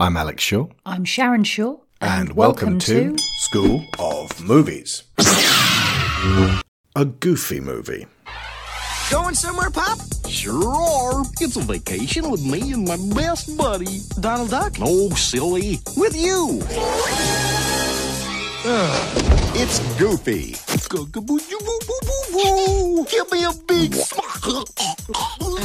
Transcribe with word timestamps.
I'm 0.00 0.16
Alex 0.16 0.44
Shaw. 0.44 0.68
I'm 0.86 1.04
Sharon 1.04 1.42
Shaw. 1.42 1.78
And, 2.00 2.32
welcome, 2.34 2.78
to, 2.78 3.16
School 3.38 3.84
of 3.98 4.40
Movies. 4.40 5.02
a 6.94 7.04
goofy 7.04 7.58
movie. 7.58 8.06
Going 9.10 9.34
somewhere, 9.34 9.70
Pop? 9.70 9.98
Sure. 10.28 11.24
It's 11.40 11.56
a 11.56 11.62
vacation 11.62 12.30
with 12.30 12.44
me 12.44 12.72
and 12.74 12.86
my 12.86 12.96
best 13.12 13.56
buddy. 13.58 13.98
Donald 14.20 14.50
Duck? 14.50 14.78
No, 14.78 15.08
silly. 15.10 15.80
With 15.96 16.14
you. 16.16 16.60
It's 19.60 19.80
Goofy. 19.98 20.54
Give 23.10 23.32
me 23.32 23.44
a 23.44 23.52
big 23.66 23.92
smile. 23.92 24.64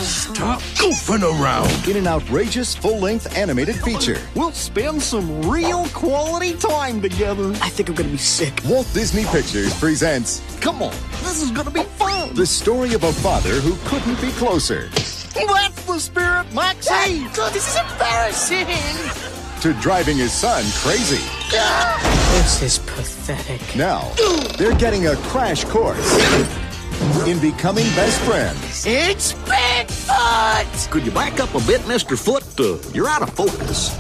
Stop 0.02 0.62
goofing 0.82 1.22
around 1.22 1.88
in 1.88 1.98
an 1.98 2.08
outrageous 2.08 2.74
full-length 2.74 3.38
animated 3.38 3.76
feature. 3.76 4.20
We'll 4.36 4.52
spend 4.52 5.00
some 5.00 5.48
real 5.48 5.86
quality 5.90 6.56
time 6.56 7.02
together. 7.04 7.50
I 7.62 7.70
think 7.70 7.90
I'm 7.90 7.94
gonna 7.96 8.10
be 8.10 8.18
sick. 8.18 8.60
Walt 8.66 8.90
Disney 8.96 9.26
Pictures 9.26 9.78
presents 9.80 10.42
Come 10.60 10.82
on, 10.82 10.96
this 11.22 11.44
is 11.44 11.52
gonna 11.52 11.70
be 11.70 11.84
fun. 11.84 12.34
the 12.34 12.48
story 12.48 12.96
of 12.96 13.04
a 13.04 13.14
father 13.14 13.62
who 13.62 13.76
couldn't 13.88 14.20
be 14.20 14.32
closer 14.32 14.90
That's 15.36 15.86
the 15.86 16.00
spirit, 16.00 16.52
Maxie. 16.52 17.26
God, 17.36 17.54
this 17.54 17.68
is 17.68 17.76
embarrassing. 17.80 19.33
To 19.64 19.72
driving 19.76 20.18
his 20.18 20.34
son 20.34 20.62
crazy. 20.74 21.24
This 22.34 22.62
is 22.62 22.80
pathetic. 22.80 23.62
Now, 23.78 24.12
they're 24.58 24.76
getting 24.76 25.08
a 25.08 25.16
crash 25.32 25.64
course 25.64 26.12
in 27.26 27.40
becoming 27.40 27.86
best 27.96 28.20
friends. 28.24 28.86
It's 28.86 29.32
Bigfoot! 29.32 30.92
Could 30.92 31.06
you 31.06 31.12
back 31.12 31.40
up 31.40 31.56
a 31.56 31.66
bit, 31.66 31.80
Mr. 31.84 32.22
Foot? 32.22 32.44
Uh, 32.60 32.78
you're 32.94 33.08
out 33.08 33.22
of 33.22 33.30
focus. 33.30 33.96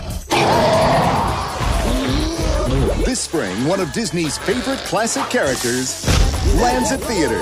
This 3.05 3.21
spring, 3.21 3.65
one 3.65 3.79
of 3.79 3.93
Disney's 3.93 4.37
favorite 4.37 4.79
classic 4.79 5.23
characters 5.29 6.05
lands 6.57 6.91
at 6.91 6.99
theaters 6.99 7.39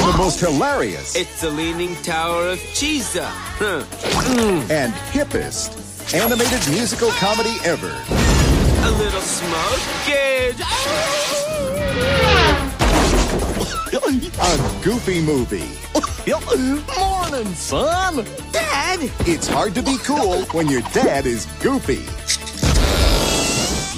in 0.00 0.06
the 0.06 0.14
most 0.16 0.40
hilarious 0.40 1.14
It's 1.14 1.42
the 1.42 1.50
Leaning 1.50 1.96
Tower 1.96 2.48
of 2.48 2.58
Cheesa. 2.72 3.26
Huh. 3.26 3.84
and 4.70 4.94
hippest 5.12 5.89
animated 6.14 6.60
musical 6.70 7.10
comedy 7.10 7.56
ever. 7.64 7.88
A 7.88 8.90
little 8.98 9.20
smoke. 9.20 9.80
A 14.42 14.80
goofy 14.82 15.20
movie. 15.20 15.68
Morning, 16.98 17.54
son. 17.54 18.24
Dad! 18.50 18.98
It's 19.20 19.46
hard 19.46 19.74
to 19.74 19.82
be 19.82 19.98
cool 19.98 20.42
when 20.46 20.68
your 20.68 20.80
dad 20.92 21.26
is 21.26 21.46
goofy. 21.60 22.02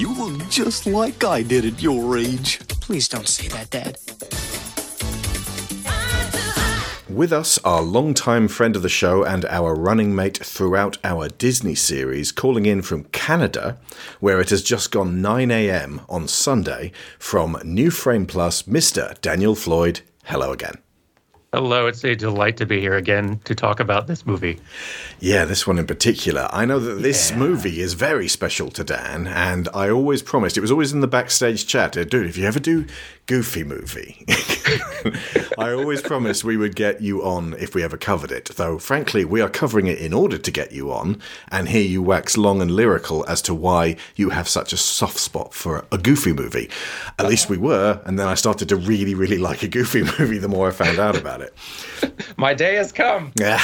You 0.00 0.12
look 0.14 0.48
just 0.50 0.86
like 0.86 1.24
I 1.24 1.42
did 1.42 1.64
at 1.64 1.82
your 1.82 2.18
age. 2.18 2.58
Please 2.80 3.08
don't 3.08 3.28
say 3.28 3.48
that, 3.48 3.70
Dad. 3.70 3.96
With 7.12 7.30
us, 7.30 7.58
our 7.58 7.82
longtime 7.82 8.48
friend 8.48 8.74
of 8.74 8.80
the 8.80 8.88
show 8.88 9.22
and 9.22 9.44
our 9.44 9.74
running 9.74 10.14
mate 10.14 10.38
throughout 10.38 10.96
our 11.04 11.28
Disney 11.28 11.74
series, 11.74 12.32
calling 12.32 12.64
in 12.64 12.80
from 12.80 13.04
Canada, 13.04 13.76
where 14.20 14.40
it 14.40 14.48
has 14.48 14.62
just 14.62 14.90
gone 14.90 15.20
9am 15.20 16.06
on 16.08 16.26
Sunday, 16.26 16.90
from 17.18 17.60
New 17.64 17.90
Frame 17.90 18.24
Plus, 18.24 18.62
Mr. 18.62 19.20
Daniel 19.20 19.54
Floyd. 19.54 20.00
Hello 20.24 20.52
again. 20.52 20.76
Hello, 21.52 21.86
it's 21.86 22.02
a 22.02 22.14
delight 22.14 22.56
to 22.56 22.64
be 22.64 22.80
here 22.80 22.96
again 22.96 23.38
to 23.44 23.54
talk 23.54 23.78
about 23.78 24.06
this 24.06 24.24
movie. 24.24 24.58
Yeah, 25.20 25.44
this 25.44 25.66
one 25.66 25.78
in 25.78 25.86
particular. 25.86 26.48
I 26.50 26.64
know 26.64 26.78
that 26.78 27.02
this 27.02 27.30
movie 27.30 27.82
is 27.82 27.92
very 27.92 28.26
special 28.26 28.70
to 28.70 28.82
Dan, 28.82 29.26
and 29.26 29.68
I 29.74 29.90
always 29.90 30.22
promised, 30.22 30.56
it 30.56 30.62
was 30.62 30.70
always 30.70 30.94
in 30.94 31.00
the 31.00 31.06
backstage 31.06 31.66
chat, 31.66 31.92
dude, 31.92 32.14
if 32.14 32.38
you 32.38 32.46
ever 32.46 32.58
do 32.58 32.86
Goofy 33.26 33.62
movie, 33.62 34.24
I 35.58 35.72
always 35.72 36.02
promised 36.02 36.44
we 36.44 36.56
would 36.56 36.74
get 36.74 37.00
you 37.00 37.22
on 37.22 37.54
if 37.54 37.74
we 37.74 37.82
ever 37.84 37.96
covered 37.96 38.32
it. 38.32 38.46
Though, 38.56 38.78
frankly, 38.78 39.24
we 39.24 39.40
are 39.40 39.48
covering 39.48 39.86
it 39.86 39.98
in 39.98 40.12
order 40.12 40.38
to 40.38 40.50
get 40.50 40.72
you 40.72 40.92
on 40.92 41.20
and 41.50 41.68
here 41.68 41.82
you 41.82 42.02
wax 42.02 42.36
long 42.36 42.60
and 42.60 42.70
lyrical 42.72 43.24
as 43.28 43.40
to 43.42 43.54
why 43.54 43.96
you 44.16 44.30
have 44.30 44.48
such 44.48 44.72
a 44.72 44.76
soft 44.76 45.18
spot 45.18 45.54
for 45.54 45.84
a 45.92 45.98
Goofy 45.98 46.32
movie. 46.32 46.68
At 47.18 47.26
least 47.26 47.48
we 47.48 47.58
were, 47.58 48.00
and 48.04 48.18
then 48.18 48.26
I 48.26 48.34
started 48.34 48.68
to 48.70 48.76
really, 48.76 49.14
really 49.14 49.38
like 49.38 49.62
a 49.62 49.68
Goofy 49.68 50.02
movie 50.18 50.38
the 50.38 50.48
more 50.48 50.68
I 50.68 50.72
found 50.72 50.98
out 50.98 51.16
about 51.16 51.40
it. 51.40 51.54
My 52.36 52.54
day 52.54 52.74
has 52.74 52.92
come. 52.92 53.32
Yeah. 53.38 53.62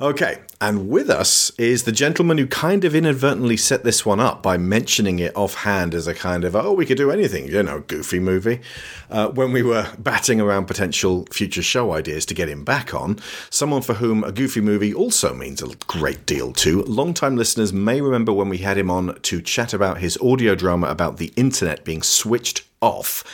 Okay. 0.00 0.38
And 0.60 0.88
with 0.88 1.10
us 1.10 1.50
is 1.58 1.84
the 1.84 1.92
gentleman 1.92 2.38
who 2.38 2.46
kind 2.46 2.84
of 2.84 2.94
inadvertently 2.94 3.56
set 3.56 3.84
this 3.84 4.06
one 4.06 4.20
up 4.20 4.42
by 4.42 4.56
mentioning 4.56 5.18
it 5.18 5.36
offhand 5.36 5.94
as 5.94 6.06
a 6.06 6.14
kind 6.14 6.44
of, 6.44 6.56
oh, 6.56 6.72
we 6.72 6.86
could 6.86 6.96
do 6.96 7.10
anything, 7.10 7.48
you 7.48 7.62
know, 7.62 7.80
goofy 7.80 8.18
movie. 8.18 8.60
Uh, 9.08 9.28
when 9.28 9.52
we 9.52 9.62
were 9.62 9.88
batting 9.98 10.40
around 10.40 10.66
potential 10.66 11.26
future 11.30 11.62
show 11.62 11.92
ideas 11.92 12.26
to 12.26 12.34
get 12.34 12.48
him 12.48 12.64
back 12.64 12.92
on, 12.92 13.18
someone 13.50 13.82
for 13.82 13.94
whom 13.94 14.24
a 14.24 14.32
goofy 14.32 14.60
movie 14.60 14.92
also 14.92 15.32
means 15.32 15.62
a 15.62 15.74
great 15.86 16.26
deal 16.26 16.52
to. 16.52 16.82
Longtime 16.82 17.36
listeners 17.36 17.72
may 17.72 18.00
remember 18.00 18.32
when 18.32 18.48
we 18.48 18.58
had 18.58 18.78
him 18.78 18.90
on 18.90 19.18
to 19.22 19.40
chat 19.40 19.72
about 19.72 19.98
his 19.98 20.18
audio 20.18 20.54
drama 20.54 20.88
about 20.88 21.18
the 21.18 21.32
internet 21.36 21.84
being 21.84 22.02
switched 22.02 22.62
off 22.80 23.24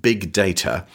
big 0.00 0.32
data. 0.32 0.86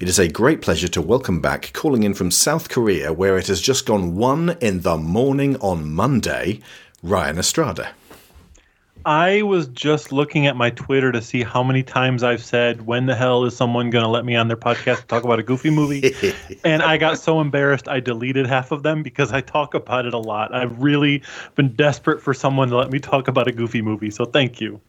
It 0.00 0.08
is 0.08 0.18
a 0.18 0.28
great 0.28 0.62
pleasure 0.62 0.88
to 0.88 1.02
welcome 1.02 1.40
back, 1.40 1.72
calling 1.72 2.02
in 2.02 2.14
from 2.14 2.30
South 2.30 2.68
Korea, 2.68 3.12
where 3.12 3.36
it 3.36 3.48
has 3.48 3.60
just 3.60 3.86
gone 3.86 4.16
one 4.16 4.56
in 4.60 4.82
the 4.82 4.96
morning 4.96 5.56
on 5.56 5.92
Monday, 5.92 6.60
Ryan 7.02 7.38
Estrada. 7.38 7.90
I 9.06 9.42
was 9.42 9.68
just 9.68 10.10
looking 10.10 10.48
at 10.48 10.56
my 10.56 10.70
Twitter 10.70 11.12
to 11.12 11.22
see 11.22 11.44
how 11.44 11.62
many 11.62 11.84
times 11.84 12.24
I've 12.24 12.42
said, 12.42 12.86
"When 12.86 13.06
the 13.06 13.14
hell 13.14 13.44
is 13.44 13.56
someone 13.56 13.88
going 13.88 14.02
to 14.02 14.10
let 14.10 14.24
me 14.24 14.34
on 14.34 14.48
their 14.48 14.56
podcast 14.56 14.96
to 15.02 15.06
talk 15.06 15.22
about 15.22 15.38
a 15.38 15.44
goofy 15.44 15.70
movie?" 15.70 16.12
and 16.64 16.82
I 16.82 16.96
got 16.96 17.16
so 17.20 17.40
embarrassed 17.40 17.86
I 17.86 18.00
deleted 18.00 18.48
half 18.48 18.72
of 18.72 18.82
them 18.82 19.04
because 19.04 19.32
I 19.32 19.40
talk 19.40 19.74
about 19.74 20.06
it 20.06 20.12
a 20.12 20.18
lot. 20.18 20.52
I've 20.52 20.82
really 20.82 21.22
been 21.54 21.72
desperate 21.74 22.20
for 22.20 22.34
someone 22.34 22.68
to 22.70 22.76
let 22.76 22.90
me 22.90 22.98
talk 22.98 23.28
about 23.28 23.46
a 23.46 23.52
goofy 23.52 23.80
movie. 23.80 24.10
So 24.10 24.24
thank 24.24 24.60
you. 24.60 24.80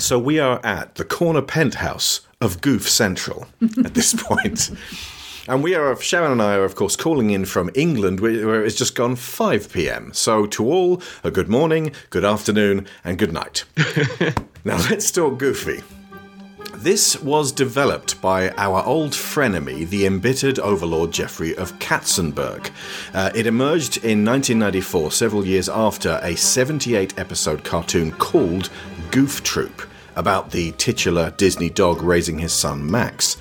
So 0.00 0.18
we 0.18 0.40
are 0.40 0.60
at 0.64 0.96
the 0.96 1.04
corner 1.04 1.42
penthouse 1.42 2.22
of 2.40 2.60
Goof 2.60 2.88
Central 2.88 3.46
at 3.84 3.94
this 3.94 4.12
point. 4.18 4.72
And 5.50 5.64
we 5.64 5.74
are, 5.74 6.00
Sharon 6.00 6.30
and 6.30 6.40
I 6.40 6.54
are, 6.54 6.64
of 6.64 6.76
course, 6.76 6.94
calling 6.94 7.30
in 7.30 7.44
from 7.44 7.72
England, 7.74 8.20
where 8.20 8.64
it's 8.64 8.76
just 8.76 8.94
gone 8.94 9.16
5 9.16 9.72
pm. 9.72 10.12
So, 10.12 10.46
to 10.46 10.64
all, 10.64 11.02
a 11.24 11.32
good 11.32 11.48
morning, 11.48 11.90
good 12.10 12.24
afternoon, 12.24 12.86
and 13.02 13.18
good 13.18 13.32
night. 13.32 13.64
now, 14.64 14.76
let's 14.88 15.10
talk 15.10 15.38
Goofy. 15.38 15.82
This 16.76 17.20
was 17.20 17.50
developed 17.50 18.22
by 18.22 18.50
our 18.50 18.84
old 18.84 19.10
frenemy, 19.10 19.88
the 19.88 20.06
embittered 20.06 20.60
overlord 20.60 21.10
Jeffrey 21.10 21.56
of 21.56 21.76
Katzenberg. 21.80 22.70
Uh, 23.12 23.32
it 23.34 23.48
emerged 23.48 23.96
in 23.96 24.24
1994, 24.24 25.10
several 25.10 25.44
years 25.44 25.68
after 25.68 26.20
a 26.22 26.36
78 26.36 27.18
episode 27.18 27.64
cartoon 27.64 28.12
called 28.12 28.70
Goof 29.10 29.42
Troop, 29.42 29.82
about 30.14 30.52
the 30.52 30.70
titular 30.72 31.32
Disney 31.32 31.70
dog 31.70 32.02
raising 32.02 32.38
his 32.38 32.52
son 32.52 32.88
Max. 32.88 33.36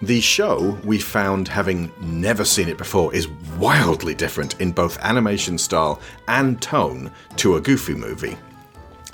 The 0.00 0.20
show, 0.20 0.78
we 0.84 0.98
found, 0.98 1.48
having 1.48 1.90
never 2.00 2.44
seen 2.44 2.68
it 2.68 2.78
before, 2.78 3.12
is 3.12 3.26
wildly 3.58 4.14
different 4.14 4.60
in 4.60 4.70
both 4.70 4.96
animation 5.00 5.58
style 5.58 6.00
and 6.28 6.62
tone 6.62 7.10
to 7.36 7.56
a 7.56 7.60
Goofy 7.60 7.94
movie. 7.94 8.36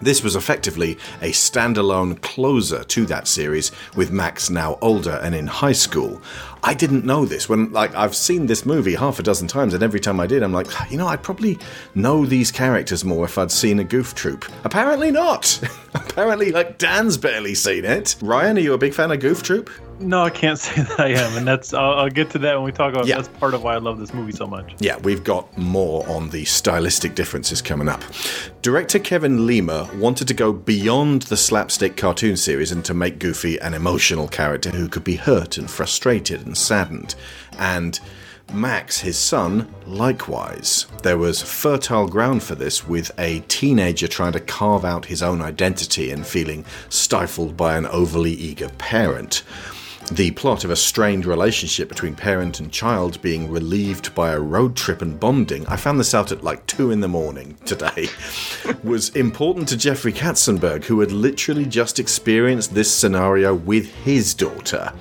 This 0.02 0.22
was 0.22 0.36
effectively 0.36 0.98
a 1.22 1.30
standalone 1.30 2.20
closer 2.20 2.84
to 2.84 3.06
that 3.06 3.26
series, 3.26 3.72
with 3.96 4.10
Max 4.10 4.50
now 4.50 4.76
older 4.82 5.18
and 5.22 5.34
in 5.34 5.46
high 5.46 5.72
school. 5.72 6.20
I 6.66 6.72
didn't 6.72 7.04
know 7.04 7.26
this 7.26 7.46
when, 7.46 7.70
like, 7.72 7.94
I've 7.94 8.16
seen 8.16 8.46
this 8.46 8.64
movie 8.64 8.94
half 8.94 9.18
a 9.18 9.22
dozen 9.22 9.46
times, 9.46 9.74
and 9.74 9.82
every 9.82 10.00
time 10.00 10.18
I 10.18 10.26
did, 10.26 10.42
I'm 10.42 10.52
like, 10.54 10.66
ah, 10.80 10.86
you 10.88 10.96
know, 10.96 11.06
I'd 11.06 11.22
probably 11.22 11.58
know 11.94 12.24
these 12.24 12.50
characters 12.50 13.04
more 13.04 13.26
if 13.26 13.36
I'd 13.36 13.50
seen 13.50 13.78
a 13.80 13.84
Goof 13.84 14.14
Troop. 14.14 14.46
Apparently 14.64 15.10
not. 15.10 15.60
Apparently, 15.94 16.52
like, 16.52 16.78
Dan's 16.78 17.18
barely 17.18 17.54
seen 17.54 17.84
it. 17.84 18.16
Ryan, 18.22 18.56
are 18.56 18.60
you 18.60 18.72
a 18.72 18.78
big 18.78 18.94
fan 18.94 19.10
of 19.10 19.20
Goof 19.20 19.42
Troop? 19.42 19.68
No, 20.00 20.22
I 20.22 20.30
can't 20.30 20.58
say 20.58 20.82
that 20.82 21.00
I 21.00 21.08
am, 21.10 21.36
and 21.36 21.46
that's 21.46 21.72
I'll, 21.72 21.92
I'll 21.94 22.10
get 22.10 22.30
to 22.30 22.38
that 22.40 22.54
when 22.54 22.64
we 22.64 22.72
talk 22.72 22.92
about. 22.92 23.06
Yeah. 23.06 23.16
That's 23.16 23.28
part 23.38 23.54
of 23.54 23.62
why 23.62 23.74
I 23.74 23.78
love 23.78 23.98
this 23.98 24.12
movie 24.12 24.32
so 24.32 24.46
much. 24.46 24.74
Yeah, 24.78 24.98
we've 24.98 25.22
got 25.22 25.56
more 25.56 26.08
on 26.08 26.30
the 26.30 26.44
stylistic 26.44 27.14
differences 27.14 27.62
coming 27.62 27.88
up. 27.88 28.02
Director 28.62 28.98
Kevin 28.98 29.46
Lima 29.46 29.88
wanted 29.96 30.26
to 30.28 30.34
go 30.34 30.52
beyond 30.52 31.22
the 31.22 31.36
slapstick 31.36 31.96
cartoon 31.96 32.36
series 32.36 32.72
and 32.72 32.84
to 32.84 32.94
make 32.94 33.18
Goofy 33.18 33.58
an 33.58 33.74
emotional 33.74 34.26
character 34.26 34.70
who 34.70 34.88
could 34.88 35.04
be 35.04 35.16
hurt 35.16 35.58
and 35.58 35.70
frustrated 35.70 36.44
and 36.46 36.53
saddened. 36.54 37.14
And 37.58 37.98
Max, 38.52 39.00
his 39.00 39.18
son, 39.18 39.72
likewise. 39.86 40.86
There 41.02 41.18
was 41.18 41.42
fertile 41.42 42.06
ground 42.06 42.42
for 42.42 42.54
this 42.54 42.86
with 42.86 43.10
a 43.18 43.40
teenager 43.48 44.06
trying 44.06 44.32
to 44.32 44.40
carve 44.40 44.84
out 44.84 45.06
his 45.06 45.22
own 45.22 45.42
identity 45.42 46.10
and 46.10 46.26
feeling 46.26 46.64
stifled 46.88 47.56
by 47.56 47.76
an 47.76 47.86
overly 47.86 48.32
eager 48.32 48.68
parent. 48.78 49.42
the 50.12 50.30
plot 50.32 50.64
of 50.64 50.70
a 50.70 50.76
strained 50.76 51.24
relationship 51.24 51.88
between 51.88 52.14
parent 52.14 52.60
and 52.60 52.70
child 52.70 53.20
being 53.22 53.50
relieved 53.50 54.14
by 54.14 54.32
a 54.32 54.38
road 54.38 54.76
trip 54.76 55.00
and 55.00 55.18
bonding, 55.18 55.66
I 55.66 55.76
found 55.76 55.98
this 55.98 56.14
out 56.14 56.30
at 56.30 56.44
like 56.44 56.66
2 56.66 56.90
in 56.90 57.00
the 57.00 57.08
morning 57.08 57.56
today, 57.64 58.08
was 58.84 59.08
important 59.16 59.66
to 59.68 59.78
Jeffrey 59.78 60.12
Katzenberg, 60.12 60.84
who 60.84 61.00
had 61.00 61.10
literally 61.10 61.64
just 61.64 61.98
experienced 61.98 62.74
this 62.74 62.94
scenario 62.94 63.54
with 63.54 63.86
his 64.04 64.34
daughter. 64.34 64.92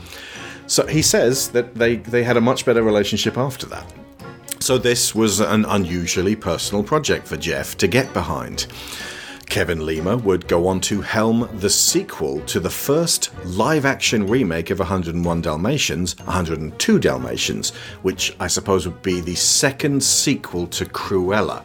So 0.73 0.87
he 0.87 1.03
says 1.03 1.49
that 1.49 1.75
they, 1.75 1.97
they 1.97 2.23
had 2.23 2.35
a 2.35 2.41
much 2.41 2.65
better 2.65 2.81
relationship 2.81 3.37
after 3.37 3.67
that. 3.67 3.85
So 4.59 4.79
this 4.79 5.13
was 5.13 5.39
an 5.39 5.65
unusually 5.65 6.35
personal 6.35 6.83
project 6.83 7.27
for 7.27 7.37
Jeff 7.37 7.77
to 7.77 7.87
get 7.87 8.11
behind. 8.11 8.65
Kevin 9.45 9.85
Lima 9.85 10.17
would 10.17 10.47
go 10.47 10.65
on 10.65 10.81
to 10.81 11.01
helm 11.01 11.47
the 11.59 11.69
sequel 11.69 12.39
to 12.47 12.59
the 12.59 12.71
first 12.71 13.29
live 13.45 13.85
action 13.85 14.25
remake 14.25 14.71
of 14.71 14.79
101 14.79 15.41
Dalmatians, 15.41 16.17
102 16.21 16.97
Dalmatians, 16.97 17.69
which 18.01 18.35
I 18.39 18.47
suppose 18.47 18.87
would 18.87 19.03
be 19.03 19.19
the 19.19 19.35
second 19.35 20.03
sequel 20.03 20.65
to 20.65 20.85
Cruella. 20.85 21.63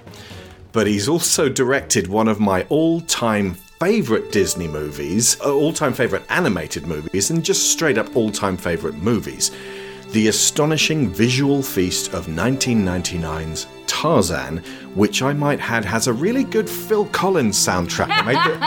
But 0.73 0.87
he's 0.87 1.09
also 1.09 1.49
directed 1.49 2.09
one 2.09 2.29
of 2.29 2.41
my 2.41 2.65
all 2.65 3.01
time 3.01 3.57
favourite 3.79 4.33
Disney 4.33 4.67
movies, 4.67 5.41
uh, 5.41 5.55
all 5.55 5.73
time 5.73 5.93
favourite 5.93 6.25
animated 6.31 6.87
movies, 6.87 7.31
and 7.31 7.45
just 7.45 7.71
straight 7.71 7.97
up 7.97 8.17
all 8.17 8.31
time 8.31 8.57
favourite 8.57 8.97
movies. 8.97 9.53
The 10.11 10.29
astonishing 10.29 11.09
visual 11.11 11.63
feast 11.63 12.13
of 12.13 12.27
1999's 12.27 13.67
Tarzan, 13.89 14.59
which 14.95 15.23
I 15.23 15.33
might 15.33 15.61
add 15.61 15.85
has 15.85 16.07
a 16.07 16.13
really 16.13 16.45
good 16.45 16.71
Phil 16.71 17.07
Collins 17.07 17.59
soundtrack. 17.59 18.11
I 18.11 18.23
made 18.23 18.37
the, 18.37 18.59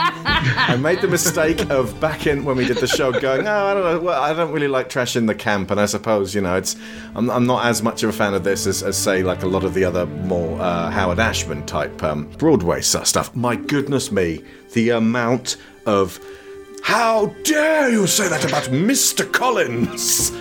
I 0.74 0.76
made 0.76 1.00
the 1.00 1.08
mistake 1.08 1.70
of 1.70 1.98
back 2.00 2.26
in 2.26 2.44
when 2.44 2.56
we 2.56 2.66
did 2.66 2.76
the 2.76 2.86
show 2.86 3.12
going, 3.12 3.46
oh, 3.46 3.66
I 3.66 3.74
don't 3.74 3.84
know, 3.84 4.00
well, 4.00 4.22
I 4.22 4.34
don't 4.34 4.52
really 4.52 4.68
like 4.68 4.90
trash 4.90 5.16
in 5.16 5.24
the 5.24 5.34
camp, 5.34 5.70
and 5.70 5.80
I 5.80 5.86
suppose 5.86 6.34
you 6.34 6.42
know 6.42 6.56
it's 6.56 6.76
I'm, 7.14 7.30
I'm 7.30 7.46
not 7.46 7.64
as 7.64 7.82
much 7.82 8.02
of 8.02 8.10
a 8.10 8.12
fan 8.12 8.34
of 8.34 8.44
this 8.44 8.66
as, 8.66 8.82
as 8.82 8.98
say 8.98 9.22
like 9.22 9.42
a 9.42 9.46
lot 9.46 9.64
of 9.64 9.72
the 9.72 9.84
other 9.84 10.04
more 10.04 10.60
uh, 10.60 10.90
Howard 10.90 11.18
Ashman 11.18 11.64
type 11.64 12.02
um, 12.02 12.28
Broadway 12.36 12.82
stuff. 12.82 13.34
My 13.34 13.56
goodness 13.56 14.12
me, 14.12 14.44
the 14.72 14.90
amount 14.90 15.56
of 15.86 16.20
how 16.82 17.26
dare 17.44 17.90
you 17.90 18.06
say 18.06 18.28
that 18.28 18.44
about 18.44 18.64
Mr. 18.64 19.30
Collins? 19.32 20.32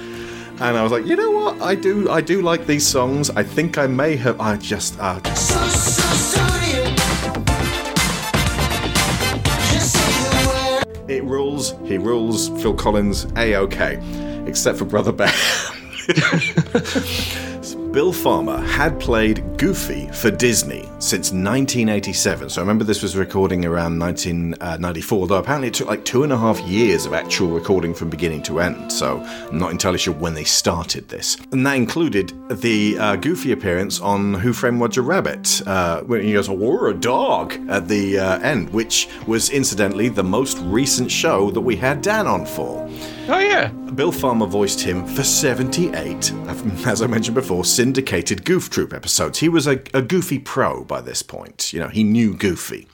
And 0.61 0.77
I 0.77 0.83
was 0.83 0.91
like, 0.91 1.07
you 1.07 1.15
know 1.15 1.31
what? 1.31 1.59
I 1.61 1.73
do, 1.73 2.09
I 2.09 2.21
do 2.21 2.41
like 2.43 2.67
these 2.67 2.85
songs. 2.85 3.31
I 3.31 3.41
think 3.41 3.79
I 3.79 3.87
may 3.87 4.15
have. 4.17 4.39
I 4.39 4.57
just, 4.57 4.95
uh, 4.99 5.19
it 11.07 11.23
rules. 11.23 11.73
He 11.83 11.97
rules. 11.97 12.49
Phil 12.61 12.75
Collins, 12.75 13.25
a 13.35 13.55
okay, 13.55 13.99
except 14.45 14.77
for 14.77 14.85
Brother 14.85 15.11
Bear. 15.11 15.33
Bill 17.91 18.13
Farmer 18.13 18.61
had 18.61 18.97
played 19.01 19.57
Goofy 19.57 20.07
for 20.13 20.31
Disney 20.31 20.83
since 20.99 21.33
1987. 21.33 22.49
So 22.49 22.61
I 22.61 22.63
remember 22.63 22.85
this 22.85 23.01
was 23.01 23.17
recording 23.17 23.65
around 23.65 23.99
1994, 23.99 25.19
although 25.19 25.35
apparently 25.35 25.67
it 25.67 25.73
took 25.73 25.89
like 25.89 26.05
two 26.05 26.23
and 26.23 26.31
a 26.31 26.37
half 26.37 26.57
years 26.61 27.05
of 27.05 27.13
actual 27.13 27.49
recording 27.49 27.93
from 27.93 28.09
beginning 28.09 28.43
to 28.43 28.61
end. 28.61 28.93
So 28.93 29.19
I'm 29.19 29.57
not 29.57 29.71
entirely 29.71 29.97
sure 29.97 30.13
when 30.13 30.33
they 30.33 30.45
started 30.45 31.09
this. 31.09 31.35
And 31.51 31.67
that 31.67 31.75
included 31.75 32.31
the 32.49 32.97
uh, 32.97 33.15
Goofy 33.17 33.51
appearance 33.51 33.99
on 33.99 34.35
Who 34.35 34.53
Framed 34.53 34.79
Roger 34.79 35.01
Rabbit, 35.01 35.61
uh, 35.67 35.99
when 36.03 36.23
he 36.23 36.31
goes, 36.31 36.49
we're 36.49 36.91
a 36.91 36.93
dog 36.93 37.53
at 37.67 37.89
the 37.89 38.19
uh, 38.19 38.39
end, 38.39 38.69
which 38.69 39.09
was 39.27 39.49
incidentally 39.49 40.07
the 40.07 40.23
most 40.23 40.59
recent 40.59 41.11
show 41.11 41.51
that 41.51 41.59
we 41.59 41.75
had 41.75 42.01
Dan 42.01 42.25
on 42.25 42.45
for. 42.45 42.89
Oh 43.33 43.39
yeah. 43.39 43.69
Bill 43.95 44.11
Farmer 44.11 44.45
voiced 44.45 44.81
him 44.81 45.05
for 45.05 45.23
78, 45.23 46.33
as 46.85 47.01
I 47.01 47.07
mentioned 47.07 47.35
before, 47.35 47.63
syndicated 47.63 48.43
Goof 48.43 48.69
Troop 48.69 48.91
episodes. 48.91 49.39
He 49.39 49.47
was 49.47 49.67
a, 49.67 49.81
a 49.93 50.01
Goofy 50.01 50.37
pro 50.37 50.83
by 50.83 50.99
this 50.99 51.23
point. 51.23 51.71
You 51.71 51.79
know, 51.79 51.87
he 51.87 52.03
knew 52.03 52.33
Goofy. 52.33 52.89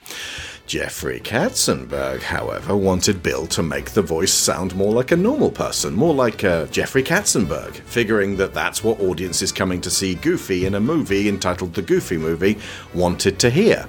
Jeffrey 0.68 1.18
Katzenberg, 1.18 2.22
however, 2.22 2.76
wanted 2.76 3.20
Bill 3.20 3.48
to 3.48 3.64
make 3.64 3.90
the 3.90 4.02
voice 4.02 4.32
sound 4.32 4.76
more 4.76 4.92
like 4.92 5.10
a 5.10 5.16
normal 5.16 5.50
person, 5.50 5.92
more 5.92 6.14
like 6.14 6.44
uh, 6.44 6.66
Jeffrey 6.66 7.02
Katzenberg, 7.02 7.74
figuring 7.74 8.36
that 8.36 8.54
that's 8.54 8.84
what 8.84 9.00
audiences 9.00 9.50
coming 9.50 9.80
to 9.80 9.90
see 9.90 10.14
Goofy 10.14 10.66
in 10.66 10.76
a 10.76 10.80
movie 10.80 11.28
entitled 11.28 11.74
The 11.74 11.82
Goofy 11.82 12.16
Movie 12.16 12.58
wanted 12.94 13.40
to 13.40 13.50
hear. 13.50 13.88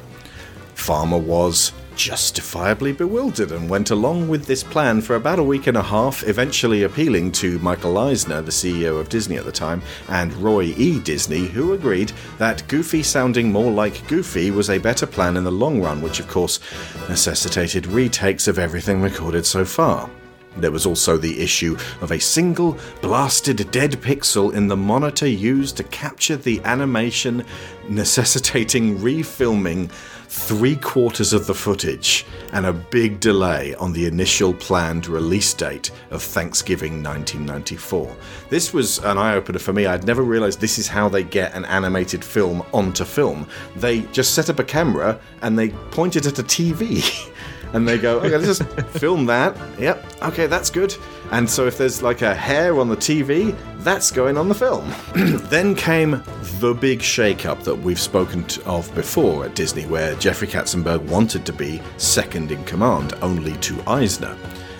Farmer 0.73 1.19
was 1.19 1.73
justifiably 1.99 2.93
bewildered 2.93 3.51
and 3.51 3.69
went 3.69 3.91
along 3.91 4.29
with 4.29 4.45
this 4.45 4.63
plan 4.63 5.01
for 5.01 5.17
about 5.17 5.37
a 5.37 5.43
week 5.43 5.67
and 5.67 5.75
a 5.75 5.83
half, 5.83 6.25
eventually 6.25 6.83
appealing 6.83 7.29
to 7.29 7.59
Michael 7.59 7.97
Eisner, 7.97 8.41
the 8.41 8.51
CEO 8.51 8.97
of 8.97 9.09
Disney 9.09 9.35
at 9.35 9.43
the 9.43 9.51
time, 9.51 9.81
and 10.07 10.31
Roy 10.35 10.73
E. 10.77 11.01
Disney, 11.01 11.47
who 11.47 11.73
agreed 11.73 12.13
that 12.37 12.65
Goofy 12.69 13.03
sounding 13.03 13.51
more 13.51 13.69
like 13.69 14.07
Goofy 14.07 14.49
was 14.49 14.69
a 14.69 14.77
better 14.77 15.05
plan 15.05 15.35
in 15.35 15.43
the 15.43 15.51
long 15.51 15.81
run, 15.81 16.01
which 16.01 16.21
of 16.21 16.29
course 16.29 16.61
necessitated 17.09 17.85
retakes 17.85 18.47
of 18.47 18.57
everything 18.57 19.01
recorded 19.01 19.45
so 19.45 19.65
far. 19.65 20.09
There 20.55 20.71
was 20.71 20.85
also 20.85 21.17
the 21.17 21.41
issue 21.41 21.77
of 21.99 22.11
a 22.11 22.19
single 22.19 22.77
blasted 23.01 23.69
dead 23.71 23.91
pixel 24.01 24.53
in 24.53 24.67
the 24.67 24.77
monitor 24.77 25.27
used 25.27 25.77
to 25.77 25.83
capture 25.83 26.37
the 26.37 26.61
animation, 26.63 27.45
necessitating 27.89 28.99
refilming 28.99 29.91
three 30.29 30.75
quarters 30.75 31.33
of 31.33 31.47
the 31.47 31.53
footage 31.55 32.23
and 32.53 32.67
a 32.67 32.71
big 32.71 33.19
delay 33.19 33.73
on 33.75 33.91
the 33.91 34.05
initial 34.05 34.53
planned 34.53 35.07
release 35.07 35.55
date 35.55 35.89
of 36.11 36.21
Thanksgiving 36.21 37.03
1994. 37.03 38.15
This 38.49 38.71
was 38.71 38.99
an 38.99 39.17
eye 39.17 39.33
opener 39.33 39.57
for 39.57 39.73
me. 39.73 39.87
I'd 39.87 40.05
never 40.05 40.21
realized 40.21 40.61
this 40.61 40.77
is 40.77 40.87
how 40.87 41.09
they 41.09 41.23
get 41.23 41.55
an 41.55 41.65
animated 41.65 42.23
film 42.23 42.63
onto 42.73 43.05
film. 43.05 43.47
They 43.75 44.01
just 44.11 44.35
set 44.35 44.51
up 44.51 44.59
a 44.59 44.63
camera 44.63 45.19
and 45.41 45.57
they 45.57 45.69
point 45.69 46.15
it 46.15 46.27
at 46.27 46.37
a 46.37 46.43
TV. 46.43 47.03
and 47.73 47.87
they 47.87 47.97
go, 47.97 48.19
okay, 48.19 48.37
let's 48.37 48.57
just 48.59 48.63
film 48.99 49.25
that. 49.27 49.55
Yep, 49.79 50.05
okay, 50.23 50.47
that's 50.47 50.69
good. 50.69 50.95
And 51.31 51.49
so 51.49 51.67
if 51.67 51.77
there's 51.77 52.01
like 52.01 52.21
a 52.21 52.33
hair 52.33 52.79
on 52.79 52.89
the 52.89 52.97
TV, 52.97 53.55
that's 53.79 54.11
going 54.11 54.37
on 54.37 54.49
the 54.49 54.55
film. 54.55 54.91
then 55.49 55.75
came 55.75 56.23
the 56.59 56.73
big 56.73 57.01
shake-up 57.01 57.63
that 57.63 57.75
we've 57.75 57.99
spoken 57.99 58.45
of 58.65 58.93
before 58.95 59.45
at 59.45 59.55
Disney, 59.55 59.85
where 59.85 60.15
Jeffrey 60.15 60.47
Katzenberg 60.47 61.01
wanted 61.03 61.45
to 61.45 61.53
be 61.53 61.81
second 61.97 62.51
in 62.51 62.63
command, 62.65 63.13
only 63.21 63.53
to 63.57 63.79
Eisner. 63.87 64.35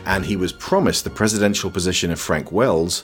And 0.05 0.25
he 0.25 0.35
was 0.35 0.51
promised 0.51 1.03
the 1.03 1.09
presidential 1.11 1.69
position 1.69 2.09
of 2.09 2.19
Frank 2.19 2.51
Wells 2.51 3.03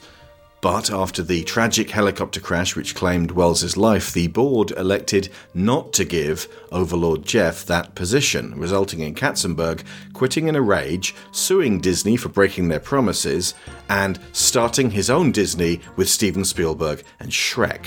but 0.65 0.89
after 0.89 1.21
the 1.21 1.43
tragic 1.43 1.91
helicopter 1.91 2.39
crash 2.39 2.75
which 2.75 2.95
claimed 2.95 3.29
Wells's 3.29 3.77
life, 3.77 4.11
the 4.11 4.25
board 4.25 4.71
elected 4.71 5.29
not 5.53 5.93
to 5.93 6.03
give 6.03 6.47
Overlord 6.71 7.23
Jeff 7.23 7.67
that 7.67 7.93
position, 7.93 8.57
resulting 8.57 9.01
in 9.01 9.13
Katzenberg 9.13 9.83
quitting 10.13 10.47
in 10.47 10.55
a 10.55 10.61
rage, 10.63 11.13
suing 11.31 11.79
Disney 11.79 12.17
for 12.17 12.29
breaking 12.29 12.69
their 12.69 12.79
promises, 12.79 13.53
and 13.89 14.17
starting 14.31 14.89
his 14.89 15.07
own 15.07 15.31
Disney 15.31 15.81
with 15.97 16.09
Steven 16.09 16.43
Spielberg 16.43 17.03
and 17.19 17.29
Shrek. 17.29 17.85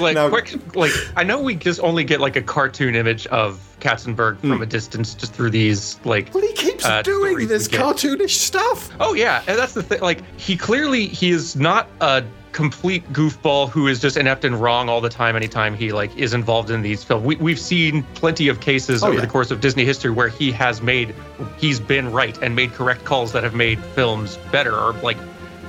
Like 0.00 0.16
Now- 0.16 0.28
quick, 0.28 0.74
like 0.74 0.90
I 1.14 1.22
know 1.22 1.40
we 1.40 1.54
just 1.54 1.78
only 1.78 2.02
get 2.02 2.20
like 2.20 2.34
a 2.34 2.42
cartoon 2.42 2.96
image 2.96 3.28
of 3.28 3.67
Katzenberg 3.80 4.38
from 4.40 4.62
a 4.62 4.66
distance 4.66 5.14
just 5.14 5.32
through 5.34 5.50
these 5.50 5.98
like 6.04 6.32
Well, 6.34 6.42
he 6.42 6.52
keeps 6.52 6.84
uh, 6.84 7.02
doing 7.02 7.46
this 7.48 7.68
cartoonish 7.68 8.30
stuff. 8.36 8.90
Oh 9.00 9.14
yeah, 9.14 9.42
and 9.46 9.58
that's 9.58 9.74
the 9.74 9.82
thing. 9.82 10.00
Like 10.00 10.22
he 10.38 10.56
clearly 10.56 11.06
he 11.06 11.30
is 11.30 11.56
not 11.56 11.88
a 12.00 12.24
complete 12.52 13.04
goofball 13.12 13.68
who 13.68 13.86
is 13.86 14.00
just 14.00 14.16
inept 14.16 14.44
and 14.44 14.60
wrong 14.60 14.88
all 14.88 15.00
the 15.00 15.08
time. 15.08 15.36
Anytime 15.36 15.74
he 15.74 15.92
like 15.92 16.16
is 16.16 16.34
involved 16.34 16.70
in 16.70 16.82
these 16.82 17.04
films, 17.04 17.24
we, 17.24 17.36
we've 17.36 17.60
seen 17.60 18.02
plenty 18.14 18.48
of 18.48 18.60
cases 18.60 19.02
Oh, 19.02 19.08
over 19.08 19.14
yeah. 19.16 19.20
the 19.20 19.26
course 19.28 19.50
of 19.50 19.60
Disney 19.60 19.84
history 19.84 20.10
where 20.10 20.28
he 20.28 20.50
has 20.52 20.82
made 20.82 21.14
he's 21.58 21.78
been 21.78 22.10
right 22.10 22.36
and 22.42 22.56
made 22.56 22.72
correct 22.72 23.04
calls 23.04 23.32
that 23.32 23.44
have 23.44 23.54
made 23.54 23.78
films 23.78 24.38
better 24.50 24.74
or 24.76 24.92
like 24.94 25.18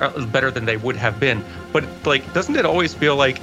uh, 0.02 0.26
better 0.28 0.50
than 0.50 0.66
they 0.66 0.78
would 0.78 0.96
have 0.96 1.20
been. 1.20 1.44
But 1.74 1.84
like, 2.06 2.34
doesn't 2.34 2.56
it 2.56 2.66
always 2.66 2.94
feel 2.94 3.16
like? 3.16 3.40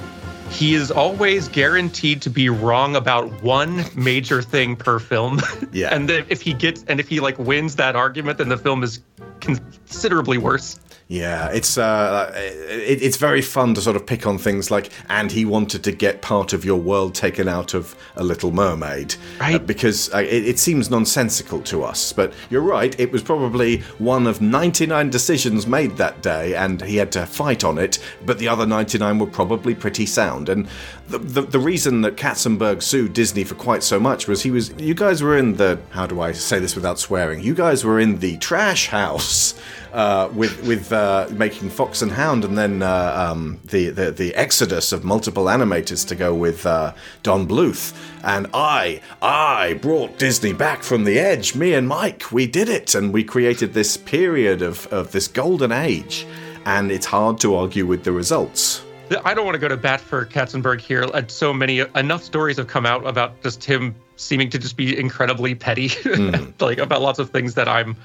He 0.49 0.73
is 0.73 0.91
always 0.91 1.47
guaranteed 1.47 2.23
to 2.23 2.29
be 2.29 2.49
wrong 2.49 2.95
about 2.95 3.43
one 3.43 3.85
major 3.95 4.41
thing 4.41 4.75
per 4.75 4.99
film. 4.99 5.39
Yeah. 5.71 5.89
and 5.95 6.09
if 6.09 6.41
he 6.41 6.53
gets 6.53 6.83
and 6.87 6.99
if 6.99 7.07
he 7.07 7.19
like 7.19 7.37
wins 7.37 7.75
that 7.75 7.95
argument, 7.95 8.37
then 8.39 8.49
the 8.49 8.57
film 8.57 8.83
is 8.83 9.01
considerably 9.39 10.37
worse. 10.37 10.79
Yeah, 11.09 11.49
it's 11.51 11.77
uh, 11.77 12.33
it, 12.35 13.01
it's 13.01 13.15
very 13.15 13.41
fun 13.41 13.73
to 13.75 13.81
sort 13.81 13.95
of 13.95 14.05
pick 14.05 14.27
on 14.27 14.37
things 14.37 14.69
like, 14.69 14.89
and 15.07 15.31
he 15.31 15.45
wanted 15.45 15.83
to 15.85 15.93
get 15.93 16.21
part 16.21 16.51
of 16.51 16.65
your 16.65 16.79
world 16.81 17.15
taken 17.15 17.47
out 17.47 17.73
of 17.73 17.95
a 18.17 18.23
Little 18.25 18.51
Mermaid, 18.51 19.15
Right. 19.39 19.55
Uh, 19.55 19.59
because 19.59 20.13
uh, 20.13 20.17
it, 20.17 20.45
it 20.45 20.59
seems 20.59 20.89
nonsensical 20.89 21.61
to 21.61 21.83
us. 21.85 22.11
But 22.11 22.33
you're 22.49 22.61
right; 22.61 22.99
it 22.99 23.13
was 23.13 23.23
probably 23.23 23.77
one 23.99 24.27
of 24.27 24.41
99 24.41 25.09
decisions 25.09 25.65
made 25.65 25.95
that 25.95 26.21
day, 26.21 26.55
and 26.55 26.81
he 26.81 26.97
had 26.97 27.13
to 27.13 27.25
fight 27.25 27.63
on 27.63 27.77
it. 27.77 27.99
But 28.25 28.37
the 28.37 28.49
other 28.49 28.65
99 28.65 29.17
were 29.17 29.27
probably 29.27 29.75
pretty 29.75 30.05
sound, 30.05 30.49
and 30.49 30.67
the, 31.07 31.19
the, 31.19 31.41
the 31.43 31.59
reason 31.59 32.01
that 32.01 32.17
Katzenberg 32.17 32.83
sued 32.83 33.13
Disney 33.13 33.45
for 33.45 33.55
quite 33.55 33.81
so 33.81 33.97
much 33.97 34.27
was 34.27 34.43
he 34.43 34.51
was 34.51 34.73
you 34.77 34.93
guys 34.93 35.23
were 35.23 35.37
in 35.37 35.55
the 35.55 35.79
how 35.91 36.05
do 36.05 36.19
I 36.19 36.33
say 36.33 36.59
this 36.59 36.75
without 36.75 36.99
swearing? 36.99 37.41
You 37.41 37.55
guys 37.55 37.85
were 37.85 37.97
in 37.97 38.19
the 38.19 38.35
trash 38.39 38.87
house 38.87 39.53
uh, 39.97 40.29
with 40.35 40.63
with 40.67 40.93
uh, 40.93 41.27
making 41.31 41.71
Fox 41.71 42.03
and 42.03 42.11
Hound, 42.11 42.45
and 42.45 42.55
then 42.55 42.83
uh, 42.83 43.31
um, 43.31 43.59
the, 43.65 43.89
the 43.89 44.11
the 44.11 44.35
exodus 44.35 44.91
of 44.91 45.03
multiple 45.03 45.45
animators 45.45 46.07
to 46.07 46.15
go 46.15 46.35
with 46.35 46.67
uh, 46.67 46.93
Don 47.23 47.47
Bluth. 47.47 47.97
And 48.23 48.45
I 48.53 49.01
I 49.23 49.73
brought 49.81 50.19
Disney 50.19 50.53
back 50.53 50.83
from 50.83 51.03
the 51.03 51.17
edge. 51.17 51.55
Me 51.55 51.73
and 51.73 51.87
Mike, 51.87 52.31
we 52.31 52.45
did 52.45 52.69
it, 52.69 52.93
and 52.93 53.11
we 53.11 53.23
created 53.23 53.73
this 53.73 53.97
period 53.97 54.61
of 54.61 54.85
of 54.93 55.11
this 55.11 55.27
golden 55.27 55.71
age. 55.71 56.27
And 56.65 56.91
it's 56.91 57.07
hard 57.07 57.39
to 57.39 57.55
argue 57.55 57.87
with 57.87 58.03
the 58.03 58.11
results. 58.11 58.83
I 59.23 59.33
don't 59.33 59.45
want 59.45 59.55
to 59.55 59.59
go 59.59 59.69
to 59.69 59.77
bat 59.77 60.01
for 60.01 60.25
Katzenberg 60.25 60.81
here. 60.81 61.05
Uh, 61.05 61.23
So 61.27 61.53
many 61.53 61.79
enough 61.95 62.23
stories 62.23 62.57
have 62.57 62.67
come 62.67 62.85
out 62.85 63.07
about 63.07 63.41
just 63.41 63.63
him 63.63 63.95
seeming 64.17 64.49
to 64.49 64.59
just 64.59 64.75
be 64.75 64.99
incredibly 64.99 65.55
petty, 65.55 65.91
like 66.59 66.77
about 66.77 67.01
lots 67.01 67.19
of 67.19 67.29
things 67.29 67.53
that 67.53 67.67
I'm 67.67 67.95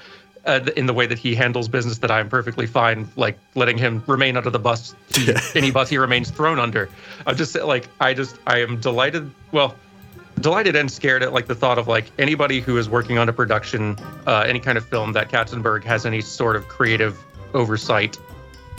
uh, 0.45 0.59
in 0.75 0.85
the 0.85 0.93
way 0.93 1.05
that 1.05 1.17
he 1.17 1.35
handles 1.35 1.67
business 1.67 1.99
that 1.99 2.11
I'm 2.11 2.29
perfectly 2.29 2.67
fine, 2.67 3.07
like 3.15 3.37
letting 3.55 3.77
him 3.77 4.03
remain 4.07 4.37
under 4.37 4.49
the 4.49 4.59
bus, 4.59 4.95
any 5.55 5.71
bus 5.71 5.89
he 5.89 5.97
remains 5.97 6.29
thrown 6.29 6.59
under. 6.59 6.89
I'm 7.25 7.35
just 7.35 7.55
like 7.55 7.87
I 7.99 8.13
just 8.13 8.37
I 8.47 8.59
am 8.59 8.79
delighted. 8.79 9.31
Well. 9.51 9.75
Delighted 10.39 10.75
and 10.75 10.91
scared 10.91 11.21
at 11.21 11.31
like 11.31 11.45
the 11.45 11.53
thought 11.53 11.77
of 11.77 11.87
like 11.87 12.11
anybody 12.17 12.59
who 12.59 12.77
is 12.77 12.89
working 12.89 13.19
on 13.19 13.29
a 13.29 13.33
production, 13.33 13.95
uh, 14.25 14.43
any 14.47 14.59
kind 14.59 14.79
of 14.79 14.85
film 14.85 15.13
that 15.13 15.29
Katzenberg 15.29 15.83
has 15.83 16.07
any 16.07 16.21
sort 16.21 16.55
of 16.55 16.67
creative 16.67 17.23
oversight 17.53 18.17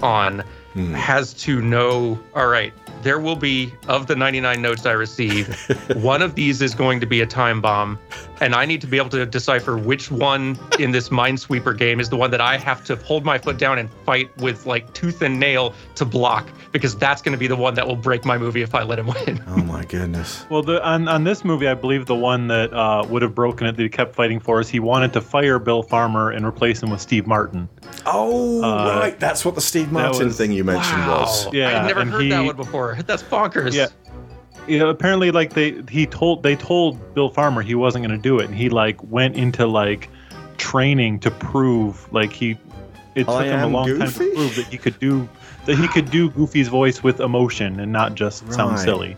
on 0.03 0.43
has 0.75 1.33
to 1.35 1.61
know 1.63 2.19
all 2.35 2.49
right 2.49 2.73
there 3.03 3.21
will 3.21 3.37
be 3.37 3.73
of 3.87 4.07
the 4.07 4.17
99 4.17 4.61
notes 4.63 4.87
i 4.87 4.93
receive 4.93 5.55
one 6.03 6.21
of 6.23 6.35
these 6.35 6.61
is 6.63 6.75
going 6.75 6.99
to 7.01 7.07
be 7.07 7.21
a 7.21 7.27
time 7.27 7.61
bomb 7.61 7.99
and 8.41 8.55
i 8.55 8.65
need 8.65 8.81
to 8.81 8.87
be 8.87 8.97
able 8.97 9.09
to 9.11 9.25
decipher 9.27 9.77
which 9.77 10.11
one 10.11 10.59
in 10.81 10.91
this 10.91 11.11
minesweeper 11.11 11.77
game 11.77 12.01
is 12.01 12.09
the 12.09 12.17
one 12.17 12.31
that 12.31 12.41
i 12.41 12.57
have 12.57 12.83
to 12.85 12.97
hold 12.97 13.25
my 13.25 13.39
foot 13.39 13.57
down 13.59 13.79
and 13.79 13.89
fight 14.05 14.35
with 14.39 14.67
like 14.67 14.93
tooth 14.95 15.23
and 15.23 15.39
nail 15.39 15.73
to 15.95 16.05
block 16.05 16.49
because 16.73 16.97
that's 16.97 17.23
going 17.23 17.33
to 17.33 17.39
be 17.39 17.47
the 17.47 17.55
one 17.55 17.75
that 17.75 17.87
will 17.87 17.95
break 17.95 18.25
my 18.25 18.37
movie 18.37 18.63
if 18.63 18.75
i 18.75 18.83
let 18.83 18.99
him 18.99 19.07
win 19.07 19.41
Oh 19.47 19.57
my 19.59 19.85
goodness. 19.85 20.45
Well, 20.51 20.63
the, 20.63 20.85
on 20.85 21.09
on 21.09 21.25
this 21.25 21.45
movie, 21.45 21.67
I 21.69 21.75
believe 21.75 22.07
the 22.07 22.15
one 22.15 22.49
that 22.49 22.73
uh, 22.73 23.05
would 23.09 23.23
have 23.23 23.35
broken 23.35 23.67
it 23.67 23.77
that 23.77 23.83
he 23.83 23.89
kept 23.89 24.15
fighting 24.15 24.41
for 24.41 24.61
is 24.61 24.69
he 24.69 24.79
wanted 24.81 25.13
to 25.15 25.21
fire 25.21 25.59
Bill 25.59 25.83
Farmer 25.83 26.31
and 26.31 26.45
replace 26.47 26.83
him 26.83 26.91
with 26.91 27.01
Steve 27.01 27.27
Martin. 27.27 27.69
Oh, 28.07 28.63
Uh, 28.63 28.99
right. 29.01 29.19
That's 29.19 29.45
what 29.45 29.55
the 29.55 29.61
Steve 29.61 29.93
Martin 29.93 30.27
was- 30.27 30.37
thing 30.37 30.53
you 30.53 30.64
mentioned 30.65 31.07
was. 31.07 31.53
Yeah, 31.53 31.81
i've 31.81 31.87
never 31.87 32.01
and 32.01 32.11
heard 32.11 32.31
that 32.31 32.45
one 32.45 32.57
before 32.57 32.97
that's 33.07 33.23
bonkers 33.23 33.75
Yeah. 33.75 33.89
You 34.67 34.79
know, 34.79 34.89
apparently, 34.89 35.31
like 35.31 35.53
they 35.53 35.83
he 35.91 36.07
told 36.07 36.43
they 36.43 36.57
told 36.57 37.15
Bill 37.15 37.29
Farmer 37.29 37.61
he 37.61 37.75
wasn't 37.75 38.07
going 38.07 38.17
to 38.19 38.23
do 38.23 38.39
it, 38.39 38.47
and 38.47 38.55
he 38.55 38.71
like 38.71 38.97
went 39.03 39.37
into 39.37 39.67
like 39.67 40.09
training 40.57 41.19
to 41.21 41.31
prove 41.31 42.11
like 42.15 42.33
he. 42.33 42.57
It 43.15 43.25
took 43.25 43.29
I 43.29 43.45
him 43.45 43.61
a 43.61 43.67
am 43.67 43.73
long 43.75 43.99
time 43.99 44.11
to 44.11 44.19
prove 44.35 44.57
that 44.57 44.67
he 44.71 44.79
could 44.79 44.99
do 44.99 45.29
that 45.67 45.77
he 45.77 45.87
could 45.89 46.11
do 46.11 46.31
Goofy's 46.31 46.69
voice 46.69 47.03
with 47.03 47.21
emotion 47.21 47.79
and 47.79 47.93
not 47.93 48.15
just 48.15 48.51
sound 48.55 48.77
Right. 48.77 48.85
silly. 48.85 49.17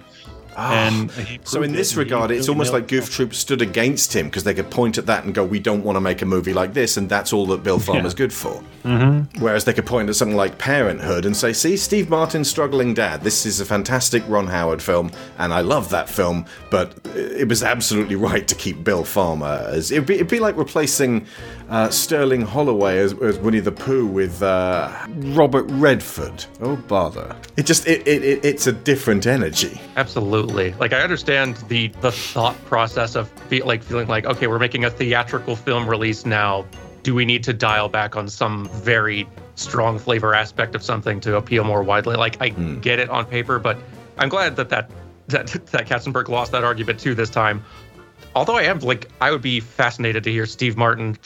And 0.57 1.11
So 1.45 1.63
in 1.63 1.73
this 1.73 1.93
it, 1.93 1.99
regard, 1.99 2.31
it's 2.31 2.49
really 2.49 2.55
almost 2.55 2.73
like 2.73 2.89
Goof 2.89 3.11
Troop 3.11 3.35
stood 3.35 3.63
against 3.63 4.15
him 4.15 4.27
because 4.27 4.45
they 4.45 4.55
could 4.55 4.71
point 4.71 4.99
at 4.99 5.07
that 5.07 5.25
and 5.25 5.35
go, 5.35 5.45
"We 5.45 5.61
don't 5.61 5.85
want 5.85 5.97
to 5.97 6.01
make 6.01 6.23
a 6.23 6.27
movie 6.27 6.55
like 6.55 6.73
this," 6.73 6.97
and 6.97 7.09
that's 7.09 7.33
all 7.33 7.47
that 7.47 7.63
Bill 7.63 7.79
Farmer's 7.79 8.15
good 8.15 8.33
for. 8.33 8.63
Mm-hmm. 8.85 9.43
Whereas 9.43 9.65
they 9.65 9.73
could 9.73 9.87
point 9.87 10.09
at 10.09 10.17
something 10.17 10.37
like 10.37 10.59
Parenthood 10.59 11.27
and 11.27 11.37
say, 11.37 11.53
"See, 11.53 11.77
Steve 11.77 12.09
Martin's 12.09 12.49
struggling 12.49 12.95
dad. 12.95 13.23
This 13.23 13.45
is 13.45 13.61
a 13.61 13.65
fantastic 13.65 14.23
Ron 14.29 14.47
Howard 14.47 14.83
film, 14.83 15.11
and 15.39 15.53
I 15.53 15.61
love 15.61 15.91
that 15.91 16.09
film, 16.09 16.47
but 16.71 16.95
it 17.15 17.49
was 17.49 17.63
absolutely 17.63 18.17
right 18.17 18.47
to 18.49 18.55
keep 18.55 18.83
Bill 18.83 19.05
Farmer 19.05 19.67
as 19.67 19.91
it'd 19.91 20.07
be, 20.07 20.15
it'd 20.15 20.29
be 20.29 20.41
like 20.41 20.57
replacing 20.57 21.27
uh, 21.69 21.91
Sterling 21.91 22.43
Holloway 22.43 22.99
as, 22.99 23.13
as 23.21 23.39
Winnie 23.39 23.61
the 23.61 23.73
Pooh 23.73 24.07
with 24.07 24.43
uh, 24.43 24.93
Robert 25.09 25.65
Redford. 25.71 26.45
Oh 26.61 26.77
bother! 26.77 27.35
It 27.57 27.67
just 27.67 27.87
it, 27.87 28.07
it, 28.07 28.23
it 28.23 28.45
it's 28.45 28.67
a 28.67 28.73
different 28.73 29.27
energy. 29.27 29.81
Absolutely. 29.97 30.73
Like 30.75 30.93
I 30.93 31.01
understand 31.01 31.57
the 31.69 31.89
the 32.01 32.13
thought 32.13 32.63
process 32.67 33.17
of 33.17 33.29
fe- 33.49 33.63
like 33.63 33.83
feeling 33.83 34.09
like 34.09 34.27
okay, 34.27 34.47
we're 34.47 34.59
making 34.59 34.85
a 34.85 34.91
theatrical 34.91 35.57
film 35.57 35.89
release 35.89 36.25
now. 36.25 36.65
Do 37.03 37.15
we 37.15 37.25
need 37.25 37.45
to 37.45 37.53
dial 37.53 37.89
back 37.89 38.17
on 38.17 38.29
some 38.29 38.69
very 38.69 39.29
strong 39.55 39.99
flavor 39.99 40.35
aspect 40.35 40.75
of 40.75 40.83
something 40.83 41.21
to 41.21 41.37
appeal 41.37 41.65
more 41.65 41.83
widely? 41.83 42.17
Like 42.17 42.41
I 42.41 42.51
get 42.51 42.99
it 42.99 43.11
on 43.11 43.27
paper, 43.27 43.59
but 43.59 43.79
I'm 44.19 44.29
glad 44.29 44.57
that 44.57 44.69
that 44.71 44.91
that 45.29 45.47
that 45.49 45.87
Katzenberg 45.89 46.29
lost 46.29 46.53
that 46.53 46.65
argument 46.65 47.01
too 47.01 47.15
this 47.15 47.31
time. 47.31 47.65
Although 48.35 48.57
I 48.57 48.63
am 48.63 48.79
like 48.81 49.11
I 49.21 49.31
would 49.31 49.43
be 49.43 49.61
fascinated 49.61 50.25
to 50.25 50.31
hear 50.31 50.47
Steve 50.47 50.77
Martin 50.77 51.17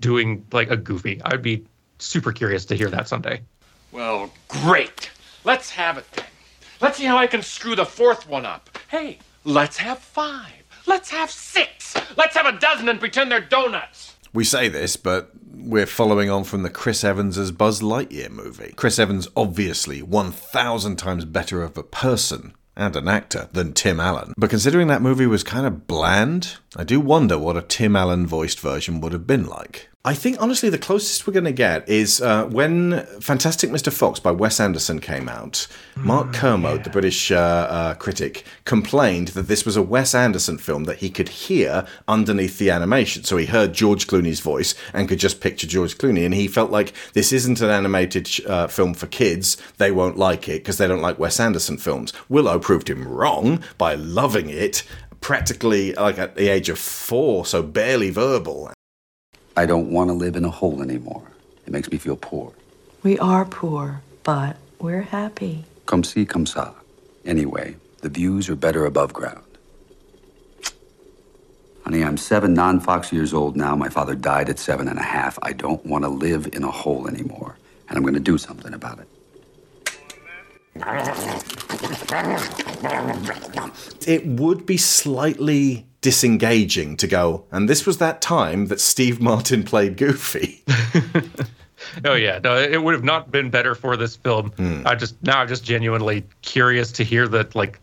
doing 0.00 0.44
like 0.52 0.70
a 0.70 0.76
goofy. 0.76 1.20
I'd 1.24 1.42
be 1.42 1.64
super 1.98 2.32
curious 2.32 2.64
to 2.66 2.76
hear 2.76 2.90
that 2.90 3.08
someday. 3.08 3.40
Well, 3.92 4.30
great. 4.48 5.10
Let's 5.44 5.70
have 5.70 5.98
it 5.98 6.10
then. 6.12 6.26
Let's 6.80 6.98
see 6.98 7.04
how 7.04 7.16
I 7.16 7.26
can 7.26 7.42
screw 7.42 7.76
the 7.76 7.86
fourth 7.86 8.28
one 8.28 8.44
up. 8.44 8.78
Hey, 8.88 9.18
let's 9.44 9.76
have 9.78 9.98
five. 9.98 10.64
Let's 10.86 11.10
have 11.10 11.30
six. 11.30 11.94
Let's 12.16 12.36
have 12.36 12.46
a 12.46 12.58
dozen 12.58 12.88
and 12.88 13.00
pretend 13.00 13.30
they're 13.30 13.40
donuts. 13.40 14.14
We 14.32 14.44
say 14.44 14.68
this, 14.68 14.96
but 14.96 15.30
we're 15.52 15.86
following 15.86 16.28
on 16.28 16.44
from 16.44 16.64
the 16.64 16.70
Chris 16.70 17.04
Evans' 17.04 17.52
Buzz 17.52 17.80
Lightyear 17.80 18.30
movie. 18.30 18.74
Chris 18.76 18.98
Evans, 18.98 19.28
obviously 19.36 20.02
1,000 20.02 20.96
times 20.96 21.24
better 21.24 21.62
of 21.62 21.78
a 21.78 21.84
person 21.84 22.52
and 22.76 22.96
an 22.96 23.06
actor 23.06 23.48
than 23.52 23.72
Tim 23.72 24.00
Allen. 24.00 24.34
But 24.36 24.50
considering 24.50 24.88
that 24.88 25.02
movie 25.02 25.26
was 25.26 25.44
kind 25.44 25.66
of 25.66 25.86
bland, 25.86 26.56
I 26.76 26.82
do 26.82 26.98
wonder 26.98 27.38
what 27.38 27.56
a 27.56 27.62
Tim 27.62 27.94
Allen 27.94 28.26
voiced 28.26 28.58
version 28.58 29.00
would 29.00 29.12
have 29.12 29.28
been 29.28 29.46
like. 29.46 29.88
I 30.06 30.12
think, 30.12 30.36
honestly, 30.38 30.68
the 30.68 30.76
closest 30.76 31.26
we're 31.26 31.32
going 31.32 31.44
to 31.44 31.52
get 31.52 31.88
is 31.88 32.20
uh, 32.20 32.44
when 32.44 33.06
Fantastic 33.22 33.70
Mr. 33.70 33.90
Fox 33.90 34.20
by 34.20 34.32
Wes 34.32 34.60
Anderson 34.60 35.00
came 35.00 35.30
out. 35.30 35.66
Mark 35.96 36.34
Kermode, 36.34 36.84
the 36.84 36.90
British 36.90 37.32
uh, 37.32 37.36
uh, 37.36 37.94
critic, 37.94 38.44
complained 38.66 39.28
that 39.28 39.48
this 39.48 39.64
was 39.64 39.78
a 39.78 39.82
Wes 39.82 40.14
Anderson 40.14 40.58
film 40.58 40.84
that 40.84 40.98
he 40.98 41.08
could 41.08 41.30
hear 41.30 41.86
underneath 42.06 42.58
the 42.58 42.68
animation. 42.68 43.24
So 43.24 43.38
he 43.38 43.46
heard 43.46 43.72
George 43.72 44.06
Clooney's 44.06 44.40
voice 44.40 44.74
and 44.92 45.08
could 45.08 45.20
just 45.20 45.40
picture 45.40 45.66
George 45.66 45.96
Clooney. 45.96 46.26
And 46.26 46.34
he 46.34 46.48
felt 46.48 46.70
like 46.70 46.92
this 47.14 47.32
isn't 47.32 47.62
an 47.62 47.70
animated 47.70 48.28
uh, 48.46 48.66
film 48.66 48.92
for 48.92 49.06
kids. 49.06 49.56
They 49.78 49.90
won't 49.90 50.18
like 50.18 50.50
it 50.50 50.62
because 50.62 50.76
they 50.76 50.86
don't 50.86 51.00
like 51.00 51.18
Wes 51.18 51.40
Anderson 51.40 51.78
films. 51.78 52.12
Willow 52.28 52.58
proved 52.58 52.90
him 52.90 53.08
wrong 53.08 53.64
by 53.78 53.94
loving 53.94 54.50
it 54.50 54.82
practically 55.24 55.94
like 55.94 56.18
at 56.18 56.36
the 56.36 56.48
age 56.48 56.68
of 56.68 56.78
four, 56.78 57.46
so 57.46 57.62
barely 57.62 58.10
verbal. 58.10 58.70
I 59.56 59.64
don't 59.64 59.90
want 59.90 60.10
to 60.10 60.12
live 60.12 60.36
in 60.36 60.44
a 60.44 60.50
hole 60.50 60.82
anymore. 60.82 61.26
It 61.66 61.72
makes 61.72 61.90
me 61.90 61.96
feel 61.96 62.16
poor. 62.16 62.52
We 63.02 63.18
are 63.18 63.46
poor, 63.46 64.02
but 64.22 64.56
we're 64.78 65.00
happy. 65.00 65.64
Come 65.86 66.04
see, 66.04 66.26
come 66.26 66.44
sa. 66.44 66.74
Anyway, 67.24 67.76
the 68.02 68.10
views 68.10 68.50
are 68.50 68.54
better 68.54 68.84
above 68.84 69.14
ground. 69.14 69.44
Honey, 71.84 72.04
I'm 72.04 72.18
seven 72.18 72.52
non 72.52 72.78
Fox 72.78 73.10
years 73.10 73.32
old 73.32 73.56
now. 73.56 73.74
My 73.74 73.88
father 73.88 74.14
died 74.14 74.50
at 74.50 74.58
seven 74.58 74.88
and 74.88 74.98
a 74.98 75.02
half. 75.02 75.38
I 75.40 75.54
don't 75.54 75.84
want 75.86 76.04
to 76.04 76.10
live 76.10 76.48
in 76.52 76.64
a 76.64 76.70
hole 76.70 77.08
anymore. 77.08 77.56
And 77.88 77.96
I'm 77.96 78.02
going 78.02 78.14
to 78.14 78.20
do 78.20 78.36
something 78.36 78.74
about 78.74 78.98
it. 78.98 79.08
It 84.06 84.26
would 84.26 84.66
be 84.66 84.76
slightly 84.76 85.86
disengaging 86.00 86.96
to 86.98 87.06
go, 87.06 87.44
and 87.50 87.68
this 87.68 87.86
was 87.86 87.98
that 87.98 88.20
time 88.20 88.66
that 88.66 88.80
Steve 88.80 89.20
Martin 89.20 89.62
played 89.62 89.96
Goofy. 89.96 90.62
Oh 92.04 92.14
yeah, 92.14 92.38
no, 92.42 92.56
it 92.56 92.82
would 92.82 92.94
have 92.94 93.04
not 93.04 93.30
been 93.30 93.50
better 93.50 93.74
for 93.74 93.96
this 93.96 94.16
film. 94.16 94.50
Hmm. 94.52 94.82
I 94.86 94.94
just 94.94 95.22
now 95.22 95.40
I'm 95.40 95.48
just 95.48 95.64
genuinely 95.64 96.24
curious 96.42 96.90
to 96.92 97.04
hear 97.04 97.28
that 97.28 97.54
like 97.54 97.80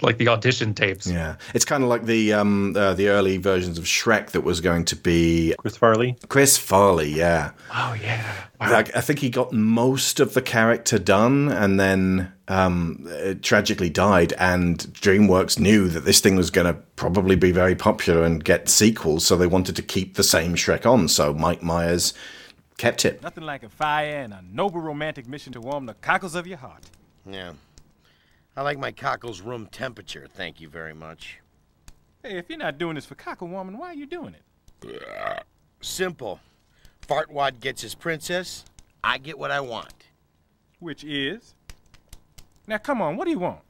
like 0.00 0.18
the 0.18 0.28
audition 0.28 0.74
tapes. 0.74 1.06
Yeah, 1.06 1.36
it's 1.52 1.64
kind 1.64 1.82
of 1.82 1.88
like 1.88 2.04
the 2.06 2.32
um, 2.32 2.74
uh, 2.76 2.94
the 2.94 3.08
early 3.08 3.36
versions 3.36 3.78
of 3.78 3.84
Shrek 3.84 4.30
that 4.30 4.40
was 4.42 4.60
going 4.60 4.84
to 4.86 4.96
be 4.96 5.54
Chris 5.58 5.76
Farley. 5.76 6.16
Chris 6.28 6.56
Farley. 6.56 7.10
Yeah, 7.10 7.50
Oh 7.72 7.94
yeah. 8.00 8.24
like 8.60 8.94
I 8.96 9.00
think 9.00 9.18
he 9.18 9.28
got 9.30 9.52
most 9.52 10.20
of 10.20 10.34
the 10.34 10.42
character 10.42 10.98
done, 10.98 11.48
and 11.50 11.78
then 11.78 12.32
um, 12.48 13.08
tragically 13.42 13.90
died. 13.90 14.32
And 14.38 14.78
DreamWorks 14.78 15.58
knew 15.58 15.88
that 15.88 16.04
this 16.04 16.20
thing 16.20 16.36
was 16.36 16.50
going 16.50 16.66
to 16.66 16.74
probably 16.96 17.36
be 17.36 17.52
very 17.52 17.74
popular 17.74 18.24
and 18.24 18.42
get 18.42 18.68
sequels, 18.68 19.26
so 19.26 19.36
they 19.36 19.46
wanted 19.46 19.76
to 19.76 19.82
keep 19.82 20.14
the 20.14 20.24
same 20.24 20.54
Shrek 20.54 20.86
on. 20.86 21.08
So 21.08 21.34
Mike 21.34 21.62
Myers 21.62 22.14
kept 22.78 23.04
it. 23.04 23.22
Nothing 23.22 23.44
like 23.44 23.62
a 23.62 23.68
fire 23.68 24.16
and 24.16 24.32
a 24.32 24.42
noble 24.50 24.80
romantic 24.80 25.28
mission 25.28 25.52
to 25.52 25.60
warm 25.60 25.86
the 25.86 25.94
cockles 25.94 26.34
of 26.34 26.46
your 26.46 26.58
heart. 26.58 26.84
Yeah. 27.30 27.52
I 28.56 28.62
like 28.62 28.78
my 28.78 28.92
cockles 28.92 29.40
room 29.40 29.66
temperature, 29.66 30.28
thank 30.32 30.60
you 30.60 30.68
very 30.68 30.94
much. 30.94 31.40
Hey, 32.22 32.38
if 32.38 32.48
you're 32.48 32.58
not 32.58 32.78
doing 32.78 32.94
this 32.94 33.04
for 33.04 33.16
cockle 33.16 33.48
warming, 33.48 33.76
why 33.76 33.88
are 33.88 33.94
you 33.94 34.06
doing 34.06 34.34
it? 34.34 35.44
Simple. 35.80 36.38
Fartwad 37.06 37.58
gets 37.60 37.82
his 37.82 37.94
princess, 37.94 38.64
I 39.02 39.18
get 39.18 39.38
what 39.38 39.50
I 39.50 39.60
want. 39.60 40.06
Which 40.78 41.02
is? 41.02 41.54
Now 42.66 42.78
come 42.78 43.02
on, 43.02 43.16
what 43.16 43.24
do 43.24 43.32
you 43.32 43.40
want? 43.40 43.60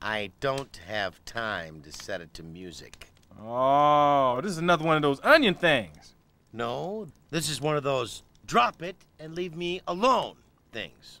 I 0.00 0.30
don't 0.40 0.80
have 0.88 1.22
time 1.26 1.82
to 1.82 1.92
set 1.92 2.20
it 2.20 2.32
to 2.34 2.42
music. 2.42 3.08
Oh, 3.40 4.40
this 4.42 4.52
is 4.52 4.58
another 4.58 4.84
one 4.84 4.96
of 4.96 5.02
those 5.02 5.20
onion 5.22 5.54
things. 5.54 6.14
No, 6.54 7.06
this 7.30 7.50
is 7.50 7.60
one 7.60 7.76
of 7.76 7.82
those 7.82 8.22
drop 8.46 8.82
it 8.82 8.96
and 9.20 9.34
leave 9.34 9.54
me 9.54 9.80
alone 9.86 10.36
things. 10.72 11.20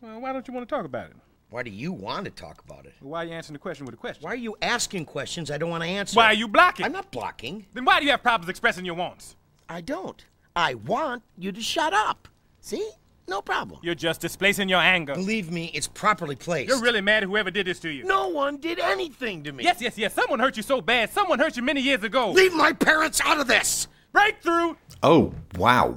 Well, 0.00 0.20
why 0.20 0.32
don't 0.32 0.46
you 0.46 0.54
want 0.54 0.68
to 0.68 0.74
talk 0.74 0.84
about 0.84 1.10
it? 1.10 1.16
Why 1.50 1.62
do 1.62 1.70
you 1.70 1.92
want 1.92 2.26
to 2.26 2.30
talk 2.30 2.62
about 2.62 2.84
it? 2.84 2.92
Why 3.00 3.22
are 3.22 3.26
you 3.26 3.32
answering 3.32 3.54
the 3.54 3.58
question 3.58 3.86
with 3.86 3.94
a 3.94 3.98
question? 3.98 4.22
Why 4.22 4.32
are 4.32 4.36
you 4.36 4.56
asking 4.60 5.06
questions 5.06 5.50
I 5.50 5.56
don't 5.56 5.70
want 5.70 5.82
to 5.82 5.88
answer? 5.88 6.16
Why 6.16 6.26
are 6.26 6.34
you 6.34 6.46
blocking? 6.46 6.84
I'm 6.84 6.92
not 6.92 7.10
blocking. 7.10 7.64
Then 7.72 7.86
why 7.86 8.00
do 8.00 8.04
you 8.04 8.10
have 8.10 8.22
problems 8.22 8.50
expressing 8.50 8.84
your 8.84 8.96
wants? 8.96 9.34
I 9.68 9.80
don't. 9.80 10.22
I 10.54 10.74
want 10.74 11.22
you 11.38 11.50
to 11.52 11.60
shut 11.62 11.94
up. 11.94 12.28
See? 12.60 12.90
No 13.28 13.40
problem. 13.40 13.80
You're 13.82 13.94
just 13.94 14.20
displacing 14.20 14.68
your 14.68 14.80
anger. 14.80 15.14
Believe 15.14 15.50
me, 15.50 15.70
it's 15.74 15.88
properly 15.88 16.36
placed. 16.36 16.68
You're 16.68 16.80
really 16.80 17.00
mad 17.00 17.22
at 17.22 17.28
whoever 17.28 17.50
did 17.50 17.66
this 17.66 17.78
to 17.80 17.90
you. 17.90 18.04
No 18.04 18.28
one 18.28 18.58
did 18.58 18.78
anything 18.78 19.42
to 19.44 19.52
me. 19.52 19.64
Yes, 19.64 19.80
yes, 19.80 19.96
yes. 19.96 20.14
Someone 20.14 20.40
hurt 20.40 20.56
you 20.56 20.62
so 20.62 20.80
bad. 20.80 21.10
Someone 21.10 21.38
hurt 21.38 21.56
you 21.56 21.62
many 21.62 21.80
years 21.80 22.02
ago. 22.02 22.30
Leave 22.30 22.54
my 22.54 22.72
parents 22.72 23.20
out 23.22 23.38
of 23.38 23.46
this. 23.46 23.86
Breakthrough. 24.12 24.74
Oh, 25.02 25.34
wow. 25.56 25.96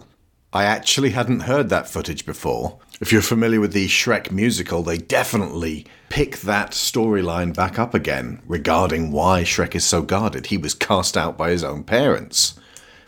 I 0.53 0.65
actually 0.65 1.11
hadn't 1.11 1.41
heard 1.41 1.69
that 1.69 1.87
footage 1.87 2.25
before. 2.25 2.77
If 2.99 3.13
you're 3.13 3.21
familiar 3.21 3.61
with 3.61 3.71
the 3.71 3.87
Shrek 3.87 4.31
musical, 4.31 4.83
they 4.83 4.97
definitely 4.97 5.85
pick 6.09 6.39
that 6.39 6.71
storyline 6.71 7.55
back 7.55 7.79
up 7.79 7.93
again 7.93 8.41
regarding 8.45 9.13
why 9.13 9.43
Shrek 9.43 9.75
is 9.75 9.85
so 9.85 10.01
guarded. 10.01 10.47
He 10.47 10.57
was 10.57 10.73
cast 10.73 11.15
out 11.15 11.37
by 11.37 11.51
his 11.51 11.63
own 11.63 11.85
parents. 11.85 12.59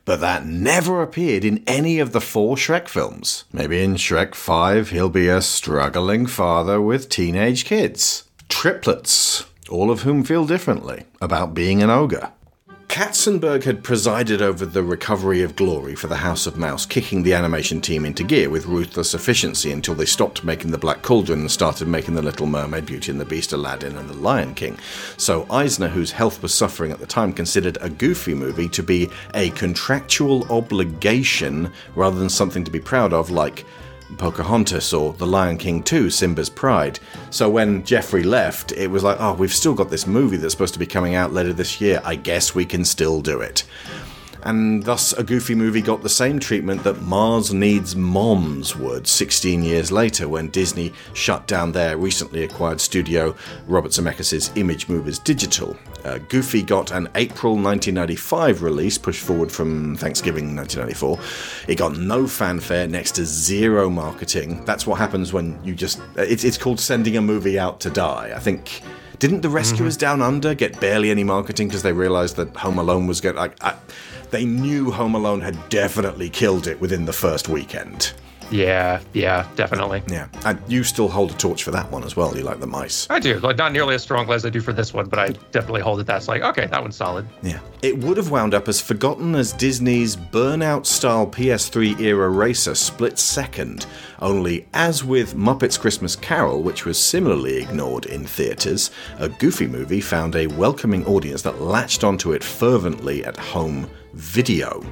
But 0.05 0.21
that 0.21 0.45
never 0.45 1.01
appeared 1.01 1.43
in 1.43 1.63
any 1.67 1.99
of 1.99 2.13
the 2.13 2.21
four 2.21 2.55
Shrek 2.55 2.87
films. 2.87 3.43
Maybe 3.51 3.83
in 3.83 3.95
Shrek 3.95 4.35
5, 4.35 4.91
he'll 4.91 5.09
be 5.09 5.27
a 5.27 5.41
struggling 5.41 6.25
father 6.25 6.81
with 6.81 7.09
teenage 7.09 7.65
kids. 7.65 8.23
Triplets, 8.47 9.45
all 9.69 9.91
of 9.91 10.01
whom 10.01 10.23
feel 10.23 10.45
differently 10.45 11.05
about 11.21 11.53
being 11.53 11.83
an 11.83 11.89
ogre. 11.89 12.31
Katzenberg 12.93 13.63
had 13.63 13.83
presided 13.83 14.39
over 14.39 14.67
the 14.67 14.83
recovery 14.83 15.41
of 15.41 15.55
glory 15.55 15.95
for 15.95 16.05
the 16.05 16.17
House 16.17 16.45
of 16.45 16.57
Mouse, 16.57 16.85
kicking 16.85 17.23
the 17.23 17.33
animation 17.33 17.81
team 17.81 18.05
into 18.05 18.23
gear 18.23 18.51
with 18.51 18.67
ruthless 18.67 19.15
efficiency 19.15 19.71
until 19.71 19.95
they 19.95 20.05
stopped 20.05 20.43
making 20.43 20.69
The 20.69 20.77
Black 20.77 21.01
Cauldron 21.01 21.39
and 21.39 21.49
started 21.49 21.87
making 21.87 22.13
The 22.13 22.21
Little 22.21 22.45
Mermaid, 22.45 22.85
Beauty 22.85 23.09
and 23.09 23.19
the 23.19 23.25
Beast, 23.25 23.51
Aladdin, 23.51 23.97
and 23.97 24.07
The 24.07 24.13
Lion 24.13 24.53
King. 24.53 24.77
So 25.17 25.47
Eisner, 25.49 25.87
whose 25.87 26.11
health 26.11 26.43
was 26.43 26.53
suffering 26.53 26.91
at 26.91 26.99
the 26.99 27.07
time, 27.07 27.33
considered 27.33 27.79
a 27.81 27.89
goofy 27.89 28.35
movie 28.35 28.69
to 28.69 28.83
be 28.83 29.09
a 29.33 29.49
contractual 29.49 30.45
obligation 30.51 31.71
rather 31.95 32.19
than 32.19 32.29
something 32.29 32.63
to 32.63 32.69
be 32.69 32.79
proud 32.79 33.11
of, 33.11 33.31
like 33.31 33.65
Pocahontas 34.13 34.93
or 34.93 35.13
The 35.13 35.27
Lion 35.27 35.57
King 35.57 35.83
2, 35.83 36.09
Simba's 36.09 36.49
Pride. 36.49 36.99
So 37.29 37.49
when 37.49 37.83
Jeffrey 37.83 38.23
left, 38.23 38.71
it 38.71 38.87
was 38.87 39.03
like, 39.03 39.17
oh, 39.19 39.33
we've 39.33 39.53
still 39.53 39.73
got 39.73 39.89
this 39.89 40.07
movie 40.07 40.37
that's 40.37 40.53
supposed 40.53 40.73
to 40.73 40.79
be 40.79 40.85
coming 40.85 41.15
out 41.15 41.33
later 41.33 41.53
this 41.53 41.81
year. 41.81 42.01
I 42.03 42.15
guess 42.15 42.55
we 42.55 42.65
can 42.65 42.85
still 42.85 43.21
do 43.21 43.41
it. 43.41 43.63
And 44.45 44.83
thus, 44.83 45.13
a 45.13 45.23
goofy 45.23 45.55
movie 45.55 45.81
got 45.81 46.03
the 46.03 46.09
same 46.09 46.39
treatment 46.39 46.83
that 46.83 47.01
Mars 47.01 47.53
Needs 47.53 47.95
Moms 47.95 48.75
would 48.75 49.07
16 49.07 49.63
years 49.63 49.91
later 49.91 50.27
when 50.27 50.49
Disney 50.49 50.93
shut 51.13 51.47
down 51.47 51.71
their 51.71 51.97
recently 51.97 52.43
acquired 52.43 52.81
studio, 52.81 53.35
Robert 53.67 53.91
Zemeckis' 53.91 54.55
Image 54.57 54.89
Movers 54.89 55.19
Digital. 55.19 55.77
Uh, 56.03 56.17
Goofy 56.29 56.61
got 56.61 56.91
an 56.91 57.07
April 57.15 57.53
1995 57.53 58.61
release, 58.61 58.97
pushed 58.97 59.23
forward 59.23 59.51
from 59.51 59.95
Thanksgiving 59.95 60.55
1994. 60.55 61.19
It 61.71 61.77
got 61.77 61.97
no 61.97 62.27
fanfare, 62.27 62.87
next 62.87 63.11
to 63.15 63.25
zero 63.25 63.89
marketing. 63.89 64.65
That's 64.65 64.85
what 64.85 64.99
happens 64.99 65.31
when 65.31 65.57
you 65.63 65.73
just. 65.73 66.01
It's, 66.17 66.43
it's 66.43 66.57
called 66.57 66.79
sending 66.79 67.15
a 67.15 67.21
movie 67.21 67.57
out 67.57 67.79
to 67.81 67.89
die. 67.89 68.33
I 68.35 68.39
think. 68.39 68.81
Didn't 69.19 69.39
the 69.39 69.49
Rescuers 69.49 69.95
Down 69.95 70.21
Under 70.21 70.53
get 70.53 70.81
barely 70.81 71.09
any 71.09 71.23
marketing 71.23 71.69
because 71.69 71.81
they 71.81 71.93
realized 71.93 72.35
that 72.35 72.53
Home 72.57 72.77
Alone 72.77 73.07
was 73.07 73.21
going? 73.21 73.37
Like, 73.37 73.55
I, 73.63 73.75
they 74.33 74.45
knew 74.45 74.89
Home 74.89 75.13
Alone 75.13 75.41
had 75.41 75.69
definitely 75.69 76.27
killed 76.27 76.65
it 76.65 76.81
within 76.81 77.05
the 77.05 77.13
first 77.13 77.49
weekend. 77.49 78.13
Yeah, 78.49 78.99
yeah, 79.13 79.47
definitely. 79.55 80.01
Yeah, 80.07 80.27
and 80.43 80.59
you 80.67 80.83
still 80.83 81.07
hold 81.07 81.31
a 81.31 81.33
torch 81.35 81.63
for 81.63 81.69
that 81.71 81.89
one 81.91 82.03
as 82.03 82.15
well. 82.15 82.35
You 82.35 82.43
like 82.43 82.59
the 82.59 82.67
mice. 82.67 83.07
I 83.11 83.19
do. 83.19 83.39
Like 83.39 83.57
not 83.57 83.71
nearly 83.71 83.93
as 83.93 84.01
strongly 84.01 84.35
as 84.35 84.43
I 84.43 84.49
do 84.49 84.59
for 84.59 84.73
this 84.73 84.91
one, 84.91 85.07
but 85.07 85.19
I 85.19 85.27
definitely 85.51 85.81
hold 85.81 85.99
it. 85.99 86.07
That's 86.07 86.27
like 86.27 86.41
okay, 86.41 86.65
that 86.65 86.81
one's 86.81 86.95
solid. 86.95 87.27
Yeah. 87.43 87.59
It 87.83 87.97
would 87.99 88.17
have 88.17 88.31
wound 88.31 88.55
up 88.55 88.67
as 88.67 88.81
forgotten 88.81 89.35
as 89.35 89.53
Disney's 89.53 90.15
burnout 90.15 90.87
style 90.87 91.27
PS3 91.27 91.99
era 91.99 92.29
racer 92.29 92.73
split 92.73 93.19
second. 93.19 93.85
Only, 94.19 94.65
as 94.73 95.03
with 95.03 95.35
Muppets 95.35 95.79
Christmas 95.79 96.15
Carol, 96.15 96.63
which 96.63 96.85
was 96.85 96.99
similarly 96.99 97.57
ignored 97.61 98.05
in 98.05 98.25
theatres, 98.25 98.89
a 99.19 99.29
goofy 99.29 99.67
movie 99.67 100.01
found 100.01 100.35
a 100.35 100.47
welcoming 100.47 101.05
audience 101.05 101.43
that 101.43 101.61
latched 101.61 102.03
onto 102.03 102.33
it 102.33 102.43
fervently 102.43 103.23
at 103.25 103.37
home 103.37 103.87
video. 104.13 104.83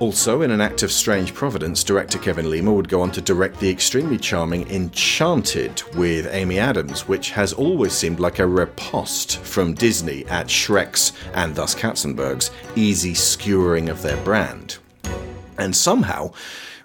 Also, 0.00 0.42
in 0.42 0.50
an 0.50 0.60
act 0.60 0.82
of 0.82 0.90
strange 0.90 1.32
providence, 1.32 1.84
director 1.84 2.18
Kevin 2.18 2.50
Lima 2.50 2.72
would 2.72 2.88
go 2.88 3.00
on 3.00 3.12
to 3.12 3.20
direct 3.20 3.60
the 3.60 3.70
extremely 3.70 4.18
charming 4.18 4.68
Enchanted 4.68 5.82
with 5.94 6.26
Amy 6.32 6.58
Adams, 6.58 7.06
which 7.06 7.30
has 7.30 7.52
always 7.52 7.92
seemed 7.92 8.18
like 8.18 8.40
a 8.40 8.46
riposte 8.46 9.38
from 9.38 9.72
Disney 9.72 10.26
at 10.26 10.48
Shrek's 10.48 11.12
and 11.32 11.54
thus 11.54 11.74
Katzenberg's 11.74 12.50
easy 12.74 13.14
skewering 13.14 13.88
of 13.88 14.02
their 14.02 14.16
brand. 14.18 14.78
And 15.58 15.74
somehow, 15.74 16.32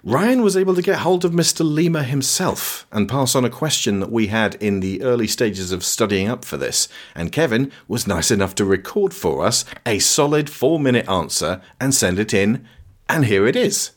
Ryan 0.02 0.40
was 0.40 0.56
able 0.56 0.74
to 0.74 0.80
get 0.80 1.00
hold 1.00 1.26
of 1.26 1.32
Mr. 1.32 1.60
Lima 1.62 2.02
himself 2.02 2.86
and 2.90 3.06
pass 3.06 3.34
on 3.34 3.44
a 3.44 3.50
question 3.50 4.00
that 4.00 4.10
we 4.10 4.28
had 4.28 4.54
in 4.54 4.80
the 4.80 5.02
early 5.02 5.26
stages 5.26 5.72
of 5.72 5.84
studying 5.84 6.26
up 6.26 6.42
for 6.42 6.56
this, 6.56 6.88
and 7.14 7.30
Kevin 7.30 7.70
was 7.86 8.06
nice 8.06 8.30
enough 8.30 8.54
to 8.54 8.64
record 8.64 9.12
for 9.12 9.44
us 9.44 9.66
a 9.84 9.98
solid 9.98 10.48
four 10.48 10.80
minute 10.80 11.06
answer 11.06 11.60
and 11.78 11.94
send 11.94 12.18
it 12.18 12.32
in 12.32 12.66
and 13.10 13.26
here 13.26 13.46
it 13.46 13.56
is. 13.56 13.90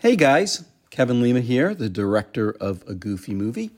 Hey 0.00 0.16
guys, 0.16 0.67
Kevin 0.98 1.22
Lima 1.22 1.40
here, 1.40 1.76
the 1.76 1.88
director 1.88 2.50
of 2.50 2.82
A 2.88 2.92
Goofy 2.92 3.32
Movie. 3.32 3.70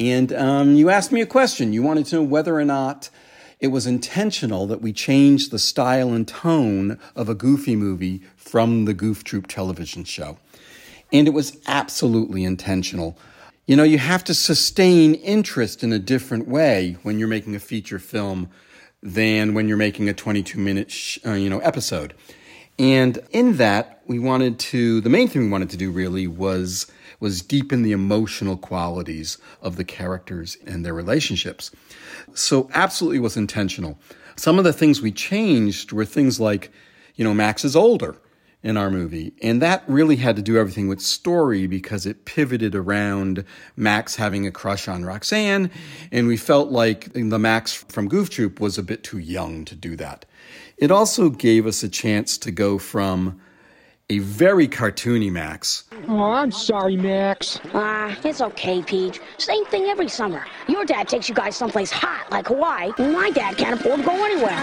And 0.00 0.32
um, 0.32 0.74
you 0.74 0.90
asked 0.90 1.12
me 1.12 1.20
a 1.20 1.26
question. 1.26 1.72
You 1.72 1.84
wanted 1.84 2.06
to 2.06 2.16
know 2.16 2.22
whether 2.24 2.56
or 2.56 2.64
not 2.64 3.08
it 3.60 3.68
was 3.68 3.86
intentional 3.86 4.66
that 4.66 4.82
we 4.82 4.92
changed 4.92 5.52
the 5.52 5.60
style 5.60 6.12
and 6.12 6.26
tone 6.26 6.98
of 7.14 7.28
a 7.28 7.36
Goofy 7.36 7.76
movie 7.76 8.22
from 8.34 8.84
the 8.84 8.92
Goof 8.92 9.22
Troop 9.22 9.46
television 9.46 10.02
show. 10.02 10.38
And 11.12 11.28
it 11.28 11.34
was 11.34 11.56
absolutely 11.68 12.42
intentional. 12.42 13.16
You 13.68 13.76
know, 13.76 13.84
you 13.84 13.98
have 13.98 14.24
to 14.24 14.34
sustain 14.34 15.14
interest 15.14 15.84
in 15.84 15.92
a 15.92 16.00
different 16.00 16.48
way 16.48 16.96
when 17.04 17.20
you're 17.20 17.28
making 17.28 17.54
a 17.54 17.60
feature 17.60 18.00
film 18.00 18.50
than 19.00 19.54
when 19.54 19.68
you're 19.68 19.76
making 19.76 20.08
a 20.08 20.14
22 20.14 20.58
minute, 20.58 20.90
sh- 20.90 21.20
uh, 21.24 21.34
you 21.34 21.48
know, 21.48 21.60
episode. 21.60 22.12
And 22.80 23.18
in 23.30 23.58
that, 23.58 24.00
we 24.06 24.18
wanted 24.18 24.58
to, 24.58 25.02
the 25.02 25.10
main 25.10 25.28
thing 25.28 25.42
we 25.42 25.48
wanted 25.50 25.68
to 25.68 25.76
do 25.76 25.90
really 25.90 26.26
was, 26.26 26.90
was 27.20 27.42
deepen 27.42 27.82
the 27.82 27.92
emotional 27.92 28.56
qualities 28.56 29.36
of 29.60 29.76
the 29.76 29.84
characters 29.84 30.56
and 30.66 30.82
their 30.82 30.94
relationships. 30.94 31.70
So 32.32 32.70
absolutely 32.72 33.18
was 33.18 33.36
intentional. 33.36 33.98
Some 34.34 34.56
of 34.56 34.64
the 34.64 34.72
things 34.72 35.02
we 35.02 35.12
changed 35.12 35.92
were 35.92 36.06
things 36.06 36.40
like, 36.40 36.72
you 37.16 37.22
know, 37.22 37.34
Max 37.34 37.66
is 37.66 37.76
older 37.76 38.16
in 38.62 38.78
our 38.78 38.90
movie. 38.90 39.34
And 39.42 39.60
that 39.60 39.84
really 39.86 40.16
had 40.16 40.36
to 40.36 40.42
do 40.42 40.56
everything 40.56 40.88
with 40.88 41.02
story 41.02 41.66
because 41.66 42.06
it 42.06 42.24
pivoted 42.24 42.74
around 42.74 43.44
Max 43.76 44.16
having 44.16 44.46
a 44.46 44.50
crush 44.50 44.88
on 44.88 45.04
Roxanne. 45.04 45.70
And 46.10 46.26
we 46.26 46.38
felt 46.38 46.70
like 46.70 47.12
the 47.12 47.38
Max 47.38 47.74
from 47.74 48.08
Goof 48.08 48.30
Troop 48.30 48.58
was 48.58 48.78
a 48.78 48.82
bit 48.82 49.04
too 49.04 49.18
young 49.18 49.66
to 49.66 49.74
do 49.74 49.96
that. 49.96 50.24
It 50.80 50.90
also 50.90 51.28
gave 51.28 51.66
us 51.66 51.82
a 51.82 51.90
chance 51.90 52.38
to 52.38 52.50
go 52.50 52.78
from 52.78 53.38
a 54.08 54.18
very 54.20 54.66
cartoony 54.66 55.30
Max. 55.30 55.84
Oh, 56.08 56.32
I'm 56.32 56.50
sorry, 56.50 56.96
Max. 56.96 57.60
Ah, 57.74 58.18
it's 58.24 58.40
okay, 58.40 58.80
Peach. 58.82 59.20
Same 59.36 59.66
thing 59.66 59.84
every 59.84 60.08
summer. 60.08 60.42
Your 60.68 60.86
dad 60.86 61.06
takes 61.06 61.28
you 61.28 61.34
guys 61.34 61.54
someplace 61.54 61.90
hot, 61.90 62.26
like 62.30 62.48
Hawaii. 62.48 62.92
My 62.98 63.30
dad 63.30 63.58
can't 63.58 63.78
afford 63.78 64.00
to 64.00 64.06
go 64.06 64.24
anywhere. 64.24 64.58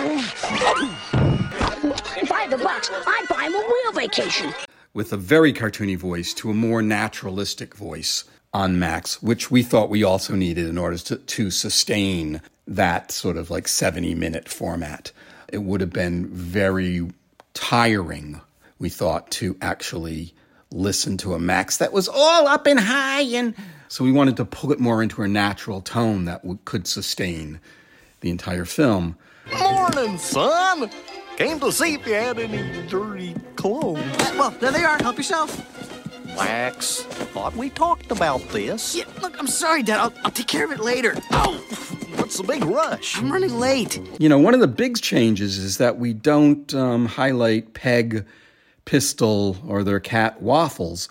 If 2.18 2.32
I 2.32 2.42
had 2.42 2.50
the 2.50 2.58
bucks, 2.58 2.90
I'd 2.92 3.26
buy 3.30 3.44
him 3.44 3.54
a 3.54 3.60
real 3.60 3.92
vacation. 3.92 4.52
With 4.96 5.14
a 5.14 5.18
very 5.18 5.54
cartoony 5.54 5.98
voice 5.98 6.34
to 6.34 6.50
a 6.50 6.56
more 6.56 6.82
naturalistic 6.82 7.76
voice 7.76 8.24
on 8.56 8.80
Max, 8.80 9.22
which 9.22 9.52
we 9.52 9.62
thought 9.62 9.92
we 9.92 10.04
also 10.04 10.34
needed 10.34 10.68
in 10.68 10.80
order 10.80 10.98
to, 10.98 11.18
to 11.18 11.52
sustain 11.52 12.42
that 12.66 13.12
sort 13.12 13.38
of 13.38 13.52
like 13.52 13.68
70 13.68 14.16
minute 14.16 14.50
format. 14.50 15.12
It 15.52 15.60
would 15.60 15.82
have 15.82 15.92
been 15.94 16.28
very 16.28 17.10
tiring, 17.54 18.42
we 18.80 18.90
thought, 18.90 19.32
to 19.32 19.56
actually 19.62 20.34
listen 20.72 21.18
to 21.18 21.34
a 21.34 21.40
Max 21.40 21.78
that 21.78 21.94
was 21.94 22.08
all 22.08 22.48
up 22.48 22.68
and 22.68 22.80
high. 22.80 23.22
And 23.22 23.56
so 23.88 24.04
we 24.04 24.12
wanted 24.12 24.38
to 24.38 24.46
pull 24.46 24.72
it 24.72 24.80
more 24.80 25.02
into 25.02 25.22
a 25.22 25.28
natural 25.28 25.82
tone 25.82 26.26
that 26.26 26.42
w- 26.42 26.60
could 26.66 26.88
sustain 26.88 27.60
the 28.22 28.30
entire 28.30 28.66
film. 28.66 29.16
Morning, 29.58 30.18
son. 30.18 30.90
Came 31.38 31.60
to 31.60 31.72
see 31.72 31.94
if 31.94 32.06
you 32.08 32.14
had 32.14 32.40
any 32.40 32.88
dirty 32.88 33.36
clothes. 33.56 34.00
Well, 34.36 34.52
there 34.60 34.72
they 34.72 34.84
are. 34.84 34.98
Help 34.98 35.18
yourself. 35.18 35.77
Wax. 36.38 37.04
Thought 37.04 37.56
we 37.56 37.70
talked 37.70 38.12
about 38.12 38.42
this. 38.50 38.96
Yeah, 38.96 39.06
look, 39.22 39.38
I'm 39.40 39.48
sorry, 39.48 39.84
Dad. 39.84 40.00
I'll, 40.00 40.14
I'll 40.24 40.32
take 40.32 40.48
care 40.48 40.66
of 40.66 40.72
it 40.72 40.80
later. 40.80 41.16
Oh, 41.32 41.64
What's 42.28 42.38
the 42.38 42.44
big 42.44 42.66
rush? 42.66 43.18
I'm 43.18 43.32
running 43.32 43.58
late. 43.58 44.02
You 44.20 44.28
know, 44.28 44.38
one 44.38 44.54
of 44.54 44.60
the 44.60 44.68
big 44.68 45.00
changes 45.00 45.58
is 45.58 45.78
that 45.78 45.98
we 45.98 46.12
don't 46.14 46.74
um, 46.74 47.06
highlight 47.06 47.74
Peg, 47.74 48.26
Pistol, 48.86 49.56
or 49.66 49.82
their 49.84 50.02
cat 50.02 50.42
Waffles. 50.42 51.08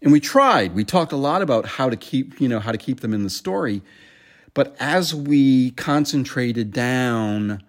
And 0.00 0.12
we 0.12 0.20
tried. 0.20 0.74
We 0.74 0.84
talked 0.84 1.10
a 1.10 1.16
lot 1.16 1.42
about 1.42 1.66
how 1.66 1.90
to 1.90 1.96
keep, 1.96 2.40
you 2.40 2.46
know, 2.46 2.60
how 2.60 2.72
to 2.72 2.78
keep 2.78 3.00
them 3.00 3.12
in 3.12 3.24
the 3.24 3.30
story. 3.30 3.82
But 4.54 4.76
as 4.78 5.14
we 5.14 5.72
concentrated 5.72 6.72
down 6.72 7.62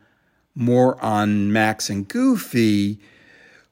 more 0.53 1.03
on 1.03 1.51
Max 1.51 1.89
and 1.89 2.07
Goofy, 2.07 2.99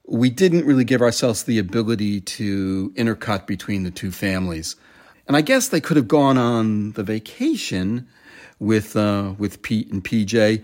we 0.10 0.30
didn't 0.30 0.66
really 0.66 0.84
give 0.84 1.02
ourselves 1.02 1.44
the 1.44 1.60
ability 1.60 2.20
to 2.22 2.92
intercut 2.96 3.46
between 3.46 3.84
the 3.84 3.92
two 3.92 4.12
families. 4.12 4.76
And 5.28 5.38
I 5.38 5.42
guess 5.42 5.68
they 5.68 5.80
could 5.80 5.98
have 5.98 6.08
gone 6.08 6.38
on 6.38 6.94
the 6.94 7.04
vacation 7.04 8.08
with 8.58 8.96
uh, 8.96 9.34
with 9.38 9.62
Pete 9.62 9.92
and 9.92 10.04
PJ. 10.04 10.64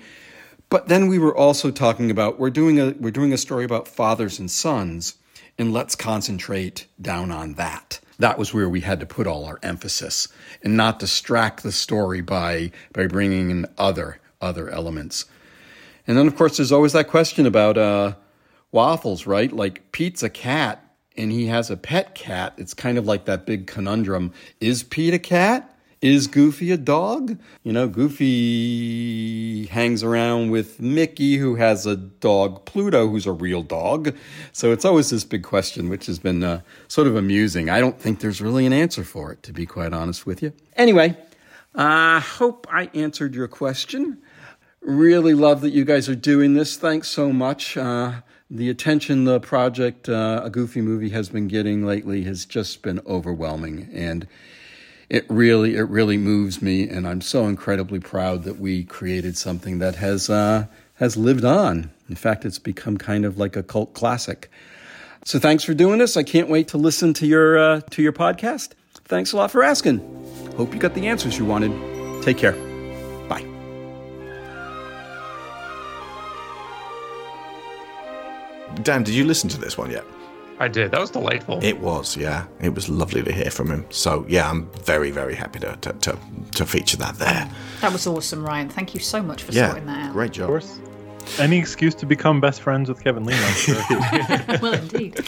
But 0.69 0.87
then 0.87 1.07
we 1.07 1.19
were 1.19 1.35
also 1.35 1.69
talking 1.69 2.09
about 2.09 2.39
we're 2.39 2.49
doing 2.49 2.79
a 2.79 2.95
we're 2.99 3.11
doing 3.11 3.31
a 3.31 3.37
story 3.37 3.63
about 3.63 3.87
fathers 3.87 4.39
and 4.39 4.49
sons, 4.49 5.15
and 5.59 5.71
let's 5.71 5.95
concentrate 5.95 6.87
down 6.99 7.31
on 7.31 7.53
that. 7.53 7.99
That 8.17 8.39
was 8.39 8.53
where 8.53 8.69
we 8.69 8.81
had 8.81 8.99
to 9.01 9.05
put 9.05 9.27
all 9.27 9.45
our 9.45 9.59
emphasis 9.61 10.27
and 10.63 10.75
not 10.75 10.97
distract 10.99 11.61
the 11.61 11.71
story 11.71 12.21
by 12.21 12.71
by 12.93 13.05
bringing 13.05 13.51
in 13.51 13.67
other 13.77 14.19
other 14.41 14.69
elements. 14.69 15.25
And 16.07 16.17
then 16.17 16.25
of 16.25 16.35
course 16.35 16.57
there's 16.57 16.71
always 16.71 16.93
that 16.93 17.07
question 17.07 17.45
about 17.45 17.77
uh, 17.77 18.15
waffles, 18.75 19.25
right? 19.25 19.51
Like 19.51 19.91
Pete's 19.91 20.21
a 20.21 20.29
cat 20.29 20.83
and 21.17 21.31
he 21.31 21.47
has 21.47 21.71
a 21.71 21.77
pet 21.77 22.13
cat. 22.13 22.53
It's 22.57 22.75
kind 22.75 22.99
of 22.99 23.07
like 23.07 23.25
that 23.25 23.47
big 23.47 23.65
conundrum: 23.65 24.31
is 24.59 24.83
Pete 24.83 25.15
a 25.15 25.19
cat? 25.19 25.71
Is 26.01 26.27
Goofy 26.27 26.71
a 26.71 26.77
dog? 26.77 27.39
You 27.63 27.73
know, 27.73 27.87
Goofy 27.87 29.65
hangs 29.67 30.03
around 30.03 30.51
with 30.51 30.79
Mickey, 30.79 31.37
who 31.37 31.55
has 31.55 31.87
a 31.87 31.95
dog, 31.95 32.65
Pluto, 32.65 33.07
who's 33.07 33.25
a 33.25 33.31
real 33.31 33.63
dog. 33.63 34.15
So 34.51 34.71
it's 34.71 34.85
always 34.85 35.09
this 35.09 35.23
big 35.23 35.41
question, 35.41 35.89
which 35.89 36.05
has 36.05 36.19
been 36.19 36.43
uh, 36.43 36.61
sort 36.87 37.07
of 37.07 37.15
amusing. 37.15 37.71
I 37.71 37.79
don't 37.79 37.99
think 37.99 38.19
there's 38.19 38.39
really 38.39 38.67
an 38.67 38.73
answer 38.73 39.03
for 39.03 39.31
it, 39.31 39.41
to 39.43 39.53
be 39.53 39.65
quite 39.65 39.93
honest 39.93 40.27
with 40.27 40.43
you. 40.43 40.53
Anyway, 40.75 41.17
I 41.73 42.19
hope 42.19 42.67
I 42.69 42.91
answered 42.93 43.33
your 43.33 43.47
question. 43.47 44.21
Really 44.81 45.33
love 45.33 45.61
that 45.61 45.71
you 45.71 45.85
guys 45.85 46.07
are 46.07 46.13
doing 46.13 46.53
this. 46.53 46.77
Thanks 46.77 47.07
so 47.07 47.33
much. 47.33 47.77
Uh, 47.77 48.21
the 48.49 48.69
attention 48.69 49.25
the 49.25 49.39
project, 49.39 50.07
uh, 50.07 50.41
A 50.43 50.49
Goofy 50.49 50.81
Movie, 50.81 51.09
has 51.09 51.29
been 51.29 51.47
getting 51.47 51.85
lately 51.85 52.23
has 52.23 52.45
just 52.45 52.81
been 52.81 53.01
overwhelming. 53.07 53.89
And 53.93 54.27
it 55.09 55.25
really 55.29 55.75
it 55.75 55.83
really 55.83 56.17
moves 56.17 56.61
me. 56.61 56.87
And 56.87 57.07
i'm 57.07 57.21
so 57.21 57.47
incredibly 57.47 57.99
proud 57.99 58.43
that 58.43 58.59
we 58.59 58.83
created 58.83 59.37
something 59.37 59.79
that 59.79 59.95
has 59.95 60.29
uh, 60.29 60.65
has 60.95 61.17
lived 61.17 61.45
on. 61.45 61.91
In 62.09 62.15
fact 62.15 62.45
it's 62.45 62.59
become 62.59 62.97
kind 62.97 63.25
of 63.25 63.37
like 63.37 63.55
a 63.55 63.63
cult 63.63 63.93
classic. 63.93 64.49
So 65.23 65.39
thanks 65.39 65.63
for 65.63 65.73
doing 65.73 65.97
this. 65.99 66.17
I 66.17 66.23
can't 66.23 66.49
wait 66.49 66.67
to 66.69 66.77
listen 66.77 67.13
to 67.15 67.25
your 67.25 67.57
uh, 67.57 67.81
to 67.91 68.01
your 68.01 68.13
podcast. 68.13 68.71
Thanks 69.05 69.33
a 69.33 69.37
lot 69.37 69.51
for 69.51 69.63
asking. 69.63 69.99
Hope 70.57 70.73
you 70.73 70.79
got 70.79 70.93
the 70.93 71.07
answers 71.07 71.37
you 71.37 71.45
wanted. 71.45 71.71
Take 72.23 72.37
care 72.37 72.74
Dan, 78.83 79.03
did 79.03 79.13
you 79.15 79.25
listen 79.25 79.49
to 79.49 79.59
this 79.59 79.77
one 79.77 79.91
yet? 79.91 80.03
I 80.59 80.69
did. 80.69 80.91
That 80.91 81.01
was 81.01 81.11
delightful. 81.11 81.59
It 81.63 81.79
was, 81.79 82.15
yeah. 82.15 82.45
It 82.61 82.73
was 82.73 82.87
lovely 82.87 83.21
to 83.23 83.31
hear 83.31 83.51
from 83.51 83.69
him. 83.69 83.85
So, 83.89 84.25
yeah, 84.29 84.49
I'm 84.49 84.69
very, 84.83 85.11
very 85.11 85.35
happy 85.35 85.59
to, 85.59 85.75
to, 85.81 85.91
to, 85.93 86.17
to 86.53 86.65
feature 86.65 86.95
that 86.97 87.15
there. 87.15 87.49
That 87.81 87.91
was 87.91 88.07
awesome, 88.07 88.43
Ryan. 88.45 88.69
Thank 88.69 88.93
you 88.93 89.01
so 89.01 89.21
much 89.21 89.43
for 89.43 89.51
Yeah, 89.51 89.67
sorting 89.67 89.85
that 89.87 90.07
out. 90.07 90.13
great 90.13 90.31
job. 90.31 90.43
Of 90.43 90.49
course. 90.49 90.79
Any 91.39 91.57
excuse 91.57 91.93
to 91.95 92.05
become 92.05 92.39
best 92.39 92.61
friends 92.61 92.87
with 92.87 93.03
Kevin 93.03 93.25
Lima. 93.25 93.41
I'm 93.41 93.53
sure. 93.55 93.81
well, 94.61 94.73
indeed. 94.75 95.25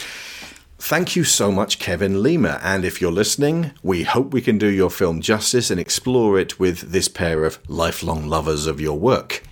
Thank 0.78 1.16
you 1.16 1.24
so 1.24 1.50
much, 1.50 1.78
Kevin 1.80 2.22
Lima. 2.22 2.60
And 2.62 2.84
if 2.84 3.00
you're 3.00 3.12
listening, 3.12 3.72
we 3.82 4.04
hope 4.04 4.32
we 4.32 4.40
can 4.40 4.56
do 4.58 4.68
your 4.68 4.90
film 4.90 5.20
justice 5.20 5.70
and 5.70 5.80
explore 5.80 6.38
it 6.38 6.58
with 6.60 6.92
this 6.92 7.08
pair 7.08 7.44
of 7.44 7.58
lifelong 7.68 8.28
lovers 8.28 8.66
of 8.66 8.80
your 8.80 8.96
work. 8.98 9.42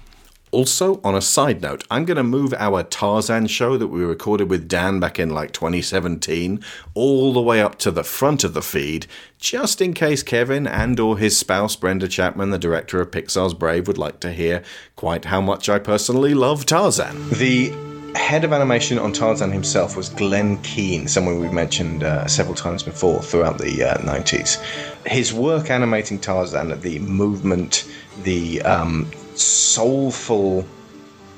Also, 0.52 1.00
on 1.02 1.14
a 1.14 1.20
side 1.20 1.60
note, 1.60 1.84
I'm 1.90 2.04
going 2.04 2.16
to 2.16 2.22
move 2.22 2.54
our 2.54 2.82
Tarzan 2.84 3.48
show 3.48 3.76
that 3.76 3.88
we 3.88 4.04
recorded 4.04 4.48
with 4.48 4.68
Dan 4.68 5.00
back 5.00 5.18
in 5.18 5.30
like 5.30 5.52
2017 5.52 6.62
all 6.94 7.32
the 7.32 7.42
way 7.42 7.60
up 7.60 7.78
to 7.80 7.90
the 7.90 8.04
front 8.04 8.44
of 8.44 8.54
the 8.54 8.62
feed, 8.62 9.06
just 9.38 9.80
in 9.80 9.92
case 9.92 10.22
Kevin 10.22 10.66
and 10.66 11.00
or 11.00 11.18
his 11.18 11.36
spouse 11.36 11.74
Brenda 11.74 12.06
Chapman, 12.06 12.50
the 12.50 12.58
director 12.58 13.00
of 13.00 13.10
Pixar's 13.10 13.54
Brave, 13.54 13.88
would 13.88 13.98
like 13.98 14.20
to 14.20 14.32
hear 14.32 14.62
quite 14.94 15.24
how 15.26 15.40
much 15.40 15.68
I 15.68 15.80
personally 15.80 16.32
love 16.32 16.64
Tarzan. 16.64 17.28
The 17.30 17.72
head 18.16 18.44
of 18.44 18.52
animation 18.52 18.98
on 18.98 19.12
Tarzan 19.12 19.52
himself 19.52 19.96
was 19.96 20.08
Glenn 20.08 20.62
Keane, 20.62 21.08
someone 21.08 21.40
we've 21.40 21.52
mentioned 21.52 22.02
uh, 22.02 22.26
several 22.26 22.54
times 22.54 22.82
before 22.82 23.20
throughout 23.20 23.58
the 23.58 23.82
uh, 23.82 23.98
90s. 23.98 24.62
His 25.06 25.34
work 25.34 25.70
animating 25.70 26.18
Tarzan, 26.18 26.80
the 26.80 26.98
movement, 27.00 27.84
the 28.22 28.62
um, 28.62 29.10
soulful 29.38 30.64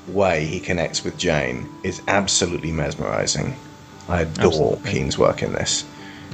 way 0.07 0.45
he 0.45 0.59
connects 0.59 1.03
with 1.03 1.17
Jane 1.17 1.67
is 1.83 2.01
absolutely 2.07 2.71
mesmerizing. 2.71 3.55
I 4.07 4.21
adore 4.21 4.45
Absolutely. 4.47 4.91
Keane's 4.91 5.17
work 5.17 5.43
in 5.43 5.53
this. 5.53 5.85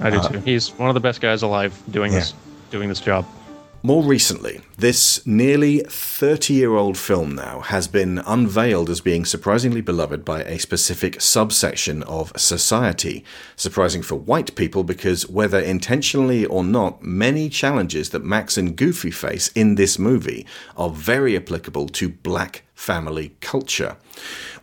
I 0.01 0.09
do 0.09 0.17
Uh, 0.19 0.29
too. 0.29 0.39
He's 0.39 0.69
one 0.77 0.89
of 0.89 0.93
the 0.93 1.01
best 1.01 1.19
guys 1.21 1.41
alive 1.41 1.77
doing 1.91 2.11
Yeah. 2.13 2.19
this 2.19 2.33
doing 2.71 2.89
this 2.89 2.99
job. 2.99 3.25
More 3.83 4.01
recently, 4.03 4.59
this 4.77 5.25
nearly 5.25 5.79
30 5.79 6.53
year 6.53 6.75
old 6.75 6.97
film 6.97 7.35
now 7.35 7.61
has 7.61 7.87
been 7.87 8.19
unveiled 8.19 8.89
as 8.89 8.99
being 8.99 9.23
surprisingly 9.23 9.81
beloved 9.81 10.25
by 10.25 10.43
a 10.43 10.59
specific 10.59 11.21
subsection 11.21 12.03
of 12.03 12.33
society. 12.35 13.23
Surprising 13.55 14.01
for 14.01 14.15
white 14.15 14.55
people 14.55 14.83
because, 14.83 15.29
whether 15.29 15.59
intentionally 15.59 16.45
or 16.45 16.63
not, 16.63 17.01
many 17.01 17.47
challenges 17.47 18.09
that 18.09 18.25
Max 18.25 18.57
and 18.57 18.75
Goofy 18.75 19.11
face 19.11 19.47
in 19.49 19.75
this 19.75 19.97
movie 19.97 20.45
are 20.75 20.89
very 20.89 21.37
applicable 21.37 21.87
to 21.89 22.09
black 22.09 22.63
family 22.75 23.33
culture. 23.39 23.95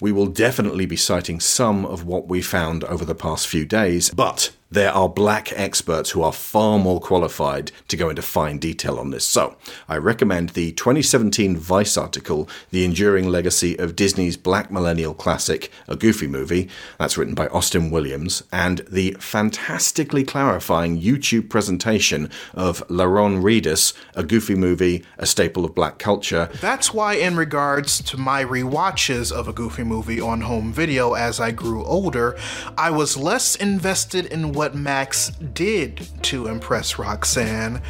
We 0.01 0.13
will 0.13 0.27
definitely 0.27 0.87
be 0.87 0.97
citing 0.97 1.41
some 1.41 1.85
of 1.87 2.05
what 2.05 2.29
we 2.29 2.43
found 2.43 2.85
over 2.85 3.05
the 3.05 3.15
past 3.15 3.47
few 3.47 3.65
days, 3.65 4.11
but 4.11 4.53
there 4.71 4.93
are 4.93 5.09
black 5.09 5.53
experts 5.53 6.11
who 6.11 6.23
are 6.23 6.33
far 6.33 6.79
more 6.79 7.01
qualified 7.01 7.73
to 7.89 7.97
go 7.97 8.09
into 8.09 8.23
fine 8.23 8.59
detail 8.59 8.99
on 8.99 9.11
this. 9.11 9.27
So, 9.27 9.57
I 9.89 9.97
recommend 10.03 10.51
the 10.51 10.73
2017 10.73 11.57
Vice 11.57 11.97
article, 11.97 12.49
The 12.71 12.85
Enduring 12.85 13.29
Legacy 13.29 13.79
of 13.79 13.97
Disney's 13.97 14.37
Black 14.37 14.71
Millennial 14.71 15.15
Classic, 15.15 15.71
a 15.89 15.97
Goofy 15.97 16.27
movie. 16.27 16.69
That's 16.99 17.17
written 17.17 17.35
by 17.35 17.47
Austin 17.49 17.91
Williams, 17.91 18.43
and 18.53 18.81
the 18.91 19.17
fantastically 19.21 20.25
clarifying 20.25 21.01
YouTube 21.01 21.49
presentation 21.49 22.31
of 22.55 22.87
La'Ron 22.89 23.43
Readus, 23.43 23.95
a 24.15 24.23
Goofy 24.23 24.55
movie, 24.55 25.05
a 25.19 25.27
staple 25.27 25.65
of 25.65 25.75
black 25.75 25.99
culture. 25.99 26.51
That's 26.61 26.93
why, 26.93 27.15
in 27.15 27.37
regards 27.37 28.03
to 28.03 28.17
my 28.17 28.45
rewatches 28.45 29.33
of 29.33 29.49
a 29.49 29.53
Goofy 29.53 29.85
movie 29.85 30.21
on 30.21 30.43
home 30.43 30.73
video 30.73 31.15
as 31.15 31.41
I 31.41 31.51
grew 31.53 31.85
older, 31.85 32.37
I 32.77 32.91
was 32.91 33.17
less 33.17 33.55
invested 33.55 34.27
in 34.27 34.53
what 34.53 34.75
Max 34.75 35.31
did 35.31 36.09
to 36.23 36.47
impress 36.47 36.99
Roxanne 36.99 37.81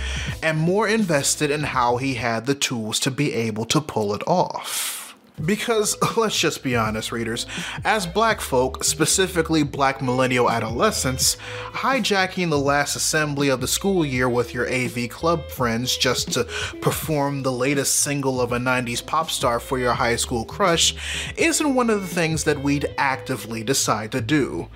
and 0.42 0.58
more 0.58 0.86
invested 0.88 1.50
in 1.50 1.62
how 1.62 1.96
he 2.02 2.14
had 2.14 2.46
the 2.46 2.54
tools 2.54 3.00
to 3.00 3.10
be 3.10 3.32
able 3.32 3.64
to 3.66 3.80
pull 3.80 4.14
it 4.14 4.22
off. 4.26 5.16
Because, 5.42 5.96
let's 6.16 6.38
just 6.38 6.62
be 6.62 6.76
honest, 6.76 7.10
readers, 7.10 7.46
as 7.84 8.06
black 8.06 8.40
folk, 8.40 8.84
specifically 8.84 9.62
black 9.62 10.02
millennial 10.02 10.50
adolescents, 10.50 11.36
hijacking 11.72 12.50
the 12.50 12.58
last 12.58 12.96
assembly 12.96 13.48
of 13.48 13.60
the 13.60 13.66
school 13.66 14.04
year 14.04 14.28
with 14.28 14.52
your 14.52 14.68
AV 14.70 15.08
club 15.08 15.48
friends 15.48 15.96
just 15.96 16.32
to 16.32 16.44
perform 16.80 17.42
the 17.42 17.52
latest 17.52 18.00
single 18.00 18.40
of 18.40 18.52
a 18.52 18.58
90s 18.58 19.04
pop 19.04 19.30
star 19.30 19.58
for 19.58 19.78
your 19.78 19.94
high 19.94 20.16
school 20.16 20.44
crush 20.44 20.94
isn't 21.36 21.74
one 21.74 21.88
of 21.88 22.02
the 22.02 22.14
things 22.14 22.44
that 22.44 22.62
we'd 22.62 22.92
actively 22.98 23.64
decide 23.64 24.12
to 24.12 24.20
do. 24.20 24.68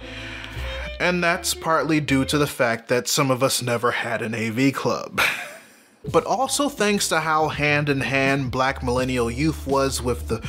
And 0.98 1.22
that's 1.22 1.52
partly 1.52 2.00
due 2.00 2.24
to 2.24 2.38
the 2.38 2.46
fact 2.46 2.88
that 2.88 3.06
some 3.06 3.30
of 3.30 3.42
us 3.42 3.60
never 3.60 3.90
had 3.90 4.22
an 4.22 4.34
AV 4.34 4.72
club. 4.72 5.20
but 6.10 6.24
also 6.24 6.68
thanks 6.68 7.08
to 7.08 7.20
how 7.20 7.48
hand 7.48 7.88
in 7.88 8.00
hand 8.00 8.50
black 8.50 8.82
millennial 8.82 9.30
youth 9.30 9.66
was 9.66 10.02
with 10.02 10.28
the 10.28 10.40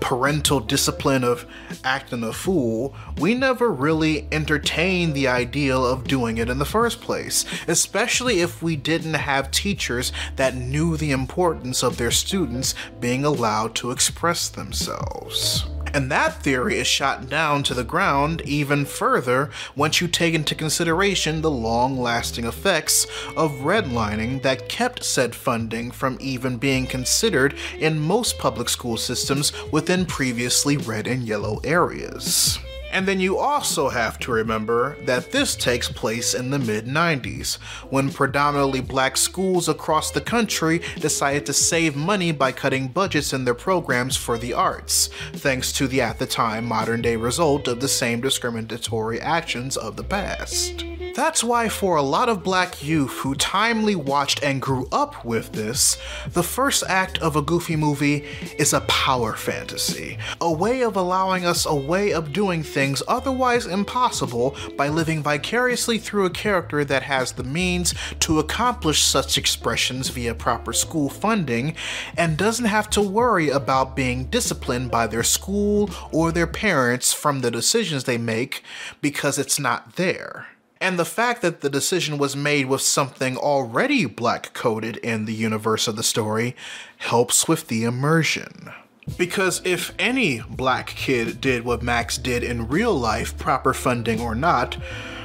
parental 0.00 0.60
discipline 0.60 1.24
of 1.24 1.46
acting 1.84 2.22
a 2.22 2.32
fool, 2.32 2.94
we 3.18 3.34
never 3.34 3.70
really 3.70 4.28
entertained 4.32 5.14
the 5.14 5.28
ideal 5.28 5.84
of 5.84 6.04
doing 6.04 6.38
it 6.38 6.48
in 6.48 6.58
the 6.58 6.64
first 6.64 7.00
place, 7.00 7.44
especially 7.66 8.40
if 8.40 8.62
we 8.62 8.76
didn't 8.76 9.14
have 9.14 9.50
teachers 9.50 10.12
that 10.36 10.54
knew 10.54 10.96
the 10.96 11.10
importance 11.10 11.82
of 11.82 11.96
their 11.96 12.10
students 12.10 12.74
being 13.00 13.24
allowed 13.24 13.74
to 13.74 13.90
express 13.90 14.48
themselves. 14.48 15.66
And 15.94 16.10
that 16.10 16.42
theory 16.42 16.78
is 16.78 16.86
shot 16.86 17.28
down 17.28 17.62
to 17.64 17.74
the 17.74 17.84
ground 17.84 18.42
even 18.44 18.84
further 18.84 19.50
once 19.74 20.00
you 20.00 20.08
take 20.08 20.34
into 20.34 20.54
consideration 20.54 21.40
the 21.40 21.50
long 21.50 21.98
lasting 21.98 22.44
effects 22.44 23.06
of 23.36 23.52
redlining 23.62 24.42
that 24.42 24.68
kept 24.68 25.04
said 25.04 25.34
funding 25.34 25.90
from 25.90 26.18
even 26.20 26.56
being 26.56 26.86
considered 26.86 27.54
in 27.78 27.98
most 27.98 28.38
public 28.38 28.68
school 28.68 28.96
systems 28.96 29.52
within 29.72 30.04
previously 30.06 30.76
red 30.76 31.06
and 31.06 31.22
yellow 31.22 31.60
areas. 31.64 32.58
And 32.96 33.06
then 33.06 33.20
you 33.20 33.36
also 33.36 33.90
have 33.90 34.18
to 34.20 34.32
remember 34.32 34.96
that 35.02 35.30
this 35.30 35.54
takes 35.54 35.86
place 35.86 36.32
in 36.32 36.48
the 36.48 36.58
mid 36.58 36.86
90s, 36.86 37.56
when 37.90 38.10
predominantly 38.10 38.80
black 38.80 39.18
schools 39.18 39.68
across 39.68 40.10
the 40.10 40.22
country 40.22 40.80
decided 40.98 41.44
to 41.44 41.52
save 41.52 41.94
money 41.94 42.32
by 42.32 42.52
cutting 42.52 42.88
budgets 42.88 43.34
in 43.34 43.44
their 43.44 43.52
programs 43.52 44.16
for 44.16 44.38
the 44.38 44.54
arts, 44.54 45.10
thanks 45.34 45.72
to 45.72 45.86
the 45.86 46.00
at 46.00 46.18
the 46.18 46.24
time 46.24 46.64
modern 46.64 47.02
day 47.02 47.16
result 47.16 47.68
of 47.68 47.80
the 47.80 47.88
same 47.88 48.22
discriminatory 48.22 49.20
actions 49.20 49.76
of 49.76 49.96
the 49.96 50.04
past. 50.04 50.95
That's 51.16 51.42
why, 51.42 51.70
for 51.70 51.96
a 51.96 52.02
lot 52.02 52.28
of 52.28 52.44
black 52.44 52.84
youth 52.84 53.20
who 53.20 53.34
timely 53.36 53.96
watched 53.96 54.42
and 54.42 54.60
grew 54.60 54.86
up 54.92 55.24
with 55.24 55.52
this, 55.52 55.96
the 56.28 56.42
first 56.42 56.84
act 56.90 57.16
of 57.22 57.36
a 57.36 57.40
Goofy 57.40 57.74
movie 57.74 58.26
is 58.58 58.74
a 58.74 58.82
power 58.82 59.32
fantasy, 59.32 60.18
a 60.42 60.52
way 60.52 60.82
of 60.82 60.94
allowing 60.94 61.46
us 61.46 61.64
a 61.64 61.74
way 61.74 62.12
of 62.12 62.34
doing 62.34 62.62
things 62.62 63.02
otherwise 63.08 63.64
impossible 63.64 64.54
by 64.76 64.88
living 64.88 65.22
vicariously 65.22 65.96
through 65.96 66.26
a 66.26 66.30
character 66.30 66.84
that 66.84 67.04
has 67.04 67.32
the 67.32 67.44
means 67.44 67.94
to 68.20 68.38
accomplish 68.38 69.00
such 69.00 69.38
expressions 69.38 70.10
via 70.10 70.34
proper 70.34 70.74
school 70.74 71.08
funding 71.08 71.74
and 72.18 72.36
doesn't 72.36 72.66
have 72.66 72.90
to 72.90 73.00
worry 73.00 73.48
about 73.48 73.96
being 73.96 74.26
disciplined 74.26 74.90
by 74.90 75.06
their 75.06 75.22
school 75.22 75.88
or 76.12 76.30
their 76.30 76.46
parents 76.46 77.14
from 77.14 77.40
the 77.40 77.50
decisions 77.50 78.04
they 78.04 78.18
make 78.18 78.62
because 79.00 79.38
it's 79.38 79.58
not 79.58 79.96
there. 79.96 80.48
And 80.80 80.98
the 80.98 81.04
fact 81.04 81.40
that 81.42 81.62
the 81.62 81.70
decision 81.70 82.18
was 82.18 82.36
made 82.36 82.66
with 82.66 82.82
something 82.82 83.36
already 83.36 84.04
black 84.04 84.52
coded 84.52 84.98
in 84.98 85.24
the 85.24 85.34
universe 85.34 85.88
of 85.88 85.96
the 85.96 86.02
story 86.02 86.54
helps 86.98 87.48
with 87.48 87.68
the 87.68 87.84
immersion. 87.84 88.70
Because 89.16 89.62
if 89.64 89.94
any 89.98 90.40
black 90.50 90.88
kid 90.88 91.40
did 91.40 91.64
what 91.64 91.82
Max 91.82 92.18
did 92.18 92.42
in 92.42 92.68
real 92.68 92.94
life, 92.94 93.38
proper 93.38 93.72
funding 93.72 94.20
or 94.20 94.34
not, 94.34 94.76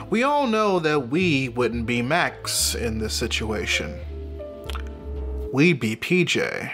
we 0.09 0.23
all 0.23 0.47
know 0.47 0.79
that 0.79 1.09
we 1.09 1.49
wouldn't 1.49 1.85
be 1.85 2.01
Max 2.01 2.75
in 2.75 2.99
this 2.99 3.13
situation. 3.13 3.99
We'd 5.51 5.79
be 5.79 5.95
PJ. 5.95 6.71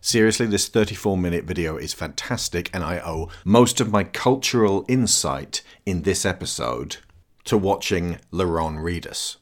Seriously, 0.00 0.46
this 0.46 0.68
34 0.68 1.16
minute 1.16 1.44
video 1.44 1.76
is 1.76 1.94
fantastic, 1.94 2.70
and 2.72 2.84
I 2.84 2.98
owe 2.98 3.28
most 3.44 3.80
of 3.80 3.90
my 3.90 4.04
cultural 4.04 4.84
insight 4.88 5.62
in 5.86 6.02
this 6.02 6.26
episode 6.26 6.98
to 7.44 7.58
watching 7.58 8.18
La'Ron 8.32 8.82
Readus, 8.82 9.36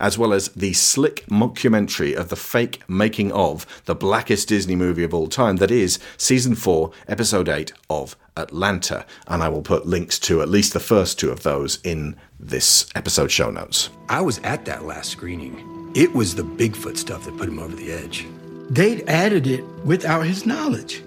as 0.00 0.16
well 0.16 0.32
as 0.32 0.48
the 0.50 0.72
slick 0.72 1.26
mockumentary 1.26 2.14
of 2.14 2.28
the 2.28 2.36
fake 2.36 2.82
making 2.88 3.32
of 3.32 3.66
the 3.86 3.94
blackest 3.94 4.48
Disney 4.48 4.76
movie 4.76 5.04
of 5.04 5.14
all 5.14 5.28
time, 5.28 5.56
that 5.56 5.70
is 5.70 5.98
season 6.16 6.54
4, 6.54 6.90
episode 7.08 7.48
8 7.48 7.72
of 7.90 8.16
Atlanta. 8.36 9.04
And 9.26 9.42
I 9.42 9.48
will 9.48 9.62
put 9.62 9.86
links 9.86 10.18
to 10.20 10.40
at 10.42 10.48
least 10.48 10.72
the 10.72 10.80
first 10.80 11.18
two 11.18 11.30
of 11.30 11.42
those 11.42 11.78
in 11.82 12.16
this 12.38 12.88
episode 12.94 13.30
show 13.30 13.50
notes. 13.50 13.90
I 14.08 14.20
was 14.20 14.38
at 14.38 14.64
that 14.66 14.84
last 14.84 15.10
screening. 15.10 15.92
It 15.94 16.12
was 16.14 16.34
the 16.34 16.44
Bigfoot 16.44 16.96
stuff 16.96 17.24
that 17.24 17.36
put 17.36 17.48
him 17.48 17.58
over 17.58 17.74
the 17.74 17.90
edge. 17.90 18.26
They'd 18.70 19.08
added 19.08 19.46
it 19.46 19.64
without 19.84 20.26
his 20.26 20.46
knowledge. 20.46 21.02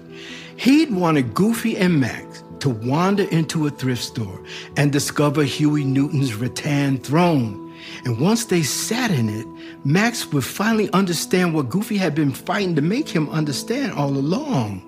He'd 0.56 0.90
wanted 0.90 1.32
Goofy 1.32 1.76
and 1.76 2.00
Max 2.00 2.41
to 2.62 2.70
wander 2.70 3.24
into 3.24 3.66
a 3.66 3.70
thrift 3.70 4.04
store 4.04 4.40
and 4.76 4.92
discover 4.92 5.42
Huey 5.42 5.82
Newton's 5.82 6.32
rattan 6.36 6.96
throne. 6.98 7.74
And 8.04 8.20
once 8.20 8.44
they 8.44 8.62
sat 8.62 9.10
in 9.10 9.28
it, 9.28 9.46
Max 9.84 10.30
would 10.32 10.44
finally 10.44 10.88
understand 10.92 11.54
what 11.54 11.68
Goofy 11.68 11.96
had 11.96 12.14
been 12.14 12.30
fighting 12.30 12.76
to 12.76 12.80
make 12.80 13.08
him 13.08 13.28
understand 13.30 13.94
all 13.94 14.10
along. 14.10 14.80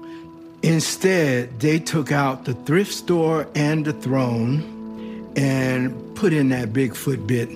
Instead, 0.63 1.59
they 1.59 1.81
took 1.81 2.13
out 2.13 2.45
the 2.45 2.55
thrift 2.55 2.93
store 2.93 3.49
and 3.57 3.85
the 3.85 3.93
throne 3.93 5.33
and 5.35 6.15
put 6.15 6.33
in 6.33 6.51
that 6.51 6.73
Bigfoot 6.73 7.27
bit. 7.27 7.49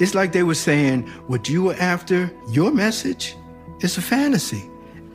It's 0.00 0.14
like 0.14 0.30
they 0.30 0.44
were 0.44 0.54
saying, 0.54 1.08
what 1.26 1.48
you 1.48 1.64
were 1.64 1.76
after, 1.80 2.30
your 2.50 2.70
message, 2.70 3.34
is 3.80 3.98
a 3.98 4.00
fantasy, 4.00 4.62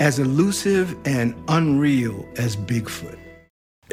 as 0.02 0.20
elusive 0.20 0.94
and 1.06 1.42
unreal 1.48 2.28
as 2.36 2.58
Bigfoot. 2.58 3.23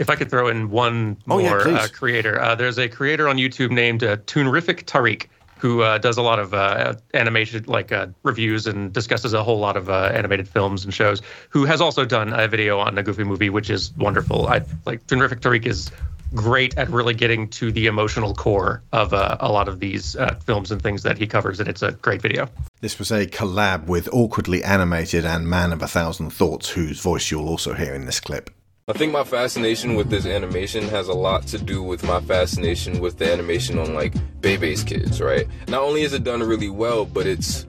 If 0.01 0.09
I 0.09 0.17
could 0.17 0.31
throw 0.31 0.49
in 0.49 0.71
one 0.71 1.19
Oh, 1.29 1.39
yeah, 1.39 1.51
more 1.51 1.69
uh, 1.69 1.87
creator, 1.93 2.41
uh, 2.41 2.55
there's 2.55 2.79
a 2.79 2.89
creator 2.89 3.29
on 3.29 3.37
YouTube 3.37 3.71
named 3.71 4.03
uh, 4.03 4.17
Toonrific 4.17 4.85
Tariq 4.85 5.27
who 5.59 5.83
uh, 5.83 5.99
does 5.99 6.17
a 6.17 6.23
lot 6.23 6.39
of 6.39 6.55
uh, 6.55 6.95
animated 7.13 7.69
like 7.69 7.93
uh, 7.93 8.07
reviews 8.23 8.67
and 8.67 8.95
discusses 8.95 9.35
a 9.35 9.45
whole 9.45 9.59
lot 9.59 9.77
of 9.77 9.91
uh, 9.91 10.11
animated 10.15 10.49
films 10.49 10.85
and 10.85 10.95
shows. 10.95 11.21
Who 11.51 11.67
has 11.67 11.83
also 11.83 12.07
done 12.07 12.33
a 12.33 12.49
video 12.49 12.79
on 12.79 12.97
a 12.97 13.03
Goofy 13.03 13.25
movie, 13.25 13.51
which 13.51 13.69
is 13.69 13.93
wonderful. 13.99 14.49
I 14.49 14.63
like 14.87 15.07
Toonrific 15.07 15.41
Tariq 15.41 15.67
is 15.67 15.91
great 16.35 16.79
at 16.79 16.89
really 16.89 17.13
getting 17.13 17.49
to 17.49 17.71
the 17.71 17.87
emotional 17.87 18.35
core 18.35 18.83
of 18.93 19.13
uh, 19.13 19.37
a 19.41 19.53
lot 19.53 19.69
of 19.69 19.81
these 19.81 20.17
uh, 20.17 20.35
films 20.47 20.71
and 20.71 20.81
things 20.81 21.03
that 21.03 21.19
he 21.19 21.27
covers, 21.27 21.61
and 21.61 21.69
it's 21.69 21.83
a 21.83 21.93
great 21.93 22.23
video. 22.23 22.49
This 22.81 22.99
was 22.99 23.11
a 23.13 23.27
collab 23.27 23.87
with 23.87 24.09
Awkwardly 24.13 24.65
Animated 24.65 25.27
and 25.27 25.47
Mann 25.47 25.73
of 25.73 25.83
a 25.83 25.89
Thousand 25.89 26.31
Thoughts, 26.31 26.71
whose 26.71 27.01
voice 27.01 27.31
you'll 27.31 27.49
also 27.49 27.75
hear 27.75 27.95
in 27.95 28.07
this 28.07 28.21
clip. 28.21 28.49
I 28.89 28.93
think 28.93 29.13
my 29.13 29.25
fascination 29.25 29.95
with 29.95 30.11
this 30.11 30.27
animation 30.27 30.83
has 30.89 31.09
a 31.09 31.15
lot 31.15 31.47
to 31.49 31.59
do 31.59 31.83
with 31.83 32.03
my 32.03 32.21
fascination 32.21 33.01
with 33.01 33.19
the 33.19 33.31
animation 33.31 33.79
on 33.79 33.95
like 33.95 34.15
Bebe's 34.41 34.83
Kids, 34.83 35.21
right? 35.21 35.47
Not 35.69 35.83
only 35.83 36.03
is 36.03 36.13
it 36.13 36.25
done 36.25 36.43
really 36.43 36.71
well, 36.71 37.05
but 37.05 37.27
it's 37.27 37.67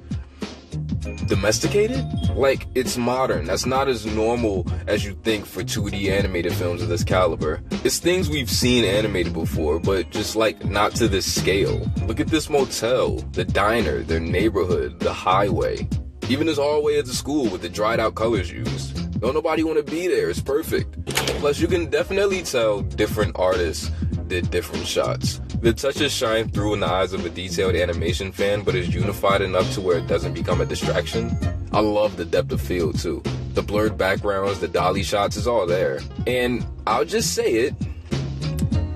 domesticated. 1.28 2.04
Like 2.36 2.66
it's 2.76 2.98
modern. 2.98 3.46
That's 3.46 3.66
not 3.66 3.88
as 3.88 4.06
normal 4.06 4.66
as 4.88 5.06
you 5.06 5.14
think 5.24 5.46
for 5.46 5.62
2D 5.62 6.10
animated 6.10 6.54
films 6.54 6.82
of 6.82 6.90
this 6.90 7.04
caliber. 7.04 7.62
It's 7.84 8.00
things 8.00 8.30
we've 8.30 8.50
seen 8.50 8.86
animated 8.86 9.34
before, 9.34 9.80
but 9.80 10.10
just 10.10 10.36
like 10.36 10.66
not 10.66 10.96
to 10.96 11.08
this 11.08 11.32
scale. 11.32 11.92
Look 12.08 12.20
at 12.20 12.28
this 12.28 12.50
motel, 12.50 13.18
the 13.34 13.46
diner, 13.46 14.02
their 14.02 14.20
neighborhood, 14.20 15.00
the 15.02 15.14
highway. 15.14 15.88
Even 16.30 16.48
this 16.48 16.58
hallway 16.58 16.98
at 16.98 17.06
the 17.06 17.14
school 17.14 17.50
with 17.50 17.62
the 17.62 17.70
dried 17.70 18.00
out 18.00 18.16
colors 18.16 18.50
used. 18.52 19.11
Don't 19.22 19.36
nobody 19.36 19.64
want 19.64 19.78
to 19.78 19.84
be 19.84 20.08
there. 20.08 20.32
It's 20.32 20.42
perfect. 20.42 21.06
Plus, 21.06 21.60
you 21.60 21.68
can 21.68 21.92
definitely 21.92 22.42
tell 22.42 22.82
different 22.82 23.38
artists 23.38 23.92
did 24.28 24.50
different 24.50 24.88
shots. 24.88 25.42
The 25.62 25.74
touches 25.74 26.12
shine 26.12 26.50
through 26.50 26.74
in 26.76 26.80
the 26.80 26.88
eyes 26.88 27.14
of 27.14 27.24
a 27.24 27.30
detailed 27.30 27.76
animation 27.76 28.32
fan, 28.32 28.64
but 28.64 28.76
is 28.76 28.96
unified 28.96 29.42
enough 29.42 29.72
to 29.74 29.82
where 29.82 29.98
it 29.98 30.08
doesn't 30.08 30.34
become 30.34 30.62
a 30.62 30.66
distraction. 30.66 31.38
I 31.72 31.82
love 31.82 32.18
the 32.18 32.26
depth 32.26 32.52
of 32.52 32.62
field 32.62 32.98
too. 32.98 33.22
The 33.54 33.62
blurred 33.62 33.96
backgrounds, 33.96 34.60
the 34.60 34.70
dolly 34.70 35.04
shots 35.04 35.36
is 35.36 35.48
all 35.48 35.68
there. 35.68 36.00
And 36.26 36.66
I'll 36.88 37.06
just 37.06 37.36
say 37.36 37.54
it, 37.56 37.76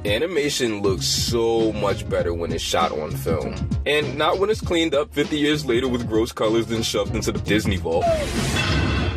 animation 0.06 0.82
looks 0.82 1.06
so 1.06 1.72
much 1.74 2.08
better 2.10 2.34
when 2.34 2.52
it's 2.52 2.64
shot 2.64 2.92
on 2.94 3.12
film. 3.12 3.54
And 3.86 4.18
not 4.18 4.40
when 4.40 4.50
it's 4.50 4.62
cleaned 4.62 4.96
up 4.96 5.14
50 5.14 5.38
years 5.38 5.66
later 5.66 5.88
with 5.88 6.08
gross 6.08 6.32
colors 6.32 6.66
then 6.66 6.82
shoved 6.82 7.14
into 7.14 7.32
the 7.32 7.42
Disney 7.42 7.78
vault. 7.78 8.06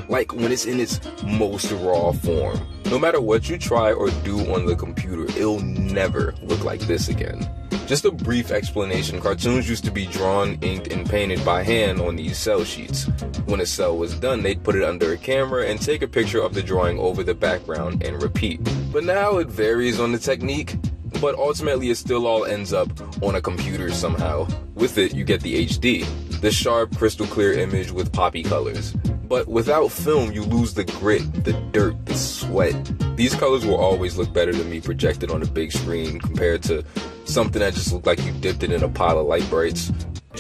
Like 0.09 0.33
when 0.35 0.53
it's 0.53 0.65
in 0.65 0.81
its 0.81 1.01
most 1.23 1.71
raw 1.73 2.13
form. 2.13 2.61
No 2.87 2.99
matter 2.99 3.21
what 3.21 3.49
you 3.49 3.59
try 3.59 3.93
or 3.93 4.11
do 4.25 4.39
on 4.55 4.65
the 4.65 4.75
computer, 4.75 5.25
it'll 5.39 5.61
never 5.61 6.35
look 6.43 6.65
like 6.65 6.81
this 6.81 7.09
again. 7.09 7.49
Just 7.87 8.05
a 8.05 8.11
brief 8.11 8.51
explanation 8.51 9.21
cartoons 9.21 9.69
used 9.69 9.85
to 9.85 9.91
be 9.91 10.07
drawn, 10.07 10.59
inked, 10.63 10.89
and 10.93 11.09
painted 11.09 11.45
by 11.45 11.63
hand 11.63 12.01
on 12.01 12.17
these 12.17 12.39
cell 12.39 12.65
sheets. 12.65 13.05
When 13.47 13.61
a 13.61 13.67
cell 13.67 13.97
was 13.97 14.19
done, 14.19 14.43
they'd 14.43 14.63
put 14.63 14.75
it 14.75 14.85
under 14.85 15.13
a 15.13 15.17
camera 15.17 15.67
and 15.67 15.81
take 15.81 16.03
a 16.03 16.09
picture 16.09 16.41
of 16.43 16.55
the 16.55 16.63
drawing 16.63 16.99
over 16.99 17.23
the 17.23 17.35
background 17.35 18.03
and 18.03 18.23
repeat. 18.23 18.61
But 18.93 19.05
now 19.05 19.39
it 19.39 19.49
varies 19.49 20.01
on 20.01 20.13
the 20.13 20.19
technique, 20.19 20.77
but 21.21 21.35
ultimately 21.35 21.91
it 21.91 21.97
still 21.97 22.27
all 22.27 22.45
ends 22.45 22.73
up 22.73 22.89
on 23.23 23.35
a 23.35 23.41
computer 23.41 23.91
somehow. 23.91 24.47
With 24.75 24.99
it, 24.99 25.15
you 25.15 25.25
get 25.25 25.41
the 25.41 25.67
HD, 25.67 26.07
the 26.41 26.51
sharp, 26.51 26.97
crystal 26.97 27.27
clear 27.27 27.55
image 27.55 27.91
with 27.91 28.13
poppy 28.13 28.43
colors. 28.43 28.95
But 29.29 29.47
without 29.47 29.93
film, 29.93 30.33
you 30.33 30.43
lose 30.43 30.73
the 30.73 30.85
grit, 30.85 31.45
the 31.45 31.53
dirt, 31.73 32.07
the 32.07 32.15
sweat. 32.15 32.75
These 33.15 33.35
colors 33.35 33.67
will 33.67 33.77
always 33.77 34.17
look 34.17 34.33
better 34.33 34.53
to 34.53 34.65
me 34.65 34.81
projected 34.81 35.31
on 35.31 35.43
a 35.43 35.47
big 35.47 35.71
screen 35.71 36.19
compared 36.19 36.63
to 36.65 36.83
something 37.27 37.61
that 37.61 37.75
just 37.75 37.93
looked 37.93 38.07
like 38.07 38.25
you 38.25 38.33
dipped 38.33 38.63
it 38.63 38.73
in 38.73 38.83
a 38.83 38.89
pile 38.89 39.19
of 39.19 39.27
Lite-Brites. 39.27 39.93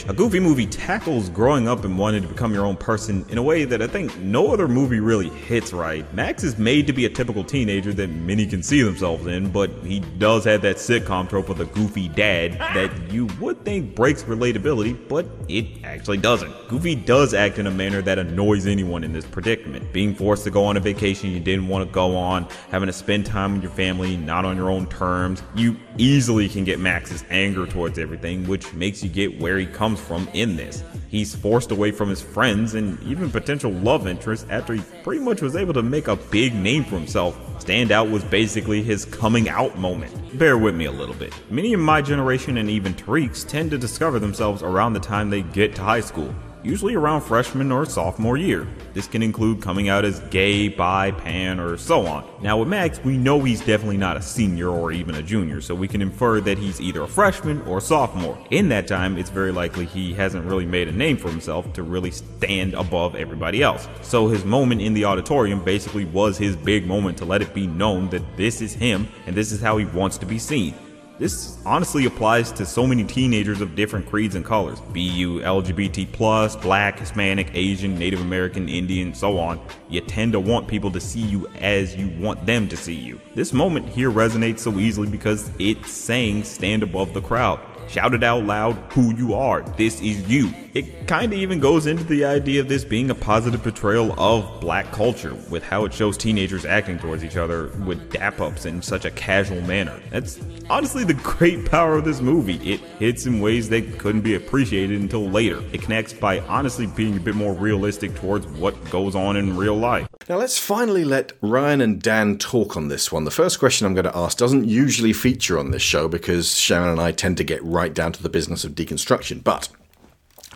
A 0.06 0.12
Goofy 0.12 0.38
movie 0.38 0.66
tackles 0.66 1.28
growing 1.30 1.66
up 1.66 1.84
and 1.84 1.98
wanting 1.98 2.22
to 2.22 2.28
become 2.28 2.52
your 2.52 2.64
own 2.64 2.76
person 2.76 3.24
in 3.30 3.38
a 3.38 3.42
way 3.42 3.64
that 3.64 3.82
I 3.82 3.86
think 3.86 4.16
no 4.18 4.52
other 4.52 4.68
movie 4.68 5.00
really 5.00 5.28
hits 5.28 5.72
right. 5.72 6.04
Max 6.14 6.44
is 6.44 6.58
made 6.58 6.86
to 6.86 6.92
be 6.92 7.06
a 7.06 7.08
typical 7.08 7.42
teenager 7.42 7.92
that 7.94 8.08
many 8.08 8.46
can 8.46 8.62
see 8.62 8.82
themselves 8.82 9.26
in, 9.26 9.50
but 9.50 9.70
he 9.82 10.00
does 10.18 10.44
have 10.44 10.62
that 10.62 10.76
sitcom 10.76 11.28
trope 11.28 11.48
of 11.48 11.58
the 11.58 11.64
goofy 11.66 12.08
dad 12.08 12.58
that 12.58 12.90
you 13.10 13.26
would 13.40 13.64
think 13.64 13.94
breaks 13.94 14.22
relatability, 14.24 14.96
but 15.08 15.26
it 15.48 15.66
actually 15.84 16.18
doesn't. 16.18 16.52
Goofy 16.68 16.94
does 16.94 17.32
act 17.32 17.58
in 17.58 17.66
a 17.66 17.70
manner 17.70 18.02
that 18.02 18.18
annoys 18.18 18.66
anyone 18.66 19.04
in 19.04 19.12
this 19.12 19.24
predicament. 19.24 19.90
Being 19.92 20.14
forced 20.14 20.44
to 20.44 20.50
go 20.50 20.64
on 20.64 20.76
a 20.76 20.80
vacation 20.80 21.30
you 21.30 21.40
didn't 21.40 21.68
want 21.68 21.88
to 21.88 21.92
go 21.92 22.14
on, 22.16 22.46
having 22.70 22.88
to 22.88 22.92
spend 22.92 23.24
time 23.24 23.54
with 23.54 23.62
your 23.62 23.72
family 23.72 24.16
not 24.16 24.44
on 24.44 24.56
your 24.56 24.70
own 24.70 24.86
terms, 24.88 25.42
you 25.54 25.76
easily 25.96 26.48
can 26.48 26.64
get 26.64 26.78
Max's 26.78 27.24
anger 27.30 27.66
towards 27.66 27.98
everything, 27.98 28.46
which 28.46 28.72
makes 28.74 29.02
you 29.02 29.08
get 29.08 29.40
where 29.40 29.58
he 29.58 29.66
comes 29.66 29.87
from 29.96 30.28
in 30.34 30.56
this. 30.56 30.82
He's 31.08 31.34
forced 31.34 31.70
away 31.70 31.90
from 31.90 32.08
his 32.08 32.20
friends 32.20 32.74
and 32.74 33.02
even 33.02 33.30
potential 33.30 33.70
love 33.72 34.06
interests 34.06 34.46
after 34.50 34.74
he 34.74 34.82
pretty 35.02 35.22
much 35.22 35.40
was 35.40 35.56
able 35.56 35.74
to 35.74 35.82
make 35.82 36.08
a 36.08 36.16
big 36.16 36.54
name 36.54 36.84
for 36.84 36.96
himself. 36.96 37.38
Standout 37.64 38.10
was 38.10 38.24
basically 38.24 38.82
his 38.82 39.04
coming 39.04 39.48
out 39.48 39.78
moment. 39.78 40.38
Bear 40.38 40.58
with 40.58 40.74
me 40.74 40.84
a 40.84 40.92
little 40.92 41.14
bit. 41.14 41.32
Many 41.50 41.72
in 41.72 41.80
my 41.80 42.02
generation 42.02 42.58
and 42.58 42.68
even 42.68 42.94
Tariq's 42.94 43.44
tend 43.44 43.70
to 43.70 43.78
discover 43.78 44.18
themselves 44.18 44.62
around 44.62 44.92
the 44.92 45.00
time 45.00 45.30
they 45.30 45.42
get 45.42 45.74
to 45.76 45.82
high 45.82 46.00
school 46.00 46.34
usually 46.62 46.94
around 46.94 47.22
freshman 47.22 47.70
or 47.70 47.86
sophomore 47.86 48.36
year. 48.36 48.66
This 48.94 49.06
can 49.06 49.22
include 49.22 49.62
coming 49.62 49.88
out 49.88 50.04
as 50.04 50.20
gay, 50.30 50.68
bi, 50.68 51.12
pan, 51.12 51.60
or 51.60 51.76
so 51.76 52.06
on. 52.06 52.28
Now, 52.42 52.58
with 52.58 52.68
Max, 52.68 53.00
we 53.04 53.16
know 53.16 53.40
he's 53.40 53.60
definitely 53.60 53.96
not 53.96 54.16
a 54.16 54.22
senior 54.22 54.68
or 54.68 54.92
even 54.92 55.14
a 55.14 55.22
junior, 55.22 55.60
so 55.60 55.74
we 55.74 55.88
can 55.88 56.02
infer 56.02 56.40
that 56.40 56.58
he's 56.58 56.80
either 56.80 57.02
a 57.02 57.08
freshman 57.08 57.62
or 57.62 57.80
sophomore. 57.80 58.38
In 58.50 58.68
that 58.70 58.86
time, 58.86 59.16
it's 59.16 59.30
very 59.30 59.52
likely 59.52 59.84
he 59.86 60.14
hasn't 60.14 60.44
really 60.44 60.66
made 60.66 60.88
a 60.88 60.92
name 60.92 61.16
for 61.16 61.28
himself 61.28 61.72
to 61.74 61.82
really 61.82 62.10
stand 62.10 62.74
above 62.74 63.14
everybody 63.14 63.62
else. 63.62 63.88
So, 64.02 64.28
his 64.28 64.44
moment 64.44 64.80
in 64.80 64.94
the 64.94 65.04
auditorium 65.04 65.64
basically 65.64 66.04
was 66.06 66.38
his 66.38 66.56
big 66.56 66.86
moment 66.86 67.18
to 67.18 67.24
let 67.24 67.42
it 67.42 67.54
be 67.54 67.66
known 67.66 68.08
that 68.10 68.36
this 68.36 68.60
is 68.60 68.72
him 68.72 69.08
and 69.26 69.36
this 69.36 69.52
is 69.52 69.60
how 69.60 69.76
he 69.76 69.84
wants 69.84 70.18
to 70.18 70.26
be 70.26 70.38
seen. 70.38 70.74
This 71.18 71.58
honestly 71.66 72.06
applies 72.06 72.52
to 72.52 72.64
so 72.64 72.86
many 72.86 73.02
teenagers 73.02 73.60
of 73.60 73.74
different 73.74 74.06
creeds 74.06 74.36
and 74.36 74.44
colors. 74.44 74.80
Be 74.92 75.00
you 75.00 75.40
LGBT 75.40 76.12
plus, 76.12 76.54
black, 76.54 77.00
Hispanic, 77.00 77.50
Asian, 77.54 77.98
Native 77.98 78.20
American, 78.20 78.68
Indian, 78.68 79.12
so 79.12 79.36
on. 79.36 79.60
You 79.88 80.00
tend 80.00 80.32
to 80.34 80.40
want 80.40 80.68
people 80.68 80.92
to 80.92 81.00
see 81.00 81.22
you 81.22 81.48
as 81.58 81.96
you 81.96 82.08
want 82.20 82.46
them 82.46 82.68
to 82.68 82.76
see 82.76 82.94
you. 82.94 83.20
This 83.34 83.52
moment 83.52 83.88
here 83.88 84.12
resonates 84.12 84.60
so 84.60 84.78
easily 84.78 85.08
because 85.08 85.50
it's 85.58 85.90
saying 85.90 86.44
stand 86.44 86.84
above 86.84 87.12
the 87.14 87.20
crowd. 87.20 87.58
Shout 87.88 88.12
it 88.12 88.22
out 88.22 88.44
loud 88.44 88.74
who 88.92 89.14
you 89.16 89.34
are. 89.34 89.62
This 89.62 90.00
is 90.00 90.28
you. 90.28 90.52
It 90.74 91.08
kind 91.08 91.32
of 91.32 91.38
even 91.38 91.58
goes 91.58 91.86
into 91.86 92.04
the 92.04 92.26
idea 92.26 92.60
of 92.60 92.68
this 92.68 92.84
being 92.84 93.10
a 93.10 93.14
positive 93.14 93.62
portrayal 93.62 94.14
of 94.20 94.60
black 94.60 94.92
culture, 94.92 95.34
with 95.48 95.62
how 95.62 95.86
it 95.86 95.94
shows 95.94 96.18
teenagers 96.18 96.66
acting 96.66 96.98
towards 96.98 97.24
each 97.24 97.36
other 97.36 97.68
with 97.86 98.12
dap 98.12 98.40
ups 98.40 98.66
in 98.66 98.82
such 98.82 99.06
a 99.06 99.10
casual 99.10 99.60
manner. 99.62 99.98
That's 100.10 100.38
honestly 100.68 101.04
the 101.04 101.14
great 101.14 101.64
power 101.70 101.96
of 101.96 102.04
this 102.04 102.20
movie. 102.20 102.56
It 102.56 102.80
hits 102.98 103.24
in 103.24 103.40
ways 103.40 103.70
that 103.70 103.98
couldn't 103.98 104.20
be 104.20 104.34
appreciated 104.34 105.00
until 105.00 105.28
later. 105.28 105.64
It 105.72 105.82
connects 105.82 106.12
by 106.12 106.40
honestly 106.40 106.86
being 106.86 107.16
a 107.16 107.20
bit 107.20 107.34
more 107.34 107.54
realistic 107.54 108.14
towards 108.14 108.46
what 108.46 108.90
goes 108.90 109.16
on 109.16 109.36
in 109.36 109.56
real 109.56 109.76
life. 109.76 110.06
Now 110.28 110.36
let's 110.36 110.58
finally 110.58 111.06
let 111.06 111.32
Ryan 111.40 111.80
and 111.80 112.02
Dan 112.02 112.36
talk 112.36 112.76
on 112.76 112.88
this 112.88 113.10
one. 113.10 113.24
The 113.24 113.30
first 113.30 113.58
question 113.58 113.86
I'm 113.86 113.94
going 113.94 114.04
to 114.04 114.16
ask 114.16 114.36
doesn't 114.36 114.68
usually 114.68 115.14
feature 115.14 115.58
on 115.58 115.70
this 115.70 115.82
show 115.82 116.06
because 116.06 116.56
Sharon 116.56 116.90
and 116.90 117.00
I 117.00 117.12
tend 117.12 117.38
to 117.38 117.44
get 117.44 117.62
right 117.78 117.94
down 117.94 118.10
to 118.12 118.22
the 118.22 118.28
business 118.28 118.64
of 118.64 118.74
deconstruction, 118.74 119.42
but 119.44 119.68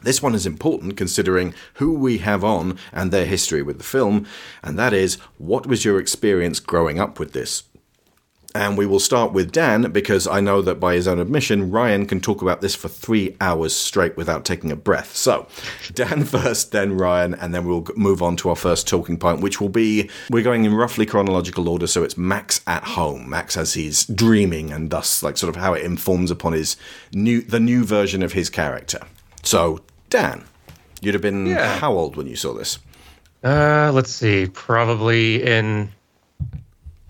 this 0.03 0.21
one 0.21 0.35
is 0.35 0.45
important 0.45 0.97
considering 0.97 1.55
who 1.75 1.95
we 1.95 2.19
have 2.19 2.43
on 2.43 2.77
and 2.93 3.13
their 3.13 3.27
history 3.27 3.63
with 3.63 3.79
the 3.79 3.85
film, 3.85 4.27
and 4.61 4.77
that 4.77 4.93
is 4.93 5.15
what 5.39 5.65
was 5.67 5.85
your 5.85 6.01
experience 6.01 6.59
growing 6.59 6.99
up 6.99 7.21
with 7.21 7.33
this? 7.33 7.63
And 8.55 8.77
we 8.77 8.85
will 8.85 9.01
start 9.01 9.33
with 9.33 9.51
Dan 9.51 9.91
because 9.93 10.27
I 10.27 10.41
know 10.41 10.61
that 10.61 10.79
by 10.79 10.93
his 10.95 11.09
own 11.09 11.19
admission, 11.19 11.71
Ryan 11.71 12.05
can 12.05 12.21
talk 12.21 12.43
about 12.43 12.61
this 12.61 12.75
for 12.75 12.89
three 12.89 13.35
hours 13.41 13.75
straight 13.75 14.15
without 14.17 14.45
taking 14.45 14.71
a 14.71 14.77
breath. 14.77 15.17
So, 15.17 15.47
Dan 15.95 16.25
first, 16.27 16.71
then 16.71 16.99
Ryan, 16.99 17.33
and 17.35 17.55
then 17.55 17.65
we'll 17.67 17.87
move 17.97 18.23
on 18.23 18.37
to 18.37 18.51
our 18.51 18.57
first 18.57 18.87
talking 18.87 19.17
point, 19.17 19.41
which 19.41 19.59
will 19.61 19.71
be 19.71 20.11
we're 20.29 20.43
going 20.43 20.67
in 20.67 20.75
roughly 20.75 21.07
chronological 21.07 21.67
order. 21.67 21.87
So 21.87 22.03
it's 22.03 22.19
Max 22.19 22.61
at 22.67 22.85
home, 22.85 23.31
Max 23.31 23.57
as 23.57 23.73
he's 23.73 24.05
dreaming, 24.05 24.71
and 24.71 24.91
thus 24.91 25.23
like 25.23 25.39
sort 25.39 25.49
of 25.57 25.61
how 25.61 25.73
it 25.73 25.83
informs 25.83 26.31
upon 26.31 26.53
his 26.53 26.77
new 27.15 27.41
the 27.41 27.61
new 27.61 27.85
version 27.85 28.23
of 28.23 28.33
his 28.35 28.51
character. 28.51 29.01
So, 29.43 29.81
Dan, 30.11 30.45
you'd 31.01 31.15
have 31.15 31.23
been 31.23 31.47
Yeah. 31.47 31.79
how 31.79 31.93
old 31.95 32.17
when 32.17 32.27
you 32.27 32.37
saw 32.37 32.53
this? 32.53 32.79
Uh, 33.43 33.91
let's 33.95 34.13
see. 34.13 34.47
Probably 34.47 35.43
in. 35.43 35.91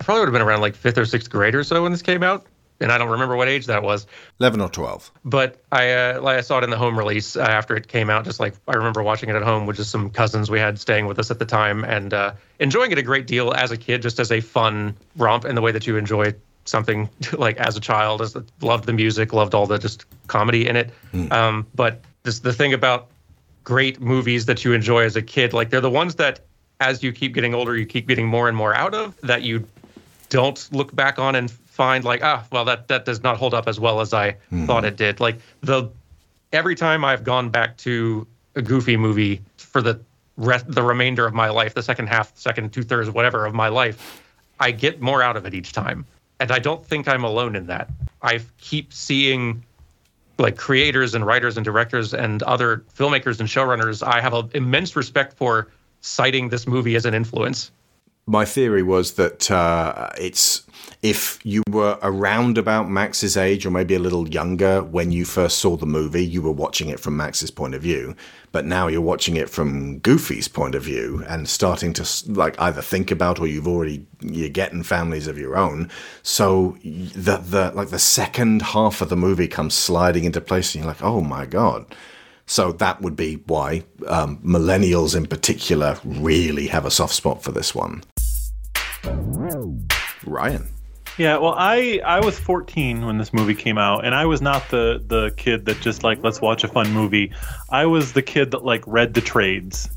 Probably 0.03 0.21
would 0.21 0.27
have 0.27 0.33
been 0.33 0.41
around 0.41 0.61
like 0.61 0.75
fifth 0.75 0.97
or 0.97 1.05
sixth 1.05 1.29
grade 1.29 1.55
or 1.55 1.63
so 1.63 1.83
when 1.83 1.91
this 1.91 2.01
came 2.01 2.23
out, 2.23 2.45
and 2.79 2.91
I 2.91 2.97
don't 2.97 3.09
remember 3.09 3.35
what 3.35 3.47
age 3.47 3.65
that 3.67 3.83
was. 3.83 4.05
Eleven 4.39 4.61
or 4.61 4.69
twelve. 4.69 5.11
But 5.23 5.61
I, 5.71 5.91
uh, 5.91 6.21
like 6.21 6.37
I 6.37 6.41
saw 6.41 6.57
it 6.57 6.63
in 6.63 6.69
the 6.69 6.77
home 6.77 6.97
release 6.97 7.35
uh, 7.35 7.41
after 7.41 7.75
it 7.75 7.87
came 7.87 8.09
out. 8.09 8.25
Just 8.25 8.39
like 8.39 8.53
I 8.67 8.73
remember 8.73 9.01
watching 9.01 9.29
it 9.29 9.35
at 9.35 9.43
home 9.43 9.65
with 9.65 9.77
just 9.77 9.91
some 9.91 10.09
cousins 10.09 10.49
we 10.49 10.59
had 10.59 10.79
staying 10.79 11.05
with 11.07 11.19
us 11.19 11.31
at 11.31 11.39
the 11.39 11.45
time, 11.45 11.83
and 11.85 12.13
uh, 12.13 12.33
enjoying 12.59 12.91
it 12.91 12.97
a 12.97 13.03
great 13.03 13.27
deal 13.27 13.53
as 13.53 13.71
a 13.71 13.77
kid, 13.77 14.01
just 14.01 14.19
as 14.19 14.31
a 14.31 14.41
fun 14.41 14.95
romp 15.15 15.45
in 15.45 15.55
the 15.55 15.61
way 15.61 15.71
that 15.71 15.87
you 15.87 15.97
enjoy 15.97 16.33
something 16.65 17.09
like 17.33 17.57
as 17.57 17.77
a 17.77 17.79
child. 17.79 18.21
As 18.21 18.35
loved 18.61 18.85
the 18.85 18.93
music, 18.93 19.33
loved 19.33 19.53
all 19.53 19.67
the 19.67 19.77
just 19.77 20.05
comedy 20.27 20.67
in 20.67 20.75
it. 20.75 20.89
Um, 21.31 21.67
but 21.75 22.01
this 22.23 22.39
the 22.39 22.53
thing 22.53 22.73
about 22.73 23.07
great 23.63 24.01
movies 24.01 24.45
that 24.47 24.65
you 24.65 24.73
enjoy 24.73 25.03
as 25.03 25.15
a 25.15 25.21
kid, 25.21 25.53
like 25.53 25.69
they're 25.69 25.81
the 25.81 25.89
ones 25.89 26.15
that 26.15 26.41
as 26.79 27.01
you 27.01 27.13
keep 27.13 27.33
getting 27.33 27.53
older, 27.53 27.77
you 27.77 27.85
keep 27.85 28.07
getting 28.07 28.27
more 28.27 28.47
and 28.47 28.57
more 28.57 28.75
out 28.75 28.93
of 28.93 29.15
that 29.21 29.41
you 29.41 29.65
don't 30.33 30.67
look 30.73 30.95
back 30.95 31.19
on 31.19 31.35
and 31.35 31.51
find 31.51 32.03
like 32.03 32.23
ah 32.23 32.43
well 32.51 32.65
that 32.65 32.87
that 32.87 33.05
does 33.05 33.21
not 33.21 33.37
hold 33.37 33.53
up 33.53 33.67
as 33.67 33.79
well 33.79 34.01
as 34.01 34.13
I 34.15 34.35
thought 34.65 34.83
it 34.83 34.97
did. 34.97 35.19
Like 35.19 35.37
the 35.61 35.91
every 36.51 36.73
time 36.73 37.05
I've 37.05 37.23
gone 37.23 37.49
back 37.49 37.77
to 37.77 38.27
a 38.55 38.61
Goofy 38.63 38.97
movie 38.97 39.43
for 39.57 39.83
the 39.83 39.99
rest 40.35 40.65
the 40.67 40.81
remainder 40.81 41.27
of 41.27 41.35
my 41.35 41.49
life, 41.49 41.75
the 41.75 41.83
second 41.83 42.07
half, 42.07 42.35
second 42.35 42.73
two 42.73 42.81
thirds, 42.81 43.11
whatever 43.11 43.45
of 43.45 43.53
my 43.53 43.67
life, 43.67 44.23
I 44.59 44.71
get 44.71 45.01
more 45.01 45.21
out 45.21 45.37
of 45.37 45.45
it 45.45 45.53
each 45.53 45.71
time, 45.71 46.03
and 46.39 46.51
I 46.51 46.57
don't 46.57 46.83
think 46.83 47.07
I'm 47.07 47.23
alone 47.23 47.55
in 47.55 47.67
that. 47.67 47.89
I 48.23 48.39
keep 48.59 48.91
seeing 48.91 49.63
like 50.39 50.57
creators 50.57 51.13
and 51.13 51.23
writers 51.23 51.57
and 51.57 51.63
directors 51.63 52.11
and 52.11 52.41
other 52.41 52.83
filmmakers 52.97 53.39
and 53.39 53.47
showrunners 53.47 54.01
I 54.01 54.19
have 54.19 54.33
an 54.33 54.49
immense 54.55 54.95
respect 54.95 55.33
for 55.37 55.67
citing 56.01 56.49
this 56.49 56.65
movie 56.65 56.95
as 56.95 57.05
an 57.05 57.13
influence. 57.13 57.71
My 58.25 58.45
theory 58.45 58.83
was 58.83 59.13
that 59.13 59.51
uh, 59.51 60.09
it's 60.17 60.63
if 61.01 61.39
you 61.43 61.61
were 61.69 61.99
around 62.01 62.57
about 62.57 62.89
Max's 62.89 63.35
age 63.35 63.65
or 63.65 63.71
maybe 63.71 63.93
a 63.93 63.99
little 63.99 64.27
younger 64.29 64.81
when 64.81 65.11
you 65.11 65.25
first 65.25 65.59
saw 65.59 65.75
the 65.75 65.85
movie, 65.85 66.25
you 66.25 66.41
were 66.41 66.51
watching 66.51 66.87
it 66.87 66.99
from 66.99 67.17
Max's 67.17 67.51
point 67.51 67.75
of 67.75 67.81
view. 67.81 68.15
But 68.53 68.65
now 68.65 68.87
you're 68.87 69.01
watching 69.01 69.35
it 69.35 69.49
from 69.49 69.99
Goofy's 69.99 70.47
point 70.47 70.75
of 70.75 70.83
view 70.83 71.23
and 71.27 71.49
starting 71.49 71.91
to 71.93 72.07
like 72.31 72.59
either 72.61 72.81
think 72.81 73.11
about 73.11 73.39
or 73.39 73.47
you've 73.47 73.67
already 73.67 74.05
you're 74.21 74.49
getting 74.49 74.83
families 74.83 75.27
of 75.27 75.37
your 75.37 75.57
own. 75.57 75.89
So 76.21 76.77
the 76.83 77.37
the 77.37 77.71
like 77.75 77.89
the 77.89 77.99
second 77.99 78.61
half 78.61 79.01
of 79.01 79.09
the 79.09 79.17
movie 79.17 79.47
comes 79.47 79.73
sliding 79.73 80.23
into 80.23 80.39
place, 80.39 80.73
and 80.73 80.83
you're 80.83 80.93
like, 80.93 81.03
oh 81.03 81.21
my 81.21 81.45
god. 81.45 81.93
So 82.45 82.73
that 82.73 83.01
would 83.01 83.15
be 83.15 83.35
why 83.47 83.83
um, 84.07 84.37
millennials 84.37 85.15
in 85.15 85.25
particular 85.27 85.97
really 86.03 86.67
have 86.67 86.85
a 86.85 86.91
soft 86.91 87.13
spot 87.13 87.41
for 87.41 87.51
this 87.51 87.73
one. 87.73 88.03
Ryan. 90.25 90.67
Yeah, 91.17 91.37
well, 91.37 91.53
I 91.55 92.01
I 92.03 92.21
was 92.21 92.39
14 92.39 93.05
when 93.05 93.17
this 93.19 93.33
movie 93.33 93.53
came 93.53 93.77
out, 93.77 94.03
and 94.03 94.15
I 94.15 94.25
was 94.25 94.41
not 94.41 94.67
the 94.69 95.03
the 95.05 95.31
kid 95.37 95.65
that 95.65 95.79
just 95.79 96.03
like 96.03 96.23
let's 96.23 96.41
watch 96.41 96.63
a 96.63 96.67
fun 96.67 96.91
movie. 96.91 97.31
I 97.69 97.85
was 97.85 98.13
the 98.13 98.23
kid 98.23 98.51
that 98.51 98.65
like 98.65 98.83
read 98.87 99.13
the 99.13 99.21
trades. 99.21 99.89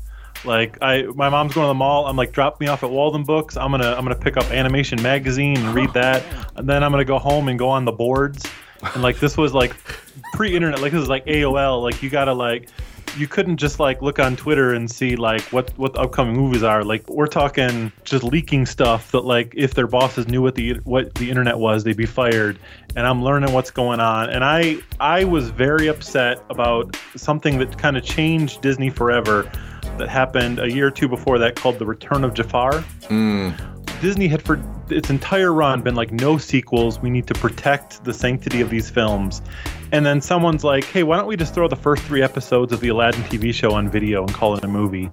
Like 0.45 0.77
I, 0.81 1.03
my 1.03 1.29
mom's 1.29 1.53
going 1.53 1.65
to 1.65 1.69
the 1.69 1.73
mall. 1.73 2.05
I'm 2.05 2.15
like, 2.15 2.31
drop 2.31 2.59
me 2.59 2.67
off 2.67 2.83
at 2.83 2.91
Walden 2.91 3.23
Books. 3.23 3.57
I'm 3.57 3.71
gonna 3.71 3.93
I'm 3.93 4.03
gonna 4.03 4.15
pick 4.15 4.37
up 4.37 4.45
Animation 4.51 5.01
Magazine 5.01 5.57
and 5.57 5.73
read 5.73 5.91
that, 5.93 6.23
and 6.55 6.69
then 6.69 6.83
I'm 6.83 6.91
gonna 6.91 7.03
go 7.05 7.17
home 7.17 7.47
and 7.47 7.57
go 7.57 7.69
on 7.69 7.85
the 7.85 7.91
boards. 7.91 8.45
And 8.93 9.01
like 9.01 9.19
this 9.19 9.37
was 9.37 9.55
like 9.55 9.75
pre-internet, 10.33 10.81
like 10.81 10.91
this 10.91 11.01
is 11.01 11.09
like 11.09 11.25
AOL. 11.25 11.81
Like 11.81 12.03
you 12.03 12.11
gotta 12.11 12.33
like 12.33 12.69
you 13.15 13.27
couldn't 13.27 13.57
just 13.57 13.79
like 13.79 14.01
look 14.01 14.19
on 14.19 14.35
Twitter 14.35 14.73
and 14.73 14.89
see 14.89 15.15
like 15.15 15.41
what 15.53 15.71
what 15.77 15.93
the 15.93 16.01
upcoming 16.01 16.35
movies 16.35 16.63
are. 16.63 16.83
Like 16.83 17.07
we're 17.09 17.27
talking 17.27 17.91
just 18.03 18.23
leaking 18.23 18.65
stuff 18.65 19.11
that 19.11 19.21
like 19.21 19.53
if 19.55 19.73
their 19.73 19.87
bosses 19.87 20.27
knew 20.27 20.41
what 20.41 20.55
the 20.55 20.73
what 20.83 21.13
the 21.15 21.29
internet 21.29 21.57
was, 21.57 21.83
they'd 21.83 21.97
be 21.97 22.05
fired. 22.05 22.59
And 22.95 23.05
I'm 23.05 23.23
learning 23.23 23.53
what's 23.53 23.71
going 23.71 23.99
on. 23.99 24.29
And 24.29 24.43
I 24.43 24.77
I 24.99 25.23
was 25.23 25.49
very 25.49 25.87
upset 25.87 26.43
about 26.49 26.97
something 27.15 27.59
that 27.59 27.77
kind 27.77 27.97
of 27.97 28.03
changed 28.03 28.61
Disney 28.61 28.89
forever 28.89 29.49
that 29.97 30.09
happened 30.09 30.59
a 30.59 30.71
year 30.71 30.87
or 30.87 30.91
two 30.91 31.07
before 31.07 31.39
that 31.39 31.55
called 31.55 31.79
The 31.79 31.85
Return 31.85 32.23
of 32.23 32.33
Jafar. 32.33 32.83
Mm. 33.03 34.01
Disney 34.01 34.27
had 34.27 34.43
for 34.43 34.61
its 34.89 35.09
entire 35.09 35.53
run 35.53 35.81
been 35.81 35.95
like, 35.95 36.11
no 36.11 36.37
sequels. 36.37 36.99
We 36.99 37.09
need 37.09 37.27
to 37.27 37.33
protect 37.33 38.03
the 38.03 38.13
sanctity 38.13 38.61
of 38.61 38.69
these 38.69 38.89
films. 38.89 39.41
And 39.91 40.05
then 40.05 40.21
someone's 40.21 40.63
like, 40.63 40.83
hey, 40.85 41.03
why 41.03 41.17
don't 41.17 41.27
we 41.27 41.37
just 41.37 41.53
throw 41.53 41.67
the 41.67 41.75
first 41.75 42.03
three 42.03 42.21
episodes 42.21 42.73
of 42.73 42.79
the 42.79 42.89
Aladdin 42.89 43.23
TV 43.23 43.53
show 43.53 43.71
on 43.71 43.89
video 43.89 44.23
and 44.23 44.33
call 44.33 44.55
it 44.55 44.63
a 44.63 44.67
movie? 44.67 45.09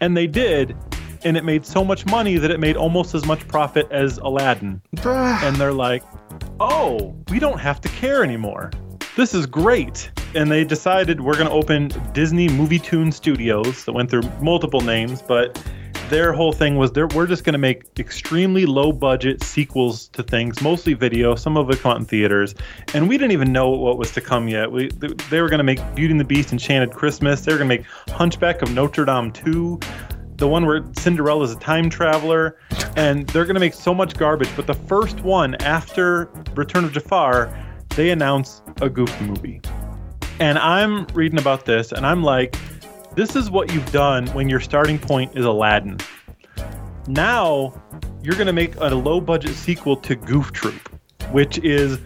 And 0.00 0.16
they 0.16 0.26
did. 0.26 0.76
And 1.24 1.36
it 1.36 1.44
made 1.44 1.66
so 1.66 1.84
much 1.84 2.06
money 2.06 2.38
that 2.38 2.50
it 2.50 2.60
made 2.60 2.76
almost 2.76 3.14
as 3.14 3.26
much 3.26 3.46
profit 3.48 3.86
as 3.90 4.18
Aladdin. 4.18 4.80
and 5.44 5.56
they're 5.56 5.72
like, 5.72 6.02
oh, 6.60 7.14
we 7.30 7.38
don't 7.38 7.58
have 7.58 7.80
to 7.82 7.88
care 7.88 8.24
anymore. 8.24 8.70
This 9.16 9.34
is 9.34 9.46
great. 9.46 10.10
And 10.34 10.50
they 10.50 10.64
decided 10.64 11.20
we're 11.20 11.34
going 11.34 11.48
to 11.48 11.52
open 11.52 11.88
Disney 12.12 12.48
Movie 12.48 12.78
Tune 12.78 13.12
Studios 13.12 13.84
that 13.84 13.92
went 13.92 14.10
through 14.10 14.22
multiple 14.40 14.80
names, 14.80 15.20
but 15.20 15.62
their 16.10 16.32
whole 16.32 16.52
thing 16.52 16.76
was 16.76 16.90
they're, 16.92 17.06
we're 17.06 17.26
just 17.26 17.44
going 17.44 17.54
to 17.54 17.58
make 17.58 17.84
extremely 17.98 18.66
low 18.66 18.92
budget 18.92 19.42
sequels 19.42 20.08
to 20.08 20.22
things, 20.22 20.60
mostly 20.60 20.92
video. 20.92 21.36
Some 21.36 21.56
of 21.56 21.70
it 21.70 21.78
come 21.78 21.92
out 21.92 21.98
in 21.98 22.04
theaters, 22.04 22.54
and 22.92 23.08
we 23.08 23.16
didn't 23.16 23.30
even 23.32 23.52
know 23.52 23.70
what 23.70 23.96
was 23.96 24.10
to 24.12 24.20
come 24.20 24.48
yet. 24.48 24.70
We 24.70 24.88
they 24.88 25.40
were 25.40 25.48
going 25.48 25.58
to 25.58 25.64
make 25.64 25.78
Beauty 25.94 26.10
and 26.10 26.20
the 26.20 26.24
Beast, 26.24 26.52
Enchanted 26.52 26.90
Christmas. 26.90 27.42
They 27.42 27.52
were 27.52 27.58
going 27.58 27.70
to 27.70 27.76
make 27.78 27.86
Hunchback 28.10 28.60
of 28.60 28.74
Notre 28.74 29.04
Dame 29.04 29.30
two, 29.30 29.78
the 30.36 30.48
one 30.48 30.66
where 30.66 30.84
Cinderella's 30.98 31.52
a 31.52 31.58
time 31.58 31.88
traveler, 31.88 32.58
and 32.96 33.26
they're 33.28 33.44
going 33.44 33.54
to 33.54 33.60
make 33.60 33.74
so 33.74 33.94
much 33.94 34.16
garbage. 34.16 34.50
But 34.56 34.66
the 34.66 34.74
first 34.74 35.20
one 35.20 35.54
after 35.62 36.26
Return 36.54 36.84
of 36.84 36.92
Jafar, 36.92 37.56
they 37.90 38.10
announced 38.10 38.64
a 38.82 38.90
Goofy 38.90 39.24
movie, 39.24 39.60
and 40.40 40.58
I'm 40.58 41.06
reading 41.14 41.38
about 41.38 41.66
this, 41.66 41.92
and 41.92 42.04
I'm 42.04 42.24
like 42.24 42.56
this 43.20 43.36
is 43.36 43.50
what 43.50 43.70
you've 43.70 43.92
done 43.92 44.26
when 44.28 44.48
your 44.48 44.60
starting 44.60 44.98
point 44.98 45.36
is 45.36 45.44
Aladdin. 45.44 45.98
Now, 47.06 47.74
you're 48.22 48.34
going 48.34 48.46
to 48.46 48.52
make 48.54 48.74
a 48.76 48.86
low 48.94 49.20
budget 49.20 49.54
sequel 49.56 49.94
to 49.96 50.16
Goof 50.16 50.52
Troop, 50.52 50.88
which 51.30 51.58
is 51.58 51.98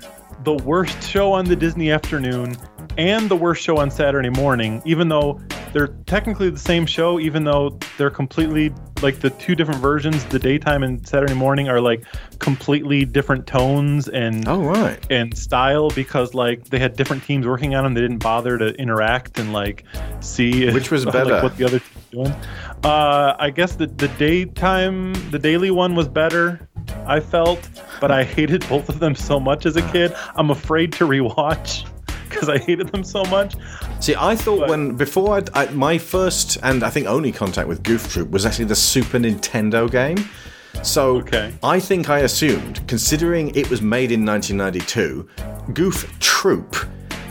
the 0.42 0.54
worst 0.54 1.00
show 1.08 1.32
on 1.32 1.44
the 1.44 1.54
Disney 1.54 1.92
afternoon 1.92 2.56
and 2.98 3.28
the 3.28 3.36
worst 3.36 3.62
show 3.62 3.76
on 3.76 3.92
Saturday 3.92 4.28
morning, 4.28 4.82
even 4.84 5.08
though 5.08 5.40
they're 5.74 5.88
technically 6.06 6.50
the 6.50 6.58
same 6.58 6.86
show, 6.86 7.18
even 7.18 7.42
though 7.42 7.78
they're 7.98 8.08
completely 8.08 8.72
like 9.02 9.18
the 9.18 9.30
two 9.30 9.56
different 9.56 9.80
versions, 9.80 10.24
the 10.26 10.38
daytime 10.38 10.84
and 10.84 11.06
Saturday 11.06 11.34
morning 11.34 11.68
are 11.68 11.80
like 11.80 12.04
completely 12.38 13.04
different 13.04 13.46
tones 13.46 14.08
and 14.08 14.48
oh 14.48 14.62
right 14.62 15.04
and 15.10 15.36
style 15.36 15.90
because 15.90 16.32
like 16.32 16.64
they 16.66 16.78
had 16.78 16.96
different 16.96 17.24
teams 17.24 17.44
working 17.44 17.74
on 17.74 17.82
them. 17.82 17.92
They 17.92 18.02
didn't 18.02 18.22
bother 18.22 18.56
to 18.56 18.68
interact 18.76 19.40
and 19.40 19.52
like 19.52 19.84
see 20.20 20.70
which 20.72 20.92
was 20.92 21.04
like, 21.06 21.12
better 21.12 21.42
what 21.42 21.56
the 21.56 21.64
other 21.64 21.80
team's 21.80 22.06
doing. 22.12 22.32
Uh, 22.84 23.34
I 23.36 23.50
guess 23.50 23.74
the 23.74 23.88
the 23.88 24.08
daytime 24.08 25.12
the 25.32 25.40
daily 25.40 25.72
one 25.72 25.96
was 25.96 26.06
better. 26.06 26.68
I 27.04 27.18
felt, 27.18 27.68
but 28.00 28.12
I 28.12 28.22
hated 28.36 28.66
both 28.68 28.88
of 28.88 29.00
them 29.00 29.16
so 29.16 29.40
much 29.40 29.66
as 29.66 29.74
a 29.74 29.82
kid. 29.90 30.14
I'm 30.36 30.50
afraid 30.50 30.92
to 30.94 31.04
rewatch 31.04 31.84
because 32.34 32.48
I 32.48 32.58
hated 32.58 32.88
them 32.88 33.04
so 33.04 33.24
much. 33.24 33.54
See, 34.00 34.14
I 34.14 34.36
thought 34.36 34.60
but, 34.60 34.68
when 34.68 34.96
before 34.96 35.36
I'd, 35.36 35.50
I, 35.54 35.66
my 35.70 35.98
first 35.98 36.58
and 36.62 36.82
I 36.82 36.90
think 36.90 37.06
only 37.06 37.32
contact 37.32 37.68
with 37.68 37.82
Goof 37.82 38.12
Troop 38.12 38.30
was 38.30 38.44
actually 38.44 38.66
the 38.66 38.76
Super 38.76 39.18
Nintendo 39.18 39.90
game. 39.90 40.28
So 40.82 41.18
okay. 41.18 41.54
I 41.62 41.80
think 41.80 42.10
I 42.10 42.20
assumed, 42.20 42.86
considering 42.88 43.54
it 43.54 43.70
was 43.70 43.80
made 43.80 44.10
in 44.10 44.26
1992, 44.26 45.28
Goof 45.72 46.18
Troop 46.20 46.76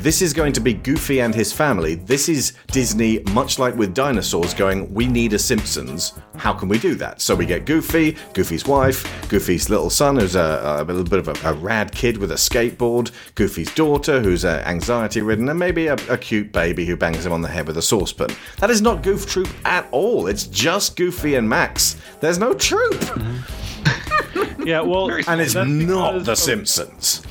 this 0.04 0.22
is 0.22 0.34
going 0.34 0.52
to 0.52 0.60
be 0.60 0.74
Goofy 0.74 1.22
and 1.22 1.34
his 1.34 1.54
family. 1.54 1.96
This 1.96 2.28
is 2.28 2.52
Disney, 2.68 3.20
much 3.32 3.58
like 3.58 3.74
with 3.76 3.96
dinosaurs, 3.96 4.54
going, 4.54 4.94
we 4.94 5.08
need 5.08 5.32
a 5.32 5.40
Simpsons. 5.40 6.12
How 6.36 6.52
can 6.52 6.68
we 6.68 6.78
do 6.78 6.94
that? 6.96 7.22
So 7.22 7.34
we 7.34 7.46
get 7.46 7.66
Goofy, 7.66 8.18
Goofy's 8.34 8.68
wife, 8.68 9.30
Goofy's 9.30 9.70
little 9.70 9.90
son, 9.90 10.18
who's 10.18 10.36
a, 10.36 10.78
a 10.80 10.84
little 10.84 11.06
bit 11.06 11.20
of 11.20 11.30
a, 11.30 11.52
a, 11.52 11.54
rad 11.54 11.94
kid 11.94 12.18
with 12.18 12.34
a 12.34 12.36
skateboard, 12.36 13.12
Goofy's 13.36 13.74
daughter, 13.76 14.20
who's 14.20 14.44
uh, 14.44 14.62
anxiety 14.66 15.22
ridden, 15.22 15.48
and 15.48 15.58
maybe 15.58 15.88
a, 15.88 15.96
a 16.10 16.18
cute 16.18 16.52
baby 16.52 16.86
who 16.86 16.98
bangs 16.98 17.26
him 17.26 17.32
on 17.32 17.42
the 17.42 17.48
head 17.48 17.66
with 17.66 17.78
a 17.78 17.82
saucepan. 17.82 18.30
That 18.58 18.70
is 18.70 18.82
not 18.82 19.04
Goof 19.04 19.26
Troop 19.26 19.48
at 19.64 19.88
all. 19.92 20.28
It's 20.28 20.48
just 20.48 20.98
Goofy 20.98 21.36
and 21.36 21.48
Max. 21.48 21.96
There's 22.20 22.38
no 22.38 22.54
troop. 22.54 23.02
Yeah, 24.66 24.82
well, 24.82 25.10
and 25.28 25.40
it's 25.40 25.56
not 25.56 26.26
The 26.26 26.36
Simpsons. 26.36 27.22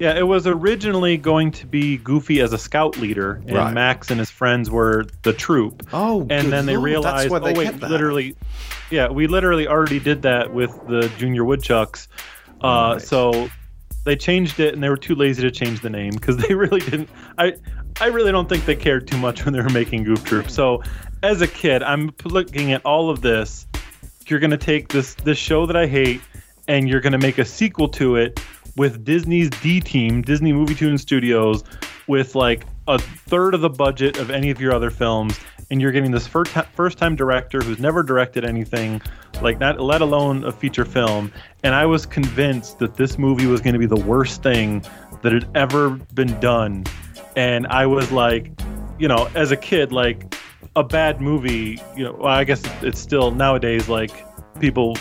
Yeah, 0.00 0.16
it 0.16 0.22
was 0.22 0.46
originally 0.46 1.18
going 1.18 1.52
to 1.52 1.66
be 1.66 1.98
Goofy 1.98 2.40
as 2.40 2.54
a 2.54 2.58
scout 2.58 2.96
leader, 2.96 3.42
and 3.46 3.52
right. 3.52 3.74
Max 3.74 4.10
and 4.10 4.18
his 4.18 4.30
friends 4.30 4.70
were 4.70 5.04
the 5.24 5.34
troop. 5.34 5.86
Oh, 5.92 6.26
and 6.30 6.50
then 6.50 6.64
they 6.64 6.76
Lord, 6.76 6.86
realized, 6.86 7.30
oh 7.30 7.52
wait, 7.52 7.78
literally, 7.80 8.34
yeah, 8.90 9.10
we 9.10 9.26
literally 9.26 9.68
already 9.68 10.00
did 10.00 10.22
that 10.22 10.54
with 10.54 10.70
the 10.88 11.12
Junior 11.18 11.44
Woodchucks. 11.44 12.08
Uh, 12.64 12.92
right. 12.94 13.02
So 13.02 13.50
they 14.04 14.16
changed 14.16 14.58
it, 14.58 14.72
and 14.72 14.82
they 14.82 14.88
were 14.88 14.96
too 14.96 15.14
lazy 15.14 15.42
to 15.42 15.50
change 15.50 15.80
the 15.80 15.90
name 15.90 16.12
because 16.12 16.36
they 16.48 16.54
really 16.54 16.80
didn't. 16.80 17.10
I 17.36 17.56
I 18.00 18.06
really 18.06 18.32
don't 18.32 18.48
think 18.48 18.64
they 18.64 18.76
cared 18.76 19.06
too 19.06 19.18
much 19.18 19.44
when 19.44 19.52
they 19.52 19.60
were 19.60 19.68
making 19.68 20.04
Goof 20.04 20.24
Troop. 20.24 20.50
So 20.50 20.82
as 21.22 21.42
a 21.42 21.46
kid, 21.46 21.82
I'm 21.82 22.10
looking 22.24 22.72
at 22.72 22.86
all 22.86 23.10
of 23.10 23.20
this. 23.20 23.66
You're 24.28 24.40
gonna 24.40 24.56
take 24.56 24.88
this 24.88 25.12
this 25.12 25.36
show 25.36 25.66
that 25.66 25.76
I 25.76 25.86
hate, 25.86 26.22
and 26.68 26.88
you're 26.88 27.02
gonna 27.02 27.18
make 27.18 27.36
a 27.36 27.44
sequel 27.44 27.90
to 27.90 28.16
it 28.16 28.40
with 28.80 29.04
Disney's 29.04 29.50
D 29.50 29.78
team, 29.78 30.22
Disney 30.22 30.54
Movie 30.54 30.74
Tune 30.74 30.96
Studios, 30.96 31.64
with 32.06 32.34
like 32.34 32.64
a 32.88 32.98
third 32.98 33.52
of 33.52 33.60
the 33.60 33.68
budget 33.68 34.16
of 34.16 34.30
any 34.30 34.48
of 34.48 34.58
your 34.58 34.72
other 34.72 34.88
films, 34.88 35.38
and 35.70 35.82
you're 35.82 35.92
getting 35.92 36.10
this 36.10 36.26
first 36.26 36.52
first 36.74 36.96
time 36.96 37.14
director 37.14 37.60
who's 37.60 37.78
never 37.78 38.02
directed 38.02 38.42
anything, 38.42 39.02
like 39.42 39.60
not 39.60 39.80
let 39.80 40.00
alone 40.00 40.44
a 40.44 40.50
feature 40.50 40.86
film. 40.86 41.30
And 41.62 41.74
I 41.74 41.84
was 41.84 42.06
convinced 42.06 42.78
that 42.78 42.94
this 42.94 43.18
movie 43.18 43.44
was 43.44 43.60
going 43.60 43.74
to 43.74 43.78
be 43.78 43.84
the 43.84 44.00
worst 44.00 44.42
thing 44.42 44.82
that 45.20 45.30
had 45.30 45.46
ever 45.54 45.90
been 46.14 46.40
done. 46.40 46.84
And 47.36 47.66
I 47.66 47.84
was 47.84 48.10
like, 48.10 48.50
you 48.98 49.08
know, 49.08 49.28
as 49.34 49.52
a 49.52 49.58
kid, 49.58 49.92
like 49.92 50.34
a 50.74 50.82
bad 50.82 51.20
movie, 51.20 51.78
you 51.94 52.04
know, 52.04 52.14
well, 52.14 52.28
I 52.28 52.44
guess 52.44 52.62
it's 52.80 52.98
still 52.98 53.30
nowadays 53.30 53.90
like 53.90 54.24
people 54.58 54.96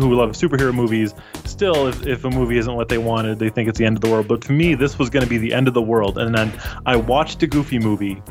who 0.00 0.14
love 0.14 0.30
superhero 0.30 0.72
movies 0.72 1.14
still 1.44 1.88
if, 1.88 2.06
if 2.06 2.24
a 2.24 2.30
movie 2.30 2.56
isn't 2.56 2.74
what 2.74 2.88
they 2.88 2.98
wanted 2.98 3.38
they 3.38 3.50
think 3.50 3.68
it's 3.68 3.78
the 3.78 3.84
end 3.84 3.96
of 3.96 4.00
the 4.00 4.08
world. 4.08 4.28
But 4.28 4.40
to 4.42 4.52
me 4.52 4.74
this 4.74 4.98
was 4.98 5.10
going 5.10 5.24
to 5.24 5.28
be 5.28 5.38
the 5.38 5.52
end 5.52 5.68
of 5.68 5.74
the 5.74 5.82
world. 5.82 6.18
And 6.18 6.34
then 6.34 6.52
i 6.86 6.96
watched 6.96 7.42
a 7.42 7.46
goofy 7.46 7.78
movie 7.78 8.22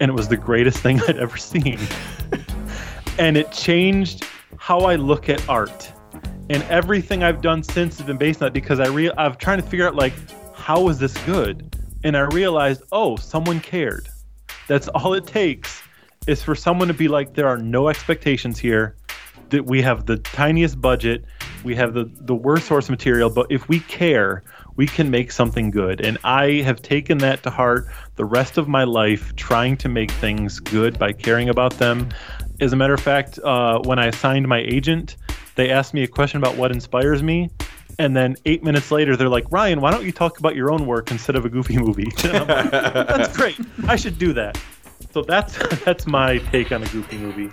and 0.00 0.10
it 0.10 0.14
was 0.14 0.28
the 0.28 0.36
greatest 0.36 0.78
thing 0.84 1.00
i'd 1.02 1.16
ever 1.16 1.36
seen. 1.36 1.78
And 3.18 3.36
it 3.36 3.52
changed 3.52 4.24
how 4.56 4.80
i 4.80 4.96
look 4.96 5.28
at 5.28 5.46
art. 5.48 5.92
And 6.48 6.62
everything 6.64 7.22
i've 7.22 7.40
done 7.40 7.62
since 7.62 7.98
has 7.98 8.06
been 8.06 8.18
based 8.18 8.42
on 8.42 8.46
that 8.46 8.52
because 8.52 8.80
i 8.80 8.88
re- 8.88 9.12
i've 9.12 9.38
trying 9.38 9.60
to 9.60 9.66
figure 9.66 9.86
out 9.86 9.94
like 9.94 10.14
how 10.54 10.88
is 10.88 10.98
this 10.98 11.16
good? 11.24 11.76
And 12.04 12.16
i 12.16 12.20
realized 12.20 12.82
oh 12.92 13.16
someone 13.16 13.60
cared. 13.60 14.08
That's 14.66 14.88
all 14.88 15.14
it 15.14 15.26
takes 15.26 15.82
is 16.26 16.42
for 16.42 16.54
someone 16.54 16.88
to 16.88 16.94
be 16.94 17.08
like 17.08 17.34
there 17.34 17.48
are 17.48 17.56
no 17.56 17.88
expectations 17.88 18.58
here 18.58 18.96
we 19.52 19.82
have 19.82 20.06
the 20.06 20.16
tiniest 20.18 20.80
budget, 20.80 21.24
we 21.64 21.74
have 21.76 21.94
the 21.94 22.10
the 22.20 22.34
worst 22.34 22.66
source 22.66 22.88
material, 22.88 23.30
but 23.30 23.46
if 23.50 23.68
we 23.68 23.80
care, 23.80 24.42
we 24.76 24.86
can 24.86 25.10
make 25.10 25.32
something 25.32 25.70
good. 25.70 26.00
And 26.00 26.18
I 26.24 26.62
have 26.62 26.80
taken 26.82 27.18
that 27.18 27.42
to 27.42 27.50
heart 27.50 27.86
the 28.16 28.24
rest 28.24 28.58
of 28.58 28.68
my 28.68 28.84
life, 28.84 29.34
trying 29.36 29.76
to 29.78 29.88
make 29.88 30.10
things 30.10 30.60
good 30.60 30.98
by 30.98 31.12
caring 31.12 31.48
about 31.48 31.74
them. 31.74 32.08
As 32.60 32.72
a 32.72 32.76
matter 32.76 32.94
of 32.94 33.00
fact, 33.00 33.38
uh, 33.40 33.80
when 33.80 33.98
I 33.98 34.10
signed 34.10 34.46
my 34.48 34.60
agent, 34.60 35.16
they 35.56 35.70
asked 35.70 35.94
me 35.94 36.02
a 36.02 36.08
question 36.08 36.38
about 36.38 36.56
what 36.56 36.72
inspires 36.72 37.22
me. 37.22 37.50
And 37.98 38.16
then 38.16 38.36
eight 38.46 38.62
minutes 38.62 38.90
later, 38.90 39.16
they're 39.16 39.28
like, 39.28 39.44
Ryan, 39.50 39.80
why 39.80 39.90
don't 39.90 40.04
you 40.04 40.12
talk 40.12 40.38
about 40.38 40.56
your 40.56 40.70
own 40.70 40.86
work 40.86 41.10
instead 41.10 41.36
of 41.36 41.44
a 41.44 41.50
goofy 41.50 41.76
movie? 41.76 42.10
Like, 42.22 42.46
that's 42.70 43.36
great. 43.36 43.58
I 43.86 43.96
should 43.96 44.18
do 44.18 44.32
that. 44.34 44.58
So 45.12 45.22
that's 45.22 45.58
that's 45.84 46.06
my 46.06 46.38
take 46.38 46.72
on 46.72 46.82
a 46.82 46.88
goofy 46.88 47.18
movie. 47.18 47.52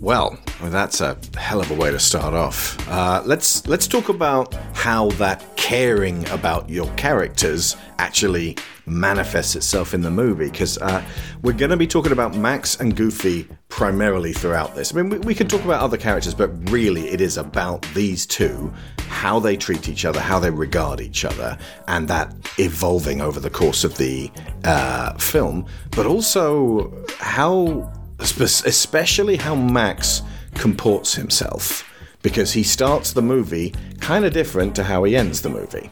Well, 0.00 0.38
well, 0.62 0.70
that's 0.70 1.02
a 1.02 1.18
hell 1.36 1.60
of 1.60 1.70
a 1.70 1.74
way 1.74 1.90
to 1.90 1.98
start 1.98 2.32
off. 2.32 2.88
Uh, 2.88 3.22
let's 3.26 3.66
let's 3.66 3.86
talk 3.86 4.08
about 4.08 4.54
how 4.72 5.10
that 5.10 5.44
caring 5.56 6.26
about 6.30 6.70
your 6.70 6.88
characters 6.94 7.76
actually 7.98 8.56
manifests 8.86 9.56
itself 9.56 9.92
in 9.92 10.00
the 10.00 10.10
movie. 10.10 10.50
Because 10.50 10.78
uh, 10.78 11.04
we're 11.42 11.52
going 11.52 11.70
to 11.70 11.76
be 11.76 11.86
talking 11.86 12.12
about 12.12 12.34
Max 12.34 12.80
and 12.80 12.96
Goofy 12.96 13.46
primarily 13.68 14.32
throughout 14.32 14.74
this. 14.74 14.90
I 14.94 15.02
mean, 15.02 15.10
we, 15.10 15.18
we 15.18 15.34
can 15.34 15.48
talk 15.48 15.62
about 15.66 15.82
other 15.82 15.98
characters, 15.98 16.34
but 16.34 16.48
really, 16.70 17.10
it 17.10 17.20
is 17.20 17.36
about 17.36 17.82
these 17.92 18.24
two, 18.24 18.72
how 19.00 19.38
they 19.38 19.54
treat 19.54 19.86
each 19.90 20.06
other, 20.06 20.18
how 20.18 20.38
they 20.38 20.50
regard 20.50 21.02
each 21.02 21.26
other, 21.26 21.58
and 21.88 22.08
that 22.08 22.34
evolving 22.58 23.20
over 23.20 23.38
the 23.38 23.50
course 23.50 23.84
of 23.84 23.98
the 23.98 24.30
uh, 24.64 25.12
film. 25.18 25.66
But 25.90 26.06
also 26.06 27.04
how 27.18 27.92
especially 28.20 29.36
how 29.36 29.54
Max 29.54 30.22
comports 30.54 31.14
himself, 31.14 31.84
because 32.22 32.52
he 32.52 32.62
starts 32.62 33.12
the 33.12 33.22
movie 33.22 33.74
kind 34.00 34.24
of 34.24 34.32
different 34.32 34.74
to 34.76 34.84
how 34.84 35.04
he 35.04 35.16
ends 35.16 35.40
the 35.42 35.48
movie, 35.48 35.90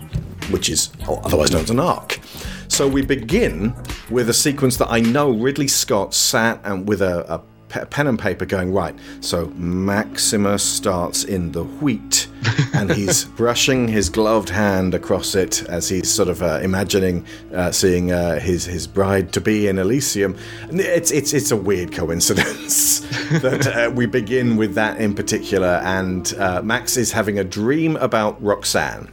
which 0.50 0.68
is 0.68 0.90
otherwise 1.08 1.52
known 1.52 1.62
as 1.62 1.70
an 1.70 1.80
arc. 1.80 2.20
So 2.68 2.86
we 2.86 3.02
begin 3.02 3.74
with 4.10 4.28
a 4.28 4.34
sequence 4.34 4.76
that 4.76 4.90
I 4.90 5.00
know 5.00 5.30
Ridley 5.30 5.68
Scott 5.68 6.12
sat 6.12 6.60
and 6.64 6.86
with 6.86 7.00
a, 7.00 7.24
a 7.32 7.38
pe- 7.68 7.84
pen 7.86 8.06
and 8.06 8.18
paper 8.18 8.44
going, 8.44 8.72
right, 8.72 8.94
so 9.20 9.46
Maximus 9.56 10.62
starts 10.62 11.24
in 11.24 11.52
the 11.52 11.64
wheat 11.64 12.28
and 12.74 12.92
he's 12.92 13.24
brushing 13.24 13.88
his 13.88 14.08
gloved 14.08 14.48
hand 14.48 14.94
across 14.94 15.34
it 15.34 15.62
as 15.64 15.88
he's 15.88 16.10
sort 16.10 16.28
of 16.28 16.42
uh, 16.42 16.60
imagining 16.62 17.24
uh, 17.52 17.70
seeing 17.70 18.12
uh, 18.12 18.38
his 18.38 18.64
his 18.64 18.86
bride 18.86 19.32
to 19.32 19.40
be 19.40 19.68
in 19.68 19.78
Elysium. 19.78 20.36
And 20.68 20.80
it's 20.80 21.10
it's 21.10 21.32
it's 21.32 21.50
a 21.50 21.56
weird 21.56 21.92
coincidence 21.92 23.00
that 23.40 23.66
uh, 23.66 23.90
we 23.90 24.06
begin 24.06 24.56
with 24.56 24.74
that 24.74 25.00
in 25.00 25.14
particular, 25.14 25.80
and 25.84 26.32
uh, 26.38 26.62
Max 26.62 26.96
is 26.96 27.12
having 27.12 27.38
a 27.38 27.44
dream 27.44 27.96
about 27.96 28.40
Roxanne, 28.42 29.10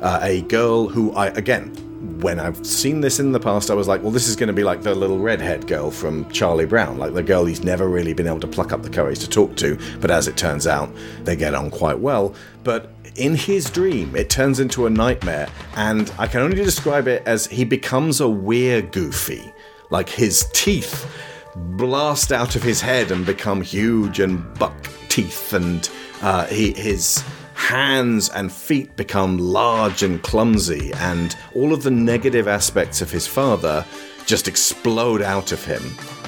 uh, 0.00 0.20
a 0.22 0.42
girl 0.42 0.88
who 0.88 1.12
I 1.14 1.28
again. 1.28 1.83
When 2.20 2.38
I've 2.40 2.64
seen 2.66 3.00
this 3.00 3.20
in 3.20 3.32
the 3.32 3.40
past, 3.40 3.70
I 3.70 3.74
was 3.74 3.88
like, 3.88 4.02
well, 4.02 4.10
this 4.10 4.28
is 4.28 4.36
going 4.36 4.46
to 4.48 4.52
be 4.52 4.64
like 4.64 4.82
the 4.82 4.94
little 4.94 5.18
redhead 5.18 5.66
girl 5.66 5.90
from 5.90 6.28
Charlie 6.30 6.66
Brown, 6.66 6.98
like 6.98 7.14
the 7.14 7.22
girl 7.22 7.44
he's 7.44 7.64
never 7.64 7.88
really 7.88 8.12
been 8.12 8.26
able 8.26 8.40
to 8.40 8.46
pluck 8.46 8.72
up 8.72 8.82
the 8.82 8.90
courage 8.90 9.18
to 9.20 9.28
talk 9.28 9.56
to. 9.56 9.78
But 10.00 10.10
as 10.10 10.28
it 10.28 10.36
turns 10.36 10.66
out, 10.66 10.90
they 11.24 11.36
get 11.36 11.54
on 11.54 11.70
quite 11.70 11.98
well. 11.98 12.34
But 12.62 12.92
in 13.16 13.34
his 13.34 13.70
dream, 13.70 14.16
it 14.16 14.30
turns 14.30 14.60
into 14.60 14.86
a 14.86 14.90
nightmare, 14.90 15.48
and 15.76 16.12
I 16.18 16.26
can 16.26 16.40
only 16.40 16.56
describe 16.56 17.08
it 17.08 17.22
as 17.26 17.46
he 17.46 17.64
becomes 17.64 18.20
a 18.20 18.28
weird 18.28 18.92
goofy. 18.92 19.52
Like 19.90 20.08
his 20.08 20.48
teeth 20.52 21.06
blast 21.54 22.32
out 22.32 22.56
of 22.56 22.62
his 22.62 22.80
head 22.80 23.10
and 23.10 23.24
become 23.24 23.62
huge 23.62 24.20
and 24.20 24.52
buck 24.58 24.88
teeth, 25.08 25.52
and 25.52 25.88
uh, 26.22 26.46
he, 26.46 26.72
his 26.72 27.22
hands 27.54 28.28
and 28.30 28.52
feet 28.52 28.96
become 28.96 29.38
large 29.38 30.02
and 30.02 30.22
clumsy, 30.22 30.92
and 30.94 31.36
all 31.54 31.72
of 31.72 31.82
the 31.82 31.90
negative 31.90 32.48
aspects 32.48 33.00
of 33.00 33.10
his 33.10 33.26
father 33.26 33.84
just 34.26 34.48
explode 34.48 35.22
out 35.22 35.52
of 35.52 35.64
him. 35.64 35.82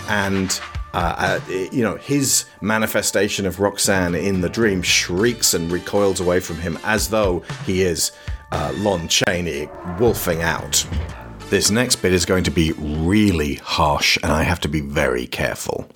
And 0.08 0.58
uh, 0.94 1.40
uh, 1.46 1.52
you 1.70 1.82
know, 1.82 1.96
his 1.96 2.46
manifestation 2.62 3.44
of 3.44 3.60
Roxanne 3.60 4.14
in 4.14 4.40
the 4.40 4.48
dream 4.48 4.80
shrieks 4.80 5.52
and 5.52 5.70
recoils 5.70 6.20
away 6.20 6.40
from 6.40 6.56
him 6.56 6.78
as 6.84 7.10
though 7.10 7.40
he 7.66 7.82
is 7.82 8.12
uh, 8.52 8.72
Lon 8.76 9.06
Chaney 9.06 9.68
wolfing 9.98 10.40
out. 10.40 10.86
This 11.50 11.70
next 11.70 11.96
bit 11.96 12.14
is 12.14 12.24
going 12.24 12.44
to 12.44 12.50
be 12.50 12.72
really 12.72 13.56
harsh, 13.56 14.16
and 14.22 14.32
I 14.32 14.42
have 14.42 14.60
to 14.60 14.68
be 14.68 14.80
very 14.80 15.26
careful. 15.26 15.86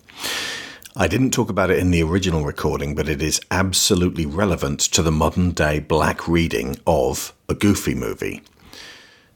I 0.97 1.07
didn't 1.07 1.31
talk 1.31 1.51
about 1.51 1.71
it 1.71 1.79
in 1.79 1.93
the 1.93 2.03
original 2.03 2.45
recording, 2.45 2.97
but 2.97 3.09
it 3.09 3.23
is 3.23 3.41
absolutely 3.49 4.27
relevant 4.27 4.81
to 4.81 5.03
the 5.03 5.13
modern 5.13 5.53
day 5.53 5.79
black 5.79 6.27
reading 6.27 6.79
of 6.85 7.33
a 7.49 7.55
Goofy 7.55 7.95
movie. 7.95 8.43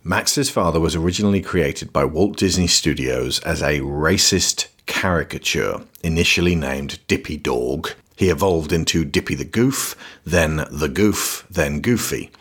Max's 0.02 0.50
father 0.50 0.80
was 0.80 0.96
originally 0.96 1.40
created 1.40 1.92
by 1.92 2.04
Walt 2.06 2.36
Disney 2.36 2.66
Studios 2.66 3.38
as 3.40 3.62
a 3.62 3.78
racist 3.80 4.66
caricature, 4.86 5.82
initially 6.02 6.56
named 6.56 6.98
Dippy 7.06 7.36
Dog. 7.36 7.92
He 8.16 8.30
evolved 8.30 8.72
into 8.72 9.04
Dippy 9.04 9.36
the 9.36 9.44
Goof, 9.44 9.94
then 10.24 10.66
The 10.72 10.88
Goof, 10.88 11.46
then 11.48 11.80
Goofy. 11.80 12.32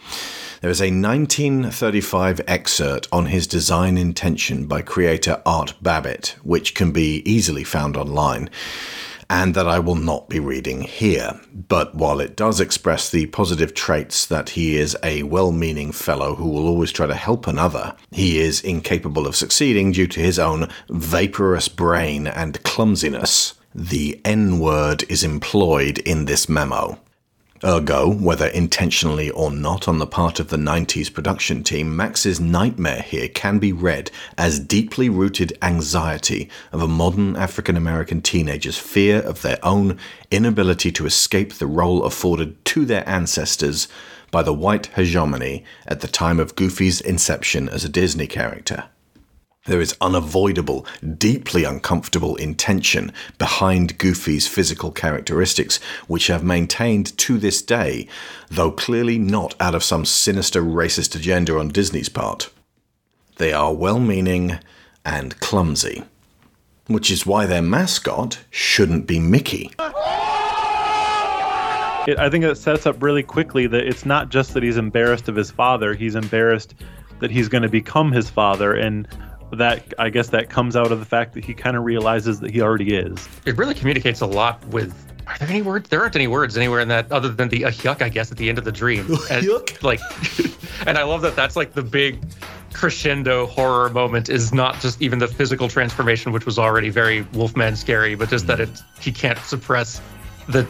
There 0.64 0.72
is 0.72 0.80
a 0.80 0.86
1935 0.86 2.39
excerpt 2.47 3.09
on 3.11 3.26
his 3.26 3.47
design 3.47 3.97
intention 3.97 4.66
by 4.66 4.82
creator 4.82 5.41
Art 5.45 5.74
Babbitt, 5.82 6.38
which 6.41 6.74
can 6.74 6.93
be 6.93 7.22
easily 7.30 7.66
found 7.66 7.97
online, 7.97 8.49
and 9.30 9.55
that 9.55 9.68
I 9.68 9.80
will 9.80 9.95
not 9.95 10.30
be 10.30 10.39
reading 10.39 10.84
here. 10.84 11.38
But 11.53 11.95
while 11.95 12.22
it 12.22 12.38
does 12.38 12.61
express 12.61 13.09
the 13.09 13.26
positive 13.26 13.74
traits 13.74 14.26
that 14.28 14.51
he 14.51 14.78
is 14.78 14.95
a 15.03 15.24
well 15.24 15.51
meaning 15.51 15.91
fellow 15.91 16.36
who 16.36 16.47
will 16.47 16.70
always 16.70 16.93
try 16.93 17.07
to 17.07 17.14
help 17.14 17.45
another, 17.45 17.93
he 18.11 18.39
is 18.39 18.61
incapable 18.61 19.28
of 19.28 19.36
succeeding 19.36 19.91
due 19.91 20.07
to 20.07 20.22
his 20.22 20.39
own 20.39 20.70
vaporous 20.88 21.68
brain 21.68 22.26
and 22.26 22.64
clumsiness. 22.64 23.55
The 23.76 24.22
N 24.24 24.59
word 24.59 25.03
is 25.09 25.26
employed 25.26 25.97
in 25.97 26.24
this 26.24 26.47
memo. 26.47 27.01
Ergo, 27.66 28.09
whether 28.09 28.47
intentionally 28.47 29.30
or 29.30 29.49
not 29.49 29.88
on 29.88 29.97
the 29.97 30.05
part 30.05 30.41
of 30.41 30.49
the 30.49 30.57
90s 30.57 31.14
production 31.14 31.64
team, 31.64 31.95
Max's 31.95 32.38
nightmare 32.38 33.01
here 33.01 33.30
can 33.30 33.57
be 33.57 33.72
read 33.72 34.11
as 34.38 34.59
deeply 34.59 35.07
rooted 35.07 35.57
anxiety 35.61 36.49
of 36.74 36.82
a 36.82 36.88
modern 36.89 37.38
African 37.38 37.78
American 37.78 38.22
teenager's 38.22 38.78
fear 38.78 39.20
of 39.20 39.41
their 39.43 39.59
own 39.64 39.97
inability 40.30 40.91
to 40.91 41.05
escape 41.05 41.53
the 41.53 41.68
role 41.68 42.03
afforded 42.03 42.64
to 42.66 42.84
their 42.84 43.07
ancestors 43.07 43.88
by 44.30 44.43
the 44.43 44.53
white 44.53 44.88
hegemony 44.88 45.64
at 45.88 46.01
the 46.01 46.07
time 46.07 46.41
of 46.41 46.55
Goofy's 46.55 46.99
inception 46.99 47.70
as 47.70 47.86
a 47.86 47.89
Disney 47.89 48.28
character. 48.28 48.86
There 49.66 49.80
is 49.80 49.95
unavoidable, 50.01 50.86
deeply 51.18 51.64
uncomfortable 51.64 52.36
intention 52.36 53.14
behind 53.38 53.97
Goofy's 53.97 54.45
physical 54.45 54.91
characteristics, 54.91 55.78
which 56.07 56.28
have 56.28 56.43
maintained 56.43 57.18
to 57.20 57.38
this 57.38 57.61
day, 57.61 58.09
though 58.51 58.72
clearly 58.72 59.18
not 59.18 59.55
out 59.61 59.74
of 59.74 59.82
some 59.82 60.03
sinister 60.03 60.61
racist 60.61 61.16
agenda 61.16 61.57
on 61.57 61.70
Disney's 61.70 62.09
part. 62.09 62.49
They 63.38 63.53
are 63.53 63.74
well 63.74 63.99
meaning 63.99 64.59
and 65.05 65.39
clumsy, 65.39 66.03
which 66.88 67.09
is 67.09 67.26
why 67.26 67.45
their 67.45 67.61
mascot 67.61 68.39
shouldn't 68.51 69.07
be 69.07 69.18
Mickey. 69.18 69.72
It, 72.05 72.20
I 72.20 72.30
think 72.30 72.43
it 72.43 72.57
sets 72.57 72.86
up 72.86 73.01
really 73.01 73.24
quickly 73.24 73.66
that 73.68 73.88
it's 73.88 74.05
not 74.05 74.28
just 74.28 74.53
that 74.55 74.64
he's 74.64 74.76
embarrassed 74.76 75.30
of 75.30 75.38
his 75.38 75.51
father, 75.51 75.93
he's 75.93 76.16
embarrassed 76.16 76.76
that 77.20 77.32
he's 77.32 77.47
going 77.47 77.61
to 77.61 77.70
become 77.70 78.11
his 78.11 78.30
father. 78.30 78.74
And 78.74 79.07
that 79.58 79.93
I 79.97 80.10
guess 80.10 80.30
that 80.30 80.49
comes 80.49 80.76
out 80.76 80.91
of 80.91 80.99
the 80.99 81.06
fact 81.06 81.34
that 81.34 81.45
he 81.45 81.54
kind 81.54 81.76
of 81.76 81.84
realizes 81.84 82.39
that 82.39 82.51
he 82.51 82.62
already 82.62 82.95
is. 82.95 83.28
It 83.45 83.58
really 83.58 83.74
communicates 83.74 84.22
a 84.22 84.26
lot 84.26 84.66
with. 84.68 84.93
Are 85.26 85.38
there 85.38 85.47
any 85.47 85.62
words? 85.62 85.89
There 85.89 86.01
aren't 86.01 86.16
any 86.16 86.28
words 86.28 86.58
anywhere 86.58 86.82
in 86.82 86.89
that 86.89 87.12
other 87.12 87.30
than 87.30 87.49
the 87.49 87.66
uh, 87.66 87.72
yuck, 87.72 88.01
I 88.01 88.10
guess, 88.10 88.32
at 88.32 88.38
the 88.38 88.49
end 88.49 88.58
of 88.58 88.66
the 88.66 88.72
dream. 88.72 89.08
And, 89.32 89.45
yuck. 89.45 89.82
Like, 89.82 90.01
and 90.88 90.97
I 90.97 91.04
love 91.04 91.22
that. 91.22 91.36
That's 91.36 91.56
like 91.56 91.74
the 91.74 91.82
big 91.82 92.22
crescendo 92.74 93.45
horror 93.45 93.89
moment 93.89 94.30
is 94.30 94.54
not 94.54 94.80
just 94.82 95.01
even 95.01 95.20
the 95.20 95.28
physical 95.28 95.70
transformation, 95.70 96.32
which 96.34 96.45
was 96.45 96.60
already 96.60 96.89
very 96.89 97.22
Wolfman 97.34 97.76
scary, 97.76 98.16
but 98.16 98.30
just 98.30 98.47
that 98.47 98.60
it 98.60 98.70
he 98.99 99.12
can't 99.12 99.39
suppress 99.39 100.01
the 100.49 100.68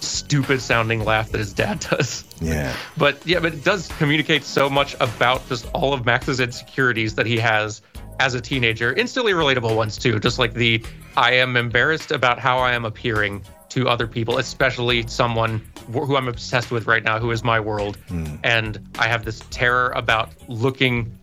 stupid 0.00 0.60
sounding 0.60 1.04
laugh 1.04 1.30
that 1.30 1.38
his 1.38 1.52
dad 1.52 1.80
does. 1.90 2.24
Yeah. 2.40 2.74
But 2.96 3.24
yeah, 3.26 3.40
but 3.40 3.54
it 3.54 3.64
does 3.64 3.88
communicate 3.98 4.44
so 4.44 4.68
much 4.68 4.94
about 5.00 5.46
just 5.48 5.66
all 5.72 5.92
of 5.92 6.04
Max's 6.04 6.40
insecurities 6.40 7.14
that 7.16 7.26
he 7.26 7.38
has 7.38 7.82
as 8.18 8.34
a 8.34 8.40
teenager, 8.40 8.92
instantly 8.94 9.32
relatable 9.32 9.76
ones 9.76 9.96
too. 9.96 10.18
Just 10.18 10.38
like 10.38 10.54
the 10.54 10.82
I 11.16 11.32
am 11.34 11.56
embarrassed 11.56 12.10
about 12.10 12.38
how 12.38 12.58
I 12.58 12.72
am 12.72 12.84
appearing 12.84 13.42
to 13.70 13.88
other 13.88 14.06
people, 14.06 14.38
especially 14.38 15.06
someone 15.06 15.60
who 15.92 16.16
I'm 16.16 16.28
obsessed 16.28 16.70
with 16.70 16.86
right 16.86 17.04
now, 17.04 17.18
who 17.18 17.30
is 17.30 17.44
my 17.44 17.60
world. 17.60 17.98
Mm. 18.08 18.40
And 18.42 18.88
I 18.98 19.08
have 19.08 19.24
this 19.24 19.42
terror 19.50 19.90
about 19.90 20.32
looking 20.48 21.18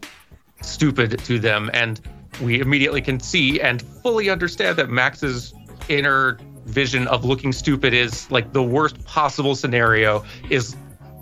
stupid 0.61 1.19
to 1.19 1.39
them. 1.39 1.69
And 1.73 1.99
we 2.41 2.59
immediately 2.59 3.01
can 3.01 3.19
see 3.19 3.59
and 3.61 3.81
fully 3.81 4.29
understand 4.29 4.77
that 4.77 4.89
Max's 4.89 5.53
inner 5.89 6.39
vision 6.65 7.07
of 7.07 7.23
looking 7.25 7.51
stupid 7.51 7.93
is 7.93 8.29
like 8.31 8.53
the 8.53 8.63
worst 8.63 9.03
possible 9.05 9.55
scenario 9.55 10.23
is 10.49 10.75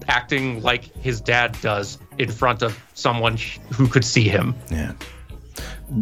acting 0.07 0.61
like 0.61 0.93
his 0.97 1.21
dad 1.21 1.57
does 1.61 1.97
in 2.17 2.31
front 2.31 2.61
of 2.61 2.81
someone 2.93 3.37
who 3.71 3.87
could 3.87 4.05
see 4.05 4.27
him. 4.27 4.55
Yeah. 4.69 4.93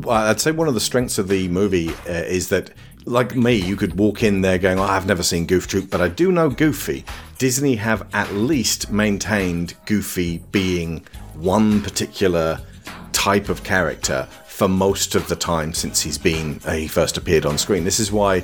I'd 0.07 0.39
say 0.39 0.51
one 0.51 0.67
of 0.67 0.73
the 0.73 0.79
strengths 0.79 1.17
of 1.17 1.27
the 1.27 1.47
movie 1.47 1.89
uh, 1.89 2.23
is 2.27 2.49
that, 2.49 2.71
like 3.05 3.35
me, 3.35 3.55
you 3.55 3.75
could 3.75 3.97
walk 3.97 4.23
in 4.23 4.41
there 4.41 4.57
going, 4.57 4.79
oh, 4.79 4.83
I've 4.83 5.05
never 5.05 5.23
seen 5.23 5.45
Goof 5.45 5.67
Troop, 5.67 5.89
but 5.89 6.01
I 6.01 6.07
do 6.07 6.31
know 6.31 6.49
Goofy. 6.49 7.03
Disney 7.37 7.75
have 7.75 8.07
at 8.13 8.31
least 8.33 8.91
maintained 8.91 9.73
Goofy 9.85 10.39
being 10.51 11.05
one 11.33 11.81
particular 11.81 12.61
type 13.11 13.49
of 13.49 13.63
character 13.63 14.27
for 14.51 14.67
most 14.67 15.15
of 15.15 15.27
the 15.27 15.35
time 15.35 15.73
since 15.73 16.01
he's 16.01 16.17
been 16.17 16.59
uh, 16.65 16.73
he 16.73 16.87
first 16.87 17.17
appeared 17.17 17.45
on 17.45 17.57
screen. 17.57 17.83
This 17.83 17.99
is 17.99 18.11
why 18.11 18.43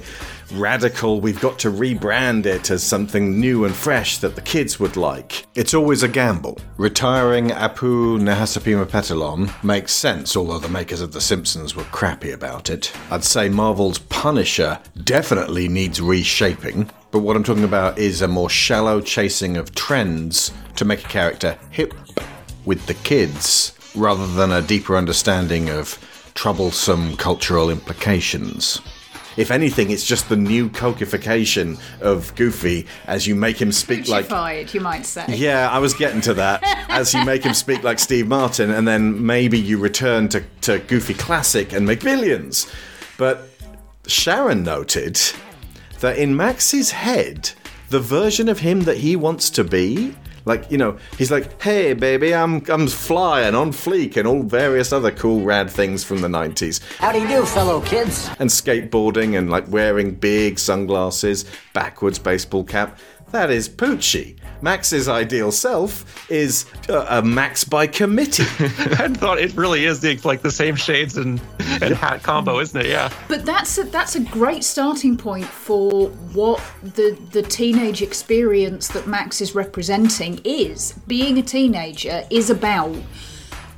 radical 0.53 1.19
we've 1.19 1.39
got 1.41 1.59
to 1.59 1.69
rebrand 1.69 2.45
it 2.45 2.71
as 2.71 2.81
something 2.81 3.39
new 3.39 3.65
and 3.65 3.75
fresh 3.75 4.17
that 4.19 4.35
the 4.35 4.41
kids 4.41 4.79
would 4.79 4.95
like. 4.95 5.45
It's 5.53 5.73
always 5.73 6.03
a 6.03 6.07
gamble. 6.07 6.59
Retiring 6.77 7.49
Apu 7.49 8.19
Nahasapeemapetilon 8.19 9.63
makes 9.63 9.91
sense, 9.91 10.37
although 10.37 10.59
the 10.59 10.69
makers 10.69 11.01
of 11.01 11.11
The 11.11 11.21
Simpsons 11.21 11.75
were 11.75 11.83
crappy 11.83 12.31
about 12.31 12.69
it. 12.69 12.91
I'd 13.11 13.25
say 13.25 13.49
Marvel's 13.49 13.99
Punisher 13.99 14.79
definitely 15.03 15.67
needs 15.67 16.01
reshaping. 16.01 16.89
But 17.11 17.19
what 17.19 17.35
I'm 17.35 17.43
talking 17.43 17.63
about 17.63 17.99
is 17.99 18.21
a 18.21 18.27
more 18.27 18.49
shallow 18.49 19.01
chasing 19.01 19.57
of 19.57 19.75
trends 19.75 20.51
to 20.77 20.85
make 20.85 21.03
a 21.03 21.09
character 21.09 21.59
hip 21.69 21.93
with 22.65 22.85
the 22.85 22.93
kids 22.95 23.76
rather 23.97 24.27
than 24.27 24.51
a 24.51 24.61
deeper 24.61 24.95
understanding 24.95 25.69
of 25.69 25.99
troublesome 26.35 27.17
cultural 27.17 27.69
implications. 27.69 28.79
If 29.37 29.51
anything, 29.51 29.91
it's 29.91 30.05
just 30.05 30.29
the 30.29 30.35
new 30.35 30.67
cokeification 30.69 31.79
of 32.01 32.33
Goofy 32.35 32.87
as 33.05 33.27
you 33.27 33.35
make 33.35 33.61
him 33.61 33.71
speak 33.71 34.07
like. 34.07 34.23
Justified, 34.23 34.73
you 34.73 34.81
might 34.81 35.05
say. 35.05 35.25
Yeah, 35.29 35.69
I 35.69 35.77
was 35.77 35.93
getting 35.93 36.21
to 36.21 36.33
that. 36.35 36.63
As 36.89 37.13
you 37.13 37.23
make 37.23 37.43
him 37.43 37.53
speak 37.53 37.83
like 37.83 37.99
Steve 37.99 38.27
Martin, 38.27 38.71
and 38.71 38.87
then 38.87 39.25
maybe 39.25 39.59
you 39.59 39.77
return 39.77 40.27
to, 40.29 40.43
to 40.61 40.79
Goofy 40.79 41.13
Classic 41.13 41.71
and 41.71 41.85
make 41.85 42.01
billions. 42.01 42.71
But 43.17 43.47
Sharon 44.07 44.63
noted 44.63 45.19
that 45.99 46.17
in 46.17 46.35
Max's 46.35 46.91
head, 46.91 47.51
the 47.89 47.99
version 47.99 48.49
of 48.49 48.59
him 48.59 48.81
that 48.81 48.97
he 48.97 49.15
wants 49.15 49.51
to 49.51 49.63
be, 49.63 50.15
like 50.47 50.71
you 50.71 50.77
know, 50.77 50.97
he's 51.17 51.29
like, 51.29 51.61
"Hey, 51.61 51.93
baby, 51.93 52.33
I'm 52.33 52.63
I'm 52.69 52.87
flying 52.87 53.53
on 53.53 53.71
fleek," 53.71 54.17
and 54.17 54.27
all 54.27 54.41
various 54.41 54.91
other 54.91 55.11
cool, 55.11 55.43
rad 55.43 55.69
things 55.69 56.03
from 56.03 56.21
the 56.21 56.27
'90s, 56.27 56.81
How 56.97 57.11
do 57.11 57.19
you 57.19 57.27
do, 57.27 57.45
fellow 57.45 57.81
kids? 57.81 58.29
and 58.39 58.49
skateboarding 58.49 59.37
and 59.37 59.49
like 59.49 59.67
wearing 59.69 60.15
big 60.15 60.57
sunglasses, 60.57 61.45
backwards 61.73 62.17
baseball 62.19 62.63
cap. 62.63 62.97
That 63.31 63.49
is 63.51 63.67
Poochie. 63.69 64.37
Max's 64.61 65.07
ideal 65.07 65.51
self 65.51 66.29
is 66.31 66.65
uh, 66.89 67.05
a 67.09 67.21
Max 67.21 67.63
by 67.63 67.87
committee. 67.87 68.43
I 68.59 69.07
thought 69.09 69.39
it 69.39 69.53
really 69.55 69.85
is 69.85 70.01
the, 70.01 70.17
like 70.23 70.41
the 70.41 70.51
same 70.51 70.75
shades 70.75 71.17
and, 71.17 71.41
and 71.81 71.95
hat 71.95 72.23
combo, 72.23 72.59
isn't 72.59 72.79
it? 72.79 72.87
Yeah. 72.87 73.11
But 73.27 73.45
that's 73.45 73.77
a, 73.77 73.83
that's 73.83 74.15
a 74.15 74.21
great 74.21 74.63
starting 74.63 75.17
point 75.17 75.45
for 75.45 76.09
what 76.33 76.61
the 76.81 77.17
the 77.31 77.41
teenage 77.41 78.01
experience 78.01 78.87
that 78.89 79.07
Max 79.07 79.41
is 79.41 79.55
representing 79.55 80.39
is. 80.43 80.93
Being 81.07 81.37
a 81.37 81.43
teenager 81.43 82.23
is 82.29 82.49
about 82.49 82.95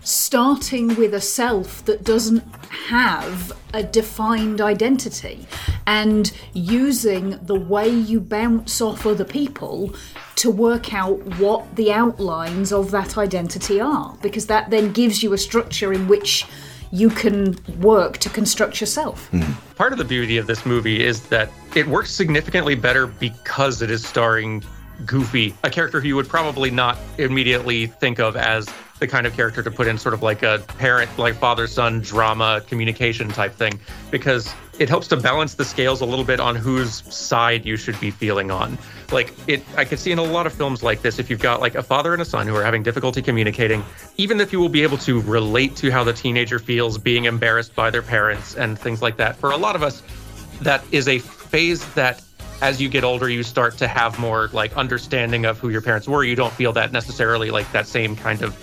starting 0.02 0.96
with 0.96 1.14
a 1.14 1.22
self 1.22 1.84
that 1.86 2.04
doesn't 2.04 2.44
have 2.70 3.52
a 3.74 3.84
defined 3.84 4.62
identity 4.62 5.48
and 5.86 6.32
using 6.54 7.40
the 7.46 7.60
way 7.60 7.88
you 7.88 8.20
bounce 8.20 8.82
off 8.82 9.06
other 9.06 9.26
people 9.26 9.94
to 10.36 10.50
work 10.50 10.94
out 10.94 11.20
what 11.40 11.76
the 11.76 11.92
outlines 11.92 12.72
of 12.72 12.92
that 12.92 13.18
identity 13.18 13.80
are 13.80 14.18
because 14.22 14.48
that 14.48 14.70
then 14.70 14.92
gives 14.92 15.22
you 15.22 15.34
a 15.34 15.38
structure 15.38 15.92
in 15.92 16.08
which 16.08 16.46
you 16.92 17.10
can 17.10 17.56
work 17.80 18.18
to 18.18 18.30
construct 18.30 18.80
yourself. 18.80 19.28
Hmm. 19.28 19.42
Part 19.76 19.92
of 19.92 19.98
the 20.00 20.06
beauty 20.06 20.38
of 20.38 20.48
this 20.48 20.66
movie 20.66 21.04
is 21.04 21.28
that 21.28 21.52
it 21.76 21.88
works 21.88 22.12
significantly 22.12 22.76
better 22.76 23.08
because 23.08 23.82
it 23.82 23.92
is 23.92 24.06
starring 24.06 24.64
Goofy, 25.06 25.56
a 25.64 25.70
character 25.70 26.02
who 26.02 26.10
you 26.10 26.16
would 26.16 26.28
probably 26.28 26.72
not 26.72 26.98
immediately 27.18 27.88
think 27.88 28.20
of 28.20 28.36
as 28.36 28.68
the 29.00 29.08
kind 29.08 29.26
of 29.26 29.34
character 29.34 29.64
to 29.64 29.72
put 29.72 29.88
in 29.88 29.98
sort 29.98 30.14
of 30.14 30.22
like 30.22 30.44
a 30.44 30.64
parent, 30.78 31.18
like 31.18 31.36
father 31.36 31.68
son 31.68 32.02
drama 32.02 32.62
communication 32.68 33.30
type 33.30 33.54
thing, 33.54 33.80
because 34.12 34.54
it 34.78 34.88
helps 34.88 35.08
to 35.10 35.18
balance 35.18 35.56
the 35.56 35.66
scales 35.66 36.02
a 36.02 36.06
little 36.06 36.24
bit 36.24 36.40
on 36.40 36.56
whose 36.56 37.04
side 37.14 37.66
you 37.66 37.76
should 37.76 38.00
be 38.00 38.12
feeling 38.12 38.50
on. 38.50 38.78
Like 39.12 39.34
it, 39.48 39.64
I 39.76 39.86
could 39.86 40.00
see 40.00 40.12
in 40.12 40.20
a 40.20 40.24
lot 40.24 40.46
of 40.46 40.54
films 40.54 40.84
like 40.84 41.02
this, 41.02 41.20
if 41.20 41.30
you've 41.30 41.42
got 41.42 41.60
like 41.60 41.76
a 41.76 41.84
father 41.84 42.14
and 42.14 42.22
a 42.22 42.26
son 42.26 42.48
who 42.48 42.56
are 42.56 42.64
having 42.64 42.84
difficulty 42.84 43.22
communicating, 43.22 43.84
even 44.18 44.40
if 44.40 44.54
you 44.54 44.60
will 44.60 44.70
be 44.70 44.84
able 44.84 44.98
to 45.00 45.22
relate 45.22 45.76
to 45.78 45.92
how 45.92 46.04
the 46.04 46.14
teenager 46.14 46.60
feels 46.60 46.98
being 46.98 47.26
embarrassed 47.26 47.76
by 47.76 47.90
their 47.90 48.02
parents 48.02 48.56
and 48.56 48.80
things 48.80 49.02
like 49.02 49.18
that, 49.18 49.36
for 49.36 49.52
a 49.52 49.58
lot 49.58 49.76
of 49.76 49.84
us, 49.84 50.04
that 50.62 50.84
is 50.92 51.08
a 51.08 51.20
phase 51.20 51.86
that 51.94 52.22
as 52.62 52.82
you 52.82 52.90
get 52.90 53.04
older 53.04 53.30
you 53.30 53.44
start 53.44 53.78
to 53.78 53.88
have 53.88 54.20
more 54.20 54.50
like 54.52 54.76
understanding 54.76 55.46
of 55.46 55.58
who 55.60 55.70
your 55.70 55.82
parents 55.82 56.08
were 56.08 56.24
you 56.24 56.36
don't 56.36 56.54
feel 56.54 56.74
that 56.74 56.92
necessarily 56.92 57.52
like 57.52 57.70
that 57.72 57.88
same 57.88 58.16
kind 58.16 58.42
of 58.42 58.54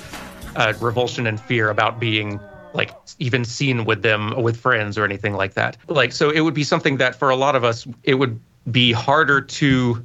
uh, 0.56 0.72
revulsion 0.80 1.26
and 1.26 1.40
fear 1.40 1.68
about 1.68 2.00
being 2.00 2.40
like 2.72 2.92
even 3.18 3.44
seen 3.44 3.84
with 3.84 4.02
them 4.02 4.42
with 4.42 4.56
friends 4.56 4.98
or 4.98 5.04
anything 5.04 5.34
like 5.34 5.54
that. 5.54 5.76
Like 5.88 6.12
so 6.12 6.30
it 6.30 6.40
would 6.40 6.54
be 6.54 6.64
something 6.64 6.96
that 6.96 7.14
for 7.14 7.30
a 7.30 7.36
lot 7.36 7.54
of 7.56 7.64
us 7.64 7.86
it 8.02 8.14
would 8.14 8.38
be 8.70 8.92
harder 8.92 9.40
to 9.40 10.04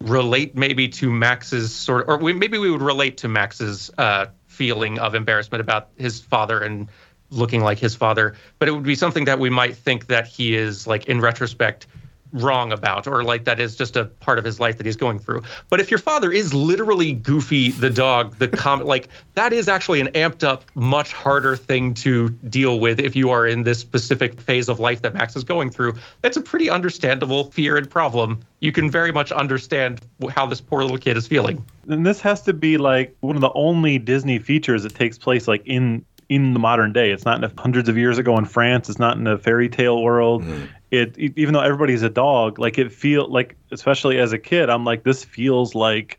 relate 0.00 0.56
maybe 0.56 0.88
to 0.88 1.12
max's 1.12 1.72
sort 1.72 2.02
of 2.02 2.08
or 2.08 2.16
we, 2.18 2.32
maybe 2.32 2.58
we 2.58 2.70
would 2.70 2.82
relate 2.82 3.16
to 3.18 3.28
max's 3.28 3.90
uh, 3.98 4.26
feeling 4.46 4.98
of 4.98 5.14
embarrassment 5.14 5.60
about 5.60 5.88
his 5.96 6.20
father 6.20 6.60
and 6.60 6.88
looking 7.30 7.62
like 7.62 7.78
his 7.78 7.94
father. 7.94 8.34
But 8.58 8.68
it 8.68 8.72
would 8.72 8.82
be 8.82 8.94
something 8.94 9.24
that 9.24 9.38
we 9.38 9.48
might 9.48 9.76
think 9.76 10.08
that 10.08 10.26
he 10.26 10.54
is 10.54 10.86
like 10.86 11.06
in 11.06 11.20
retrospect 11.20 11.86
wrong 12.32 12.72
about 12.72 13.06
or 13.06 13.22
like 13.22 13.44
that 13.44 13.60
is 13.60 13.76
just 13.76 13.96
a 13.96 14.04
part 14.04 14.38
of 14.38 14.44
his 14.44 14.58
life 14.58 14.76
that 14.78 14.86
he's 14.86 14.96
going 14.96 15.18
through 15.18 15.42
but 15.68 15.80
if 15.80 15.90
your 15.90 15.98
father 15.98 16.32
is 16.32 16.54
literally 16.54 17.12
goofy 17.12 17.70
the 17.70 17.90
dog 17.90 18.36
the 18.38 18.48
com 18.48 18.80
like 18.84 19.08
that 19.34 19.52
is 19.52 19.68
actually 19.68 20.00
an 20.00 20.08
amped 20.08 20.42
up 20.42 20.64
much 20.74 21.12
harder 21.12 21.56
thing 21.56 21.92
to 21.92 22.30
deal 22.30 22.80
with 22.80 22.98
if 22.98 23.14
you 23.14 23.30
are 23.30 23.46
in 23.46 23.62
this 23.62 23.78
specific 23.78 24.40
phase 24.40 24.68
of 24.68 24.80
life 24.80 25.02
that 25.02 25.14
max 25.14 25.36
is 25.36 25.44
going 25.44 25.70
through 25.70 25.94
that's 26.22 26.36
a 26.36 26.42
pretty 26.42 26.70
understandable 26.70 27.50
fear 27.50 27.76
and 27.76 27.90
problem 27.90 28.40
you 28.60 28.72
can 28.72 28.90
very 28.90 29.12
much 29.12 29.30
understand 29.32 30.00
how 30.30 30.46
this 30.46 30.60
poor 30.60 30.82
little 30.82 30.98
kid 30.98 31.16
is 31.16 31.26
feeling 31.26 31.64
And 31.88 32.06
this 32.06 32.20
has 32.20 32.42
to 32.42 32.52
be 32.52 32.78
like 32.78 33.16
one 33.20 33.36
of 33.36 33.42
the 33.42 33.52
only 33.54 33.98
Disney 33.98 34.38
features 34.38 34.84
that 34.84 34.94
takes 34.94 35.18
place 35.18 35.48
like 35.48 35.62
in 35.66 36.04
in 36.28 36.54
the 36.54 36.58
modern 36.58 36.92
day. 36.92 37.10
It's 37.10 37.24
not 37.24 37.38
in 37.38 37.44
a, 37.44 37.52
hundreds 37.60 37.88
of 37.88 37.98
years 37.98 38.18
ago 38.18 38.38
in 38.38 38.46
France. 38.46 38.88
It's 38.88 38.98
not 38.98 39.18
in 39.18 39.26
a 39.26 39.36
fairy 39.36 39.68
tale 39.68 40.02
world. 40.02 40.42
Mm-hmm. 40.42 40.64
It 40.92 41.18
even 41.18 41.54
though 41.54 41.60
everybody's 41.60 42.02
a 42.02 42.10
dog, 42.10 42.58
like 42.58 42.78
it 42.78 42.92
feel 42.92 43.26
like 43.28 43.56
especially 43.72 44.18
as 44.18 44.32
a 44.32 44.38
kid, 44.38 44.68
I'm 44.68 44.84
like 44.84 45.02
this 45.02 45.24
feels 45.24 45.74
like 45.74 46.18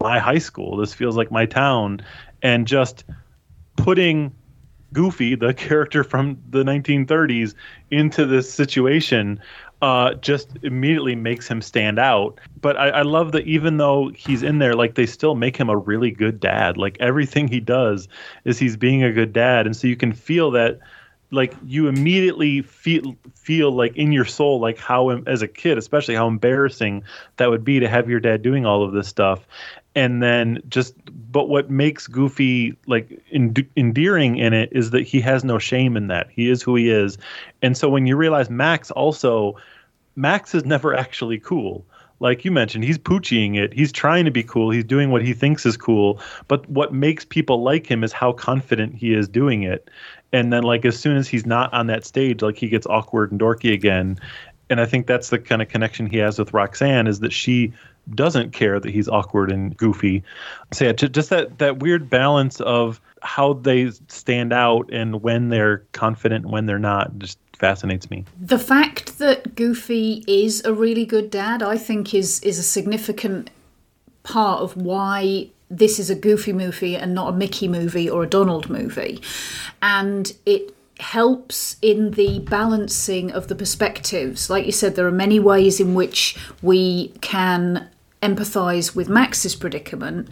my 0.00 0.18
high 0.18 0.38
school. 0.38 0.78
This 0.78 0.94
feels 0.94 1.16
like 1.16 1.30
my 1.30 1.44
town, 1.46 2.00
and 2.42 2.66
just 2.66 3.04
putting 3.76 4.34
Goofy, 4.94 5.34
the 5.34 5.52
character 5.68 6.02
from 6.04 6.38
the 6.50 6.64
1930s, 6.64 7.54
into 7.90 8.24
this 8.24 8.52
situation 8.52 9.38
uh, 9.82 10.14
just 10.14 10.56
immediately 10.62 11.16
makes 11.16 11.48
him 11.48 11.60
stand 11.60 11.98
out. 11.98 12.40
But 12.60 12.76
I, 12.78 12.88
I 12.88 13.02
love 13.02 13.32
that 13.32 13.46
even 13.46 13.76
though 13.76 14.10
he's 14.14 14.42
in 14.42 14.58
there, 14.58 14.74
like 14.74 14.94
they 14.94 15.06
still 15.06 15.34
make 15.34 15.56
him 15.56 15.68
a 15.68 15.76
really 15.76 16.12
good 16.12 16.40
dad. 16.40 16.78
Like 16.78 16.96
everything 17.00 17.48
he 17.48 17.60
does 17.60 18.08
is 18.44 18.58
he's 18.58 18.76
being 18.76 19.02
a 19.02 19.12
good 19.12 19.32
dad, 19.32 19.66
and 19.66 19.76
so 19.76 19.86
you 19.86 19.96
can 19.96 20.12
feel 20.12 20.50
that. 20.52 20.78
Like 21.32 21.56
you 21.64 21.88
immediately 21.88 22.62
feel 22.62 23.16
feel 23.34 23.72
like 23.72 23.96
in 23.96 24.12
your 24.12 24.26
soul, 24.26 24.60
like 24.60 24.78
how 24.78 25.08
as 25.10 25.42
a 25.42 25.48
kid, 25.48 25.78
especially 25.78 26.14
how 26.14 26.28
embarrassing 26.28 27.02
that 27.38 27.50
would 27.50 27.64
be 27.64 27.80
to 27.80 27.88
have 27.88 28.08
your 28.08 28.20
dad 28.20 28.42
doing 28.42 28.66
all 28.66 28.84
of 28.84 28.92
this 28.92 29.08
stuff, 29.08 29.46
and 29.94 30.22
then 30.22 30.62
just 30.68 30.94
but 31.32 31.48
what 31.48 31.70
makes 31.70 32.06
goofy 32.06 32.76
like 32.86 33.22
en- 33.32 33.54
endearing 33.76 34.36
in 34.36 34.52
it 34.52 34.68
is 34.72 34.90
that 34.90 35.02
he 35.02 35.20
has 35.20 35.42
no 35.42 35.58
shame 35.58 35.96
in 35.96 36.08
that. 36.08 36.28
He 36.30 36.50
is 36.50 36.62
who 36.62 36.76
he 36.76 36.90
is. 36.90 37.18
And 37.62 37.76
so 37.76 37.88
when 37.88 38.06
you 38.06 38.16
realize 38.16 38.50
max 38.50 38.90
also 38.90 39.56
max 40.16 40.54
is 40.54 40.64
never 40.64 40.94
actually 40.94 41.38
cool. 41.38 41.84
Like 42.20 42.44
you 42.44 42.52
mentioned 42.52 42.84
he's 42.84 42.98
poochieing 42.98 43.56
it. 43.56 43.72
He's 43.72 43.90
trying 43.90 44.24
to 44.26 44.30
be 44.30 44.44
cool. 44.44 44.70
He's 44.70 44.84
doing 44.84 45.10
what 45.10 45.24
he 45.24 45.32
thinks 45.32 45.66
is 45.66 45.76
cool. 45.76 46.20
But 46.46 46.68
what 46.68 46.94
makes 46.94 47.24
people 47.24 47.62
like 47.62 47.86
him 47.86 48.04
is 48.04 48.12
how 48.12 48.32
confident 48.32 48.94
he 48.94 49.12
is 49.12 49.28
doing 49.28 49.64
it 49.64 49.88
and 50.32 50.52
then 50.52 50.62
like 50.62 50.84
as 50.84 50.98
soon 50.98 51.16
as 51.16 51.28
he's 51.28 51.46
not 51.46 51.72
on 51.72 51.86
that 51.86 52.04
stage 52.04 52.42
like 52.42 52.56
he 52.56 52.68
gets 52.68 52.86
awkward 52.86 53.30
and 53.30 53.40
dorky 53.40 53.72
again 53.72 54.18
and 54.70 54.80
i 54.80 54.86
think 54.86 55.06
that's 55.06 55.30
the 55.30 55.38
kind 55.38 55.62
of 55.62 55.68
connection 55.68 56.06
he 56.06 56.18
has 56.18 56.38
with 56.38 56.52
roxanne 56.52 57.06
is 57.06 57.20
that 57.20 57.32
she 57.32 57.72
doesn't 58.14 58.52
care 58.52 58.80
that 58.80 58.90
he's 58.90 59.08
awkward 59.08 59.50
and 59.50 59.76
goofy. 59.76 60.22
So 60.72 60.86
yeah, 60.86 60.92
just 60.92 61.30
that 61.30 61.58
that 61.58 61.78
weird 61.78 62.10
balance 62.10 62.60
of 62.60 63.00
how 63.22 63.54
they 63.54 63.90
stand 64.08 64.52
out 64.52 64.88
and 64.92 65.22
when 65.22 65.48
they're 65.48 65.78
confident 65.92 66.44
and 66.44 66.52
when 66.52 66.66
they're 66.66 66.78
not 66.78 67.16
just 67.18 67.38
fascinates 67.54 68.10
me. 68.10 68.24
The 68.40 68.58
fact 68.58 69.18
that 69.18 69.54
Goofy 69.54 70.24
is 70.26 70.64
a 70.64 70.74
really 70.74 71.06
good 71.06 71.30
dad, 71.30 71.62
I 71.62 71.76
think, 71.76 72.12
is 72.14 72.40
is 72.40 72.58
a 72.58 72.62
significant 72.62 73.50
part 74.24 74.60
of 74.60 74.76
why 74.76 75.50
this 75.72 75.98
is 75.98 76.10
a 76.10 76.14
Goofy 76.14 76.52
movie 76.52 76.96
and 76.96 77.14
not 77.14 77.32
a 77.32 77.36
Mickey 77.36 77.66
movie 77.66 78.08
or 78.08 78.22
a 78.22 78.28
Donald 78.28 78.68
movie, 78.68 79.20
and 79.80 80.32
it 80.44 80.74
helps 81.00 81.76
in 81.82 82.12
the 82.12 82.38
balancing 82.40 83.32
of 83.32 83.48
the 83.48 83.54
perspectives. 83.54 84.48
Like 84.48 84.66
you 84.66 84.72
said, 84.72 84.94
there 84.94 85.06
are 85.06 85.10
many 85.10 85.40
ways 85.40 85.80
in 85.80 85.94
which 85.94 86.36
we 86.60 87.08
can 87.20 87.88
empathize 88.22 88.94
with 88.94 89.08
Max's 89.08 89.56
predicament, 89.56 90.28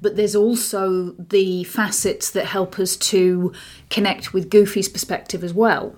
but 0.00 0.14
there's 0.14 0.36
also 0.36 1.12
the 1.18 1.64
facets 1.64 2.30
that 2.30 2.46
help 2.46 2.78
us 2.78 2.96
to 2.96 3.52
connect 3.90 4.32
with 4.32 4.48
Goofy's 4.48 4.88
perspective 4.88 5.42
as 5.42 5.52
well. 5.52 5.96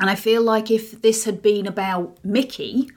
And 0.00 0.08
I 0.08 0.14
feel 0.14 0.42
like 0.42 0.70
if 0.70 1.02
this 1.02 1.24
had 1.24 1.42
been 1.42 1.66
about 1.66 2.16
Mickey, 2.24 2.90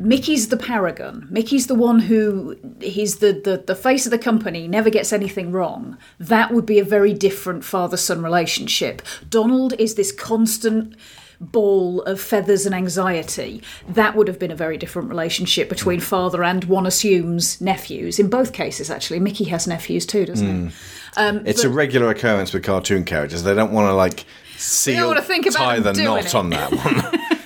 Mickey's 0.00 0.48
the 0.48 0.56
paragon. 0.56 1.26
Mickey's 1.30 1.66
the 1.66 1.74
one 1.74 1.98
who 2.00 2.56
he's 2.80 3.18
the, 3.18 3.32
the, 3.32 3.62
the 3.66 3.74
face 3.76 4.06
of 4.06 4.10
the 4.10 4.18
company, 4.18 4.66
never 4.66 4.90
gets 4.90 5.12
anything 5.12 5.52
wrong. 5.52 5.98
That 6.18 6.52
would 6.52 6.66
be 6.66 6.78
a 6.78 6.84
very 6.84 7.12
different 7.12 7.64
father 7.64 7.96
son 7.96 8.22
relationship. 8.22 9.02
Donald 9.28 9.74
is 9.78 9.94
this 9.96 10.10
constant 10.12 10.96
ball 11.40 12.02
of 12.02 12.20
feathers 12.20 12.66
and 12.66 12.74
anxiety. 12.74 13.62
That 13.88 14.14
would 14.14 14.28
have 14.28 14.38
been 14.38 14.50
a 14.50 14.56
very 14.56 14.76
different 14.76 15.08
relationship 15.08 15.68
between 15.70 16.00
father 16.00 16.44
and 16.44 16.64
one 16.64 16.86
assumes 16.86 17.60
nephews. 17.60 18.18
In 18.18 18.28
both 18.28 18.52
cases, 18.52 18.90
actually. 18.90 19.20
Mickey 19.20 19.44
has 19.44 19.66
nephews 19.66 20.04
too, 20.04 20.26
doesn't 20.26 20.46
Mm. 20.46 20.68
he? 20.70 20.74
Um, 21.16 21.42
It's 21.46 21.62
but- 21.62 21.68
a 21.68 21.72
regular 21.72 22.10
occurrence 22.10 22.52
with 22.52 22.62
cartoon 22.62 23.04
characters. 23.04 23.42
They 23.42 23.54
don't 23.54 23.72
want 23.72 23.88
to 23.88 23.94
like 23.94 24.24
seal 24.58 25.06
wanna 25.08 25.22
think 25.22 25.46
about 25.46 25.58
tie 25.58 25.80
the 25.80 25.92
knot 25.94 26.26
it. 26.26 26.34
on 26.34 26.50
that 26.50 26.72
one. 26.72 27.20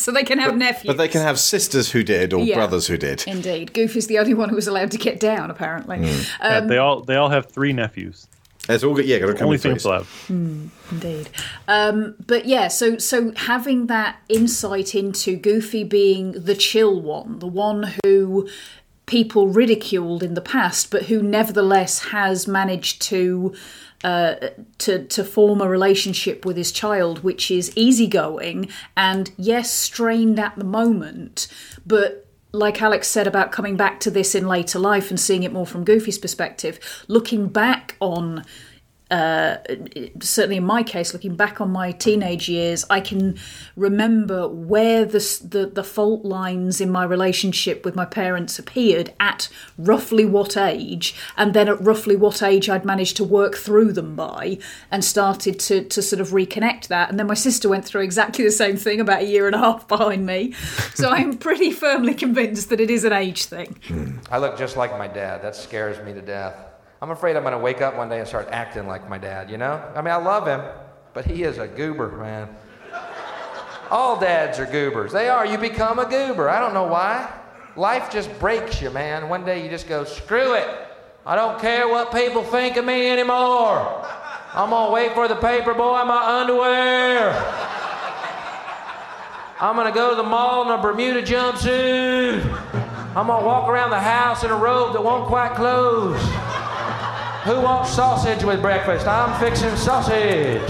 so 0.00 0.12
they 0.12 0.22
can 0.24 0.38
have 0.38 0.56
nephews. 0.56 0.86
but 0.86 0.96
they 0.96 1.08
can 1.08 1.22
have 1.22 1.38
sisters 1.38 1.90
who 1.92 2.02
did 2.02 2.32
or 2.32 2.44
Yeah. 2.44 2.54
brothers 2.56 2.86
who 2.86 2.96
did. 2.96 3.24
Indeed. 3.26 3.72
Goofy's 3.72 4.06
the 4.06 4.18
only 4.18 4.34
one 4.34 4.48
who 4.48 4.56
was 4.56 4.66
allowed 4.66 4.90
to 4.92 4.98
get 4.98 5.18
down, 5.20 5.50
apparently. 5.50 5.98
Mm. 5.98 6.30
Yeah, 6.40 6.56
Um, 6.58 6.68
they 6.68 6.78
all 6.78 7.00
they 7.02 7.16
all 7.16 7.28
have 7.30 7.46
three 7.46 7.72
nephews. 7.72 8.26
It's 8.68 8.82
all 8.82 8.94
good. 8.94 9.04
Yeah, 9.06 9.20
got 9.20 9.26
to 9.26 9.34
come 9.34 9.44
Only 9.44 9.56
in 9.56 9.60
thing 9.60 9.72
threes. 9.74 9.84
allowed. 9.84 10.06
Hmm, 10.26 10.66
indeed. 10.90 11.28
Um, 11.68 12.16
but 12.26 12.46
yeah, 12.46 12.66
so 12.66 12.98
so 12.98 13.32
having 13.36 13.86
that 13.86 14.16
insight 14.28 14.92
into 14.94 15.36
Goofy 15.36 15.84
being 15.84 16.32
the 16.32 16.54
chill 16.56 17.00
one, 17.00 17.38
the 17.38 17.46
one 17.46 17.94
who 18.04 18.48
people 19.06 19.46
ridiculed 19.46 20.24
in 20.24 20.34
the 20.34 20.40
past, 20.40 20.90
but 20.90 21.04
who 21.04 21.22
nevertheless 21.22 22.06
has 22.10 22.48
managed 22.48 23.00
to 23.02 23.54
uh, 24.06 24.50
to 24.78 25.04
to 25.04 25.24
form 25.24 25.60
a 25.60 25.68
relationship 25.68 26.46
with 26.46 26.56
his 26.56 26.70
child, 26.70 27.24
which 27.24 27.50
is 27.50 27.76
easygoing 27.76 28.68
and 28.96 29.32
yes, 29.36 29.72
strained 29.72 30.38
at 30.38 30.56
the 30.56 30.64
moment, 30.64 31.48
but. 31.84 32.22
Like 32.52 32.80
Alex 32.80 33.08
said 33.08 33.26
about 33.26 33.52
coming 33.52 33.76
back 33.76 34.00
to 34.00 34.10
this 34.10 34.34
in 34.34 34.48
later 34.48 34.78
life 34.78 35.10
and 35.10 35.20
seeing 35.20 35.42
it 35.42 35.52
more 35.52 35.66
from 35.66 35.84
Goofy's 35.84 36.16
perspective, 36.16 37.04
looking 37.06 37.48
back 37.48 37.96
on 38.00 38.46
uh, 39.10 39.58
certainly 40.20 40.56
in 40.56 40.64
my 40.64 40.82
case, 40.82 41.12
looking 41.12 41.36
back 41.36 41.60
on 41.60 41.70
my 41.70 41.92
teenage 41.92 42.48
years, 42.48 42.84
I 42.90 43.00
can 43.00 43.38
remember 43.76 44.48
where 44.48 45.04
the, 45.04 45.18
the 45.48 45.66
the 45.66 45.84
fault 45.84 46.24
lines 46.24 46.80
in 46.80 46.90
my 46.90 47.04
relationship 47.04 47.84
with 47.84 47.94
my 47.94 48.04
parents 48.04 48.58
appeared 48.58 49.12
at 49.20 49.48
roughly 49.78 50.24
what 50.24 50.56
age, 50.56 51.14
and 51.36 51.54
then 51.54 51.68
at 51.68 51.80
roughly 51.80 52.16
what 52.16 52.42
age 52.42 52.68
I'd 52.68 52.84
managed 52.84 53.16
to 53.18 53.24
work 53.24 53.54
through 53.56 53.92
them 53.92 54.16
by, 54.16 54.58
and 54.90 55.04
started 55.04 55.60
to 55.60 55.84
to 55.84 56.02
sort 56.02 56.20
of 56.20 56.30
reconnect 56.30 56.88
that. 56.88 57.08
And 57.08 57.18
then 57.18 57.28
my 57.28 57.34
sister 57.34 57.68
went 57.68 57.84
through 57.84 58.02
exactly 58.02 58.44
the 58.44 58.50
same 58.50 58.76
thing 58.76 59.00
about 59.00 59.22
a 59.22 59.26
year 59.26 59.46
and 59.46 59.54
a 59.54 59.58
half 59.58 59.86
behind 59.96 60.26
me, 60.26 60.52
so 60.94 61.10
I'm 61.10 61.38
pretty 61.38 61.70
firmly 61.70 62.14
convinced 62.14 62.70
that 62.70 62.80
it 62.80 62.90
is 62.90 63.04
an 63.04 63.12
age 63.12 63.44
thing. 63.44 64.20
I 64.32 64.38
look 64.38 64.58
just 64.58 64.76
like 64.76 64.98
my 64.98 65.06
dad. 65.06 65.42
That 65.42 65.54
scares 65.54 66.04
me 66.04 66.12
to 66.12 66.22
death. 66.22 66.75
I'm 67.02 67.10
afraid 67.10 67.36
I'm 67.36 67.42
going 67.42 67.52
to 67.52 67.58
wake 67.58 67.82
up 67.82 67.96
one 67.96 68.08
day 68.08 68.18
and 68.20 68.28
start 68.28 68.48
acting 68.50 68.86
like 68.86 69.08
my 69.08 69.18
dad, 69.18 69.50
you 69.50 69.58
know? 69.58 69.82
I 69.94 70.00
mean, 70.00 70.12
I 70.12 70.16
love 70.16 70.46
him, 70.46 70.62
but 71.12 71.26
he 71.26 71.42
is 71.42 71.58
a 71.58 71.68
goober, 71.68 72.16
man. 72.16 72.48
All 73.90 74.18
dads 74.18 74.58
are 74.58 74.66
goobers. 74.66 75.12
They 75.12 75.28
are. 75.28 75.46
You 75.46 75.58
become 75.58 75.98
a 75.98 76.06
goober. 76.08 76.48
I 76.48 76.58
don't 76.58 76.74
know 76.74 76.86
why. 76.86 77.32
Life 77.76 78.10
just 78.10 78.36
breaks 78.40 78.80
you, 78.80 78.90
man. 78.90 79.28
One 79.28 79.44
day 79.44 79.62
you 79.62 79.68
just 79.68 79.88
go, 79.88 80.04
screw 80.04 80.54
it. 80.54 80.68
I 81.26 81.36
don't 81.36 81.60
care 81.60 81.86
what 81.86 82.12
people 82.12 82.42
think 82.42 82.76
of 82.76 82.84
me 82.84 83.10
anymore. 83.10 84.04
I'm 84.54 84.70
going 84.70 84.86
to 84.86 84.92
wait 84.92 85.12
for 85.12 85.28
the 85.28 85.36
paper 85.36 85.74
boy 85.74 86.00
in 86.00 86.08
my 86.08 86.40
underwear. 86.40 87.30
I'm 89.60 89.76
going 89.76 89.86
to 89.86 89.94
go 89.94 90.10
to 90.10 90.16
the 90.16 90.22
mall 90.22 90.62
in 90.62 90.78
a 90.78 90.82
Bermuda 90.82 91.22
jumpsuit. 91.22 92.42
I'm 93.14 93.26
going 93.26 93.40
to 93.40 93.46
walk 93.46 93.68
around 93.68 93.90
the 93.90 94.00
house 94.00 94.44
in 94.44 94.50
a 94.50 94.56
robe 94.56 94.94
that 94.94 95.02
won't 95.02 95.26
quite 95.26 95.54
close. 95.54 96.20
Who 97.46 97.60
wants 97.60 97.92
sausage 97.94 98.42
with 98.42 98.60
breakfast? 98.60 99.06
I'm 99.06 99.38
fixing 99.38 99.76
sausage. 99.76 100.68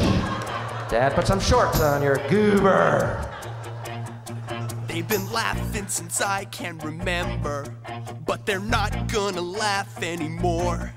Dad, 0.91 1.15
put 1.15 1.27
some 1.27 1.41
shorts 1.41 1.81
on. 1.81 2.03
You're 2.03 2.17
a 2.17 2.29
goober. 2.29 3.27
They've 4.87 5.09
been 5.09 5.33
laughing 5.33 5.89
since 5.89 6.21
I 6.21 6.45
can 6.45 6.77
remember, 6.81 7.65
but 8.27 8.45
they're 8.45 8.61
not 8.61 9.11
gonna 9.11 9.41
laugh 9.41 10.03
anymore. 10.03 10.93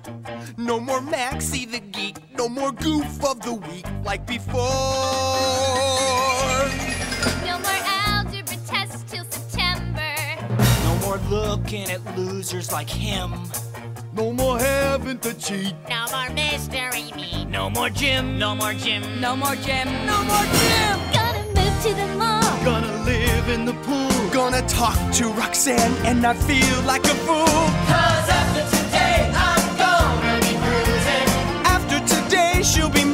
No 0.57 0.81
more 0.81 0.99
Maxie 0.99 1.65
the 1.65 1.79
Geek, 1.79 2.17
no 2.37 2.49
more 2.49 2.73
Goof 2.73 3.23
of 3.23 3.41
the 3.41 3.53
Week 3.53 3.85
like 4.03 4.27
before. 4.27 4.59
No 7.45 7.57
more 7.57 7.79
algebra 8.05 8.57
tests 8.67 9.09
till 9.09 9.23
September. 9.29 10.13
No 10.83 10.97
more 11.05 11.19
looking 11.29 11.89
at 11.89 12.17
losers 12.17 12.69
like 12.69 12.89
him. 12.89 13.31
No 14.11 14.33
more 14.33 14.57
having 14.57 15.19
to 15.19 15.33
cheat. 15.35 15.75
No 15.87 16.05
more 16.11 16.29
mystery 16.33 17.11
meat. 17.15 17.47
No 17.47 17.69
more 17.69 17.89
gym. 17.89 18.39
No 18.39 18.55
more 18.55 18.73
gym. 18.73 19.03
No 19.21 19.35
more 19.35 19.55
gym. 19.55 19.87
No 20.05 20.23
more 20.23 20.45
gym. 20.59 20.97
Gonna 21.13 21.43
move 21.55 21.83
to 21.83 21.93
the 21.93 22.07
mall. 22.17 22.65
Gonna 22.65 23.03
live 23.03 23.49
in 23.49 23.65
the 23.65 23.73
pool. 23.85 24.29
Gonna 24.31 24.61
talk 24.67 24.97
to 25.13 25.29
Roxanne 25.29 25.93
and 26.05 26.21
not 26.21 26.35
feel 26.37 26.81
like 26.83 27.03
a 27.05 27.15
fool. 27.25 27.45
Cause 27.45 28.29
after 28.39 28.63
today, 28.77 29.31
I'm 29.35 29.77
gonna 29.77 30.39
be 30.41 30.53
cruising. 30.65 31.29
After 31.75 31.99
today, 32.15 32.63
she'll 32.63 32.89
be 32.89 33.05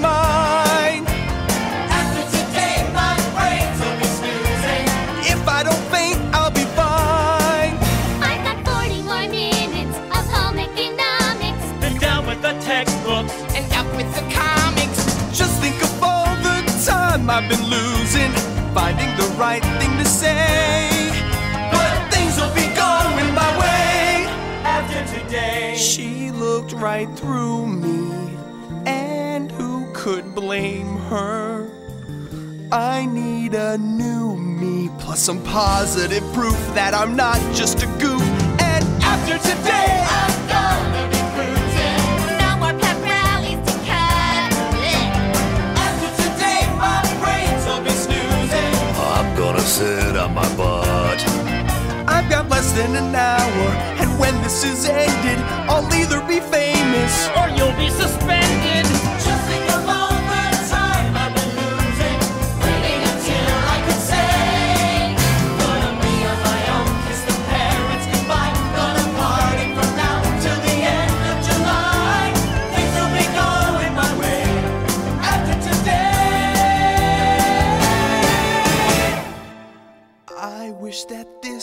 I've 17.28 17.49
been 17.49 17.63
losing, 17.69 18.32
finding 18.73 19.09
the 19.17 19.26
right 19.38 19.63
thing 19.80 19.97
to 19.97 20.05
say. 20.05 21.09
But 21.71 22.13
things 22.13 22.38
will 22.38 22.53
be 22.53 22.67
going 22.76 23.34
my 23.34 23.57
way 23.59 24.28
after 24.63 25.03
today. 25.19 25.76
She 25.76 26.30
looked 26.32 26.73
right 26.73 27.09
through 27.17 27.65
me, 27.65 28.38
and 28.86 29.51
who 29.51 29.91
could 29.93 30.36
blame 30.36 30.97
her? 31.09 31.67
I 32.71 33.05
need 33.07 33.55
a 33.55 33.78
new 33.80 34.36
me, 34.36 34.89
plus 34.99 35.19
some 35.19 35.41
positive 35.43 36.23
proof 36.34 36.57
that 36.76 36.93
I'm 36.93 37.15
not 37.15 37.39
just 37.55 37.82
a 37.82 37.88
goof. 37.97 38.21
And 38.61 38.86
after 39.03 39.38
today, 39.39 40.05
I'm 40.07 40.44
sit 49.76 50.15
on 50.15 50.34
my 50.34 50.47
butt. 50.55 51.19
I've 52.07 52.30
got 52.30 52.47
less 52.47 52.71
than 52.71 52.95
an 52.95 53.13
hour, 53.13 53.67
and 53.99 54.17
when 54.17 54.34
this 54.41 54.63
is 54.63 54.86
ended, 54.86 55.39
I'll 55.67 55.93
either 55.93 56.21
be 56.21 56.39
famous 56.39 57.28
or 57.36 57.49
you'll 57.57 57.76
be 57.76 57.89
suspended. 57.89 59.04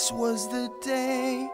This 0.02 0.10
was 0.10 0.48
the 0.48 0.68
day 0.80 1.48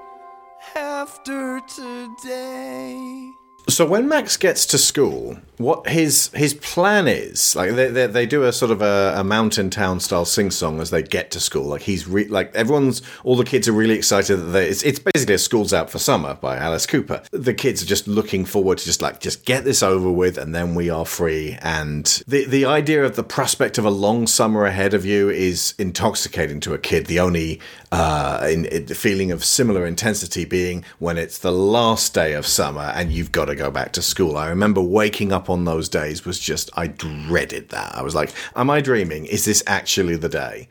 after 0.75 1.61
today. 1.69 3.31
So 3.69 3.85
when 3.85 4.09
Max 4.09 4.39
gets 4.39 4.65
to 4.67 4.79
school, 4.79 5.37
what 5.59 5.87
his 5.89 6.31
his 6.33 6.55
plan 6.55 7.07
is, 7.07 7.55
like 7.55 7.73
they 7.73 7.89
they, 7.89 8.07
they 8.07 8.25
do 8.25 8.45
a 8.45 8.53
sort 8.53 8.71
of 8.71 8.81
a, 8.81 9.13
a 9.17 9.23
mountain 9.23 9.69
town 9.69 10.01
style 10.01 10.25
sing 10.25 10.51
song 10.51 10.81
as 10.81 10.89
they 10.89 11.03
get 11.03 11.31
to 11.33 11.41
school. 11.41 11.65
Like 11.65 11.83
he's 11.83 12.09
re- 12.09 12.29
like 12.29 12.55
everyone's, 12.55 13.03
all 13.25 13.37
the 13.37 13.45
kids 13.45 13.69
are 13.69 13.73
really 13.73 13.95
excited 13.95 14.37
that 14.37 14.53
they, 14.53 14.69
it's 14.69 14.83
it's 14.83 14.99
basically 14.99 15.35
a 15.35 15.39
School's 15.39 15.75
Out 15.75 15.91
for 15.91 15.99
Summer 15.99 16.37
by 16.37 16.57
Alice 16.57 16.87
Cooper. 16.87 17.23
The 17.31 17.53
kids 17.53 17.83
are 17.83 17.87
just 17.87 18.09
looking 18.09 18.47
forward 18.47 18.79
to 18.79 18.85
just 18.87 19.03
like 19.03 19.21
just 19.21 19.45
get 19.45 19.65
this 19.65 19.83
over 19.83 20.11
with 20.11 20.39
and 20.39 20.55
then 20.55 20.75
we 20.75 20.89
are 20.89 21.05
free. 21.05 21.59
And 21.61 22.07
the 22.27 22.47
the 22.47 22.65
idea 22.65 23.05
of 23.05 23.17
the 23.17 23.25
prospect 23.25 23.77
of 23.77 23.85
a 23.85 23.91
long 23.91 24.27
summer 24.27 24.65
ahead 24.65 24.95
of 24.95 25.05
you 25.05 25.29
is 25.29 25.75
intoxicating 25.79 26.61
to 26.61 26.73
a 26.73 26.79
kid. 26.79 27.05
The 27.05 27.21
only 27.21 27.61
uh, 27.91 28.47
in, 28.51 28.67
in, 28.67 28.87
the 28.87 28.95
feeling 28.95 29.31
of 29.31 29.45
similar 29.45 29.87
intensity 29.87 30.45
being 30.45 30.85
when 30.99 31.17
it's 31.17 31.39
the 31.39 31.53
last 31.53 32.13
day 32.15 32.35
of 32.35 32.47
summer 32.47 32.93
and 32.95 33.13
you've 33.13 33.33
got 33.33 33.47
to 33.47 33.55
go 33.55 33.71
back 33.71 33.93
to 33.93 34.03
school. 34.03 34.37
I 34.37 34.49
remember 34.49 34.81
waking 34.81 35.33
up 35.33 35.49
on 35.49 35.65
those 35.65 35.89
days 35.89 36.25
was 36.25 36.39
just, 36.39 36.71
I 36.77 36.89
dreaded 36.89 37.71
that. 37.71 37.95
I 37.95 38.03
was 38.03 38.15
like, 38.15 38.33
am 38.55 38.71
I 38.71 38.81
dreaming? 38.81 39.27
Is 39.27 39.45
this 39.45 39.63
actually 39.67 40.17
the 40.17 40.29
day? 40.29 40.69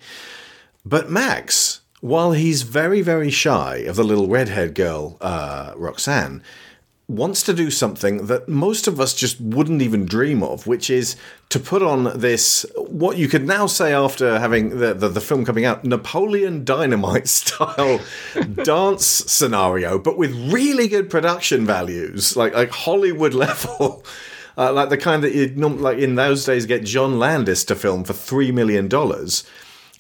But 0.86 1.10
Max, 1.10 1.82
while 2.02 2.34
he's 2.34 2.62
very, 2.62 3.02
very 3.02 3.32
shy 3.32 3.78
of 3.78 3.96
the 3.96 4.04
little 4.04 4.28
redhead 4.28 4.76
girl, 4.76 5.18
uh, 5.20 5.74
Roxanne, 5.76 6.44
wants 7.10 7.42
to 7.42 7.54
do 7.54 7.72
something 7.72 8.28
that 8.28 8.50
most 8.50 8.86
of 8.86 9.00
us 9.00 9.14
just 9.14 9.40
wouldn't 9.40 9.82
even 9.82 10.06
dream 10.06 10.44
of, 10.44 10.68
which 10.68 10.90
is 10.90 11.16
to 11.48 11.60
put 11.60 11.82
on 11.82 12.20
this, 12.20 12.66
what 12.76 13.18
you 13.18 13.30
could 13.30 13.46
now 13.46 13.66
say 13.66 13.94
after 13.94 14.40
having 14.40 14.80
the, 14.80 14.94
the, 14.94 15.08
the 15.08 15.22
film 15.22 15.46
coming 15.46 15.64
out, 15.64 15.86
Napoleon 15.86 16.66
Dynamite 16.66 17.28
style 17.30 18.02
dance 18.64 19.06
scenario, 19.06 19.98
but 19.98 20.18
with 20.18 20.36
really 20.52 20.90
good 20.90 21.10
production 21.10 21.66
values, 21.66 22.36
like, 22.36 22.54
like 22.54 22.72
Hollywood 22.72 23.34
level. 23.34 24.04
Uh, 24.58 24.74
like 24.74 24.90
the 24.90 24.98
kind 24.98 25.24
that 25.24 25.36
you 25.36 25.46
like 25.50 26.00
in 26.00 26.16
those 26.16 26.44
days 26.44 26.66
get 26.66 26.84
John 26.84 27.20
Landis 27.20 27.64
to 27.66 27.76
film 27.76 28.04
for 28.04 28.14
three 28.14 28.52
million 28.52 28.88
dollars, 28.88 29.44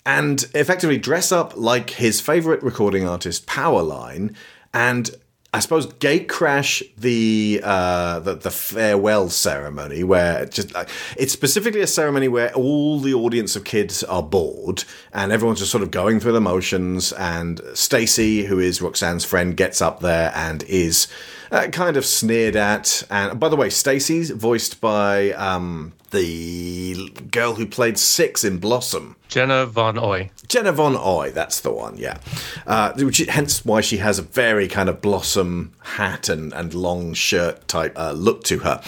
and 0.03 0.47
effectively 0.55 0.97
dress 0.97 1.31
up 1.31 1.55
like 1.55 1.91
his 1.91 2.19
favorite 2.19 2.63
recording 2.63 3.07
artist 3.07 3.45
Powerline, 3.45 4.33
and 4.73 5.11
I 5.53 5.59
suppose 5.59 5.85
gate 5.93 6.27
crash 6.27 6.83
the 6.97 7.61
uh, 7.63 8.19
the, 8.19 8.35
the 8.35 8.51
farewell 8.51 9.29
ceremony 9.29 10.03
where 10.03 10.45
just 10.45 10.75
uh, 10.75 10.85
it's 11.15 11.31
specifically 11.31 11.81
a 11.81 11.87
ceremony 11.87 12.27
where 12.27 12.53
all 12.53 12.99
the 12.99 13.13
audience 13.13 13.55
of 13.55 13.63
kids 13.63 14.03
are 14.03 14.21
bored 14.21 14.83
and 15.13 15.31
everyone's 15.31 15.59
just 15.59 15.71
sort 15.71 15.83
of 15.83 15.91
going 15.91 16.19
through 16.19 16.33
the 16.33 16.41
motions 16.41 17.13
and 17.13 17.61
Stacy 17.73 18.43
who 18.43 18.59
is 18.59 18.81
Roxanne's 18.81 19.23
friend 19.23 19.55
gets 19.55 19.81
up 19.81 20.01
there 20.01 20.33
and 20.35 20.63
is 20.63 21.07
uh, 21.51 21.67
kind 21.67 21.97
of 21.97 22.05
sneered 22.05 22.55
at 22.55 23.03
and 23.09 23.39
by 23.39 23.49
the 23.49 23.55
way 23.55 23.69
Stacy's 23.69 24.31
voiced 24.31 24.81
by 24.81 25.31
um, 25.31 25.93
the 26.11 27.09
girl 27.31 27.55
who 27.55 27.65
played 27.65 27.97
Six 27.97 28.43
in 28.43 28.57
Blossom 28.57 29.17
Jenna 29.27 29.65
Von 29.65 29.97
Oy. 29.99 30.31
Jenna 30.47 30.71
Von 30.71 30.95
Oy, 30.95 31.31
that's 31.31 31.59
the 31.59 31.71
one, 31.71 31.97
yeah. 31.97 32.17
Uh, 32.65 32.93
which, 32.93 33.17
hence 33.17 33.65
why 33.65 33.81
she 33.81 33.97
has 33.97 34.19
a 34.19 34.21
very 34.21 34.67
kind 34.67 34.87
of 34.89 35.01
blossom 35.01 35.73
hat 35.81 36.29
and, 36.29 36.53
and 36.53 36.73
long 36.73 37.13
shirt 37.13 37.67
type 37.67 37.93
uh, 37.97 38.11
look 38.13 38.43
to 38.45 38.59
her. 38.59 38.81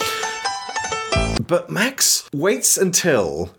But 1.45 1.69
Max 1.69 2.29
waits 2.33 2.77
until 2.77 3.51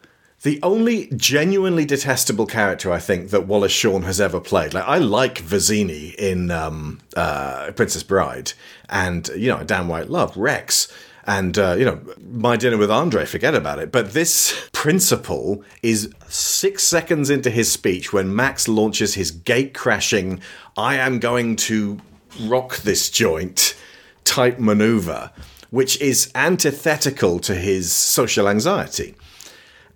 the 0.43 0.59
only 0.63 1.07
genuinely 1.17 1.85
detestable 1.85 2.47
character 2.47 2.91
I 2.91 2.99
think 2.99 3.31
that 3.31 3.47
Wallace 3.47 3.73
Shawn 3.73 4.03
has 4.03 4.21
ever 4.21 4.41
played. 4.41 4.73
Like 4.73 4.87
I 4.87 4.99
like 4.99 5.43
Vizzini 5.43 6.15
in 6.15 6.51
um, 6.51 7.01
uh, 7.17 7.73
Princess 7.73 8.03
Bride, 8.03 8.53
and 8.89 9.29
you 9.37 9.49
know, 9.49 9.63
damn 9.65 9.91
right 9.91 10.09
love 10.09 10.37
Rex. 10.37 10.93
And, 11.27 11.59
uh, 11.59 11.77
you 11.79 11.85
know, 11.85 12.01
my 12.33 12.57
dinner 12.57 12.79
with 12.79 12.91
Andre, 12.91 13.25
forget 13.27 13.55
about 13.55 13.79
it. 13.79 13.93
But 13.93 14.15
this 14.15 14.69
principal 14.73 15.63
is 15.83 16.13
six 16.27 16.83
seconds 16.83 17.29
into 17.31 17.51
his 17.51 17.71
speech 17.71 18.13
when 18.13 18.35
Max 18.35 18.67
launches 18.67 19.15
his 19.15 19.31
gate 19.31 19.75
crashing, 19.75 20.41
I 20.77 20.97
am 20.97 21.21
going 21.21 21.57
to 21.57 22.01
rock 22.41 22.79
this 22.79 23.11
joint 23.11 23.77
type 24.25 24.59
maneuver, 24.59 25.31
which 25.69 26.01
is 26.01 26.33
antithetical 26.35 27.39
to 27.41 27.55
his 27.55 27.93
social 27.93 28.49
anxiety. 28.49 29.15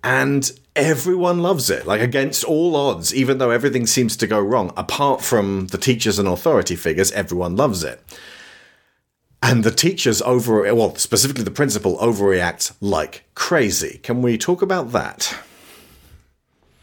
And 0.05 0.51
everyone 0.75 1.39
loves 1.39 1.71
it, 1.71 1.87
like 1.87 1.99
against 1.99 2.43
all 2.43 2.75
odds, 2.75 3.11
even 3.13 3.39
though 3.39 3.49
everything 3.49 3.87
seems 3.87 4.15
to 4.17 4.27
go 4.27 4.39
wrong, 4.39 4.71
apart 4.77 5.23
from 5.23 5.65
the 5.67 5.79
teachers 5.79 6.19
and 6.19 6.27
authority 6.27 6.75
figures, 6.75 7.11
everyone 7.13 7.55
loves 7.55 7.83
it. 7.83 7.99
And 9.41 9.63
the 9.63 9.71
teachers 9.71 10.21
over, 10.21 10.61
well, 10.75 10.93
specifically 10.95 11.43
the 11.43 11.49
principal 11.49 11.97
overreacts 11.97 12.73
like 12.81 13.23
crazy. 13.33 13.99
Can 14.03 14.21
we 14.21 14.37
talk 14.37 14.61
about 14.61 14.91
that? 14.91 15.35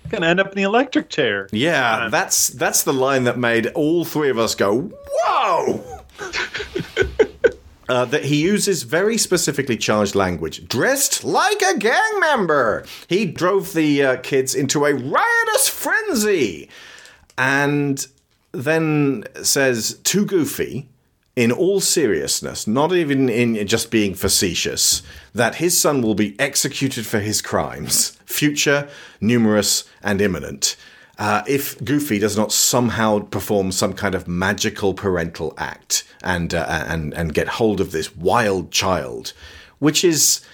Gonna 0.08 0.26
end 0.26 0.40
up 0.40 0.48
in 0.48 0.56
the 0.56 0.64
electric 0.64 1.08
chair. 1.08 1.48
Yeah, 1.52 1.96
uh, 1.96 2.08
that's 2.08 2.48
that's 2.48 2.82
the 2.82 2.92
line 2.92 3.24
that 3.24 3.38
made 3.38 3.68
all 3.68 4.04
three 4.04 4.30
of 4.30 4.38
us 4.38 4.54
go, 4.54 4.90
"Whoa!" 4.90 6.02
uh, 7.92 8.06
that 8.06 8.24
he 8.24 8.40
uses 8.40 8.84
very 8.84 9.18
specifically 9.18 9.76
charged 9.76 10.14
language, 10.14 10.66
dressed 10.66 11.24
like 11.24 11.60
a 11.60 11.76
gang 11.76 12.20
member. 12.20 12.86
He 13.06 13.26
drove 13.26 13.74
the 13.74 14.02
uh, 14.02 14.16
kids 14.22 14.54
into 14.54 14.86
a 14.86 14.94
riotous 14.94 15.68
frenzy, 15.68 16.70
and 17.36 18.06
then 18.52 19.24
says 19.42 20.00
to 20.04 20.24
Goofy, 20.24 20.88
in 21.36 21.52
all 21.52 21.82
seriousness, 21.82 22.66
not 22.66 22.94
even 22.94 23.28
in 23.28 23.66
just 23.66 23.90
being 23.90 24.14
facetious, 24.14 25.02
that 25.34 25.56
his 25.56 25.78
son 25.78 26.00
will 26.00 26.14
be 26.14 26.34
executed 26.40 27.04
for 27.04 27.20
his 27.20 27.42
crimes, 27.42 28.16
future, 28.24 28.88
numerous, 29.20 29.84
and 30.02 30.22
imminent, 30.22 30.76
uh, 31.22 31.44
if 31.46 31.82
Goofy 31.84 32.18
does 32.18 32.36
not 32.36 32.50
somehow 32.50 33.20
perform 33.20 33.70
some 33.70 33.92
kind 33.92 34.16
of 34.16 34.26
magical 34.26 34.92
parental 34.92 35.54
act 35.56 36.02
and 36.20 36.52
uh, 36.52 36.66
and 36.88 37.14
and 37.14 37.32
get 37.32 37.46
hold 37.46 37.80
of 37.80 37.92
this 37.92 38.16
wild 38.16 38.72
child, 38.72 39.32
which 39.78 40.02
is. 40.04 40.44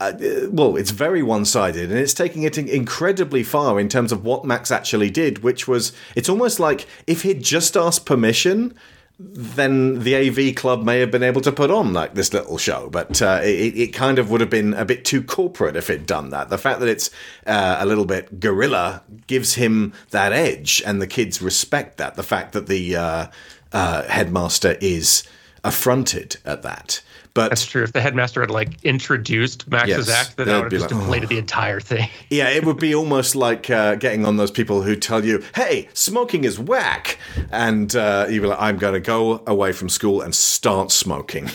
Uh, 0.00 0.12
well, 0.50 0.76
it's 0.76 0.90
very 0.90 1.22
one 1.22 1.44
sided 1.44 1.88
and 1.88 2.00
it's 2.00 2.12
taking 2.12 2.42
it 2.42 2.58
incredibly 2.58 3.44
far 3.44 3.78
in 3.78 3.88
terms 3.88 4.10
of 4.10 4.24
what 4.24 4.44
Max 4.44 4.72
actually 4.72 5.08
did, 5.08 5.44
which 5.44 5.68
was 5.68 5.92
it's 6.16 6.28
almost 6.28 6.58
like 6.58 6.88
if 7.06 7.22
he'd 7.22 7.40
just 7.40 7.76
asked 7.76 8.04
permission, 8.04 8.74
then 9.18 10.00
the 10.00 10.16
AV 10.16 10.56
club 10.56 10.82
may 10.82 10.98
have 10.98 11.10
been 11.10 11.22
able 11.22 11.40
to 11.42 11.52
put 11.52 11.70
on 11.70 11.92
like 11.92 12.14
this 12.14 12.32
little 12.32 12.58
show, 12.58 12.88
but 12.90 13.22
uh, 13.22 13.40
it, 13.42 13.76
it 13.76 13.86
kind 13.88 14.18
of 14.18 14.28
would 14.30 14.40
have 14.40 14.50
been 14.50 14.74
a 14.74 14.84
bit 14.84 15.04
too 15.04 15.22
corporate 15.22 15.76
if 15.76 15.88
it'd 15.88 16.06
done 16.06 16.30
that. 16.30 16.48
The 16.48 16.58
fact 16.58 16.80
that 16.80 16.88
it's 16.88 17.10
uh, 17.46 17.76
a 17.78 17.86
little 17.86 18.06
bit 18.06 18.40
guerrilla 18.40 19.02
gives 19.28 19.54
him 19.54 19.92
that 20.10 20.32
edge, 20.32 20.82
and 20.84 21.00
the 21.00 21.06
kids 21.06 21.40
respect 21.40 21.96
that. 21.98 22.16
The 22.16 22.24
fact 22.24 22.52
that 22.52 22.66
the 22.66 22.96
uh, 22.96 23.26
uh 23.72 24.02
headmaster 24.04 24.76
is 24.80 25.22
affronted 25.62 26.36
at 26.44 26.62
that. 26.62 27.00
But 27.34 27.48
that's 27.48 27.66
true. 27.66 27.82
If 27.82 27.92
the 27.92 28.00
headmaster 28.00 28.40
had 28.40 28.50
like 28.52 28.82
introduced 28.84 29.68
Max's 29.68 30.06
yes, 30.06 30.08
act, 30.08 30.36
then 30.36 30.46
that 30.46 30.54
would 30.62 30.72
have 30.72 30.80
just 30.80 30.92
like, 30.92 31.00
deflated 31.00 31.26
oh. 31.26 31.30
the 31.30 31.38
entire 31.38 31.80
thing. 31.80 32.08
Yeah, 32.30 32.48
it 32.48 32.64
would 32.64 32.78
be 32.78 32.94
almost 32.94 33.34
like 33.34 33.68
uh, 33.68 33.96
getting 33.96 34.24
on 34.24 34.36
those 34.36 34.52
people 34.52 34.82
who 34.82 34.94
tell 34.94 35.24
you, 35.24 35.42
"Hey, 35.56 35.88
smoking 35.94 36.44
is 36.44 36.60
whack," 36.60 37.18
and 37.50 37.94
uh, 37.96 38.28
you 38.30 38.40
be 38.40 38.46
like, 38.46 38.60
"I'm 38.60 38.78
going 38.78 38.94
to 38.94 39.00
go 39.00 39.42
away 39.48 39.72
from 39.72 39.88
school 39.88 40.20
and 40.20 40.32
start 40.32 40.92
smoking." 40.92 41.50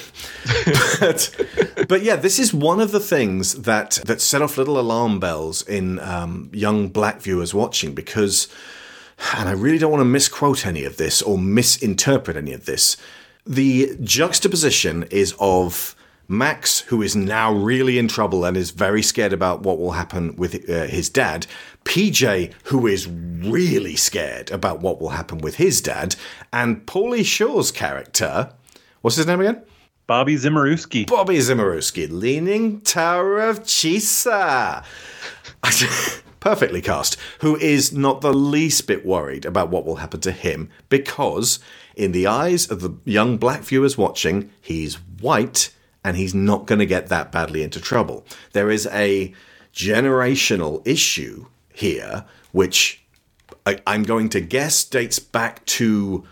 but, 1.00 1.46
but 1.88 2.04
yeah, 2.04 2.18
this 2.18 2.40
is 2.40 2.54
one 2.54 2.82
of 2.82 2.92
the 2.92 3.00
things 3.00 3.62
that 3.62 4.02
that 4.06 4.20
set 4.20 4.42
off 4.42 4.58
little 4.58 4.82
alarm 4.82 5.22
bells 5.22 5.62
in 5.62 6.00
um, 6.00 6.50
young 6.52 6.90
black 6.90 7.22
viewers 7.22 7.54
watching 7.54 7.96
because, 7.96 8.50
and 9.34 9.48
I 9.48 9.54
really 9.54 9.78
don't 9.78 9.92
want 9.92 10.02
to 10.02 10.06
misquote 10.06 10.66
any 10.66 10.84
of 10.84 10.98
this 10.98 11.22
or 11.22 11.38
misinterpret 11.38 12.36
any 12.36 12.52
of 12.52 12.66
this 12.66 12.98
the 13.50 13.98
juxtaposition 14.04 15.04
is 15.10 15.34
of 15.40 15.96
Max, 16.28 16.82
who 16.82 17.02
is 17.02 17.16
now 17.16 17.52
really 17.52 17.98
in 17.98 18.08
trouble 18.08 18.46
and 18.46 18.56
is 18.56 18.70
very 18.70 19.02
scared 19.02 19.34
about 19.34 19.64
what 19.64 19.80
will 19.80 19.94
happen 19.94 20.36
with 20.36 20.70
uh, 20.70 20.86
his 20.86 21.10
dad. 21.10 21.48
PJ, 21.84 22.54
who 22.66 22.86
is 22.86 23.08
really 23.08 23.96
scared 23.96 24.52
about 24.52 24.82
what 24.82 25.02
will 25.02 25.10
happen 25.10 25.40
with 25.40 25.56
his 25.56 25.82
dad. 25.82 26.16
And 26.54 26.86
Pauly 26.86 27.26
Shore's 27.26 27.72
character, 27.72 28.54
what's 29.02 29.16
his 29.16 29.26
name 29.26 29.42
again? 29.42 29.64
Bobby 30.06 30.36
Zimmeruski. 30.36 31.08
Bobby 31.08 31.38
Zimmeruski, 31.40 32.08
Leaning 32.12 32.82
Tower 32.82 33.40
of 33.40 33.62
Chisa. 33.64 34.84
Perfectly 36.40 36.82
cast, 36.82 37.18
who 37.42 37.56
is 37.58 37.92
not 37.92 38.22
the 38.22 38.34
least 38.34 38.86
bit 38.86 39.04
worried 39.04 39.46
about 39.46 39.72
what 39.72 39.86
will 39.86 39.96
happen 39.96 40.20
to 40.22 40.32
him 40.32 40.70
because 40.90 41.60
in 42.00 42.14
the 42.14 42.26
eyes 42.26 42.72
of 42.72 42.80
the 42.80 42.96
young 43.04 43.38
black 43.38 43.62
viewers 43.62 43.98
watching, 43.98 44.50
he's 44.62 44.96
white 45.20 45.74
and 46.02 46.16
he's 46.16 46.34
not 46.34 46.66
going 46.66 46.80
to 46.80 46.86
get 46.86 47.08
that 47.08 47.30
badly 47.30 47.62
into 47.62 47.82
trouble. 47.82 48.26
There 48.54 48.72
is 48.72 48.88
a 48.88 49.34
generational 49.74 50.82
issue 50.88 51.48
here, 51.74 52.24
which 52.54 53.04
I, 53.66 53.82
am 53.86 54.04
going 54.04 54.30
to 54.30 54.40
guess 54.40 54.86
dates 54.86 55.20
back 55.20 55.66
to 55.66 56.26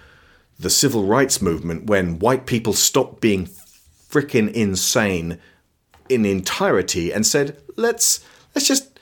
the 0.58 0.70
civil 0.70 1.04
rights 1.04 1.42
movement 1.42 1.88
when 1.88 2.18
white 2.18 2.46
people 2.46 2.72
stopped 2.72 3.20
being 3.20 3.46
freaking 3.46 4.50
insane 4.54 5.38
in 6.08 6.26
entirety 6.26 7.12
and 7.12 7.28
said, 7.28 7.58
let's 7.76 8.26
let's 8.56 8.68
just 8.68 8.98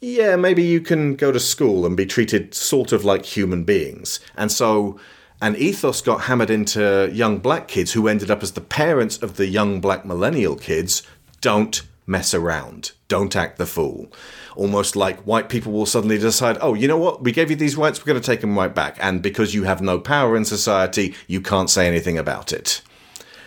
yeah, 0.00 0.34
maybe 0.34 0.62
you 0.62 0.80
can 0.80 1.14
go 1.14 1.30
to 1.30 1.38
school 1.38 1.86
and 1.86 1.96
be 1.96 2.06
treated 2.06 2.52
sort 2.52 2.90
of 2.90 3.04
like 3.04 3.24
human 3.26 3.64
beings. 3.64 4.18
And 4.36 4.50
so 4.50 4.98
and 5.40 5.56
ethos 5.56 6.00
got 6.00 6.22
hammered 6.22 6.50
into 6.50 7.10
young 7.12 7.38
black 7.38 7.68
kids 7.68 7.92
who 7.92 8.08
ended 8.08 8.30
up 8.30 8.42
as 8.42 8.52
the 8.52 8.60
parents 8.60 9.18
of 9.18 9.36
the 9.36 9.46
young 9.46 9.80
black 9.80 10.04
millennial 10.04 10.56
kids. 10.56 11.02
Don't 11.40 11.82
mess 12.06 12.34
around. 12.34 12.92
Don't 13.08 13.34
act 13.36 13.56
the 13.56 13.66
fool. 13.66 14.12
Almost 14.56 14.96
like 14.96 15.20
white 15.20 15.48
people 15.48 15.72
will 15.72 15.86
suddenly 15.86 16.18
decide, 16.18 16.58
oh, 16.60 16.74
you 16.74 16.88
know 16.88 16.98
what? 16.98 17.22
We 17.22 17.32
gave 17.32 17.50
you 17.50 17.56
these 17.56 17.76
rights, 17.76 18.00
we're 18.00 18.12
going 18.12 18.20
to 18.20 18.26
take 18.26 18.40
them 18.40 18.58
right 18.58 18.74
back. 18.74 18.98
And 19.00 19.22
because 19.22 19.54
you 19.54 19.64
have 19.64 19.80
no 19.80 19.98
power 19.98 20.36
in 20.36 20.44
society, 20.44 21.14
you 21.26 21.40
can't 21.40 21.70
say 21.70 21.86
anything 21.86 22.18
about 22.18 22.52
it. 22.52 22.82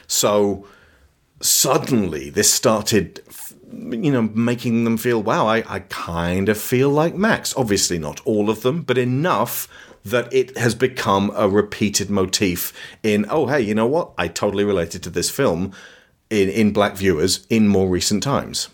So 0.07 0.65
suddenly 1.41 2.29
this 2.29 2.51
started 2.51 3.21
you 3.73 4.11
know, 4.11 4.21
making 4.21 4.83
them 4.83 4.97
feel, 4.97 5.21
wow, 5.21 5.47
I, 5.47 5.63
I 5.67 5.79
kind 5.79 6.47
of 6.47 6.57
feel 6.57 6.89
like 6.89 7.15
Max. 7.15 7.55
Obviously, 7.57 7.97
not 7.97 8.21
all 8.25 8.49
of 8.49 8.61
them, 8.61 8.83
but 8.83 8.97
enough 8.97 9.67
that 10.05 10.31
it 10.33 10.57
has 10.57 10.75
become 10.75 11.31
a 11.35 11.47
repeated 11.47 12.09
motif 12.09 12.73
in, 13.03 13.25
oh, 13.29 13.47
hey, 13.47 13.61
you 13.61 13.73
know 13.73 13.87
what? 13.87 14.11
I 14.17 14.27
totally 14.27 14.63
related 14.63 15.01
to 15.03 15.09
this 15.09 15.29
film 15.29 15.71
in, 16.29 16.49
in 16.49 16.73
black 16.73 16.95
viewers 16.95 17.45
in 17.49 17.67
more 17.67 17.87
recent 17.87 18.21
times. 18.21 18.69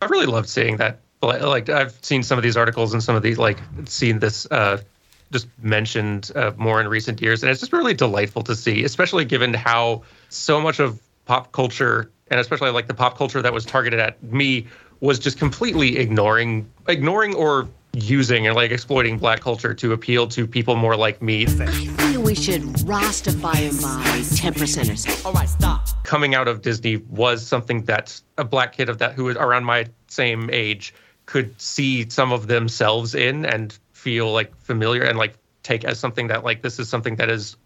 I 0.00 0.06
really 0.06 0.26
loved 0.26 0.48
seeing 0.48 0.78
that. 0.78 0.98
Like, 1.22 1.68
I've 1.68 1.96
seen 2.02 2.24
some 2.24 2.38
of 2.38 2.42
these 2.42 2.56
articles 2.56 2.92
and 2.92 3.00
some 3.00 3.14
of 3.14 3.22
these, 3.22 3.38
like, 3.38 3.58
seen 3.84 4.18
this 4.18 4.46
uh, 4.50 4.82
just 5.30 5.46
mentioned 5.62 6.32
uh, 6.34 6.50
more 6.56 6.80
in 6.80 6.88
recent 6.88 7.22
years. 7.22 7.44
And 7.44 7.50
it's 7.50 7.60
just 7.60 7.72
really 7.72 7.94
delightful 7.94 8.42
to 8.42 8.56
see, 8.56 8.82
especially 8.82 9.24
given 9.24 9.54
how 9.54 10.02
so 10.30 10.60
much 10.60 10.80
of 10.80 11.00
pop 11.26 11.52
culture, 11.52 12.10
and 12.32 12.40
especially 12.40 12.70
like 12.70 12.88
the 12.88 12.94
pop 12.94 13.16
culture 13.16 13.40
that 13.40 13.52
was 13.52 13.64
targeted 13.64 14.00
at 14.00 14.20
me, 14.24 14.66
was 14.98 15.20
just 15.20 15.38
completely 15.38 15.98
ignoring, 15.98 16.68
ignoring 16.88 17.34
or 17.34 17.68
using 17.94 18.46
and 18.46 18.56
like 18.56 18.70
exploiting 18.70 19.18
black 19.18 19.40
culture 19.40 19.74
to 19.74 19.92
appeal 19.92 20.26
to 20.26 20.46
people 20.46 20.76
more 20.76 20.96
like 20.96 21.20
me. 21.20 21.44
I 21.46 21.66
feel 21.66 22.22
we 22.22 22.34
should 22.34 22.62
Rastafy 22.62 23.54
him 23.56 23.76
by 23.82 24.20
10% 24.20 24.92
or 24.92 24.96
so. 24.96 25.28
All 25.28 25.34
right, 25.34 25.48
stop. 25.48 25.88
Coming 26.04 26.34
out 26.34 26.48
of 26.48 26.62
Disney 26.62 26.96
was 26.96 27.46
something 27.46 27.82
that 27.84 28.20
a 28.38 28.44
black 28.44 28.72
kid 28.72 28.88
of 28.88 28.98
that 28.98 29.12
who 29.12 29.24
was 29.24 29.36
around 29.36 29.64
my 29.64 29.86
same 30.08 30.48
age 30.52 30.94
could 31.26 31.58
see 31.60 32.08
some 32.08 32.32
of 32.32 32.46
themselves 32.46 33.14
in 33.14 33.44
and 33.44 33.78
feel 33.92 34.32
like 34.32 34.54
familiar 34.56 35.02
and 35.02 35.18
like 35.18 35.34
take 35.62 35.84
as 35.84 35.98
something 35.98 36.26
that 36.28 36.44
like 36.44 36.62
this 36.62 36.78
is 36.78 36.88
something 36.88 37.16
that 37.16 37.30
is 37.30 37.56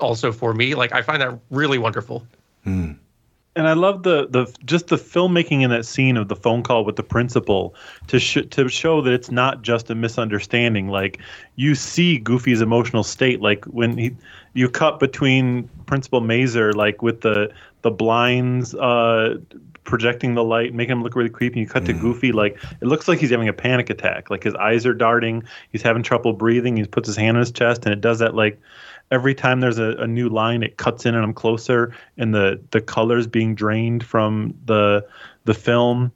also 0.00 0.32
for 0.32 0.52
me. 0.52 0.74
Like 0.74 0.92
I 0.92 1.02
find 1.02 1.22
that 1.22 1.38
really 1.50 1.78
wonderful. 1.78 2.26
Hmm. 2.64 2.92
And 3.56 3.66
I 3.66 3.72
love 3.72 4.02
the 4.02 4.28
the 4.28 4.54
just 4.66 4.88
the 4.88 4.96
filmmaking 4.96 5.62
in 5.62 5.70
that 5.70 5.86
scene 5.86 6.18
of 6.18 6.28
the 6.28 6.36
phone 6.36 6.62
call 6.62 6.84
with 6.84 6.96
the 6.96 7.02
principal 7.02 7.74
to 8.08 8.20
sh- 8.20 8.46
to 8.50 8.68
show 8.68 9.00
that 9.00 9.14
it's 9.14 9.30
not 9.30 9.62
just 9.62 9.88
a 9.88 9.94
misunderstanding. 9.94 10.88
Like 10.88 11.20
you 11.56 11.74
see 11.74 12.18
Goofy's 12.18 12.60
emotional 12.60 13.02
state, 13.02 13.40
like 13.40 13.64
when 13.64 13.96
he 13.96 14.14
you 14.52 14.68
cut 14.68 15.00
between 15.00 15.68
Principal 15.86 16.20
Mazur, 16.20 16.74
like 16.74 17.00
with 17.00 17.22
the 17.22 17.50
the 17.80 17.90
blinds 17.90 18.74
uh, 18.74 19.38
projecting 19.84 20.34
the 20.34 20.44
light, 20.44 20.74
making 20.74 20.92
him 20.92 21.02
look 21.02 21.16
really 21.16 21.30
creepy. 21.30 21.60
You 21.60 21.66
cut 21.66 21.86
to 21.86 21.94
Goofy, 21.94 22.32
like 22.32 22.62
it 22.82 22.86
looks 22.86 23.08
like 23.08 23.20
he's 23.20 23.30
having 23.30 23.48
a 23.48 23.54
panic 23.54 23.88
attack. 23.88 24.28
Like 24.28 24.42
his 24.42 24.54
eyes 24.56 24.84
are 24.84 24.92
darting, 24.94 25.44
he's 25.72 25.82
having 25.82 26.02
trouble 26.02 26.34
breathing. 26.34 26.76
He 26.76 26.84
puts 26.84 27.06
his 27.08 27.16
hand 27.16 27.38
on 27.38 27.40
his 27.40 27.52
chest, 27.52 27.86
and 27.86 27.94
it 27.94 28.02
does 28.02 28.18
that 28.18 28.34
like 28.34 28.60
every 29.10 29.34
time 29.34 29.60
there's 29.60 29.78
a, 29.78 29.96
a 29.98 30.06
new 30.06 30.28
line 30.28 30.62
it 30.62 30.76
cuts 30.76 31.06
in 31.06 31.14
and 31.14 31.24
i'm 31.24 31.34
closer 31.34 31.94
and 32.16 32.34
the 32.34 32.60
the 32.70 32.80
colors 32.80 33.26
being 33.26 33.54
drained 33.54 34.04
from 34.04 34.54
the 34.64 35.06
the 35.44 35.54
film 35.54 36.12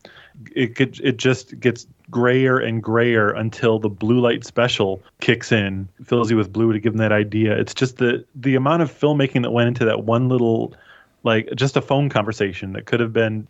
it 0.54 0.74
get, 0.74 0.98
it 1.00 1.16
just 1.16 1.58
gets 1.60 1.86
grayer 2.10 2.58
and 2.58 2.82
grayer 2.82 3.30
until 3.30 3.78
the 3.78 3.88
blue 3.88 4.20
light 4.20 4.44
special 4.44 5.02
kicks 5.20 5.52
in 5.52 5.88
fills 6.04 6.30
you 6.30 6.36
with 6.36 6.52
blue 6.52 6.72
to 6.72 6.80
give 6.80 6.94
them 6.94 6.98
that 6.98 7.12
idea. 7.12 7.56
It's 7.56 7.74
just 7.74 7.98
the 7.98 8.24
the 8.34 8.54
amount 8.54 8.82
of 8.82 8.92
filmmaking 8.92 9.42
that 9.42 9.50
went 9.50 9.68
into 9.68 9.84
that 9.84 10.04
one 10.04 10.28
little 10.28 10.74
like 11.22 11.48
just 11.54 11.76
a 11.76 11.82
phone 11.82 12.08
conversation 12.08 12.72
that 12.72 12.86
could 12.86 13.00
have 13.00 13.12
been 13.12 13.46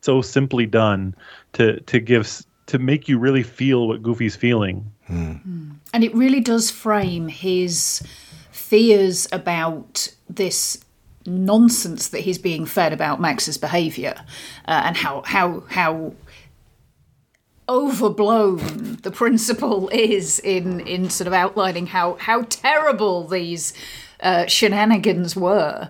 so 0.00 0.22
simply 0.22 0.66
done 0.66 1.14
to 1.54 1.80
to 1.80 2.00
give 2.00 2.42
to 2.66 2.78
make 2.78 3.08
you 3.08 3.18
really 3.18 3.42
feel 3.42 3.88
what 3.88 4.02
goofy's 4.02 4.36
feeling. 4.36 4.90
Hmm. 5.06 5.32
Hmm. 5.32 5.70
And 5.92 6.04
it 6.04 6.14
really 6.14 6.40
does 6.40 6.70
frame 6.70 7.28
his 7.28 8.02
fears 8.68 9.26
about 9.32 10.14
this 10.28 10.84
nonsense 11.24 12.08
that 12.08 12.20
he's 12.20 12.38
being 12.38 12.66
fed 12.66 12.92
about 12.92 13.18
Max's 13.18 13.56
behaviour 13.56 14.14
uh, 14.66 14.82
and 14.84 14.96
how 14.96 15.22
how 15.22 15.60
how 15.70 16.12
overblown 17.66 18.98
the 19.02 19.10
principal 19.10 19.88
is 19.88 20.38
in 20.40 20.80
in 20.80 21.08
sort 21.08 21.26
of 21.26 21.32
outlining 21.32 21.86
how 21.86 22.16
how 22.16 22.42
terrible 22.50 23.26
these 23.26 23.72
uh, 24.20 24.44
shenanigans 24.46 25.34
were 25.34 25.88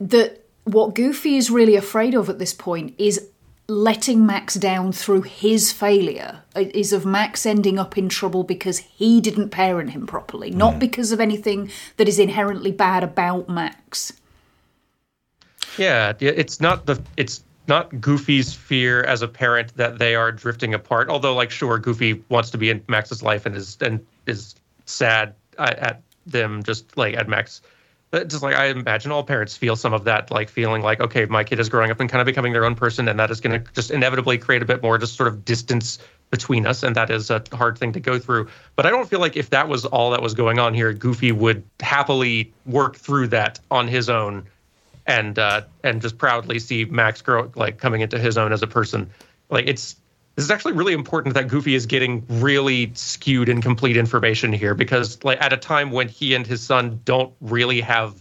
that 0.00 0.42
what 0.64 0.94
Goofy 0.94 1.36
is 1.36 1.50
really 1.50 1.76
afraid 1.76 2.14
of 2.14 2.30
at 2.30 2.38
this 2.38 2.54
point 2.54 2.94
is 2.98 3.28
letting 3.68 4.24
Max 4.24 4.54
down 4.54 4.92
through 4.92 5.22
his 5.22 5.72
failure 5.72 6.42
is 6.54 6.92
of 6.92 7.04
Max 7.04 7.44
ending 7.44 7.78
up 7.78 7.98
in 7.98 8.08
trouble 8.08 8.44
because 8.44 8.78
he 8.78 9.20
didn't 9.20 9.50
parent 9.50 9.90
him 9.90 10.06
properly, 10.06 10.50
not 10.50 10.74
mm. 10.74 10.78
because 10.80 11.12
of 11.12 11.20
anything 11.20 11.70
that 11.96 12.08
is 12.08 12.18
inherently 12.18 12.70
bad 12.70 13.02
about 13.02 13.48
Max. 13.48 14.12
Yeah, 15.78 16.12
yeah, 16.20 16.32
it's 16.34 16.60
not 16.60 16.86
the 16.86 17.02
it's 17.16 17.42
not 17.68 18.00
Goofy's 18.00 18.54
fear 18.54 19.02
as 19.02 19.22
a 19.22 19.28
parent 19.28 19.76
that 19.76 19.98
they 19.98 20.14
are 20.14 20.30
drifting 20.30 20.72
apart. 20.72 21.08
Although, 21.08 21.34
like, 21.34 21.50
sure, 21.50 21.78
Goofy 21.78 22.22
wants 22.28 22.50
to 22.50 22.58
be 22.58 22.70
in 22.70 22.82
Max's 22.88 23.22
life 23.22 23.46
and 23.46 23.56
is 23.56 23.76
and 23.80 24.04
is 24.26 24.54
sad 24.86 25.34
at, 25.58 25.78
at 25.78 26.02
them, 26.26 26.62
just 26.62 26.96
like 26.96 27.16
at 27.16 27.28
Max. 27.28 27.60
But 28.16 28.28
Just 28.28 28.42
like 28.42 28.56
I 28.56 28.68
imagine 28.68 29.12
all 29.12 29.22
parents 29.22 29.58
feel 29.58 29.76
some 29.76 29.92
of 29.92 30.04
that, 30.04 30.30
like 30.30 30.48
feeling 30.48 30.80
like, 30.80 31.00
okay, 31.00 31.26
my 31.26 31.44
kid 31.44 31.60
is 31.60 31.68
growing 31.68 31.90
up 31.90 32.00
and 32.00 32.08
kind 32.08 32.22
of 32.22 32.24
becoming 32.24 32.54
their 32.54 32.64
own 32.64 32.74
person, 32.74 33.08
and 33.08 33.20
that 33.20 33.30
is 33.30 33.42
going 33.42 33.62
to 33.62 33.72
just 33.72 33.90
inevitably 33.90 34.38
create 34.38 34.62
a 34.62 34.64
bit 34.64 34.82
more 34.82 34.96
just 34.96 35.16
sort 35.16 35.28
of 35.28 35.44
distance 35.44 35.98
between 36.30 36.66
us, 36.66 36.82
and 36.82 36.96
that 36.96 37.10
is 37.10 37.28
a 37.28 37.42
hard 37.52 37.76
thing 37.76 37.92
to 37.92 38.00
go 38.00 38.18
through. 38.18 38.48
But 38.74 38.86
I 38.86 38.90
don't 38.90 39.06
feel 39.06 39.20
like 39.20 39.36
if 39.36 39.50
that 39.50 39.68
was 39.68 39.84
all 39.84 40.12
that 40.12 40.22
was 40.22 40.32
going 40.32 40.58
on 40.58 40.72
here, 40.72 40.94
Goofy 40.94 41.30
would 41.30 41.62
happily 41.80 42.50
work 42.64 42.96
through 42.96 43.26
that 43.28 43.58
on 43.70 43.86
his 43.86 44.08
own 44.08 44.46
and 45.06 45.38
uh, 45.38 45.64
and 45.84 46.00
just 46.00 46.16
proudly 46.16 46.58
see 46.58 46.86
Max 46.86 47.20
grow 47.20 47.52
like 47.54 47.76
coming 47.76 48.00
into 48.00 48.18
his 48.18 48.38
own 48.38 48.50
as 48.50 48.62
a 48.62 48.66
person. 48.66 49.10
Like 49.50 49.66
it's 49.66 49.94
this 50.36 50.44
is 50.44 50.50
actually 50.50 50.74
really 50.74 50.92
important 50.92 51.34
that 51.34 51.48
Goofy 51.48 51.74
is 51.74 51.86
getting 51.86 52.24
really 52.28 52.92
skewed 52.94 53.48
and 53.48 53.62
complete 53.62 53.96
information 53.96 54.52
here 54.52 54.74
because 54.74 55.22
like 55.24 55.40
at 55.40 55.54
a 55.54 55.56
time 55.56 55.90
when 55.90 56.08
he 56.08 56.34
and 56.34 56.46
his 56.46 56.62
son 56.62 57.00
don't 57.06 57.34
really 57.40 57.80
have 57.80 58.14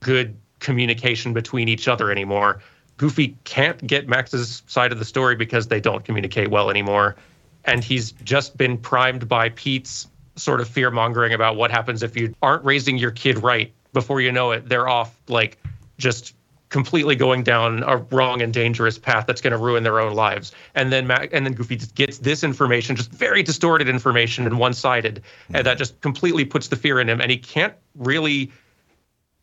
good 0.00 0.36
communication 0.60 1.32
between 1.32 1.68
each 1.68 1.88
other 1.88 2.10
anymore. 2.10 2.60
Goofy 2.98 3.36
can't 3.44 3.84
get 3.86 4.06
Max's 4.06 4.62
side 4.66 4.92
of 4.92 4.98
the 4.98 5.06
story 5.06 5.36
because 5.36 5.68
they 5.68 5.80
don't 5.80 6.04
communicate 6.04 6.50
well 6.50 6.68
anymore. 6.68 7.16
And 7.64 7.82
he's 7.82 8.12
just 8.12 8.58
been 8.58 8.76
primed 8.76 9.26
by 9.26 9.48
Pete's 9.48 10.06
sort 10.36 10.60
of 10.60 10.68
fear 10.68 10.90
mongering 10.90 11.32
about 11.32 11.56
what 11.56 11.70
happens 11.70 12.02
if 12.02 12.14
you 12.14 12.34
aren't 12.42 12.64
raising 12.64 12.98
your 12.98 13.10
kid 13.10 13.42
right. 13.42 13.72
Before 13.94 14.20
you 14.20 14.32
know 14.32 14.50
it, 14.50 14.68
they're 14.68 14.88
off 14.88 15.18
like 15.28 15.56
just 15.96 16.34
completely 16.74 17.14
going 17.14 17.44
down 17.44 17.84
a 17.84 17.98
wrong 17.98 18.42
and 18.42 18.52
dangerous 18.52 18.98
path 18.98 19.28
that's 19.28 19.40
going 19.40 19.52
to 19.52 19.56
ruin 19.56 19.84
their 19.84 20.00
own 20.00 20.12
lives. 20.12 20.50
And 20.74 20.92
then 20.92 21.06
Mac, 21.06 21.32
and 21.32 21.46
then 21.46 21.52
Goofy 21.52 21.76
just 21.76 21.94
gets 21.94 22.18
this 22.18 22.42
information, 22.42 22.96
just 22.96 23.12
very 23.12 23.44
distorted 23.44 23.88
information 23.88 24.44
and 24.44 24.58
one-sided, 24.58 25.22
and 25.50 25.54
that 25.54 25.64
mm-hmm. 25.64 25.78
just 25.78 26.00
completely 26.00 26.44
puts 26.44 26.66
the 26.66 26.74
fear 26.74 26.98
in 26.98 27.08
him, 27.08 27.20
and 27.20 27.30
he 27.30 27.36
can't 27.36 27.74
really 27.94 28.50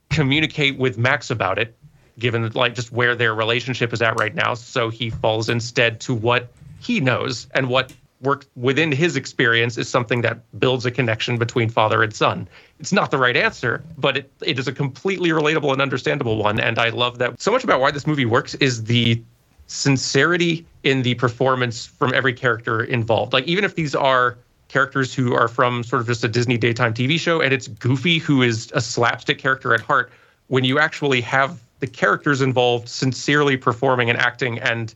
communicate 0.09 0.77
with 0.77 0.97
Max 0.97 1.29
about 1.32 1.57
it, 1.57 1.77
given 2.19 2.51
like 2.51 2.75
just 2.75 2.91
where 2.91 3.15
their 3.15 3.34
relationship 3.34 3.93
is 3.93 4.01
at 4.01 4.19
right 4.19 4.36
now. 4.36 4.53
So 4.53 4.89
he 4.89 5.09
falls 5.09 5.47
instead 5.47 6.01
to 6.01 6.13
what 6.13 6.51
he 6.82 6.99
knows 6.99 7.47
and 7.53 7.69
what 7.69 7.93
worked 8.22 8.47
within 8.55 8.91
his 8.91 9.15
experience 9.15 9.78
is 9.78 9.89
something 9.89 10.22
that 10.22 10.39
builds 10.59 10.86
a 10.86 10.91
connection 10.91 11.38
between 11.38 11.69
father 11.69 12.03
and 12.03 12.13
son. 12.13 12.47
It's 12.80 12.93
not 12.93 13.11
the 13.11 13.17
right 13.17 13.36
answer, 13.36 13.84
but 13.97 14.17
it, 14.17 14.32
it 14.43 14.59
is 14.59 14.67
a 14.67 14.72
completely 14.72 15.30
relatable 15.30 15.72
and 15.72 15.82
understandable 15.82 16.38
one. 16.38 16.59
And 16.59 16.78
I 16.78 16.89
love 16.89 17.17
that 17.17 17.41
so 17.41 17.51
much 17.51 17.63
about 17.63 17.82
why 17.82 17.91
this 17.91 18.05
movie 18.05 18.26
works 18.26 18.53
is 18.55 18.84
the 18.84 19.22
sincerity 19.67 20.65
in 20.84 21.01
the 21.01 21.15
performance 21.15 21.86
from 21.86 22.13
every 22.13 22.34
character 22.34 22.84
involved. 22.84 23.34
Like 23.34 23.45
even 23.45 23.63
if 23.63 23.76
these 23.76 23.95
are 23.95 24.38
characters 24.67 25.13
who 25.13 25.34
are 25.34 25.47
from 25.47 25.84
sort 25.84 26.01
of 26.01 26.07
just 26.07 26.24
a 26.24 26.28
Disney 26.28 26.57
daytime 26.57 26.93
TV 26.93 27.19
show 27.19 27.41
and 27.41 27.53
it's 27.53 27.67
Goofy 27.67 28.19
who 28.19 28.41
is 28.41 28.72
a 28.74 28.82
slapstick 28.82 29.38
character 29.38 29.74
at 29.74 29.82
heart, 29.82 30.11
when 30.47 30.63
you 30.63 30.80
actually 30.80 31.22
have 31.22 31.59
the 31.80 31.88
characters 31.88 32.41
involved 32.41 32.88
sincerely 32.88 33.57
performing 33.57 34.09
and 34.09 34.19
acting 34.19 34.59
and 34.59 34.93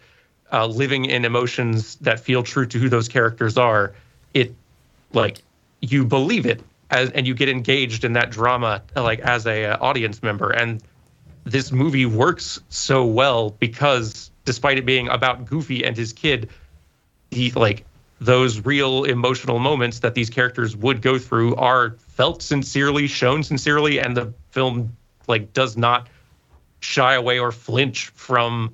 uh, 0.55 0.65
living 0.65 1.05
in 1.05 1.25
emotions 1.25 1.95
that 1.97 2.19
feel 2.19 2.41
true 2.41 2.65
to 2.65 2.79
who 2.79 2.87
those 2.87 3.09
characters 3.09 3.57
are, 3.57 3.93
it 4.33 4.55
like 5.11 5.39
you 5.81 6.05
believe 6.05 6.45
it 6.45 6.63
as, 6.91 7.09
and 7.11 7.27
you 7.27 7.33
get 7.33 7.49
engaged 7.49 8.05
in 8.05 8.13
that 8.13 8.29
drama 8.31 8.81
like 8.95 9.19
as 9.19 9.45
a 9.45 9.65
uh, 9.65 9.77
audience 9.81 10.23
member. 10.23 10.51
And 10.51 10.81
this 11.43 11.73
movie 11.73 12.05
works 12.05 12.59
so 12.69 13.05
well 13.05 13.49
because 13.49 14.31
despite 14.45 14.77
it 14.77 14.85
being 14.85 15.09
about 15.09 15.45
Goofy 15.45 15.83
and 15.83 15.97
his 15.97 16.13
kid, 16.13 16.49
he 17.31 17.51
like 17.51 17.85
those 18.21 18.65
real 18.65 19.03
emotional 19.03 19.59
moments 19.59 19.99
that 19.99 20.15
these 20.15 20.29
characters 20.29 20.73
would 20.77 21.01
go 21.01 21.19
through 21.19 21.55
are 21.57 21.97
felt 22.07 22.41
sincerely, 22.41 23.07
shown 23.07 23.43
sincerely, 23.43 23.99
and 23.99 24.15
the 24.15 24.33
film 24.51 24.95
like 25.27 25.51
does 25.51 25.75
not 25.75 26.07
shy 26.79 27.15
away 27.15 27.39
or 27.39 27.51
flinch 27.51 28.07
from 28.15 28.73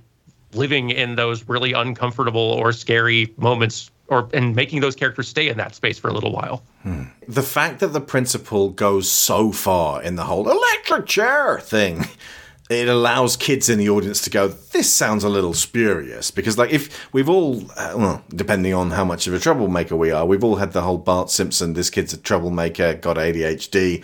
living 0.54 0.90
in 0.90 1.16
those 1.16 1.48
really 1.48 1.74
uncomfortable 1.74 2.42
or 2.42 2.72
scary 2.72 3.34
moments 3.38 3.92
or 4.08 4.30
and 4.34 4.56
making 4.56 4.82
those 4.82 4.96
characters 4.96 5.28
stay 5.28 5.48
in 5.48 5.58
that 5.58 5.74
space 5.74 5.98
for 5.98 6.10
a 6.10 6.14
little 6.14 6.32
while. 6.32 6.64
Hmm. 6.84 7.04
The 7.28 7.42
fact 7.42 7.80
that 7.80 7.94
the 7.94 8.02
principal 8.02 8.70
goes 8.70 9.10
so 9.10 9.52
far 9.52 10.04
in 10.04 10.16
the 10.16 10.26
whole 10.26 10.50
electric 10.50 11.06
chair 11.06 11.60
thing, 11.60 12.06
it 12.72 12.88
allows 12.88 13.36
kids 13.36 13.70
in 13.70 13.78
the 13.78 13.90
audience 13.90 14.22
to 14.22 14.30
go, 14.30 14.48
this 14.48 14.92
sounds 14.92 15.24
a 15.24 15.30
little 15.30 15.54
spurious. 15.54 16.32
Because, 16.32 16.58
like, 16.58 16.72
if 16.72 17.12
we've 17.14 17.30
all, 17.30 17.62
uh, 17.76 17.94
well, 17.96 18.24
depending 18.30 18.74
on 18.74 18.92
how 18.92 19.04
much 19.04 19.28
of 19.28 19.34
a 19.34 19.40
troublemaker 19.40 19.96
we 19.96 20.12
are, 20.12 20.26
we've 20.26 20.44
all 20.44 20.56
had 20.56 20.72
the 20.72 20.82
whole 20.82 20.98
Bart 20.98 21.30
Simpson, 21.30 21.74
this 21.74 21.90
kid's 21.90 22.14
a 22.14 22.18
troublemaker, 22.18 22.94
got 22.94 23.18
ADHD, 23.18 24.04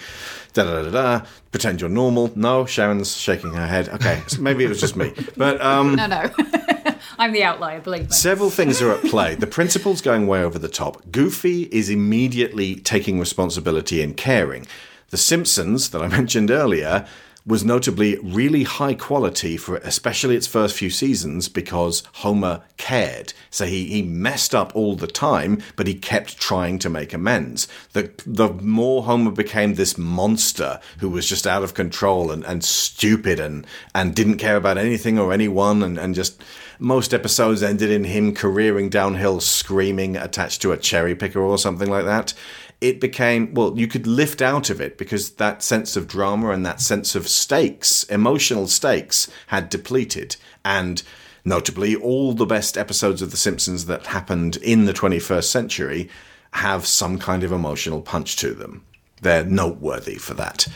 da 0.54 0.64
da 0.64 0.84
da 0.84 0.90
da, 0.90 1.26
pretend 1.52 1.82
you're 1.82 1.90
normal. 1.90 2.32
No, 2.36 2.66
Sharon's 2.66 3.16
shaking 3.16 3.54
her 3.54 3.68
head. 3.68 3.90
Okay, 3.90 4.22
so 4.28 4.42
maybe 4.42 4.66
it 4.66 4.70
was 4.70 4.82
just 4.82 4.96
me. 4.96 5.14
But, 5.36 5.62
um, 5.62 5.96
No, 5.96 6.08
no. 6.08 6.30
I'm 7.20 7.32
the 7.32 7.44
outlier, 7.44 7.80
believe 7.80 8.10
me. 8.10 8.12
Several 8.12 8.50
things 8.50 8.82
are 8.82 8.92
at 8.92 9.04
play. 9.10 9.36
The 9.36 9.48
principal's 9.48 10.02
going 10.02 10.28
way 10.28 10.44
over 10.44 10.60
the 10.60 10.68
top. 10.70 11.12
Goofy 11.12 11.64
is 11.72 11.90
immediately 11.90 12.76
taking 12.76 13.20
responsibility 13.20 14.02
and 14.04 14.16
caring. 14.16 14.68
The 15.10 15.18
Simpsons, 15.18 15.90
that 15.92 16.02
I 16.02 16.08
mentioned 16.20 16.52
earlier, 16.52 17.08
was 17.48 17.64
notably 17.64 18.18
really 18.18 18.64
high 18.64 18.94
quality 18.94 19.56
for 19.56 19.78
especially 19.78 20.36
its 20.36 20.46
first 20.46 20.76
few 20.76 20.90
seasons 20.90 21.48
because 21.48 22.04
Homer 22.16 22.62
cared. 22.76 23.34
So 23.50 23.66
he, 23.66 23.86
he 23.86 24.02
messed 24.02 24.54
up 24.54 24.76
all 24.76 24.98
the 24.98 25.08
time, 25.08 25.64
but 25.78 25.88
he 25.88 25.94
kept 25.94 26.38
trying 26.38 26.78
to 26.80 26.90
make 26.90 27.14
amends. 27.14 27.70
The 27.94 28.12
the 28.26 28.50
more 28.50 29.04
Homer 29.04 29.32
became 29.32 29.76
this 29.76 29.98
monster 29.98 30.82
who 31.00 31.10
was 31.10 31.28
just 31.28 31.48
out 31.48 31.64
of 31.64 31.74
control 31.74 32.32
and, 32.32 32.44
and 32.44 32.64
stupid 32.64 33.40
and, 33.40 33.66
and 33.96 34.14
didn't 34.14 34.38
care 34.38 34.58
about 34.58 34.78
anything 34.78 35.18
or 35.18 35.32
anyone 35.32 35.82
and, 35.82 35.98
and 35.98 36.14
just 36.14 36.44
most 36.80 37.14
episodes 37.14 37.64
ended 37.64 37.90
in 37.90 38.04
him 38.04 38.36
careering 38.36 38.90
downhill 38.90 39.40
screaming 39.40 40.16
attached 40.16 40.62
to 40.62 40.72
a 40.72 40.78
cherry 40.78 41.16
picker 41.16 41.40
or 41.40 41.58
something 41.58 41.90
like 41.90 42.06
that 42.06 42.34
it 42.80 43.00
became 43.02 43.54
well 43.54 43.78
you 43.78 43.88
could 43.88 44.06
lift 44.06 44.42
out 44.42 44.70
of 44.70 44.80
it 44.80 44.98
because 44.98 45.32
that 45.32 45.64
sense 45.64 45.96
of 45.96 46.08
drama 46.08 46.52
and 46.52 46.66
that 46.66 46.80
sense 46.80 47.16
of 47.16 47.28
stakes 47.28 48.04
emotional 48.04 48.68
stakes 48.68 49.30
had 49.48 49.70
depleted. 49.70 50.36
And 50.64 51.02
notably 51.44 51.96
all 51.96 52.34
the 52.34 52.46
best 52.46 52.78
episodes 52.78 53.22
of 53.22 53.32
the 53.32 53.38
simpsons 53.38 53.86
that 53.86 54.08
happened 54.08 54.58
in 54.58 54.86
the 54.86 54.94
21st 54.94 55.46
century 55.46 56.10
have 56.52 56.86
some 56.86 57.18
kind 57.18 57.44
of 57.44 57.52
emotional 57.52 58.02
punch 58.02 58.36
to 58.38 58.54
them. 58.54 58.86
They're 59.22 59.46
noteworthy 59.46 60.16
for 60.16 60.34
that. 60.36 60.68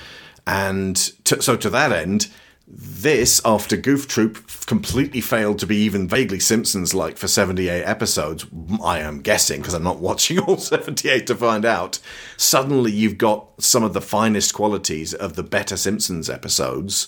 And 0.48 0.96
to, 1.26 1.42
so 1.42 1.56
to 1.58 1.70
that 1.70 1.92
end 1.92 2.28
this, 2.74 3.42
after 3.44 3.76
Goof 3.76 4.08
Troop 4.08 4.48
completely 4.66 5.20
failed 5.20 5.60
to 5.60 5.68
be 5.68 5.76
even 5.78 6.08
vaguely 6.08 6.40
Simpsons 6.40 6.94
like 6.94 7.18
for 7.18 7.28
78 7.28 7.84
episodes, 7.84 8.46
I 8.84 9.00
am 9.00 9.22
guessing, 9.22 9.60
because 9.62 9.74
I'm 9.74 9.84
not 9.84 10.00
watching 10.00 10.40
all 10.40 10.58
78 10.58 11.28
to 11.28 11.36
find 11.36 11.66
out, 11.66 12.00
suddenly 12.38 12.92
you've 12.92 13.18
got 13.18 13.62
some 13.62 13.84
of 13.84 13.94
the 13.94 14.02
finest 14.02 14.54
qualities 14.54 15.14
of 15.14 15.36
the 15.36 15.44
better 15.44 15.76
Simpsons 15.76 16.30
episodes 16.30 17.08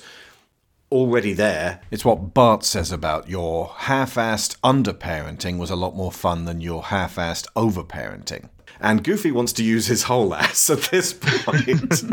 already 0.91 1.33
there. 1.33 1.81
It's 1.89 2.05
what 2.05 2.33
Bart 2.33 2.63
says 2.63 2.91
about 2.91 3.29
your 3.29 3.73
half 3.75 4.15
assed 4.15 4.57
underparenting 4.63 5.57
was 5.57 5.71
a 5.71 5.75
lot 5.75 5.95
more 5.95 6.11
fun 6.11 6.45
than 6.45 6.61
your 6.61 6.83
half 6.83 7.15
assed 7.15 7.47
overparenting. 7.55 8.49
And 8.79 9.03
Goofy 9.03 9.31
wants 9.31 9.53
to 9.53 9.63
use 9.63 9.87
his 9.87 10.03
whole 10.03 10.33
ass 10.35 10.69
at 10.69 10.81
this 10.83 11.13
point. 11.13 12.03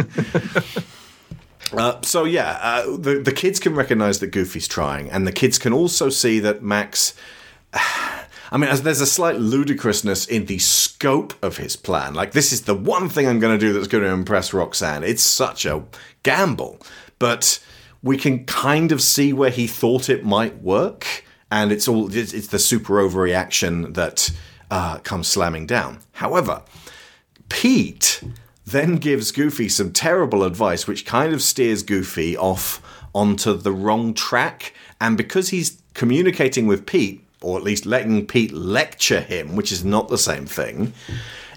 Uh, 1.72 2.00
so 2.02 2.24
yeah, 2.24 2.58
uh, 2.60 2.96
the 2.96 3.20
the 3.20 3.32
kids 3.32 3.60
can 3.60 3.74
recognize 3.74 4.18
that 4.20 4.28
Goofy's 4.28 4.68
trying, 4.68 5.10
and 5.10 5.26
the 5.26 5.32
kids 5.32 5.58
can 5.58 5.72
also 5.72 6.08
see 6.08 6.40
that 6.40 6.62
Max. 6.62 7.14
I 8.52 8.56
mean, 8.56 8.68
there's 8.82 9.00
a 9.00 9.06
slight 9.06 9.36
ludicrousness 9.36 10.26
in 10.26 10.46
the 10.46 10.58
scope 10.58 11.34
of 11.40 11.58
his 11.58 11.76
plan. 11.76 12.14
Like, 12.14 12.32
this 12.32 12.52
is 12.52 12.62
the 12.62 12.74
one 12.74 13.08
thing 13.08 13.28
I'm 13.28 13.38
going 13.38 13.56
to 13.56 13.64
do 13.64 13.72
that's 13.72 13.86
going 13.86 14.02
to 14.02 14.10
impress 14.10 14.52
Roxanne. 14.52 15.04
It's 15.04 15.22
such 15.22 15.64
a 15.64 15.84
gamble, 16.24 16.80
but 17.20 17.64
we 18.02 18.16
can 18.16 18.44
kind 18.46 18.90
of 18.90 19.00
see 19.00 19.32
where 19.32 19.50
he 19.50 19.68
thought 19.68 20.08
it 20.08 20.24
might 20.24 20.60
work, 20.62 21.24
and 21.52 21.70
it's 21.70 21.86
all 21.86 22.12
it's, 22.12 22.32
it's 22.32 22.48
the 22.48 22.58
super 22.58 22.94
overreaction 22.94 23.94
that 23.94 24.32
uh, 24.70 24.98
comes 24.98 25.28
slamming 25.28 25.66
down. 25.66 26.00
However, 26.12 26.62
Pete 27.48 28.20
then 28.70 28.96
gives 28.96 29.32
Goofy 29.32 29.68
some 29.68 29.92
terrible 29.92 30.44
advice, 30.44 30.86
which 30.86 31.04
kind 31.04 31.32
of 31.32 31.42
steers 31.42 31.82
Goofy 31.82 32.36
off 32.36 32.80
onto 33.14 33.54
the 33.54 33.72
wrong 33.72 34.14
track. 34.14 34.74
And 35.00 35.16
because 35.16 35.48
he's 35.48 35.82
communicating 35.94 36.66
with 36.66 36.86
Pete, 36.86 37.24
or 37.42 37.56
at 37.56 37.64
least 37.64 37.86
letting 37.86 38.26
Pete 38.26 38.52
lecture 38.52 39.20
him, 39.20 39.56
which 39.56 39.72
is 39.72 39.84
not 39.84 40.08
the 40.08 40.18
same 40.18 40.46
thing, 40.46 40.92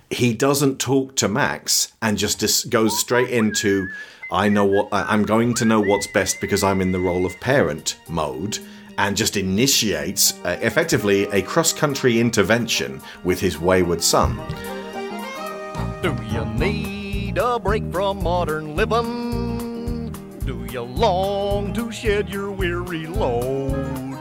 he 0.10 0.34
doesn't 0.34 0.80
talk 0.80 1.16
to 1.18 1.28
Max 1.28 1.92
and 2.02 2.18
just 2.18 2.40
dis- 2.40 2.66
goes 2.66 2.98
straight 3.00 3.30
into, 3.30 3.88
I 4.32 4.50
know 4.50 4.66
what, 4.66 4.90
I'm 4.92 5.24
going 5.24 5.54
to 5.56 5.66
know 5.66 5.82
what's 5.82 6.08
best 6.08 6.42
because 6.42 6.64
I'm 6.64 6.82
in 6.82 6.92
the 6.92 7.00
role 7.00 7.26
of 7.26 7.40
parent 7.40 7.98
mode. 8.08 8.60
And 8.96 9.18
just 9.18 9.38
initiates 9.38 10.40
uh, 10.46 10.60
effectively 10.62 11.24
a 11.32 11.42
cross 11.42 11.74
country 11.74 12.20
intervention 12.20 13.02
with 13.24 13.40
his 13.40 13.58
wayward 13.60 14.04
son. 14.04 14.38
Do 16.04 16.16
you 16.32 16.46
need 16.46 17.03
a 17.16 17.60
break 17.60 17.92
from 17.92 18.24
modern 18.24 18.76
living? 18.76 20.12
Do 20.46 20.66
you 20.72 20.82
long 20.82 21.72
to 21.74 21.92
shed 21.92 22.28
your 22.30 22.52
weary 22.52 23.06
load? 23.06 24.18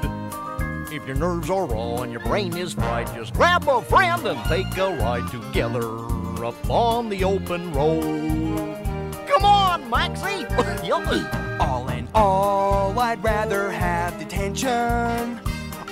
If 0.92 1.06
your 1.06 1.16
nerves 1.16 1.48
are 1.48 1.64
raw 1.64 2.02
and 2.02 2.12
your 2.12 2.20
brain 2.20 2.54
is 2.54 2.74
fried, 2.74 3.06
just 3.14 3.32
grab 3.32 3.66
a 3.66 3.80
friend 3.80 4.26
and 4.26 4.38
take 4.44 4.76
a 4.76 4.94
ride 4.96 5.30
together 5.30 5.88
up 6.44 6.68
on 6.68 7.08
the 7.08 7.24
open 7.24 7.72
road. 7.72 8.76
Come 9.26 9.44
on, 9.44 9.88
Maxie! 9.88 10.44
All 11.60 11.88
in 11.88 12.08
all, 12.14 12.98
I'd 12.98 13.24
rather 13.24 13.70
have 13.70 14.18
detention. 14.18 15.40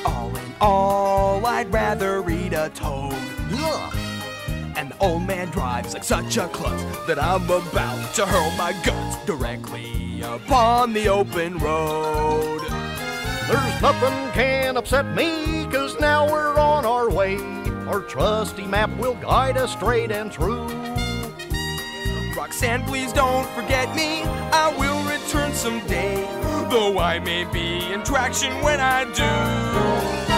All 0.04 0.36
in 0.36 0.54
all, 0.60 1.46
I'd 1.46 1.72
rather 1.72 2.20
read 2.20 2.52
a 2.52 2.68
toad. 2.70 3.14
Ugh. 3.52 4.09
And 4.80 4.92
the 4.92 4.98
old 5.04 5.26
man 5.26 5.48
drives 5.50 5.92
like 5.92 6.04
such 6.04 6.38
a 6.38 6.48
klutz 6.48 6.82
that 7.06 7.22
I'm 7.22 7.44
about 7.44 8.14
to 8.14 8.24
hurl 8.24 8.50
my 8.52 8.72
guts 8.82 9.22
directly 9.26 10.22
upon 10.22 10.94
the 10.94 11.06
open 11.06 11.58
road. 11.58 12.62
There's 13.46 13.82
nothing 13.82 14.32
can 14.32 14.78
upset 14.78 15.14
me, 15.14 15.66
cause 15.66 16.00
now 16.00 16.26
we're 16.32 16.58
on 16.58 16.86
our 16.86 17.10
way. 17.10 17.36
Our 17.88 18.00
trusty 18.00 18.64
map 18.64 18.88
will 18.96 19.16
guide 19.16 19.58
us 19.58 19.72
straight 19.72 20.10
and 20.10 20.32
true. 20.32 20.66
Roxanne, 22.34 22.82
please 22.84 23.12
don't 23.12 23.46
forget 23.50 23.94
me. 23.94 24.22
I 24.24 24.74
will 24.78 25.02
return 25.04 25.52
someday, 25.52 26.24
though 26.70 26.98
I 26.98 27.18
may 27.18 27.44
be 27.44 27.92
in 27.92 28.02
traction 28.02 28.62
when 28.62 28.80
I 28.80 29.04
do. 29.12 30.29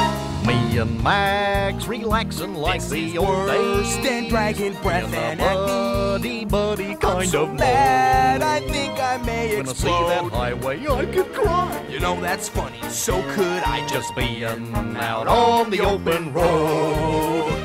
Me 0.73 0.79
and 0.79 1.03
Max 1.05 1.87
relaxing 1.87 2.55
like 2.55 2.83
the 2.89 3.19
old 3.19 3.47
days. 3.47 3.95
than 4.03 4.31
dragon 4.31 4.73
breath 4.83 5.07
In 5.07 5.13
a 5.15 5.19
and 5.19 5.41
acne. 5.43 5.67
buddy 5.67 6.45
buddy 6.47 6.95
kind 6.95 7.19
I'm 7.25 7.27
so 7.27 7.43
of 7.45 7.55
mad, 7.57 8.41
mode. 8.41 8.49
I 8.49 8.61
think 8.73 8.99
I 8.99 9.19
may 9.19 9.57
When 9.59 9.69
I 9.69 9.73
see 9.75 9.89
that 9.89 10.23
explode. 10.23 10.33
highway, 10.33 10.87
I 10.87 11.05
could 11.05 11.31
cry. 11.35 11.85
You 11.91 12.01
know 12.01 12.19
that's 12.23 12.49
funny. 12.49 12.81
So 12.89 13.21
could 13.35 13.63
I 13.65 13.87
just 13.87 14.17
be 14.17 14.47
out 14.47 15.29
on 15.29 15.69
the 15.69 15.81
open 15.81 16.33
road. 16.33 17.59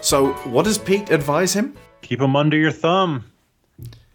So, 0.00 0.32
what 0.48 0.64
does 0.64 0.78
Pete 0.78 1.10
advise 1.10 1.52
him? 1.52 1.76
Keep 2.00 2.22
him 2.22 2.34
under 2.34 2.56
your 2.56 2.72
thumb. 2.72 3.29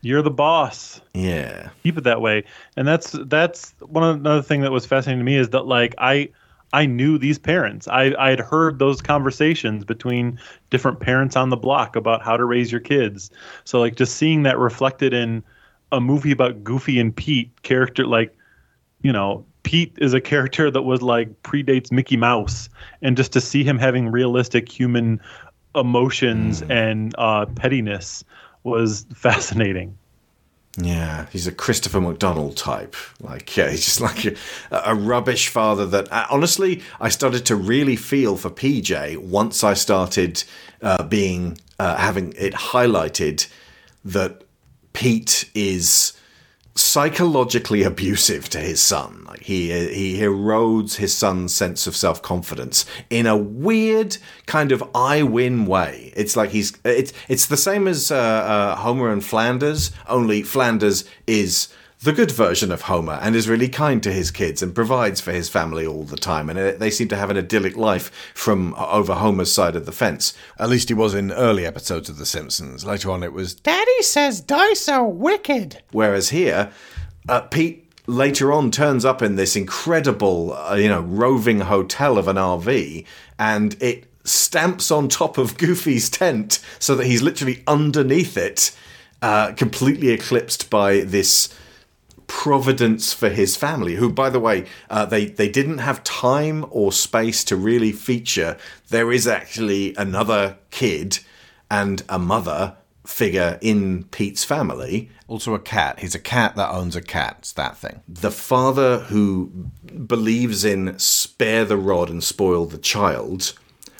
You're 0.05 0.21
the 0.21 0.29
boss. 0.29 1.01
Yeah. 1.15 1.69
Keep 1.81 1.97
it 1.97 2.03
that 2.03 2.21
way. 2.21 2.43
And 2.77 2.87
that's 2.87 3.15
that's 3.25 3.73
one 3.79 4.03
another 4.03 4.43
thing 4.43 4.61
that 4.61 4.71
was 4.71 4.85
fascinating 4.85 5.17
to 5.17 5.25
me 5.25 5.35
is 5.35 5.49
that 5.49 5.65
like 5.65 5.95
I 5.97 6.29
I 6.71 6.85
knew 6.85 7.17
these 7.17 7.39
parents. 7.39 7.87
I 7.87 8.13
I 8.19 8.29
had 8.29 8.39
heard 8.39 8.77
those 8.77 9.01
conversations 9.01 9.83
between 9.83 10.39
different 10.69 10.99
parents 10.99 11.35
on 11.35 11.49
the 11.49 11.57
block 11.57 11.95
about 11.95 12.21
how 12.21 12.37
to 12.37 12.45
raise 12.45 12.71
your 12.71 12.81
kids. 12.81 13.31
So 13.63 13.79
like 13.79 13.95
just 13.95 14.15
seeing 14.15 14.43
that 14.43 14.59
reflected 14.59 15.11
in 15.11 15.43
a 15.91 15.99
movie 15.99 16.31
about 16.31 16.63
Goofy 16.63 16.99
and 16.99 17.15
Pete 17.15 17.63
character 17.63 18.05
like 18.05 18.31
you 19.01 19.11
know 19.11 19.43
Pete 19.63 19.97
is 19.97 20.13
a 20.13 20.21
character 20.21 20.69
that 20.69 20.83
was 20.83 21.01
like 21.01 21.41
predates 21.41 21.91
Mickey 21.91 22.15
Mouse 22.15 22.69
and 23.01 23.17
just 23.17 23.33
to 23.33 23.41
see 23.41 23.63
him 23.63 23.79
having 23.79 24.11
realistic 24.11 24.71
human 24.71 25.19
emotions 25.73 26.61
and 26.69 27.15
uh, 27.17 27.47
pettiness 27.47 28.23
was 28.65 29.05
fascinating. 29.13 29.97
Yeah, 30.77 31.27
he's 31.31 31.47
a 31.47 31.53
Christopher 31.53 32.01
McDonald 32.01 32.57
type. 32.57 32.95
Like, 33.21 33.55
yeah, 33.55 33.69
he's 33.69 33.85
just 33.85 34.01
like 34.01 34.25
a, 34.25 34.35
a 34.71 34.93
rubbish 34.93 35.47
father 35.47 35.85
that, 35.85 36.11
uh, 36.11 36.25
honestly, 36.29 36.81
I 36.99 37.09
started 37.09 37.45
to 37.45 37.55
really 37.55 37.95
feel 37.95 38.35
for 38.35 38.49
PJ 38.49 39.17
once 39.17 39.63
I 39.63 39.73
started 39.73 40.43
uh, 40.81 41.03
being, 41.03 41.57
uh, 41.79 41.95
having 41.95 42.33
it 42.37 42.53
highlighted 42.53 43.47
that 44.03 44.43
Pete 44.91 45.49
is 45.53 46.13
psychologically 46.75 47.83
abusive 47.83 48.49
to 48.49 48.59
his 48.59 48.81
son. 48.81 49.27
He 49.41 49.69
he 49.93 50.19
erodes 50.19 50.95
his 50.95 51.13
son's 51.15 51.53
sense 51.53 51.87
of 51.87 51.95
self 51.95 52.21
confidence 52.21 52.85
in 53.09 53.25
a 53.25 53.37
weird 53.37 54.17
kind 54.45 54.71
of 54.71 54.83
I 54.93 55.23
win 55.23 55.65
way. 55.65 56.11
It's 56.15 56.35
like 56.35 56.49
he's 56.49 56.73
it's 56.83 57.13
it's 57.29 57.45
the 57.45 57.57
same 57.57 57.87
as 57.87 58.11
uh, 58.11 58.15
uh, 58.15 58.75
Homer 58.75 59.11
and 59.11 59.23
Flanders, 59.23 59.91
only 60.07 60.43
Flanders 60.43 61.05
is 61.27 61.69
the 62.05 62.13
good 62.13 62.29
version 62.29 62.71
of 62.71 62.83
Homer 62.83 63.19
and 63.19 63.35
is 63.35 63.49
really 63.49 63.67
kind 63.67 64.01
to 64.03 64.13
his 64.13 64.29
kids 64.29 64.61
and 64.61 64.75
provides 64.75 65.19
for 65.19 65.31
his 65.31 65.49
family 65.49 65.87
all 65.87 66.03
the 66.03 66.15
time. 66.15 66.51
And 66.51 66.79
they 66.79 66.91
seem 66.91 67.07
to 67.07 67.15
have 67.15 67.31
an 67.31 67.37
idyllic 67.37 67.75
life 67.75 68.11
from 68.35 68.75
uh, 68.75 68.87
over 68.91 69.15
Homer's 69.15 69.51
side 69.51 69.75
of 69.75 69.87
the 69.87 69.91
fence. 69.91 70.35
At 70.59 70.69
least 70.69 70.89
he 70.89 70.93
was 70.93 71.15
in 71.15 71.31
early 71.31 71.65
episodes 71.65 72.07
of 72.07 72.17
The 72.17 72.25
Simpsons. 72.27 72.85
Later 72.85 73.09
on, 73.09 73.23
it 73.23 73.33
was 73.33 73.55
Daddy 73.55 74.01
says 74.01 74.39
dice 74.39 74.87
are 74.87 75.03
wicked. 75.03 75.81
Whereas 75.91 76.29
here, 76.29 76.71
uh, 77.27 77.41
Pete 77.41 77.91
later 78.05 78.53
on 78.53 78.69
turns 78.69 79.03
up 79.03 79.23
in 79.23 79.35
this 79.35 79.55
incredible, 79.55 80.53
uh, 80.53 80.75
you 80.75 80.87
know, 80.87 81.01
roving 81.01 81.61
hotel 81.61 82.19
of 82.19 82.27
an 82.27 82.35
RV, 82.35 83.03
and 83.39 83.75
it 83.81 84.05
stamps 84.23 84.91
on 84.91 85.09
top 85.09 85.39
of 85.39 85.57
Goofy's 85.57 86.11
tent 86.11 86.59
so 86.77 86.93
that 86.93 87.07
he's 87.07 87.23
literally 87.23 87.63
underneath 87.65 88.37
it 88.37 88.77
uh, 89.23 89.53
completely 89.53 90.09
eclipsed 90.09 90.69
by 90.69 90.99
this 90.99 91.49
providence 92.27 93.13
for 93.13 93.29
his 93.29 93.55
family. 93.55 93.95
Who, 93.95 94.11
by 94.11 94.29
the 94.29 94.39
way, 94.39 94.65
uh, 94.89 95.05
they 95.05 95.25
they 95.25 95.49
didn't 95.49 95.79
have 95.79 96.03
time 96.03 96.65
or 96.69 96.91
space 96.91 97.43
to 97.45 97.55
really 97.55 97.91
feature. 97.91 98.57
There 98.89 99.11
is 99.11 99.27
actually 99.27 99.95
another 99.95 100.57
kid 100.71 101.19
and 101.69 102.03
a 102.09 102.19
mother 102.19 102.75
figure 103.05 103.57
in 103.61 104.03
Pete's 104.05 104.43
family. 104.43 105.09
Also 105.27 105.53
a 105.53 105.59
cat. 105.59 105.99
He's 105.99 106.15
a 106.15 106.19
cat 106.19 106.55
that 106.55 106.69
owns 106.69 106.95
a 106.95 107.01
cat. 107.01 107.37
It's 107.39 107.53
that 107.53 107.77
thing. 107.77 108.01
The 108.07 108.31
father 108.31 108.99
who 108.99 109.51
believes 110.05 110.63
in 110.63 110.97
spare 110.99 111.65
the 111.65 111.77
rod 111.77 112.09
and 112.09 112.23
spoil 112.23 112.65
the 112.65 112.77
child, 112.77 113.53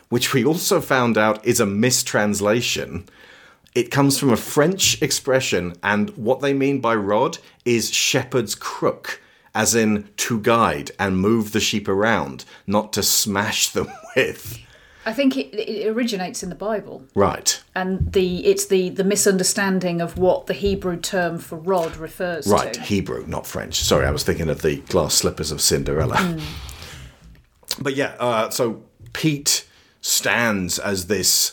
which 0.10 0.34
we 0.34 0.46
also 0.46 0.82
found 0.82 1.18
out 1.18 1.44
is 1.46 1.60
a 1.60 1.66
mistranslation. 1.66 3.08
It 3.76 3.92
comes 3.92 4.18
from 4.18 4.32
a 4.32 4.38
French 4.38 5.02
expression, 5.02 5.76
and 5.84 6.10
what 6.12 6.40
they 6.40 6.54
mean 6.54 6.80
by 6.80 6.96
rod 6.96 7.38
is 7.66 7.92
shepherd's 7.94 8.56
crook, 8.56 9.22
as 9.54 9.76
in 9.76 10.08
to 10.18 10.40
guide 10.40 10.92
and 10.98 11.20
move 11.20 11.52
the 11.52 11.60
sheep 11.60 11.88
around, 11.90 12.46
not 12.66 12.94
to 12.94 13.04
smash 13.04 13.70
them 13.70 13.88
with. 14.16 14.60
I 15.08 15.14
think 15.14 15.38
it, 15.38 15.54
it 15.54 15.88
originates 15.88 16.42
in 16.42 16.50
the 16.50 16.56
Bible, 16.56 17.04
Right. 17.14 17.62
and 17.76 18.12
the 18.14 18.44
it's 18.46 18.66
the 18.68 18.90
the 18.90 19.04
misunderstanding 19.04 20.02
of 20.02 20.18
what 20.18 20.48
the 20.48 20.54
Hebrew 20.54 20.98
term 20.98 21.38
for 21.38 21.58
rod 21.58 21.96
refers 21.98 22.48
Right, 22.48 22.74
to. 22.74 22.80
Right, 22.80 22.88
Hebrew, 22.88 23.28
not 23.28 23.46
French. 23.46 23.76
Sorry, 23.82 24.08
I 24.08 24.12
was 24.12 24.24
thinking 24.24 24.50
of 24.50 24.62
the 24.64 24.78
glass 24.78 25.14
slippers 25.16 25.52
of 25.52 25.60
Cinderella. 25.62 26.16
Mm. 26.16 26.42
But 27.80 27.96
yeah, 27.96 28.16
uh, 28.20 28.50
so 28.52 28.84
Pete 29.12 29.68
stands 30.00 30.80
as 30.80 31.08
this 31.08 31.52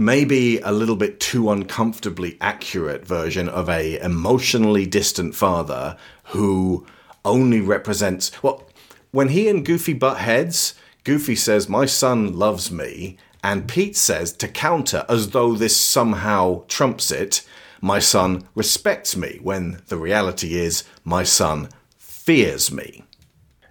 maybe 0.00 0.58
a 0.60 0.72
little 0.72 0.96
bit 0.96 1.20
too 1.20 1.50
uncomfortably 1.50 2.38
accurate 2.40 3.06
version 3.06 3.50
of 3.50 3.68
a 3.68 3.98
emotionally 3.98 4.86
distant 4.86 5.34
father 5.34 5.94
who 6.24 6.86
only 7.22 7.60
represents 7.60 8.42
well 8.42 8.66
when 9.10 9.28
he 9.28 9.46
and 9.48 9.64
Goofy 9.64 9.92
butt 9.92 10.18
heads, 10.18 10.74
Goofy 11.04 11.34
says, 11.34 11.68
My 11.68 11.84
son 11.84 12.38
loves 12.38 12.70
me, 12.70 13.18
and 13.42 13.68
Pete 13.68 13.96
says 13.96 14.32
to 14.34 14.48
counter 14.48 15.04
as 15.08 15.30
though 15.30 15.54
this 15.54 15.76
somehow 15.76 16.64
trumps 16.68 17.10
it, 17.10 17.46
my 17.82 17.98
son 17.98 18.48
respects 18.54 19.16
me, 19.16 19.38
when 19.42 19.82
the 19.88 19.98
reality 19.98 20.54
is 20.54 20.84
my 21.04 21.24
son 21.24 21.68
fears 21.98 22.72
me. 22.72 23.04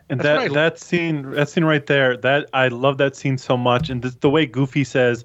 And 0.10 0.20
that 0.22 0.52
that 0.54 0.80
scene 0.80 1.32
that 1.32 1.50
scene 1.50 1.64
right 1.64 1.86
there, 1.86 2.18
that 2.18 2.50
I 2.54 2.68
love 2.68 2.98
that 2.98 3.16
scene 3.16 3.38
so 3.38 3.56
much. 3.56 3.90
And 3.90 4.02
the, 4.02 4.10
the 4.10 4.30
way 4.30 4.46
Goofy 4.46 4.84
says, 4.84 5.24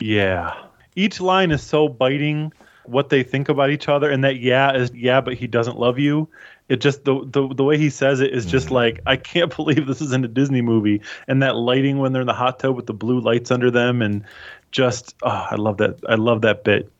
"Yeah," 0.00 0.54
each 0.96 1.20
line 1.20 1.50
is 1.50 1.62
so 1.62 1.88
biting. 1.88 2.52
What 2.86 3.10
they 3.10 3.22
think 3.22 3.48
about 3.48 3.70
each 3.70 3.88
other, 3.88 4.10
and 4.10 4.24
that 4.24 4.36
"yeah" 4.40 4.72
is 4.74 4.90
"yeah," 4.94 5.20
but 5.20 5.34
he 5.34 5.46
doesn't 5.46 5.78
love 5.78 5.98
you. 5.98 6.28
It 6.68 6.80
just 6.80 7.04
the 7.04 7.24
the, 7.24 7.52
the 7.54 7.64
way 7.64 7.76
he 7.76 7.90
says 7.90 8.20
it 8.20 8.32
is 8.32 8.46
just 8.46 8.68
hmm. 8.68 8.74
like 8.74 9.00
I 9.06 9.16
can't 9.16 9.54
believe 9.56 9.86
this 9.86 10.00
is 10.00 10.12
in 10.12 10.24
a 10.24 10.28
Disney 10.28 10.62
movie. 10.62 11.02
And 11.28 11.42
that 11.42 11.56
lighting 11.56 11.98
when 11.98 12.12
they're 12.12 12.22
in 12.22 12.26
the 12.26 12.34
hot 12.34 12.58
tub 12.58 12.76
with 12.76 12.86
the 12.86 12.94
blue 12.94 13.20
lights 13.20 13.50
under 13.50 13.70
them, 13.70 14.02
and 14.02 14.24
just 14.70 15.14
oh, 15.22 15.46
I 15.50 15.56
love 15.56 15.76
that. 15.78 16.00
I 16.08 16.14
love 16.14 16.42
that 16.42 16.64
bit. 16.64 16.90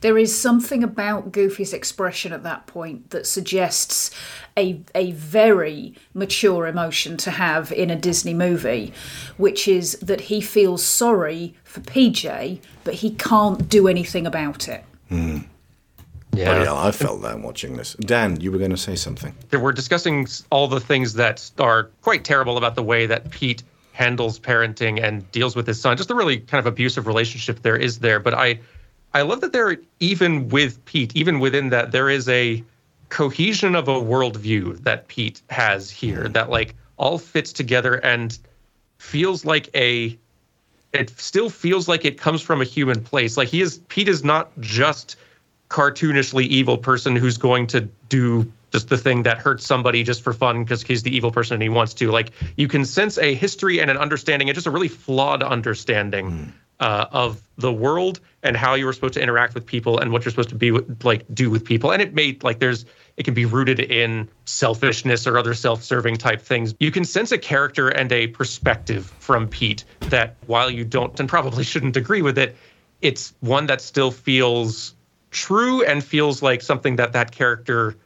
There 0.00 0.16
is 0.16 0.38
something 0.38 0.84
about 0.84 1.32
Goofy's 1.32 1.72
expression 1.72 2.32
at 2.32 2.44
that 2.44 2.66
point 2.66 3.10
that 3.10 3.26
suggests 3.26 4.10
a 4.56 4.80
a 4.94 5.10
very 5.12 5.94
mature 6.12 6.66
emotion 6.66 7.16
to 7.18 7.32
have 7.32 7.72
in 7.72 7.90
a 7.90 7.96
Disney 7.96 8.34
movie, 8.34 8.92
which 9.36 9.66
is 9.66 9.98
that 10.00 10.22
he 10.22 10.40
feels 10.40 10.84
sorry 10.84 11.54
for 11.64 11.80
PJ, 11.80 12.60
but 12.84 12.94
he 12.94 13.10
can't 13.10 13.68
do 13.68 13.88
anything 13.88 14.26
about 14.26 14.68
it. 14.68 14.84
Hmm. 15.08 15.38
Yeah. 16.32 16.46
Bloody 16.46 16.64
hell, 16.64 16.76
I 16.76 16.90
felt 16.90 17.22
that 17.22 17.40
watching 17.40 17.76
this. 17.76 17.94
Dan, 17.94 18.40
you 18.40 18.50
were 18.50 18.58
going 18.58 18.70
to 18.70 18.76
say 18.76 18.96
something. 18.96 19.34
We're 19.52 19.72
discussing 19.72 20.26
all 20.50 20.66
the 20.66 20.80
things 20.80 21.14
that 21.14 21.50
are 21.58 21.90
quite 22.02 22.24
terrible 22.24 22.56
about 22.56 22.74
the 22.74 22.82
way 22.82 23.06
that 23.06 23.30
Pete 23.30 23.62
handles 23.92 24.40
parenting 24.40 25.00
and 25.02 25.30
deals 25.30 25.54
with 25.54 25.66
his 25.66 25.80
son. 25.80 25.96
Just 25.96 26.08
the 26.08 26.14
really 26.14 26.38
kind 26.38 26.58
of 26.58 26.66
abusive 26.66 27.06
relationship 27.06 27.62
there 27.62 27.76
is 27.76 28.00
there. 28.00 28.18
But 28.18 28.34
I, 28.34 28.58
I 29.14 29.22
love 29.22 29.40
that 29.42 29.52
there, 29.52 29.76
even 30.00 30.48
with 30.48 30.84
Pete, 30.84 31.14
even 31.16 31.38
within 31.38 31.70
that, 31.70 31.92
there 31.92 32.10
is 32.10 32.28
a 32.28 32.62
cohesion 33.10 33.76
of 33.76 33.86
a 33.86 33.94
worldview 33.94 34.82
that 34.82 35.06
Pete 35.06 35.40
has 35.50 35.88
here 35.88 36.24
mm-hmm. 36.24 36.32
that 36.32 36.50
like 36.50 36.74
all 36.96 37.18
fits 37.18 37.52
together 37.52 37.94
and 38.04 38.36
feels 38.98 39.44
like 39.44 39.70
a. 39.74 40.18
It 40.92 41.10
still 41.18 41.50
feels 41.50 41.88
like 41.88 42.04
it 42.04 42.18
comes 42.18 42.40
from 42.40 42.60
a 42.60 42.64
human 42.64 43.02
place. 43.02 43.36
Like 43.36 43.48
he 43.48 43.60
is, 43.60 43.78
Pete 43.88 44.08
is 44.08 44.22
not 44.22 44.50
just 44.60 45.16
cartoonishly 45.68 46.44
evil 46.46 46.78
person 46.78 47.16
who's 47.16 47.36
going 47.36 47.66
to 47.68 47.80
do 48.08 48.52
just 48.70 48.88
the 48.88 48.98
thing 48.98 49.22
that 49.22 49.38
hurts 49.38 49.66
somebody 49.66 50.02
just 50.02 50.22
for 50.22 50.32
fun 50.32 50.64
because 50.64 50.82
he's 50.82 51.02
the 51.02 51.14
evil 51.14 51.30
person 51.30 51.54
and 51.54 51.62
he 51.62 51.68
wants 51.68 51.94
to. 51.94 52.10
Like 52.10 52.30
you 52.56 52.68
can 52.68 52.84
sense 52.84 53.18
a 53.18 53.34
history 53.34 53.80
and 53.80 53.90
an 53.90 53.96
understanding 53.96 54.48
and 54.48 54.54
just 54.54 54.66
a 54.66 54.70
really 54.70 54.88
flawed 54.88 55.42
understanding 55.42 56.30
mm. 56.30 56.52
Uh, 56.80 57.06
of 57.12 57.42
the 57.56 57.72
world 57.72 58.20
and 58.42 58.56
how 58.56 58.74
you 58.74 58.84
were 58.84 58.92
supposed 58.92 59.14
to 59.14 59.22
interact 59.22 59.54
with 59.54 59.64
people 59.64 59.98
and 59.98 60.12
what 60.12 60.24
you're 60.24 60.30
supposed 60.30 60.48
to 60.48 60.54
be 60.54 60.70
with, 60.70 61.04
like 61.04 61.24
do 61.32 61.50
with 61.50 61.64
people. 61.64 61.92
And 61.92 62.02
it 62.02 62.14
made 62.14 62.42
like 62.42 62.58
there's 62.58 62.84
it 63.16 63.24
can 63.24 63.34
be 63.34 63.44
rooted 63.44 63.78
in 63.78 64.28
selfishness 64.44 65.26
or 65.26 65.38
other 65.38 65.54
self-serving 65.54 66.16
type 66.16 66.42
things. 66.42 66.74
You 66.80 66.90
can 66.90 67.04
sense 67.04 67.30
a 67.30 67.38
character 67.38 67.88
and 67.88 68.10
a 68.10 68.26
perspective 68.28 69.06
from 69.20 69.48
Pete 69.48 69.84
that 70.00 70.34
while 70.46 70.68
you 70.68 70.84
don't 70.84 71.18
and 71.20 71.28
probably 71.28 71.62
shouldn't 71.62 71.96
agree 71.96 72.22
with 72.22 72.38
it, 72.38 72.56
it's 73.02 73.34
one 73.40 73.66
that 73.66 73.80
still 73.80 74.10
feels 74.10 74.94
true 75.30 75.84
and 75.84 76.02
feels 76.02 76.42
like 76.42 76.60
something 76.60 76.96
that 76.96 77.12
that 77.12 77.30
character 77.30 77.96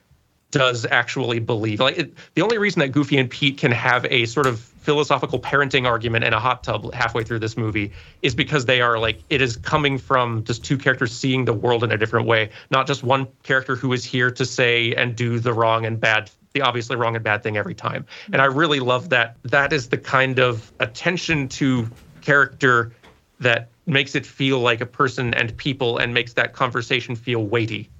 does 0.50 0.86
actually 0.90 1.38
believe. 1.38 1.80
Like 1.80 1.98
it, 1.98 2.14
the 2.34 2.42
only 2.42 2.58
reason 2.58 2.80
that 2.80 2.88
Goofy 2.88 3.18
and 3.18 3.30
Pete 3.30 3.58
can 3.58 3.72
have 3.72 4.06
a 4.06 4.26
sort 4.26 4.46
of 4.46 4.67
philosophical 4.80 5.38
parenting 5.38 5.86
argument 5.86 6.24
in 6.24 6.32
a 6.32 6.40
hot 6.40 6.62
tub 6.64 6.92
halfway 6.94 7.22
through 7.24 7.38
this 7.38 7.56
movie 7.56 7.92
is 8.22 8.34
because 8.34 8.64
they 8.64 8.80
are 8.80 8.98
like 8.98 9.20
it 9.30 9.40
is 9.42 9.56
coming 9.56 9.98
from 9.98 10.44
just 10.44 10.64
two 10.64 10.78
characters 10.78 11.12
seeing 11.12 11.44
the 11.44 11.52
world 11.52 11.84
in 11.84 11.92
a 11.92 11.98
different 11.98 12.26
way, 12.26 12.50
not 12.70 12.86
just 12.86 13.02
one 13.02 13.26
character 13.42 13.76
who 13.76 13.92
is 13.92 14.04
here 14.04 14.30
to 14.30 14.44
say 14.44 14.94
and 14.94 15.14
do 15.16 15.38
the 15.38 15.52
wrong 15.52 15.84
and 15.84 16.00
bad 16.00 16.30
the 16.54 16.62
obviously 16.62 16.96
wrong 16.96 17.14
and 17.14 17.22
bad 17.22 17.42
thing 17.42 17.56
every 17.58 17.74
time. 17.74 18.06
And 18.32 18.40
I 18.40 18.46
really 18.46 18.80
love 18.80 19.10
that 19.10 19.36
that 19.44 19.72
is 19.72 19.88
the 19.90 19.98
kind 19.98 20.38
of 20.38 20.72
attention 20.80 21.48
to 21.50 21.88
character 22.22 22.92
that 23.40 23.68
makes 23.86 24.14
it 24.14 24.24
feel 24.24 24.58
like 24.60 24.80
a 24.80 24.86
person 24.86 25.34
and 25.34 25.54
people 25.58 25.98
and 25.98 26.14
makes 26.14 26.32
that 26.34 26.54
conversation 26.54 27.14
feel 27.16 27.44
weighty. 27.44 27.90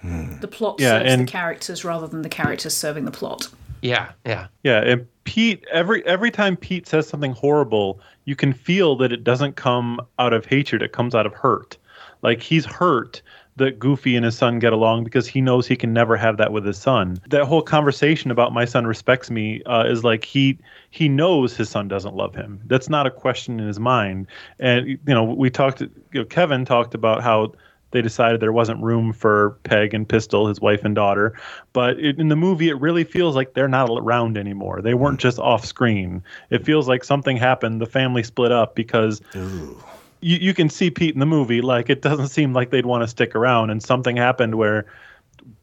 Hmm. 0.00 0.38
The 0.40 0.48
plot 0.48 0.76
Yeah, 0.80 0.98
serves 0.98 1.12
and- 1.12 1.28
the 1.28 1.30
characters 1.30 1.84
rather 1.84 2.06
than 2.08 2.22
the 2.22 2.28
characters 2.28 2.74
serving 2.74 3.04
the 3.04 3.10
plot. 3.12 3.48
Yeah, 3.82 4.12
yeah. 4.24 4.46
Yeah, 4.62 4.80
and 4.80 5.06
Pete 5.24 5.64
every 5.70 6.06
every 6.06 6.30
time 6.30 6.56
Pete 6.56 6.86
says 6.86 7.08
something 7.08 7.32
horrible, 7.32 8.00
you 8.24 8.36
can 8.36 8.52
feel 8.52 8.96
that 8.96 9.12
it 9.12 9.24
doesn't 9.24 9.56
come 9.56 10.00
out 10.18 10.32
of 10.32 10.46
hatred, 10.46 10.82
it 10.82 10.92
comes 10.92 11.14
out 11.14 11.26
of 11.26 11.34
hurt. 11.34 11.76
Like 12.22 12.40
he's 12.40 12.64
hurt 12.64 13.20
that 13.56 13.78
Goofy 13.78 14.16
and 14.16 14.24
his 14.24 14.36
son 14.36 14.58
get 14.58 14.72
along 14.72 15.04
because 15.04 15.26
he 15.26 15.40
knows 15.40 15.66
he 15.66 15.76
can 15.76 15.92
never 15.92 16.16
have 16.16 16.38
that 16.38 16.52
with 16.52 16.64
his 16.64 16.78
son. 16.78 17.18
That 17.28 17.44
whole 17.44 17.60
conversation 17.60 18.30
about 18.30 18.52
my 18.52 18.64
son 18.64 18.86
respects 18.86 19.30
me 19.30 19.62
uh, 19.64 19.84
is 19.86 20.04
like 20.04 20.24
he 20.24 20.58
he 20.90 21.08
knows 21.08 21.56
his 21.56 21.68
son 21.68 21.88
doesn't 21.88 22.14
love 22.14 22.34
him. 22.34 22.60
That's 22.66 22.88
not 22.88 23.06
a 23.06 23.10
question 23.10 23.60
in 23.60 23.66
his 23.66 23.80
mind. 23.80 24.28
And 24.58 24.88
you 24.88 24.98
know, 25.06 25.24
we 25.24 25.50
talked. 25.50 25.80
You 25.80 25.90
know, 26.14 26.24
Kevin 26.24 26.64
talked 26.64 26.94
about 26.94 27.22
how 27.22 27.52
they 27.92 28.02
decided 28.02 28.40
there 28.40 28.52
wasn't 28.52 28.82
room 28.82 29.12
for 29.12 29.58
Peg 29.64 29.94
and 29.94 30.08
Pistol, 30.08 30.48
his 30.48 30.60
wife 30.60 30.84
and 30.84 30.94
daughter. 30.94 31.38
But 31.72 31.98
it, 32.00 32.18
in 32.18 32.28
the 32.28 32.36
movie, 32.36 32.68
it 32.68 32.80
really 32.80 33.04
feels 33.04 33.36
like 33.36 33.54
they're 33.54 33.68
not 33.68 33.88
around 33.90 34.36
anymore. 34.36 34.82
They 34.82 34.94
weren't 34.94 35.20
just 35.20 35.38
off 35.38 35.64
screen. 35.64 36.22
It 36.50 36.64
feels 36.64 36.88
like 36.88 37.04
something 37.04 37.36
happened. 37.36 37.80
The 37.80 37.86
family 37.86 38.22
split 38.22 38.52
up 38.52 38.74
because 38.74 39.20
you, 39.34 40.36
you 40.38 40.54
can 40.54 40.68
see 40.68 40.90
Pete 40.90 41.14
in 41.14 41.20
the 41.20 41.26
movie. 41.26 41.60
Like 41.60 41.90
it 41.90 42.02
doesn't 42.02 42.28
seem 42.28 42.52
like 42.52 42.70
they'd 42.70 42.86
want 42.86 43.02
to 43.02 43.08
stick 43.08 43.34
around, 43.34 43.70
and 43.70 43.82
something 43.82 44.16
happened 44.16 44.56
where 44.56 44.86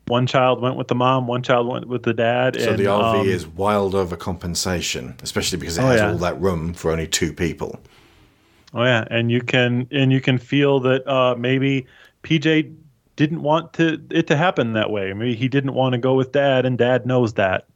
one 0.07 0.26
child 0.26 0.60
went 0.61 0.76
with 0.76 0.88
the 0.88 0.95
mom, 0.95 1.27
one 1.27 1.43
child 1.43 1.68
went 1.68 1.88
with 1.88 2.03
the 2.03 2.14
dad. 2.14 2.60
So 2.60 2.72
and, 2.72 2.80
the 2.80 2.85
RV 2.85 3.22
um, 3.22 3.27
is 3.27 3.47
wild 3.47 3.93
overcompensation, 3.93 5.22
especially 5.22 5.60
because 5.60 5.77
it 5.77 5.81
Oh, 5.81 5.88
has 5.88 6.01
yeah. 6.01 6.11
all 6.11 6.18
that 6.18 6.39
room 6.41 6.73
for 6.73 6.91
only 6.91 7.07
two 7.07 7.31
people. 7.31 7.80
Oh 8.73 8.84
yeah, 8.84 9.06
and 9.10 9.31
you 9.31 9.41
can 9.41 9.88
and 9.91 10.11
you 10.11 10.22
can 10.22 10.38
feel 10.38 10.80
that 10.81 11.07
uh, 11.07 11.35
maybe 11.35 11.88
PJ 12.24 12.76
didn't 13.16 13.41
want 13.41 13.74
to 13.74 14.02
it 14.12 14.28
to 14.28 14.38
happen 14.38 14.74
that 14.74 14.90
way. 14.90 15.12
Maybe 15.14 15.36
he 15.36 15.48
didn't 15.48 15.74
want 15.74 15.94
to 15.94 15.98
go 15.98 16.16
with 16.16 16.32
dad, 16.32 16.66
and 16.66 16.78
dad 16.78 17.06
knows 17.06 17.34
that, 17.34 17.68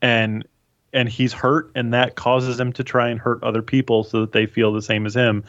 and 0.00 0.46
and 0.92 1.08
he's 1.08 1.32
hurt, 1.32 1.70
and 1.74 1.94
that 1.94 2.16
causes 2.16 2.60
him 2.60 2.72
to 2.74 2.84
try 2.84 3.08
and 3.08 3.18
hurt 3.18 3.42
other 3.42 3.62
people 3.62 4.04
so 4.04 4.20
that 4.20 4.32
they 4.32 4.46
feel 4.46 4.72
the 4.72 4.82
same 4.82 5.06
as 5.06 5.14
him, 5.14 5.44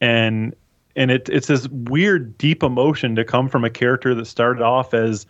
and 0.00 0.54
and 0.96 1.10
it 1.10 1.28
it's 1.28 1.48
this 1.48 1.68
weird 1.68 2.38
deep 2.38 2.62
emotion 2.62 3.16
to 3.16 3.24
come 3.24 3.48
from 3.48 3.64
a 3.64 3.70
character 3.70 4.14
that 4.14 4.26
started 4.26 4.62
off 4.62 4.94
as 4.94 5.26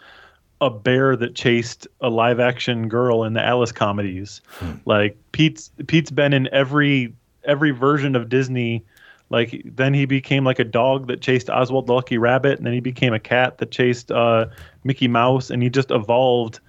a 0.60 0.70
bear 0.70 1.16
that 1.16 1.34
chased 1.34 1.86
a 2.00 2.08
live 2.08 2.40
action 2.40 2.88
girl 2.88 3.24
in 3.24 3.32
the 3.32 3.42
Alice 3.42 3.72
comedies. 3.72 4.40
Hmm. 4.58 4.72
Like 4.84 5.16
Pete's 5.32 5.70
Pete's 5.86 6.10
been 6.10 6.32
in 6.32 6.48
every 6.52 7.14
every 7.44 7.70
version 7.70 8.16
of 8.16 8.28
Disney 8.28 8.84
Like 9.34 9.62
then 9.64 9.94
he 9.94 10.04
became 10.04 10.44
like 10.44 10.60
a 10.60 10.64
dog 10.64 11.08
that 11.08 11.20
chased 11.20 11.50
Oswald 11.50 11.88
the 11.88 11.92
Lucky 11.92 12.18
Rabbit, 12.18 12.56
and 12.56 12.64
then 12.64 12.72
he 12.72 12.78
became 12.78 13.12
a 13.12 13.18
cat 13.18 13.58
that 13.58 13.72
chased 13.72 14.12
uh, 14.12 14.46
Mickey 14.84 15.08
Mouse, 15.08 15.50
and 15.50 15.60
he 15.60 15.68
just 15.68 15.90
evolved 15.90 16.60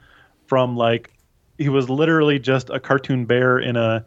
from 0.48 0.76
like 0.76 1.14
he 1.60 1.70
was 1.70 1.92
literally 1.92 2.40
just 2.40 2.72
a 2.72 2.80
cartoon 2.80 3.26
bear 3.26 3.60
in 3.60 3.76
a 3.76 4.04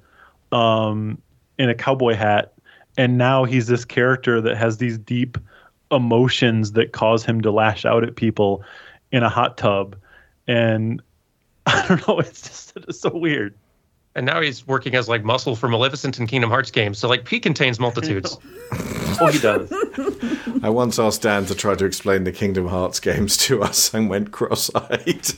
um, 0.51 1.23
in 1.57 1.69
a 1.69 1.75
cowboy 1.75 2.15
hat, 2.15 2.53
and 2.97 3.17
now 3.17 3.45
he's 3.45 3.69
this 3.69 3.85
character 3.85 4.41
that 4.41 4.57
has 4.57 4.79
these 4.79 4.99
deep 4.99 5.39
emotions 5.93 6.73
that 6.73 6.91
cause 6.91 7.25
him 7.25 7.41
to 7.43 7.53
lash 7.53 7.85
out 7.85 8.03
at 8.03 8.17
people 8.17 8.65
in 9.13 9.23
a 9.23 9.29
hot 9.29 9.57
tub, 9.57 9.95
and 10.49 11.01
I 11.67 11.87
don't 11.87 12.09
know, 12.09 12.19
it's 12.19 12.43
just 12.43 12.73
it's 12.77 12.99
so 12.99 13.17
weird. 13.17 13.55
And 14.19 14.27
now 14.27 14.41
he's 14.41 14.67
working 14.67 14.97
as 14.97 15.09
like 15.09 15.23
muscle 15.23 15.55
for 15.55 15.69
Maleficent 15.69 16.19
and 16.19 16.29
Kingdom 16.29 16.51
Hearts 16.51 16.73
games. 16.73 16.99
So 16.99 17.09
like 17.09 17.25
Pete 17.25 17.45
contains 17.45 17.79
multitudes. 17.79 18.37
oh, 19.21 19.31
he 19.33 19.39
does. 19.39 19.73
I 20.65 20.71
once 20.71 20.99
asked 20.99 21.23
Dan 21.23 21.47
to 21.47 21.55
try 21.55 21.77
to 21.77 21.85
explain 21.85 22.25
the 22.25 22.33
Kingdom 22.33 22.67
Hearts 22.67 22.99
games 22.99 23.37
to 23.37 23.63
us 23.63 23.95
and 23.95 24.11
went 24.11 24.33
cross-eyed. 24.33 24.99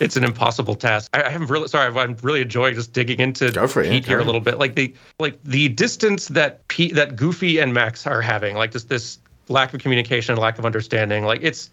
it's 0.00 0.18
an 0.18 0.24
impossible 0.24 0.74
task. 0.74 1.08
I, 1.16 1.22
I'm 1.22 1.46
really 1.46 1.68
sorry. 1.68 1.98
I'm 1.98 2.14
really 2.20 2.42
enjoying 2.42 2.74
just 2.74 2.92
digging 2.92 3.20
into 3.20 3.50
Go 3.52 3.66
for 3.66 3.80
it, 3.80 3.88
Pete 3.88 4.04
here 4.04 4.20
a 4.20 4.24
little 4.24 4.42
bit. 4.42 4.58
Like 4.58 4.74
the 4.74 4.94
like 5.18 5.42
the 5.44 5.70
distance 5.70 6.28
that 6.28 6.68
Pete 6.68 6.94
that 6.94 7.16
Goofy 7.16 7.58
and 7.58 7.72
Max 7.72 8.06
are 8.06 8.20
having, 8.20 8.54
like 8.54 8.72
just 8.72 8.90
this 8.90 9.18
lack 9.48 9.72
of 9.72 9.80
communication, 9.80 10.36
lack 10.36 10.58
of 10.58 10.66
understanding. 10.66 11.24
Like 11.24 11.40
it's 11.42 11.70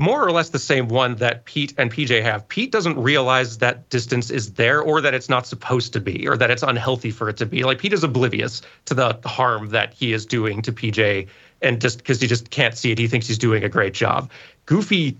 more 0.00 0.26
or 0.26 0.32
less 0.32 0.48
the 0.48 0.58
same 0.58 0.88
one 0.88 1.16
that 1.16 1.44
Pete 1.44 1.74
and 1.76 1.92
PJ 1.92 2.22
have. 2.22 2.48
Pete 2.48 2.72
doesn't 2.72 2.98
realize 2.98 3.58
that 3.58 3.88
distance 3.90 4.30
is 4.30 4.54
there 4.54 4.80
or 4.80 5.00
that 5.02 5.12
it's 5.12 5.28
not 5.28 5.46
supposed 5.46 5.92
to 5.92 6.00
be 6.00 6.26
or 6.26 6.36
that 6.38 6.50
it's 6.50 6.62
unhealthy 6.62 7.10
for 7.10 7.28
it 7.28 7.36
to 7.36 7.46
be. 7.46 7.64
Like 7.64 7.78
Pete 7.78 7.92
is 7.92 8.02
oblivious 8.02 8.62
to 8.86 8.94
the 8.94 9.18
harm 9.26 9.68
that 9.68 9.92
he 9.92 10.12
is 10.12 10.24
doing 10.24 10.62
to 10.62 10.72
PJ 10.72 11.28
and 11.62 11.80
just 11.80 11.98
because 11.98 12.20
he 12.20 12.26
just 12.26 12.50
can't 12.50 12.76
see 12.76 12.92
it, 12.92 12.98
he 12.98 13.06
thinks 13.06 13.26
he's 13.26 13.38
doing 13.38 13.62
a 13.62 13.68
great 13.68 13.92
job. 13.92 14.30
Goofy 14.66 15.18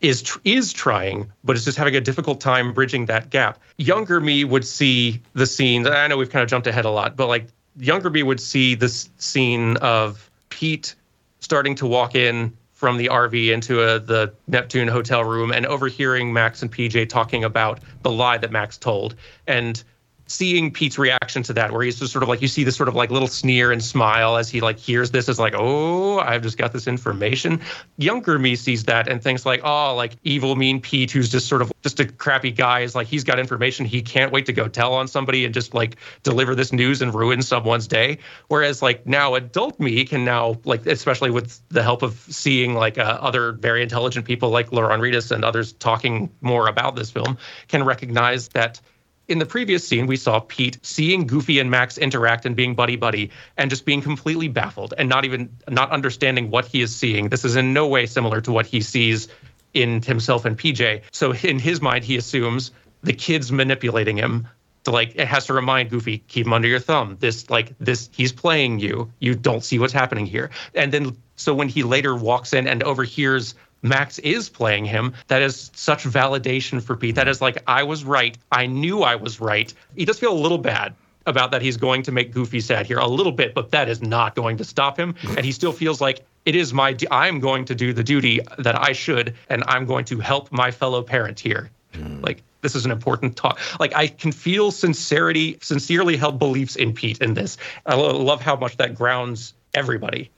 is 0.00 0.22
tr- 0.22 0.38
is 0.44 0.72
trying, 0.72 1.32
but 1.42 1.56
is 1.56 1.64
just 1.64 1.78
having 1.78 1.96
a 1.96 2.00
difficult 2.00 2.40
time 2.40 2.72
bridging 2.72 3.06
that 3.06 3.30
gap. 3.30 3.58
Younger 3.78 4.20
me 4.20 4.44
would 4.44 4.66
see 4.66 5.22
the 5.32 5.46
scene. 5.46 5.86
I 5.86 6.06
know 6.06 6.16
we've 6.16 6.30
kind 6.30 6.42
of 6.42 6.48
jumped 6.48 6.66
ahead 6.66 6.84
a 6.84 6.90
lot, 6.90 7.16
but 7.16 7.28
like 7.28 7.46
younger 7.78 8.10
me 8.10 8.22
would 8.22 8.40
see 8.40 8.74
this 8.74 9.08
scene 9.16 9.76
of 9.78 10.30
Pete 10.50 10.94
starting 11.40 11.74
to 11.76 11.86
walk 11.86 12.14
in 12.14 12.52
from 12.78 12.96
the 12.96 13.06
RV 13.06 13.52
into 13.52 13.82
a, 13.82 13.98
the 13.98 14.32
Neptune 14.46 14.86
hotel 14.86 15.24
room 15.24 15.50
and 15.50 15.66
overhearing 15.66 16.32
Max 16.32 16.62
and 16.62 16.70
PJ 16.70 17.08
talking 17.08 17.42
about 17.42 17.80
the 18.02 18.10
lie 18.12 18.38
that 18.38 18.52
Max 18.52 18.78
told. 18.78 19.16
And 19.48 19.82
seeing 20.28 20.70
Pete's 20.70 20.98
reaction 20.98 21.42
to 21.42 21.52
that, 21.54 21.72
where 21.72 21.82
he's 21.82 21.98
just 21.98 22.12
sort 22.12 22.22
of 22.22 22.28
like 22.28 22.40
you 22.40 22.48
see 22.48 22.62
this 22.62 22.76
sort 22.76 22.88
of 22.88 22.94
like 22.94 23.10
little 23.10 23.28
sneer 23.28 23.72
and 23.72 23.82
smile 23.82 24.36
as 24.36 24.48
he 24.48 24.60
like 24.60 24.78
hears 24.78 25.10
this 25.10 25.28
as 25.28 25.38
like, 25.38 25.54
oh, 25.56 26.18
I've 26.20 26.42
just 26.42 26.58
got 26.58 26.72
this 26.72 26.86
information. 26.86 27.60
Younger 27.96 28.38
me 28.38 28.54
sees 28.54 28.84
that 28.84 29.08
and 29.08 29.22
thinks 29.22 29.44
like, 29.44 29.60
oh, 29.64 29.94
like 29.94 30.16
evil 30.22 30.54
mean 30.54 30.80
Pete, 30.80 31.10
who's 31.10 31.28
just 31.28 31.48
sort 31.48 31.62
of 31.62 31.72
just 31.82 31.98
a 31.98 32.06
crappy 32.06 32.52
guy, 32.52 32.80
is 32.80 32.94
like 32.94 33.06
he's 33.06 33.24
got 33.24 33.38
information 33.38 33.86
he 33.86 34.02
can't 34.02 34.32
wait 34.32 34.46
to 34.46 34.52
go 34.52 34.68
tell 34.68 34.94
on 34.94 35.08
somebody 35.08 35.44
and 35.44 35.54
just 35.54 35.74
like 35.74 35.96
deliver 36.22 36.54
this 36.54 36.72
news 36.72 37.02
and 37.02 37.14
ruin 37.14 37.42
someone's 37.42 37.88
day. 37.88 38.18
Whereas 38.48 38.82
like 38.82 39.06
now 39.06 39.34
adult 39.34 39.80
me 39.80 40.04
can 40.04 40.24
now 40.24 40.56
like 40.64 40.86
especially 40.86 41.30
with 41.30 41.60
the 41.70 41.82
help 41.82 42.02
of 42.02 42.14
seeing 42.28 42.74
like 42.74 42.98
uh, 42.98 43.18
other 43.20 43.52
very 43.52 43.82
intelligent 43.82 44.26
people 44.26 44.50
like 44.50 44.70
La'Ron 44.70 45.00
Readus 45.00 45.30
and 45.30 45.44
others 45.44 45.72
talking 45.74 46.30
more 46.40 46.68
about 46.68 46.96
this 46.96 47.10
film 47.10 47.38
can 47.68 47.84
recognize 47.84 48.48
that 48.48 48.80
in 49.28 49.38
the 49.38 49.46
previous 49.46 49.86
scene, 49.86 50.06
we 50.06 50.16
saw 50.16 50.40
Pete 50.40 50.78
seeing 50.82 51.26
Goofy 51.26 51.60
and 51.60 51.70
Max 51.70 51.98
interact 51.98 52.46
and 52.46 52.56
being 52.56 52.74
buddy 52.74 52.96
buddy 52.96 53.30
and 53.56 53.70
just 53.70 53.84
being 53.84 54.00
completely 54.00 54.48
baffled 54.48 54.94
and 54.96 55.08
not 55.08 55.26
even 55.26 55.50
not 55.68 55.90
understanding 55.90 56.50
what 56.50 56.64
he 56.64 56.80
is 56.80 56.96
seeing. 56.96 57.28
This 57.28 57.44
is 57.44 57.54
in 57.54 57.74
no 57.74 57.86
way 57.86 58.06
similar 58.06 58.40
to 58.40 58.52
what 58.52 58.66
he 58.66 58.80
sees 58.80 59.28
in 59.74 60.02
himself 60.02 60.46
and 60.46 60.58
PJ. 60.58 61.02
So 61.12 61.34
in 61.34 61.58
his 61.58 61.82
mind, 61.82 62.04
he 62.04 62.16
assumes 62.16 62.70
the 63.02 63.12
kid's 63.12 63.52
manipulating 63.52 64.16
him. 64.16 64.48
To 64.84 64.92
like, 64.92 65.16
it 65.16 65.26
has 65.26 65.46
to 65.46 65.52
remind 65.52 65.90
Goofy, 65.90 66.18
keep 66.18 66.46
him 66.46 66.52
under 66.52 66.68
your 66.68 66.78
thumb. 66.78 67.16
This, 67.20 67.50
like, 67.50 67.74
this, 67.78 68.08
he's 68.12 68.32
playing 68.32 68.78
you. 68.78 69.12
You 69.18 69.34
don't 69.34 69.62
see 69.62 69.78
what's 69.78 69.92
happening 69.92 70.24
here. 70.24 70.50
And 70.74 70.92
then, 70.92 71.16
so 71.36 71.52
when 71.52 71.68
he 71.68 71.82
later 71.82 72.14
walks 72.14 72.52
in 72.54 72.66
and 72.66 72.82
overhears 72.82 73.54
Max 73.82 74.18
is 74.18 74.48
playing 74.48 74.84
him. 74.84 75.14
That 75.28 75.42
is 75.42 75.70
such 75.74 76.04
validation 76.04 76.82
for 76.82 76.96
Pete. 76.96 77.14
That 77.14 77.28
is 77.28 77.40
like, 77.40 77.62
I 77.66 77.82
was 77.84 78.04
right. 78.04 78.36
I 78.50 78.66
knew 78.66 79.02
I 79.02 79.16
was 79.16 79.40
right. 79.40 79.72
He 79.96 80.04
does 80.04 80.18
feel 80.18 80.32
a 80.32 80.38
little 80.38 80.58
bad 80.58 80.94
about 81.26 81.50
that 81.50 81.62
he's 81.62 81.76
going 81.76 82.02
to 82.02 82.12
make 82.12 82.32
Goofy 82.32 82.60
sad 82.60 82.86
here 82.86 82.98
a 82.98 83.06
little 83.06 83.32
bit, 83.32 83.54
but 83.54 83.70
that 83.70 83.88
is 83.88 84.00
not 84.02 84.34
going 84.34 84.56
to 84.56 84.64
stop 84.64 84.98
him. 84.98 85.14
And 85.36 85.44
he 85.44 85.52
still 85.52 85.72
feels 85.72 86.00
like 86.00 86.24
it 86.46 86.56
is 86.56 86.72
my, 86.72 86.94
du- 86.94 87.06
I'm 87.10 87.38
going 87.40 87.66
to 87.66 87.74
do 87.74 87.92
the 87.92 88.02
duty 88.02 88.40
that 88.58 88.80
I 88.80 88.92
should, 88.92 89.34
and 89.50 89.62
I'm 89.66 89.84
going 89.84 90.06
to 90.06 90.18
help 90.18 90.50
my 90.50 90.70
fellow 90.70 91.02
parent 91.02 91.38
here. 91.38 91.70
Hmm. 91.94 92.20
Like, 92.20 92.42
this 92.62 92.74
is 92.74 92.84
an 92.84 92.90
important 92.90 93.36
talk. 93.36 93.60
Like, 93.78 93.94
I 93.94 94.08
can 94.08 94.32
feel 94.32 94.70
sincerity, 94.70 95.58
sincerely 95.60 96.16
held 96.16 96.38
beliefs 96.38 96.76
in 96.76 96.94
Pete 96.94 97.20
in 97.20 97.34
this. 97.34 97.58
I 97.86 97.94
love 97.94 98.40
how 98.40 98.56
much 98.56 98.78
that 98.78 98.94
grounds 98.94 99.54
everybody. 99.74 100.30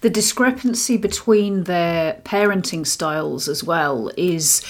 The 0.00 0.10
discrepancy 0.10 0.96
between 0.96 1.64
their 1.64 2.14
parenting 2.24 2.86
styles 2.86 3.48
as 3.48 3.62
well 3.62 4.10
is 4.16 4.62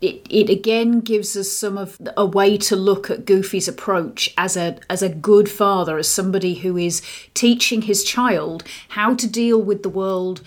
it, 0.00 0.26
it 0.28 0.50
again 0.50 1.00
gives 1.00 1.36
us 1.36 1.50
some 1.50 1.78
of 1.78 1.98
a 2.16 2.26
way 2.26 2.58
to 2.58 2.76
look 2.76 3.10
at 3.10 3.24
Goofy's 3.24 3.68
approach 3.68 4.32
as 4.36 4.56
a 4.56 4.78
as 4.90 5.02
a 5.02 5.08
good 5.08 5.48
father, 5.48 5.98
as 5.98 6.08
somebody 6.08 6.54
who 6.54 6.76
is 6.76 7.02
teaching 7.34 7.82
his 7.82 8.04
child 8.04 8.62
how 8.90 9.14
to 9.14 9.26
deal 9.26 9.60
with 9.60 9.82
the 9.82 9.88
world 9.88 10.42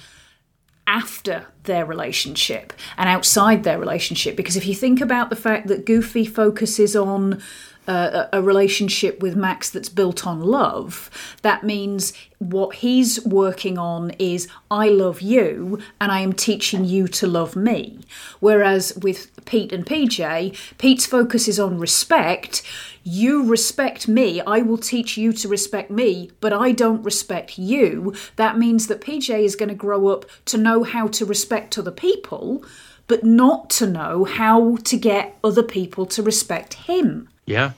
after 0.85 1.45
their 1.63 1.85
relationship 1.85 2.73
and 2.97 3.07
outside 3.07 3.63
their 3.63 3.79
relationship. 3.79 4.35
Because 4.35 4.55
if 4.55 4.65
you 4.65 4.73
think 4.73 5.01
about 5.01 5.29
the 5.29 5.35
fact 5.35 5.67
that 5.67 5.85
Goofy 5.85 6.25
focuses 6.25 6.95
on 6.95 7.41
a 7.89 8.41
relationship 8.41 9.21
with 9.21 9.35
Max 9.35 9.69
that's 9.69 9.89
built 9.89 10.27
on 10.27 10.41
love, 10.41 11.09
that 11.41 11.63
means 11.63 12.13
what 12.37 12.75
he's 12.75 13.25
working 13.25 13.77
on 13.77 14.11
is 14.11 14.47
I 14.71 14.89
love 14.89 15.21
you 15.21 15.79
and 15.99 16.11
I 16.11 16.21
am 16.21 16.33
teaching 16.33 16.85
you 16.85 17.07
to 17.07 17.27
love 17.27 17.55
me. 17.55 17.99
Whereas 18.39 18.95
with 18.95 19.43
Pete 19.45 19.73
and 19.73 19.85
PJ, 19.85 20.77
Pete's 20.77 21.05
focus 21.05 21.47
is 21.47 21.59
on 21.59 21.79
respect. 21.79 22.61
You 23.03 23.43
respect 23.43 24.07
me, 24.07 24.39
I 24.41 24.61
will 24.61 24.77
teach 24.77 25.17
you 25.17 25.33
to 25.33 25.47
respect 25.47 25.89
me, 25.89 26.31
but 26.39 26.53
I 26.53 26.71
don't 26.71 27.03
respect 27.03 27.57
you. 27.57 28.13
That 28.35 28.57
means 28.57 28.87
that 28.87 29.01
PJ 29.01 29.43
is 29.43 29.55
going 29.55 29.69
to 29.69 29.75
grow 29.75 30.09
up 30.09 30.25
to 30.45 30.57
know 30.57 30.83
how 30.83 31.07
to 31.07 31.25
respect 31.25 31.77
other 31.77 31.91
people, 31.91 32.63
but 33.07 33.23
not 33.23 33.69
to 33.71 33.87
know 33.87 34.23
how 34.23 34.77
to 34.77 34.95
get 34.95 35.37
other 35.43 35.63
people 35.63 36.05
to 36.05 36.21
respect 36.21 36.75
him. 36.75 37.27
Yeah. 37.49 37.71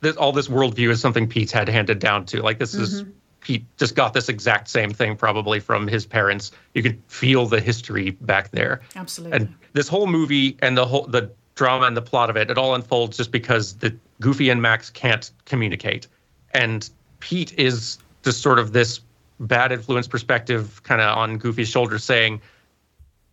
This, 0.00 0.16
all 0.16 0.32
this 0.32 0.48
worldview 0.48 0.90
is 0.90 1.00
something 1.00 1.26
Pete's 1.26 1.50
had 1.52 1.68
handed 1.68 1.98
down 1.98 2.26
to. 2.26 2.42
Like, 2.42 2.58
this 2.58 2.74
is, 2.74 3.02
Mhm. 3.02 3.12
Pete 3.40 3.64
just 3.76 3.94
got 3.94 4.14
this 4.14 4.28
exact 4.28 4.68
same 4.68 4.90
thing 4.90 5.16
probably 5.16 5.60
from 5.60 5.86
his 5.86 6.06
parents. 6.06 6.50
You 6.74 6.82
could 6.82 7.00
feel 7.08 7.46
the 7.46 7.60
history 7.60 8.10
back 8.10 8.50
there. 8.50 8.80
Absolutely. 8.96 9.36
And 9.36 9.54
this 9.72 9.88
whole 9.88 10.06
movie 10.06 10.56
and 10.60 10.76
the 10.76 10.86
whole, 10.86 11.06
the 11.06 11.30
drama 11.54 11.86
and 11.86 11.96
the 11.96 12.02
plot 12.02 12.30
of 12.30 12.36
it, 12.36 12.50
it 12.50 12.58
all 12.58 12.74
unfolds 12.74 13.16
just 13.16 13.30
because 13.30 13.74
the 13.74 13.94
Goofy 14.20 14.50
and 14.50 14.60
Max 14.62 14.90
can't 14.90 15.30
communicate. 15.44 16.06
And 16.52 16.88
Pete 17.20 17.58
is 17.58 17.98
just 18.22 18.40
sort 18.40 18.58
of 18.58 18.72
this 18.72 19.00
bad 19.40 19.72
influence 19.72 20.06
perspective 20.06 20.82
kind 20.82 21.00
of 21.00 21.16
on 21.16 21.38
Goofy's 21.38 21.68
shoulder 21.68 21.98
saying, 21.98 22.40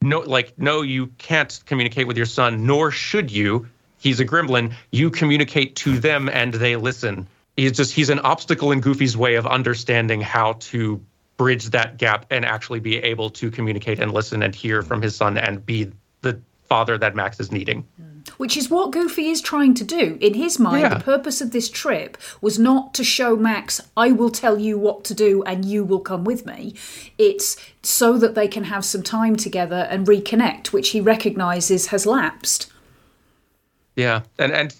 no 0.01 0.19
like 0.22 0.53
no 0.57 0.81
you 0.81 1.07
can't 1.19 1.61
communicate 1.68 2.07
with 2.07 2.18
your 2.18 2.26
son 2.26 2.65
nor 2.65 2.89
should 2.89 3.31
you 3.31 3.68
he's 4.02 4.19
a 4.19 4.26
gremlin 4.26 4.73
you 4.91 5.10
communicate 5.10 5.76
to 5.76 5.98
them 5.99 6.28
and 6.30 6.53
they 6.56 6.76
listen 6.76 7.28
he's 7.56 7.72
just 7.72 7.94
he's 7.94 8.10
an 8.10 8.19
obstacle 8.19 8.72
in 8.72 8.82
goofy's 8.82 9.15
way 9.15 9.36
of 9.36 9.48
understanding 9.48 10.19
how 10.19 10.53
to 10.53 11.02
bridge 11.38 11.69
that 11.69 11.98
gap 11.98 12.26
and 12.30 12.45
actually 12.45 12.80
be 12.80 12.98
able 12.98 13.30
to 13.30 13.49
communicate 13.49 13.99
and 13.99 14.11
listen 14.14 14.44
and 14.44 14.53
hear 14.53 14.82
from 14.82 15.02
his 15.02 15.15
son 15.15 15.38
and 15.38 15.65
be 15.65 15.90
the 16.22 16.40
father 16.68 16.98
that 16.98 17.15
max 17.15 17.40
is 17.40 17.52
needing 17.52 17.86
Which 18.38 18.56
is 18.56 18.69
what 18.69 18.91
Goofy 18.91 19.30
is 19.30 19.41
trying 19.41 19.73
to 19.73 19.84
do. 19.84 20.18
In 20.22 20.36
his 20.36 20.60
mind, 20.60 20.82
Yeah. 20.82 20.94
the 20.94 21.03
purpose 21.03 21.41
of 21.41 21.52
this 21.52 21.69
trip 21.69 22.18
was 22.40 22.60
not 22.60 22.94
to 22.94 23.03
show 23.03 23.36
Max, 23.36 23.82
I 23.98 24.11
will 24.11 24.30
tell 24.30 24.60
you 24.60 24.78
what 24.78 25.03
to 25.06 25.15
do 25.15 25.44
and 25.44 25.65
you 25.65 25.84
will 25.84 25.99
come 25.99 26.23
with 26.23 26.45
me. 26.45 26.76
It's 27.18 27.57
so 27.82 28.19
that 28.19 28.36
they 28.36 28.48
can 28.48 28.65
have 28.65 28.86
some 28.86 29.02
time 29.02 29.36
together 29.36 29.88
and 29.90 30.06
reconnect, 30.06 30.68
which 30.68 30.90
he 30.90 31.02
recognizes 31.02 31.88
has 31.88 32.06
lapsed. 32.06 32.70
Yeah, 34.02 34.22
and 34.40 34.52
and 34.52 34.76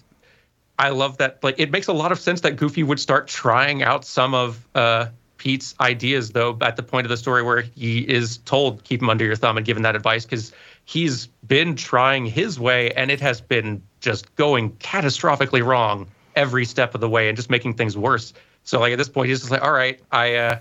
I 0.78 0.88
love 0.88 1.18
that. 1.18 1.44
Like, 1.44 1.54
it 1.58 1.70
makes 1.70 1.86
a 1.86 1.92
lot 1.92 2.10
of 2.10 2.18
sense 2.18 2.40
that 2.40 2.56
Goofy 2.56 2.82
would 2.82 2.98
start 2.98 3.28
trying 3.28 3.84
out 3.84 4.04
some 4.04 4.34
of 4.34 4.66
uh, 4.74 5.06
Pete's 5.36 5.76
ideas, 5.80 6.30
though, 6.30 6.58
at 6.60 6.74
the 6.74 6.82
point 6.82 7.06
of 7.06 7.08
the 7.08 7.16
story 7.16 7.44
where 7.44 7.60
he 7.60 8.00
is 8.00 8.38
told 8.38 8.82
keep 8.82 9.00
him 9.00 9.08
under 9.08 9.24
your 9.24 9.36
thumb 9.36 9.56
and 9.56 9.64
given 9.64 9.84
that 9.84 9.94
advice, 9.94 10.24
because 10.24 10.52
he's 10.84 11.28
been 11.46 11.76
trying 11.76 12.26
his 12.26 12.58
way, 12.58 12.90
and 12.92 13.12
it 13.12 13.20
has 13.20 13.40
been 13.40 13.80
just 14.00 14.34
going 14.34 14.72
catastrophically 14.72 15.64
wrong 15.64 16.08
every 16.34 16.64
step 16.64 16.94
of 16.96 17.00
the 17.00 17.08
way, 17.08 17.28
and 17.28 17.36
just 17.36 17.48
making 17.48 17.74
things 17.74 17.96
worse. 17.96 18.34
So 18.64 18.80
like 18.80 18.92
at 18.92 18.98
this 18.98 19.08
point, 19.08 19.28
he's 19.28 19.38
just 19.38 19.52
like, 19.52 19.62
all 19.62 19.72
right, 19.72 20.00
I 20.10 20.34
uh, 20.34 20.58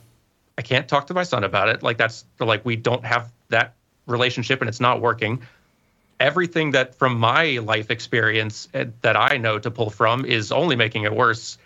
I 0.57 0.61
can't 0.61 0.87
talk 0.87 1.07
to 1.07 1.15
my 1.15 1.23
son 1.23 1.43
about 1.43 1.67
it. 1.69 1.81
Like 1.81 1.97
that's 1.97 2.25
like 2.39 2.63
we 2.63 2.75
don't 2.75 3.05
have 3.05 3.31
that 3.49 3.73
relationship 4.05 4.61
and 4.61 4.69
it's 4.69 4.79
not 4.79 5.01
working. 5.01 5.41
Everything 6.21 6.69
that 6.71 6.93
from 6.93 7.17
my 7.19 7.57
life 7.57 7.89
experience 7.89 8.67
uh, 8.75 8.85
that 9.01 9.17
I 9.17 9.37
know 9.37 9.57
to 9.57 9.71
pull 9.71 9.89
from 9.89 10.23
is 10.23 10.51
only 10.51 10.75
making 10.75 11.03
it 11.03 11.15
worse. 11.15 11.57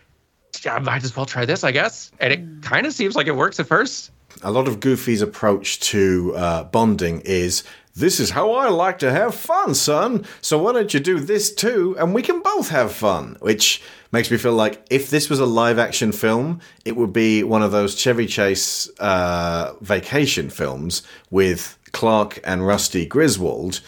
I 0.65 0.80
might 0.80 1.03
as 1.03 1.14
well 1.14 1.26
try 1.26 1.44
this, 1.45 1.65
I 1.65 1.73
guess. 1.73 2.10
And 2.22 2.32
it 2.32 2.61
kind 2.61 2.88
of 2.88 2.94
seems 2.94 3.18
like 3.18 3.27
it 3.27 3.36
works 3.36 3.60
at 3.60 3.68
first. 3.68 4.11
A 4.44 4.52
lot 4.52 4.69
of 4.69 4.80
Goofy's 4.80 5.22
approach 5.22 5.82
to 5.91 6.34
uh, 6.38 6.64
bonding 6.64 7.19
is 7.26 7.64
this 7.95 8.19
is 8.19 8.30
how 8.30 8.53
I 8.53 8.69
like 8.69 8.99
to 8.99 9.11
have 9.11 9.36
fun, 9.36 9.76
son. 9.76 10.26
So 10.40 10.57
why 10.57 10.72
don't 10.72 10.94
you 10.94 11.02
do 11.02 11.19
this 11.19 11.53
too, 11.53 11.95
and 11.99 12.14
we 12.14 12.22
can 12.22 12.41
both 12.41 12.69
have 12.69 12.94
fun? 12.94 13.36
Which 13.41 13.82
makes 14.14 14.32
me 14.32 14.38
feel 14.38 14.53
like 14.53 14.86
if 14.90 15.10
this 15.10 15.30
was 15.30 15.40
a 15.40 15.45
live 15.45 15.80
action 15.80 16.14
film, 16.14 16.61
it 16.86 16.95
would 16.95 17.11
be 17.11 17.44
one 17.44 17.61
of 17.61 17.72
those 17.72 17.95
Chevy 17.95 18.26
Chase 18.26 18.90
uh, 18.99 19.73
vacation 19.82 20.49
films 20.49 21.03
with 21.30 21.77
Clark 21.91 22.40
and 22.45 22.65
Rusty 22.65 23.06
Griswold. 23.06 23.82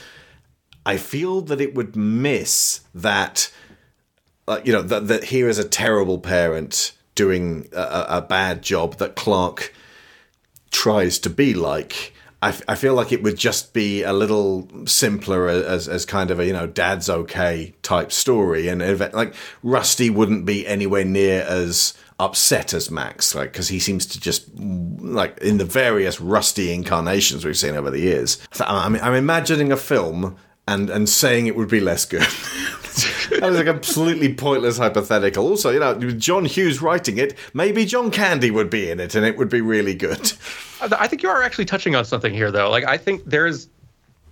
I 0.87 0.95
feel 0.95 1.41
that 1.41 1.59
it 1.59 1.75
would 1.75 1.97
miss 1.97 2.79
that, 2.95 3.51
uh, 4.47 4.61
you 4.63 4.71
know, 4.71 4.81
that, 4.81 5.09
that 5.09 5.25
here 5.25 5.49
is 5.49 5.59
a 5.59 5.67
terrible 5.67 6.17
parent 6.17 6.93
doing 7.13 7.67
a, 7.73 8.05
a 8.07 8.21
bad 8.21 8.61
job 8.61 8.95
that 8.99 9.17
Clark 9.17 9.73
tries 10.71 11.19
to 11.19 11.29
be 11.29 11.53
like. 11.53 12.13
I, 12.41 12.49
f- 12.49 12.61
I 12.69 12.75
feel 12.75 12.93
like 12.93 13.11
it 13.11 13.21
would 13.21 13.35
just 13.35 13.73
be 13.73 14.03
a 14.03 14.13
little 14.13 14.69
simpler 14.85 15.49
as, 15.49 15.89
as 15.89 16.05
kind 16.05 16.31
of 16.31 16.39
a 16.39 16.45
you 16.45 16.53
know 16.53 16.67
dad's 16.67 17.09
okay 17.09 17.73
type 17.81 18.11
story 18.11 18.67
and 18.67 18.79
like 19.13 19.33
Rusty 19.63 20.09
wouldn't 20.11 20.45
be 20.45 20.65
anywhere 20.67 21.03
near 21.03 21.41
as 21.41 21.95
upset 22.19 22.75
as 22.75 22.91
Max 22.91 23.33
like 23.33 23.51
because 23.51 23.69
he 23.69 23.79
seems 23.79 24.05
to 24.05 24.19
just 24.19 24.55
like 24.55 25.39
in 25.39 25.57
the 25.57 25.65
various 25.65 26.21
Rusty 26.21 26.71
incarnations 26.71 27.43
we've 27.43 27.57
seen 27.57 27.75
over 27.75 27.89
the 27.89 28.01
years 28.01 28.37
So 28.51 28.65
I'm, 28.65 28.95
I'm 28.97 29.15
imagining 29.15 29.71
a 29.71 29.77
film 29.77 30.37
and 30.67 30.89
and 30.89 31.07
saying 31.09 31.47
it 31.47 31.55
would 31.55 31.69
be 31.69 31.79
less 31.79 32.05
good 32.05 32.21
that 33.29 33.39
was 33.43 33.59
a 33.59 33.63
completely 33.63 34.33
pointless 34.33 34.77
hypothetical. 34.77 35.45
Also, 35.47 35.69
you 35.69 35.79
know, 35.79 35.93
with 35.93 36.19
John 36.19 36.45
Hughes 36.45 36.81
writing 36.81 37.17
it, 37.19 37.37
maybe 37.53 37.85
John 37.85 38.09
Candy 38.09 38.49
would 38.49 38.69
be 38.69 38.89
in 38.89 38.99
it 38.99 39.13
and 39.15 39.25
it 39.25 39.37
would 39.37 39.49
be 39.49 39.61
really 39.61 39.93
good. 39.93 40.33
I 40.81 41.07
think 41.07 41.21
you 41.21 41.29
are 41.29 41.43
actually 41.43 41.65
touching 41.65 41.95
on 41.95 42.05
something 42.05 42.33
here, 42.33 42.51
though. 42.51 42.69
Like, 42.71 42.85
I 42.85 42.97
think 42.97 43.23
there's 43.25 43.67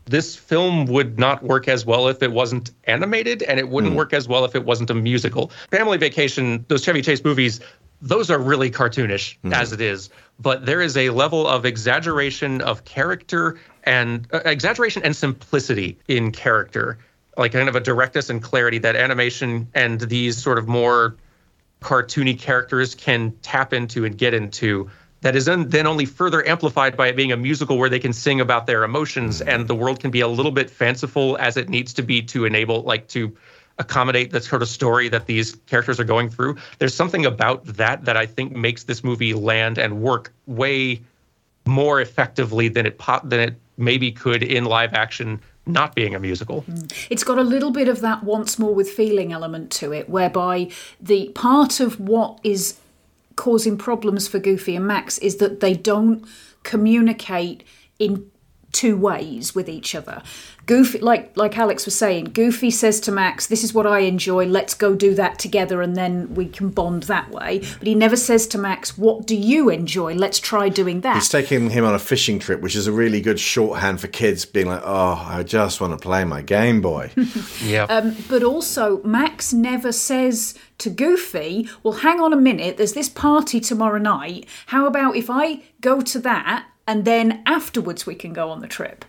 this 0.05 0.35
film 0.35 0.85
would 0.85 1.19
not 1.19 1.43
work 1.43 1.67
as 1.67 1.85
well 1.85 2.07
if 2.07 2.21
it 2.23 2.31
wasn't 2.31 2.71
animated, 2.85 3.41
and 3.43 3.59
it 3.59 3.69
wouldn't 3.69 3.93
Hmm. 3.93 3.97
work 3.97 4.13
as 4.13 4.27
well 4.27 4.45
if 4.45 4.55
it 4.55 4.63
wasn't 4.63 4.89
a 4.91 4.93
musical. 4.93 5.51
Family 5.71 5.97
Vacation, 5.97 6.63
those 6.67 6.83
Chevy 6.83 7.01
Chase 7.01 7.23
movies, 7.23 7.59
those 8.01 8.29
are 8.29 8.39
really 8.39 8.71
cartoonish 8.71 9.37
Hmm. 9.41 9.53
as 9.53 9.71
it 9.71 9.81
is, 9.81 10.09
but 10.39 10.65
there 10.65 10.81
is 10.81 10.97
a 10.97 11.09
level 11.09 11.47
of 11.47 11.65
exaggeration 11.65 12.61
of 12.61 12.85
character 12.85 13.57
and 13.83 14.27
uh, 14.31 14.41
exaggeration 14.45 15.03
and 15.03 15.15
simplicity 15.15 15.97
in 16.07 16.31
character, 16.31 16.97
like 17.37 17.51
kind 17.53 17.69
of 17.69 17.75
a 17.75 17.79
directness 17.79 18.29
and 18.29 18.41
clarity 18.41 18.79
that 18.79 18.95
animation 18.95 19.67
and 19.73 20.01
these 20.01 20.37
sort 20.41 20.57
of 20.57 20.67
more 20.67 21.15
cartoony 21.81 22.37
characters 22.37 22.95
can 22.95 23.33
tap 23.41 23.73
into 23.73 24.05
and 24.05 24.17
get 24.17 24.33
into 24.33 24.89
that 25.21 25.35
is 25.35 25.45
then, 25.45 25.69
then 25.69 25.87
only 25.87 26.05
further 26.05 26.47
amplified 26.47 26.95
by 26.95 27.07
it 27.07 27.15
being 27.15 27.31
a 27.31 27.37
musical 27.37 27.77
where 27.79 27.89
they 27.89 27.99
can 27.99 28.13
sing 28.13 28.41
about 28.41 28.67
their 28.67 28.83
emotions 28.83 29.41
and 29.41 29.67
the 29.67 29.73
world 29.73 29.99
can 29.99 30.11
be 30.11 30.21
a 30.21 30.27
little 30.27 30.51
bit 30.51 30.69
fanciful 30.69 31.35
as 31.39 31.57
it 31.57 31.67
needs 31.67 31.93
to 31.93 32.03
be 32.03 32.21
to 32.21 32.45
enable 32.45 32.83
like 32.83 33.07
to 33.07 33.35
accommodate 33.77 34.31
the 34.31 34.41
sort 34.41 34.61
of 34.61 34.69
story 34.69 35.09
that 35.09 35.25
these 35.25 35.55
characters 35.67 35.99
are 35.99 36.05
going 36.05 36.29
through. 36.29 36.55
There's 36.79 36.93
something 36.93 37.25
about 37.25 37.65
that 37.65 38.05
that 38.05 38.15
i 38.15 38.25
think 38.25 38.55
makes 38.55 38.83
this 38.83 39.03
movie 39.03 39.33
land 39.33 39.77
and 39.77 40.01
work 40.01 40.33
way 40.45 41.01
more 41.65 41.99
effectively 41.99 42.67
than 42.69 42.85
it 42.85 42.97
po- 42.97 43.21
than 43.23 43.39
it 43.39 43.55
maybe 43.77 44.11
could 44.11 44.43
in 44.43 44.65
live 44.65 44.93
action 44.93 45.41
not 45.65 45.95
being 45.95 46.13
a 46.13 46.19
musical. 46.19 46.61
Mm. 46.63 47.07
It's 47.09 47.23
got 47.23 47.37
a 47.37 47.43
little 47.43 47.71
bit 47.71 47.87
of 47.87 48.01
that 48.01 48.23
once 48.23 48.59
more 48.59 48.73
with 48.73 48.89
feeling 48.89 49.33
element 49.33 49.71
to 49.71 49.91
it, 49.91 50.09
whereby 50.09 50.69
the 51.01 51.29
part 51.29 51.79
of 51.79 51.99
what 51.99 52.39
is 52.43 52.77
causing 53.35 53.77
problems 53.77 54.27
for 54.27 54.39
Goofy 54.39 54.75
and 54.75 54.87
Max 54.87 55.17
is 55.17 55.37
that 55.37 55.59
they 55.59 55.73
don't 55.73 56.25
communicate 56.63 57.63
in 57.99 58.29
two 58.71 58.97
ways 58.97 59.55
with 59.55 59.69
each 59.69 59.95
other. 59.95 60.21
Goofy 60.65 60.99
like 60.99 61.35
like 61.35 61.57
Alex 61.57 61.85
was 61.85 61.95
saying, 61.95 62.25
Goofy 62.33 62.71
says 62.71 62.99
to 63.01 63.11
Max, 63.11 63.47
"This 63.47 63.63
is 63.63 63.73
what 63.73 63.85
I 63.85 63.99
enjoy. 63.99 64.45
Let's 64.45 64.73
go 64.73 64.95
do 64.95 65.13
that 65.15 65.39
together 65.39 65.81
and 65.81 65.95
then 65.95 66.33
we 66.33 66.47
can 66.47 66.69
bond 66.69 67.03
that 67.03 67.31
way." 67.31 67.61
But 67.79 67.87
he 67.87 67.95
never 67.95 68.15
says 68.15 68.47
to 68.47 68.57
Max, 68.57 68.97
"What 68.97 69.27
do 69.27 69.35
you 69.35 69.69
enjoy? 69.69 70.13
Let's 70.13 70.39
try 70.39 70.69
doing 70.69 71.01
that." 71.01 71.15
He's 71.15 71.29
taking 71.29 71.69
him 71.69 71.85
on 71.85 71.93
a 71.93 71.99
fishing 71.99 72.39
trip, 72.39 72.61
which 72.61 72.75
is 72.75 72.87
a 72.87 72.91
really 72.91 73.21
good 73.21 73.39
shorthand 73.39 74.01
for 74.01 74.07
kids 74.07 74.45
being 74.45 74.67
like, 74.67 74.81
oh, 74.83 75.25
I 75.27 75.43
just 75.43 75.81
want 75.81 75.93
to 75.93 75.97
play 75.97 76.23
my 76.23 76.41
Game 76.41 76.81
Boy. 76.81 77.11
yeah. 77.63 77.83
Um, 77.83 78.15
but 78.29 78.43
also, 78.43 79.01
Max 79.03 79.53
never 79.53 79.91
says 79.91 80.55
to 80.79 80.89
Goofy, 80.89 81.69
Well, 81.83 81.95
hang 81.95 82.19
on 82.19 82.33
a 82.33 82.37
minute, 82.37 82.77
there's 82.77 82.93
this 82.93 83.09
party 83.09 83.59
tomorrow 83.59 83.99
night. 83.99 84.47
How 84.67 84.85
about 84.85 85.15
if 85.15 85.29
I 85.29 85.63
go 85.81 86.01
to 86.01 86.19
that 86.19 86.67
and 86.87 87.05
then 87.05 87.43
afterwards 87.45 88.05
we 88.05 88.15
can 88.15 88.33
go 88.33 88.49
on 88.49 88.61
the 88.61 88.67
trip? 88.67 89.05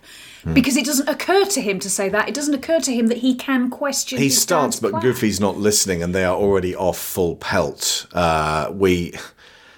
Hmm. 0.47 0.53
Because 0.53 0.77
it 0.77 0.85
doesn't 0.85 1.09
occur 1.09 1.43
to 1.43 1.61
him 1.61 1.77
to 1.79 1.89
say 1.89 2.07
that. 2.07 2.29
It 2.29 2.33
doesn't 2.33 2.53
occur 2.53 2.79
to 2.79 2.93
him 2.93 3.07
that 3.07 3.17
he 3.17 3.35
can 3.35 3.69
question 3.69 4.17
he 4.17 4.29
starts, 4.29 4.79
but 4.79 4.91
plan. 4.91 5.01
Goofy's 5.01 5.41
not 5.41 5.57
listening, 5.57 6.01
and 6.01 6.15
they 6.15 6.23
are 6.23 6.35
already 6.35 6.73
off 6.73 6.97
full 6.97 7.35
pelt. 7.35 8.07
Uh, 8.13 8.71
we 8.73 9.13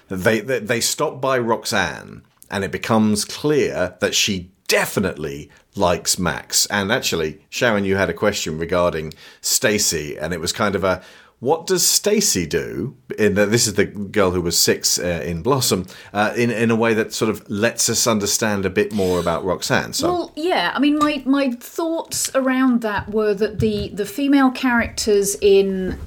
they, 0.08 0.38
they 0.38 0.60
they 0.60 0.80
stop 0.80 1.20
by 1.20 1.38
Roxanne, 1.38 2.22
and 2.52 2.62
it 2.62 2.70
becomes 2.70 3.24
clear 3.24 3.96
that 3.98 4.14
she 4.14 4.52
definitely 4.68 5.50
likes 5.74 6.20
Max. 6.20 6.66
And 6.66 6.92
actually, 6.92 7.40
Sharon, 7.48 7.84
you 7.84 7.96
had 7.96 8.08
a 8.08 8.14
question 8.14 8.56
regarding 8.56 9.12
Stacy, 9.40 10.16
and 10.16 10.32
it 10.32 10.38
was 10.38 10.52
kind 10.52 10.76
of 10.76 10.84
a 10.84 11.02
what 11.40 11.66
does 11.66 11.86
Stacy 11.86 12.46
do? 12.46 12.96
In 13.18 13.34
the, 13.34 13.46
this 13.46 13.66
is 13.66 13.74
the 13.74 13.86
girl 13.86 14.30
who 14.32 14.42
was 14.42 14.58
six 14.58 14.98
uh, 14.98 15.22
in 15.24 15.42
Blossom, 15.42 15.86
uh, 16.12 16.34
in 16.36 16.50
in 16.50 16.70
a 16.70 16.76
way 16.76 16.92
that 16.92 17.14
sort 17.14 17.30
of 17.30 17.48
lets 17.48 17.88
us 17.88 18.06
understand 18.06 18.66
a 18.66 18.70
bit 18.70 18.92
more 18.92 19.18
about 19.18 19.42
Roxanne. 19.42 19.94
So 19.94 20.12
Well, 20.12 20.32
yeah. 20.36 20.70
I 20.74 20.78
mean, 20.78 20.98
my 20.98 21.22
my 21.24 21.52
thoughts 21.52 22.30
around 22.34 22.82
that 22.82 23.08
were 23.08 23.32
that 23.34 23.60
the 23.60 23.88
the 23.88 24.04
female 24.04 24.50
characters 24.50 25.34
in 25.40 25.98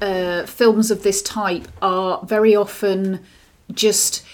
uh, 0.00 0.46
films 0.46 0.90
of 0.90 1.02
this 1.02 1.20
type 1.20 1.68
are 1.82 2.24
very 2.24 2.56
often 2.56 3.20
just 3.70 4.24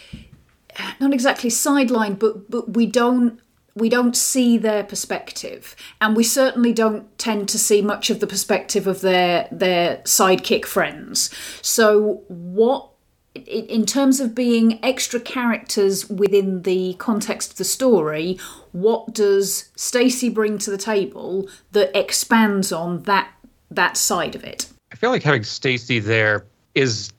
not 1.00 1.12
exactly 1.12 1.50
sidelined, 1.50 2.20
but 2.20 2.48
but 2.48 2.74
we 2.74 2.86
don't 2.86 3.40
we 3.74 3.88
don't 3.88 4.16
see 4.16 4.58
their 4.58 4.84
perspective, 4.84 5.74
and 6.00 6.16
we 6.16 6.24
certainly 6.24 6.72
don't 6.72 7.16
tend 7.18 7.48
to 7.50 7.58
see 7.58 7.82
much 7.82 8.10
of 8.10 8.20
the 8.20 8.26
perspective 8.26 8.86
of 8.86 9.00
their 9.00 9.48
their 9.50 9.98
sidekick 9.98 10.64
friends. 10.64 11.30
So 11.62 12.22
what 12.28 12.88
in 13.34 13.86
terms 13.86 14.20
of 14.20 14.34
being 14.34 14.78
extra 14.84 15.18
characters 15.18 16.08
within 16.10 16.62
the 16.62 16.94
context 16.94 17.52
of 17.52 17.56
the 17.56 17.64
story, 17.64 18.38
what 18.72 19.14
does 19.14 19.70
Stacy 19.74 20.28
bring 20.28 20.58
to 20.58 20.70
the 20.70 20.76
table 20.76 21.48
that 21.72 21.96
expands 21.98 22.72
on 22.72 23.02
that 23.04 23.30
that 23.70 23.96
side 23.96 24.34
of 24.34 24.44
it? 24.44 24.68
I 24.92 24.96
feel 24.96 25.10
like 25.10 25.22
having 25.22 25.44
Stacy 25.44 25.98
there 25.98 26.44
is 26.74 27.10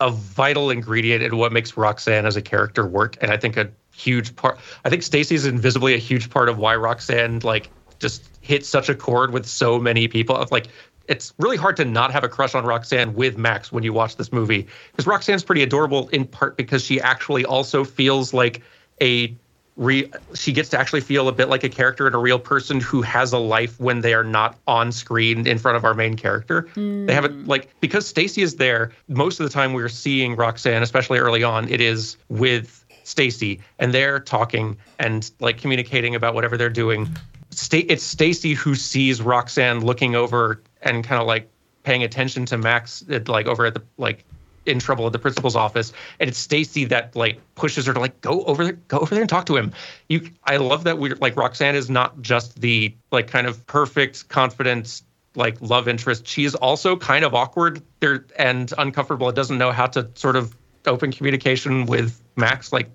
a 0.00 0.10
vital 0.10 0.70
ingredient 0.70 1.22
in 1.22 1.36
what 1.36 1.52
makes 1.52 1.76
Roxanne 1.76 2.26
as 2.26 2.36
a 2.36 2.42
character 2.42 2.86
work, 2.86 3.16
and 3.20 3.30
I 3.30 3.36
think 3.36 3.56
a 3.56 3.70
huge 3.94 4.34
part. 4.36 4.58
I 4.84 4.90
think 4.90 5.02
Stacy 5.02 5.34
is 5.34 5.46
invisibly 5.46 5.94
a 5.94 5.98
huge 5.98 6.30
part 6.30 6.48
of 6.48 6.58
why 6.58 6.76
Roxanne 6.76 7.40
like 7.40 7.70
just 7.98 8.28
hit 8.40 8.66
such 8.66 8.88
a 8.88 8.94
chord 8.94 9.32
with 9.32 9.46
so 9.46 9.78
many 9.78 10.08
people. 10.08 10.44
Like, 10.50 10.66
it's 11.08 11.32
really 11.38 11.56
hard 11.56 11.76
to 11.76 11.84
not 11.84 12.12
have 12.12 12.24
a 12.24 12.28
crush 12.28 12.54
on 12.54 12.64
Roxanne 12.64 13.14
with 13.14 13.36
Max 13.36 13.72
when 13.72 13.82
you 13.82 13.92
watch 13.92 14.16
this 14.16 14.32
movie 14.32 14.66
because 14.90 15.06
Roxanne's 15.06 15.44
pretty 15.44 15.62
adorable 15.62 16.08
in 16.08 16.26
part 16.26 16.56
because 16.56 16.84
she 16.84 17.00
actually 17.00 17.44
also 17.44 17.84
feels 17.84 18.32
like 18.32 18.62
a 19.00 19.36
re 19.76 20.10
she 20.34 20.52
gets 20.52 20.68
to 20.70 20.78
actually 20.78 21.00
feel 21.00 21.28
a 21.28 21.32
bit 21.32 21.48
like 21.48 21.64
a 21.64 21.68
character 21.68 22.06
and 22.06 22.14
a 22.14 22.18
real 22.18 22.38
person 22.38 22.80
who 22.80 23.02
has 23.02 23.32
a 23.32 23.38
life 23.38 23.78
when 23.80 24.00
they 24.00 24.14
are 24.14 24.24
not 24.24 24.58
on 24.66 24.92
screen 24.92 25.46
in 25.46 25.58
front 25.58 25.76
of 25.76 25.84
our 25.84 25.94
main 25.94 26.16
character. 26.16 26.68
They 27.06 27.14
have 27.14 27.24
it 27.24 27.32
hmm. 27.32 27.46
like 27.46 27.68
because 27.80 28.06
Stacy 28.06 28.42
is 28.42 28.56
there 28.56 28.92
most 29.08 29.40
of 29.40 29.44
the 29.44 29.50
time 29.50 29.72
we're 29.72 29.88
seeing 29.88 30.36
Roxanne, 30.36 30.82
especially 30.82 31.18
early 31.18 31.42
on, 31.42 31.68
it 31.68 31.80
is 31.80 32.16
with 32.28 32.84
Stacy 33.04 33.60
and 33.78 33.92
they're 33.92 34.20
talking 34.20 34.76
and 34.98 35.30
like 35.40 35.58
communicating 35.58 36.14
about 36.14 36.34
whatever 36.34 36.56
they're 36.56 36.70
doing. 36.70 37.08
Sta- 37.50 37.86
it's 37.88 38.04
Stacy 38.04 38.54
who 38.54 38.74
sees 38.74 39.20
Roxanne 39.22 39.80
looking 39.80 40.14
over 40.14 40.62
and 40.82 41.04
kind 41.04 41.20
of 41.20 41.26
like 41.26 41.48
paying 41.82 42.02
attention 42.02 42.46
to 42.46 42.58
Max 42.58 43.04
like 43.26 43.46
over 43.46 43.66
at 43.66 43.74
the 43.74 43.82
like 43.96 44.24
in 44.66 44.78
trouble 44.78 45.06
at 45.06 45.12
the 45.12 45.18
principal's 45.18 45.56
office 45.56 45.92
and 46.20 46.28
it's 46.28 46.38
Stacy 46.38 46.84
that 46.86 47.16
like 47.16 47.40
pushes 47.54 47.86
her 47.86 47.92
to 47.92 48.00
like 48.00 48.20
go 48.20 48.44
over 48.44 48.64
there 48.64 48.72
go 48.88 48.98
over 48.98 49.14
there 49.14 49.22
and 49.22 49.30
talk 49.30 49.46
to 49.46 49.56
him. 49.56 49.72
You 50.08 50.30
I 50.44 50.58
love 50.58 50.84
that 50.84 50.98
we're 50.98 51.16
like 51.16 51.36
Roxanne 51.36 51.74
is 51.74 51.90
not 51.90 52.20
just 52.22 52.60
the 52.60 52.94
like 53.10 53.28
kind 53.28 53.46
of 53.46 53.66
perfect 53.66 54.28
confident 54.28 55.02
like 55.34 55.60
love 55.60 55.88
interest. 55.88 56.26
She's 56.26 56.54
also 56.54 56.96
kind 56.96 57.24
of 57.24 57.34
awkward 57.34 57.82
there 58.00 58.26
and 58.38 58.72
uncomfortable. 58.76 59.28
It 59.28 59.34
doesn't 59.34 59.58
know 59.58 59.72
how 59.72 59.86
to 59.88 60.08
sort 60.14 60.36
of 60.36 60.54
open 60.86 61.12
communication 61.12 61.86
with 61.86 62.20
Max. 62.36 62.72
Like 62.72 62.90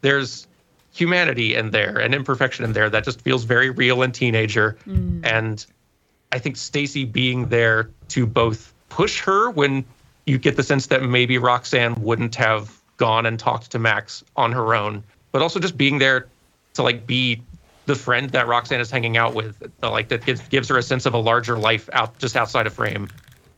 there's 0.00 0.46
humanity 0.92 1.54
in 1.54 1.70
there 1.70 1.98
and 1.98 2.14
imperfection 2.14 2.64
in 2.64 2.72
there 2.72 2.90
that 2.90 3.04
just 3.04 3.20
feels 3.22 3.44
very 3.44 3.70
real 3.70 4.02
and 4.02 4.12
teenager. 4.12 4.76
Mm. 4.86 5.24
And 5.24 5.64
I 6.32 6.38
think 6.38 6.56
Stacy 6.56 7.04
being 7.04 7.48
there 7.48 7.90
to 8.08 8.26
both 8.26 8.74
push 8.88 9.20
her 9.20 9.50
when 9.50 9.84
you 10.28 10.38
get 10.38 10.56
the 10.56 10.62
sense 10.62 10.86
that 10.88 11.02
maybe 11.02 11.38
Roxanne 11.38 11.94
wouldn't 12.02 12.34
have 12.34 12.76
gone 12.96 13.26
and 13.26 13.38
talked 13.38 13.70
to 13.70 13.78
Max 13.78 14.24
on 14.36 14.52
her 14.52 14.74
own, 14.74 15.02
but 15.32 15.42
also 15.42 15.58
just 15.58 15.76
being 15.76 15.98
there 15.98 16.26
to 16.74 16.82
like 16.82 17.06
be 17.06 17.42
the 17.86 17.94
friend 17.94 18.30
that 18.30 18.46
Roxanne 18.46 18.80
is 18.80 18.90
hanging 18.90 19.16
out 19.16 19.34
with, 19.34 19.58
that, 19.80 19.88
like 19.88 20.08
that 20.08 20.24
gives, 20.26 20.40
gives 20.48 20.68
her 20.68 20.76
a 20.76 20.82
sense 20.82 21.06
of 21.06 21.14
a 21.14 21.18
larger 21.18 21.56
life 21.56 21.88
out 21.92 22.18
just 22.18 22.36
outside 22.36 22.66
of 22.66 22.74
frame. 22.74 23.08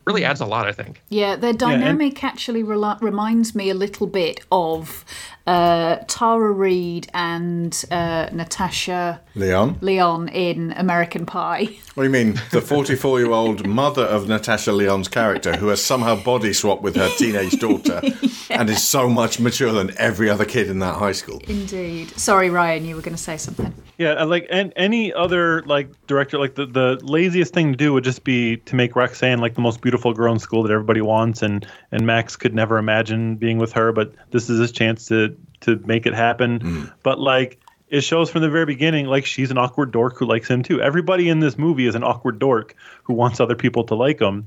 Really 0.07 0.25
adds 0.25 0.41
a 0.41 0.47
lot, 0.47 0.67
I 0.67 0.73
think. 0.73 1.03
Yeah, 1.09 1.37
their 1.37 1.51
and- 1.51 1.59
dynamic 1.59 2.23
actually 2.25 2.63
rela- 2.63 3.01
reminds 3.03 3.55
me 3.55 3.71
a 3.71 3.75
little 3.75 4.07
bit 4.07 4.41
of 4.51 5.05
uh, 5.51 6.05
Tara 6.07 6.53
Reid 6.53 7.09
and 7.13 7.85
uh, 7.91 8.29
Natasha 8.33 9.21
Lyonne? 9.35 9.79
Lyonne 9.81 10.29
in 10.29 10.73
American 10.73 11.27
Pie. 11.27 11.69
What 11.95 12.05
do 12.05 12.09
you 12.09 12.25
mean? 12.25 12.41
The 12.53 12.63
44 12.63 13.19
year 13.19 13.33
old 13.33 13.67
mother 13.83 14.05
of 14.05 14.27
Natasha 14.29 14.73
Lyonne's 14.73 15.09
character 15.09 15.57
who 15.57 15.69
has 15.69 15.85
somehow 15.85 16.23
body 16.23 16.53
swapped 16.53 16.83
with 16.83 16.95
her 16.97 17.11
teenage 17.19 17.59
daughter 17.59 18.01
and 18.49 18.71
is 18.71 18.83
so 18.83 19.09
much 19.09 19.41
mature 19.41 19.73
than 19.73 19.93
every 19.99 20.31
other 20.31 20.45
kid 20.45 20.71
in 20.71 20.79
that 20.79 20.95
high 20.95 21.13
school. 21.13 21.43
Indeed. 21.49 22.11
Sorry, 22.17 22.49
Ryan, 22.49 22.87
you 22.87 22.95
were 22.95 23.03
going 23.03 23.17
to 23.17 23.23
say 23.23 23.37
something. 23.37 23.75
Yeah, 23.99 24.23
like 24.25 24.47
and 24.51 24.73
any 24.77 25.13
other 25.13 25.63
like 25.65 25.91
director, 26.07 26.39
like 26.39 26.55
the, 26.55 26.65
the 26.65 26.99
laziest 27.03 27.53
thing 27.53 27.73
to 27.73 27.77
do 27.77 27.93
would 27.93 28.05
just 28.05 28.25
be 28.25 28.57
to 28.57 28.75
make 28.75 28.97
Roxanne 28.97 29.41
like 29.41 29.55
the 29.55 29.61
most 29.61 29.83
beautiful 29.83 30.15
girl 30.15 30.33
in 30.33 30.39
school 30.39 30.63
that 30.63 30.73
everybody 30.73 31.03
wants, 31.03 31.43
and 31.43 31.67
and 31.93 32.07
Max 32.07 32.35
could 32.35 32.55
never 32.55 32.79
imagine 32.79 33.37
being 33.37 33.59
with 33.59 33.73
her, 33.73 33.93
but 33.93 34.15
this 34.31 34.49
is 34.49 34.59
his 34.59 34.73
chance 34.73 35.07
to 35.09 35.37
to 35.61 35.77
make 35.85 36.07
it 36.07 36.15
happen. 36.15 36.61
Hmm. 36.61 36.85
But 37.03 37.19
like 37.19 37.59
it 37.91 38.03
shows 38.03 38.31
from 38.31 38.43
the 38.43 38.49
very 38.49 38.67
beginning, 38.67 39.07
like 39.07 39.27
she's 39.27 39.51
an 39.51 39.59
awkward 39.59 39.93
dork 39.93 40.17
who 40.17 40.27
likes 40.27 40.49
him 40.49 40.63
too. 40.63 40.81
Everybody 40.81 41.29
in 41.29 41.41
this 41.41 41.59
movie 41.59 41.87
is 41.87 41.95
an 41.95 42.05
awkward 42.05 42.39
dork 42.39 42.75
who 43.03 43.15
wants 43.15 43.41
other 43.41 43.57
people 43.57 43.85
to 43.85 43.95
like 43.95 44.21
him, 44.21 44.47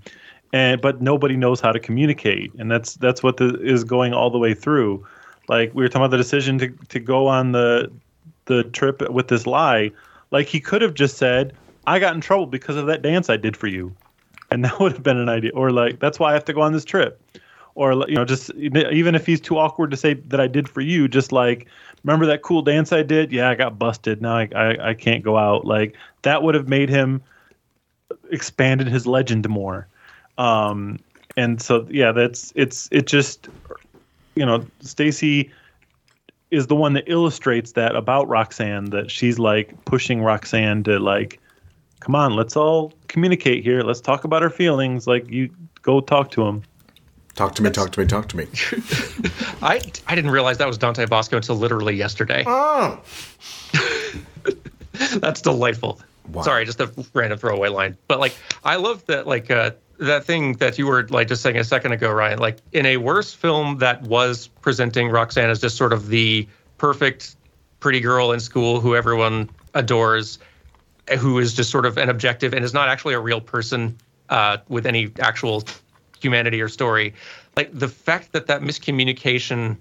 and 0.54 0.82
but 0.82 1.02
nobody 1.02 1.36
knows 1.36 1.60
how 1.60 1.72
to 1.72 1.80
communicate, 1.80 2.54
and 2.58 2.72
that's 2.72 2.96
that's 2.96 3.22
what 3.22 3.38
the, 3.38 3.60
is 3.62 3.84
going 3.84 4.14
all 4.14 4.30
the 4.30 4.38
way 4.38 4.54
through. 4.54 5.06
Like 5.50 5.74
we 5.76 5.84
were 5.84 5.90
talking 5.90 6.04
about 6.04 6.12
the 6.12 6.18
decision 6.18 6.58
to 6.60 6.70
to 6.90 7.00
go 7.00 7.28
on 7.28 7.52
the 7.52 7.92
the 8.46 8.64
trip 8.64 9.10
with 9.10 9.28
this 9.28 9.46
lie, 9.46 9.92
like 10.32 10.48
he 10.48 10.60
could 10.60 10.82
have 10.82 10.94
just 10.94 11.18
said, 11.18 11.54
"I 11.86 12.00
got 12.00 12.16
in 12.16 12.22
trouble 12.22 12.46
because 12.46 12.78
of 12.78 12.86
that 12.88 13.02
dance 13.02 13.30
I 13.30 13.36
did 13.36 13.58
for 13.58 13.68
you," 13.68 13.94
and 14.52 14.64
that 14.66 14.80
would 14.80 14.94
have 14.94 15.04
been 15.04 15.18
an 15.18 15.28
idea. 15.28 15.52
Or 15.54 15.72
like, 15.72 16.00
"That's 16.00 16.18
why 16.18 16.32
I 16.32 16.34
have 16.34 16.46
to 16.46 16.54
go 16.54 16.62
on 16.62 16.72
this 16.72 16.86
trip," 16.86 17.22
or 17.76 17.94
you 18.08 18.16
know, 18.16 18.26
just 18.26 18.52
even 18.56 19.16
if 19.16 19.26
he's 19.26 19.42
too 19.42 19.58
awkward 19.58 19.92
to 19.92 19.98
say 19.98 20.14
that 20.14 20.40
I 20.40 20.48
did 20.48 20.70
for 20.70 20.82
you, 20.82 21.08
just 21.08 21.32
like, 21.32 21.68
"Remember 22.04 22.26
that 22.28 22.42
cool 22.42 22.62
dance 22.62 22.92
I 22.92 23.04
did? 23.04 23.32
Yeah, 23.32 23.50
I 23.50 23.56
got 23.56 23.80
busted. 23.80 24.22
Now 24.22 24.38
I 24.38 24.50
I, 24.56 24.90
I 24.90 24.94
can't 24.94 25.24
go 25.24 25.38
out." 25.38 25.66
Like 25.66 25.96
that 26.22 26.44
would 26.44 26.56
have 26.56 26.68
made 26.68 26.90
him 26.90 27.22
expanded 28.30 28.88
his 28.88 29.08
legend 29.08 29.48
more. 29.50 29.88
Um, 30.38 31.00
and 31.36 31.62
so 31.62 31.88
yeah, 31.90 32.12
that's 32.12 32.54
it's 32.56 32.88
it 32.92 33.08
just 33.08 33.50
you 34.36 34.46
know 34.46 34.66
Stacy 34.82 35.52
is 36.52 36.68
the 36.68 36.76
one 36.76 36.94
that 36.94 37.06
illustrates 37.08 37.72
that 37.72 37.96
about 37.96 38.28
Roxanne 38.28 38.92
that 38.92 39.10
she's 39.10 39.40
like 39.40 39.86
pushing 39.86 40.22
Roxanne 40.22 40.84
to 40.84 41.00
like 41.00 41.40
come 42.00 42.16
on 42.16 42.36
let's 42.36 42.58
all 42.58 42.94
communicate 43.08 43.64
here 43.64 43.82
let's 43.82 44.02
talk 44.02 44.26
about 44.26 44.44
our 44.44 44.50
feelings 44.50 45.08
like 45.08 45.28
you 45.32 45.50
go 45.82 46.02
talk 46.02 46.30
to 46.30 46.46
him 46.46 46.62
Talk 47.36 47.56
to 47.56 47.64
me, 47.64 47.72
talk 47.72 47.92
to 47.94 48.00
me, 48.00 48.06
talk 48.06 48.28
to 48.30 48.38
me. 48.38 48.48
I 49.62 49.82
I 50.08 50.16
didn't 50.16 50.32
realize 50.32 50.60
that 50.60 50.68
was 50.68 50.78
Dante 50.78 51.06
Basco 51.06 51.38
until 51.38 51.56
literally 51.56 51.96
yesterday. 51.96 52.44
Oh. 52.46 53.02
That's 55.18 55.42
delightful. 55.42 56.00
Sorry, 56.44 56.66
just 56.66 56.80
a 56.80 56.92
random 57.14 57.40
throwaway 57.40 57.70
line. 57.70 57.98
But 58.08 58.20
like 58.20 58.36
I 58.64 58.76
love 58.76 59.06
that 59.08 59.26
like 59.28 59.50
uh 59.50 59.72
that 60.00 60.26
thing 60.26 60.54
that 60.54 60.78
you 60.78 60.86
were 60.86 61.08
like 61.10 61.28
just 61.28 61.42
saying 61.42 61.58
a 61.58 61.64
second 61.64 61.92
ago, 61.92 62.12
Ryan. 62.12 62.40
Like 62.40 62.60
in 62.72 62.86
a 62.86 62.98
worse 62.98 63.34
film 63.34 63.80
that 63.80 64.02
was 64.04 64.48
presenting 64.62 65.10
Roxanne 65.10 65.50
as 65.50 65.60
just 65.60 65.76
sort 65.76 65.94
of 65.94 66.08
the 66.08 66.48
perfect 66.78 67.36
pretty 67.80 68.00
girl 68.00 68.32
in 68.32 68.40
school 68.40 68.80
who 68.80 68.96
everyone 68.96 69.50
adores, 69.74 70.40
who 71.20 71.40
is 71.40 71.54
just 71.54 71.70
sort 71.70 71.86
of 71.86 71.98
an 71.98 72.10
objective 72.10 72.54
and 72.54 72.64
is 72.64 72.74
not 72.74 72.90
actually 72.90 73.14
a 73.14 73.20
real 73.20 73.42
person 73.42 73.98
uh, 74.30 74.58
with 74.70 74.86
any 74.86 75.12
actual 75.20 75.64
humanity 76.24 76.62
or 76.62 76.70
story. 76.70 77.14
Like 77.56 77.70
the 77.78 77.88
fact 77.88 78.32
that 78.32 78.48
that 78.48 78.62
miscommunication 78.62 79.78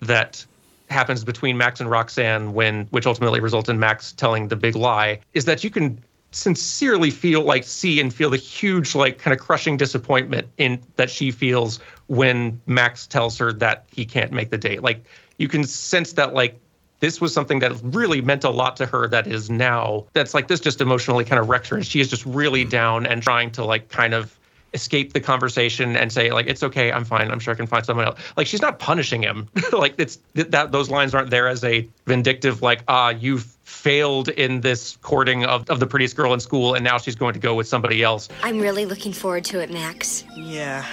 that 0.00 0.44
happens 0.88 1.24
between 1.24 1.56
Max 1.56 1.80
and 1.80 1.90
Roxanne 1.90 2.52
when 2.52 2.86
which 2.90 3.06
ultimately 3.06 3.40
results 3.40 3.68
in 3.68 3.78
Max 3.78 4.12
telling 4.12 4.48
the 4.48 4.56
big 4.56 4.76
lie 4.76 5.20
is 5.32 5.46
that 5.46 5.64
you 5.64 5.70
can 5.70 5.98
sincerely 6.32 7.10
feel 7.10 7.42
like 7.42 7.64
see 7.64 8.00
and 8.00 8.12
feel 8.12 8.30
the 8.30 8.36
huge 8.36 8.94
like 8.94 9.18
kind 9.18 9.32
of 9.32 9.40
crushing 9.40 9.76
disappointment 9.76 10.48
in 10.58 10.80
that 10.96 11.10
she 11.10 11.30
feels 11.30 11.78
when 12.06 12.60
Max 12.66 13.06
tells 13.06 13.38
her 13.38 13.52
that 13.52 13.84
he 13.90 14.04
can't 14.04 14.32
make 14.32 14.50
the 14.50 14.58
date. 14.58 14.82
Like 14.82 15.04
you 15.38 15.48
can 15.48 15.64
sense 15.64 16.12
that 16.14 16.34
like 16.34 16.58
this 17.00 17.20
was 17.20 17.34
something 17.34 17.58
that 17.58 17.72
really 17.82 18.20
meant 18.20 18.44
a 18.44 18.50
lot 18.50 18.76
to 18.76 18.86
her 18.86 19.08
that 19.08 19.26
is 19.26 19.50
now 19.50 20.06
that's 20.12 20.34
like 20.34 20.48
this 20.48 20.60
just 20.60 20.80
emotionally 20.80 21.24
kind 21.24 21.40
of 21.40 21.48
wrecks 21.48 21.68
her 21.68 21.76
and 21.76 21.86
she 21.86 22.00
is 22.00 22.08
just 22.08 22.24
really 22.24 22.64
mm. 22.64 22.70
down 22.70 23.06
and 23.06 23.22
trying 23.22 23.50
to 23.50 23.64
like 23.64 23.88
kind 23.88 24.14
of 24.14 24.38
escape 24.74 25.12
the 25.12 25.20
conversation 25.20 25.96
and 25.96 26.12
say 26.12 26.32
like 26.32 26.46
it's 26.46 26.62
okay 26.62 26.90
i'm 26.92 27.04
fine 27.04 27.30
i'm 27.30 27.38
sure 27.38 27.52
i 27.52 27.56
can 27.56 27.66
find 27.66 27.84
someone 27.84 28.06
else 28.06 28.18
like 28.36 28.46
she's 28.46 28.62
not 28.62 28.78
punishing 28.78 29.22
him 29.22 29.48
like 29.72 29.94
it's 29.98 30.18
th- 30.34 30.48
that 30.48 30.72
those 30.72 30.88
lines 30.90 31.14
aren't 31.14 31.30
there 31.30 31.48
as 31.48 31.62
a 31.64 31.86
vindictive 32.06 32.62
like 32.62 32.82
ah 32.88 33.10
you've 33.10 33.44
failed 33.64 34.28
in 34.28 34.60
this 34.60 34.96
courting 35.02 35.44
of, 35.44 35.68
of 35.70 35.80
the 35.80 35.86
prettiest 35.86 36.16
girl 36.16 36.34
in 36.34 36.40
school 36.40 36.74
and 36.74 36.84
now 36.84 36.98
she's 36.98 37.14
going 37.14 37.32
to 37.32 37.40
go 37.40 37.54
with 37.54 37.66
somebody 37.66 38.02
else 38.02 38.28
I'm 38.42 38.58
really 38.60 38.86
looking 38.86 39.12
forward 39.12 39.44
to 39.46 39.60
it, 39.60 39.70
Max. 39.70 40.24
Yeah, 40.34 40.84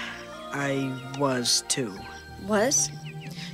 I 0.52 0.94
was 1.18 1.64
too. 1.68 1.94
Was? 2.48 2.90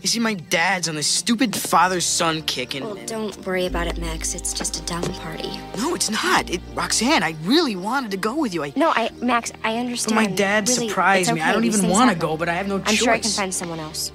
You 0.06 0.10
see, 0.10 0.19
my 0.19 0.36
dad's 0.36 0.88
on 0.88 0.94
this 0.94 1.07
stupid 1.07 1.56
father 1.56 1.99
son 1.99 2.44
kick, 2.44 2.76
and 2.76 2.86
Well, 2.86 2.95
don't 3.07 3.36
worry 3.44 3.65
about 3.65 3.88
it, 3.88 3.98
Max. 3.98 4.36
It's 4.36 4.53
just 4.53 4.80
a 4.80 4.84
dumb 4.84 5.02
party. 5.02 5.49
no, 5.77 5.95
it's 5.95 6.11
not. 6.11 6.48
It, 6.48 6.61
Roxanne, 6.76 7.23
I 7.23 7.36
really 7.41 7.76
wanted 7.76 8.11
to 8.11 8.18
go 8.18 8.36
with 8.36 8.53
you. 8.53 8.64
I, 8.64 8.72
No, 8.76 8.91
I, 8.95 9.10
Max, 9.19 9.52
I 9.64 9.72
but 9.72 9.80
understand. 9.80 10.15
my 10.15 10.27
dad 10.27 10.69
Really, 10.69 10.90
surprised 10.90 11.30
it's 11.30 11.36
me. 11.36 11.41
I 11.41 11.45
okay. 11.45 11.53
don't 11.53 11.61
These 11.64 11.69
even 11.80 11.82
things 11.86 11.91
want 11.91 12.10
to 12.11 12.14
happen. 12.14 12.19
go, 12.30 12.38
but 12.38 12.48
I 12.49 12.53
have 12.53 12.68
no 12.68 12.77
choice. 12.77 12.88
I'm 12.90 12.95
sure 12.98 13.14
I 13.14 13.18
can 13.18 13.32
find 13.32 13.52
someone 13.52 13.80
else. 13.80 14.11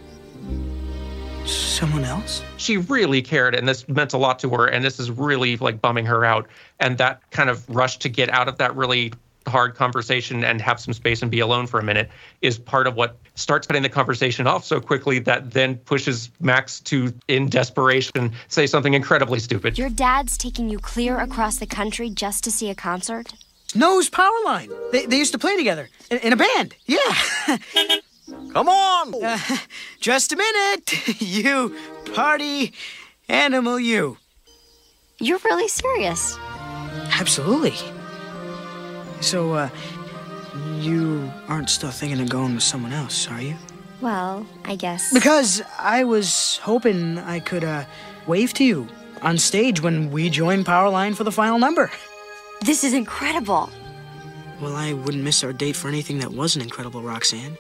Someone 1.44 2.04
else? 2.04 2.44
she 2.56 2.76
really 2.76 3.20
cared 3.20 3.56
and 3.56 3.66
this 3.66 3.88
meant 3.88 4.12
a 4.12 4.16
lot 4.16 4.38
to 4.38 4.50
her 4.50 4.66
and 4.66 4.84
this 4.84 5.00
is 5.00 5.10
really 5.10 5.56
like 5.56 5.80
bumming 5.82 6.06
her 6.06 6.24
out 6.24 6.46
and 6.78 6.98
that 6.98 7.28
kind 7.32 7.50
of 7.50 7.68
rush 7.68 7.98
to 7.98 8.08
get 8.08 8.28
out 8.28 8.46
of 8.46 8.58
that 8.58 8.76
really 8.76 9.12
hard 9.48 9.74
conversation 9.74 10.44
and 10.44 10.60
have 10.60 10.78
some 10.78 10.92
space 10.94 11.22
and 11.22 11.30
be 11.32 11.40
alone 11.40 11.66
for 11.66 11.80
a 11.80 11.82
minute 11.82 12.08
is 12.42 12.58
part 12.58 12.86
of 12.86 12.94
what 12.94 13.16
starts 13.34 13.66
cutting 13.66 13.82
the 13.82 13.88
conversation 13.88 14.46
off 14.46 14.64
so 14.64 14.80
quickly 14.80 15.18
that 15.20 15.50
then 15.50 15.76
pushes 15.76 16.30
Max 16.40 16.80
to 16.80 17.12
in 17.28 17.48
desperation 17.48 18.32
say 18.48 18.66
something 18.66 18.94
incredibly 18.94 19.38
stupid. 19.38 19.78
Your 19.78 19.90
dad's 19.90 20.36
taking 20.36 20.68
you 20.68 20.78
clear 20.78 21.18
across 21.18 21.58
the 21.58 21.66
country 21.66 22.10
just 22.10 22.44
to 22.44 22.50
see 22.50 22.70
a 22.70 22.74
concert? 22.74 23.32
Knows 23.74 24.10
Powerline. 24.10 24.70
They, 24.92 25.06
they 25.06 25.16
used 25.16 25.32
to 25.32 25.38
play 25.38 25.56
together 25.56 25.88
in, 26.10 26.18
in 26.18 26.32
a 26.32 26.36
band. 26.36 26.74
Yeah. 26.86 26.98
Come 28.52 28.68
on. 28.68 29.24
Uh, 29.24 29.38
just 30.00 30.32
a 30.32 30.36
minute. 30.36 31.20
you 31.20 31.76
party 32.14 32.72
animal, 33.28 33.78
you. 33.78 34.18
You're 35.18 35.40
really 35.44 35.68
serious. 35.68 36.38
Absolutely. 37.12 37.74
So, 39.20 39.52
uh, 39.52 39.68
you 40.80 41.30
aren't 41.48 41.70
still 41.70 41.90
thinking 41.90 42.20
of 42.20 42.28
going 42.28 42.54
with 42.54 42.62
someone 42.62 42.92
else, 42.92 43.28
are 43.28 43.40
you? 43.40 43.56
Well, 44.00 44.46
I 44.64 44.76
guess. 44.76 45.12
Because 45.12 45.62
I 45.78 46.04
was 46.04 46.58
hoping 46.62 47.18
I 47.18 47.40
could, 47.40 47.64
uh, 47.64 47.84
wave 48.26 48.52
to 48.54 48.64
you 48.64 48.88
on 49.22 49.38
stage 49.38 49.82
when 49.82 50.10
we 50.10 50.30
join 50.30 50.64
Powerline 50.64 51.14
for 51.14 51.24
the 51.24 51.32
final 51.32 51.58
number. 51.58 51.90
This 52.62 52.84
is 52.84 52.92
incredible. 52.92 53.70
Well, 54.60 54.76
I 54.76 54.92
wouldn't 54.92 55.24
miss 55.24 55.42
our 55.42 55.52
date 55.52 55.76
for 55.76 55.88
anything 55.88 56.18
that 56.18 56.32
wasn't 56.32 56.64
incredible, 56.64 57.02
Roxanne. 57.02 57.56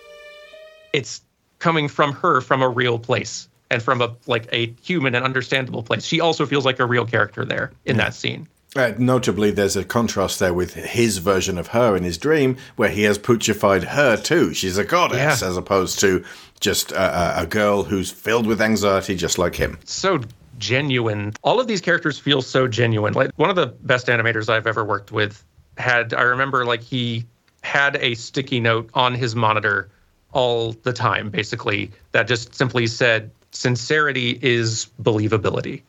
It's 0.92 1.22
coming 1.58 1.88
from 1.88 2.12
her 2.12 2.40
from 2.40 2.62
a 2.62 2.68
real 2.68 2.98
place 2.98 3.48
and 3.70 3.82
from 3.82 4.02
a 4.02 4.14
like 4.26 4.48
a 4.52 4.74
human 4.82 5.14
and 5.14 5.24
understandable 5.24 5.82
place. 5.82 6.04
She 6.04 6.20
also 6.20 6.44
feels 6.44 6.64
like 6.64 6.80
a 6.80 6.86
real 6.86 7.06
character 7.06 7.44
there 7.44 7.72
in 7.84 7.96
that 7.96 8.14
scene. 8.14 8.48
Uh, 8.76 8.92
notably, 8.98 9.50
there's 9.50 9.76
a 9.76 9.84
contrast 9.84 10.38
there 10.38 10.54
with 10.54 10.74
his 10.74 11.18
version 11.18 11.58
of 11.58 11.68
her 11.68 11.96
in 11.96 12.04
his 12.04 12.16
dream, 12.18 12.56
where 12.76 12.88
he 12.88 13.02
has 13.02 13.18
putrefied 13.18 13.82
her 13.82 14.16
too. 14.16 14.54
She's 14.54 14.78
a 14.78 14.84
goddess, 14.84 15.18
Yeah. 15.42 15.48
as 15.48 15.56
opposed 15.56 15.98
to 16.00 16.24
just 16.60 16.92
a, 16.92 17.40
a, 17.40 17.42
a 17.42 17.46
girl 17.46 17.82
who's 17.82 18.10
filled 18.12 18.46
with 18.46 18.60
anxiety, 18.62 19.16
just 19.16 19.38
like 19.38 19.56
him. 19.56 19.78
so 19.84 20.20
genuine. 20.58 21.32
All 21.42 21.58
of 21.58 21.66
these 21.66 21.80
characters 21.80 22.18
feel 22.18 22.42
so 22.42 22.68
genuine. 22.68 23.14
Like 23.14 23.30
one 23.36 23.48
of 23.50 23.56
the 23.56 23.66
best 23.68 24.08
animators 24.08 24.48
I've 24.50 24.66
ever 24.66 24.84
worked 24.84 25.10
with 25.10 25.42
had 25.78 26.12
I 26.12 26.20
remember 26.22 26.66
like 26.66 26.82
he 26.82 27.24
had 27.62 27.96
a 27.96 28.14
sticky 28.14 28.60
note 28.60 28.90
on 28.94 29.14
his 29.14 29.34
monitor 29.34 29.88
all 30.32 30.72
the 30.72 30.92
time, 30.92 31.30
basically, 31.30 31.90
that 32.12 32.28
just 32.28 32.54
simply 32.54 32.86
said 32.86 33.30
sincerity 33.52 34.38
is 34.42 34.86
believability. 35.02 35.82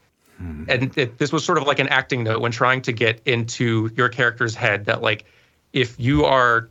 And 0.70 0.98
it, 0.98 1.18
this 1.18 1.32
was 1.32 1.44
sort 1.44 1.58
of 1.58 1.66
like 1.66 1.80
an 1.80 1.88
acting 1.90 2.24
note 2.24 2.42
when 2.42 2.52
trying 2.52 2.82
to 2.84 2.92
get 2.92 3.22
into 3.26 3.90
your 3.96 4.10
character's 4.10 4.56
head 4.56 4.86
that 4.86 5.02
like 5.02 5.26
if 5.74 6.00
you 6.00 6.26
are 6.26 6.70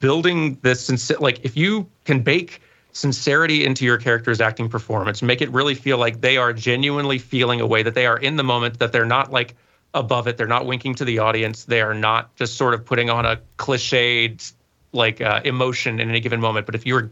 building 0.00 0.58
this 0.62 0.84
sincer- 0.84 1.18
like 1.18 1.44
if 1.44 1.56
you 1.56 1.88
can 2.04 2.20
bake 2.20 2.60
sincerity 2.92 3.64
into 3.64 3.84
your 3.84 3.98
character's 3.98 4.40
acting 4.40 4.68
performance 4.68 5.22
make 5.22 5.40
it 5.40 5.50
really 5.50 5.74
feel 5.74 5.98
like 5.98 6.20
they 6.20 6.36
are 6.36 6.52
genuinely 6.52 7.18
feeling 7.18 7.60
a 7.60 7.66
way 7.66 7.82
that 7.82 7.94
they 7.94 8.06
are 8.06 8.18
in 8.18 8.36
the 8.36 8.44
moment 8.44 8.78
that 8.78 8.92
they're 8.92 9.04
not 9.04 9.32
like 9.32 9.54
above 9.94 10.28
it 10.28 10.36
they're 10.36 10.46
not 10.46 10.66
winking 10.66 10.94
to 10.94 11.04
the 11.04 11.18
audience 11.18 11.64
they 11.64 11.80
are 11.80 11.94
not 11.94 12.34
just 12.36 12.56
sort 12.56 12.74
of 12.74 12.84
putting 12.84 13.10
on 13.10 13.26
a 13.26 13.40
cliched 13.58 14.52
like 14.94 15.20
uh, 15.20 15.40
emotion 15.44 16.00
in 16.00 16.08
any 16.08 16.20
given 16.20 16.40
moment. 16.40 16.66
But 16.66 16.74
if 16.74 16.86
you're 16.86 17.10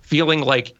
feeling 0.00 0.40
like 0.40 0.74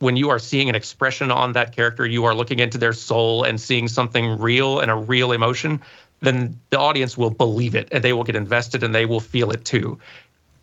when 0.00 0.16
you 0.16 0.28
are 0.30 0.38
seeing 0.38 0.68
an 0.68 0.74
expression 0.74 1.30
on 1.30 1.52
that 1.52 1.74
character 1.74 2.06
you 2.06 2.24
are 2.24 2.34
looking 2.34 2.58
into 2.58 2.76
their 2.76 2.92
soul 2.92 3.44
and 3.44 3.60
seeing 3.60 3.88
something 3.88 4.38
real 4.38 4.80
and 4.80 4.90
a 4.90 4.96
real 4.96 5.32
emotion 5.32 5.80
then 6.20 6.58
the 6.70 6.78
audience 6.78 7.16
will 7.16 7.30
believe 7.30 7.74
it 7.74 7.88
and 7.92 8.04
they 8.04 8.12
will 8.12 8.24
get 8.24 8.36
invested 8.36 8.82
and 8.82 8.94
they 8.94 9.06
will 9.06 9.20
feel 9.20 9.50
it 9.50 9.64
too. 9.64 9.98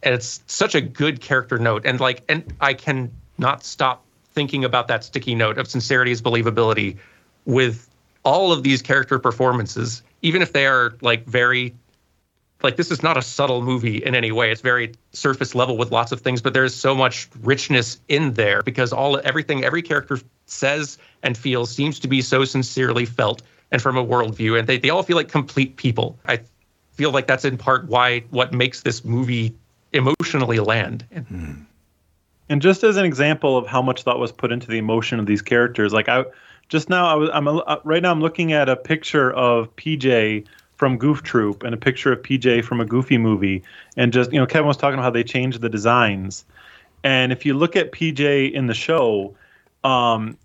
And 0.04 0.14
it's 0.14 0.42
such 0.48 0.76
a 0.76 0.82
good 0.82 1.22
character 1.22 1.58
note. 1.58 1.86
And 1.86 2.00
like 2.00 2.24
and 2.30 2.54
i 2.62 2.74
can 2.74 3.12
not 3.38 3.64
stop 3.64 4.04
thinking 4.34 4.64
about 4.64 4.88
that 4.88 5.04
sticky 5.04 5.36
note 5.36 5.58
of 5.58 5.68
sincerity 5.68 6.12
is 6.12 6.22
believability 6.22 6.98
with 7.46 7.90
all 8.24 8.52
of 8.52 8.64
these 8.64 8.82
character 8.82 9.18
performances 9.20 10.04
even 10.22 10.42
if 10.42 10.54
they 10.54 10.68
are 10.68 10.96
like 11.02 11.26
very 11.26 11.74
like 12.64 12.76
this 12.76 12.92
is 12.92 13.04
not 13.04 13.18
a 13.18 13.22
subtle 13.22 13.62
movie 13.62 13.98
in 13.98 14.16
any 14.16 14.32
way. 14.32 14.52
It's 14.52 14.62
very 14.62 14.94
surface 15.12 15.54
level 15.54 15.78
with 15.78 15.92
lots 15.92 16.12
of 16.12 16.22
things 16.22 16.42
but 16.42 16.54
there's 16.54 16.76
so 16.76 16.96
much 16.96 17.30
richness 17.42 18.00
in 18.08 18.34
there 18.34 18.62
because 18.64 18.92
all 18.94 19.20
everything 19.24 19.64
every 19.64 19.82
character 19.82 20.20
says 20.46 20.98
and 21.24 21.38
feels 21.38 21.70
seems 21.70 22.00
to 22.00 22.08
be 22.08 22.22
so 22.22 22.46
sincerely 22.46 23.06
felt 23.06 23.42
and 23.72 23.82
from 23.82 23.98
a 23.98 24.06
worldview. 24.06 24.58
And 24.58 24.68
they, 24.68 24.78
they 24.78 24.90
all 24.90 25.04
feel 25.04 25.18
like 25.18 25.30
complete 25.30 25.76
people. 25.76 26.18
I 26.26 26.40
feel 26.94 27.12
like 27.12 27.28
that's 27.28 27.46
in 27.46 27.58
part 27.58 27.88
why 27.88 28.22
what 28.32 28.54
makes 28.54 28.82
this 28.82 29.06
movie 29.06 29.54
emotionally 29.94 30.60
land. 30.60 31.06
And 32.50 32.62
just 32.62 32.84
as 32.84 32.98
an 32.98 33.06
example 33.06 33.58
of 33.58 33.68
how 33.68 33.82
much 33.82 34.04
thought 34.04 34.20
was 34.20 34.32
put 34.32 34.52
into 34.52 34.68
the 34.68 34.78
emotion 34.78 35.20
of 35.20 35.26
these 35.26 35.42
characters, 35.42 35.92
like 35.92 36.08
I 36.08 36.24
just 36.70 36.90
now 36.90 37.08
I 37.08 37.16
was 37.16 37.30
I'm 37.34 37.48
a, 37.48 37.58
uh, 37.58 37.82
right 37.84 38.02
now 38.02 38.12
I'm 38.12 38.22
looking 38.22 38.54
at 38.54 38.70
a 38.70 38.76
picture 38.76 39.32
of 39.32 39.76
PJ 39.76 40.46
from 40.78 40.98
Goof 40.98 41.24
Troop 41.24 41.64
and 41.64 41.74
a 41.74 41.78
picture 41.78 42.14
of 42.14 42.22
PJ 42.22 42.64
from 42.64 42.80
a 42.80 42.86
Goofy 42.86 43.18
movie, 43.18 43.64
and 43.98 44.14
just 44.14 44.32
you 44.32 44.40
know 44.40 44.46
Kevin 44.46 44.68
was 44.68 44.78
talking 44.78 44.96
about 44.96 45.04
how 45.04 45.10
they 45.10 45.24
changed 45.24 45.60
the 45.62 45.70
designs, 45.70 46.46
and 47.04 47.32
if 47.32 47.46
you 47.46 47.54
look 47.54 47.76
at 47.76 47.92
PJ 47.92 48.52
in 48.54 48.68
the 48.68 48.74
show, 48.74 49.36
um, 49.84 50.38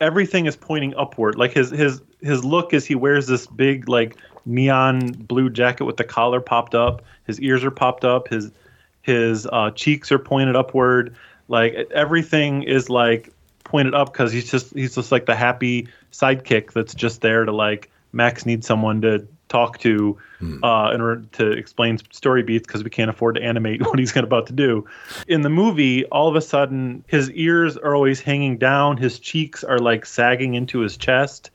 everything 0.00 0.46
is 0.46 0.56
pointing 0.56 0.94
upward. 0.94 1.36
Like 1.36 1.52
his 1.52 1.70
his 1.70 2.00
his 2.20 2.44
look 2.44 2.72
is 2.72 2.86
he 2.86 2.94
wears 2.94 3.26
this 3.26 3.46
big 3.46 3.88
like 3.88 4.16
neon 4.44 5.12
blue 5.12 5.50
jacket 5.50 5.84
with 5.84 5.96
the 5.96 6.04
collar 6.04 6.40
popped 6.40 6.74
up. 6.74 7.02
His 7.26 7.40
ears 7.40 7.64
are 7.64 7.70
popped 7.70 8.04
up. 8.04 8.28
His 8.28 8.50
his 9.02 9.46
uh, 9.46 9.70
cheeks 9.70 10.12
are 10.12 10.18
pointed 10.18 10.54
upward. 10.54 11.14
Like 11.48 11.74
everything 11.92 12.62
is 12.62 12.90
like 12.90 13.32
pointed 13.64 13.94
up 13.94 14.12
because 14.12 14.32
he's 14.32 14.50
just 14.50 14.74
he's 14.74 14.94
just 14.94 15.10
like 15.12 15.26
the 15.26 15.34
happy 15.34 15.88
sidekick 16.12 16.72
that's 16.72 16.94
just 16.94 17.20
there 17.20 17.44
to 17.44 17.52
like 17.52 17.90
Max 18.12 18.46
needs 18.46 18.66
someone 18.66 19.02
to 19.02 19.26
talk 19.48 19.78
to 19.78 20.16
uh, 20.62 20.90
in 20.94 21.00
order 21.00 21.22
to 21.32 21.50
explain 21.50 21.98
story 22.12 22.42
beats 22.42 22.66
because 22.66 22.84
we 22.84 22.90
can't 22.90 23.10
afford 23.10 23.34
to 23.34 23.42
animate 23.42 23.82
what 23.86 23.98
he's 23.98 24.16
about 24.16 24.46
to 24.46 24.52
do. 24.52 24.86
In 25.26 25.42
the 25.42 25.50
movie, 25.50 26.04
all 26.06 26.28
of 26.28 26.36
a 26.36 26.40
sudden 26.40 27.04
his 27.06 27.30
ears 27.32 27.76
are 27.76 27.94
always 27.94 28.20
hanging 28.20 28.58
down, 28.58 28.96
his 28.96 29.18
cheeks 29.18 29.64
are 29.64 29.78
like 29.78 30.06
sagging 30.06 30.54
into 30.54 30.80
his 30.80 30.96
chest. 30.96 31.50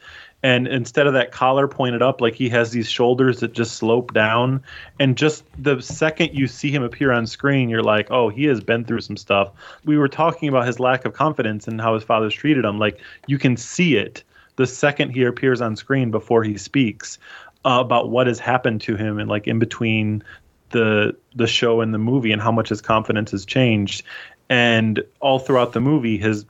And 0.46 0.68
instead 0.68 1.08
of 1.08 1.14
that 1.14 1.32
collar 1.32 1.70
pointed 1.70 2.02
up, 2.02 2.20
like 2.20 2.36
he 2.36 2.50
has 2.50 2.72
these 2.72 2.90
shoulders 2.90 3.40
that 3.40 3.54
just 3.54 3.78
slope 3.78 4.14
down. 4.14 4.62
And 5.00 5.18
just 5.18 5.46
the 5.58 5.82
second 5.82 6.34
you 6.34 6.48
see 6.48 6.70
him 6.70 6.84
appear 6.84 7.14
on 7.14 7.26
screen, 7.28 7.70
you're 7.70 7.82
like, 7.82 8.12
oh, 8.12 8.28
he 8.28 8.44
has 8.46 8.60
been 8.60 8.84
through 8.84 9.00
some 9.00 9.16
stuff. 9.16 9.52
We 9.86 9.98
were 9.98 10.10
talking 10.10 10.50
about 10.50 10.68
his 10.68 10.82
lack 10.82 11.06
of 11.06 11.14
confidence 11.14 11.66
and 11.66 11.80
how 11.80 11.94
his 11.94 12.04
father's 12.04 12.34
treated 12.34 12.66
him. 12.66 12.78
Like 12.78 13.00
you 13.26 13.38
can 13.38 13.56
see 13.56 13.96
it 13.96 14.22
the 14.56 14.68
second 14.68 15.12
he 15.12 15.24
appears 15.24 15.62
on 15.62 15.76
screen 15.76 16.12
before 16.12 16.44
he 16.44 16.58
speaks 16.58 17.18
uh, 17.66 17.78
about 17.80 18.10
what 18.10 18.28
has 18.28 18.40
happened 18.40 18.82
to 18.82 18.96
him 18.96 19.20
and 19.20 19.30
like 19.30 19.48
in 19.48 19.60
between 19.60 20.24
the 20.72 21.16
the 21.36 21.48
show 21.48 21.82
and 21.82 21.94
the 21.94 21.98
movie 21.98 22.32
and 22.32 22.42
how 22.42 22.52
much 22.52 22.70
his 22.70 22.82
confidence 22.82 23.32
has 23.32 23.46
changed. 23.46 24.04
And 24.50 25.04
all 25.20 25.40
throughout 25.40 25.74
the 25.74 25.80
movie, 25.80 26.18
his 26.18 26.46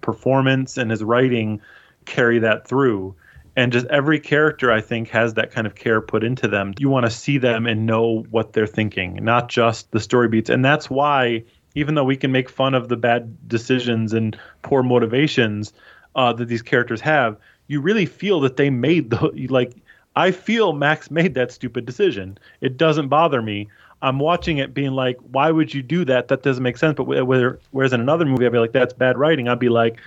performance 0.00 0.76
and 0.76 0.90
his 0.90 1.02
writing 1.02 1.60
carry 2.04 2.38
that 2.40 2.66
through. 2.66 3.14
And 3.54 3.72
just 3.72 3.86
every 3.88 4.18
character 4.18 4.72
i 4.72 4.80
think 4.80 5.08
has 5.08 5.34
that 5.34 5.50
kind 5.50 5.66
of 5.66 5.74
care 5.74 6.00
put 6.00 6.24
into 6.24 6.48
them. 6.48 6.74
You 6.78 6.88
want 6.88 7.06
to 7.06 7.10
see 7.10 7.38
them 7.38 7.66
and 7.66 7.86
know 7.86 8.24
what 8.30 8.52
they're 8.52 8.66
thinking 8.66 9.24
not 9.24 9.48
just 9.48 9.90
the 9.90 10.00
story 10.00 10.28
beats. 10.28 10.50
And 10.50 10.64
that's 10.64 10.88
why 10.88 11.44
even 11.74 11.94
though 11.94 12.04
we 12.04 12.16
can 12.16 12.32
make 12.32 12.48
fun 12.48 12.74
of 12.74 12.88
the 12.88 12.96
bad 12.96 13.48
decisions 13.48 14.12
and 14.12 14.38
poor 14.62 14.82
motivations 14.82 15.72
uh, 16.14 16.32
that 16.34 16.46
these 16.46 16.62
characters 16.62 17.00
have 17.00 17.36
you 17.68 17.80
really 17.80 18.06
feel 18.06 18.40
that 18.40 18.56
they 18.56 18.70
made 18.70 19.10
the 19.10 19.46
like 19.48 19.74
i 20.16 20.30
feel 20.30 20.72
max 20.72 21.10
made 21.10 21.34
that 21.34 21.52
stupid 21.52 21.86
decision. 21.86 22.38
It 22.60 22.76
doesn't 22.76 23.08
bother 23.08 23.42
me. 23.42 23.68
I'm 24.00 24.18
watching 24.18 24.58
it 24.58 24.74
being 24.74 24.92
like 24.92 25.18
why 25.18 25.50
would 25.50 25.72
you 25.72 25.82
do 25.82 26.04
that? 26.06 26.28
That 26.28 26.42
doesn't 26.42 26.62
make 26.62 26.76
sense. 26.76 26.96
But 26.96 27.04
whereas 27.04 27.92
in 27.92 28.00
another 28.00 28.24
movie 28.24 28.46
i'd 28.46 28.52
be 28.52 28.58
like 28.58 28.72
that's 28.72 28.92
bad 28.92 29.16
writing. 29.18 29.48
I'd 29.48 29.58
be 29.58 29.68
like 29.68 29.98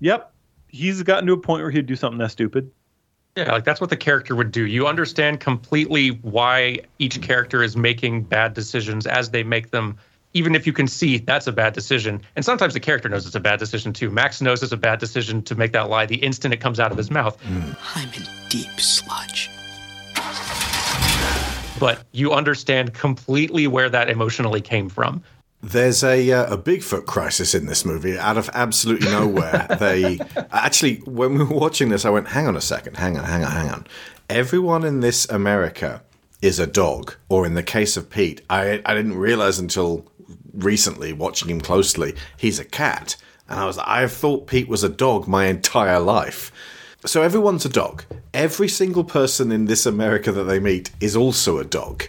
yep 0.00 0.32
he's 0.68 1.02
gotten 1.02 1.26
to 1.26 1.32
a 1.34 1.38
point 1.38 1.62
where 1.62 1.70
he'd 1.70 1.86
do 1.86 1.96
something 1.96 2.18
that 2.18 2.30
stupid. 2.30 2.70
Yeah, 3.36 3.52
like 3.52 3.64
that's 3.64 3.80
what 3.80 3.88
the 3.88 3.96
character 3.96 4.36
would 4.36 4.52
do. 4.52 4.66
You 4.66 4.86
understand 4.86 5.40
completely 5.40 6.08
why 6.08 6.80
each 6.98 7.22
character 7.22 7.62
is 7.62 7.76
making 7.76 8.24
bad 8.24 8.52
decisions 8.52 9.06
as 9.06 9.30
they 9.30 9.42
make 9.42 9.70
them, 9.70 9.96
even 10.34 10.54
if 10.54 10.66
you 10.66 10.72
can 10.72 10.86
see 10.86 11.18
that's 11.18 11.46
a 11.46 11.52
bad 11.52 11.72
decision. 11.72 12.20
And 12.36 12.44
sometimes 12.44 12.74
the 12.74 12.80
character 12.80 13.08
knows 13.08 13.26
it's 13.26 13.34
a 13.34 13.40
bad 13.40 13.58
decision 13.58 13.92
too. 13.92 14.10
Max 14.10 14.40
knows 14.40 14.62
it's 14.62 14.72
a 14.72 14.76
bad 14.76 14.98
decision 14.98 15.42
to 15.42 15.54
make 15.54 15.72
that 15.72 15.88
lie 15.88 16.06
the 16.06 16.16
instant 16.16 16.54
it 16.54 16.60
comes 16.60 16.80
out 16.80 16.90
of 16.90 16.98
his 16.98 17.10
mouth. 17.10 17.36
I'm 17.94 18.08
in 18.14 18.26
deep 18.48 18.80
sludge. 18.80 19.50
But 21.78 22.04
you 22.12 22.32
understand 22.32 22.94
completely 22.94 23.66
where 23.66 23.88
that 23.90 24.08
emotionally 24.08 24.60
came 24.60 24.88
from. 24.88 25.22
There's 25.62 26.02
a 26.02 26.30
uh, 26.32 26.54
a 26.54 26.58
Bigfoot 26.58 27.06
crisis 27.06 27.54
in 27.54 27.66
this 27.66 27.84
movie 27.84 28.18
out 28.18 28.36
of 28.36 28.50
absolutely 28.52 29.08
nowhere. 29.08 29.66
they 29.78 30.18
actually, 30.50 30.96
when 31.06 31.34
we 31.34 31.44
were 31.44 31.56
watching 31.56 31.88
this, 31.88 32.04
I 32.04 32.10
went, 32.10 32.28
"Hang 32.28 32.48
on 32.48 32.56
a 32.56 32.60
second, 32.60 32.96
hang 32.96 33.16
on, 33.16 33.24
hang 33.24 33.44
on, 33.44 33.52
hang 33.52 33.70
on." 33.70 33.86
Everyone 34.28 34.84
in 34.84 35.00
this 35.00 35.28
America 35.28 36.02
is 36.40 36.58
a 36.58 36.66
dog, 36.66 37.14
or 37.28 37.46
in 37.46 37.54
the 37.54 37.62
case 37.62 37.96
of 37.96 38.10
Pete, 38.10 38.42
I 38.50 38.82
I 38.84 38.94
didn't 38.94 39.16
realize 39.16 39.60
until 39.60 40.04
recently 40.52 41.12
watching 41.12 41.50
him 41.50 41.60
closely, 41.60 42.14
he's 42.36 42.58
a 42.58 42.64
cat, 42.64 43.16
and 43.48 43.60
I 43.60 43.66
was 43.66 43.78
I've 43.78 44.12
thought 44.12 44.46
Pete 44.46 44.68
was 44.68 44.84
a 44.84 44.88
dog 44.88 45.26
my 45.26 45.46
entire 45.46 46.00
life. 46.00 46.52
So 47.04 47.22
everyone's 47.22 47.64
a 47.64 47.68
dog. 47.68 48.04
Every 48.32 48.68
single 48.68 49.04
person 49.04 49.50
in 49.50 49.64
this 49.64 49.86
America 49.86 50.30
that 50.30 50.44
they 50.44 50.60
meet 50.60 50.90
is 51.00 51.16
also 51.16 51.58
a 51.58 51.64
dog. 51.64 52.04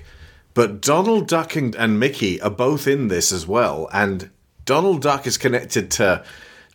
But 0.54 0.82
Donald 0.82 1.28
Duck 1.28 1.56
and, 1.56 1.74
and 1.76 2.00
Mickey 2.00 2.40
are 2.42 2.52
both 2.52 2.88
in 2.88 3.08
this 3.08 3.32
as 3.32 3.48
well, 3.48 3.90
and 3.92 4.30
Donald 4.66 5.02
Duck 5.02 5.26
is 5.26 5.38
connected 5.38 5.90
to 5.92 6.24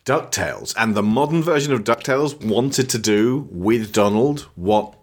DuckTales, 0.05 0.73
and 0.77 0.95
the 0.95 1.03
modern 1.03 1.41
version 1.41 1.71
of 1.71 1.83
DuckTales 1.83 2.43
wanted 2.43 2.89
to 2.89 2.97
do 2.97 3.47
with 3.51 3.93
Donald 3.93 4.41
what 4.55 4.95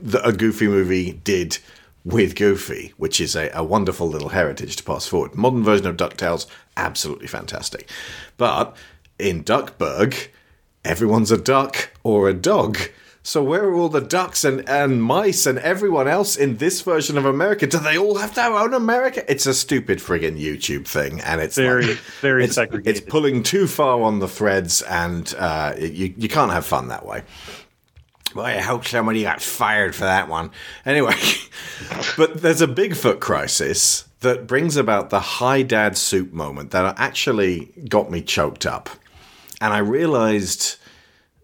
the, 0.00 0.24
a 0.24 0.32
Goofy 0.32 0.68
movie 0.68 1.12
did 1.24 1.58
with 2.06 2.36
Goofy, 2.36 2.94
which 2.96 3.20
is 3.20 3.34
a, 3.34 3.50
a 3.52 3.64
wonderful 3.64 4.08
little 4.08 4.28
heritage 4.28 4.76
to 4.76 4.84
pass 4.84 5.08
forward. 5.08 5.34
Modern 5.34 5.64
version 5.64 5.88
of 5.88 5.96
DuckTales, 5.96 6.46
absolutely 6.76 7.26
fantastic. 7.26 7.90
But 8.36 8.76
in 9.18 9.42
Duckburg, 9.42 10.28
everyone's 10.84 11.32
a 11.32 11.36
duck 11.36 11.90
or 12.04 12.28
a 12.28 12.32
dog. 12.34 12.78
So 13.24 13.42
where 13.42 13.64
are 13.64 13.74
all 13.74 13.88
the 13.88 14.00
ducks 14.00 14.44
and, 14.44 14.68
and 14.68 15.02
mice 15.02 15.46
and 15.46 15.58
everyone 15.58 16.06
else 16.06 16.36
in 16.36 16.58
this 16.58 16.80
version 16.82 17.18
of 17.18 17.24
America? 17.24 17.66
Do 17.66 17.80
they 17.80 17.98
all 17.98 18.18
have 18.18 18.36
their 18.36 18.52
own 18.54 18.72
America? 18.72 19.28
It's 19.28 19.46
a 19.46 19.52
stupid 19.54 19.98
friggin' 19.98 20.40
YouTube 20.40 20.86
thing, 20.86 21.20
and 21.22 21.40
it's 21.40 21.56
Very, 21.56 21.86
like- 21.88 21.96
very 22.20 22.44
it's, 22.44 22.54
segregated. 22.54 23.02
It's 23.02 23.10
pulling 23.10 23.42
too 23.42 23.66
far 23.66 24.00
on 24.02 24.20
the 24.20 24.28
threads, 24.28 24.80
and 24.82 25.34
uh, 25.36 25.74
you 25.76 26.14
you 26.16 26.28
can't 26.28 26.52
have 26.52 26.64
fun 26.64 26.86
that 26.86 27.04
way. 27.04 27.24
Well, 28.36 28.44
I 28.44 28.58
hope 28.58 28.84
somebody 28.84 29.22
got 29.22 29.40
fired 29.40 29.94
for 29.94 30.04
that 30.04 30.28
one. 30.28 30.50
Anyway, 30.84 31.16
but 32.18 32.42
there's 32.42 32.60
a 32.60 32.66
Bigfoot 32.66 33.18
crisis 33.18 34.06
that 34.20 34.46
brings 34.46 34.76
about 34.76 35.08
the 35.08 35.20
hi 35.20 35.62
dad 35.62 35.96
soup 35.96 36.34
moment 36.34 36.70
that 36.72 36.98
actually 36.98 37.72
got 37.88 38.10
me 38.10 38.20
choked 38.20 38.66
up. 38.66 38.90
And 39.62 39.72
I 39.72 39.78
realized 39.78 40.76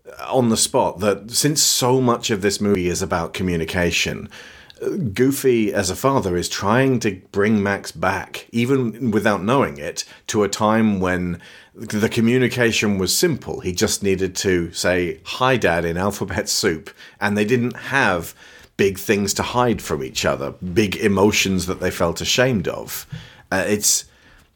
uh, 0.07 0.37
on 0.37 0.51
the 0.51 0.57
spot 0.59 1.01
that 1.01 1.31
since 1.31 1.63
so 1.63 1.99
much 1.99 2.31
of 2.31 2.43
this 2.43 2.61
movie 2.61 2.89
is 2.89 3.01
about 3.01 3.33
communication, 3.33 4.29
Goofy, 5.15 5.73
as 5.73 5.89
a 5.89 5.97
father, 5.97 6.37
is 6.37 6.49
trying 6.49 6.99
to 7.01 7.23
bring 7.31 7.63
Max 7.63 7.93
back, 7.93 8.49
even 8.51 9.13
without 9.13 9.43
knowing 9.43 9.79
it, 9.79 10.05
to 10.27 10.43
a 10.43 10.49
time 10.49 11.01
when 11.01 11.41
the 11.75 12.09
communication 12.09 12.99
was 12.99 13.17
simple. 13.17 13.61
He 13.61 13.73
just 13.73 14.03
needed 14.03 14.37
to 14.37 14.73
say, 14.73 15.21
Hi, 15.25 15.57
Dad, 15.57 15.85
in 15.85 15.97
alphabet 15.97 16.49
soup, 16.49 16.91
and 17.21 17.37
they 17.37 17.45
didn't 17.45 17.77
have 17.77 18.35
big 18.77 18.99
things 18.99 19.35
to 19.35 19.43
hide 19.43 19.81
from 19.81 20.03
each 20.03 20.25
other, 20.25 20.53
big 20.53 20.97
emotions 20.97 21.67
that 21.67 21.81
they 21.81 21.91
felt 21.91 22.21
ashamed 22.21 22.69
of. 22.69 23.07
Uh, 23.51 23.65
it's 23.67 24.05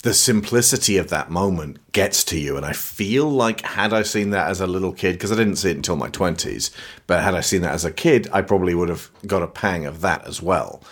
the 0.02 0.14
simplicity 0.14 0.98
of 0.98 1.09
that 1.09 1.30
moment 1.30 1.78
gets 1.93 2.22
to 2.24 2.38
you. 2.38 2.56
And 2.56 2.64
I 2.64 2.72
feel 2.72 3.28
like, 3.28 3.62
had 3.62 3.93
I 3.93 4.02
seen 4.02 4.30
that 4.30 4.48
as 4.48 4.60
a 4.60 4.66
little 4.66 4.93
kid, 4.93 5.12
because 5.12 5.32
I 5.32 5.36
didn't 5.36 5.56
see 5.56 5.70
it 5.70 5.76
until 5.76 5.97
my 5.97 6.09
20s, 6.09 6.70
but 7.06 7.22
had 7.22 7.34
I 7.34 7.40
seen 7.40 7.62
that 7.62 7.72
as 7.72 7.84
a 7.84 7.93
kid, 7.93 8.28
I 8.32 8.43
probably 8.43 8.74
would 8.74 8.88
have 8.88 9.10
got 9.26 9.43
a 9.43 9.48
pang 9.48 9.86
of 9.86 10.02
that 10.02 10.26
as 10.26 10.43
well. 10.43 10.82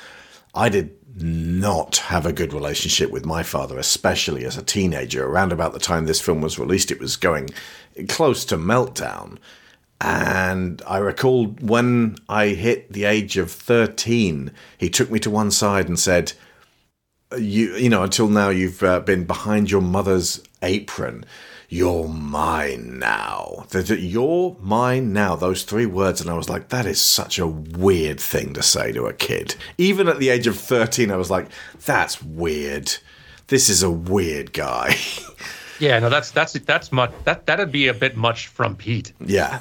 I 0.55 0.69
did 0.69 0.97
not 1.16 1.99
have 1.99 2.27
a 2.27 2.32
good 2.32 2.53
relationship 2.53 3.11
with 3.11 3.24
my 3.24 3.43
father, 3.43 3.78
especially 3.78 4.45
as 4.45 4.57
a 4.57 4.62
teenager. 4.62 5.24
Around 5.27 5.53
about 5.53 5.73
the 5.73 5.78
time 5.78 6.07
this 6.07 6.20
film 6.20 6.41
was 6.41 6.59
released, 6.59 6.91
it 6.91 7.01
was 7.01 7.16
going 7.16 7.51
close 8.09 8.45
to 8.47 8.57
meltdown. 8.57 9.39
And 10.01 10.82
I 10.86 10.99
recall 10.99 11.47
when 11.47 12.16
I 12.28 12.49
hit 12.49 12.93
the 12.93 13.05
age 13.05 13.36
of 13.36 13.51
13, 13.51 14.51
he 14.77 14.91
took 14.91 15.11
me 15.11 15.19
to 15.20 15.31
one 15.31 15.51
side 15.51 15.89
and 15.89 15.99
said, 15.99 16.32
you 17.39 17.74
you 17.77 17.89
know 17.89 18.03
until 18.03 18.28
now 18.28 18.49
you've 18.49 18.82
uh, 18.82 19.01
been 19.01 19.24
behind 19.24 19.70
your 19.70 19.81
mother's 19.81 20.41
apron 20.62 21.24
you're 21.75 22.07
mine 22.07 23.01
now. 23.01 23.67
You're 23.73 24.57
mine 24.61 25.13
now. 25.13 25.35
Those 25.35 25.65
three 25.65 25.87
words 25.87 26.21
and 26.21 26.31
i 26.31 26.35
was 26.35 26.49
like 26.49 26.69
that 26.69 26.87
is 26.87 27.01
such 27.01 27.39
a 27.39 27.49
weird 27.49 28.21
thing 28.21 28.55
to 28.55 28.63
say 28.63 28.93
to 28.93 29.07
a 29.07 29.13
kid. 29.13 29.57
Even 29.77 30.09
at 30.09 30.21
the 30.21 30.29
age 30.29 30.47
of 30.47 30.57
13 30.57 31.11
i 31.11 31.17
was 31.17 31.31
like 31.31 31.49
that's 31.85 32.23
weird. 32.23 32.97
This 33.49 33.69
is 33.69 33.83
a 33.83 33.91
weird 33.91 34.53
guy. 34.53 34.97
Yeah, 35.81 35.99
no, 35.99 36.09
that's 36.09 36.31
that's 36.31 36.53
that's 36.53 36.93
much 36.93 37.11
that 37.25 37.47
that'd 37.47 37.73
be 37.73 37.89
a 37.89 37.95
bit 37.95 38.17
much 38.17 38.47
from 38.47 38.77
Pete. 38.77 39.13
Yeah. 39.19 39.59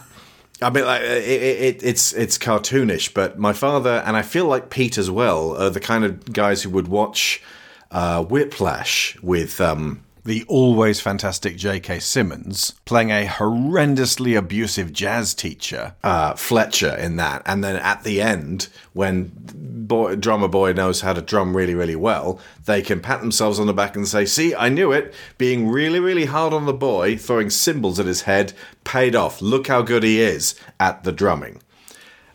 I 0.61 0.69
mean, 0.69 0.85
like, 0.85 1.01
it, 1.01 1.41
it, 1.41 1.83
it's 1.83 2.13
it's 2.13 2.37
cartoonish, 2.37 3.15
but 3.15 3.39
my 3.39 3.51
father 3.51 4.03
and 4.05 4.15
I 4.15 4.21
feel 4.21 4.45
like 4.45 4.69
Pete 4.69 4.99
as 4.99 5.09
well 5.09 5.57
are 5.57 5.71
the 5.71 5.79
kind 5.79 6.05
of 6.05 6.31
guys 6.31 6.61
who 6.61 6.69
would 6.69 6.87
watch 6.87 7.41
uh, 7.89 8.23
Whiplash 8.23 9.17
with 9.23 9.59
um, 9.59 10.03
the 10.25 10.45
always 10.47 11.01
fantastic 11.01 11.57
J.K. 11.57 11.99
Simmons 11.99 12.73
playing 12.85 13.09
a 13.09 13.25
horrendously 13.25 14.37
abusive 14.37 14.93
jazz 14.93 15.33
teacher, 15.33 15.95
uh, 16.03 16.33
Fletcher, 16.35 16.95
in 16.95 17.17
that, 17.17 17.41
and 17.45 17.63
then 17.63 17.75
at 17.75 18.03
the 18.03 18.21
end, 18.21 18.69
when 18.93 19.31
boy, 19.35 20.15
drummer 20.15 20.47
boy 20.47 20.71
knows 20.71 21.01
how 21.01 21.13
to 21.13 21.21
drum 21.21 21.55
really, 21.55 21.75
really 21.75 21.95
well, 21.95 22.39
they 22.65 22.81
can 22.81 23.01
pat 23.01 23.19
themselves 23.19 23.59
on 23.59 23.67
the 23.67 23.73
back 23.73 23.95
and 23.95 24.07
say, 24.07 24.25
"See, 24.25 24.55
I 24.55 24.69
knew 24.69 24.91
it." 24.91 25.13
Being 25.37 25.67
really, 25.67 25.99
really 25.99 26.25
hard 26.25 26.53
on 26.53 26.65
the 26.65 26.73
boy, 26.73 27.17
throwing 27.17 27.49
cymbals 27.49 27.99
at 27.99 28.05
his 28.05 28.21
head, 28.21 28.53
paid 28.83 29.15
off. 29.15 29.41
Look 29.41 29.67
how 29.67 29.81
good 29.81 30.03
he 30.03 30.21
is 30.21 30.55
at 30.79 31.03
the 31.03 31.11
drumming. 31.11 31.61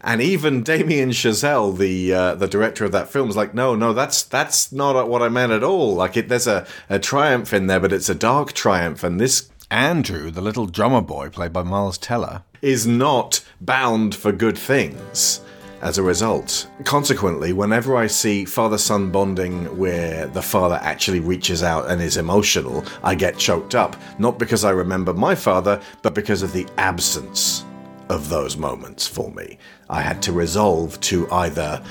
And 0.01 0.23
even 0.23 0.62
Damien 0.62 1.11
Chazelle, 1.11 1.77
the 1.77 2.12
uh, 2.12 2.35
the 2.37 2.47
director 2.47 2.85
of 2.85 2.93
that 2.93 3.09
film, 3.09 3.27
was 3.27 3.37
like, 3.37 3.55
"No, 3.55 3.75
no, 3.75 3.93
that's 3.93 4.23
that's 4.23 4.70
not 4.70 5.09
what 5.09 5.23
I 5.23 5.29
meant 5.29 5.53
at 5.53 5.65
all. 5.65 5.95
Like, 5.95 6.16
it, 6.16 6.29
there's 6.29 6.47
a, 6.47 6.66
a 6.89 6.99
triumph 6.99 7.53
in 7.53 7.66
there, 7.66 7.81
but 7.81 7.93
it's 7.93 8.09
a 8.09 8.15
dark 8.15 8.53
triumph. 8.53 9.03
And 9.03 9.20
this 9.20 9.51
Andrew, 9.70 10.31
the 10.31 10.41
little 10.41 10.66
drummer 10.66 11.01
boy 11.01 11.31
played 11.31 11.53
by 11.53 11.62
Miles 11.62 11.99
Teller, 11.99 12.43
is 12.62 12.87
not 12.87 13.45
bound 13.61 14.15
for 14.15 14.33
good 14.33 14.59
things." 14.59 15.41
As 15.81 15.97
a 15.97 16.03
result, 16.03 16.66
consequently, 16.83 17.53
whenever 17.53 17.97
I 17.97 18.09
see 18.09 18.45
father 18.45 18.79
son 18.79 19.12
bonding 19.12 19.79
where 19.79 20.27
the 20.27 20.43
father 20.43 20.81
actually 20.83 21.20
reaches 21.20 21.62
out 21.62 21.89
and 21.89 22.03
is 22.03 22.16
emotional, 22.16 22.85
I 23.05 23.15
get 23.15 23.39
choked 23.39 23.77
up. 23.77 23.95
Not 24.19 24.41
because 24.41 24.65
I 24.65 24.70
remember 24.70 25.15
my 25.15 25.37
father, 25.37 25.81
but 26.03 26.16
because 26.16 26.43
of 26.43 26.53
the 26.53 26.66
absence 26.79 27.65
of 28.09 28.29
those 28.29 28.57
moments 28.57 29.07
for 29.07 29.31
me. 29.33 29.59
I 29.89 30.03
had 30.03 30.23
to 30.23 30.33
resolve 30.33 31.01
to 31.01 31.31
either 31.31 31.83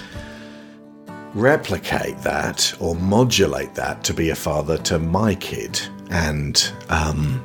replicate 1.33 2.17
that 2.19 2.73
or 2.79 2.95
modulate 2.95 3.75
that 3.75 4.03
to 4.05 4.13
be 4.13 4.29
a 4.29 4.35
father 4.35 4.77
to 4.79 4.99
my 4.99 5.35
kid. 5.35 5.79
And 6.09 6.71
um, 6.89 7.43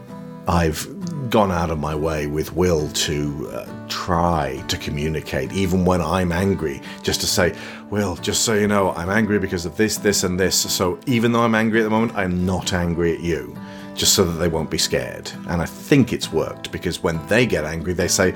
I've 0.49 0.89
gone 1.31 1.51
out 1.51 1.70
of 1.70 1.78
my 1.78 1.94
way 1.94 2.27
with 2.27 2.55
Will 2.55 2.89
to 2.89 3.51
uh, 3.53 3.86
try 3.89 4.62
to 4.69 4.77
communicate, 4.78 5.53
even 5.53 5.85
when 5.85 6.01
I'm 6.01 6.32
angry, 6.32 6.81
just 7.03 7.20
to 7.20 7.27
say, 7.27 7.57
Will, 7.90 8.16
just 8.16 8.43
so 8.43 8.55
you 8.55 8.66
know, 8.66 8.93
I'm 8.93 9.11
angry 9.11 9.39
because 9.39 9.66
of 9.66 9.77
this, 9.77 9.99
this, 9.99 10.24
and 10.24 10.39
this. 10.39 10.57
So 10.57 10.99
even 11.07 11.32
though 11.32 11.43
I'm 11.43 11.55
angry 11.55 11.81
at 11.81 11.85
the 11.85 11.90
moment, 11.90 12.16
I'm 12.16 12.47
not 12.47 12.73
angry 12.73 13.12
at 13.12 13.20
you 13.20 13.57
just 13.94 14.14
so 14.14 14.24
that 14.24 14.32
they 14.39 14.48
won't 14.48 14.70
be 14.70 14.78
scared. 14.78 15.31
And 15.48 15.60
I 15.62 15.66
think 15.66 16.12
it's 16.12 16.32
worked 16.32 16.73
because 16.73 17.02
when 17.02 17.24
they 17.28 17.47
get 17.47 17.64
angry, 17.64 17.93
they 17.93 18.09
say, 18.09 18.35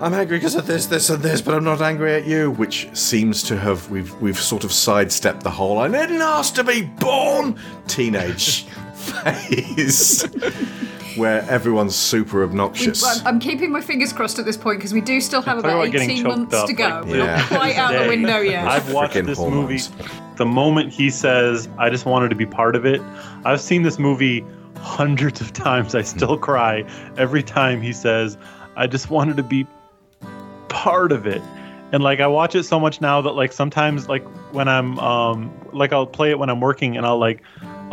"I'm 0.00 0.12
angry 0.14 0.38
because 0.38 0.54
of 0.54 0.66
this, 0.66 0.86
this, 0.86 1.10
and 1.10 1.22
this, 1.22 1.40
but 1.40 1.54
I'm 1.54 1.64
not 1.64 1.80
angry 1.80 2.14
at 2.14 2.26
you," 2.26 2.50
which 2.52 2.88
seems 2.92 3.42
to 3.44 3.56
have 3.58 3.90
we've 3.90 4.12
we've 4.20 4.38
sort 4.38 4.64
of 4.64 4.72
sidestepped 4.72 5.42
the 5.42 5.50
whole 5.50 5.78
"I 5.78 5.88
didn't 5.88 6.22
ask 6.22 6.54
to 6.56 6.64
be 6.64 6.82
born" 6.82 7.56
teenage 7.86 8.64
phase. 8.94 10.24
Where 11.16 11.42
everyone's 11.48 11.94
super 11.94 12.42
obnoxious. 12.42 13.04
I'm, 13.20 13.26
I'm 13.34 13.38
keeping 13.38 13.70
my 13.70 13.80
fingers 13.80 14.12
crossed 14.12 14.40
at 14.40 14.44
this 14.46 14.56
point 14.56 14.80
because 14.80 14.92
we 14.92 15.00
do 15.00 15.20
still 15.20 15.42
have 15.42 15.58
Talk 15.62 15.64
about 15.64 15.86
about 15.86 16.00
18 16.02 16.22
months 16.24 16.54
up, 16.56 16.66
to 16.66 16.72
go. 16.72 16.84
like, 16.88 17.04
We're 17.04 17.18
Yeah. 17.18 17.36
not 17.36 17.46
quite 17.46 17.76
out 17.76 17.92
the 18.02 18.08
window 18.08 18.40
yet. 18.40 18.66
I've 18.66 18.92
watched 18.92 19.14
Frickin' 19.14 19.26
this 19.26 19.38
hormones. 19.38 19.90
movie. 19.96 20.10
The 20.38 20.44
moment 20.46 20.92
he 20.92 21.10
says, 21.10 21.68
"I 21.78 21.88
just 21.88 22.04
wanted 22.04 22.30
to 22.30 22.34
be 22.34 22.46
part 22.46 22.74
of 22.74 22.84
it," 22.84 23.00
I've 23.44 23.60
seen 23.60 23.82
this 23.84 23.96
movie 23.96 24.44
hundreds 24.76 25.40
of 25.40 25.52
times. 25.52 25.94
I 25.94 26.02
still 26.02 26.38
cry 26.38 26.84
every 27.16 27.42
time 27.42 27.80
he 27.80 27.92
says, 27.92 28.36
"I 28.76 28.86
just 28.86 29.10
wanted 29.10 29.36
to 29.36 29.42
be 29.42 29.66
part 30.68 31.12
of 31.12 31.26
it." 31.26 31.42
And 31.92 32.02
like 32.02 32.20
I 32.20 32.26
watch 32.26 32.54
it 32.54 32.64
so 32.64 32.80
much 32.80 33.00
now 33.00 33.20
that 33.20 33.32
like 33.32 33.52
sometimes 33.52 34.08
like 34.08 34.24
when 34.52 34.68
I'm 34.68 34.98
um 34.98 35.52
like 35.72 35.92
I'll 35.92 36.06
play 36.06 36.30
it 36.30 36.38
when 36.38 36.50
I'm 36.50 36.60
working 36.60 36.96
and 36.96 37.06
I'll 37.06 37.18
like 37.18 37.42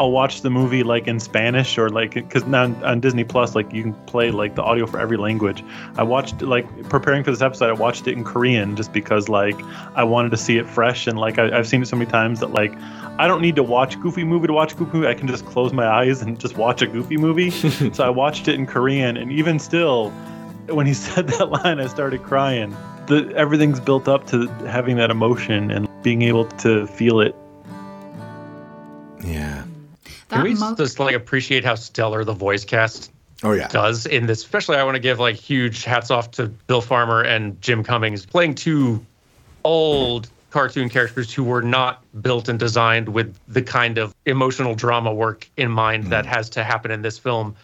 I'll 0.01 0.09
watch 0.09 0.41
the 0.41 0.49
movie 0.49 0.81
like 0.81 1.07
in 1.07 1.19
Spanish 1.19 1.77
or 1.77 1.87
like 1.87 2.15
because 2.15 2.43
now 2.47 2.63
on, 2.83 3.01
Disney 3.01 3.23
Plus 3.23 3.53
like 3.53 3.71
you 3.71 3.83
can 3.83 3.93
play 4.05 4.31
like 4.31 4.55
the 4.55 4.63
audio 4.63 4.87
for 4.87 4.99
every 4.99 5.15
language. 5.15 5.63
I 5.95 6.01
watched 6.01 6.41
like 6.41 6.65
preparing 6.89 7.23
for 7.23 7.29
this 7.29 7.43
episode. 7.43 7.69
I 7.69 7.73
watched 7.73 8.07
it 8.07 8.13
in 8.13 8.23
Korean 8.23 8.75
just 8.75 8.93
because 8.93 9.29
like 9.29 9.61
I 9.93 10.03
wanted 10.03 10.31
to 10.31 10.37
see 10.37 10.57
it 10.57 10.67
fresh 10.67 11.05
and 11.05 11.19
like 11.19 11.37
I, 11.37 11.55
I've 11.55 11.67
seen 11.67 11.83
it 11.83 11.87
so 11.87 11.95
many 11.95 12.09
times 12.09 12.39
that 12.39 12.49
like 12.49 12.73
I 13.19 13.27
don't 13.27 13.43
need 13.43 13.55
to 13.57 13.61
watch 13.61 14.01
Goofy 14.01 14.23
movie 14.23 14.47
to 14.47 14.53
watch 14.53 14.75
Goofy 14.75 14.91
movie. 14.97 15.07
I 15.07 15.13
can 15.13 15.27
just 15.27 15.45
close 15.45 15.71
my 15.71 15.85
eyes 15.85 16.23
and 16.23 16.39
just 16.39 16.57
watch 16.57 16.81
a 16.81 16.87
Goofy 16.87 17.17
movie. 17.17 17.51
so 17.93 18.03
I 18.03 18.09
watched 18.09 18.47
it 18.47 18.55
in 18.55 18.65
Korean 18.65 19.17
and 19.17 19.31
even 19.31 19.59
still, 19.59 20.09
when 20.65 20.87
he 20.87 20.93
said 21.05 21.27
that 21.27 21.51
line, 21.51 21.79
I 21.79 21.85
started 21.85 22.23
crying. 22.23 22.75
The, 23.05 23.31
everything's 23.35 23.79
built 23.79 24.07
up 24.07 24.25
to 24.29 24.47
having 24.65 24.97
that 24.97 25.11
emotion 25.11 25.69
and 25.69 25.87
being 26.01 26.23
able 26.23 26.45
to 26.45 26.87
feel 26.87 27.19
it. 27.19 27.35
Yeah. 29.23 29.65
Can 30.31 30.43
we 30.43 30.53
mo- 30.55 30.75
just 30.75 30.99
like 30.99 31.15
appreciate 31.15 31.63
how 31.65 31.75
stellar 31.75 32.23
the 32.23 32.33
voice 32.33 32.65
cast 32.65 33.11
Oh 33.43 33.53
yeah. 33.53 33.67
does 33.67 34.05
in 34.05 34.27
this? 34.27 34.43
Especially, 34.43 34.77
I 34.77 34.83
want 34.83 34.95
to 34.95 35.01
give 35.01 35.19
like 35.19 35.35
huge 35.35 35.83
hats 35.83 36.11
off 36.11 36.31
to 36.31 36.47
Bill 36.47 36.81
Farmer 36.81 37.21
and 37.21 37.59
Jim 37.61 37.83
Cummings 37.83 38.25
playing 38.25 38.55
two 38.55 39.05
old 39.63 40.29
cartoon 40.51 40.89
characters 40.89 41.33
who 41.33 41.43
were 41.43 41.61
not 41.61 42.03
built 42.21 42.49
and 42.49 42.59
designed 42.59 43.09
with 43.09 43.37
the 43.47 43.61
kind 43.61 43.97
of 43.97 44.13
emotional 44.25 44.75
drama 44.75 45.13
work 45.13 45.49
in 45.57 45.71
mind 45.71 46.07
that 46.07 46.25
mm. 46.25 46.27
has 46.27 46.49
to 46.51 46.63
happen 46.63 46.91
in 46.91 47.01
this 47.01 47.17
film. 47.17 47.55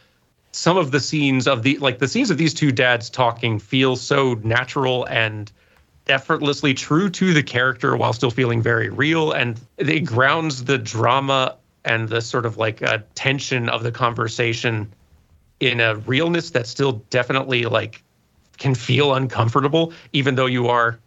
Some 0.52 0.77
of 0.77 0.91
the 0.91 0.99
scenes 0.99 1.48
of 1.48 1.64
the 1.64 1.77
like 1.77 1.99
the 1.99 2.07
scenes 2.07 2.31
of 2.31 2.38
these 2.38 2.53
two 2.53 2.72
dads 2.72 3.10
talking 3.10 3.60
feel 3.60 3.95
so 3.95 4.34
natural 4.44 5.06
and 5.06 5.52
effortlessly 6.07 6.73
true 6.73 7.10
to 7.10 7.34
the 7.34 7.44
character 7.44 7.95
while 7.95 8.14
still 8.14 8.31
feeling 8.31 8.61
very 8.61 8.89
real 8.89 9.34
and 9.34 9.60
it 9.77 10.06
grounds 10.06 10.64
the 10.64 10.77
drama 10.77 11.57
and 11.88 12.09
the 12.09 12.22
sort 12.22 12.45
of 12.45 12.57
like 12.57 12.81
uh, 12.81 12.99
tension 13.15 13.69
of 13.69 13.84
the 13.84 13.91
conversation 13.91 14.91
in 15.59 15.80
a 15.80 15.95
realness 15.95 16.51
that 16.51 16.68
still 16.68 17.03
definitely 17.09 17.64
like 17.64 18.03
can 18.57 18.76
feel 18.76 19.14
uncomfortable 19.14 19.93
even 20.14 20.35
though 20.35 20.45
you 20.45 20.68
are 20.68 20.99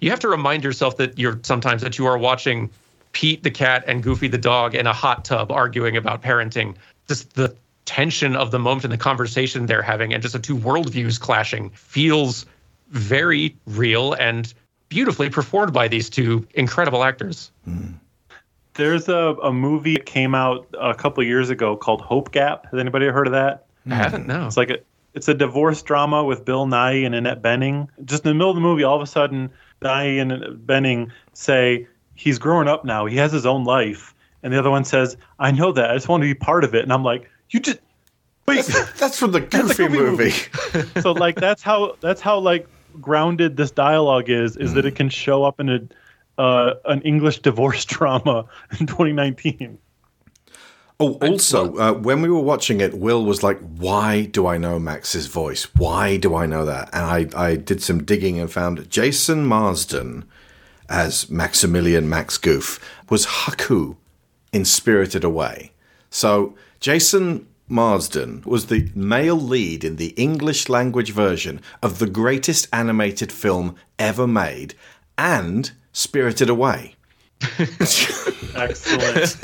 you 0.00 0.10
have 0.10 0.20
to 0.20 0.28
remind 0.28 0.64
yourself 0.64 0.96
that 0.98 1.18
you're 1.18 1.40
sometimes 1.42 1.82
that 1.82 1.98
you 1.98 2.06
are 2.06 2.18
watching 2.18 2.70
Pete 3.12 3.42
the 3.42 3.50
cat 3.50 3.84
and 3.86 4.02
Goofy 4.02 4.28
the 4.28 4.38
dog 4.38 4.74
in 4.74 4.86
a 4.86 4.92
hot 4.92 5.24
tub 5.24 5.50
arguing 5.50 5.96
about 5.96 6.22
parenting. 6.22 6.74
Just 7.08 7.34
the 7.34 7.56
tension 7.84 8.36
of 8.36 8.50
the 8.50 8.58
moment 8.58 8.84
and 8.84 8.92
the 8.92 8.98
conversation 8.98 9.66
they're 9.66 9.82
having 9.82 10.12
and 10.12 10.22
just 10.22 10.34
the 10.34 10.38
two 10.38 10.56
worldviews 10.56 11.18
clashing 11.18 11.70
feels 11.70 12.44
very 12.90 13.56
real 13.66 14.12
and 14.12 14.52
beautifully 14.90 15.30
performed 15.30 15.72
by 15.72 15.88
these 15.88 16.10
two 16.10 16.46
incredible 16.54 17.02
actors 17.02 17.50
There's 18.78 19.08
a, 19.08 19.34
a 19.42 19.52
movie 19.52 19.94
that 19.94 20.06
came 20.06 20.34
out 20.34 20.66
a 20.80 20.94
couple 20.94 21.22
years 21.24 21.50
ago 21.50 21.76
called 21.76 22.00
Hope 22.00 22.30
Gap. 22.32 22.66
Has 22.70 22.78
anybody 22.80 23.06
heard 23.08 23.26
of 23.26 23.32
that? 23.32 23.66
I 23.90 23.94
haven't 23.94 24.26
no 24.26 24.46
It's 24.46 24.56
like 24.56 24.70
a 24.70 24.78
it's 25.14 25.26
a 25.26 25.34
divorce 25.34 25.82
drama 25.82 26.22
with 26.22 26.44
Bill 26.44 26.64
Nighy 26.66 27.04
and 27.04 27.14
Annette 27.14 27.42
Bening. 27.42 27.88
Just 28.04 28.24
in 28.24 28.30
the 28.30 28.34
middle 28.34 28.50
of 28.50 28.54
the 28.56 28.60
movie, 28.62 28.84
all 28.84 28.94
of 28.94 29.02
a 29.02 29.06
sudden, 29.06 29.50
Diane 29.80 30.30
and 30.30 30.58
Bening 30.66 31.10
say 31.32 31.88
he's 32.14 32.38
grown 32.38 32.68
up 32.68 32.84
now. 32.84 33.04
He 33.06 33.16
has 33.16 33.32
his 33.32 33.44
own 33.46 33.64
life, 33.64 34.14
and 34.44 34.52
the 34.52 34.58
other 34.60 34.70
one 34.70 34.84
says, 34.84 35.16
"I 35.40 35.50
know 35.50 35.72
that. 35.72 35.90
I 35.90 35.94
just 35.94 36.08
want 36.08 36.22
to 36.22 36.26
be 36.28 36.34
part 36.34 36.62
of 36.62 36.74
it." 36.74 36.82
And 36.84 36.92
I'm 36.92 37.02
like, 37.02 37.28
"You 37.50 37.58
just 37.58 37.80
wait." 38.46 38.64
That's, 38.98 39.18
from 39.18 39.32
the 39.32 39.40
That's 39.50 39.78
a 39.78 39.88
Goofy 39.88 39.88
movie. 39.88 40.30
so 41.00 41.10
like 41.12 41.34
that's 41.36 41.62
how 41.62 41.96
that's 42.00 42.20
how 42.20 42.38
like 42.38 42.68
grounded 43.00 43.56
this 43.56 43.72
dialogue 43.72 44.28
is. 44.30 44.56
Is 44.56 44.70
Mm. 44.70 44.74
that 44.74 44.86
it 44.86 44.94
can 44.94 45.08
show 45.08 45.42
up 45.42 45.58
in 45.58 45.68
a 45.68 45.80
uh, 46.38 46.74
an 46.84 47.02
English 47.02 47.40
divorce 47.40 47.84
drama 47.96 48.46
in 48.78 48.86
2019. 48.86 49.78
Oh, 51.00 51.12
also, 51.22 51.76
uh, 51.76 51.92
when 51.92 52.22
we 52.22 52.28
were 52.28 52.40
watching 52.40 52.80
it, 52.80 52.98
Will 52.98 53.24
was 53.24 53.44
like, 53.44 53.60
"Why 53.60 54.24
do 54.24 54.48
I 54.48 54.58
know 54.58 54.80
Max's 54.80 55.28
voice? 55.28 55.72
Why 55.76 56.16
do 56.16 56.34
I 56.34 56.46
know 56.46 56.64
that?" 56.64 56.90
And 56.92 57.04
I, 57.36 57.50
I 57.50 57.54
did 57.54 57.80
some 57.82 58.02
digging 58.02 58.40
and 58.40 58.50
found 58.50 58.90
Jason 58.90 59.46
Marsden 59.46 60.24
as 60.88 61.30
Maximilian 61.30 62.08
Max 62.08 62.36
Goof 62.36 62.80
was 63.08 63.26
Haku 63.26 63.96
in 64.52 64.64
Spirited 64.64 65.22
Away. 65.22 65.70
So 66.10 66.56
Jason 66.80 67.46
Marsden 67.68 68.42
was 68.44 68.66
the 68.66 68.90
male 68.94 69.38
lead 69.38 69.84
in 69.84 69.96
the 69.96 70.14
English 70.16 70.68
language 70.68 71.12
version 71.12 71.60
of 71.82 71.98
the 71.98 72.08
greatest 72.08 72.66
animated 72.72 73.30
film 73.30 73.76
ever 73.98 74.26
made, 74.26 74.74
and 75.16 75.70
Spirited 75.98 76.48
Away. 76.48 76.94
Excellent. 78.54 79.36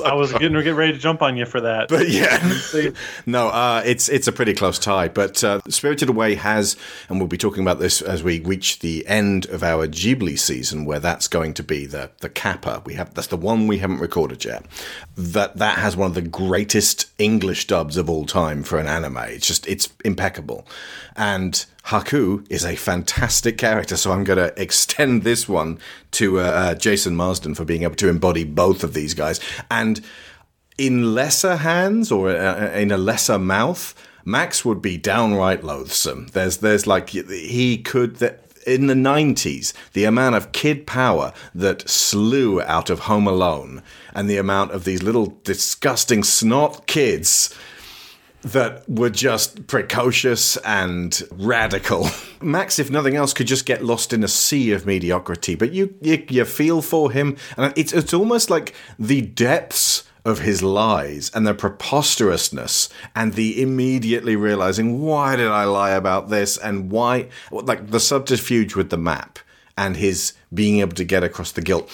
I 0.02 0.14
was 0.14 0.32
getting 0.32 0.58
get 0.62 0.74
ready 0.74 0.92
to 0.92 0.98
jump 0.98 1.20
on 1.20 1.36
you 1.36 1.44
for 1.44 1.60
that. 1.60 1.88
But 1.90 2.08
yeah, 2.08 2.92
no, 3.26 3.48
uh, 3.48 3.82
it's 3.84 4.08
it's 4.08 4.26
a 4.26 4.32
pretty 4.32 4.54
close 4.54 4.78
tie. 4.78 5.08
But 5.08 5.44
uh, 5.44 5.60
Spirited 5.68 6.08
Away 6.08 6.36
has, 6.36 6.78
and 7.10 7.18
we'll 7.18 7.28
be 7.28 7.36
talking 7.36 7.62
about 7.62 7.80
this 7.80 8.00
as 8.00 8.22
we 8.22 8.40
reach 8.40 8.78
the 8.78 9.06
end 9.06 9.44
of 9.46 9.62
our 9.62 9.86
Ghibli 9.86 10.38
season, 10.38 10.86
where 10.86 11.00
that's 11.00 11.28
going 11.28 11.52
to 11.54 11.62
be 11.62 11.84
the 11.84 12.10
the 12.20 12.30
kappa. 12.30 12.82
We 12.86 12.94
have 12.94 13.12
that's 13.12 13.28
the 13.28 13.36
one 13.36 13.66
we 13.66 13.76
haven't 13.76 13.98
recorded 13.98 14.42
yet. 14.42 14.64
That 15.16 15.58
that 15.58 15.78
has 15.78 15.98
one 15.98 16.08
of 16.08 16.14
the 16.14 16.22
greatest 16.22 17.10
English 17.18 17.66
dubs 17.66 17.98
of 17.98 18.08
all 18.08 18.24
time 18.24 18.62
for 18.62 18.78
an 18.78 18.86
anime. 18.86 19.18
It's 19.18 19.46
just 19.46 19.66
it's 19.66 19.90
impeccable, 20.02 20.66
and 21.14 21.66
Haku 21.86 22.46
is 22.50 22.64
a 22.64 22.76
fantastic 22.76 23.58
character. 23.58 23.96
So 23.96 24.12
I'm 24.12 24.24
going 24.24 24.38
to 24.38 24.60
extend 24.60 25.22
this 25.22 25.48
one 25.48 25.78
to 26.12 26.40
uh, 26.40 26.42
uh, 26.42 26.74
Jason 26.74 27.14
Marsden 27.14 27.54
for 27.54 27.64
being 27.64 27.82
able 27.82 27.96
to 27.96 28.08
embody 28.08 28.44
both 28.44 28.82
of 28.82 28.94
these 28.94 29.14
guys 29.14 29.38
and 29.70 30.00
in 30.78 31.14
lesser 31.14 31.56
hands 31.56 32.10
or 32.10 32.30
uh, 32.30 32.70
in 32.72 32.90
a 32.90 32.96
lesser 32.96 33.38
mouth, 33.38 33.94
Max 34.24 34.64
would 34.64 34.80
be 34.80 34.96
downright 34.96 35.62
loathsome. 35.62 36.28
There's, 36.28 36.58
there's 36.58 36.86
like 36.86 37.10
he 37.10 37.78
could 37.78 38.20
in 38.66 38.86
the 38.86 38.94
'90s, 38.94 39.72
the 39.92 40.04
amount 40.04 40.34
of 40.34 40.52
kid 40.52 40.86
power 40.86 41.32
that 41.54 41.88
slew 41.88 42.62
out 42.62 42.88
of 42.88 43.00
Home 43.00 43.26
Alone, 43.26 43.82
and 44.14 44.28
the 44.28 44.38
amount 44.38 44.72
of 44.72 44.84
these 44.84 45.02
little 45.02 45.38
disgusting 45.44 46.24
snot 46.24 46.86
kids 46.86 47.54
that 48.44 48.88
were 48.88 49.10
just 49.10 49.66
precocious 49.66 50.56
and 50.58 51.22
radical. 51.32 52.08
Max, 52.42 52.78
if 52.78 52.90
nothing 52.90 53.16
else, 53.16 53.32
could 53.32 53.46
just 53.46 53.66
get 53.66 53.84
lost 53.84 54.12
in 54.12 54.22
a 54.22 54.28
sea 54.28 54.72
of 54.72 54.86
mediocrity. 54.86 55.54
But 55.54 55.72
you, 55.72 55.94
you, 56.00 56.24
you 56.28 56.44
feel 56.44 56.82
for 56.82 57.10
him, 57.10 57.36
and 57.56 57.72
it's 57.76 57.92
it's 57.92 58.14
almost 58.14 58.50
like 58.50 58.74
the 58.98 59.22
depths 59.22 60.04
of 60.24 60.40
his 60.40 60.62
lies 60.62 61.30
and 61.34 61.46
the 61.46 61.54
preposterousness 61.54 62.88
and 63.14 63.34
the 63.34 63.60
immediately 63.60 64.36
realizing 64.36 65.02
why 65.02 65.36
did 65.36 65.48
I 65.48 65.64
lie 65.64 65.90
about 65.90 66.30
this 66.30 66.56
and 66.56 66.90
why 66.90 67.28
like 67.50 67.90
the 67.90 68.00
subterfuge 68.00 68.74
with 68.74 68.88
the 68.88 68.96
map 68.96 69.38
and 69.76 69.96
his 69.96 70.32
being 70.52 70.80
able 70.80 70.94
to 70.94 71.04
get 71.04 71.22
across 71.22 71.52
the 71.52 71.60
guilt 71.60 71.90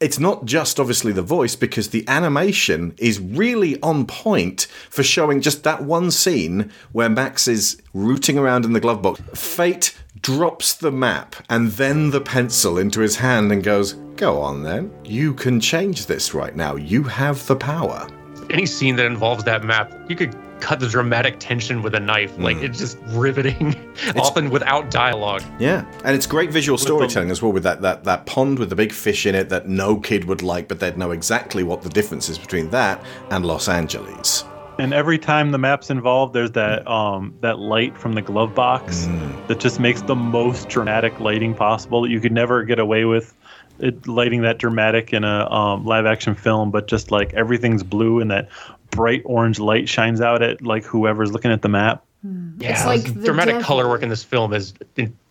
it's 0.00 0.18
not 0.18 0.44
just 0.44 0.80
obviously 0.80 1.12
the 1.12 1.22
voice 1.22 1.56
because 1.56 1.90
the 1.90 2.06
animation 2.08 2.94
is 2.98 3.20
really 3.20 3.80
on 3.80 4.06
point 4.06 4.66
for 4.90 5.02
showing 5.02 5.40
just 5.40 5.62
that 5.64 5.84
one 5.84 6.10
scene 6.10 6.70
where 6.92 7.08
Max 7.08 7.46
is 7.48 7.80
rooting 7.92 8.36
around 8.36 8.64
in 8.64 8.72
the 8.72 8.80
glove 8.80 9.02
box. 9.02 9.20
Fate 9.34 9.96
drops 10.20 10.74
the 10.74 10.90
map 10.90 11.36
and 11.48 11.72
then 11.72 12.10
the 12.10 12.20
pencil 12.20 12.78
into 12.78 13.00
his 13.00 13.16
hand 13.16 13.52
and 13.52 13.62
goes, 13.62 13.94
Go 14.16 14.40
on 14.40 14.62
then. 14.62 14.92
You 15.04 15.34
can 15.34 15.60
change 15.60 16.06
this 16.06 16.34
right 16.34 16.54
now. 16.54 16.76
You 16.76 17.02
have 17.02 17.44
the 17.46 17.56
power. 17.56 18.06
Any 18.50 18.66
scene 18.66 18.94
that 18.96 19.06
involves 19.06 19.42
that 19.44 19.64
map, 19.64 19.92
you 20.08 20.14
could 20.14 20.36
cut 20.64 20.80
the 20.80 20.88
dramatic 20.88 21.36
tension 21.38 21.82
with 21.82 21.94
a 21.94 22.00
knife. 22.00 22.38
Like 22.38 22.56
it's 22.56 22.78
just 22.78 22.96
riveting, 23.08 23.76
often 24.16 24.48
without 24.48 24.90
dialogue. 24.90 25.42
Yeah, 25.58 25.84
and 26.04 26.16
it's 26.16 26.26
great 26.26 26.50
visual 26.50 26.78
storytelling 26.78 27.30
as 27.30 27.42
well 27.42 27.52
with 27.52 27.64
that, 27.64 27.82
that 27.82 28.04
that 28.04 28.24
pond 28.24 28.58
with 28.58 28.70
the 28.70 28.76
big 28.76 28.90
fish 28.90 29.26
in 29.26 29.34
it 29.34 29.50
that 29.50 29.68
no 29.68 30.00
kid 30.00 30.24
would 30.24 30.40
like, 30.40 30.66
but 30.66 30.80
they'd 30.80 30.96
know 30.96 31.10
exactly 31.10 31.62
what 31.62 31.82
the 31.82 31.90
difference 31.90 32.30
is 32.30 32.38
between 32.38 32.70
that 32.70 33.04
and 33.30 33.44
Los 33.44 33.68
Angeles. 33.68 34.44
And 34.78 34.92
every 34.92 35.18
time 35.18 35.52
the 35.52 35.58
map's 35.58 35.90
involved, 35.90 36.32
there's 36.32 36.52
that 36.52 36.88
um 36.88 37.36
that 37.42 37.58
light 37.58 37.96
from 37.98 38.14
the 38.14 38.22
glove 38.22 38.54
box 38.54 39.06
that 39.48 39.60
just 39.60 39.78
makes 39.78 40.00
the 40.00 40.16
most 40.16 40.70
dramatic 40.70 41.20
lighting 41.20 41.54
possible 41.54 42.00
that 42.02 42.10
you 42.10 42.20
could 42.20 42.32
never 42.32 42.64
get 42.64 42.78
away 42.78 43.04
with 43.04 43.36
it 43.78 44.06
lighting 44.06 44.42
that 44.42 44.58
dramatic 44.58 45.12
in 45.12 45.24
a 45.24 45.50
um, 45.50 45.84
live 45.84 46.06
action 46.06 46.34
film. 46.34 46.70
But 46.70 46.86
just 46.86 47.10
like 47.10 47.34
everything's 47.34 47.82
blue 47.82 48.20
and 48.20 48.30
that 48.30 48.48
bright 48.94 49.22
orange 49.24 49.58
light 49.58 49.88
shines 49.88 50.20
out 50.20 50.42
at 50.42 50.62
like 50.62 50.84
whoever's 50.84 51.32
looking 51.32 51.50
at 51.52 51.62
the 51.62 51.68
map. 51.68 52.04
Hmm. 52.22 52.52
Yeah, 52.58 52.72
It's 52.72 52.86
like 52.86 53.02
the 53.04 53.12
the 53.12 53.24
dramatic 53.24 53.54
devil. 53.54 53.66
color 53.66 53.88
work 53.88 54.02
in 54.02 54.08
this 54.08 54.24
film 54.24 54.52
is 54.52 54.72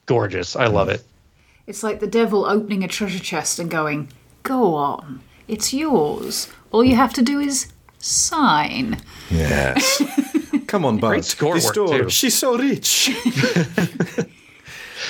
gorgeous. 0.05 0.55
I 0.55 0.67
love 0.67 0.89
it. 0.89 1.03
It's 1.65 1.81
like 1.83 1.99
the 1.99 2.07
devil 2.07 2.45
opening 2.45 2.83
a 2.83 2.87
treasure 2.87 3.19
chest 3.23 3.57
and 3.59 3.69
going, 3.71 4.09
Go 4.43 4.75
on, 4.75 5.21
it's 5.47 5.73
yours. 5.73 6.49
All 6.71 6.83
you 6.83 6.95
have 6.95 7.13
to 7.13 7.21
do 7.21 7.39
is 7.39 7.71
sign. 7.99 8.97
Yes. 9.31 10.01
Come 10.67 10.85
on, 10.85 10.97
Bud. 10.97 11.23
score 11.23 11.53
work, 11.55 11.73
door, 11.73 11.87
too. 12.03 12.09
She's 12.09 12.37
so 12.37 12.57
rich. 12.57 13.11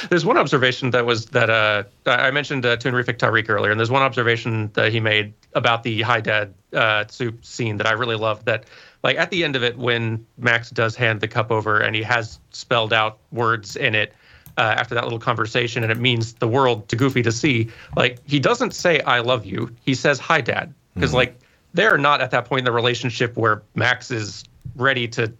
There's 0.09 0.25
one 0.25 0.37
observation 0.37 0.91
that 0.91 1.05
was 1.05 1.27
that 1.27 1.49
uh, 1.49 1.83
I 2.05 2.31
mentioned 2.31 2.65
uh, 2.65 2.77
Toonrific 2.77 3.17
Tariq 3.17 3.49
earlier, 3.49 3.71
and 3.71 3.79
there's 3.79 3.91
one 3.91 4.01
observation 4.01 4.71
that 4.73 4.91
he 4.91 4.99
made 4.99 5.33
about 5.53 5.83
the 5.83 6.01
Hi 6.01 6.21
Dad 6.21 6.53
uh, 6.73 7.05
soup 7.07 7.45
scene 7.45 7.77
that 7.77 7.87
I 7.87 7.91
really 7.91 8.15
loved. 8.15 8.45
That 8.45 8.65
like 9.03 9.17
at 9.17 9.29
the 9.31 9.43
end 9.43 9.55
of 9.55 9.63
it, 9.63 9.77
when 9.77 10.25
Max 10.37 10.69
does 10.69 10.95
hand 10.95 11.21
the 11.21 11.27
cup 11.27 11.51
over 11.51 11.79
and 11.79 11.95
he 11.95 12.03
has 12.03 12.39
spelled 12.51 12.93
out 12.93 13.19
words 13.31 13.75
in 13.75 13.95
it 13.95 14.13
uh, 14.57 14.61
after 14.61 14.95
that 14.95 15.03
little 15.03 15.19
conversation, 15.19 15.83
and 15.83 15.91
it 15.91 15.99
means 15.99 16.33
the 16.33 16.47
world 16.47 16.87
to 16.89 16.95
Goofy 16.95 17.23
to 17.23 17.31
see. 17.31 17.69
Like 17.95 18.19
he 18.25 18.39
doesn't 18.39 18.73
say 18.73 18.99
"I 19.01 19.19
love 19.19 19.45
you," 19.45 19.75
he 19.85 19.95
says 19.95 20.19
"Hi, 20.19 20.41
Dad," 20.41 20.73
because 20.93 21.13
like 21.13 21.39
they're 21.73 21.97
not 21.97 22.21
at 22.21 22.31
that 22.31 22.45
point 22.45 22.59
in 22.59 22.65
the 22.65 22.71
relationship 22.71 23.35
where 23.35 23.63
Max 23.75 24.11
is 24.11 24.43
ready 24.75 25.07
to 25.09 25.33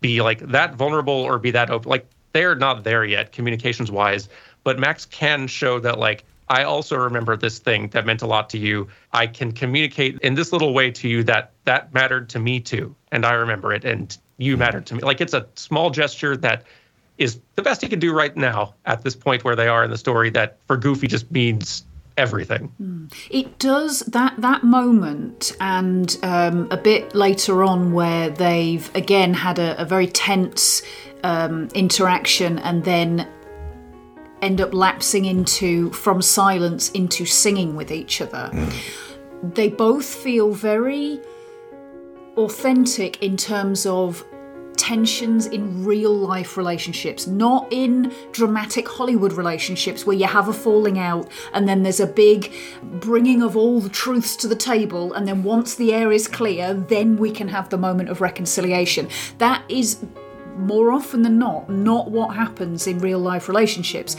be 0.00 0.20
like 0.20 0.40
that 0.40 0.74
vulnerable 0.74 1.14
or 1.14 1.38
be 1.38 1.50
that 1.52 1.70
open. 1.70 1.88
Like 1.88 2.08
they're 2.36 2.54
not 2.54 2.84
there 2.84 3.02
yet, 3.02 3.32
communications 3.32 3.90
wise. 3.90 4.28
But 4.62 4.78
Max 4.78 5.06
can 5.06 5.46
show 5.46 5.80
that 5.80 5.98
like 5.98 6.24
I 6.48 6.64
also 6.64 6.96
remember 6.96 7.34
this 7.34 7.58
thing 7.58 7.88
that 7.88 8.04
meant 8.04 8.20
a 8.20 8.26
lot 8.26 8.50
to 8.50 8.58
you. 8.58 8.88
I 9.14 9.26
can 9.26 9.52
communicate 9.52 10.18
in 10.20 10.34
this 10.34 10.52
little 10.52 10.74
way 10.74 10.90
to 10.90 11.08
you 11.08 11.24
that 11.24 11.52
that 11.64 11.94
mattered 11.94 12.28
to 12.30 12.38
me 12.38 12.60
too, 12.60 12.94
and 13.10 13.24
I 13.24 13.32
remember 13.32 13.72
it, 13.72 13.86
and 13.86 14.16
you 14.36 14.58
mattered 14.58 14.84
to 14.86 14.94
me. 14.94 15.00
Like 15.00 15.22
it's 15.22 15.32
a 15.32 15.46
small 15.54 15.88
gesture 15.88 16.36
that 16.36 16.64
is 17.16 17.40
the 17.54 17.62
best 17.62 17.80
he 17.80 17.88
can 17.88 17.98
do 17.98 18.12
right 18.12 18.36
now 18.36 18.74
at 18.84 19.02
this 19.02 19.16
point 19.16 19.42
where 19.42 19.56
they 19.56 19.68
are 19.68 19.82
in 19.82 19.90
the 19.90 19.98
story. 19.98 20.28
That 20.28 20.58
for 20.66 20.76
Goofy 20.76 21.06
just 21.06 21.30
means 21.30 21.86
everything. 22.16 23.08
It 23.30 23.58
does 23.58 24.00
that 24.00 24.34
that 24.38 24.64
moment 24.64 25.56
and 25.60 26.16
um, 26.22 26.68
a 26.70 26.76
bit 26.76 27.14
later 27.14 27.62
on 27.62 27.92
where 27.92 28.30
they've 28.30 28.94
again 28.94 29.34
had 29.34 29.58
a, 29.58 29.80
a 29.80 29.84
very 29.84 30.06
tense 30.06 30.82
um, 31.26 31.68
interaction 31.74 32.60
and 32.60 32.84
then 32.84 33.28
end 34.42 34.60
up 34.60 34.72
lapsing 34.72 35.24
into 35.24 35.90
from 35.90 36.22
silence 36.22 36.90
into 36.92 37.26
singing 37.26 37.74
with 37.74 37.90
each 37.90 38.20
other. 38.20 38.48
They 39.42 39.68
both 39.68 40.04
feel 40.06 40.52
very 40.52 41.20
authentic 42.36 43.20
in 43.22 43.36
terms 43.36 43.86
of 43.86 44.24
tensions 44.76 45.46
in 45.46 45.84
real 45.84 46.14
life 46.14 46.56
relationships, 46.56 47.26
not 47.26 47.66
in 47.72 48.12
dramatic 48.30 48.86
Hollywood 48.86 49.32
relationships 49.32 50.06
where 50.06 50.16
you 50.16 50.26
have 50.26 50.48
a 50.48 50.52
falling 50.52 50.98
out 50.98 51.28
and 51.52 51.66
then 51.68 51.82
there's 51.82 51.98
a 51.98 52.06
big 52.06 52.52
bringing 53.00 53.42
of 53.42 53.56
all 53.56 53.80
the 53.80 53.88
truths 53.88 54.36
to 54.36 54.46
the 54.46 54.54
table, 54.54 55.12
and 55.14 55.26
then 55.26 55.42
once 55.42 55.74
the 55.74 55.92
air 55.92 56.12
is 56.12 56.28
clear, 56.28 56.72
then 56.74 57.16
we 57.16 57.32
can 57.32 57.48
have 57.48 57.68
the 57.70 57.78
moment 57.78 58.10
of 58.10 58.20
reconciliation. 58.20 59.08
That 59.38 59.64
is 59.68 60.06
more 60.56 60.92
often 60.92 61.22
than 61.22 61.38
not 61.38 61.68
not 61.68 62.10
what 62.10 62.34
happens 62.34 62.86
in 62.86 62.98
real 62.98 63.18
life 63.18 63.48
relationships. 63.48 64.16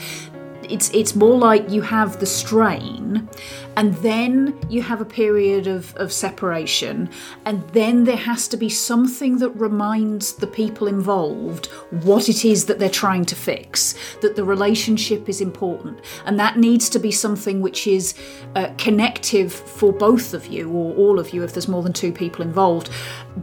it's 0.68 0.90
it's 0.90 1.14
more 1.14 1.38
like 1.38 1.68
you 1.70 1.82
have 1.82 2.20
the 2.20 2.26
strain 2.26 3.28
and 3.76 3.94
then 3.94 4.58
you 4.68 4.82
have 4.82 5.00
a 5.00 5.04
period 5.04 5.68
of, 5.68 5.94
of 5.96 6.12
separation 6.12 7.08
and 7.44 7.62
then 7.70 8.04
there 8.04 8.16
has 8.16 8.48
to 8.48 8.56
be 8.56 8.68
something 8.68 9.38
that 9.38 9.50
reminds 9.50 10.34
the 10.34 10.46
people 10.46 10.88
involved 10.88 11.66
what 12.02 12.28
it 12.28 12.44
is 12.44 12.66
that 12.66 12.78
they're 12.78 12.90
trying 12.90 13.24
to 13.24 13.36
fix 13.36 13.94
that 14.20 14.34
the 14.36 14.44
relationship 14.44 15.28
is 15.28 15.40
important 15.40 16.00
and 16.26 16.38
that 16.38 16.58
needs 16.58 16.90
to 16.90 16.98
be 16.98 17.12
something 17.12 17.60
which 17.60 17.86
is 17.86 18.14
uh, 18.56 18.68
connective 18.78 19.52
for 19.52 19.92
both 19.92 20.34
of 20.34 20.46
you 20.48 20.68
or 20.70 20.94
all 20.96 21.18
of 21.18 21.32
you 21.32 21.42
if 21.44 21.52
there's 21.52 21.68
more 21.68 21.82
than 21.82 21.92
two 21.92 22.12
people 22.12 22.44
involved 22.44 22.90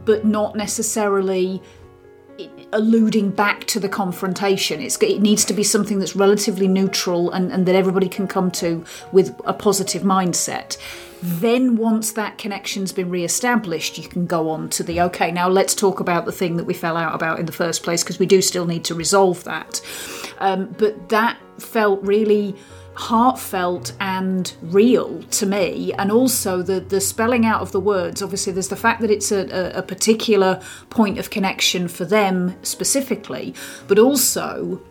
but 0.03 0.25
not 0.25 0.55
necessarily 0.55 1.61
alluding 2.75 3.31
back 3.31 3.63
to 3.65 3.79
the 3.79 3.87
confrontation. 3.87 4.81
It's, 4.81 5.01
it 5.01 5.21
needs 5.21 5.45
to 5.45 5.53
be 5.53 5.63
something 5.63 5.97
that's 5.97 6.15
relatively 6.15 6.67
neutral 6.67 7.31
and, 7.31 7.51
and 7.51 7.65
that 7.65 7.73
everybody 7.73 8.09
can 8.09 8.27
come 8.27 8.51
to 8.51 8.83
with 9.13 9.33
a 9.45 9.53
positive 9.53 10.03
mindset. 10.03 10.77
Then, 11.23 11.77
once 11.77 12.11
that 12.11 12.37
connection's 12.37 12.91
been 12.91 13.09
re 13.09 13.23
established, 13.23 13.97
you 13.97 14.07
can 14.07 14.25
go 14.27 14.49
on 14.49 14.69
to 14.71 14.83
the 14.83 15.01
okay, 15.01 15.31
now 15.31 15.47
let's 15.47 15.73
talk 15.73 16.01
about 16.01 16.25
the 16.25 16.33
thing 16.33 16.57
that 16.57 16.65
we 16.65 16.73
fell 16.73 16.97
out 16.97 17.15
about 17.15 17.39
in 17.39 17.45
the 17.45 17.53
first 17.53 17.81
place 17.81 18.03
because 18.03 18.19
we 18.19 18.25
do 18.25 18.41
still 18.41 18.65
need 18.65 18.83
to 18.83 18.93
resolve 18.93 19.43
that. 19.45 19.81
Um, 20.39 20.75
but 20.77 21.09
that 21.09 21.39
felt 21.57 22.03
really 22.03 22.55
heartfelt 22.95 23.93
and 23.99 24.53
real 24.61 25.21
to 25.23 25.45
me 25.45 25.93
and 25.93 26.11
also 26.11 26.61
the 26.61 26.79
the 26.79 27.01
spelling 27.01 27.45
out 27.45 27.61
of 27.61 27.71
the 27.71 27.79
words. 27.79 28.21
Obviously 28.21 28.53
there's 28.53 28.69
the 28.69 28.75
fact 28.75 29.01
that 29.01 29.11
it's 29.11 29.31
a, 29.31 29.71
a, 29.75 29.81
particular 29.81 30.61
point 30.89 31.19
of 31.19 31.29
connection 31.29 31.87
for 31.87 32.05
them 32.05 32.55
specifically 32.63 33.53
but 33.87 33.99
also 33.99 34.81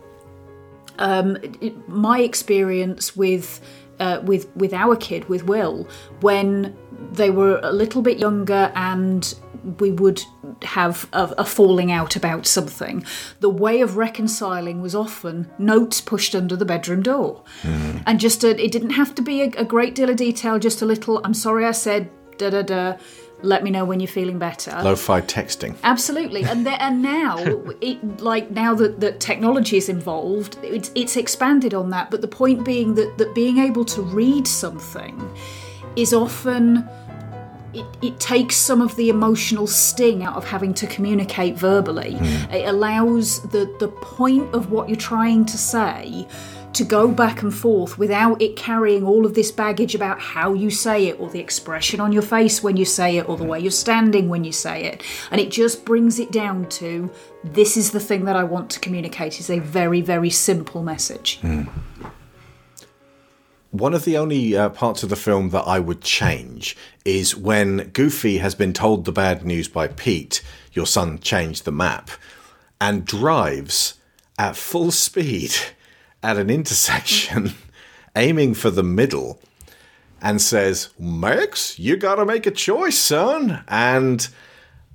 um, 0.99 1.37
it, 1.61 1.89
my 1.89 2.19
experience 2.19 3.15
with 3.15 3.59
uh, 3.99 4.19
with 4.23 4.55
with 4.55 4.73
our 4.73 4.95
kid 4.95 5.27
with 5.27 5.43
Will 5.43 5.87
when 6.21 6.75
they 7.11 7.29
were 7.29 7.59
a 7.63 7.71
little 7.71 8.01
bit 8.01 8.19
younger 8.19 8.71
and 8.75 9.35
we 9.79 9.91
would 9.91 10.23
have 10.63 11.07
a, 11.13 11.33
a, 11.39 11.45
falling 11.45 11.91
out 11.91 12.15
about 12.15 12.45
something. 12.45 13.05
The 13.39 13.49
way 13.49 13.81
of 13.81 13.97
reconciling 13.97 14.81
was 14.81 14.95
often 14.95 15.49
notes 15.57 16.01
pushed 16.01 16.35
under 16.35 16.55
the 16.55 16.65
bedroom 16.65 17.01
door, 17.01 17.43
mm. 17.61 18.03
and 18.05 18.19
just 18.19 18.43
a, 18.43 18.49
it 18.61 18.71
didn't 18.71 18.91
have 18.91 19.15
to 19.15 19.21
be 19.21 19.41
a, 19.41 19.45
a 19.57 19.65
great 19.65 19.95
deal 19.95 20.09
of 20.09 20.17
detail. 20.17 20.59
Just 20.59 20.81
a 20.81 20.85
little. 20.85 21.21
I'm 21.23 21.33
sorry, 21.33 21.65
I 21.65 21.71
said 21.71 22.09
da 22.37 22.49
da 22.49 22.61
da 22.61 22.97
let 23.41 23.63
me 23.63 23.69
know 23.69 23.85
when 23.85 23.99
you're 23.99 24.07
feeling 24.07 24.39
better. 24.39 24.71
Lo-fi 24.81 25.21
texting. 25.21 25.75
Absolutely, 25.83 26.43
and 26.43 26.65
there, 26.65 26.77
and 26.79 27.01
now, 27.01 27.37
it, 27.81 28.21
like 28.21 28.51
now 28.51 28.73
that, 28.75 28.99
that 28.99 29.19
technology 29.19 29.77
is 29.77 29.89
involved, 29.89 30.57
it's, 30.63 30.91
it's 30.95 31.15
expanded 31.15 31.73
on 31.73 31.89
that. 31.91 32.11
But 32.11 32.21
the 32.21 32.27
point 32.27 32.65
being 32.65 32.95
that 32.95 33.17
that 33.17 33.35
being 33.35 33.57
able 33.57 33.85
to 33.85 34.01
read 34.01 34.47
something 34.47 35.33
is 35.95 36.13
often. 36.13 36.87
It, 37.75 37.85
it, 38.01 38.19
takes 38.19 38.55
some 38.55 38.81
of 38.81 38.95
the 38.95 39.09
emotional 39.09 39.67
sting 39.67 40.23
out 40.23 40.35
of 40.35 40.45
having 40.45 40.73
to 40.75 40.87
communicate 40.87 41.55
verbally. 41.55 42.13
Mm. 42.13 42.53
It 42.53 42.67
allows 42.67 43.41
the, 43.49 43.75
the 43.79 43.89
point 43.89 44.53
of 44.53 44.71
what 44.71 44.89
you're 44.89 44.95
trying 44.97 45.45
to 45.45 45.57
say 45.57 46.27
to 46.75 46.83
go 46.83 47.07
back 47.09 47.41
and 47.41 47.53
forth 47.53 47.97
without 47.97 48.41
it 48.41 48.57
carrying 48.57 49.05
all 49.05 49.25
of 49.25 49.33
this 49.33 49.49
baggage 49.49 49.95
about 49.95 50.19
how 50.19 50.53
you 50.53 50.69
say 50.69 51.07
it 51.07 51.19
or 51.19 51.29
the 51.29 51.39
expression 51.39 52.01
on 52.01 52.11
your 52.11 52.21
face 52.21 52.61
when 52.61 52.75
you 52.75 52.83
say 52.83 53.17
it 53.17 53.29
or 53.29 53.37
the 53.37 53.45
way 53.45 53.59
you're 53.59 53.71
standing 53.71 54.27
when 54.27 54.43
you 54.43 54.51
say 54.51 54.83
it. 54.83 55.01
And 55.31 55.39
it 55.39 55.49
just 55.51 55.85
brings 55.85 56.19
it 56.19 56.31
down 56.31 56.67
to 56.69 57.09
this 57.45 57.77
is 57.77 57.91
the 57.91 57.99
thing 57.99 58.25
that 58.25 58.35
I 58.35 58.43
want 58.43 58.69
to 58.71 58.79
communicate 58.81 59.39
is 59.39 59.49
a 59.49 59.59
very, 59.59 60.01
very 60.01 60.29
simple 60.29 60.83
message. 60.83 61.39
Mm. 61.41 61.69
One 63.75 63.93
of 63.93 64.05
the 64.05 64.17
only 64.17 64.55
uh, 64.55 64.69
parts 64.69 65.03
of 65.03 65.09
the 65.09 65.17
film 65.17 65.49
that 65.49 65.67
I 65.67 65.79
would 65.79 65.99
change 65.99 66.77
is 67.03 67.35
when 67.35 67.89
Goofy 67.89 68.37
has 68.37 68.55
been 68.55 68.71
told 68.71 69.03
the 69.03 69.11
bad 69.11 69.45
news 69.45 69.67
by 69.67 69.89
Pete, 69.89 70.41
your 70.71 70.85
son 70.85 71.19
changed 71.19 71.65
the 71.65 71.73
map, 71.73 72.09
and 72.79 73.03
drives 73.03 73.95
at 74.39 74.55
full 74.55 74.91
speed 74.91 75.53
at 76.23 76.37
an 76.37 76.49
intersection, 76.59 77.51
aiming 78.15 78.53
for 78.53 78.69
the 78.69 78.81
middle, 78.81 79.41
and 80.21 80.41
says, 80.41 80.91
Max, 80.97 81.77
you 81.77 81.97
gotta 81.97 82.25
make 82.25 82.45
a 82.45 82.51
choice, 82.51 82.97
son. 82.97 83.61
And 83.67 84.25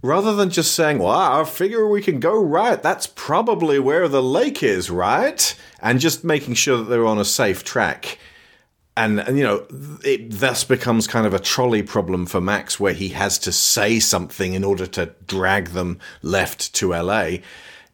rather 0.00 0.34
than 0.34 0.48
just 0.48 0.74
saying, 0.74 1.00
Well, 1.00 1.10
I 1.10 1.44
figure 1.44 1.86
we 1.86 2.00
can 2.00 2.18
go 2.18 2.42
right, 2.42 2.82
that's 2.82 3.06
probably 3.06 3.78
where 3.78 4.08
the 4.08 4.22
lake 4.22 4.62
is, 4.62 4.90
right? 4.90 5.54
And 5.82 6.00
just 6.00 6.24
making 6.24 6.54
sure 6.54 6.78
that 6.78 6.84
they're 6.84 7.06
on 7.06 7.18
a 7.18 7.26
safe 7.26 7.62
track. 7.62 8.16
And, 8.96 9.20
and, 9.20 9.38
you 9.38 9.44
know, 9.44 9.66
it 10.04 10.30
thus 10.30 10.64
becomes 10.64 11.06
kind 11.06 11.26
of 11.26 11.32
a 11.32 11.38
trolley 11.38 11.82
problem 11.82 12.26
for 12.26 12.40
Max 12.40 12.78
where 12.78 12.92
he 12.92 13.10
has 13.10 13.38
to 13.40 13.52
say 13.52 13.98
something 14.00 14.52
in 14.52 14.64
order 14.64 14.86
to 14.88 15.14
drag 15.26 15.68
them 15.68 15.98
left 16.22 16.74
to 16.74 16.92
LA 16.92 17.38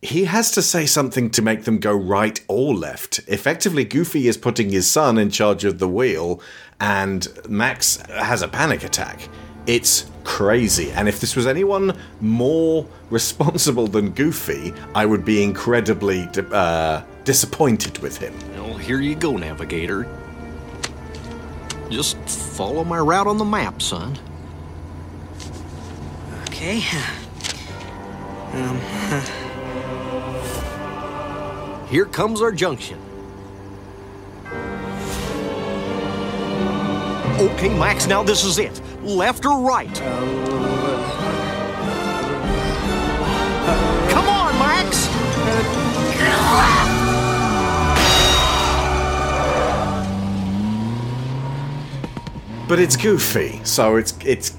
he 0.02 0.26
has 0.26 0.50
to 0.52 0.62
say 0.62 0.86
something 0.86 1.30
to 1.30 1.42
make 1.42 1.64
them 1.64 1.78
go 1.78 1.94
right 1.94 2.40
or 2.48 2.74
left. 2.74 3.20
Effectively, 3.26 3.84
Goofy 3.84 4.28
is 4.28 4.36
putting 4.36 4.70
his 4.70 4.88
son 4.88 5.18
in 5.18 5.30
charge 5.30 5.64
of 5.64 5.78
the 5.78 5.88
wheel, 5.88 6.40
and 6.80 7.26
Max 7.48 7.96
has 8.08 8.42
a 8.42 8.48
panic 8.48 8.84
attack. 8.84 9.28
It's 9.66 10.08
crazy. 10.22 10.92
And 10.92 11.08
if 11.08 11.20
this 11.20 11.34
was 11.34 11.46
anyone 11.46 11.98
more 12.20 12.86
responsible 13.10 13.88
than 13.88 14.10
Goofy, 14.10 14.72
I 14.94 15.06
would 15.06 15.24
be 15.24 15.42
incredibly 15.42 16.28
uh, 16.52 17.02
disappointed 17.24 17.98
with 17.98 18.18
him. 18.18 18.34
Well, 18.54 18.78
here 18.78 19.00
you 19.00 19.16
go, 19.16 19.36
Navigator. 19.36 20.06
Just 21.90 22.16
follow 22.18 22.84
my 22.84 22.98
route 22.98 23.26
on 23.26 23.38
the 23.38 23.44
map, 23.44 23.80
son. 23.80 24.18
Okay. 26.42 26.82
Um. 28.52 28.80
Here 31.88 32.06
comes 32.06 32.42
our 32.42 32.50
junction. 32.50 32.98
Okay, 37.38 37.68
Max, 37.68 38.06
now 38.06 38.22
this 38.22 38.44
is 38.44 38.58
it. 38.58 38.80
Left 39.02 39.44
or 39.44 39.60
right? 39.60 39.94
Come 39.94 40.95
But 52.68 52.80
it's 52.80 52.96
goofy, 52.96 53.60
so 53.62 53.94
it's 53.94 54.12
it's 54.24 54.56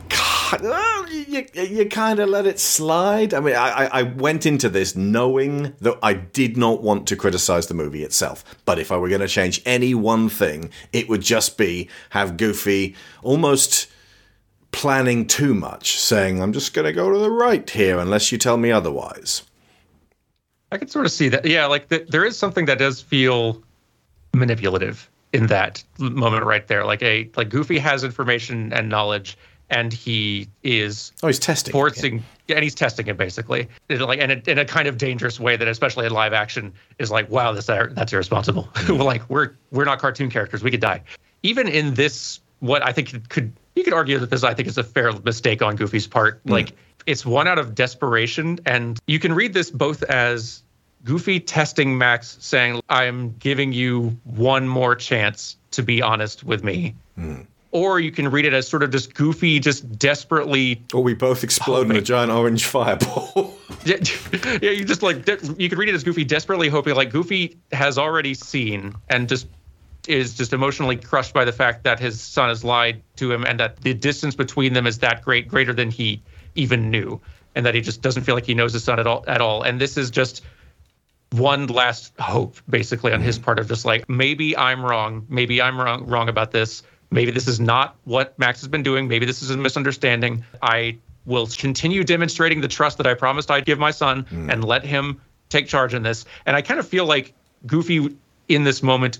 you, 1.09 1.45
you 1.53 1.89
kind 1.89 2.19
of 2.19 2.29
let 2.29 2.45
it 2.45 2.59
slide. 2.59 3.33
I 3.33 3.39
mean, 3.39 3.55
I, 3.55 3.87
I 3.87 4.03
went 4.03 4.45
into 4.45 4.69
this 4.69 4.95
knowing 4.95 5.73
that 5.81 5.97
I 6.01 6.13
did 6.13 6.55
not 6.55 6.81
want 6.81 7.07
to 7.07 7.15
criticize 7.15 7.67
the 7.67 7.73
movie 7.73 8.03
itself. 8.03 8.43
But 8.65 8.79
if 8.79 8.91
I 8.91 8.97
were 8.97 9.09
going 9.09 9.21
to 9.21 9.27
change 9.27 9.61
any 9.65 9.93
one 9.93 10.29
thing, 10.29 10.69
it 10.93 11.09
would 11.09 11.21
just 11.21 11.57
be 11.57 11.89
have 12.11 12.37
Goofy 12.37 12.95
almost 13.23 13.87
planning 14.71 15.27
too 15.27 15.53
much, 15.53 15.99
saying, 15.99 16.41
I'm 16.41 16.53
just 16.53 16.73
going 16.73 16.85
to 16.85 16.93
go 16.93 17.11
to 17.11 17.19
the 17.19 17.31
right 17.31 17.69
here 17.69 17.99
unless 17.99 18.31
you 18.31 18.37
tell 18.37 18.57
me 18.57 18.71
otherwise. 18.71 19.43
I 20.71 20.77
can 20.77 20.87
sort 20.87 21.05
of 21.05 21.11
see 21.11 21.29
that. 21.29 21.45
Yeah, 21.45 21.65
like 21.65 21.89
the, 21.89 22.05
there 22.07 22.25
is 22.25 22.37
something 22.37 22.65
that 22.65 22.77
does 22.77 23.01
feel 23.01 23.63
manipulative 24.33 25.09
in 25.33 25.47
that 25.47 25.83
moment 25.99 26.45
right 26.45 26.67
there. 26.67 26.85
Like 26.85 27.01
a 27.03 27.29
like 27.35 27.49
Goofy 27.49 27.79
has 27.79 28.03
information 28.03 28.73
and 28.73 28.89
knowledge 28.89 29.37
and 29.69 29.91
he 29.91 30.47
is 30.63 31.11
oh 31.23 31.27
he's 31.27 31.39
testing 31.39 31.71
forcing 31.71 32.23
yeah. 32.47 32.55
and 32.55 32.63
he's 32.63 32.75
testing 32.75 33.07
it 33.07 33.17
basically 33.17 33.67
it, 33.89 33.99
like 33.99 34.19
and 34.19 34.47
in 34.47 34.57
a 34.57 34.65
kind 34.65 34.87
of 34.87 34.97
dangerous 34.97 35.39
way 35.39 35.57
that 35.57 35.67
especially 35.67 36.05
in 36.05 36.11
live 36.11 36.33
action 36.33 36.73
is 36.99 37.11
like 37.11 37.29
wow 37.29 37.51
that's 37.51 37.67
that's 37.67 38.13
irresponsible 38.13 38.69
we're 38.87 38.95
like 39.03 39.29
we're 39.29 39.53
we're 39.71 39.85
not 39.85 39.99
cartoon 39.99 40.29
characters 40.29 40.63
we 40.63 40.71
could 40.71 40.79
die 40.79 41.01
even 41.43 41.67
in 41.67 41.93
this 41.95 42.39
what 42.59 42.85
i 42.85 42.91
think 42.91 43.27
could 43.29 43.51
you 43.75 43.83
could 43.83 43.93
argue 43.93 44.17
that 44.17 44.29
this 44.29 44.43
i 44.43 44.53
think 44.53 44.67
is 44.67 44.77
a 44.77 44.83
fair 44.83 45.11
mistake 45.23 45.61
on 45.61 45.75
goofy's 45.75 46.07
part 46.07 46.43
mm. 46.45 46.51
like 46.51 46.73
it's 47.05 47.25
one 47.25 47.47
out 47.47 47.59
of 47.59 47.75
desperation 47.75 48.59
and 48.65 48.99
you 49.07 49.19
can 49.19 49.33
read 49.33 49.53
this 49.53 49.69
both 49.69 50.03
as 50.03 50.63
goofy 51.07 51.39
testing 51.39 51.97
max 51.97 52.37
saying 52.39 52.81
i'm 52.89 53.33
giving 53.39 53.71
you 53.71 54.17
one 54.23 54.67
more 54.67 54.95
chance 54.95 55.57
to 55.71 55.81
be 55.81 56.01
honest 56.01 56.43
with 56.43 56.63
me 56.63 56.93
mm 57.17 57.45
or 57.71 57.99
you 57.99 58.11
can 58.11 58.29
read 58.29 58.45
it 58.45 58.53
as 58.53 58.67
sort 58.67 58.81
of 58.81 58.91
just 58.91 59.13
goofy, 59.13 59.59
just 59.59 59.99
desperately. 59.99 60.81
Or 60.93 61.03
we 61.03 61.13
both 61.13 61.43
explode 61.43 61.75
hoping. 61.75 61.91
in 61.91 61.97
a 61.97 62.01
giant 62.01 62.31
orange 62.31 62.65
fireball. 62.65 63.55
yeah, 63.85 63.97
yeah, 64.61 64.71
you 64.71 64.85
just 64.85 65.03
like 65.03 65.27
you 65.57 65.69
could 65.69 65.77
read 65.77 65.89
it 65.89 65.95
as 65.95 66.03
Goofy 66.03 66.23
desperately 66.23 66.69
hoping, 66.69 66.95
like 66.95 67.11
Goofy 67.11 67.57
has 67.71 67.97
already 67.97 68.33
seen 68.33 68.95
and 69.09 69.27
just 69.29 69.47
is 70.07 70.35
just 70.35 70.53
emotionally 70.53 70.95
crushed 70.95 71.33
by 71.33 71.43
the 71.43 71.51
fact 71.51 71.83
that 71.83 71.99
his 71.99 72.21
son 72.21 72.47
has 72.49 72.63
lied 72.63 73.01
to 73.17 73.31
him 73.31 73.45
and 73.45 73.59
that 73.59 73.77
the 73.81 73.93
distance 73.93 74.35
between 74.35 74.73
them 74.73 74.87
is 74.87 74.99
that 74.99 75.21
great, 75.21 75.49
greater 75.49 75.73
than 75.73 75.91
he 75.91 76.21
even 76.55 76.89
knew, 76.89 77.19
and 77.55 77.65
that 77.65 77.75
he 77.75 77.81
just 77.81 78.01
doesn't 78.01 78.23
feel 78.23 78.33
like 78.33 78.45
he 78.45 78.53
knows 78.53 78.71
his 78.71 78.83
son 78.83 78.99
at 78.99 79.05
all. 79.05 79.23
At 79.27 79.41
all, 79.41 79.63
and 79.63 79.79
this 79.79 79.97
is 79.97 80.09
just 80.09 80.43
one 81.31 81.67
last 81.67 82.13
hope 82.19 82.57
basically 82.69 83.13
on 83.13 83.21
his 83.21 83.37
mm-hmm. 83.37 83.45
part 83.45 83.59
of 83.59 83.67
just 83.67 83.85
like 83.85 84.07
maybe 84.09 84.55
I'm 84.55 84.83
wrong, 84.83 85.25
maybe 85.29 85.61
I'm 85.61 85.79
wrong 85.79 86.05
wrong 86.05 86.29
about 86.29 86.51
this. 86.51 86.83
Maybe 87.09 87.31
this 87.31 87.47
is 87.47 87.59
not 87.59 87.95
what 88.03 88.37
Max 88.37 88.61
has 88.61 88.67
been 88.67 88.83
doing. 88.83 89.07
Maybe 89.07 89.25
this 89.25 89.41
is 89.41 89.49
a 89.49 89.57
misunderstanding. 89.57 90.43
I 90.61 90.97
will 91.25 91.47
continue 91.47 92.03
demonstrating 92.03 92.61
the 92.61 92.67
trust 92.67 92.97
that 92.97 93.07
I 93.07 93.13
promised 93.13 93.49
I'd 93.51 93.65
give 93.65 93.79
my 93.79 93.91
son 93.91 94.25
mm. 94.25 94.51
and 94.51 94.63
let 94.63 94.83
him 94.83 95.21
take 95.49 95.67
charge 95.67 95.93
in 95.93 96.03
this. 96.03 96.25
And 96.45 96.55
I 96.55 96.61
kind 96.61 96.79
of 96.79 96.87
feel 96.87 97.05
like 97.05 97.33
Goofy 97.65 98.15
in 98.47 98.63
this 98.63 98.83
moment 98.83 99.19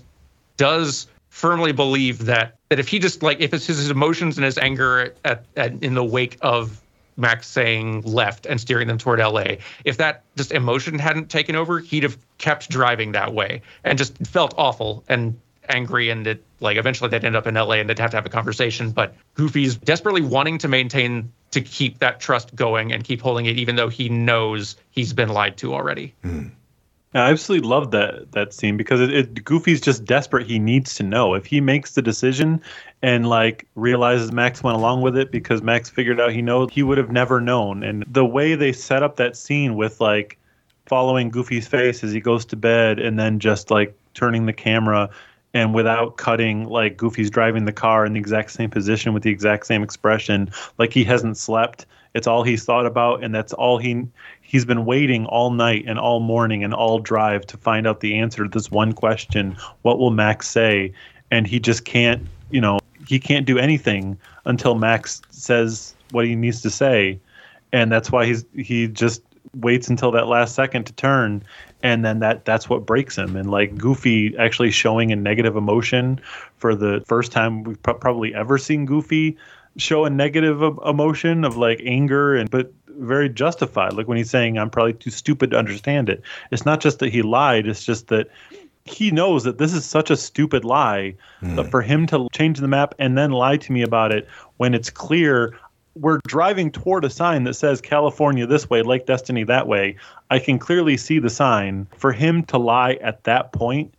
does 0.56 1.06
firmly 1.28 1.72
believe 1.72 2.24
that 2.26 2.56
that 2.68 2.78
if 2.78 2.88
he 2.88 2.98
just 2.98 3.22
like 3.22 3.40
if 3.40 3.54
it's 3.54 3.66
his 3.66 3.90
emotions 3.90 4.38
and 4.38 4.44
his 4.44 4.58
anger 4.58 5.14
at, 5.24 5.44
at 5.56 5.82
in 5.82 5.94
the 5.94 6.04
wake 6.04 6.38
of 6.40 6.80
Max 7.18 7.48
saying 7.48 8.02
left 8.02 8.46
and 8.46 8.60
steering 8.60 8.88
them 8.88 8.96
toward 8.96 9.18
LA, 9.18 9.56
if 9.84 9.96
that 9.98 10.22
just 10.36 10.52
emotion 10.52 10.98
hadn't 10.98 11.28
taken 11.28 11.56
over, 11.56 11.80
he'd 11.80 12.04
have 12.04 12.16
kept 12.38 12.70
driving 12.70 13.12
that 13.12 13.34
way 13.34 13.62
and 13.84 13.98
just 13.98 14.16
felt 14.26 14.54
awful 14.56 15.04
and 15.08 15.38
angry 15.68 16.08
and 16.08 16.26
it 16.26 16.42
like 16.60 16.76
eventually 16.76 17.10
they'd 17.10 17.24
end 17.24 17.36
up 17.36 17.46
in 17.46 17.54
LA 17.54 17.72
and 17.72 17.88
they'd 17.88 17.98
have 17.98 18.10
to 18.12 18.16
have 18.16 18.26
a 18.26 18.30
conversation. 18.30 18.90
But 18.90 19.14
Goofy's 19.34 19.76
desperately 19.76 20.22
wanting 20.22 20.58
to 20.58 20.68
maintain 20.68 21.32
to 21.50 21.60
keep 21.60 21.98
that 21.98 22.20
trust 22.20 22.54
going 22.54 22.92
and 22.92 23.04
keep 23.04 23.20
holding 23.20 23.46
it 23.46 23.58
even 23.58 23.76
though 23.76 23.88
he 23.88 24.08
knows 24.08 24.76
he's 24.90 25.12
been 25.12 25.28
lied 25.28 25.56
to 25.58 25.74
already. 25.74 26.14
Hmm. 26.22 26.48
I 27.14 27.30
absolutely 27.30 27.66
love 27.66 27.90
that 27.92 28.32
that 28.32 28.52
scene 28.52 28.76
because 28.76 29.00
it, 29.00 29.12
it 29.12 29.44
Goofy's 29.44 29.80
just 29.80 30.04
desperate. 30.04 30.46
He 30.46 30.58
needs 30.58 30.94
to 30.96 31.02
know 31.02 31.34
if 31.34 31.46
he 31.46 31.60
makes 31.60 31.92
the 31.92 32.02
decision 32.02 32.60
and 33.02 33.28
like 33.28 33.66
realizes 33.74 34.32
Max 34.32 34.62
went 34.62 34.76
along 34.76 35.02
with 35.02 35.16
it 35.16 35.30
because 35.30 35.62
Max 35.62 35.88
figured 35.88 36.20
out 36.20 36.32
he 36.32 36.42
knows 36.42 36.68
he 36.72 36.82
would 36.82 36.98
have 36.98 37.10
never 37.10 37.40
known. 37.40 37.82
And 37.82 38.04
the 38.10 38.24
way 38.24 38.54
they 38.54 38.72
set 38.72 39.02
up 39.02 39.16
that 39.16 39.36
scene 39.36 39.76
with 39.76 40.00
like 40.00 40.38
following 40.86 41.30
Goofy's 41.30 41.68
face 41.68 42.02
as 42.02 42.12
he 42.12 42.20
goes 42.20 42.44
to 42.46 42.56
bed 42.56 42.98
and 42.98 43.18
then 43.18 43.38
just 43.38 43.70
like 43.70 43.94
turning 44.14 44.46
the 44.46 44.52
camera 44.52 45.10
and 45.54 45.74
without 45.74 46.16
cutting 46.16 46.68
like 46.68 46.96
Goofy's 46.96 47.30
driving 47.30 47.64
the 47.64 47.72
car 47.72 48.04
in 48.04 48.14
the 48.14 48.20
exact 48.20 48.50
same 48.50 48.70
position 48.70 49.12
with 49.12 49.22
the 49.22 49.30
exact 49.30 49.66
same 49.66 49.82
expression 49.82 50.50
like 50.78 50.92
he 50.92 51.04
hasn't 51.04 51.36
slept 51.36 51.86
it's 52.14 52.26
all 52.26 52.42
he's 52.42 52.64
thought 52.64 52.86
about 52.86 53.22
and 53.22 53.34
that's 53.34 53.52
all 53.52 53.78
he 53.78 54.06
he's 54.40 54.64
been 54.64 54.84
waiting 54.84 55.26
all 55.26 55.50
night 55.50 55.84
and 55.86 55.98
all 55.98 56.20
morning 56.20 56.64
and 56.64 56.74
all 56.74 56.98
drive 56.98 57.46
to 57.46 57.56
find 57.56 57.86
out 57.86 58.00
the 58.00 58.18
answer 58.18 58.44
to 58.44 58.50
this 58.50 58.70
one 58.70 58.92
question 58.92 59.56
what 59.82 59.98
will 59.98 60.10
max 60.10 60.48
say 60.48 60.92
and 61.30 61.46
he 61.46 61.60
just 61.60 61.84
can't 61.84 62.26
you 62.50 62.60
know 62.60 62.78
he 63.08 63.18
can't 63.18 63.46
do 63.46 63.58
anything 63.58 64.18
until 64.44 64.74
max 64.74 65.22
says 65.30 65.94
what 66.10 66.26
he 66.26 66.36
needs 66.36 66.60
to 66.60 66.68
say. 66.68 67.18
And 67.72 67.90
that's 67.90 68.12
why 68.12 68.26
he's 68.26 68.44
he 68.54 68.86
just 68.86 69.22
waits 69.54 69.88
until 69.88 70.10
that 70.12 70.26
last 70.26 70.54
second 70.54 70.84
to 70.84 70.92
turn. 70.92 71.42
And 71.82 72.04
then 72.04 72.18
that 72.18 72.44
that's 72.44 72.68
what 72.68 72.84
breaks 72.84 73.16
him. 73.16 73.34
And 73.34 73.50
like 73.50 73.78
goofy 73.78 74.36
actually 74.36 74.70
showing 74.72 75.10
a 75.10 75.16
negative 75.16 75.56
emotion 75.56 76.20
for 76.58 76.74
the 76.74 77.02
first 77.06 77.32
time 77.32 77.62
we've 77.62 77.82
pro- 77.82 77.94
probably 77.94 78.34
ever 78.34 78.58
seen 78.58 78.84
goofy 78.84 79.38
show 79.78 80.04
a 80.04 80.10
negative 80.10 80.60
emotion 80.84 81.44
of 81.44 81.56
like 81.56 81.80
anger 81.86 82.36
and 82.36 82.50
but 82.50 82.72
very 82.88 83.30
justified. 83.30 83.94
Like 83.94 84.06
when 84.06 84.18
he's 84.18 84.30
saying 84.30 84.58
i'm 84.58 84.68
probably 84.68 84.92
too 84.92 85.10
stupid 85.10 85.52
to 85.52 85.56
understand 85.56 86.10
it. 86.10 86.20
It's 86.50 86.66
not 86.66 86.80
just 86.80 86.98
that 86.98 87.10
he 87.10 87.22
lied 87.22 87.66
it's 87.66 87.84
just 87.84 88.08
that 88.08 88.28
he 88.88 89.10
knows 89.10 89.44
that 89.44 89.58
this 89.58 89.72
is 89.72 89.84
such 89.84 90.10
a 90.10 90.16
stupid 90.16 90.64
lie 90.64 91.14
but 91.40 91.64
hmm. 91.64 91.70
for 91.70 91.82
him 91.82 92.06
to 92.06 92.28
change 92.32 92.58
the 92.58 92.68
map 92.68 92.94
and 92.98 93.16
then 93.16 93.30
lie 93.30 93.56
to 93.56 93.72
me 93.72 93.82
about 93.82 94.12
it 94.12 94.26
when 94.56 94.74
it's 94.74 94.90
clear 94.90 95.56
we're 96.00 96.18
driving 96.26 96.70
toward 96.70 97.04
a 97.04 97.10
sign 97.10 97.44
that 97.44 97.54
says 97.54 97.80
California 97.80 98.46
this 98.46 98.70
way, 98.70 98.82
Lake 98.82 99.06
Destiny 99.06 99.44
that 99.44 99.66
way. 99.66 99.96
I 100.30 100.38
can 100.38 100.58
clearly 100.58 100.96
see 100.96 101.18
the 101.18 101.30
sign. 101.30 101.86
For 101.96 102.12
him 102.12 102.44
to 102.44 102.58
lie 102.58 102.94
at 102.94 103.24
that 103.24 103.52
point, 103.52 103.92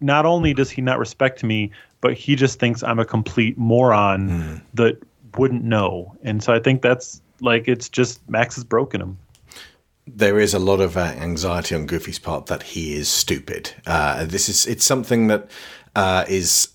not 0.00 0.26
only 0.26 0.54
does 0.54 0.70
he 0.70 0.82
not 0.82 0.98
respect 0.98 1.44
me, 1.44 1.70
but 2.00 2.14
he 2.14 2.34
just 2.34 2.58
thinks 2.58 2.82
I'm 2.82 2.98
a 2.98 3.04
complete 3.04 3.58
moron 3.58 4.28
hmm. 4.28 4.56
that 4.74 5.00
wouldn't 5.36 5.64
know. 5.64 6.16
And 6.22 6.42
so 6.42 6.52
I 6.52 6.58
think 6.58 6.82
that's 6.82 7.20
like 7.40 7.68
it's 7.68 7.88
just 7.88 8.28
Max 8.28 8.56
has 8.56 8.64
broken 8.64 9.00
him. 9.00 9.18
There 10.06 10.38
is 10.38 10.54
a 10.54 10.58
lot 10.58 10.80
of 10.80 10.96
uh, 10.96 11.00
anxiety 11.00 11.74
on 11.74 11.86
Goofy's 11.86 12.18
part 12.18 12.46
that 12.46 12.62
he 12.62 12.94
is 12.94 13.08
stupid. 13.08 13.74
Uh, 13.86 14.24
this 14.24 14.48
is 14.48 14.66
it's 14.66 14.84
something 14.84 15.28
that 15.28 15.50
uh, 15.94 16.24
is 16.28 16.68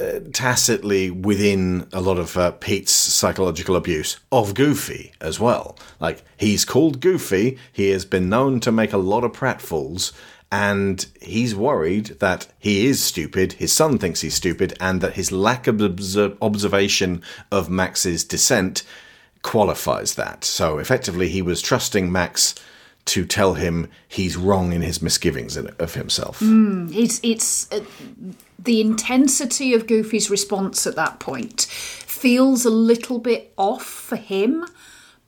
uh, 0.00 0.20
tacitly 0.32 1.10
within 1.10 1.86
a 1.92 2.00
lot 2.00 2.18
of 2.18 2.36
uh, 2.36 2.50
Pete's 2.52 2.92
psychological 2.92 3.76
abuse 3.76 4.18
of 4.30 4.54
Goofy 4.54 5.12
as 5.20 5.38
well. 5.38 5.78
Like 6.00 6.24
he's 6.36 6.64
called 6.64 7.00
Goofy, 7.00 7.58
he 7.72 7.90
has 7.90 8.04
been 8.04 8.28
known 8.28 8.58
to 8.60 8.72
make 8.72 8.92
a 8.92 8.98
lot 8.98 9.24
of 9.24 9.32
pratfalls. 9.32 10.12
And 10.50 11.06
he's 11.22 11.54
worried 11.54 12.18
that 12.20 12.46
he 12.58 12.86
is 12.86 13.02
stupid, 13.02 13.54
his 13.54 13.72
son 13.72 13.98
thinks 13.98 14.20
he's 14.20 14.34
stupid, 14.34 14.76
and 14.80 15.00
that 15.00 15.14
his 15.14 15.32
lack 15.32 15.66
of 15.66 15.80
obs- 15.80 16.18
observation 16.18 17.22
of 17.50 17.70
Max's 17.70 18.22
descent 18.22 18.82
qualifies 19.42 20.14
that. 20.14 20.44
So 20.44 20.78
effectively, 20.78 21.28
he 21.28 21.42
was 21.42 21.60
trusting 21.60 22.10
Max 22.10 22.54
to 23.04 23.24
tell 23.24 23.54
him 23.54 23.88
he's 24.06 24.36
wrong 24.36 24.72
in 24.72 24.80
his 24.80 25.02
misgivings 25.02 25.56
of 25.56 25.94
himself. 25.94 26.40
Mm, 26.40 26.94
it's 26.94 27.20
it's 27.22 27.70
uh, 27.72 27.80
the 28.58 28.80
intensity 28.80 29.74
of 29.74 29.86
Goofy's 29.86 30.30
response 30.30 30.86
at 30.86 30.94
that 30.96 31.18
point 31.18 31.62
feels 31.62 32.64
a 32.64 32.70
little 32.70 33.18
bit 33.18 33.52
off 33.58 33.84
for 33.84 34.14
him, 34.14 34.64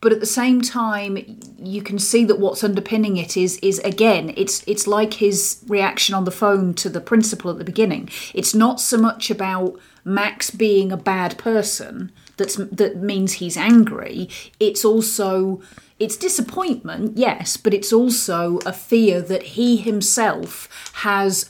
but 0.00 0.12
at 0.12 0.20
the 0.20 0.26
same 0.26 0.60
time, 0.60 1.18
you 1.58 1.82
can 1.82 1.98
see 1.98 2.24
that 2.24 2.38
what's 2.38 2.62
underpinning 2.62 3.16
it 3.16 3.36
is 3.36 3.58
is 3.58 3.80
again, 3.80 4.32
it's 4.36 4.62
it's 4.68 4.86
like 4.86 5.14
his 5.14 5.64
reaction 5.66 6.14
on 6.14 6.24
the 6.24 6.30
phone 6.30 6.74
to 6.74 6.88
the 6.88 7.00
principal 7.00 7.50
at 7.50 7.58
the 7.58 7.64
beginning. 7.64 8.08
It's 8.32 8.54
not 8.54 8.80
so 8.80 8.98
much 8.98 9.30
about 9.30 9.80
Max 10.04 10.50
being 10.50 10.92
a 10.92 10.96
bad 10.96 11.36
person 11.38 12.12
that's 12.36 12.56
that 12.56 12.96
means 12.96 13.34
he's 13.34 13.56
angry. 13.56 14.28
It's 14.60 14.84
also 14.84 15.60
it's 15.98 16.16
disappointment, 16.16 17.16
yes, 17.16 17.56
but 17.56 17.72
it's 17.72 17.92
also 17.92 18.58
a 18.66 18.72
fear 18.72 19.20
that 19.22 19.42
he 19.42 19.76
himself 19.76 20.68
has 20.94 21.48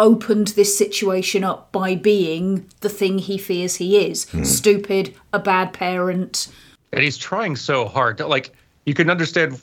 opened 0.00 0.48
this 0.48 0.76
situation 0.76 1.42
up 1.44 1.72
by 1.72 1.94
being 1.94 2.64
the 2.80 2.88
thing 2.88 3.18
he 3.18 3.36
fears 3.38 3.76
he 3.76 3.96
is 3.98 4.24
Hmm. 4.30 4.44
stupid, 4.44 5.14
a 5.32 5.38
bad 5.38 5.72
parent. 5.72 6.48
and 6.92 7.02
he's 7.02 7.18
trying 7.18 7.54
so 7.56 7.86
hard 7.86 8.16
to 8.18 8.26
like 8.26 8.50
you 8.86 8.94
can 8.94 9.10
understand 9.10 9.60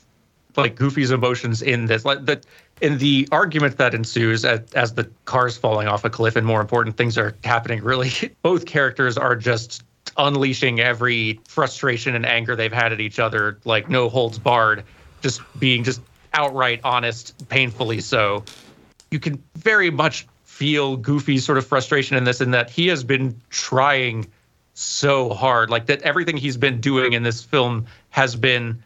like 0.57 0.76
goofy's 0.76 1.10
emotions 1.11 1.61
in 1.61 1.86
this 1.88 2.06
like 2.06 2.23
that 2.26 2.45
in 2.82 2.98
the 2.99 3.27
argument 3.32 3.77
that 3.77 3.94
ensues 3.95 4.45
as, 4.45 4.60
as 4.73 4.94
the 4.94 5.10
car's 5.26 5.57
falling 5.57 5.88
off 5.88 6.06
a 6.06 6.10
cliff 6.10 6.36
and 6.36 6.45
more 6.45 6.61
important 6.61 6.95
things 6.98 7.18
are 7.18 7.34
happening 7.44 7.82
really 7.84 8.11
both 8.44 8.65
characters 8.65 9.18
are 9.18 9.36
just 9.36 9.84
unleashing 10.18 10.80
every 10.80 11.40
frustration 11.48 12.15
and 12.15 12.26
anger 12.26 12.56
they've 12.56 12.73
had 12.73 12.94
at 12.94 13.02
each 13.02 13.19
other 13.19 13.60
like 13.65 13.90
no 13.90 14.07
holds 14.10 14.40
barred 14.40 14.84
just 15.22 15.41
being 15.60 15.84
just 15.84 16.02
outright 16.34 16.80
honest 16.84 17.48
painfully 17.49 17.99
so. 17.99 18.44
You 19.11 19.19
can 19.19 19.41
very 19.56 19.90
much 19.90 20.27
feel 20.44 20.95
goofy's 20.98 21.45
sort 21.45 21.57
of 21.57 21.65
frustration 21.65 22.15
in 22.15 22.23
this 22.23 22.40
in 22.40 22.52
that 22.52 22.69
he 22.69 22.88
has 22.88 23.03
been 23.03 23.40
trying 23.49 24.26
so 24.73 25.34
hard 25.34 25.69
like 25.69 25.86
that 25.86 26.02
everything 26.02 26.38
he's 26.38 26.57
been 26.57 26.80
doing 26.80 27.14
in 27.14 27.23
this 27.23 27.44
film 27.44 27.86
has 28.10 28.36
been 28.36 28.82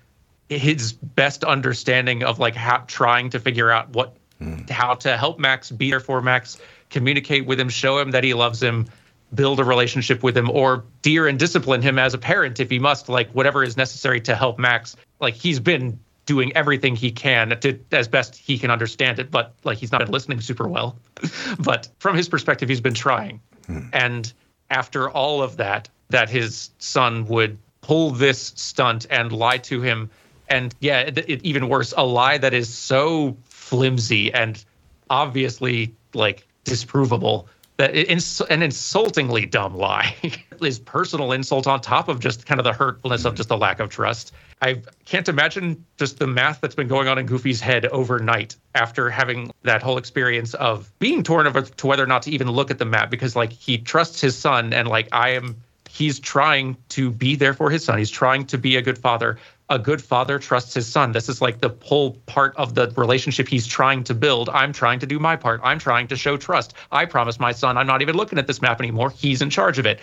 his 0.49 0.93
best 0.93 1.43
understanding 1.43 2.23
of 2.23 2.39
like 2.39 2.55
how 2.55 2.77
trying 2.87 3.29
to 3.29 3.39
figure 3.39 3.69
out 3.69 3.89
what 3.89 4.15
hmm. 4.39 4.61
how 4.69 4.95
to 4.95 5.15
help 5.15 5.39
Max 5.39 5.69
be 5.69 5.91
there 5.91 5.99
for 5.99 6.21
Max, 6.21 6.57
communicate 6.89 7.45
with 7.45 7.59
him, 7.59 7.69
show 7.69 7.99
him 7.99 8.11
that 8.11 8.23
he 8.23 8.33
loves 8.33 8.61
him, 8.61 8.87
build 9.33 9.59
a 9.59 9.63
relationship 9.63 10.23
with 10.23 10.35
him, 10.35 10.49
or 10.49 10.85
dear 11.01 11.27
and 11.27 11.37
discipline 11.37 11.81
him 11.81 11.99
as 11.99 12.13
a 12.13 12.17
parent 12.17 12.59
if 12.59 12.69
he 12.69 12.79
must, 12.79 13.09
like 13.09 13.29
whatever 13.31 13.63
is 13.63 13.77
necessary 13.77 14.21
to 14.21 14.35
help 14.35 14.59
Max. 14.59 14.95
Like 15.19 15.35
he's 15.35 15.59
been 15.59 15.99
doing 16.25 16.55
everything 16.55 16.95
he 16.95 17.11
can 17.11 17.59
to 17.59 17.79
as 17.91 18.07
best 18.07 18.35
he 18.35 18.57
can 18.59 18.69
understand 18.69 19.19
it, 19.19 19.31
but 19.31 19.53
like 19.63 19.77
he's 19.77 19.91
not 19.91 19.99
been 19.99 20.11
listening 20.11 20.41
super 20.41 20.67
well. 20.67 20.97
but 21.59 21.87
from 21.99 22.15
his 22.15 22.29
perspective, 22.29 22.69
he's 22.69 22.81
been 22.81 22.93
trying. 22.93 23.41
Hmm. 23.65 23.87
And 23.93 24.33
after 24.69 25.09
all 25.09 25.41
of 25.41 25.57
that, 25.57 25.89
that 26.09 26.29
his 26.29 26.69
son 26.79 27.25
would 27.25 27.57
pull 27.81 28.11
this 28.11 28.53
stunt 28.55 29.07
and 29.09 29.31
lie 29.31 29.57
to 29.57 29.81
him. 29.81 30.09
And 30.47 30.73
yeah, 30.79 31.01
it, 31.01 31.17
it, 31.17 31.43
even 31.43 31.69
worse, 31.69 31.93
a 31.95 32.05
lie 32.05 32.37
that 32.37 32.53
is 32.53 32.71
so 32.71 33.37
flimsy 33.45 34.33
and 34.33 34.63
obviously 35.09 35.95
like 36.13 36.45
disprovable 36.65 37.47
that 37.79 37.95
ins- 37.95 38.41
an 38.41 38.61
insultingly 38.61 39.45
dumb 39.45 39.73
lie 39.73 40.13
is 40.61 40.79
personal 40.79 41.31
insult 41.31 41.65
on 41.65 41.79
top 41.79 42.09
of 42.09 42.19
just 42.19 42.45
kind 42.45 42.59
of 42.59 42.65
the 42.65 42.73
hurtfulness 42.73 43.23
of 43.23 43.35
just 43.35 43.47
the 43.47 43.57
lack 43.57 43.79
of 43.79 43.87
trust. 43.87 44.33
I 44.61 44.81
can't 45.05 45.29
imagine 45.29 45.85
just 45.97 46.19
the 46.19 46.27
math 46.27 46.59
that's 46.59 46.75
been 46.75 46.89
going 46.89 47.07
on 47.07 47.17
in 47.17 47.25
Goofy's 47.25 47.61
head 47.61 47.85
overnight 47.85 48.57
after 48.75 49.09
having 49.09 49.53
that 49.63 49.81
whole 49.81 49.97
experience 49.97 50.53
of 50.55 50.91
being 50.99 51.23
torn 51.23 51.47
over 51.47 51.61
to 51.61 51.87
whether 51.87 52.03
or 52.03 52.07
not 52.07 52.23
to 52.23 52.31
even 52.31 52.51
look 52.51 52.69
at 52.69 52.79
the 52.79 52.85
map 52.85 53.09
because 53.09 53.37
like 53.37 53.53
he 53.53 53.77
trusts 53.77 54.19
his 54.19 54.37
son 54.37 54.73
and 54.73 54.89
like 54.89 55.07
I 55.13 55.29
am 55.29 55.55
he's 55.89 56.19
trying 56.19 56.75
to 56.89 57.09
be 57.09 57.37
there 57.37 57.53
for 57.53 57.69
his 57.69 57.85
son. 57.85 57.97
He's 57.97 58.11
trying 58.11 58.45
to 58.47 58.57
be 58.57 58.75
a 58.75 58.81
good 58.81 58.97
father, 58.97 59.39
a 59.69 59.77
good 59.77 60.01
father 60.01 60.39
trusts 60.39 60.73
his 60.73 60.87
son. 60.87 61.11
This 61.11 61.29
is 61.29 61.41
like 61.41 61.61
the 61.61 61.75
whole 61.83 62.11
part 62.25 62.55
of 62.55 62.73
the 62.73 62.91
relationship 62.97 63.47
he's 63.47 63.67
trying 63.67 64.03
to 64.05 64.13
build. 64.13 64.49
I'm 64.49 64.73
trying 64.73 64.99
to 64.99 65.05
do 65.05 65.19
my 65.19 65.35
part. 65.35 65.61
I'm 65.63 65.79
trying 65.79 66.07
to 66.07 66.15
show 66.15 66.37
trust. 66.37 66.73
I 66.91 67.05
promise 67.05 67.39
my 67.39 67.51
son 67.51 67.77
I'm 67.77 67.87
not 67.87 68.01
even 68.01 68.15
looking 68.15 68.39
at 68.39 68.47
this 68.47 68.61
map 68.61 68.79
anymore. 68.79 69.11
He's 69.11 69.41
in 69.41 69.49
charge 69.49 69.77
of 69.77 69.85
it. 69.85 69.99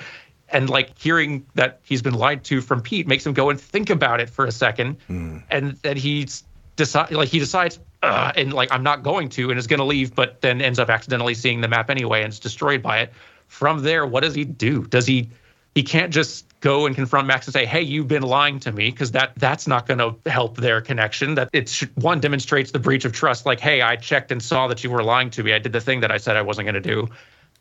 And 0.51 0.71
like 0.71 0.97
hearing 0.97 1.45
that 1.55 1.81
he's 1.83 2.03
been 2.03 2.15
lied 2.15 2.45
to 2.45 2.61
from 2.61 2.81
Pete 2.81 3.09
makes 3.09 3.27
him 3.27 3.33
go 3.33 3.51
and 3.51 3.61
think 3.61 3.91
about 3.91 4.21
it 4.21 4.31
for 4.31 4.45
a 4.45 4.53
second. 4.53 4.99
Hmm. 5.09 5.39
And 5.51 5.73
then 5.83 5.97
he's 5.97 6.45
decide 6.77 7.11
like 7.11 7.29
he 7.29 7.39
decides 7.39 7.81
and 8.03 8.53
like 8.53 8.71
I'm 8.71 8.83
not 8.83 9.03
going 9.03 9.29
to 9.31 9.51
and 9.51 9.59
is 9.59 9.67
going 9.67 9.79
to 9.79 9.85
leave, 9.85 10.15
but 10.15 10.41
then 10.43 10.61
ends 10.61 10.79
up 10.79 10.89
accidentally 10.89 11.35
seeing 11.35 11.61
the 11.61 11.69
map 11.69 11.91
anyway 11.91 12.23
and 12.23 12.33
is 12.33 12.39
destroyed 12.39 12.83
by 12.83 13.01
it. 13.01 13.13
From 13.49 13.83
there, 13.83 14.07
what 14.07 14.23
does 14.23 14.35
he 14.35 14.45
do? 14.45 14.85
Does 14.87 15.07
he 15.07 15.31
he 15.75 15.83
can't 15.83 16.13
just 16.13 16.46
go 16.61 16.87
and 16.87 16.95
confront 16.95 17.27
Max 17.27 17.47
and 17.47 17.55
say, 17.55 17.65
"Hey, 17.65 17.83
you've 17.83 18.09
been 18.09 18.23
lying 18.23 18.59
to 18.61 18.73
me," 18.73 18.91
because 18.91 19.13
that 19.13 19.33
that's 19.37 19.67
not 19.67 19.87
going 19.87 19.99
to 19.99 20.31
help 20.31 20.57
their 20.57 20.81
connection. 20.81 21.35
That 21.35 21.49
it's 21.53 21.81
one 21.95 22.21
demonstrates 22.21 22.73
the 22.73 22.79
breach 22.79 23.05
of 23.05 23.13
trust. 23.13 23.47
Like, 23.47 23.61
"Hey, 23.61 23.83
I 23.83 23.97
checked 23.97 24.33
and 24.33 24.43
saw 24.43 24.67
that 24.69 24.83
you 24.83 24.91
were 24.91 25.03
lying 25.03 25.31
to 25.31 25.43
me. 25.43 25.53
I 25.53 25.59
did 25.59 25.73
the 25.73 25.81
thing 25.81 26.01
that 26.01 26.11
I 26.11 26.19
said 26.19 26.37
I 26.37 26.43
wasn't 26.43 26.67
going 26.67 26.83
to 26.83 26.95
do," 26.95 27.09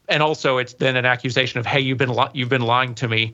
and 0.10 0.24
also 0.24 0.58
it's 0.58 0.74
then 0.74 0.96
an 0.96 1.06
accusation 1.06 1.60
of, 1.60 1.66
"Hey, 1.66 1.80
you've 1.80 1.98
been 1.98 2.14
li- 2.14 2.32
you've 2.34 2.50
been 2.50 2.64
lying 2.64 2.96
to 2.96 3.08
me." 3.08 3.34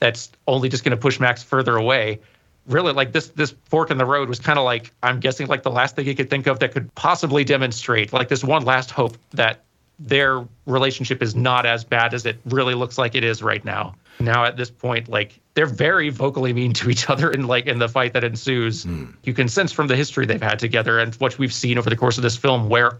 That's 0.00 0.30
only 0.48 0.68
just 0.68 0.82
going 0.82 0.96
to 0.96 1.00
push 1.00 1.20
Max 1.20 1.42
further 1.42 1.76
away. 1.76 2.18
Really, 2.66 2.92
like 2.92 3.12
this 3.12 3.28
this 3.28 3.54
fork 3.66 3.90
in 3.90 3.98
the 3.98 4.04
road 4.06 4.28
was 4.28 4.38
kind 4.38 4.58
of 4.58 4.64
like 4.64 4.92
I'm 5.02 5.20
guessing 5.20 5.46
like 5.46 5.62
the 5.62 5.70
last 5.70 5.96
thing 5.96 6.04
he 6.04 6.14
could 6.14 6.30
think 6.30 6.46
of 6.46 6.58
that 6.60 6.72
could 6.72 6.92
possibly 6.94 7.44
demonstrate 7.44 8.12
like 8.12 8.28
this 8.28 8.44
one 8.44 8.64
last 8.64 8.90
hope 8.90 9.16
that 9.32 9.62
their 9.98 10.44
relationship 10.66 11.22
is 11.22 11.34
not 11.34 11.66
as 11.66 11.84
bad 11.84 12.14
as 12.14 12.26
it 12.26 12.40
really 12.46 12.74
looks 12.74 12.98
like 12.98 13.14
it 13.14 13.24
is 13.24 13.42
right 13.42 13.64
now. 13.64 13.94
Now 14.24 14.44
at 14.44 14.56
this 14.56 14.70
point, 14.70 15.08
like 15.08 15.40
they're 15.54 15.66
very 15.66 16.08
vocally 16.08 16.52
mean 16.52 16.72
to 16.74 16.90
each 16.90 17.08
other 17.10 17.30
in 17.30 17.46
like 17.46 17.66
in 17.66 17.78
the 17.78 17.88
fight 17.88 18.12
that 18.14 18.24
ensues. 18.24 18.84
Hmm. 18.84 19.06
You 19.24 19.34
can 19.34 19.48
sense 19.48 19.72
from 19.72 19.88
the 19.88 19.96
history 19.96 20.26
they've 20.26 20.42
had 20.42 20.58
together 20.58 20.98
and 20.98 21.14
what 21.16 21.38
we've 21.38 21.52
seen 21.52 21.78
over 21.78 21.90
the 21.90 21.96
course 21.96 22.16
of 22.16 22.22
this 22.22 22.36
film 22.36 22.68
where 22.68 22.98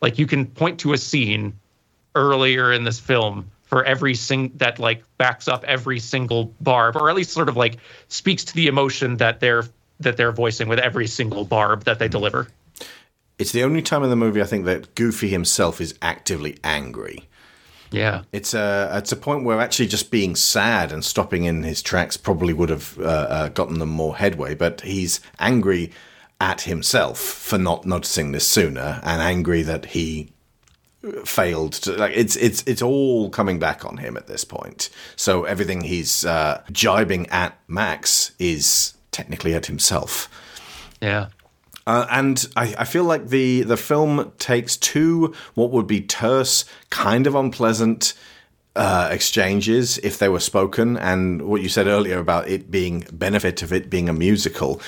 like 0.00 0.18
you 0.18 0.26
can 0.26 0.46
point 0.46 0.80
to 0.80 0.92
a 0.92 0.98
scene 0.98 1.52
earlier 2.14 2.72
in 2.72 2.84
this 2.84 2.98
film 2.98 3.50
for 3.62 3.84
every 3.84 4.14
sing 4.14 4.52
that 4.56 4.78
like 4.78 5.04
backs 5.16 5.46
up 5.46 5.64
every 5.64 6.00
single 6.00 6.52
barb 6.60 6.96
or 6.96 7.08
at 7.08 7.14
least 7.14 7.30
sort 7.30 7.48
of 7.48 7.56
like 7.56 7.76
speaks 8.08 8.44
to 8.44 8.54
the 8.54 8.66
emotion 8.66 9.16
that 9.18 9.40
they're 9.40 9.64
that 10.00 10.16
they're 10.16 10.32
voicing 10.32 10.68
with 10.68 10.78
every 10.78 11.06
single 11.06 11.44
barb 11.44 11.84
that 11.84 11.98
they 11.98 12.06
hmm. 12.06 12.12
deliver. 12.12 12.48
It's 13.38 13.52
the 13.52 13.62
only 13.62 13.80
time 13.80 14.02
in 14.02 14.10
the 14.10 14.16
movie 14.16 14.42
I 14.42 14.44
think 14.44 14.66
that 14.66 14.94
Goofy 14.94 15.28
himself 15.28 15.80
is 15.80 15.94
actively 16.02 16.58
angry. 16.62 17.26
Yeah. 17.90 18.22
It's 18.32 18.54
a 18.54 18.90
it's 18.94 19.12
a 19.12 19.16
point 19.16 19.44
where 19.44 19.60
actually 19.60 19.88
just 19.88 20.10
being 20.10 20.36
sad 20.36 20.92
and 20.92 21.04
stopping 21.04 21.44
in 21.44 21.62
his 21.62 21.82
tracks 21.82 22.16
probably 22.16 22.52
would 22.52 22.68
have 22.68 22.98
uh, 22.98 23.02
uh, 23.02 23.48
gotten 23.48 23.78
them 23.78 23.88
more 23.88 24.16
headway. 24.16 24.54
But 24.54 24.82
he's 24.82 25.20
angry 25.38 25.92
at 26.40 26.62
himself 26.62 27.18
for 27.18 27.58
not 27.58 27.84
noticing 27.84 28.32
this 28.32 28.46
sooner, 28.46 29.00
and 29.02 29.20
angry 29.20 29.62
that 29.62 29.86
he 29.86 30.32
failed 31.24 31.72
to 31.72 31.92
like 31.92 32.12
it's 32.14 32.36
it's 32.36 32.62
it's 32.66 32.82
all 32.82 33.30
coming 33.30 33.58
back 33.58 33.84
on 33.84 33.96
him 33.96 34.16
at 34.16 34.26
this 34.26 34.44
point. 34.44 34.90
So 35.16 35.44
everything 35.44 35.82
he's 35.82 36.24
uh, 36.24 36.62
jibing 36.70 37.26
at 37.28 37.58
Max 37.68 38.32
is 38.38 38.94
technically 39.10 39.54
at 39.54 39.66
himself. 39.66 40.28
Yeah. 41.00 41.28
Uh, 41.90 42.06
and 42.08 42.46
I, 42.54 42.72
I 42.78 42.84
feel 42.84 43.02
like 43.02 43.30
the 43.30 43.62
the 43.62 43.76
film 43.76 44.30
takes 44.38 44.76
two 44.76 45.34
what 45.54 45.72
would 45.72 45.88
be 45.88 46.00
terse, 46.00 46.64
kind 46.88 47.26
of 47.26 47.34
unpleasant 47.34 48.14
uh, 48.76 49.08
exchanges 49.10 49.98
if 49.98 50.16
they 50.16 50.28
were 50.28 50.38
spoken, 50.38 50.96
and 50.96 51.42
what 51.42 51.62
you 51.62 51.68
said 51.68 51.88
earlier 51.88 52.20
about 52.20 52.46
it 52.46 52.70
being 52.70 53.04
benefit 53.12 53.60
of 53.62 53.72
it 53.72 53.90
being 53.90 54.08
a 54.08 54.12
musical. 54.12 54.80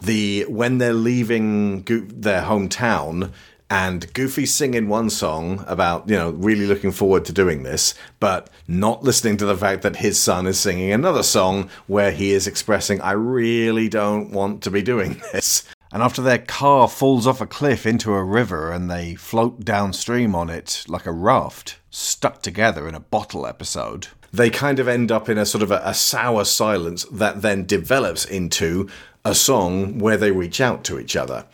The 0.00 0.46
when 0.48 0.78
they're 0.78 0.92
leaving 0.92 1.82
Go- 1.82 2.00
their 2.00 2.42
hometown 2.42 3.30
and 3.70 4.12
Goofy 4.12 4.44
singing 4.44 4.88
one 4.88 5.10
song 5.10 5.64
about 5.68 6.08
you 6.08 6.16
know 6.16 6.30
really 6.30 6.66
looking 6.66 6.90
forward 6.90 7.24
to 7.26 7.32
doing 7.32 7.62
this, 7.62 7.94
but 8.18 8.50
not 8.66 9.04
listening 9.04 9.36
to 9.36 9.46
the 9.46 9.56
fact 9.56 9.82
that 9.82 9.94
his 9.94 10.20
son 10.20 10.48
is 10.48 10.58
singing 10.58 10.90
another 10.90 11.22
song 11.22 11.70
where 11.86 12.10
he 12.10 12.32
is 12.32 12.48
expressing, 12.48 13.00
"I 13.00 13.12
really 13.12 13.88
don't 13.88 14.32
want 14.32 14.64
to 14.64 14.72
be 14.72 14.82
doing 14.82 15.22
this." 15.32 15.62
And 15.90 16.02
after 16.02 16.20
their 16.20 16.38
car 16.38 16.88
falls 16.88 17.26
off 17.26 17.40
a 17.40 17.46
cliff 17.46 17.86
into 17.86 18.12
a 18.12 18.22
river 18.22 18.70
and 18.70 18.90
they 18.90 19.14
float 19.14 19.64
downstream 19.64 20.34
on 20.34 20.50
it 20.50 20.84
like 20.86 21.06
a 21.06 21.12
raft, 21.12 21.78
stuck 21.90 22.42
together 22.42 22.86
in 22.86 22.94
a 22.94 23.00
bottle 23.00 23.46
episode, 23.46 24.08
they 24.32 24.50
kind 24.50 24.78
of 24.78 24.88
end 24.88 25.10
up 25.10 25.28
in 25.28 25.38
a 25.38 25.46
sort 25.46 25.62
of 25.62 25.70
a, 25.70 25.80
a 25.84 25.94
sour 25.94 26.44
silence 26.44 27.04
that 27.10 27.40
then 27.40 27.64
develops 27.64 28.24
into 28.24 28.88
a 29.24 29.34
song 29.34 29.98
where 29.98 30.18
they 30.18 30.30
reach 30.30 30.60
out 30.60 30.84
to 30.84 30.98
each 30.98 31.16
other. 31.16 31.46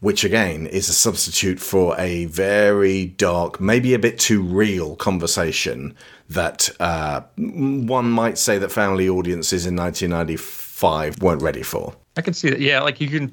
Which 0.00 0.24
again 0.24 0.66
is 0.66 0.88
a 0.90 0.92
substitute 0.92 1.58
for 1.58 1.98
a 1.98 2.26
very 2.26 3.06
dark, 3.06 3.60
maybe 3.60 3.94
a 3.94 3.98
bit 3.98 4.18
too 4.18 4.42
real 4.42 4.94
conversation 4.94 5.96
that 6.28 6.68
uh, 6.80 7.22
one 7.36 8.10
might 8.10 8.36
say 8.36 8.58
that 8.58 8.70
family 8.70 9.08
audiences 9.08 9.64
in 9.64 9.74
1995 9.74 11.22
weren't 11.22 11.40
ready 11.40 11.62
for. 11.62 11.94
I 12.16 12.20
can 12.20 12.34
see 12.34 12.50
that. 12.50 12.60
Yeah, 12.60 12.82
like 12.82 13.00
you 13.00 13.08
can 13.08 13.32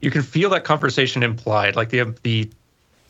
you 0.00 0.10
can 0.10 0.22
feel 0.22 0.50
that 0.50 0.64
conversation 0.64 1.22
implied. 1.22 1.76
Like 1.76 1.90
the 1.90 2.14
the 2.22 2.50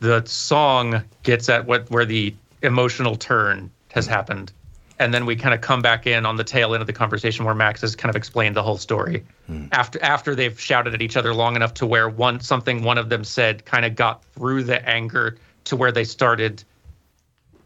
the 0.01 0.25
song 0.27 1.03
gets 1.23 1.49
at 1.49 1.67
what 1.67 1.91
where 1.91 2.05
the 2.05 2.35
emotional 2.63 3.17
turn 3.17 3.71
has 3.91 4.07
happened. 4.07 4.53
And 5.01 5.15
then 5.15 5.27
we 5.27 5.37
kind 5.37 5.55
of 5.55 5.61
come 5.61 5.81
back 5.81 6.09
in 6.09 6.27
on 6.27 6.37
the 6.37 6.45
tail 6.45 6.75
end 6.75 6.81
of 6.81 6.89
the 6.89 6.93
conversation 6.93 7.45
where 7.45 7.55
Max 7.55 7.83
has 7.83 7.95
kind 7.95 8.11
of 8.11 8.17
explained 8.17 8.57
the 8.57 8.65
whole 8.65 8.79
story. 8.79 9.25
Hmm. 9.47 9.67
After 9.71 10.03
after 10.03 10.35
they've 10.35 10.59
shouted 10.59 10.95
at 10.95 11.03
each 11.03 11.17
other 11.17 11.35
long 11.35 11.57
enough 11.57 11.75
to 11.75 11.87
where 11.87 12.09
one 12.09 12.41
something 12.41 12.83
one 12.83 12.99
of 12.99 13.09
them 13.09 13.25
said 13.25 13.65
kind 13.65 13.85
of 13.85 13.95
got 13.95 14.25
through 14.35 14.65
the 14.65 14.87
anger 14.89 15.37
to 15.65 15.77
where 15.77 15.93
they 15.93 16.05
started 16.05 16.65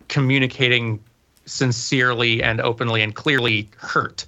communicating 0.08 1.02
sincerely 1.46 2.42
and 2.42 2.60
openly 2.60 3.02
and 3.02 3.14
clearly 3.14 3.68
hurt 3.76 4.26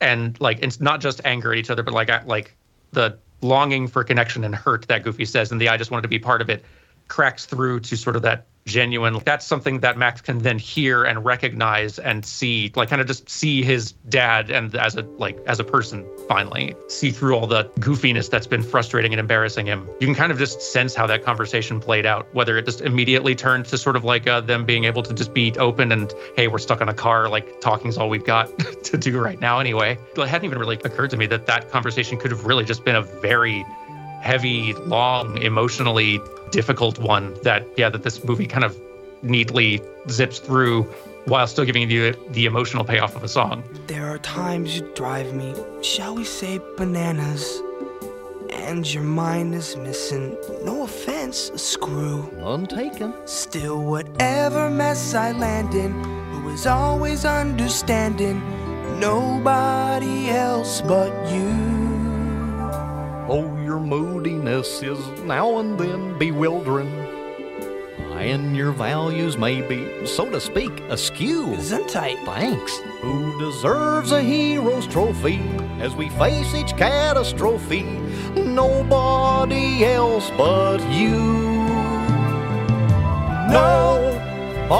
and 0.00 0.40
like 0.40 0.58
it's 0.62 0.80
not 0.80 1.00
just 1.00 1.20
anger 1.24 1.52
at 1.52 1.58
each 1.58 1.70
other 1.70 1.82
but 1.82 1.92
like 1.92 2.08
like 2.26 2.54
the 2.92 3.16
longing 3.42 3.86
for 3.88 4.04
connection 4.04 4.44
and 4.44 4.54
hurt 4.54 4.86
that 4.88 5.02
goofy 5.02 5.24
says 5.24 5.50
and 5.52 5.60
the 5.60 5.68
i 5.68 5.76
just 5.76 5.90
wanted 5.90 6.02
to 6.02 6.08
be 6.08 6.18
part 6.18 6.42
of 6.42 6.50
it 6.50 6.64
cracks 7.08 7.46
through 7.46 7.80
to 7.80 7.96
sort 7.96 8.16
of 8.16 8.22
that 8.22 8.46
genuine. 8.66 9.20
That's 9.24 9.46
something 9.46 9.80
that 9.80 9.96
max 9.98 10.20
can 10.20 10.38
then 10.38 10.58
hear 10.58 11.04
and 11.04 11.24
recognize 11.24 11.98
and 11.98 12.24
see 12.24 12.72
like 12.76 12.88
kind 12.88 13.00
of 13.00 13.06
just 13.06 13.28
see 13.28 13.62
his 13.62 13.92
dad 14.08 14.50
and 14.50 14.74
as 14.74 14.96
a 14.96 15.02
like 15.02 15.38
as 15.46 15.60
a 15.60 15.64
person 15.64 16.06
finally 16.28 16.74
see 16.88 17.10
through 17.10 17.36
all 17.36 17.46
the 17.46 17.64
goofiness 17.80 18.30
that's 18.30 18.46
been 18.46 18.62
frustrating 18.62 19.12
and 19.12 19.20
embarrassing 19.20 19.66
him. 19.66 19.88
You 20.00 20.06
can 20.06 20.14
kind 20.14 20.32
of 20.32 20.38
just 20.38 20.60
sense 20.60 20.94
how 20.94 21.06
that 21.06 21.24
conversation 21.24 21.80
played 21.80 22.06
out 22.06 22.28
whether 22.32 22.56
it 22.58 22.64
just 22.64 22.80
immediately 22.80 23.34
turned 23.34 23.66
to 23.66 23.78
sort 23.78 23.96
of 23.96 24.04
like 24.04 24.26
uh, 24.26 24.40
them 24.40 24.64
being 24.64 24.84
able 24.84 25.02
to 25.02 25.14
just 25.14 25.34
be 25.34 25.52
open 25.58 25.92
and 25.92 26.12
hey 26.36 26.48
we're 26.48 26.58
stuck 26.58 26.80
in 26.80 26.88
a 26.88 26.94
car 26.94 27.28
like 27.28 27.60
talking's 27.60 27.96
all 27.98 28.08
we've 28.08 28.24
got 28.24 28.50
to 28.84 28.96
do 28.96 29.20
right 29.20 29.40
now 29.40 29.58
anyway. 29.58 29.98
It 30.16 30.28
hadn't 30.28 30.44
even 30.44 30.58
really 30.58 30.76
occurred 30.76 31.10
to 31.10 31.16
me 31.16 31.26
that 31.26 31.46
that 31.46 31.70
conversation 31.70 32.18
could 32.18 32.30
have 32.30 32.44
really 32.44 32.64
just 32.64 32.84
been 32.84 32.96
a 32.96 33.02
very 33.02 33.64
heavy, 34.20 34.74
long, 34.74 35.38
emotionally 35.38 36.20
difficult 36.50 36.98
one 36.98 37.34
that 37.42 37.66
yeah, 37.76 37.88
that 37.88 38.02
this 38.02 38.24
movie 38.24 38.46
kind 38.46 38.64
of 38.64 38.78
neatly 39.22 39.80
zips 40.08 40.38
through 40.38 40.82
while 41.26 41.46
still 41.46 41.64
giving 41.64 41.90
you 41.90 42.12
the 42.30 42.46
emotional 42.46 42.84
payoff 42.84 43.14
of 43.14 43.22
a 43.22 43.28
song. 43.28 43.62
There 43.86 44.06
are 44.06 44.18
times 44.18 44.76
you 44.76 44.90
drive 44.94 45.34
me, 45.34 45.54
shall 45.82 46.14
we 46.14 46.24
say, 46.24 46.60
bananas. 46.76 47.62
And 48.52 48.92
your 48.92 49.04
mind 49.04 49.54
is 49.54 49.76
missing, 49.76 50.36
no 50.64 50.82
offense, 50.82 51.50
a 51.50 51.58
screw. 51.58 52.28
None 52.38 52.66
taken. 52.66 53.14
Still, 53.26 53.82
whatever 53.82 54.68
mess 54.70 55.14
I 55.14 55.32
land 55.32 55.74
in, 55.74 55.92
who 56.32 56.48
is 56.48 56.66
always 56.66 57.24
understanding, 57.24 58.40
nobody 58.98 60.30
else 60.30 60.80
but 60.80 61.12
you. 61.30 61.79
Oh, 63.32 63.56
your 63.62 63.78
moodiness 63.78 64.82
is 64.82 64.98
now 65.20 65.58
and 65.58 65.78
then 65.78 66.18
bewildering. 66.18 66.90
And 68.18 68.56
your 68.56 68.72
values 68.72 69.38
may 69.38 69.60
be, 69.62 70.04
so 70.04 70.28
to 70.28 70.40
speak, 70.40 70.80
askew. 70.88 71.46
Gesundheit. 71.46 72.24
Thanks. 72.24 72.78
Who 73.02 73.38
deserves 73.38 74.10
a 74.10 74.20
hero's 74.20 74.88
trophy 74.88 75.38
as 75.78 75.94
we 75.94 76.08
face 76.08 76.52
each 76.56 76.76
catastrophe? 76.76 77.84
Nobody 78.34 79.84
else 79.84 80.28
but 80.30 80.80
you. 80.90 81.16
Nobody 83.48 84.72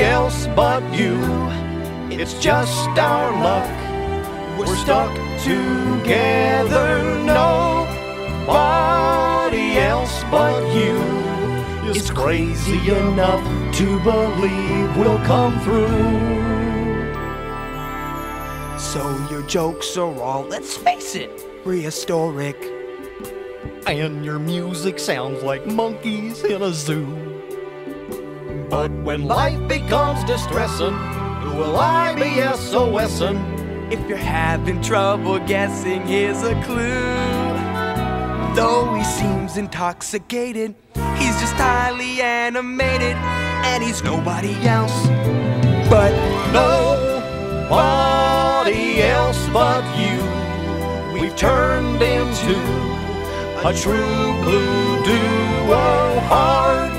else 0.00 0.46
but 0.56 0.82
you. 0.94 1.20
It's 2.10 2.40
just 2.40 2.88
our 2.98 3.32
luck. 3.42 3.87
We're 4.58 4.74
stuck 4.74 5.14
together. 5.44 7.04
Nobody 7.24 8.48
else 9.78 10.24
but 10.32 10.60
you 10.74 10.98
is 11.88 12.10
crazy 12.10 12.90
enough 12.90 13.44
to 13.76 14.00
believe 14.00 14.96
we'll 14.96 15.20
come 15.24 15.60
through. 15.60 16.38
So 18.78 19.28
your 19.30 19.42
jokes 19.42 19.96
are 19.96 20.12
all, 20.20 20.42
let's 20.42 20.76
face 20.76 21.14
it, 21.14 21.30
prehistoric. 21.62 22.56
And 23.86 24.24
your 24.24 24.40
music 24.40 24.98
sounds 24.98 25.44
like 25.44 25.66
monkeys 25.66 26.42
in 26.42 26.62
a 26.62 26.72
zoo. 26.72 27.06
But 28.68 28.90
when 28.90 29.24
life 29.24 29.68
becomes 29.68 30.24
distressing, 30.24 30.94
who 31.42 31.54
will 31.56 31.76
I 31.76 32.12
be 32.14 32.40
SOSing? 32.42 33.57
If 33.90 34.08
you're 34.08 34.18
having 34.18 34.82
trouble 34.82 35.38
guessing, 35.40 36.06
here's 36.06 36.42
a 36.42 36.54
clue. 36.62 38.54
Though 38.54 38.94
he 38.94 39.04
seems 39.04 39.56
intoxicated, 39.56 40.74
he's 41.16 41.40
just 41.40 41.54
highly 41.54 42.20
animated, 42.20 43.16
and 43.16 43.82
he's 43.82 44.02
nobody 44.02 44.54
else 44.66 45.06
but 45.88 46.12
Nobody 47.68 49.02
else 49.02 49.48
but 49.52 49.84
you. 49.98 50.16
We've 51.12 51.36
turned 51.36 52.00
into 52.02 52.56
a 53.66 53.72
true 53.74 54.42
blue 54.42 55.04
duo. 55.04 56.20
Hard 56.28 56.90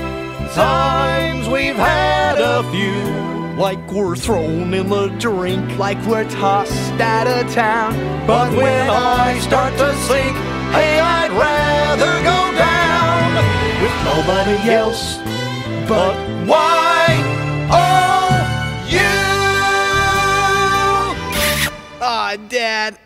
times 0.52 1.48
we've 1.48 1.74
had 1.74 2.38
a 2.38 2.62
few. 2.70 3.39
Like 3.60 3.92
we're 3.92 4.16
thrown 4.16 4.72
in 4.72 4.88
the 4.88 5.08
drink, 5.18 5.78
like 5.78 6.04
we're 6.06 6.28
tossed 6.30 7.00
out 7.00 7.26
of 7.26 7.52
town. 7.52 7.92
But 8.26 8.50
when 8.56 8.88
I 8.88 9.38
start 9.40 9.76
to 9.78 9.94
sink, 10.08 10.36
hey, 10.72 10.98
I'd 10.98 11.30
rather 11.30 12.12
go 12.22 12.40
down 12.56 13.34
with 13.82 13.96
nobody 14.04 14.70
else 14.72 15.20
but 15.90 16.14
why 16.46 17.04
oh 17.72 18.30
you? 18.88 19.00
Aw, 22.00 22.36
Dad. 22.48 22.96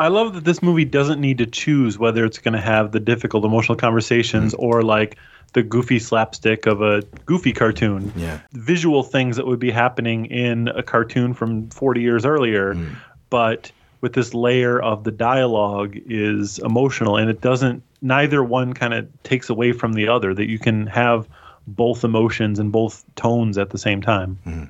I 0.00 0.08
love 0.08 0.34
that 0.34 0.44
this 0.44 0.60
movie 0.60 0.84
doesn't 0.84 1.20
need 1.20 1.38
to 1.38 1.46
choose 1.46 2.00
whether 2.00 2.24
it's 2.24 2.38
going 2.38 2.54
to 2.54 2.60
have 2.60 2.90
the 2.90 2.98
difficult 2.98 3.44
emotional 3.44 3.76
conversations 3.76 4.54
hmm. 4.54 4.64
or 4.64 4.82
like 4.82 5.16
the 5.52 5.62
goofy 5.62 5.98
slapstick 5.98 6.66
of 6.66 6.82
a 6.82 7.02
goofy 7.26 7.52
cartoon. 7.52 8.12
Yeah. 8.16 8.40
Visual 8.52 9.02
things 9.02 9.36
that 9.36 9.46
would 9.46 9.58
be 9.58 9.70
happening 9.70 10.26
in 10.26 10.68
a 10.68 10.82
cartoon 10.82 11.34
from 11.34 11.68
40 11.70 12.00
years 12.00 12.24
earlier, 12.24 12.74
hmm. 12.74 12.94
but 13.30 13.70
with 14.00 14.14
this 14.14 14.34
layer 14.34 14.80
of 14.80 15.04
the 15.04 15.12
dialogue 15.12 15.96
is 16.06 16.58
emotional 16.58 17.16
and 17.16 17.30
it 17.30 17.40
doesn't 17.40 17.82
neither 18.02 18.42
one 18.42 18.72
kind 18.74 18.92
of 18.92 19.08
takes 19.22 19.48
away 19.48 19.72
from 19.72 19.92
the 19.92 20.08
other 20.08 20.34
that 20.34 20.48
you 20.48 20.58
can 20.58 20.86
have 20.88 21.28
both 21.66 22.02
emotions 22.02 22.58
and 22.58 22.72
both 22.72 23.04
tones 23.14 23.56
at 23.56 23.70
the 23.70 23.78
same 23.78 24.02
time. 24.02 24.38
Hmm. 24.44 24.64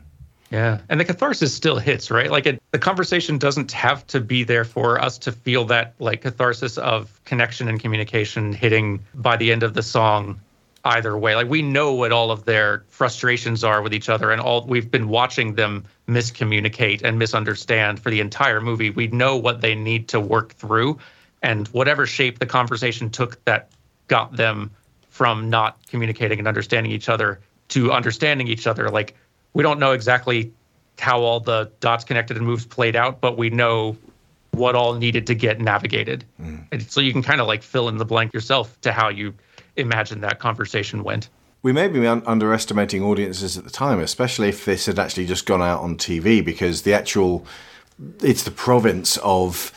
Yeah, 0.50 0.80
and 0.90 1.00
the 1.00 1.06
catharsis 1.06 1.54
still 1.54 1.78
hits, 1.78 2.10
right? 2.10 2.30
Like 2.30 2.44
it, 2.44 2.62
the 2.72 2.78
conversation 2.78 3.38
doesn't 3.38 3.72
have 3.72 4.06
to 4.08 4.20
be 4.20 4.44
there 4.44 4.64
for 4.64 5.00
us 5.00 5.16
to 5.18 5.32
feel 5.32 5.64
that 5.66 5.94
like 5.98 6.20
catharsis 6.20 6.76
of 6.76 7.18
connection 7.24 7.68
and 7.68 7.80
communication 7.80 8.52
hitting 8.52 9.00
by 9.14 9.38
the 9.38 9.50
end 9.50 9.62
of 9.62 9.72
the 9.72 9.82
song 9.82 10.38
either 10.84 11.16
way. 11.16 11.34
Like 11.34 11.48
we 11.48 11.62
know 11.62 11.92
what 11.92 12.12
all 12.12 12.30
of 12.30 12.44
their 12.44 12.84
frustrations 12.88 13.62
are 13.62 13.82
with 13.82 13.94
each 13.94 14.08
other 14.08 14.30
and 14.30 14.40
all 14.40 14.64
we've 14.66 14.90
been 14.90 15.08
watching 15.08 15.54
them 15.54 15.84
miscommunicate 16.08 17.02
and 17.02 17.18
misunderstand 17.18 18.00
for 18.00 18.10
the 18.10 18.20
entire 18.20 18.60
movie. 18.60 18.90
We 18.90 19.06
know 19.08 19.36
what 19.36 19.60
they 19.60 19.74
need 19.74 20.08
to 20.08 20.20
work 20.20 20.54
through 20.54 20.98
and 21.42 21.68
whatever 21.68 22.06
shape 22.06 22.38
the 22.38 22.46
conversation 22.46 23.10
took 23.10 23.44
that 23.44 23.70
got 24.08 24.36
them 24.36 24.70
from 25.10 25.50
not 25.50 25.78
communicating 25.88 26.38
and 26.38 26.48
understanding 26.48 26.90
each 26.92 27.08
other 27.08 27.40
to 27.68 27.92
understanding 27.92 28.48
each 28.48 28.66
other 28.66 28.88
like 28.88 29.14
we 29.54 29.62
don't 29.62 29.78
know 29.78 29.92
exactly 29.92 30.52
how 30.98 31.20
all 31.20 31.40
the 31.40 31.70
dots 31.80 32.04
connected 32.04 32.36
and 32.36 32.46
moves 32.46 32.64
played 32.64 32.96
out, 32.96 33.20
but 33.20 33.36
we 33.36 33.50
know 33.50 33.96
what 34.52 34.74
all 34.74 34.94
needed 34.94 35.26
to 35.26 35.34
get 35.34 35.60
navigated. 35.60 36.24
Mm. 36.40 36.66
And 36.70 36.82
so 36.82 37.00
you 37.00 37.12
can 37.12 37.22
kind 37.22 37.40
of 37.40 37.46
like 37.46 37.62
fill 37.62 37.88
in 37.88 37.96
the 37.96 38.04
blank 38.04 38.34
yourself 38.34 38.78
to 38.82 38.92
how 38.92 39.08
you 39.08 39.34
imagine 39.76 40.20
that 40.20 40.38
conversation 40.38 41.02
went. 41.02 41.28
We 41.62 41.72
may 41.72 41.88
be 41.88 42.06
un- 42.06 42.22
underestimating 42.26 43.02
audiences 43.02 43.56
at 43.56 43.64
the 43.64 43.70
time, 43.70 44.00
especially 44.00 44.48
if 44.48 44.64
this 44.64 44.86
had 44.86 44.98
actually 44.98 45.26
just 45.26 45.46
gone 45.46 45.62
out 45.62 45.80
on 45.80 45.96
TV, 45.96 46.44
because 46.44 46.82
the 46.82 46.92
actual 46.92 47.46
it's 48.20 48.42
the 48.42 48.50
province 48.50 49.16
of 49.18 49.72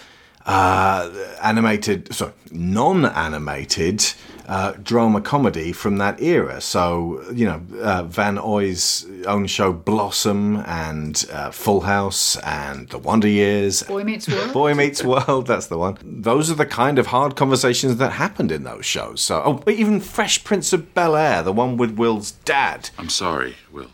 uh, 0.45 1.11
animated, 1.41 2.13
sorry, 2.13 2.33
non-animated 2.51 4.13
uh, 4.47 4.73
drama 4.83 5.21
comedy 5.21 5.71
from 5.71 5.97
that 5.97 6.21
era. 6.21 6.61
So 6.61 7.23
you 7.31 7.45
know, 7.45 7.61
uh, 7.81 8.03
von 8.03 8.37
Oÿ's 8.37 9.05
own 9.25 9.47
show 9.47 9.73
Blossom 9.73 10.57
and 10.65 11.25
uh, 11.31 11.51
Full 11.51 11.81
House 11.81 12.37
and 12.37 12.87
The 12.89 12.97
Wonder 12.97 13.27
Years. 13.27 13.83
Boy 13.83 14.03
Meets 14.03 14.27
World. 14.27 14.53
Boy 14.53 14.73
Meets 14.73 15.03
World, 15.03 15.47
that's 15.47 15.67
the 15.67 15.77
one. 15.77 15.97
Those 16.03 16.51
are 16.51 16.55
the 16.55 16.65
kind 16.65 16.99
of 16.99 17.07
hard 17.07 17.35
conversations 17.35 17.97
that 17.97 18.11
happened 18.11 18.51
in 18.51 18.63
those 18.63 18.85
shows. 18.85 19.21
So, 19.21 19.41
oh, 19.45 19.71
even 19.71 19.99
Fresh 19.99 20.43
Prince 20.43 20.73
of 20.73 20.93
Bel 20.93 21.15
Air, 21.15 21.43
the 21.43 21.53
one 21.53 21.77
with 21.77 21.97
Will's 21.97 22.31
dad. 22.31 22.89
I'm 22.97 23.09
sorry, 23.09 23.55
Will. 23.71 23.89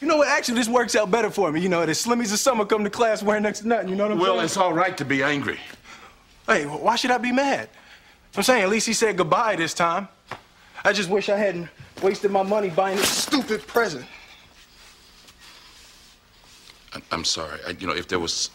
You 0.00 0.08
know 0.08 0.18
what? 0.18 0.28
Actually, 0.28 0.58
this 0.58 0.68
works 0.68 0.94
out 0.94 1.10
better 1.10 1.30
for 1.30 1.50
me. 1.50 1.60
You 1.60 1.68
know, 1.68 1.84
the 1.86 1.92
Slimmies 1.92 2.32
of 2.32 2.38
summer 2.38 2.66
come 2.66 2.84
to 2.84 2.90
class 2.90 3.22
wearing 3.22 3.44
next 3.44 3.60
to 3.60 3.68
nothing. 3.68 3.88
You 3.88 3.96
know 3.96 4.04
what 4.04 4.12
I'm 4.12 4.18
Will, 4.18 4.26
saying? 4.26 4.36
Well, 4.36 4.44
it's 4.44 4.56
all 4.56 4.72
right 4.74 4.96
to 4.98 5.04
be 5.04 5.22
angry. 5.22 5.58
Hey, 6.46 6.64
why 6.64 6.96
should 6.96 7.10
I 7.10 7.18
be 7.18 7.32
mad? 7.32 7.68
I'm 8.36 8.42
saying 8.42 8.62
at 8.62 8.68
least 8.68 8.86
he 8.86 8.92
said 8.92 9.16
goodbye 9.16 9.56
this 9.56 9.72
time. 9.74 10.08
I 10.84 10.92
just 10.92 11.08
wish 11.08 11.28
I 11.28 11.36
hadn't 11.36 11.68
wasted 12.02 12.30
my 12.30 12.42
money 12.42 12.68
buying 12.70 12.96
this 12.96 13.08
stupid 13.08 13.66
present. 13.66 14.04
I'm 17.10 17.24
sorry. 17.24 17.58
I, 17.66 17.70
you 17.70 17.86
know, 17.86 17.94
if 17.94 18.08
there 18.08 18.18
was 18.18 18.50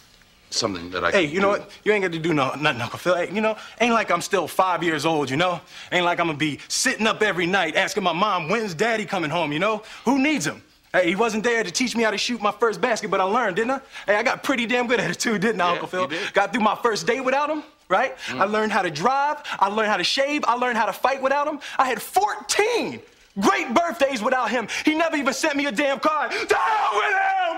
something 0.49 0.89
that 0.91 1.03
I 1.03 1.11
Hey, 1.11 1.23
you 1.25 1.39
know 1.39 1.53
do- 1.55 1.61
what? 1.61 1.71
You 1.83 1.91
ain't 1.93 2.03
got 2.03 2.11
to 2.11 2.19
do 2.19 2.33
no, 2.33 2.53
nothing, 2.55 2.81
Uncle 2.81 2.99
Phil. 2.99 3.15
Hey, 3.15 3.31
you 3.31 3.41
know, 3.41 3.55
ain't 3.79 3.93
like 3.93 4.11
I'm 4.11 4.21
still 4.21 4.47
five 4.47 4.83
years 4.83 5.05
old, 5.05 5.29
you 5.29 5.37
know? 5.37 5.61
Ain't 5.91 6.05
like 6.05 6.19
I'm 6.19 6.27
gonna 6.27 6.37
be 6.37 6.59
sitting 6.67 7.07
up 7.07 7.21
every 7.21 7.45
night 7.45 7.75
asking 7.75 8.03
my 8.03 8.13
mom, 8.13 8.49
when's 8.49 8.73
daddy 8.73 9.05
coming 9.05 9.29
home, 9.29 9.51
you 9.51 9.59
know? 9.59 9.83
Who 10.05 10.19
needs 10.19 10.45
him? 10.45 10.61
Hey, 10.93 11.07
he 11.07 11.15
wasn't 11.15 11.43
there 11.43 11.63
to 11.63 11.71
teach 11.71 11.95
me 11.95 12.03
how 12.03 12.11
to 12.11 12.17
shoot 12.17 12.41
my 12.41 12.51
first 12.51 12.81
basket, 12.81 13.09
but 13.09 13.21
I 13.21 13.23
learned, 13.23 13.55
didn't 13.55 13.71
I? 13.71 13.81
Hey, 14.07 14.15
I 14.15 14.23
got 14.23 14.43
pretty 14.43 14.65
damn 14.65 14.87
good 14.87 14.99
at 14.99 15.09
it 15.09 15.19
too, 15.19 15.37
didn't 15.39 15.61
I, 15.61 15.71
Uncle 15.71 15.87
Phil? 15.87 16.09
Got 16.33 16.51
through 16.51 16.63
my 16.63 16.75
first 16.75 17.07
day 17.07 17.21
without 17.21 17.49
him, 17.49 17.63
right? 17.91 18.15
I 18.29 18.45
mm. 18.45 18.51
learned 18.51 18.71
how 18.71 18.81
to 18.81 18.89
drive, 18.89 19.43
I 19.59 19.67
learned 19.67 19.89
how 19.89 19.97
to 19.97 20.03
shave, 20.03 20.43
I 20.47 20.55
learned 20.55 20.77
how 20.77 20.87
to 20.87 20.93
fight 20.93 21.21
without 21.21 21.47
him. 21.47 21.59
I 21.77 21.85
had 21.85 22.01
14 22.01 22.99
great 23.39 23.73
birthdays 23.73 24.23
without 24.23 24.49
him. 24.49 24.67
He 24.83 24.95
never 24.95 25.15
even 25.17 25.33
sent 25.33 25.55
me 25.55 25.67
a 25.67 25.71
damn 25.71 25.99
card. 25.99 26.31
The 26.31 26.55
hell 26.55 26.91
with 26.95 27.05
him! 27.05 27.57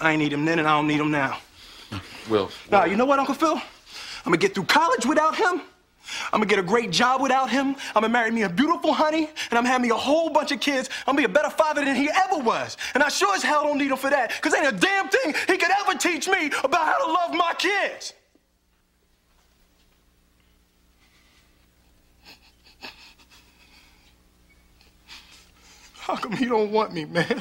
I 0.00 0.12
ain't 0.12 0.18
need 0.18 0.32
him 0.32 0.44
then 0.44 0.58
and 0.58 0.66
I 0.66 0.72
don't 0.72 0.88
need 0.88 1.00
him 1.00 1.10
now. 1.10 1.38
Will. 2.28 2.50
Nah, 2.70 2.84
you 2.84 2.96
know 2.96 3.04
what, 3.04 3.18
Uncle 3.18 3.34
Phil? 3.34 3.54
I'm 3.54 3.62
gonna 4.24 4.36
get 4.36 4.54
through 4.54 4.64
college 4.64 5.06
without 5.06 5.36
him. 5.36 5.62
I'm 6.32 6.40
gonna 6.40 6.46
get 6.46 6.58
a 6.58 6.62
great 6.62 6.90
job 6.90 7.20
without 7.20 7.50
him. 7.50 7.76
I'm 7.94 8.02
gonna 8.02 8.08
marry 8.08 8.30
me 8.30 8.42
a 8.42 8.48
beautiful 8.48 8.92
honey, 8.92 9.28
and 9.50 9.58
I'm 9.58 9.64
having 9.64 9.82
me 9.82 9.90
a 9.90 9.96
whole 9.96 10.30
bunch 10.30 10.52
of 10.52 10.60
kids. 10.60 10.88
I'm 11.06 11.16
gonna 11.16 11.26
be 11.28 11.32
a 11.32 11.34
better 11.34 11.50
father 11.50 11.84
than 11.84 11.96
he 11.96 12.10
ever 12.10 12.38
was. 12.38 12.76
And 12.94 13.02
I 13.02 13.08
sure 13.08 13.34
as 13.34 13.42
hell 13.42 13.64
don't 13.64 13.78
need 13.78 13.90
him 13.90 13.96
for 13.96 14.10
that, 14.10 14.30
because 14.30 14.54
ain't 14.54 14.66
a 14.66 14.76
damn 14.76 15.08
thing 15.08 15.34
he 15.46 15.56
could 15.56 15.70
ever 15.80 15.98
teach 15.98 16.28
me 16.28 16.46
about 16.64 16.86
how 16.86 17.04
to 17.04 17.12
love 17.12 17.34
my 17.34 17.54
kids. 17.58 18.14
How 25.94 26.16
come 26.16 26.32
he 26.32 26.46
don't 26.46 26.72
want 26.72 26.92
me, 26.92 27.04
man? 27.04 27.40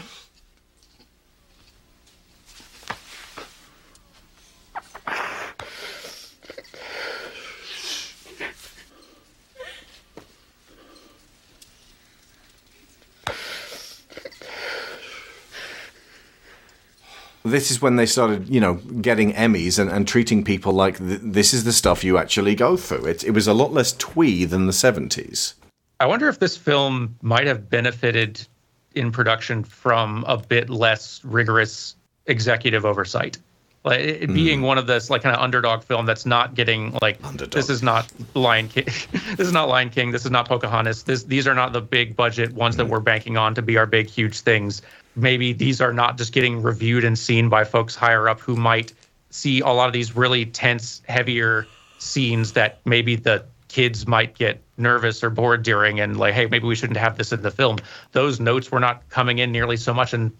This 17.44 17.72
is 17.72 17.82
when 17.82 17.96
they 17.96 18.06
started, 18.06 18.48
you 18.50 18.60
know, 18.60 18.76
getting 18.76 19.34
Emmys 19.34 19.80
and, 19.80 19.90
and 19.90 20.08
treating 20.08 20.44
people 20.44 20.74
like 20.74 20.98
th- 21.00 21.22
this 21.24 21.54
is 21.54 21.64
the 21.64 21.74
stuff 21.74 22.04
you 22.04 22.18
actually 22.18 22.54
go 22.56 22.78
through. 22.78 23.06
It, 23.06 23.24
it 23.24 23.32
was 23.32 23.48
a 23.48 23.54
lot 23.54 23.74
less 23.74 23.94
twee 23.94 24.46
than 24.46 24.68
the 24.68 24.72
70s. 24.74 25.56
I 26.00 26.06
wonder 26.06 26.28
if 26.30 26.40
this 26.40 26.56
film 26.56 27.16
might 27.22 27.48
have 27.48 27.70
benefited 27.70 28.46
in 28.94 29.12
production 29.12 29.64
from 29.64 30.24
a 30.28 30.38
bit 30.38 30.70
less 30.70 31.22
rigorous 31.24 31.96
executive 32.28 32.86
oversight. 32.86 33.38
Like 33.84 34.00
it 34.02 34.30
Hmm. 34.30 34.36
being 34.36 34.62
one 34.62 34.78
of 34.78 34.86
this 34.86 35.10
like 35.10 35.24
kind 35.24 35.36
of 35.36 35.42
underdog 35.42 35.82
film 35.84 36.06
that's 36.06 36.26
not 36.28 36.54
getting 36.54 36.96
like 37.02 37.20
this 37.50 37.68
is 37.68 37.82
not 37.82 38.08
Lion 38.36 38.68
King, 38.68 38.84
this 39.38 39.40
is 39.48 39.52
not 39.52 39.70
Lion 39.70 39.90
King, 39.90 40.12
this 40.12 40.24
is 40.26 40.30
not 40.30 40.48
Pocahontas. 40.48 41.02
This 41.04 41.24
these 41.24 41.48
are 41.48 41.56
not 41.56 41.74
the 41.74 41.82
big 41.82 42.16
budget 42.16 42.54
ones 42.54 42.76
Hmm. 42.76 42.80
that 42.82 42.86
we're 42.90 43.00
banking 43.00 43.38
on 43.38 43.56
to 43.56 43.64
be 43.64 43.78
our 43.78 43.88
big 43.88 44.08
huge 44.08 44.42
things. 44.42 44.84
Maybe 45.16 45.54
these 45.54 45.82
are 45.82 45.94
not 45.94 46.18
just 46.18 46.34
getting 46.34 46.62
reviewed 46.62 47.04
and 47.04 47.18
seen 47.18 47.50
by 47.50 47.64
folks 47.64 47.96
higher 47.96 48.30
up 48.30 48.40
who 48.40 48.56
might 48.56 48.94
see 49.30 49.60
a 49.62 49.68
lot 49.68 49.88
of 49.88 49.94
these 49.94 50.16
really 50.16 50.46
tense, 50.46 51.02
heavier 51.08 51.68
scenes 52.00 52.54
that 52.54 52.80
maybe 52.86 53.16
the 53.16 53.46
kids 53.68 54.08
might 54.08 54.38
get 54.38 54.62
nervous 54.78 55.24
or 55.24 55.30
bored 55.30 55.64
during 55.64 56.00
and 56.00 56.18
like 56.18 56.34
hey 56.34 56.46
maybe 56.48 56.68
we 56.68 56.76
shouldn't 56.76 56.98
have 56.98 57.18
this 57.18 57.32
in 57.32 57.42
the 57.42 57.52
film. 57.52 57.78
Those 58.12 58.40
notes 58.40 58.72
were 58.72 58.80
not 58.80 59.08
coming 59.10 59.40
in 59.40 59.52
nearly 59.52 59.78
so 59.78 59.94
much 59.94 60.14
and 60.14 60.32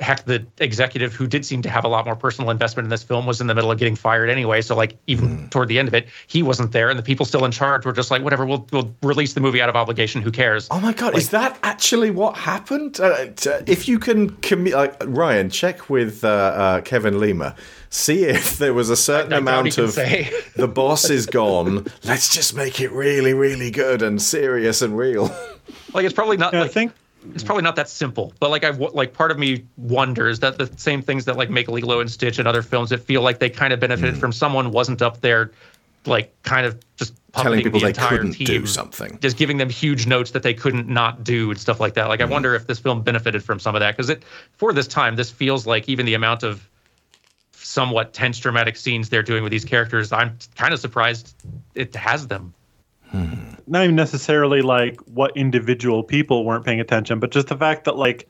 heck 0.00 0.24
the 0.24 0.46
executive 0.58 1.14
who 1.14 1.26
did 1.26 1.44
seem 1.44 1.62
to 1.62 1.70
have 1.70 1.84
a 1.84 1.88
lot 1.88 2.04
more 2.04 2.16
personal 2.16 2.50
investment 2.50 2.84
in 2.84 2.90
this 2.90 3.02
film 3.02 3.26
was 3.26 3.40
in 3.40 3.46
the 3.46 3.54
middle 3.54 3.70
of 3.70 3.78
getting 3.78 3.96
fired 3.96 4.28
anyway 4.28 4.60
so 4.60 4.76
like 4.76 4.96
even 5.06 5.48
toward 5.48 5.68
the 5.68 5.78
end 5.78 5.88
of 5.88 5.94
it 5.94 6.06
he 6.26 6.42
wasn't 6.42 6.70
there 6.72 6.90
and 6.90 6.98
the 6.98 7.02
people 7.02 7.24
still 7.26 7.44
in 7.44 7.50
charge 7.50 7.84
were 7.84 7.92
just 7.92 8.10
like 8.10 8.22
whatever 8.22 8.44
we'll, 8.44 8.66
we'll 8.72 8.94
release 9.02 9.32
the 9.34 9.40
movie 9.40 9.60
out 9.60 9.68
of 9.68 9.76
obligation 9.76 10.20
who 10.22 10.30
cares 10.30 10.68
Oh 10.70 10.80
my 10.80 10.92
god, 10.92 11.16
is 11.16 11.30
that 11.30 11.58
actually 11.62 12.10
what 12.10 12.36
happened? 12.36 13.00
Uh, 13.00 13.26
t- 13.34 13.50
if 13.66 13.88
you 13.88 13.98
can, 13.98 14.30
commu- 14.42 14.74
like, 14.74 14.94
Ryan, 15.06 15.48
check 15.48 15.88
with 15.88 16.22
uh, 16.24 16.28
uh, 16.28 16.80
Kevin 16.82 17.18
Lima. 17.18 17.54
See 17.88 18.24
if 18.24 18.58
there 18.58 18.74
was 18.74 18.90
a 18.90 18.96
certain 18.96 19.32
I 19.32 19.40
doubt 19.40 19.66
he 19.66 19.70
amount 19.70 19.78
of 19.78 19.94
the 20.56 20.68
boss 20.68 21.08
is 21.08 21.26
gone. 21.26 21.86
Let's 22.04 22.34
just 22.34 22.54
make 22.54 22.80
it 22.80 22.90
really, 22.92 23.32
really 23.32 23.70
good 23.70 24.02
and 24.02 24.20
serious 24.20 24.82
and 24.82 24.98
real. 24.98 25.34
like 25.94 26.04
it's 26.04 26.14
probably 26.14 26.36
not 26.36 26.52
Yeah, 26.52 26.64
I 26.64 26.68
think 26.68 26.92
it's 27.34 27.44
probably 27.44 27.62
not 27.62 27.76
that 27.76 27.88
simple 27.88 28.32
but 28.40 28.50
like 28.50 28.64
I've 28.64 28.78
like 28.78 29.12
part 29.12 29.30
of 29.30 29.38
me 29.38 29.64
wonders 29.76 30.40
that 30.40 30.58
the 30.58 30.70
same 30.76 31.02
things 31.02 31.24
that 31.26 31.36
like 31.36 31.50
make 31.50 31.68
lilo 31.68 32.00
and 32.00 32.10
stitch 32.10 32.38
and 32.38 32.46
other 32.48 32.62
films 32.62 32.90
that 32.90 32.98
feel 32.98 33.22
like 33.22 33.38
they 33.38 33.50
kind 33.50 33.72
of 33.72 33.80
benefited 33.80 34.14
Hmm. 34.14 34.20
from 34.20 34.32
someone 34.32 34.70
wasn't 34.70 35.02
up 35.02 35.20
there 35.20 35.52
like 36.06 36.32
kind 36.42 36.66
of 36.66 36.78
just 36.96 37.14
Telling 37.32 37.62
people 37.62 37.80
the 37.80 37.86
they 37.86 37.92
couldn't 37.92 38.32
team, 38.32 38.46
do 38.46 38.64
something. 38.64 39.18
just 39.20 39.36
giving 39.36 39.58
them 39.58 39.68
huge 39.68 40.06
notes 40.06 40.30
that 40.30 40.42
they 40.42 40.54
couldn't 40.54 40.88
not 40.88 41.22
do 41.22 41.50
and 41.50 41.60
stuff 41.60 41.80
like 41.80 41.92
that 41.94 42.08
like 42.08 42.20
i 42.22 42.24
wonder 42.24 42.54
if 42.54 42.66
this 42.66 42.78
film 42.78 43.02
benefited 43.02 43.42
from 43.44 43.58
some 43.60 43.74
of 43.74 43.80
that 43.80 43.94
because 43.94 44.08
it 44.08 44.22
for 44.56 44.72
this 44.72 44.86
time 44.86 45.16
this 45.16 45.30
feels 45.30 45.66
like 45.66 45.86
even 45.88 46.06
the 46.06 46.14
amount 46.14 46.42
of 46.42 46.66
somewhat 47.52 48.12
tense 48.14 48.38
dramatic 48.38 48.76
scenes 48.76 49.08
they're 49.10 49.22
doing 49.22 49.42
with 49.42 49.50
these 49.52 49.64
characters 49.64 50.12
i'm 50.12 50.38
kind 50.54 50.72
of 50.72 50.80
surprised 50.80 51.34
it 51.74 51.94
has 51.94 52.26
them 52.28 52.54
not 53.12 53.84
even 53.84 53.96
necessarily 53.96 54.62
like 54.62 55.00
what 55.02 55.36
individual 55.36 56.02
people 56.02 56.44
weren't 56.44 56.64
paying 56.64 56.80
attention, 56.80 57.18
but 57.18 57.30
just 57.30 57.48
the 57.48 57.56
fact 57.56 57.84
that 57.84 57.96
like 57.96 58.28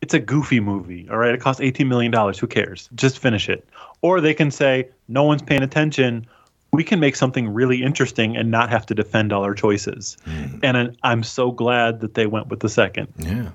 it's 0.00 0.14
a 0.14 0.18
goofy 0.18 0.58
movie. 0.58 1.08
All 1.10 1.18
right, 1.18 1.34
it 1.34 1.40
costs 1.40 1.60
eighteen 1.60 1.88
million 1.88 2.10
dollars. 2.10 2.38
Who 2.38 2.46
cares? 2.46 2.88
Just 2.94 3.18
finish 3.18 3.48
it. 3.48 3.66
Or 4.00 4.20
they 4.20 4.34
can 4.34 4.50
say 4.50 4.88
no 5.08 5.22
one's 5.22 5.42
paying 5.42 5.62
attention. 5.62 6.26
We 6.72 6.82
can 6.82 6.98
make 7.00 7.14
something 7.16 7.48
really 7.52 7.82
interesting 7.82 8.36
and 8.36 8.50
not 8.50 8.70
have 8.70 8.86
to 8.86 8.94
defend 8.94 9.32
all 9.32 9.42
our 9.44 9.54
choices. 9.54 10.16
Hmm. 10.24 10.58
And 10.62 10.76
I- 10.76 10.88
I'm 11.02 11.22
so 11.22 11.50
glad 11.50 12.00
that 12.00 12.14
they 12.14 12.26
went 12.26 12.48
with 12.48 12.60
the 12.60 12.68
second. 12.70 13.08
Yeah. 13.18 13.50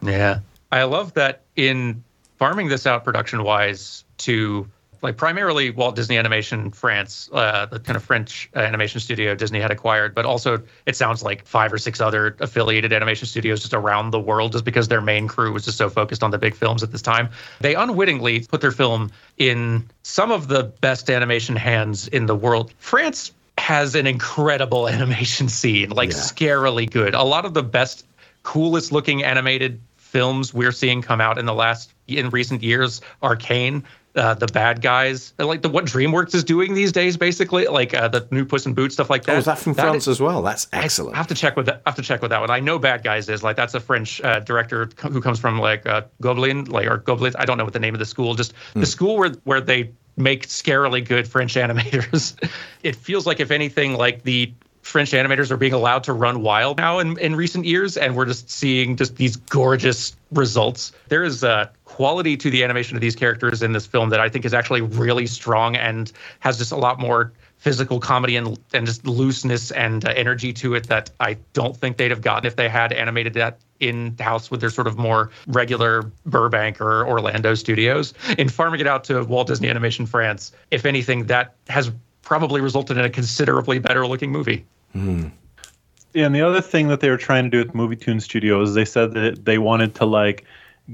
Yeah. 0.00 0.38
I 0.70 0.84
love 0.84 1.14
that 1.14 1.42
in 1.56 2.02
farming 2.38 2.68
this 2.68 2.86
out 2.86 3.04
production 3.04 3.42
wise 3.42 4.04
to 4.18 4.68
like 5.04 5.18
primarily 5.18 5.70
Walt 5.70 5.94
Disney 5.94 6.16
Animation 6.16 6.70
France, 6.70 7.28
uh, 7.32 7.66
the 7.66 7.78
kind 7.78 7.94
of 7.94 8.02
French 8.02 8.48
animation 8.54 9.00
studio 9.00 9.34
Disney 9.34 9.60
had 9.60 9.70
acquired, 9.70 10.14
but 10.14 10.24
also 10.24 10.62
it 10.86 10.96
sounds 10.96 11.22
like 11.22 11.46
five 11.46 11.72
or 11.72 11.78
six 11.78 12.00
other 12.00 12.34
affiliated 12.40 12.92
animation 12.92 13.28
studios 13.28 13.60
just 13.60 13.74
around 13.74 14.10
the 14.10 14.18
world, 14.18 14.52
just 14.52 14.64
because 14.64 14.88
their 14.88 15.02
main 15.02 15.28
crew 15.28 15.52
was 15.52 15.66
just 15.66 15.76
so 15.76 15.90
focused 15.90 16.22
on 16.22 16.30
the 16.30 16.38
big 16.38 16.54
films 16.56 16.82
at 16.82 16.90
this 16.90 17.02
time. 17.02 17.28
They 17.60 17.74
unwittingly 17.74 18.40
put 18.46 18.62
their 18.62 18.72
film 18.72 19.10
in 19.36 19.88
some 20.02 20.32
of 20.32 20.48
the 20.48 20.64
best 20.64 21.10
animation 21.10 21.54
hands 21.54 22.08
in 22.08 22.24
the 22.24 22.34
world. 22.34 22.72
France 22.78 23.30
has 23.58 23.94
an 23.94 24.06
incredible 24.06 24.88
animation 24.88 25.50
scene, 25.50 25.90
like 25.90 26.10
scarily 26.10 26.90
good. 26.90 27.14
A 27.14 27.22
lot 27.22 27.44
of 27.44 27.52
the 27.52 27.62
best 27.62 28.06
coolest 28.42 28.90
looking 28.90 29.22
animated 29.22 29.80
films 30.14 30.54
we're 30.54 30.70
seeing 30.72 31.02
come 31.02 31.20
out 31.20 31.38
in 31.38 31.44
the 31.44 31.52
last 31.52 31.92
in 32.06 32.30
recent 32.30 32.62
years 32.62 33.00
arcane 33.20 33.82
uh, 34.14 34.32
the 34.32 34.46
bad 34.46 34.80
guys 34.80 35.34
like 35.40 35.60
the 35.62 35.68
what 35.68 35.84
dreamworks 35.86 36.36
is 36.36 36.44
doing 36.44 36.72
these 36.74 36.92
days 36.92 37.16
basically 37.16 37.66
like 37.66 37.92
uh, 37.94 38.06
the 38.06 38.24
new 38.30 38.44
puss 38.44 38.64
in 38.64 38.72
boots 38.72 38.94
stuff 38.94 39.10
like 39.10 39.24
that 39.24 39.34
Oh, 39.34 39.38
is 39.38 39.44
that 39.46 39.58
from 39.58 39.74
France 39.74 40.06
as 40.06 40.20
well? 40.20 40.40
That's 40.40 40.68
excellent. 40.72 41.14
I 41.14 41.18
have 41.18 41.26
to 41.26 41.34
check 41.34 41.56
with 41.56 41.66
that. 41.66 41.82
I 41.84 41.90
have 41.90 41.96
to 41.96 42.02
check 42.02 42.22
with 42.22 42.30
that 42.30 42.40
one. 42.40 42.48
I 42.48 42.60
know 42.60 42.78
Bad 42.78 43.02
Guys 43.02 43.28
is 43.28 43.42
like 43.42 43.56
that's 43.56 43.74
a 43.74 43.80
French 43.80 44.20
uh, 44.22 44.38
director 44.38 44.88
who 45.00 45.20
comes 45.20 45.40
from 45.40 45.58
like 45.58 45.84
uh, 45.84 46.02
Gobelin, 46.22 46.68
like 46.68 46.86
or 46.86 46.98
Gobelin. 46.98 47.34
I 47.40 47.44
don't 47.44 47.58
know 47.58 47.64
what 47.64 47.72
the 47.72 47.80
name 47.80 47.94
of 47.94 47.98
the 47.98 48.06
school. 48.06 48.36
Just 48.36 48.54
the 48.74 48.86
school 48.86 49.16
where 49.16 49.30
where 49.42 49.60
they 49.60 49.90
make 50.16 50.46
scarily 50.46 51.04
good 51.04 51.26
French 51.26 51.54
animators. 51.64 52.36
it 52.84 52.94
feels 52.94 53.26
like 53.26 53.40
if 53.40 53.50
anything, 53.50 53.94
like 53.94 54.22
the 54.22 54.52
French 54.84 55.12
animators 55.12 55.50
are 55.50 55.56
being 55.56 55.72
allowed 55.72 56.04
to 56.04 56.12
run 56.12 56.42
wild 56.42 56.76
now 56.76 56.98
in, 56.98 57.18
in 57.18 57.34
recent 57.34 57.64
years, 57.64 57.96
and 57.96 58.14
we're 58.14 58.26
just 58.26 58.50
seeing 58.50 58.96
just 58.96 59.16
these 59.16 59.34
gorgeous 59.36 60.14
results. 60.30 60.92
There 61.08 61.24
is 61.24 61.42
a 61.42 61.70
quality 61.86 62.36
to 62.36 62.50
the 62.50 62.62
animation 62.62 62.94
of 62.94 63.00
these 63.00 63.16
characters 63.16 63.62
in 63.62 63.72
this 63.72 63.86
film 63.86 64.10
that 64.10 64.20
I 64.20 64.28
think 64.28 64.44
is 64.44 64.52
actually 64.52 64.82
really 64.82 65.26
strong 65.26 65.74
and 65.74 66.12
has 66.40 66.58
just 66.58 66.70
a 66.70 66.76
lot 66.76 67.00
more 67.00 67.32
physical 67.56 67.98
comedy 67.98 68.36
and 68.36 68.58
and 68.74 68.84
just 68.84 69.06
looseness 69.06 69.70
and 69.70 70.04
uh, 70.04 70.12
energy 70.14 70.52
to 70.52 70.74
it 70.74 70.86
that 70.88 71.10
I 71.18 71.38
don't 71.54 71.74
think 71.74 71.96
they'd 71.96 72.10
have 72.10 72.20
gotten 72.20 72.46
if 72.46 72.56
they 72.56 72.68
had 72.68 72.92
animated 72.92 73.32
that 73.34 73.60
in 73.80 74.14
house 74.18 74.50
with 74.50 74.60
their 74.60 74.68
sort 74.68 74.86
of 74.86 74.98
more 74.98 75.30
regular 75.46 76.12
Burbank 76.26 76.82
or 76.82 77.08
Orlando 77.08 77.54
studios. 77.54 78.12
In 78.36 78.50
farming 78.50 78.80
it 78.80 78.86
out 78.86 79.04
to 79.04 79.24
Walt 79.24 79.46
Disney 79.46 79.70
Animation 79.70 80.04
France, 80.04 80.52
if 80.70 80.84
anything, 80.84 81.24
that 81.26 81.54
has 81.68 81.90
probably 82.24 82.60
resulted 82.60 82.96
in 82.96 83.04
a 83.04 83.10
considerably 83.10 83.78
better 83.78 84.06
looking 84.06 84.32
movie. 84.32 84.64
Yeah, 86.14 86.26
and 86.26 86.34
the 86.34 86.42
other 86.42 86.60
thing 86.60 86.88
that 86.88 87.00
they 87.00 87.10
were 87.10 87.16
trying 87.16 87.44
to 87.44 87.50
do 87.50 87.58
with 87.58 87.74
MovieToon 87.74 88.22
Studios, 88.22 88.70
is 88.70 88.74
they 88.74 88.84
said 88.84 89.14
that 89.14 89.44
they 89.44 89.58
wanted 89.58 89.96
to 89.96 90.04
like 90.06 90.44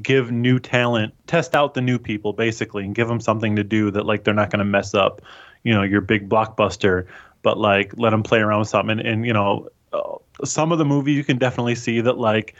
give 0.03 0.31
new 0.31 0.59
talent, 0.59 1.13
test 1.27 1.55
out 1.55 1.75
the 1.75 1.81
new 1.81 1.99
people 1.99 2.33
basically, 2.33 2.85
and 2.85 2.95
give 2.95 3.09
them 3.09 3.21
something 3.21 3.57
to 3.57 3.65
do 3.65 3.91
that 3.91 4.07
like 4.07 4.25
they're 4.25 4.35
not 4.35 4.51
going 4.51 4.61
to 4.61 4.65
mess 4.65 4.95
up, 4.95 5.21
you 5.63 5.75
know, 5.75 5.83
your 5.83 6.01
big 6.01 6.29
blockbuster, 6.29 7.07
but 7.43 7.59
like 7.59 7.93
let 7.97 8.11
them 8.11 8.23
play 8.23 8.41
around 8.41 8.61
with 8.61 8.69
something. 8.69 8.99
And, 8.99 9.07
and 9.07 9.27
you 9.27 9.33
know, 9.33 9.69
uh, 9.93 10.17
some 10.45 10.73
of 10.73 10.79
the 10.79 10.85
movie 10.85 11.13
you 11.13 11.25
can 11.25 11.37
definitely 11.37 11.75
see 11.75 12.01
that 12.01 12.17
like, 12.17 12.55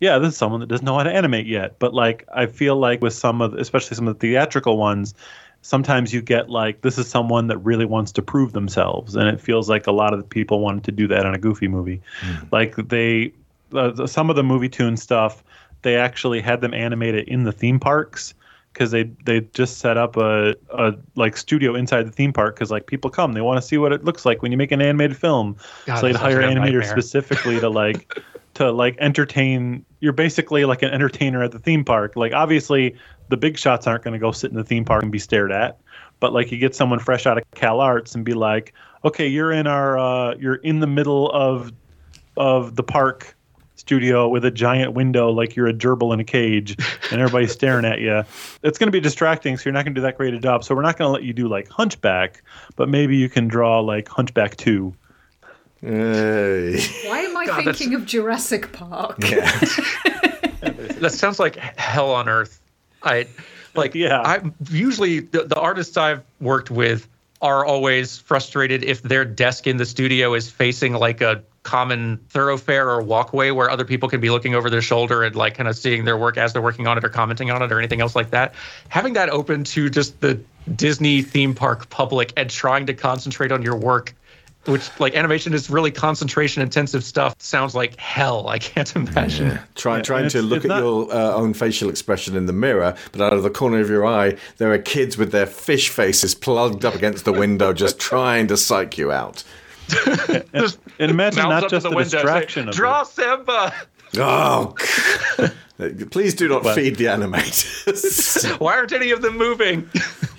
yeah, 0.00 0.18
this 0.18 0.32
is 0.32 0.36
someone 0.36 0.60
that 0.60 0.68
doesn't 0.68 0.84
know 0.84 0.96
how 0.96 1.02
to 1.02 1.12
animate 1.12 1.46
yet. 1.46 1.78
But 1.78 1.94
like, 1.94 2.28
I 2.32 2.46
feel 2.46 2.76
like 2.76 3.00
with 3.00 3.14
some 3.14 3.40
of, 3.40 3.54
especially 3.54 3.96
some 3.96 4.06
of 4.06 4.18
the 4.18 4.20
theatrical 4.20 4.76
ones, 4.76 5.14
sometimes 5.64 6.12
you 6.12 6.20
get 6.20 6.50
like 6.50 6.82
this 6.82 6.98
is 6.98 7.08
someone 7.08 7.46
that 7.46 7.56
really 7.58 7.86
wants 7.86 8.12
to 8.12 8.20
prove 8.20 8.52
themselves 8.52 9.16
and 9.16 9.28
it 9.28 9.40
feels 9.40 9.66
like 9.66 9.86
a 9.86 9.92
lot 9.92 10.12
of 10.12 10.18
the 10.18 10.26
people 10.26 10.60
wanted 10.60 10.84
to 10.84 10.92
do 10.92 11.08
that 11.08 11.24
in 11.24 11.34
a 11.34 11.38
goofy 11.38 11.68
movie. 11.68 12.02
Like 12.52 12.76
they 12.76 13.32
uh, 13.74 14.06
some 14.06 14.28
of 14.28 14.36
the 14.36 14.42
MovieToon 14.42 14.98
stuff 14.98 15.42
they 15.80 15.96
actually 15.96 16.42
had 16.42 16.60
them 16.60 16.74
animate 16.74 17.14
it 17.14 17.28
in 17.28 17.44
the 17.44 17.52
theme 17.52 17.80
parks 17.80 18.34
because 18.74 18.90
they 18.90 19.04
they 19.24 19.40
just 19.54 19.78
set 19.78 19.96
up 19.96 20.18
a, 20.18 20.54
a 20.70 20.92
like 21.14 21.34
studio 21.34 21.74
inside 21.74 22.02
the 22.02 22.12
theme 22.12 22.32
park 22.32 22.56
because 22.56 22.70
like 22.70 22.86
people 22.86 23.08
come 23.08 23.32
they 23.32 23.40
want 23.40 23.58
to 23.58 23.66
see 23.66 23.78
what 23.78 23.90
it 23.90 24.04
looks 24.04 24.26
like 24.26 24.42
when 24.42 24.52
you 24.52 24.58
make 24.58 24.70
an 24.70 24.82
animated 24.82 25.16
film. 25.16 25.56
God, 25.86 26.00
so 26.00 26.06
they'd 26.06 26.16
hire 26.16 26.42
like 26.42 26.54
animators 26.54 26.90
specifically 26.90 27.58
to 27.60 27.70
like 27.70 28.20
to 28.54 28.70
like 28.70 28.96
entertain 28.98 29.84
you're 30.00 30.12
basically 30.12 30.66
like 30.66 30.82
an 30.82 30.90
entertainer 30.90 31.42
at 31.42 31.52
the 31.52 31.58
theme 31.58 31.84
park. 31.84 32.16
Like 32.16 32.34
obviously 32.34 32.96
the 33.28 33.36
big 33.36 33.58
shots 33.58 33.86
aren't 33.86 34.04
going 34.04 34.12
to 34.12 34.18
go 34.18 34.32
sit 34.32 34.50
in 34.50 34.56
the 34.56 34.64
theme 34.64 34.84
park 34.84 35.02
and 35.02 35.10
be 35.12 35.18
stared 35.18 35.50
at. 35.52 35.78
But 36.20 36.32
like 36.32 36.52
you 36.52 36.58
get 36.58 36.74
someone 36.74 36.98
fresh 36.98 37.26
out 37.26 37.38
of 37.38 37.44
CalArts 37.52 38.14
and 38.14 38.24
be 38.24 38.34
like 38.34 38.72
okay 39.04 39.26
you're 39.26 39.52
in 39.52 39.66
our 39.66 39.98
uh, 39.98 40.34
you're 40.36 40.54
in 40.56 40.80
the 40.80 40.86
middle 40.86 41.30
of 41.30 41.72
of 42.36 42.76
the 42.76 42.82
park 42.82 43.36
studio 43.76 44.28
with 44.28 44.44
a 44.44 44.50
giant 44.50 44.94
window 44.94 45.30
like 45.30 45.56
you're 45.56 45.66
a 45.66 45.72
gerbil 45.74 46.14
in 46.14 46.20
a 46.20 46.24
cage 46.24 46.76
and 47.10 47.20
everybody's 47.20 47.50
staring 47.52 47.84
at 47.84 48.00
you 48.00 48.22
it's 48.62 48.78
going 48.78 48.86
to 48.86 48.92
be 48.92 49.00
distracting 49.00 49.56
so 49.56 49.64
you're 49.64 49.72
not 49.72 49.84
going 49.84 49.94
to 49.94 50.00
do 50.00 50.02
that 50.02 50.16
great 50.16 50.32
a 50.32 50.38
job. 50.38 50.64
So 50.64 50.74
we're 50.74 50.82
not 50.82 50.96
going 50.96 51.08
to 51.08 51.12
let 51.12 51.24
you 51.24 51.32
do 51.32 51.48
like 51.48 51.68
hunchback 51.68 52.42
but 52.76 52.88
maybe 52.88 53.16
you 53.16 53.28
can 53.28 53.48
draw 53.48 53.80
like 53.80 54.08
hunchback 54.08 54.56
2 54.56 54.94
Why 55.82 55.88
am 55.90 57.36
I 57.36 57.44
God, 57.46 57.58
that's- 57.58 57.78
thinking 57.78 57.94
of 57.94 58.06
Jurassic 58.06 58.72
Park? 58.72 59.18
that 59.20 61.10
sounds 61.12 61.38
like 61.38 61.56
hell 61.56 62.10
on 62.10 62.28
earth. 62.28 62.60
I 63.04 63.26
like 63.74 63.94
yeah. 63.94 64.20
I 64.20 64.40
usually 64.70 65.20
the, 65.20 65.44
the 65.44 65.58
artists 65.58 65.96
I've 65.96 66.22
worked 66.40 66.70
with 66.70 67.08
are 67.42 67.64
always 67.64 68.18
frustrated 68.18 68.82
if 68.82 69.02
their 69.02 69.24
desk 69.24 69.66
in 69.66 69.76
the 69.76 69.84
studio 69.84 70.34
is 70.34 70.50
facing 70.50 70.94
like 70.94 71.20
a 71.20 71.42
common 71.62 72.18
thoroughfare 72.28 72.88
or 72.88 73.02
walkway 73.02 73.50
where 73.50 73.68
other 73.68 73.84
people 73.84 74.08
can 74.08 74.20
be 74.20 74.30
looking 74.30 74.54
over 74.54 74.70
their 74.70 74.82
shoulder 74.82 75.22
and 75.22 75.34
like 75.34 75.54
kind 75.54 75.68
of 75.68 75.76
seeing 75.76 76.04
their 76.04 76.16
work 76.16 76.36
as 76.38 76.52
they're 76.52 76.62
working 76.62 76.86
on 76.86 76.96
it 76.96 77.04
or 77.04 77.08
commenting 77.08 77.50
on 77.50 77.62
it 77.62 77.72
or 77.72 77.78
anything 77.78 78.00
else 78.00 78.14
like 78.14 78.30
that. 78.30 78.54
Having 78.88 79.14
that 79.14 79.30
open 79.30 79.64
to 79.64 79.90
just 79.90 80.20
the 80.20 80.40
Disney 80.74 81.22
theme 81.22 81.54
park 81.54 81.88
public 81.90 82.32
and 82.36 82.48
trying 82.48 82.86
to 82.86 82.94
concentrate 82.94 83.50
on 83.50 83.62
your 83.62 83.76
work 83.76 84.14
which 84.66 84.88
like 84.98 85.14
animation 85.14 85.52
is 85.54 85.68
really 85.70 85.90
concentration 85.90 86.62
intensive 86.62 87.04
stuff. 87.04 87.34
Sounds 87.38 87.74
like 87.74 87.96
hell. 87.98 88.48
I 88.48 88.58
can't 88.58 88.94
imagine. 88.96 89.58
Try, 89.74 90.00
trying 90.00 90.28
to 90.30 90.42
look 90.42 90.64
at 90.64 90.68
not- 90.68 90.78
your 90.80 91.12
uh, 91.12 91.34
own 91.34 91.54
facial 91.54 91.88
expression 91.88 92.36
in 92.36 92.46
the 92.46 92.52
mirror, 92.52 92.96
but 93.12 93.20
out 93.20 93.32
of 93.32 93.42
the 93.42 93.50
corner 93.50 93.80
of 93.80 93.90
your 93.90 94.06
eye, 94.06 94.36
there 94.58 94.72
are 94.72 94.78
kids 94.78 95.16
with 95.16 95.32
their 95.32 95.46
fish 95.46 95.88
faces 95.88 96.34
plugged 96.34 96.84
up 96.84 96.94
against 96.94 97.24
the 97.24 97.32
window, 97.32 97.72
just 97.72 97.98
trying 97.98 98.46
to 98.48 98.56
psych 98.56 98.96
you 98.98 99.12
out. 99.12 99.44
and 100.06 100.78
imagine 100.98 101.42
Mouths 101.42 101.62
not 101.62 101.70
just 101.70 101.84
to 101.84 101.90
the, 101.90 101.96
window, 101.96 102.08
say, 102.08 102.22
distraction 102.22 102.68
of 102.68 102.74
draw 102.74 103.02
simba. 103.02 103.74
Oh, 104.16 104.74
please 106.10 106.34
do 106.34 106.48
not 106.48 106.62
But- 106.62 106.74
feed 106.76 106.96
the 106.96 107.04
animators. 107.06 108.58
why 108.60 108.76
aren't 108.76 108.92
any 108.92 109.10
of 109.10 109.22
them 109.22 109.36
moving 109.36 109.88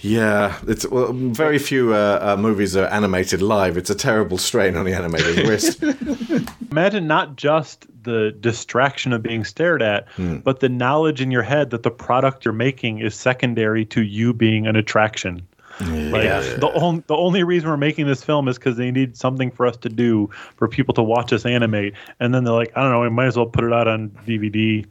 Yeah, 0.02 0.58
it's 0.68 0.88
well, 0.88 1.12
very 1.14 1.58
few 1.60 1.94
uh, 1.94 2.20
uh, 2.22 2.38
movies 2.42 2.76
are 2.78 2.86
animated 2.88 3.42
live. 3.42 3.76
It's 3.76 3.90
a 3.90 3.96
terrible 3.96 4.38
strain 4.38 4.76
on 4.78 4.86
the 4.86 4.92
animator's 4.92 5.48
wrist. 5.48 5.84
Imagine 6.72 7.08
not 7.08 7.36
just 7.38 7.88
the 8.04 8.32
distraction 8.40 9.14
of 9.14 9.24
being 9.24 9.44
stared 9.44 9.82
at, 9.82 10.08
Hmm. 10.16 10.38
but 10.38 10.60
the 10.60 10.70
knowledge 10.70 11.22
in 11.22 11.32
your 11.32 11.42
head 11.42 11.72
that 11.72 11.84
the 11.84 11.90
product 11.92 12.46
you're 12.46 12.54
making 12.54 13.00
is 13.00 13.16
secondary 13.16 13.84
to 13.86 14.04
you 14.04 14.32
being 14.34 14.68
an 14.68 14.76
attraction. 14.76 15.42
Like 15.82 16.24
Yeah. 16.24 16.40
the 16.58 16.72
only 16.76 17.04
the 17.08 17.16
only 17.18 17.44
reason 17.44 17.68
we're 17.68 17.76
making 17.76 18.08
this 18.08 18.24
film 18.24 18.48
is 18.48 18.58
because 18.58 18.78
they 18.78 18.92
need 18.92 19.18
something 19.18 19.52
for 19.52 19.66
us 19.66 19.76
to 19.78 19.90
do 19.90 20.30
for 20.56 20.68
people 20.70 20.94
to 20.94 21.04
watch 21.04 21.34
us 21.34 21.46
animate, 21.46 21.94
and 22.22 22.34
then 22.34 22.46
they're 22.46 22.54
like, 22.54 22.72
I 22.78 22.82
don't 22.84 22.92
know, 22.92 23.02
we 23.02 23.10
might 23.10 23.26
as 23.26 23.36
well 23.36 23.48
put 23.48 23.66
it 23.66 23.74
out 23.74 23.88
on 23.88 24.10
DVD. 24.26 24.86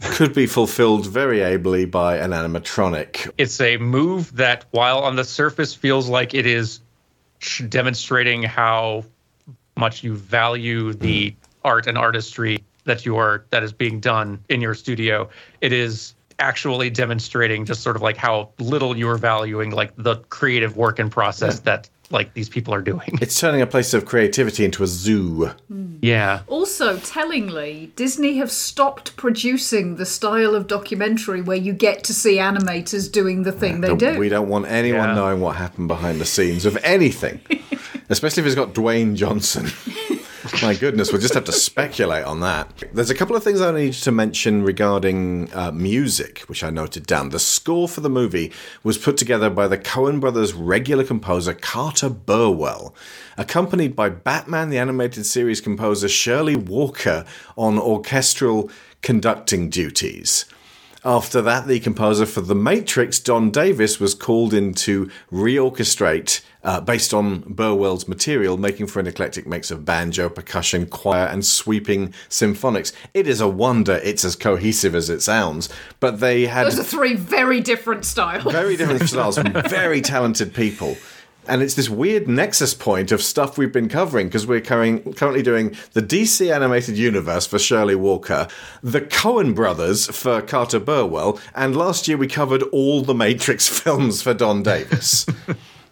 Could 0.00 0.34
be 0.34 0.46
fulfilled 0.46 1.06
very 1.06 1.42
ably 1.42 1.84
by 1.84 2.18
an 2.18 2.30
animatronic. 2.30 3.30
It's 3.38 3.60
a 3.60 3.76
move 3.78 4.34
that, 4.36 4.64
while 4.70 5.00
on 5.00 5.16
the 5.16 5.24
surface 5.24 5.74
feels 5.74 6.08
like 6.08 6.34
it 6.34 6.46
is 6.46 6.80
demonstrating 7.68 8.42
how 8.42 9.04
much 9.76 10.02
you 10.02 10.16
value 10.16 10.92
the 10.92 11.30
hmm. 11.30 11.36
art 11.64 11.86
and 11.86 11.96
artistry 11.96 12.62
that 12.84 13.04
you 13.06 13.16
are 13.16 13.44
that 13.50 13.62
is 13.62 13.72
being 13.72 14.00
done 14.00 14.42
in 14.48 14.60
your 14.60 14.74
studio, 14.74 15.28
it 15.60 15.72
is 15.72 16.14
actually 16.38 16.90
demonstrating 16.90 17.64
just 17.64 17.82
sort 17.82 17.96
of 17.96 18.02
like 18.02 18.16
how 18.16 18.48
little 18.58 18.96
you 18.96 19.08
are 19.08 19.18
valuing 19.18 19.70
like 19.70 19.92
the 19.96 20.16
creative 20.28 20.76
work 20.76 20.98
and 20.98 21.10
process 21.10 21.60
that 21.60 21.90
like 22.10 22.32
these 22.34 22.48
people 22.48 22.72
are 22.74 22.80
doing. 22.80 23.18
It's 23.20 23.38
turning 23.38 23.60
a 23.60 23.66
place 23.66 23.92
of 23.94 24.06
creativity 24.06 24.64
into 24.64 24.82
a 24.82 24.86
zoo. 24.86 25.46
Hmm. 25.68 25.96
Yeah. 26.00 26.40
Also, 26.46 26.96
tellingly, 26.98 27.92
Disney 27.96 28.36
have 28.36 28.50
stopped 28.50 29.16
producing 29.16 29.96
the 29.96 30.06
style 30.06 30.54
of 30.54 30.66
documentary 30.68 31.42
where 31.42 31.56
you 31.56 31.72
get 31.72 32.04
to 32.04 32.14
see 32.14 32.36
animators 32.36 33.10
doing 33.10 33.42
the 33.42 33.52
thing 33.52 33.80
they 33.80 33.88
Don't- 33.88 33.98
do. 33.98 34.18
We 34.18 34.28
don't 34.28 34.48
want 34.48 34.66
anyone 34.68 35.08
Yeah. 35.10 35.14
knowing 35.14 35.40
what 35.40 35.56
happened 35.56 35.88
behind 35.88 36.20
the 36.20 36.24
scenes 36.24 36.64
of 36.66 36.78
anything, 36.82 37.40
especially 38.08 38.42
if 38.42 38.46
it's 38.46 38.54
got 38.54 38.74
Dwayne 38.74 39.14
Johnson. 39.14 39.66
My 40.62 40.74
goodness, 40.74 41.12
we'll 41.12 41.20
just 41.20 41.34
have 41.34 41.44
to 41.44 41.52
speculate 41.52 42.24
on 42.24 42.40
that. 42.40 42.84
There's 42.92 43.10
a 43.10 43.14
couple 43.14 43.36
of 43.36 43.44
things 43.44 43.60
I 43.60 43.70
need 43.72 43.92
to 43.94 44.12
mention 44.12 44.62
regarding 44.62 45.52
uh, 45.52 45.72
music, 45.72 46.40
which 46.40 46.64
I 46.64 46.70
noted 46.70 47.06
down. 47.06 47.30
The 47.30 47.38
score 47.38 47.88
for 47.88 48.00
the 48.00 48.10
movie 48.10 48.52
was 48.82 48.98
put 48.98 49.16
together 49.16 49.50
by 49.50 49.68
the 49.68 49.78
Coen 49.78 50.20
brothers' 50.20 50.52
regular 50.52 51.04
composer 51.04 51.54
Carter 51.54 52.08
Burwell, 52.08 52.94
accompanied 53.36 53.94
by 53.94 54.08
Batman 54.08 54.70
the 54.70 54.78
Animated 54.78 55.26
Series 55.26 55.60
composer 55.60 56.08
Shirley 56.08 56.56
Walker 56.56 57.24
on 57.56 57.78
orchestral 57.78 58.70
conducting 59.02 59.68
duties. 59.70 60.44
After 61.04 61.40
that, 61.42 61.68
the 61.68 61.78
composer 61.78 62.26
for 62.26 62.40
The 62.40 62.56
Matrix, 62.56 63.20
Don 63.20 63.50
Davis, 63.50 64.00
was 64.00 64.14
called 64.14 64.52
in 64.52 64.74
to 64.74 65.10
reorchestrate 65.30 66.42
uh, 66.64 66.80
based 66.80 67.14
on 67.14 67.40
Burwell's 67.40 68.08
material, 68.08 68.56
making 68.56 68.88
for 68.88 68.98
an 68.98 69.06
eclectic 69.06 69.46
mix 69.46 69.70
of 69.70 69.84
banjo, 69.84 70.28
percussion, 70.28 70.86
choir, 70.86 71.26
and 71.26 71.46
sweeping 71.46 72.12
symphonics. 72.28 72.92
It 73.14 73.28
is 73.28 73.40
a 73.40 73.48
wonder 73.48 74.00
it's 74.02 74.24
as 74.24 74.34
cohesive 74.34 74.94
as 74.94 75.08
it 75.08 75.22
sounds, 75.22 75.68
but 76.00 76.18
they 76.18 76.46
had 76.46 76.66
Those 76.66 76.80
are 76.80 76.84
three 76.84 77.14
very 77.14 77.60
different 77.60 78.04
styles. 78.04 78.52
very 78.52 78.76
different 78.76 79.02
styles 79.08 79.38
from 79.38 79.52
very 79.68 80.00
talented 80.00 80.52
people. 80.52 80.96
And 81.48 81.62
it's 81.62 81.74
this 81.74 81.88
weird 81.88 82.28
nexus 82.28 82.74
point 82.74 83.10
of 83.10 83.22
stuff 83.22 83.56
we've 83.56 83.72
been 83.72 83.88
covering 83.88 84.28
because 84.28 84.46
we're 84.46 84.60
curring, 84.60 85.14
currently 85.14 85.42
doing 85.42 85.74
the 85.94 86.02
DC 86.02 86.54
animated 86.54 86.98
universe 86.98 87.46
for 87.46 87.58
Shirley 87.58 87.94
Walker, 87.94 88.48
the 88.82 89.00
Coen 89.00 89.54
brothers 89.54 90.06
for 90.06 90.42
Carter 90.42 90.78
Burwell, 90.78 91.40
and 91.54 91.74
last 91.74 92.06
year 92.06 92.18
we 92.18 92.26
covered 92.26 92.62
all 92.64 93.00
the 93.02 93.14
Matrix 93.14 93.66
films 93.80 94.20
for 94.20 94.34
Don 94.34 94.62
Davis. 94.62 95.26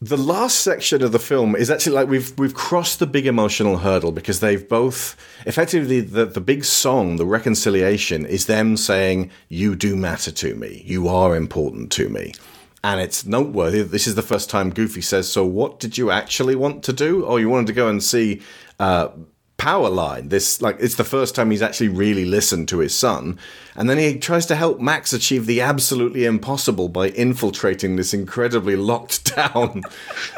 the 0.02 0.16
last 0.18 0.60
section 0.60 1.02
of 1.02 1.12
the 1.12 1.18
film 1.18 1.56
is 1.56 1.70
actually 1.70 1.94
like 1.94 2.08
we've 2.08 2.38
we've 2.38 2.54
crossed 2.54 2.98
the 2.98 3.06
big 3.06 3.26
emotional 3.26 3.78
hurdle 3.78 4.12
because 4.12 4.40
they've 4.40 4.68
both 4.68 5.16
effectively 5.46 6.00
the 6.00 6.26
the 6.26 6.40
big 6.40 6.64
song 6.64 7.16
the 7.16 7.24
reconciliation 7.24 8.26
is 8.26 8.44
them 8.44 8.76
saying 8.76 9.30
you 9.48 9.74
do 9.74 9.96
matter 9.96 10.30
to 10.30 10.54
me 10.54 10.82
you 10.84 11.08
are 11.08 11.34
important 11.34 11.90
to 11.90 12.10
me 12.10 12.34
and 12.86 13.00
it's 13.00 13.26
noteworthy 13.26 13.82
this 13.82 14.06
is 14.06 14.14
the 14.14 14.22
first 14.22 14.48
time 14.48 14.70
Goofy 14.70 15.00
says 15.00 15.30
so 15.30 15.44
what 15.44 15.80
did 15.80 15.98
you 15.98 16.10
actually 16.10 16.54
want 16.54 16.82
to 16.84 16.92
do 16.92 17.26
oh 17.26 17.36
you 17.36 17.48
wanted 17.48 17.66
to 17.66 17.72
go 17.72 17.88
and 17.88 18.02
see 18.02 18.42
uh 18.78 19.08
Powerline. 19.58 20.28
This 20.28 20.60
like 20.60 20.76
it's 20.80 20.96
the 20.96 21.04
first 21.04 21.34
time 21.34 21.50
he's 21.50 21.62
actually 21.62 21.88
really 21.88 22.26
listened 22.26 22.68
to 22.68 22.78
his 22.78 22.94
son, 22.94 23.38
and 23.74 23.88
then 23.88 23.96
he 23.96 24.18
tries 24.18 24.44
to 24.46 24.54
help 24.54 24.80
Max 24.80 25.12
achieve 25.14 25.46
the 25.46 25.62
absolutely 25.62 26.26
impossible 26.26 26.88
by 26.88 27.08
infiltrating 27.08 27.96
this 27.96 28.12
incredibly 28.12 28.76
locked 28.76 29.34
down, 29.36 29.82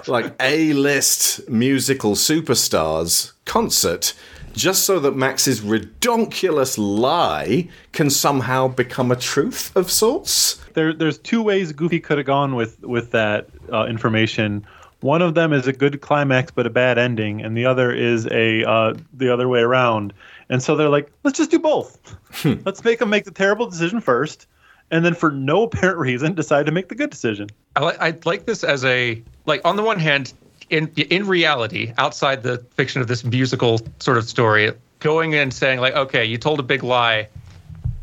like 0.06 0.34
A-list 0.40 1.48
musical 1.48 2.12
superstars 2.12 3.32
concert, 3.44 4.14
just 4.52 4.84
so 4.84 5.00
that 5.00 5.16
Max's 5.16 5.60
redonkulous 5.62 6.78
lie 6.78 7.68
can 7.92 8.10
somehow 8.10 8.68
become 8.68 9.10
a 9.10 9.16
truth 9.16 9.74
of 9.76 9.90
sorts. 9.90 10.60
There, 10.78 10.92
there's 10.92 11.18
two 11.18 11.42
ways 11.42 11.72
Goofy 11.72 11.98
could 11.98 12.18
have 12.18 12.26
gone 12.28 12.54
with 12.54 12.78
with 12.84 13.10
that 13.10 13.48
uh, 13.72 13.86
information. 13.86 14.64
One 15.00 15.22
of 15.22 15.34
them 15.34 15.52
is 15.52 15.66
a 15.66 15.72
good 15.72 16.00
climax 16.00 16.52
but 16.52 16.68
a 16.68 16.70
bad 16.70 16.98
ending, 16.98 17.42
and 17.42 17.56
the 17.56 17.66
other 17.66 17.92
is 17.92 18.28
a 18.30 18.62
uh, 18.62 18.94
the 19.12 19.28
other 19.28 19.48
way 19.48 19.58
around. 19.58 20.12
And 20.48 20.62
so 20.62 20.76
they're 20.76 20.88
like, 20.88 21.10
let's 21.24 21.36
just 21.36 21.50
do 21.50 21.58
both. 21.58 22.16
let's 22.64 22.84
make 22.84 23.00
them 23.00 23.10
make 23.10 23.24
the 23.24 23.32
terrible 23.32 23.68
decision 23.68 24.00
first, 24.00 24.46
and 24.92 25.04
then 25.04 25.14
for 25.14 25.32
no 25.32 25.64
apparent 25.64 25.98
reason 26.08 26.34
decide 26.34 26.66
to 26.66 26.70
make 26.70 26.90
the 26.90 26.94
good 26.94 27.10
decision. 27.10 27.48
I, 27.74 27.84
li- 27.84 27.96
I 27.98 28.16
like 28.24 28.46
this 28.46 28.62
as 28.62 28.84
a 28.84 29.20
like 29.46 29.60
on 29.64 29.74
the 29.74 29.82
one 29.82 29.98
hand, 29.98 30.32
in 30.70 30.86
in 30.94 31.26
reality, 31.26 31.92
outside 31.98 32.44
the 32.44 32.58
fiction 32.76 33.00
of 33.00 33.08
this 33.08 33.24
musical 33.24 33.80
sort 33.98 34.16
of 34.16 34.28
story, 34.28 34.70
going 35.00 35.34
and 35.34 35.52
saying 35.52 35.80
like, 35.80 35.94
okay, 35.94 36.24
you 36.24 36.38
told 36.38 36.60
a 36.60 36.62
big 36.62 36.84
lie, 36.84 37.26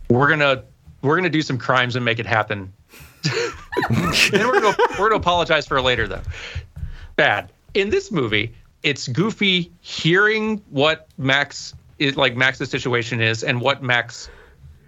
we're 0.10 0.28
gonna 0.28 0.66
we're 1.06 1.16
gonna 1.16 1.30
do 1.30 1.42
some 1.42 1.58
crimes 1.58 1.96
and 1.96 2.04
make 2.04 2.20
it 2.20 2.26
happen. 2.26 2.74
then 3.24 4.48
we're 4.48 4.62
gonna 4.62 4.76
we're 5.00 5.10
gonna 5.10 5.16
apologize 5.16 5.66
for 5.68 5.82
later 5.82 6.08
though. 6.08 6.22
Bad 7.16 7.52
in 7.74 7.90
this 7.90 8.12
movie. 8.12 8.54
It's 8.84 9.08
Goofy 9.08 9.72
hearing 9.82 10.62
what 10.70 11.08
Max 11.18 11.74
is 11.98 12.18
like 12.18 12.36
Max's 12.36 12.70
situation 12.70 13.20
is 13.20 13.44
and 13.44 13.60
what 13.60 13.82
Max 13.82 14.30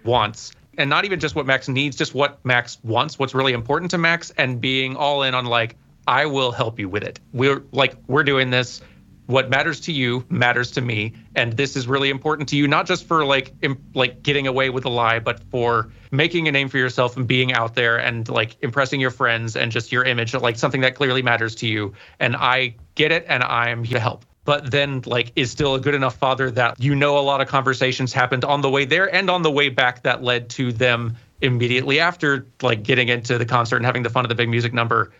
wants 0.04 0.52
and 0.78 0.88
not 0.88 1.04
even 1.04 1.20
just 1.20 1.34
what 1.34 1.44
Max 1.44 1.68
needs, 1.68 1.96
just 1.96 2.14
what 2.14 2.42
Max 2.44 2.78
wants, 2.84 3.18
what's 3.18 3.34
really 3.34 3.52
important 3.52 3.90
to 3.90 3.98
Max, 3.98 4.32
and 4.38 4.60
being 4.60 4.96
all 4.96 5.24
in 5.24 5.34
on 5.34 5.44
like, 5.44 5.76
I 6.06 6.24
will 6.24 6.52
help 6.52 6.78
you 6.78 6.88
with 6.88 7.02
it. 7.02 7.20
We're 7.32 7.62
like, 7.72 7.96
we're 8.06 8.22
doing 8.22 8.50
this. 8.50 8.80
What 9.28 9.50
matters 9.50 9.80
to 9.80 9.92
you 9.92 10.24
matters 10.30 10.70
to 10.70 10.80
me, 10.80 11.12
and 11.34 11.52
this 11.52 11.76
is 11.76 11.86
really 11.86 12.08
important 12.08 12.48
to 12.48 12.56
you, 12.56 12.66
not 12.66 12.86
just 12.86 13.06
for 13.06 13.26
like, 13.26 13.52
Im- 13.60 13.76
like 13.92 14.22
getting 14.22 14.46
away 14.46 14.70
with 14.70 14.86
a 14.86 14.88
lie, 14.88 15.18
but 15.18 15.42
for 15.50 15.92
making 16.10 16.48
a 16.48 16.52
name 16.52 16.70
for 16.70 16.78
yourself 16.78 17.14
and 17.14 17.26
being 17.26 17.52
out 17.52 17.74
there 17.74 17.98
and 17.98 18.26
like 18.30 18.56
impressing 18.62 19.02
your 19.02 19.10
friends 19.10 19.54
and 19.54 19.70
just 19.70 19.92
your 19.92 20.02
image, 20.02 20.32
like 20.32 20.56
something 20.56 20.80
that 20.80 20.94
clearly 20.94 21.20
matters 21.20 21.54
to 21.56 21.66
you. 21.66 21.92
And 22.18 22.36
I 22.36 22.76
get 22.94 23.12
it, 23.12 23.26
and 23.28 23.42
I'm 23.42 23.84
here 23.84 23.98
to 23.98 24.00
help 24.00 24.24
but 24.46 24.70
then 24.70 25.02
like 25.04 25.30
is 25.36 25.50
still 25.50 25.74
a 25.74 25.80
good 25.80 25.94
enough 25.94 26.16
father 26.16 26.50
that 26.50 26.80
you 26.82 26.94
know 26.94 27.18
a 27.18 27.20
lot 27.20 27.42
of 27.42 27.48
conversations 27.48 28.14
happened 28.14 28.46
on 28.46 28.62
the 28.62 28.70
way 28.70 28.86
there 28.86 29.14
and 29.14 29.28
on 29.28 29.42
the 29.42 29.50
way 29.50 29.68
back 29.68 30.04
that 30.04 30.22
led 30.22 30.48
to 30.48 30.72
them 30.72 31.14
immediately 31.42 32.00
after 32.00 32.46
like 32.62 32.82
getting 32.82 33.08
into 33.08 33.36
the 33.36 33.44
concert 33.44 33.76
and 33.76 33.84
having 33.84 34.02
the 34.02 34.08
fun 34.08 34.24
of 34.24 34.30
the 34.30 34.34
big 34.34 34.48
music 34.48 34.72
number 34.72 35.12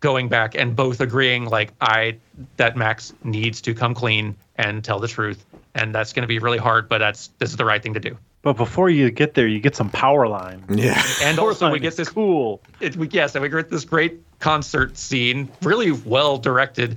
going 0.00 0.28
back 0.28 0.54
and 0.54 0.76
both 0.76 1.00
agreeing 1.00 1.46
like 1.46 1.72
i 1.80 2.16
that 2.56 2.76
max 2.76 3.12
needs 3.24 3.60
to 3.60 3.74
come 3.74 3.94
clean 3.94 4.36
and 4.56 4.84
tell 4.84 4.98
the 5.00 5.08
truth 5.08 5.44
and 5.74 5.94
that's 5.94 6.12
going 6.12 6.22
to 6.22 6.28
be 6.28 6.38
really 6.38 6.58
hard 6.58 6.88
but 6.88 6.98
that's 6.98 7.28
this 7.38 7.50
is 7.50 7.56
the 7.56 7.64
right 7.64 7.82
thing 7.82 7.94
to 7.94 8.00
do 8.00 8.16
But 8.42 8.56
before 8.56 8.88
you 8.90 9.10
get 9.10 9.34
there, 9.34 9.48
you 9.48 9.58
get 9.58 9.74
some 9.74 9.90
power 9.90 10.28
line. 10.28 10.62
Yeah. 10.68 11.02
and 11.22 11.38
also 11.40 11.68
we 11.68 11.80
get 11.80 11.96
this 11.96 12.08
cool. 12.08 12.60
It, 12.78 12.94
we, 12.96 13.08
yes, 13.08 13.34
and 13.34 13.42
we 13.42 13.48
get 13.48 13.70
this 13.70 13.84
great 13.84 14.20
concert 14.38 14.96
scene, 14.96 15.48
really 15.62 15.90
well 15.90 16.38
directed, 16.38 16.96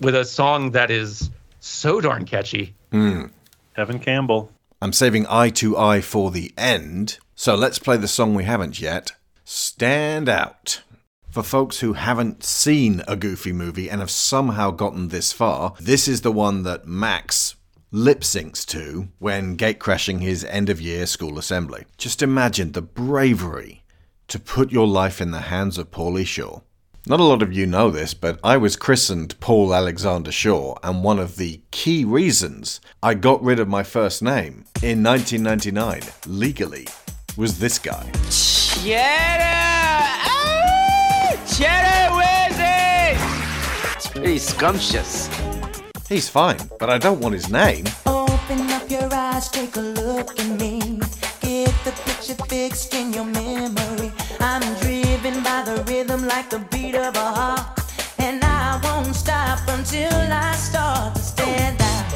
with 0.00 0.16
a 0.16 0.24
song 0.24 0.72
that 0.72 0.90
is 0.90 1.30
so 1.60 2.00
darn 2.00 2.24
catchy. 2.24 2.74
Hmm, 2.90 3.26
Tevin 3.76 4.02
Campbell. 4.02 4.50
I'm 4.82 4.92
saving 4.92 5.24
Eye 5.28 5.50
to 5.50 5.76
Eye 5.78 6.00
for 6.00 6.32
the 6.32 6.52
end, 6.58 7.18
so 7.36 7.54
let's 7.54 7.78
play 7.78 7.96
the 7.96 8.08
song 8.08 8.34
we 8.34 8.42
haven't 8.44 8.80
yet 8.80 9.12
Stand 9.44 10.28
Out. 10.28 10.82
For 11.38 11.44
folks 11.44 11.78
who 11.78 11.92
haven't 11.92 12.42
seen 12.42 13.04
a 13.06 13.14
Goofy 13.14 13.52
movie 13.52 13.88
and 13.88 14.00
have 14.00 14.10
somehow 14.10 14.72
gotten 14.72 15.06
this 15.06 15.32
far, 15.32 15.72
this 15.78 16.08
is 16.08 16.22
the 16.22 16.32
one 16.32 16.64
that 16.64 16.88
Max 16.88 17.54
lip 17.92 18.22
syncs 18.22 18.66
to 18.66 19.06
when 19.20 19.54
gate 19.54 19.78
crashing 19.78 20.18
his 20.18 20.42
end 20.42 20.68
of 20.68 20.80
year 20.80 21.06
school 21.06 21.38
assembly. 21.38 21.84
Just 21.96 22.22
imagine 22.22 22.72
the 22.72 22.82
bravery 22.82 23.84
to 24.26 24.40
put 24.40 24.72
your 24.72 24.88
life 24.88 25.20
in 25.20 25.30
the 25.30 25.42
hands 25.42 25.78
of 25.78 25.92
Pauly 25.92 26.26
Shore. 26.26 26.62
Not 27.06 27.20
a 27.20 27.24
lot 27.24 27.40
of 27.40 27.52
you 27.52 27.66
know 27.66 27.88
this, 27.88 28.14
but 28.14 28.40
I 28.42 28.56
was 28.56 28.74
christened 28.74 29.38
Paul 29.38 29.72
Alexander 29.72 30.32
Shaw, 30.32 30.74
and 30.82 31.04
one 31.04 31.20
of 31.20 31.36
the 31.36 31.60
key 31.70 32.04
reasons 32.04 32.80
I 33.00 33.14
got 33.14 33.40
rid 33.44 33.60
of 33.60 33.68
my 33.68 33.84
first 33.84 34.22
name 34.24 34.64
in 34.82 35.04
1999 35.04 36.02
legally 36.26 36.88
was 37.36 37.60
this 37.60 37.78
guy. 37.78 38.10
Cheddar! 38.28 39.68
Chere 41.46 42.10
Wizard. 42.18 43.16
He's 44.24 44.48
scrumptious. 44.48 45.28
He's 46.08 46.28
fine, 46.28 46.58
but 46.78 46.88
I 46.88 46.98
don't 46.98 47.20
want 47.20 47.34
his 47.34 47.50
name. 47.50 47.84
Open 48.06 48.60
up 48.70 48.90
your 48.90 49.12
eyes, 49.12 49.50
take 49.50 49.76
a 49.76 49.80
look 49.80 50.38
at 50.40 50.60
me. 50.60 51.00
Get 51.40 51.74
the 51.84 51.92
picture 52.04 52.34
fixed 52.46 52.94
in 52.94 53.12
your 53.12 53.26
memory. 53.26 54.10
I'm 54.40 54.62
driven 54.80 55.42
by 55.42 55.62
the 55.62 55.84
rhythm 55.86 56.26
like 56.26 56.48
the 56.48 56.60
beat 56.70 56.94
of 56.94 57.14
a 57.14 57.30
heart. 57.38 57.80
And 58.18 58.42
I 58.42 58.80
won't 58.82 59.14
stop 59.14 59.60
until 59.68 60.12
I 60.12 60.54
start 60.54 61.14
to 61.14 61.22
stand 61.22 61.80
out. 61.82 62.07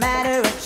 Matter 0.00 0.40
of 0.40 0.59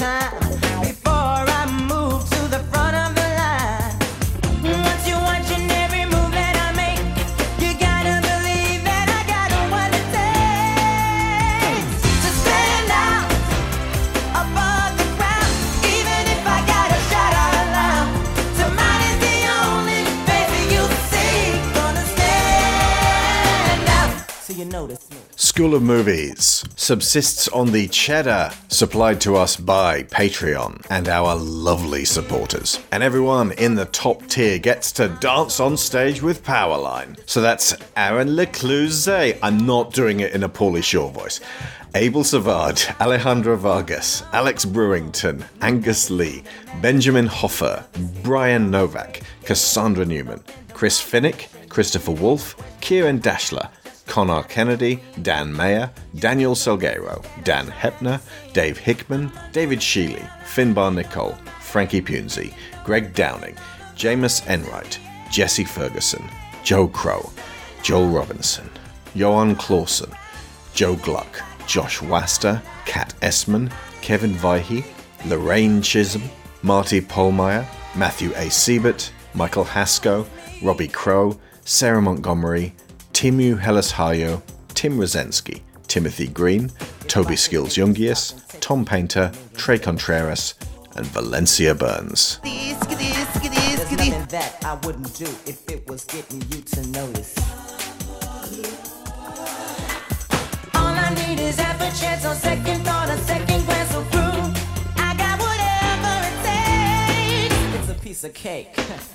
School 25.55 25.77
of 25.77 25.85
Movies 25.85 26.65
subsists 26.75 27.47
on 27.47 27.71
the 27.71 27.87
cheddar 27.87 28.51
supplied 28.67 29.21
to 29.21 29.37
us 29.37 29.55
by 29.55 30.03
Patreon 30.03 30.85
and 30.91 31.09
our 31.09 31.37
lovely 31.37 32.05
supporters. 32.05 32.81
And 32.91 33.05
everyone 33.05 33.53
in 33.53 33.77
the 33.77 33.85
top 33.85 34.27
tier 34.27 34.59
gets 34.59 34.91
to 34.95 35.07
dance 35.21 35.61
on 35.61 35.77
stage 35.77 36.21
with 36.21 36.43
Powerline. 36.43 37.17
So 37.31 37.41
that's 37.41 37.73
Aaron 37.97 38.35
Lecluse. 38.35 39.39
I'm 39.45 39.65
not 39.65 39.93
doing 39.93 40.19
it 40.19 40.33
in 40.33 40.43
a 40.43 40.49
Pauly 40.49 40.83
Shore 40.83 41.13
voice. 41.13 41.39
Abel 41.95 42.25
Savard, 42.25 42.83
Alejandro 43.01 43.55
Vargas, 43.55 44.25
Alex 44.33 44.65
Brewington, 44.65 45.45
Angus 45.61 46.11
Lee, 46.11 46.43
Benjamin 46.83 47.27
Hoffer, 47.29 47.87
Brian 48.25 48.73
Novak, 48.73 49.21
Cassandra 49.45 50.05
Newman, 50.05 50.43
Chris 50.73 51.01
Finnick, 51.01 51.47
Christopher 51.69 52.11
Wolfe, 52.11 52.57
Kieran 52.81 53.21
Dashler, 53.21 53.69
Connor 54.07 54.43
Kennedy, 54.45 55.01
Dan 55.23 55.55
Mayer, 55.55 55.91
Daniel 56.19 56.55
Salguero, 56.55 57.25
Dan 57.43 57.67
Hepner, 57.69 58.21
Dave 58.53 58.79
Hickman, 58.79 59.33
David 59.53 59.81
Sheely, 59.81 60.29
Finbar 60.45 60.95
Nicole, 60.95 61.37
Frankie 61.61 62.03
Punzi, 62.03 62.55
Greg 62.85 63.15
Downing, 63.15 63.57
Jameis 63.97 64.47
Enright, 64.47 64.99
Jesse 65.31 65.65
Ferguson, 65.65 66.25
Joe 66.63 66.89
Crow, 66.89 67.31
Joel 67.83 68.09
Robinson, 68.09 68.69
Johan 69.15 69.57
Clausen, 69.57 70.11
Joe 70.75 70.97
Gluck, 70.97 71.41
Josh 71.67 72.03
Waster, 72.03 72.61
Kat 72.85 73.15
Essman, 73.23 73.73
Kevin 74.03 74.35
Vihey, 74.35 74.85
Lorraine 75.27 75.83
Chisholm, 75.83 76.25
Marty 76.63 77.01
Polmeyer, 77.01 77.67
Matthew 77.97 78.33
A. 78.37 78.51
Siebert, 78.51 79.11
Michael 79.35 79.65
Haskell, 79.65 80.27
Robbie 80.63 80.89
Crow, 80.89 81.39
Sarah 81.65 82.03
Montgomery, 82.03 82.75
Timu 83.25 83.59
Hellashayo, 83.59 84.43
Tim 84.75 84.99
Rosensky, 84.99 85.63
Timothy 85.89 86.27
Green, 86.27 86.71
Toby 87.09 87.37
Skills 87.37 87.75
Jungius, 87.75 88.35
Tom 88.61 88.85
Painter, 88.85 89.33
Trey 89.57 89.79
Contreras, 89.79 90.53
and 90.95 91.07
Valencia 91.07 91.75
Burns. 91.75 92.39
That 94.29 94.59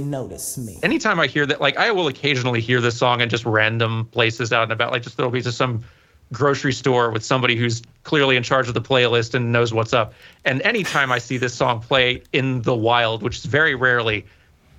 till 0.00 0.04
you 0.04 0.10
notice 0.10 0.58
me. 0.58 0.78
anytime 0.82 1.20
I 1.20 1.26
hear 1.26 1.46
that, 1.46 1.60
like 1.60 1.76
I 1.76 1.90
will 1.90 2.08
occasionally 2.08 2.60
hear 2.60 2.80
this 2.80 2.96
song 2.96 3.20
in 3.20 3.28
just 3.28 3.44
random 3.44 4.06
places 4.06 4.52
out 4.52 4.64
and 4.64 4.72
about, 4.72 4.92
like 4.92 5.02
just 5.02 5.16
there'll 5.16 5.32
be 5.32 5.40
just 5.40 5.58
some 5.58 5.84
grocery 6.32 6.72
store 6.72 7.10
with 7.10 7.24
somebody 7.24 7.56
who's 7.56 7.82
clearly 8.04 8.36
in 8.36 8.42
charge 8.42 8.68
of 8.68 8.74
the 8.74 8.80
playlist 8.80 9.34
and 9.34 9.52
knows 9.52 9.74
what's 9.74 9.92
up. 9.92 10.14
And 10.44 10.62
anytime 10.62 11.10
I 11.10 11.18
see 11.18 11.38
this 11.38 11.54
song 11.54 11.80
play 11.80 12.22
in 12.32 12.62
the 12.62 12.74
wild, 12.74 13.22
which 13.22 13.38
is 13.38 13.44
very 13.46 13.74
rarely, 13.74 14.24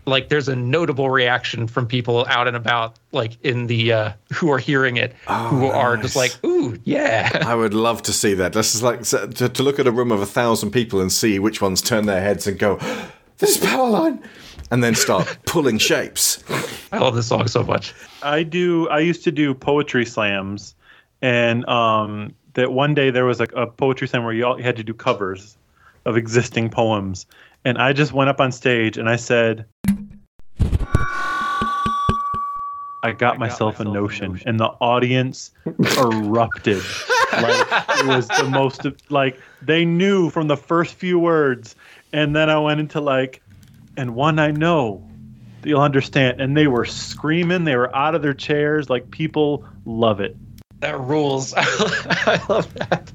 like 0.06 0.30
there's 0.30 0.48
a 0.48 0.56
notable 0.56 1.10
reaction 1.10 1.68
from 1.68 1.88
people 1.88 2.26
out 2.28 2.48
and 2.48 2.56
about, 2.56 2.96
like 3.12 3.38
in 3.44 3.68
the 3.68 3.94
uh, 3.94 4.12
who 4.34 4.50
are 4.50 4.58
hearing 4.58 4.98
it, 4.98 5.14
who 5.28 5.66
are 5.66 5.98
just 5.98 6.16
like, 6.16 6.34
ooh, 6.46 6.80
yeah. 6.86 7.30
I 7.46 7.54
would 7.54 7.74
love 7.74 8.02
to 8.04 8.14
see 8.14 8.34
that. 8.36 8.54
This 8.54 8.74
is 8.74 8.82
like 8.82 9.04
to, 9.04 9.50
to 9.50 9.64
look 9.64 9.78
at 9.78 9.88
a 9.88 9.92
room 9.92 10.12
of 10.12 10.22
a 10.22 10.26
thousand 10.26 10.72
people 10.72 11.02
and 11.02 11.12
see 11.12 11.38
which 11.38 11.62
ones 11.62 11.82
turn 11.82 12.06
their 12.06 12.22
heads 12.22 12.48
and 12.48 12.58
go, 12.58 12.78
"This 13.38 13.58
is 13.58 13.64
Powerline," 13.64 14.24
and 14.72 14.82
then 14.84 14.96
start 14.96 15.38
pulling 15.46 15.78
shapes. 15.78 16.44
I 16.92 17.00
love 17.00 17.16
this 17.16 17.28
song 17.28 17.48
so 17.48 17.64
much. 17.64 17.94
I 18.24 18.44
do. 18.44 18.90
I 18.90 19.00
used 19.00 19.24
to 19.26 19.32
do 19.32 19.54
poetry 19.54 20.06
slams, 20.06 20.76
and 21.22 21.66
um, 21.68 22.34
that 22.54 22.72
one 22.72 22.94
day 22.94 23.12
there 23.12 23.26
was 23.26 23.40
like 23.40 23.52
a 23.56 23.68
poetry 23.68 24.08
slam 24.08 24.24
where 24.24 24.34
you, 24.34 24.46
all, 24.46 24.58
you 24.58 24.64
had 24.64 24.78
to 24.78 24.84
do 24.84 24.94
covers 24.94 25.58
of 26.06 26.18
existing 26.18 26.70
poems, 26.70 27.28
and 27.66 27.78
I 27.78 27.94
just 27.94 28.14
went 28.14 28.30
up 28.30 28.42
on 28.42 28.52
stage 28.52 28.98
and 28.98 29.10
I 29.10 29.18
said, 29.18 29.66
"I 33.04 33.12
got, 33.12 33.38
myself, 33.38 33.80
a 33.80 33.84
notion," 33.84 34.42
and 34.46 34.60
the 34.60 34.70
audience 34.80 35.52
erupted. 35.98 36.82
like 37.34 37.68
it 38.00 38.08
was 38.08 38.28
the 38.28 38.50
most 38.50 38.86
like 39.10 39.40
they 39.62 39.86
knew 39.86 40.30
from 40.30 40.48
the 40.48 40.58
first 40.58 40.96
few 40.96 41.20
words, 41.20 41.76
and 42.14 42.36
then 42.36 42.50
I 42.50 42.58
went 42.58 42.80
into 42.80 43.00
like, 43.00 43.42
and 43.98 44.16
one 44.16 44.40
I 44.40 44.52
know 44.52 45.08
you'll 45.64 45.82
understand. 45.82 46.42
And 46.42 46.56
they 46.56 46.68
were 46.68 46.86
screaming, 46.86 47.64
they 47.64 47.76
were 47.76 47.96
out 47.96 48.16
of 48.16 48.22
their 48.22 48.34
chairs. 48.34 48.90
Like 48.90 49.12
people 49.12 49.66
love 49.86 50.20
it. 50.20 50.36
That 50.80 51.00
rules. 51.00 51.54
I 51.58 52.42
love 52.50 52.74
that. 52.76 53.12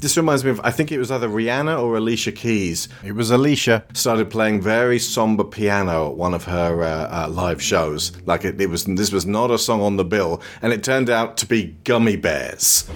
This 0.00 0.16
reminds 0.16 0.44
me 0.44 0.50
of 0.50 0.60
I 0.62 0.70
think 0.70 0.92
it 0.92 0.98
was 0.98 1.10
either 1.10 1.28
Rihanna 1.28 1.82
or 1.82 1.96
Alicia 1.96 2.30
Keys. 2.30 2.88
It 3.04 3.12
was 3.12 3.32
Alicia 3.32 3.84
started 3.94 4.30
playing 4.30 4.60
very 4.60 5.00
somber 5.00 5.42
piano 5.42 6.10
at 6.10 6.16
one 6.16 6.34
of 6.34 6.44
her 6.44 6.84
uh, 6.84 7.24
uh, 7.24 7.28
live 7.28 7.60
shows. 7.60 8.12
Like 8.24 8.44
it, 8.44 8.60
it 8.60 8.70
was 8.70 8.84
this 8.84 9.10
was 9.10 9.26
not 9.26 9.50
a 9.50 9.58
song 9.58 9.80
on 9.80 9.96
the 9.96 10.04
bill, 10.04 10.40
and 10.62 10.72
it 10.72 10.84
turned 10.84 11.10
out 11.10 11.36
to 11.38 11.46
be 11.46 11.76
Gummi 11.84 12.20
Bears. 12.20 12.88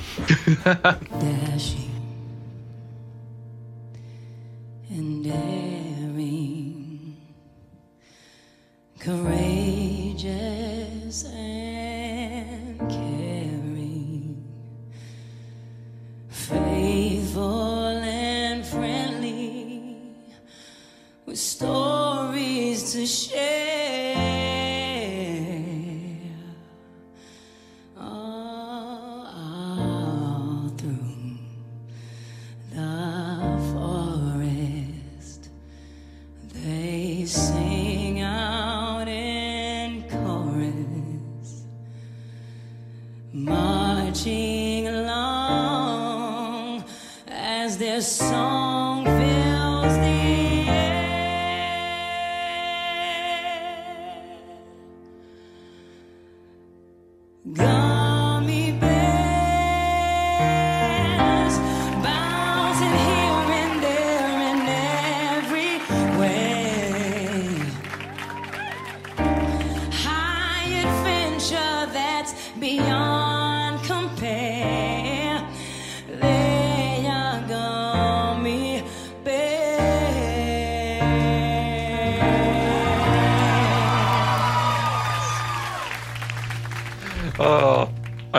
courageous 9.03 10.31
and 11.25 12.79
caring, 12.89 14.45
faithful 16.29 17.89
and 17.89 18.65
friendly, 18.65 19.97
with 21.27 21.37
stories 21.37 22.93
to 22.93 23.05
share. 23.05 24.22
Their 47.93 48.01
song 48.01 48.72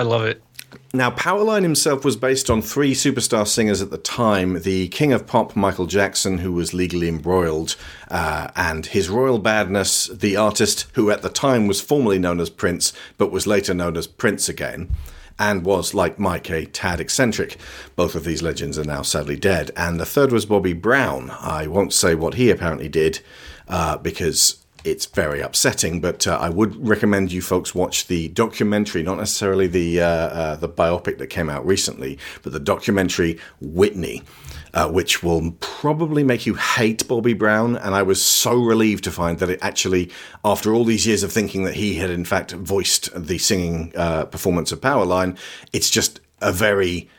love 0.02 0.26
it. 0.26 0.42
Now, 0.96 1.10
Powerline 1.10 1.64
himself 1.64 2.06
was 2.06 2.16
based 2.16 2.50
on 2.52 2.62
three 2.62 2.94
superstar 2.94 3.48
singers 3.48 3.82
at 3.82 3.90
the 3.90 3.98
time 3.98 4.62
the 4.62 4.90
King 4.90 5.12
of 5.12 5.26
Pop, 5.26 5.56
Michael 5.56 5.88
Jackson, 5.88 6.40
who 6.40 6.52
was 6.52 6.74
legally 6.74 7.08
embroiled, 7.08 7.76
uh, 8.12 8.50
and 8.56 8.86
his 8.86 9.10
royal 9.10 9.40
badness, 9.40 10.06
the 10.08 10.36
artist 10.36 10.86
who 10.94 11.10
at 11.10 11.24
the 11.24 11.30
time 11.30 11.66
was 11.66 11.82
formerly 11.82 12.20
known 12.20 12.40
as 12.40 12.52
Prince, 12.52 12.94
but 13.18 13.32
was 13.32 13.48
later 13.48 13.74
known 13.74 13.98
as 13.98 14.06
Prince 14.06 14.48
again, 14.48 14.96
and 15.40 15.66
was, 15.66 15.96
like 15.96 16.20
Mike, 16.20 16.52
a 16.52 16.66
tad 16.66 17.00
eccentric. 17.00 17.58
Both 17.96 18.14
of 18.14 18.24
these 18.24 18.44
legends 18.44 18.78
are 18.78 18.84
now 18.84 19.02
sadly 19.02 19.36
dead. 19.36 19.72
And 19.76 20.00
the 20.00 20.06
third 20.06 20.32
was 20.32 20.46
Bobby 20.46 20.74
Brown. 20.74 21.32
I 21.32 21.66
won't 21.66 21.94
say 21.94 22.14
what 22.14 22.36
he 22.36 22.52
apparently 22.52 22.88
did 22.88 23.20
uh, 23.68 23.98
because 23.98 24.63
it's 24.84 25.06
very 25.06 25.40
upsetting, 25.40 26.02
but 26.02 26.28
uh, 26.28 26.38
I 26.40 26.50
would 26.50 26.88
recommend 26.88 27.32
you 27.32 27.42
folks 27.42 27.74
watch 27.74 28.08
the 28.08 28.28
documentary, 28.30 29.04
not 29.04 29.18
necessarily 29.18 29.68
the 29.68 30.02
uh, 30.02 30.08
uh, 30.08 30.56
the 30.56 30.70
biopic 30.70 31.18
that 31.20 31.28
came 31.28 31.50
out 31.50 31.66
recently, 31.66 32.18
but 32.42 32.54
the 32.54 32.60
documentary 32.60 33.40
Whitney, 33.62 34.24
uh, 34.74 34.90
which 34.90 35.24
will 35.24 35.52
probably 35.60 36.24
make 36.24 36.46
you 36.46 36.56
hate 36.56 37.08
Bobby 37.08 37.34
Brown. 37.34 37.78
And 37.78 37.96
I 37.96 38.04
was 38.04 38.24
so 38.24 38.56
relieved 38.56 39.04
to 39.06 39.12
find 39.12 39.40
that 39.40 39.50
it 39.50 39.60
actually, 39.62 40.12
after 40.44 40.74
all 40.74 40.84
these 40.84 41.08
years 41.08 41.24
of 41.24 41.32
thinking 41.32 41.64
that 41.64 41.76
he 41.76 41.96
had 41.96 42.10
in 42.10 42.26
fact 42.26 42.52
voiced 42.52 43.10
the 43.16 43.38
singing 43.38 43.94
uh, 43.96 44.26
performance 44.26 44.72
of 44.72 44.82
Powerline, 44.82 45.38
it's 45.72 45.90
just 45.90 46.20
a 46.42 46.52
very 46.52 47.10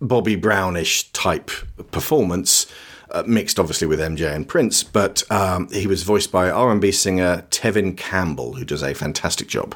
Bobby 0.00 0.36
Brownish 0.36 1.10
type 1.12 1.50
performance 1.90 2.66
uh, 3.10 3.22
mixed 3.26 3.58
obviously 3.58 3.86
with 3.86 4.00
MJ 4.00 4.34
and 4.34 4.48
Prince, 4.48 4.82
but 4.82 5.22
um, 5.30 5.68
he 5.70 5.86
was 5.86 6.02
voiced 6.02 6.32
by 6.32 6.50
R&B 6.50 6.92
singer 6.92 7.44
Tevin 7.50 7.96
Campbell, 7.96 8.54
who 8.54 8.64
does 8.64 8.82
a 8.82 8.94
fantastic 8.94 9.48
job. 9.48 9.74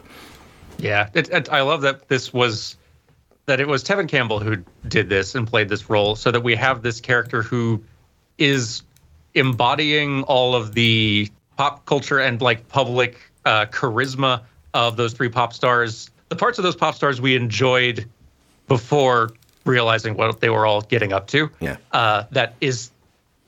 Yeah, 0.79 1.09
it, 1.15 1.29
it, 1.31 1.49
I 1.51 1.61
love 1.63 1.83
that 1.83 2.09
this 2.09 2.33
was 2.33 2.77
that 3.47 3.61
it 3.61 3.69
was 3.69 3.83
Tevin 3.83 4.09
Campbell 4.09 4.39
who 4.39 4.59
did 4.87 5.09
this 5.09 5.35
and 5.35 5.47
played 5.47 5.69
this 5.69 5.91
role, 5.91 6.17
so 6.17 6.31
that 6.31 6.41
we 6.41 6.55
have 6.55 6.83
this 6.83 7.01
character 7.01 7.43
who 7.43 7.83
is 8.39 8.83
embodying 9.35 10.23
all 10.25 10.55
of 10.55 10.75
the 10.75 11.29
pop 11.57 11.85
culture 11.85 12.19
and 12.19 12.41
like 12.41 12.69
public 12.69 13.19
uh, 13.45 13.67
charisma 13.67 14.43
of 14.75 14.97
those 14.97 15.13
three 15.13 15.29
pop 15.29 15.53
stars. 15.53 16.11
The 16.29 16.37
parts 16.37 16.59
of 16.59 16.65
those 16.65 16.77
pop 16.77 16.95
stars 16.95 17.21
we 17.21 17.37
enjoyed 17.37 18.09
before 18.69 19.31
realizing 19.65 20.15
what 20.17 20.41
they 20.41 20.49
were 20.49 20.65
all 20.65 20.81
getting 20.81 21.13
up 21.13 21.27
to. 21.29 21.51
Yeah. 21.61 21.77
Uh, 21.93 22.25
that 22.31 22.55
is 22.61 22.91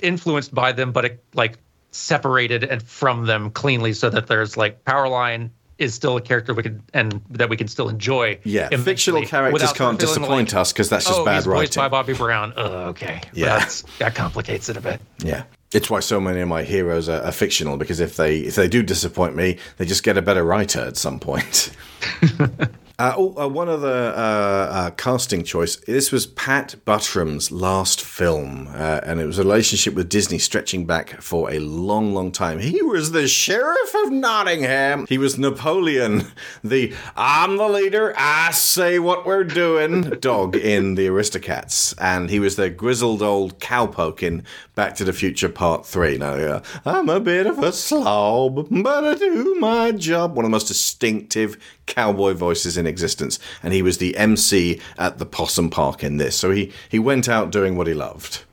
influenced 0.02 0.54
by 0.54 0.72
them, 0.72 0.92
but 0.92 1.04
it, 1.04 1.24
like 1.34 1.58
separated 1.90 2.64
and 2.64 2.82
from 2.82 3.26
them 3.26 3.50
cleanly, 3.50 3.92
so 3.92 4.10
that 4.10 4.26
there's 4.26 4.56
like 4.56 4.84
Powerline 4.84 5.50
is 5.78 5.94
still 5.94 6.16
a 6.16 6.20
character 6.20 6.54
we 6.54 6.62
can 6.62 6.82
and 6.94 7.20
that 7.30 7.48
we 7.48 7.56
can 7.56 7.68
still 7.68 7.88
enjoy. 7.88 8.38
Yeah, 8.44 8.68
fictional 8.68 9.22
characters 9.22 9.72
can't 9.72 9.98
disappoint 9.98 10.52
like, 10.52 10.60
us 10.60 10.72
because 10.72 10.88
that's 10.88 11.06
just 11.06 11.18
oh, 11.18 11.24
bad 11.24 11.36
he's 11.36 11.44
voiced 11.44 11.76
writing. 11.76 11.80
by 11.80 11.88
Bobby 11.88 12.14
Brown. 12.14 12.52
Okay, 12.52 13.20
Yeah. 13.32 13.58
That's, 13.58 13.82
that 13.98 14.14
complicates 14.14 14.68
it 14.68 14.76
a 14.76 14.80
bit. 14.80 15.00
Yeah. 15.18 15.44
It's 15.72 15.88
why 15.88 16.00
so 16.00 16.20
many 16.20 16.40
of 16.40 16.48
my 16.48 16.64
heroes 16.64 17.08
are, 17.08 17.22
are 17.22 17.32
fictional 17.32 17.78
because 17.78 17.98
if 17.98 18.16
they 18.16 18.40
if 18.40 18.56
they 18.56 18.68
do 18.68 18.82
disappoint 18.82 19.34
me, 19.34 19.58
they 19.78 19.86
just 19.86 20.02
get 20.02 20.18
a 20.18 20.22
better 20.22 20.44
writer 20.44 20.80
at 20.80 20.96
some 20.96 21.18
point. 21.18 21.74
Uh, 23.02 23.14
oh, 23.16 23.34
uh, 23.36 23.48
one 23.48 23.68
other 23.68 24.14
uh, 24.14 24.20
uh, 24.20 24.90
casting 24.90 25.42
choice. 25.42 25.74
This 25.74 26.12
was 26.12 26.24
Pat 26.24 26.76
Buttram's 26.84 27.50
last 27.50 28.00
film, 28.00 28.68
uh, 28.68 29.00
and 29.02 29.18
it 29.18 29.26
was 29.26 29.40
a 29.40 29.42
relationship 29.42 29.94
with 29.94 30.08
Disney 30.08 30.38
stretching 30.38 30.86
back 30.86 31.20
for 31.20 31.50
a 31.50 31.58
long, 31.58 32.14
long 32.14 32.30
time. 32.30 32.60
He 32.60 32.80
was 32.80 33.10
the 33.10 33.26
sheriff 33.26 33.92
of 34.04 34.12
Nottingham. 34.12 35.06
He 35.08 35.18
was 35.18 35.36
Napoleon, 35.36 36.26
the 36.62 36.94
"I'm 37.16 37.56
the 37.56 37.68
leader, 37.68 38.14
I 38.16 38.52
say 38.52 39.00
what 39.00 39.26
we're 39.26 39.42
doing" 39.42 40.02
dog 40.20 40.54
in 40.54 40.94
the 40.94 41.08
Aristocats, 41.08 41.94
and 41.98 42.30
he 42.30 42.38
was 42.38 42.54
the 42.54 42.70
grizzled 42.70 43.20
old 43.20 43.58
cowpoke 43.58 44.22
in 44.22 44.44
Back 44.76 44.94
to 44.94 45.04
the 45.04 45.12
Future 45.12 45.48
Part 45.48 45.84
Three. 45.84 46.18
Now, 46.18 46.36
yeah, 46.36 46.62
I'm 46.86 47.08
a 47.08 47.18
bit 47.18 47.48
of 47.48 47.58
a 47.58 47.72
slob, 47.72 48.68
but 48.70 49.04
I 49.04 49.14
do 49.16 49.56
my 49.58 49.90
job. 49.90 50.36
One 50.36 50.44
of 50.44 50.50
the 50.52 50.54
most 50.54 50.68
distinctive 50.68 51.56
cowboy 51.86 52.34
voices 52.34 52.78
in 52.78 52.86
existence, 52.92 53.38
and 53.62 53.72
he 53.74 53.82
was 53.82 53.98
the 53.98 54.16
MC 54.16 54.80
at 54.98 55.18
the 55.18 55.26
Possum 55.26 55.70
Park 55.70 56.04
in 56.04 56.18
this. 56.18 56.36
So 56.36 56.50
he 56.50 56.70
he 56.88 56.98
went 56.98 57.28
out 57.28 57.50
doing 57.50 57.76
what 57.76 57.86
he 57.86 57.94
loved. 57.94 58.44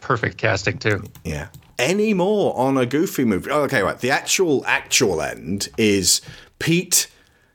Perfect 0.00 0.36
casting 0.38 0.78
too. 0.78 1.04
Yeah. 1.24 1.48
Any 1.78 2.12
more 2.14 2.56
on 2.56 2.76
a 2.76 2.86
Goofy 2.86 3.24
movie? 3.24 3.50
Oh, 3.50 3.62
okay, 3.62 3.82
right. 3.82 3.98
The 3.98 4.10
actual 4.10 4.64
actual 4.66 5.22
end 5.22 5.68
is 5.78 6.20
Pete 6.58 7.08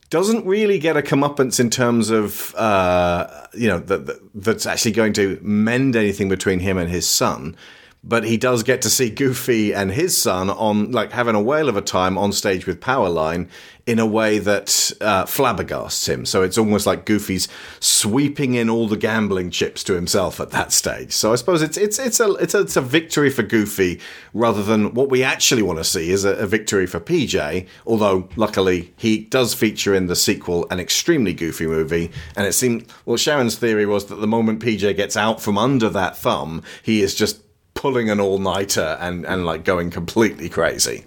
doesn't 0.09 0.45
really 0.45 0.80
get 0.80 0.95
a 0.98 1.01
comeuppance 1.01 1.59
in 1.59 1.69
terms 1.69 2.09
of 2.09 2.56
uh, 2.56 3.27
you 3.53 3.67
know 3.67 3.80
that 3.80 4.06
that- 4.07 4.22
that's 4.35 4.66
actually 4.66 4.91
going 4.91 5.14
to 5.14 5.40
mend 5.41 5.95
anything 5.95 6.30
between 6.30 6.59
him 6.59 6.77
and 6.77 6.90
his 6.90 7.07
son. 7.09 7.56
But 8.03 8.24
he 8.24 8.38
does 8.38 8.64
get 8.64 8.82
to 8.84 8.90
see 8.90 9.09
Goofy 9.09 9.74
and 9.74 9.92
his 9.92 10.19
son 10.19 10.50
on 10.50 10.92
like 10.92 11.11
having 11.11 11.35
a 11.35 11.42
whale 11.42 11.67
of 11.67 11.76
a 11.76 11.82
time 11.82 12.17
on 12.17 12.32
stage 12.32 12.66
with 12.66 12.80
Powerline 12.80 13.50
in 13.88 14.00
a 14.00 14.06
way 14.06 14.38
that 14.38 14.92
uh, 15.00 15.24
flabbergasts 15.24 16.08
him. 16.09 16.26
So 16.26 16.43
it's 16.43 16.58
almost 16.58 16.85
like 16.85 17.06
Goofy's 17.06 17.48
sweeping 17.80 18.53
in 18.53 18.69
all 18.69 18.90
the 18.90 18.98
gambling 18.98 19.50
chips 19.50 19.82
to 19.85 19.93
himself 19.93 20.42
at 20.42 20.51
that 20.51 20.74
stage. 20.74 21.14
So 21.14 21.32
I 21.32 21.38
suppose 21.38 21.61
it's 21.61 21.77
it's 21.77 21.98
it's 21.98 22.19
a 22.19 22.34
it's 22.34 22.53
a, 22.53 22.61
it's 22.61 22.76
a 22.76 22.82
victory 22.82 23.30
for 23.30 23.43
Goofy 23.43 24.01
rather 24.34 24.61
than 24.61 24.93
what 24.93 25.09
we 25.09 25.24
actually 25.24 25.64
want 25.64 25.80
to 25.80 25.85
see 25.85 26.11
is 26.11 26.26
a, 26.26 26.34
a 26.34 26.45
victory 26.45 26.85
for 26.85 27.00
PJ. 27.00 27.66
Although 27.85 28.27
luckily 28.35 28.93
he 28.98 29.19
does 29.19 29.53
feature 29.53 29.95
in 29.95 30.08
the 30.08 30.17
sequel 30.17 30.67
an 30.69 30.82
extremely 30.82 31.34
goofy 31.34 31.66
movie, 31.66 32.11
and 32.35 32.45
it 32.45 32.53
seemed 32.53 32.92
well 33.06 33.17
Sharon's 33.17 33.56
theory 33.56 33.85
was 33.85 34.08
that 34.08 34.16
the 34.16 34.27
moment 34.27 34.61
PJ 34.61 34.98
gets 34.98 35.16
out 35.16 35.42
from 35.42 35.58
under 35.58 35.88
that 35.90 36.17
thumb, 36.17 36.61
he 36.84 37.01
is 37.01 37.16
just 37.16 37.42
pulling 37.77 38.09
an 38.09 38.19
all 38.19 38.39
nighter 38.39 38.97
and 38.99 39.25
and 39.25 39.45
like 39.45 39.64
going 39.64 39.89
completely 39.91 40.49
crazy. 40.49 41.06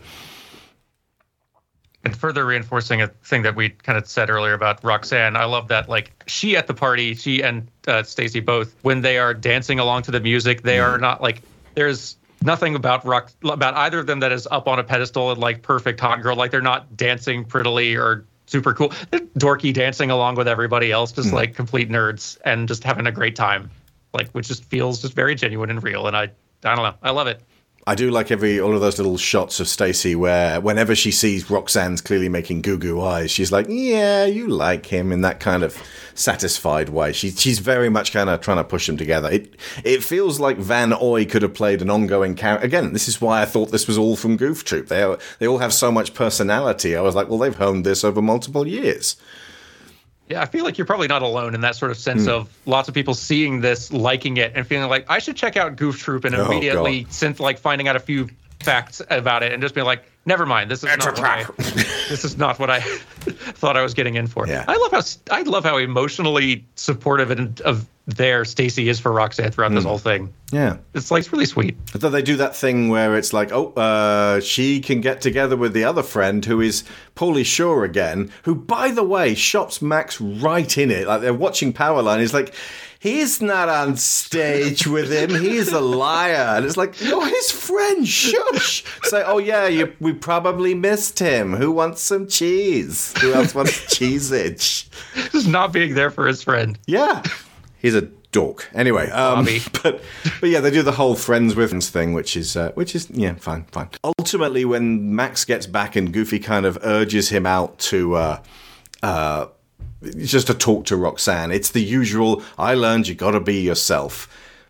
and 2.03 2.17
further 2.17 2.47
reinforcing 2.47 3.03
a 3.03 3.09
thing 3.09 3.43
that 3.43 3.55
we 3.55 3.69
kind 3.69 3.99
of 3.99 4.09
said 4.09 4.31
earlier 4.31 4.55
about 4.55 4.83
Roxanne, 4.83 5.37
I 5.37 5.45
love 5.45 5.69
that 5.69 5.89
like 5.91 6.11
she 6.27 6.57
at 6.57 6.67
the 6.67 6.73
party, 6.73 7.15
she 7.15 7.43
and 7.43 7.69
uh, 7.87 8.03
Stacy 8.05 8.41
both 8.41 8.75
when 8.83 9.03
they 9.03 9.19
are 9.19 9.35
dancing 9.35 9.79
along 9.79 10.03
to 10.05 10.11
the 10.11 10.21
music, 10.21 10.63
they 10.63 10.79
are 10.81 10.97
not 10.97 11.21
like 11.21 11.43
there's 11.75 12.17
nothing 12.43 12.75
about 12.75 13.05
rock 13.05 13.31
about 13.45 13.75
either 13.75 13.99
of 13.99 14.07
them 14.07 14.21
that 14.21 14.33
is 14.33 14.49
up 14.51 14.67
on 14.67 14.79
a 14.79 14.85
pedestal 14.85 15.31
and 15.31 15.41
like 15.41 15.61
perfect 15.61 16.01
hot 16.01 16.23
girl. 16.23 16.37
Like 16.37 16.51
they're 16.51 16.63
not 16.63 16.97
dancing 16.97 17.45
prettily 17.45 17.95
or 17.97 18.25
super 18.47 18.73
cool. 18.73 18.93
They're 19.11 19.21
dorky 19.39 19.75
dancing 19.75 20.11
along 20.11 20.37
with 20.37 20.49
everybody 20.49 20.91
else, 20.91 21.13
just 21.13 21.29
Mm. 21.29 21.33
like 21.35 21.55
complete 21.55 21.91
nerds 21.91 22.39
and 22.47 22.67
just 22.67 22.83
having 22.83 23.07
a 23.07 23.13
great 23.13 23.37
time. 23.37 23.71
Like 24.15 24.31
which 24.31 24.49
just 24.49 24.65
feels 24.65 25.03
just 25.03 25.13
very 25.13 25.35
genuine 25.35 25.69
and 25.69 25.83
real. 25.83 26.07
And 26.07 26.17
I 26.17 26.31
I 26.65 26.75
don't 26.75 26.85
know. 26.85 26.95
I 27.03 27.11
love 27.11 27.27
it. 27.27 27.43
I 27.87 27.95
do 27.95 28.11
like 28.11 28.31
every 28.31 28.61
all 28.61 28.75
of 28.75 28.81
those 28.81 28.99
little 28.99 29.17
shots 29.17 29.59
of 29.59 29.67
Stacy 29.67 30.15
where 30.15 30.61
whenever 30.61 30.95
she 30.95 31.11
sees 31.11 31.51
Roxanne's 31.51 32.03
clearly 32.03 32.29
making 32.29 32.61
goo 32.61 32.79
goo 32.79 33.01
eyes, 33.01 33.31
she's 33.31 33.51
like, 33.51 33.67
"Yeah, 33.69 34.27
you 34.27 34.49
like 34.49 34.87
him" 34.87 35.13
in 35.13 35.23
that 35.23 35.41
kind 35.41 35.63
of 35.63 35.83
satisfied 36.15 36.91
way. 36.91 37.13
She, 37.13 37.31
she's 37.31 37.59
very 37.59 37.89
much 37.89 38.13
kind 38.13 38.29
of 38.29 38.41
trying 38.43 38.59
to 38.59 38.65
push 38.65 38.87
them 38.87 38.99
together. 38.99 39.31
It 39.31 39.57
it 39.83 40.05
feels 40.05 40.39
like 40.39 40.59
von 40.59 40.91
Oÿ 40.91 41.29
could 41.31 41.43
have 41.43 41.55
played 41.55 41.81
an 41.81 41.89
ongoing 41.91 42.35
character. 42.35 42.67
Again, 42.67 42.93
this 42.93 43.09
is 43.09 43.21
why 43.21 43.41
I 43.41 43.47
thought 43.47 43.73
this 43.73 43.89
was 43.89 43.97
all 43.97 44.15
from 44.15 44.37
Goof 44.37 44.63
Troop. 44.63 44.89
They 44.89 45.03
are, 45.03 45.19
they 45.39 45.49
all 45.49 45.59
have 45.59 45.73
so 45.73 45.91
much 45.91 46.13
personality. 46.13 46.95
I 46.95 47.01
was 47.01 47.15
like, 47.15 47.29
well, 47.29 47.39
they've 47.39 47.57
honed 47.57 47.87
this 47.87 48.05
over 48.05 48.21
multiple 48.21 48.67
years. 48.67 49.17
Yeah, 50.31 50.41
I 50.41 50.47
feel 50.47 50.65
like 50.65 50.79
you're 50.79 50.87
probably 50.87 51.09
not 51.09 51.23
alone 51.23 51.57
in 51.57 51.61
that 51.63 51.75
sort 51.75 51.91
of 51.91 51.97
sense 51.99 52.25
Hmm. 52.25 52.31
of 52.31 52.59
lots 52.65 52.89
of 52.89 52.95
people 52.95 53.15
seeing 53.15 53.61
this, 53.61 53.93
liking 53.93 54.37
it, 54.37 54.53
and 54.55 54.65
feeling 54.65 54.89
like 54.89 55.05
I 55.11 55.19
should 55.19 55.35
check 55.37 55.57
out 55.57 55.75
Goof 55.75 55.99
Troop, 55.99 56.25
and 56.25 56.37
Oh, 56.37 56.47
immediately, 56.47 57.05
since 57.11 57.41
like 57.41 57.59
finding 57.59 57.89
out 57.89 57.97
a 57.97 58.01
few 58.01 58.29
facts 58.61 59.03
about 59.11 59.43
it, 59.43 59.53
and 59.53 59.61
just 59.61 59.75
being 59.75 59.87
like, 59.87 60.05
never 60.27 60.47
mind, 60.47 60.71
this 60.71 60.85
is 60.85 60.97
not 60.99 61.07
what 61.19 61.25
I, 61.25 61.45
this 62.09 62.25
is 62.25 62.37
not 62.37 62.59
what 62.59 62.71
I 62.71 62.81
thought 63.21 63.77
I 63.77 63.83
was 63.83 63.95
getting 63.95 64.15
in 64.17 64.27
for. 64.27 64.47
Yeah. 64.47 64.65
I 64.69 64.77
love 64.77 64.91
how 64.93 65.03
I 65.37 65.43
love 65.43 65.65
how 65.65 65.77
emotionally 65.79 66.65
supportive 66.77 67.31
and 67.31 67.61
of 67.63 67.87
there 68.07 68.45
Stacy 68.45 68.89
is 68.89 68.99
for 68.99 69.13
Roxanne 69.13 69.53
throughout 69.53 69.71
this 69.73 69.83
Hmm. 69.85 69.89
whole 69.89 69.99
thing. 69.99 70.33
Yeah. 70.51 70.79
It's 70.95 71.13
like 71.13 71.21
it's 71.21 71.33
really 71.33 71.47
sweet. 71.47 71.77
Then 71.95 72.11
they 72.11 72.23
do 72.23 72.37
that 72.37 72.57
thing 72.57 72.89
where 72.89 73.17
it's 73.17 73.33
like, 73.33 73.53
oh, 73.53 73.73
uh, 73.75 74.41
she 74.41 74.81
can 74.81 75.01
get 75.01 75.21
together 75.21 75.57
with 75.57 75.75
the 75.75 75.85
other 75.85 76.03
friend 76.03 76.45
who 76.45 76.61
is 76.61 76.83
Pauly 77.15 77.45
Shore 77.47 77.85
again, 77.85 78.33
who, 78.43 78.57
by 78.57 78.91
the 78.91 79.05
way, 79.05 79.35
shops 79.37 79.81
Max 79.81 80.21
right 80.21 80.77
in 80.77 80.91
it. 80.91 81.07
Like 81.07 81.21
they're 81.21 81.33
watching 81.33 81.73
Powerline. 81.73 82.19
He's 82.19 82.35
like, 82.35 82.53
he's 83.01 83.43
not 83.43 83.69
on 83.69 83.97
stage 83.97 84.87
with 84.87 85.11
him. 85.11 85.31
He's 85.31 85.73
a 85.73 85.81
liar. 85.81 86.57
And 86.57 86.65
it's 86.65 86.77
like, 86.77 87.01
you're 87.01 87.27
his 87.27 87.51
friend. 87.51 88.07
Shush. 88.07 88.85
Say, 89.05 89.25
oh, 89.27 89.39
yeah, 89.39 89.67
you, 89.67 89.93
we 89.99 90.13
probably 90.13 90.75
missed 90.75 91.19
him. 91.19 91.55
Who 91.55 91.73
wants 91.73 92.01
some 92.03 92.29
cheese? 92.29 93.13
Who 93.21 93.33
else 93.33 93.55
wants 93.55 93.97
cheese 93.97 94.31
itch? 94.31 94.89
Just 95.33 95.49
not 95.49 95.73
being 95.73 95.95
there 95.95 96.11
for 96.11 96.29
his 96.29 96.45
friend. 96.45 96.79
Yeah. 96.87 97.25
He's 97.79 97.95
a 97.95 98.03
dork. 98.03 98.69
Anyway, 98.75 99.11
um, 99.11 99.47
but 99.83 100.03
but 100.41 100.51
yeah, 100.51 100.61
they 100.61 100.71
do 100.71 100.83
the 100.83 100.93
whole 100.93 101.15
friends 101.15 101.57
with 101.57 101.71
friends 101.71 101.89
thing, 101.89 102.13
which 102.13 102.37
is 102.37 102.57
uh, 102.57 102.73
which 102.73 102.95
is 102.95 103.09
yeah, 103.11 103.35
fine, 103.35 103.65
fine. 103.73 103.89
Ultimately, 104.05 104.67
when 104.67 105.15
Max 105.17 105.47
gets 105.47 105.67
back 105.67 105.97
and 105.97 106.13
Goofy 106.13 106.39
kind 106.39 106.67
of 106.67 106.79
urges 106.83 107.31
him 107.31 107.47
out 107.47 107.79
to 107.79 108.15
uh, 108.15 108.43
uh, 109.03 109.47
it's 109.47 109.60
just 110.03 110.51
a 110.51 110.55
talk 110.55 110.87
to 110.87 110.97
Roxanne. 110.97 111.51
It's 111.53 111.71
the 111.71 111.83
usual. 111.83 112.43
I 112.59 112.75
learned 112.75 113.09
you 113.09 113.15
got 113.15 113.33
to 113.33 113.41
be 113.41 113.61
yourself, 113.61 114.29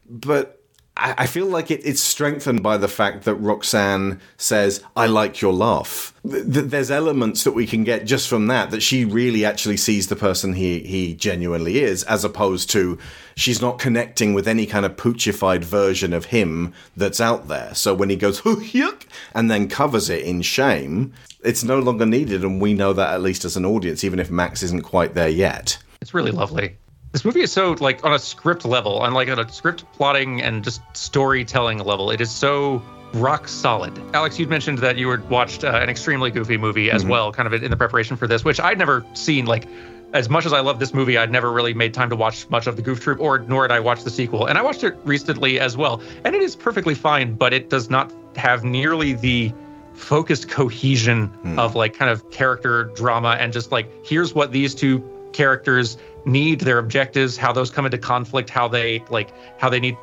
but. 0.09 0.60
I 1.01 1.15
I 1.19 1.27
feel 1.27 1.47
like 1.47 1.71
it, 1.71 1.81
it's 1.85 2.01
strengthened 2.01 2.63
by 2.63 2.77
the 2.77 2.89
fact 2.89 3.25
that 3.25 3.35
Roxanne 3.37 4.21
says, 4.37 4.83
I 4.97 5.07
like 5.07 5.41
your 5.41 5.53
laugh. 5.53 6.15
Th- 6.29 6.45
th- 6.45 6.67
there's 6.67 6.91
elements 6.91 7.45
that 7.45 7.53
we 7.53 7.67
can 7.67 7.85
get 7.85 8.05
just 8.05 8.29
from 8.29 8.47
that, 8.49 8.71
that 8.71 8.83
she 8.83 9.05
really 9.05 9.45
actually 9.45 9.77
sees 9.77 10.09
the 10.09 10.17
person 10.17 10.53
he, 10.53 10.81
he 10.81 11.15
genuinely 11.15 11.79
is, 11.79 12.03
as 12.05 12.25
opposed 12.25 12.71
to 12.71 12.99
she's 13.37 13.61
not 13.61 13.79
connecting 13.79 14.35
with 14.35 14.47
any 14.47 14.67
kind 14.67 14.85
of 14.85 14.97
poochified 14.97 15.65
version 15.65 16.13
of 16.13 16.27
him 16.27 16.73
that's 16.97 17.21
out 17.21 17.49
there. 17.49 17.75
So 17.75 17.95
when 17.95 18.11
he 18.11 18.17
goes, 18.17 18.43
"Oh, 18.45 18.57
yuck, 18.57 19.07
and 19.35 19.51
then 19.51 19.69
covers 19.69 20.11
it 20.11 20.25
in 20.25 20.43
shame, 20.43 21.13
it's 21.43 21.65
no 21.65 21.79
longer 21.79 22.07
needed. 22.07 22.45
And 22.45 22.61
we 22.61 22.75
know 22.75 22.93
that 22.93 23.13
at 23.13 23.23
least 23.23 23.45
as 23.45 23.57
an 23.57 23.65
audience, 23.65 24.05
even 24.05 24.19
if 24.19 24.31
Max 24.31 24.63
isn't 24.63 24.83
quite 24.83 25.15
there 25.15 25.29
yet. 25.29 25.79
It's 26.01 26.15
really 26.15 26.33
lovely. 26.33 26.77
This 27.13 27.25
movie 27.25 27.41
is 27.41 27.51
so 27.51 27.73
like 27.81 28.05
on 28.05 28.13
a 28.13 28.19
script 28.19 28.65
level, 28.65 28.99
on 28.99 29.13
like 29.15 29.29
on 29.29 29.39
a 29.39 29.49
script 29.51 29.85
plotting 29.95 30.41
and 30.43 30.63
just 30.63 30.81
storytelling 30.93 31.79
level, 31.79 32.11
it 32.11 32.21
is 32.21 32.31
so 32.31 32.81
rock 33.15 33.49
solid. 33.49 34.01
Alex, 34.15 34.39
you'd 34.39 34.49
mentioned 34.49 34.79
that 34.79 34.97
you 34.97 35.11
had 35.11 35.29
watched 35.29 35.65
uh, 35.65 35.71
an 35.83 35.89
extremely 35.89 36.31
goofy 36.31 36.57
movie 36.57 36.89
as 36.91 37.05
Mhm. 37.05 37.09
well, 37.09 37.33
kind 37.33 37.53
of 37.53 37.63
in 37.63 37.69
the 37.71 37.77
preparation 37.77 38.17
for 38.17 38.29
this, 38.29 38.45
which 38.45 38.61
I'd 38.61 38.79
never 38.79 39.05
seen. 39.15 39.47
Like, 39.47 39.67
as 40.13 40.29
much 40.29 40.47
as 40.47 40.53
I 40.53 40.61
love 40.61 40.79
this 40.79 40.95
movie, 40.95 41.19
I'd 41.19 41.33
never 41.33 41.51
really 41.51 41.75
made 41.75 41.93
time 41.93 42.11
to 42.11 42.17
watch 42.17 42.47
much 42.51 42.69
of 42.69 42.77
the 42.77 42.83
Goof 42.83 43.01
Troop, 43.01 43.19
or 43.21 43.41
nor 43.41 43.63
had 43.65 43.73
I 43.73 43.81
watched 43.81 44.05
the 44.05 44.11
sequel. 44.11 44.47
And 44.47 44.57
I 44.57 44.63
watched 44.63 44.85
it 44.85 44.97
recently 45.05 45.59
as 45.59 45.77
well, 45.77 46.01
and 46.25 46.37
it 46.37 46.43
is 46.43 46.55
perfectly 46.55 46.95
fine, 46.95 47.35
but 47.35 47.53
it 47.53 47.69
does 47.71 47.91
not 47.91 48.13
have 48.37 48.63
nearly 48.63 49.15
the 49.15 49.53
focused 49.95 50.49
cohesion 50.49 51.29
of 51.59 51.75
like 51.75 51.93
kind 51.99 52.11
of 52.11 52.31
character 52.31 52.85
drama 52.95 53.37
and 53.41 53.53
just 53.53 53.71
like 53.73 53.91
here's 54.07 54.35
what 54.35 54.51
these 54.53 54.75
two 54.75 55.03
characters 55.33 55.97
need 56.25 56.61
their 56.61 56.79
objectives 56.79 57.37
how 57.37 57.53
those 57.53 57.71
come 57.71 57.85
into 57.85 57.99
conflict 57.99 58.51
how 58.51 58.69
they 58.69 59.03
like 59.11 59.33
how 59.59 59.69
they 59.69 59.81
need 59.81 59.97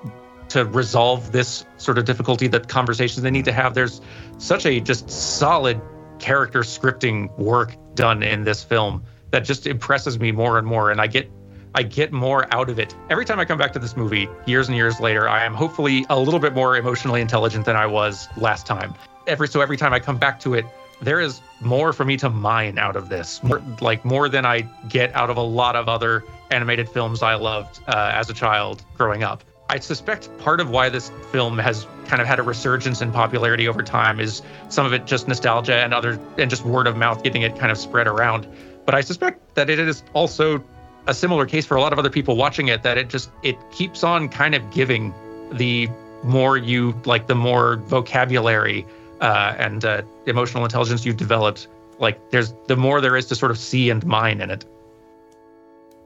to 0.50 0.66
resolve 0.66 1.32
this 1.32 1.66
sort 1.78 1.98
of 1.98 2.06
difficulty 2.06 2.48
that 2.48 2.68
conversations 2.68 3.22
they 3.22 3.32
need 3.32 3.46
to 3.46 3.52
have 3.52 3.74
there's 3.74 4.02
such 4.38 4.66
a 4.66 4.80
just 4.80 5.10
solid 5.10 5.80
character 6.20 6.62
scripting 6.62 7.36
work 7.38 7.76
done 7.96 8.24
in 8.24 8.44
this 8.44 8.64
film 8.64 9.04
that 9.32 9.42
just 9.42 9.68
impresses 9.68 10.20
me 10.20 10.32
more 10.32 10.58
and 10.58 10.66
more 10.66 10.90
and 10.92 11.00
i 11.02 11.08
get 11.08 11.30
I 11.76 11.84
get 11.84 12.12
more 12.12 12.52
out 12.52 12.72
of 12.72 12.80
it. 12.80 12.96
Every 13.12 13.24
time 13.24 13.40
I 13.40 13.46
come 13.46 13.60
back 13.60 13.72
to 13.74 13.78
this 13.80 13.96
movie, 13.96 14.28
years 14.48 14.68
and 14.68 14.76
years 14.76 15.00
later, 15.00 15.30
I 15.30 15.44
am 15.44 15.54
hopefully 15.54 16.08
a 16.10 16.20
little 16.20 16.40
bit 16.40 16.56
more 16.56 16.76
emotionally 16.76 17.22
intelligent 17.22 17.66
than 17.66 17.76
I 17.76 17.86
was 17.86 18.28
last 18.36 18.66
time. 18.66 18.96
Every 19.28 19.48
so 19.48 19.62
every 19.62 19.78
time 19.78 19.94
I 19.94 20.00
come 20.00 20.18
back 20.18 20.40
to 20.40 20.56
it, 20.56 20.66
there 21.02 21.20
is 21.20 21.42
more 21.62 21.94
for 21.94 22.06
me 22.06 22.18
to 22.18 22.30
mine 22.30 22.78
out 22.78 22.96
of 22.96 23.10
this. 23.10 23.44
More, 23.44 23.62
like 23.82 24.04
more 24.04 24.30
than 24.30 24.46
I 24.46 24.62
get 24.90 25.14
out 25.16 25.30
of 25.30 25.38
a 25.38 25.42
lot 25.42 25.76
of 25.76 25.88
other 25.88 26.24
animated 26.52 26.90
films 26.90 27.22
I 27.22 27.36
loved 27.36 27.80
uh, 27.88 28.12
as 28.14 28.30
a 28.30 28.34
child 28.34 28.84
growing 28.98 29.24
up. 29.24 29.44
I 29.70 29.80
suspect 29.80 30.36
part 30.40 30.62
of 30.62 30.70
why 30.70 30.90
this 30.90 31.12
film 31.32 31.58
has 31.58 31.86
kind 32.06 32.22
of 32.22 32.28
had 32.28 32.40
a 32.40 32.44
resurgence 32.44 33.02
in 33.02 33.12
popularity 33.12 33.68
over 33.68 33.84
time 33.84 34.20
is 34.20 34.42
some 34.70 34.86
of 34.86 34.94
it 34.94 35.06
just 35.06 35.28
nostalgia 35.28 35.76
and 35.76 35.94
other 35.94 36.18
and 36.38 36.50
just 36.50 36.64
word 36.64 36.88
of 36.88 36.96
mouth 36.96 37.22
getting 37.22 37.42
it 37.42 37.58
kind 37.58 37.72
of 37.72 37.78
spread 37.78 38.08
around. 38.08 38.48
But 38.86 38.96
I 38.96 39.02
suspect 39.02 39.56
that 39.56 39.70
it 39.70 39.78
is 39.78 40.04
also 40.14 40.64
a 41.06 41.14
similar 41.14 41.46
case 41.46 41.66
for 41.66 41.76
a 41.76 41.82
lot 41.82 41.92
of 41.92 42.00
other 42.00 42.10
people 42.10 42.38
watching 42.38 42.70
it 42.70 42.84
that 42.84 42.98
it 42.98 43.10
just 43.10 43.30
it 43.44 43.58
keeps 43.72 44.04
on 44.04 44.30
kind 44.30 44.56
of 44.56 44.72
giving 44.72 45.14
the 45.52 45.90
more 46.24 46.58
you 46.58 47.00
like 47.06 47.28
the 47.28 47.36
more 47.36 47.78
vocabulary 47.78 48.86
uh, 49.22 49.56
and 49.58 49.86
uh, 49.86 50.02
emotional 50.26 50.64
intelligence 50.64 51.06
you've 51.06 51.18
developed 51.18 51.68
like 52.00 52.30
there's 52.32 52.54
the 52.68 52.76
more 52.76 53.02
there 53.02 53.16
is 53.16 53.26
to 53.26 53.36
sort 53.36 53.52
of 53.52 53.58
see 53.58 53.90
and 53.90 54.06
mine 54.06 54.42
in 54.42 54.52
it 54.52 54.66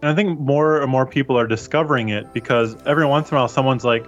And 0.01 0.09
I 0.11 0.15
think 0.15 0.39
more 0.39 0.81
and 0.81 0.89
more 0.89 1.05
people 1.05 1.37
are 1.37 1.47
discovering 1.47 2.09
it 2.09 2.33
because 2.33 2.75
every 2.85 3.05
once 3.05 3.29
in 3.29 3.37
a 3.37 3.39
while 3.41 3.47
someone's 3.47 3.85
like, 3.85 4.05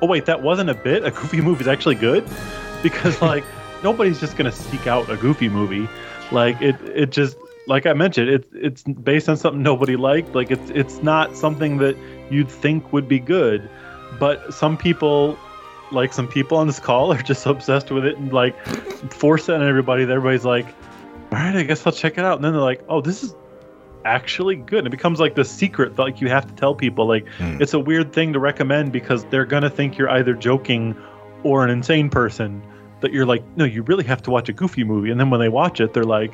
"Oh 0.00 0.06
wait, 0.06 0.26
that 0.26 0.42
wasn't 0.42 0.70
a 0.70 0.74
bit. 0.74 1.04
A 1.04 1.10
Goofy 1.10 1.40
movie 1.40 1.62
is 1.62 1.68
actually 1.68 1.96
good," 1.96 2.24
because 2.82 3.20
like 3.20 3.44
nobody's 3.82 4.20
just 4.20 4.36
gonna 4.36 4.52
seek 4.52 4.86
out 4.86 5.08
a 5.10 5.16
Goofy 5.16 5.48
movie. 5.48 5.88
Like 6.32 6.60
it, 6.62 6.76
it 6.94 7.10
just 7.10 7.36
like 7.66 7.86
I 7.86 7.92
mentioned, 7.92 8.30
it's 8.30 8.48
it's 8.54 8.82
based 8.82 9.28
on 9.28 9.36
something 9.36 9.62
nobody 9.62 9.96
liked. 9.96 10.34
Like 10.34 10.50
it's 10.50 10.70
it's 10.70 11.02
not 11.02 11.36
something 11.36 11.78
that 11.78 11.96
you'd 12.30 12.48
think 12.50 12.92
would 12.92 13.08
be 13.08 13.18
good, 13.18 13.68
but 14.18 14.54
some 14.54 14.76
people. 14.76 15.38
Like 15.94 16.12
some 16.12 16.28
people 16.28 16.58
on 16.58 16.66
this 16.66 16.80
call 16.80 17.12
are 17.12 17.22
just 17.22 17.46
obsessed 17.46 17.90
with 17.90 18.04
it 18.04 18.16
and 18.16 18.32
like 18.32 18.58
force 19.12 19.48
it 19.48 19.54
on 19.54 19.62
everybody 19.62 20.02
everybody's 20.02 20.44
like, 20.44 20.66
all 21.32 21.38
right, 21.38 21.56
I 21.56 21.62
guess 21.62 21.86
I'll 21.86 21.92
check 21.92 22.18
it 22.18 22.24
out. 22.24 22.36
And 22.36 22.44
then 22.44 22.52
they're 22.52 22.60
like, 22.60 22.84
oh, 22.88 23.00
this 23.00 23.22
is 23.22 23.34
actually 24.04 24.56
good. 24.56 24.80
And 24.80 24.88
it 24.88 24.90
becomes 24.90 25.18
like 25.20 25.34
the 25.34 25.44
secret 25.44 25.96
that 25.96 26.02
like 26.02 26.20
you 26.20 26.28
have 26.28 26.46
to 26.46 26.54
tell 26.54 26.74
people. 26.74 27.06
Like 27.06 27.26
hmm. 27.38 27.60
it's 27.60 27.74
a 27.74 27.78
weird 27.78 28.12
thing 28.12 28.32
to 28.32 28.38
recommend 28.38 28.92
because 28.92 29.24
they're 29.26 29.46
gonna 29.46 29.70
think 29.70 29.98
you're 29.98 30.10
either 30.10 30.34
joking 30.34 30.96
or 31.42 31.64
an 31.64 31.70
insane 31.70 32.10
person. 32.10 32.62
That 33.00 33.12
you're 33.12 33.26
like, 33.26 33.44
no, 33.56 33.64
you 33.64 33.82
really 33.82 34.04
have 34.04 34.22
to 34.22 34.30
watch 34.30 34.48
a 34.48 34.52
goofy 34.52 34.82
movie. 34.82 35.10
And 35.10 35.20
then 35.20 35.28
when 35.28 35.40
they 35.40 35.50
watch 35.50 35.80
it, 35.80 35.92
they're 35.92 36.04
like, 36.04 36.32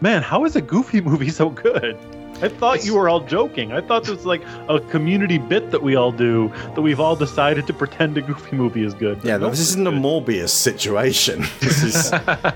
man, 0.00 0.22
how 0.22 0.44
is 0.44 0.56
a 0.56 0.62
goofy 0.62 1.00
movie 1.10 1.30
so 1.30 1.50
good? 1.50 1.98
I 2.42 2.48
thought 2.48 2.84
you 2.84 2.94
were 2.94 3.08
all 3.08 3.20
joking. 3.20 3.72
I 3.72 3.80
thought 3.80 4.02
this 4.02 4.10
was 4.10 4.26
like 4.26 4.42
a 4.68 4.80
community 4.80 5.38
bit 5.38 5.70
that 5.70 5.82
we 5.82 5.94
all 5.96 6.12
do 6.12 6.52
that 6.74 6.82
we've 6.82 7.00
all 7.00 7.16
decided 7.16 7.66
to 7.68 7.72
pretend 7.72 8.18
a 8.18 8.22
goofy 8.22 8.56
movie 8.56 8.84
is 8.84 8.92
good. 8.92 9.22
Yeah, 9.24 9.36
no, 9.36 9.50
this 9.50 9.60
isn't 9.60 9.86
a 9.86 9.92
Morbius 9.92 10.50
situation. 10.50 11.44
This 11.64 11.82
is 11.82 12.10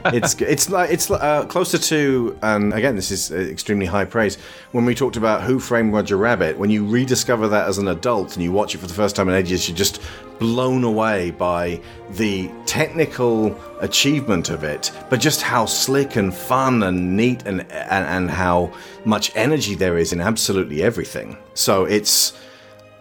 it's 0.06 0.40
it's 0.40 0.68
like 0.68 0.90
it's 0.90 1.10
uh, 1.10 1.46
closer 1.46 1.78
to, 1.78 2.38
and 2.42 2.74
again, 2.74 2.94
this 2.94 3.10
is 3.10 3.30
extremely 3.30 3.86
high 3.86 4.04
praise. 4.04 4.36
When 4.72 4.84
we 4.84 4.94
talked 4.94 5.16
about 5.16 5.42
Who 5.42 5.58
Framed 5.58 5.94
Roger 5.94 6.16
Rabbit, 6.16 6.58
when 6.58 6.68
you 6.68 6.86
rediscover 6.86 7.48
that 7.48 7.68
as 7.68 7.78
an 7.78 7.88
adult 7.88 8.34
and 8.34 8.42
you 8.42 8.52
watch 8.52 8.74
it 8.74 8.78
for 8.78 8.86
the 8.86 8.94
first 8.94 9.16
time 9.16 9.28
in 9.28 9.34
ages, 9.34 9.68
you're 9.68 9.76
just 9.76 10.02
blown 10.38 10.84
away 10.84 11.30
by 11.32 11.80
the 12.10 12.50
technical 12.66 13.58
achievement 13.80 14.50
of 14.50 14.64
it, 14.64 14.90
but 15.10 15.20
just 15.20 15.42
how 15.42 15.66
slick 15.66 16.16
and 16.16 16.32
fun 16.34 16.82
and 16.82 17.16
neat 17.16 17.42
and 17.46 17.60
and, 17.72 18.04
and 18.06 18.30
how 18.30 18.72
much 19.04 19.32
energy 19.34 19.74
there 19.74 19.98
is 19.98 20.12
in 20.12 20.20
absolutely 20.20 20.82
everything. 20.82 21.36
So 21.54 21.84
it's. 21.84 22.32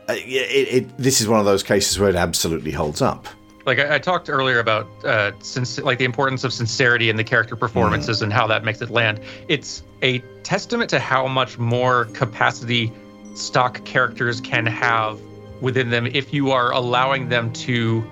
uh, 0.09 0.13
It, 0.13 0.67
it, 0.73 0.97
this 0.97 1.21
is 1.21 1.27
one 1.27 1.39
of 1.39 1.45
those 1.45 1.63
cases 1.63 1.99
where 1.99 2.09
it 2.09 2.15
absolutely 2.15 2.71
holds 2.71 3.01
up. 3.01 3.27
like 3.65 3.79
I, 3.79 3.95
I 3.95 3.99
talked 3.99 4.29
earlier 4.29 4.59
about 4.59 4.87
uh 5.05 5.31
since 5.41 5.77
like 5.79 5.97
the 5.99 6.05
importance 6.05 6.43
of 6.45 6.53
sincerity 6.53 7.09
in 7.09 7.17
the 7.17 7.23
character 7.23 7.55
performances 7.57 8.21
and 8.21 8.31
how 8.31 8.47
that 8.47 8.63
makes 8.63 8.81
it 8.81 8.89
land 8.89 9.19
it's 9.49 9.83
a 10.01 10.19
testament 10.43 10.89
to 10.91 10.99
how 10.99 11.27
much 11.27 11.57
more 11.59 12.05
capacity 12.13 12.91
stock 13.35 13.83
characters 13.83 14.39
can 14.39 14.65
have 14.65 15.19
within 15.61 15.89
them 15.89 16.05
if 16.07 16.33
you 16.33 16.51
are 16.51 16.71
allowing 16.71 17.29
them 17.29 17.51
to 17.51 18.03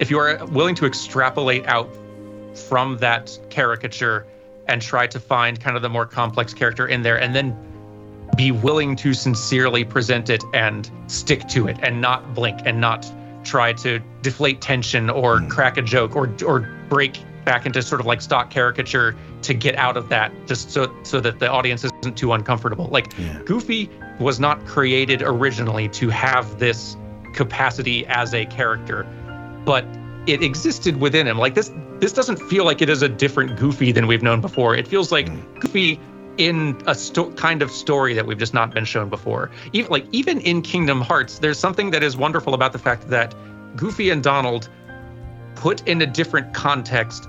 if 0.00 0.10
you 0.10 0.18
are 0.18 0.44
willing 0.46 0.74
to 0.74 0.86
extrapolate 0.86 1.66
out 1.66 1.88
from 2.54 2.98
that 2.98 3.38
caricature 3.50 4.26
and 4.66 4.80
try 4.80 5.06
to 5.06 5.20
find 5.20 5.60
kind 5.60 5.76
of 5.76 5.82
the 5.82 5.88
more 5.88 6.06
complex 6.06 6.54
character 6.54 6.86
in 6.86 7.02
there 7.02 7.20
and 7.20 7.34
then 7.34 7.56
be 8.36 8.50
willing 8.50 8.96
to 8.96 9.14
sincerely 9.14 9.84
present 9.84 10.30
it 10.30 10.42
and 10.52 10.90
stick 11.06 11.46
to 11.48 11.68
it 11.68 11.76
and 11.82 12.00
not 12.00 12.34
blink 12.34 12.58
and 12.64 12.80
not 12.80 13.10
try 13.44 13.72
to 13.72 14.00
deflate 14.22 14.60
tension 14.60 15.10
or 15.10 15.40
hmm. 15.40 15.48
crack 15.48 15.76
a 15.76 15.82
joke 15.82 16.16
or 16.16 16.32
or 16.46 16.60
break 16.88 17.22
back 17.44 17.66
into 17.66 17.82
sort 17.82 18.00
of 18.00 18.06
like 18.06 18.22
stock 18.22 18.50
caricature 18.50 19.14
to 19.42 19.52
get 19.52 19.76
out 19.76 19.96
of 19.96 20.08
that 20.08 20.32
just 20.46 20.70
so 20.70 20.94
so 21.02 21.20
that 21.20 21.38
the 21.38 21.48
audience 21.48 21.84
isn't 21.84 22.16
too 22.16 22.32
uncomfortable. 22.32 22.86
Like 22.86 23.14
goofy 23.44 23.90
was 24.20 24.38
not 24.40 24.64
created 24.66 25.22
originally 25.22 25.88
to 25.88 26.08
have 26.08 26.58
this 26.58 26.96
capacity 27.34 28.06
as 28.06 28.32
a 28.34 28.46
character 28.46 29.06
but 29.64 29.84
it 30.26 30.42
existed 30.42 31.00
within 31.00 31.26
him 31.26 31.38
like 31.38 31.54
this 31.54 31.72
this 32.00 32.12
doesn't 32.12 32.38
feel 32.48 32.64
like 32.64 32.82
it 32.82 32.88
is 32.88 33.02
a 33.02 33.08
different 33.08 33.56
goofy 33.58 33.92
than 33.92 34.06
we've 34.06 34.22
known 34.22 34.40
before 34.40 34.74
it 34.74 34.86
feels 34.86 35.10
like 35.10 35.28
hmm. 35.28 35.58
goofy 35.58 36.00
in 36.38 36.80
a 36.86 36.94
sto- 36.94 37.30
kind 37.32 37.62
of 37.62 37.70
story 37.70 38.14
that 38.14 38.26
we've 38.26 38.38
just 38.38 38.54
not 38.54 38.74
been 38.74 38.84
shown 38.84 39.08
before. 39.08 39.50
Even 39.72 39.90
like 39.90 40.06
even 40.12 40.40
in 40.40 40.62
Kingdom 40.62 41.00
Hearts, 41.00 41.38
there's 41.38 41.58
something 41.58 41.90
that 41.90 42.02
is 42.02 42.16
wonderful 42.16 42.54
about 42.54 42.72
the 42.72 42.78
fact 42.78 43.08
that 43.08 43.34
Goofy 43.76 44.10
and 44.10 44.22
Donald 44.22 44.68
put 45.54 45.86
in 45.86 46.02
a 46.02 46.06
different 46.06 46.54
context. 46.54 47.28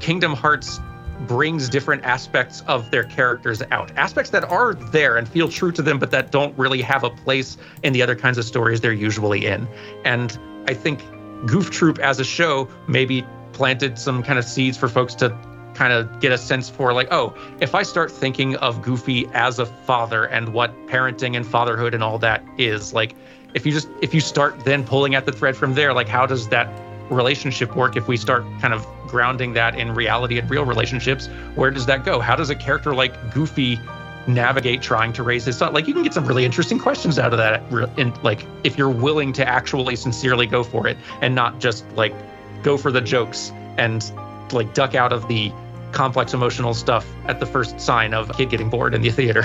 Kingdom 0.00 0.34
Hearts 0.34 0.80
brings 1.26 1.68
different 1.68 2.04
aspects 2.04 2.62
of 2.66 2.90
their 2.90 3.04
characters 3.04 3.62
out. 3.70 3.90
Aspects 3.96 4.30
that 4.30 4.44
are 4.44 4.74
there 4.74 5.16
and 5.16 5.28
feel 5.28 5.48
true 5.48 5.72
to 5.72 5.82
them 5.82 5.98
but 5.98 6.10
that 6.10 6.30
don't 6.30 6.56
really 6.58 6.82
have 6.82 7.04
a 7.04 7.10
place 7.10 7.56
in 7.82 7.92
the 7.92 8.02
other 8.02 8.14
kinds 8.16 8.38
of 8.38 8.44
stories 8.44 8.80
they're 8.80 8.92
usually 8.92 9.46
in. 9.46 9.68
And 10.04 10.38
I 10.68 10.74
think 10.74 11.02
Goof 11.46 11.70
Troop 11.70 11.98
as 11.98 12.20
a 12.20 12.24
show 12.24 12.68
maybe 12.88 13.24
planted 13.52 13.98
some 13.98 14.22
kind 14.22 14.38
of 14.38 14.44
seeds 14.44 14.76
for 14.76 14.88
folks 14.88 15.14
to 15.16 15.30
kind 15.74 15.92
of 15.92 16.20
get 16.20 16.32
a 16.32 16.38
sense 16.38 16.70
for 16.70 16.92
like 16.92 17.08
oh 17.10 17.34
if 17.60 17.74
i 17.74 17.82
start 17.82 18.10
thinking 18.10 18.54
of 18.56 18.80
goofy 18.80 19.26
as 19.34 19.58
a 19.58 19.66
father 19.66 20.26
and 20.26 20.50
what 20.50 20.72
parenting 20.86 21.36
and 21.36 21.44
fatherhood 21.44 21.94
and 21.94 22.02
all 22.02 22.16
that 22.16 22.44
is 22.58 22.94
like 22.94 23.16
if 23.54 23.66
you 23.66 23.72
just 23.72 23.88
if 24.00 24.14
you 24.14 24.20
start 24.20 24.58
then 24.64 24.84
pulling 24.84 25.16
at 25.16 25.26
the 25.26 25.32
thread 25.32 25.56
from 25.56 25.74
there 25.74 25.92
like 25.92 26.08
how 26.08 26.26
does 26.26 26.48
that 26.48 26.68
relationship 27.10 27.76
work 27.76 27.96
if 27.96 28.08
we 28.08 28.16
start 28.16 28.44
kind 28.60 28.72
of 28.72 28.86
grounding 29.06 29.52
that 29.52 29.78
in 29.78 29.94
reality 29.94 30.38
and 30.38 30.48
real 30.50 30.64
relationships 30.64 31.28
where 31.54 31.70
does 31.70 31.86
that 31.86 32.04
go 32.04 32.18
how 32.18 32.34
does 32.34 32.50
a 32.50 32.54
character 32.54 32.94
like 32.94 33.32
goofy 33.32 33.78
navigate 34.26 34.82
trying 34.82 35.12
to 35.12 35.22
raise 35.22 35.44
his 35.44 35.56
son. 35.56 35.72
Like 35.72 35.86
you 35.86 35.94
can 35.94 36.02
get 36.02 36.14
some 36.14 36.26
really 36.26 36.44
interesting 36.44 36.78
questions 36.78 37.18
out 37.18 37.32
of 37.32 37.38
that. 37.38 37.62
And 37.98 38.22
like 38.22 38.46
if 38.64 38.78
you're 38.78 38.90
willing 38.90 39.32
to 39.34 39.48
actually 39.48 39.96
sincerely 39.96 40.46
go 40.46 40.62
for 40.62 40.86
it 40.86 40.96
and 41.20 41.34
not 41.34 41.58
just 41.60 41.84
like 41.92 42.14
go 42.62 42.76
for 42.76 42.90
the 42.90 43.00
jokes 43.00 43.52
and 43.76 44.10
like 44.52 44.74
duck 44.74 44.94
out 44.94 45.12
of 45.12 45.26
the 45.28 45.52
complex 45.92 46.34
emotional 46.34 46.74
stuff 46.74 47.06
at 47.26 47.40
the 47.40 47.46
first 47.46 47.80
sign 47.80 48.14
of 48.14 48.30
a 48.30 48.34
kid 48.34 48.50
getting 48.50 48.70
bored 48.70 48.94
in 48.94 49.02
the 49.02 49.10
theater. 49.10 49.44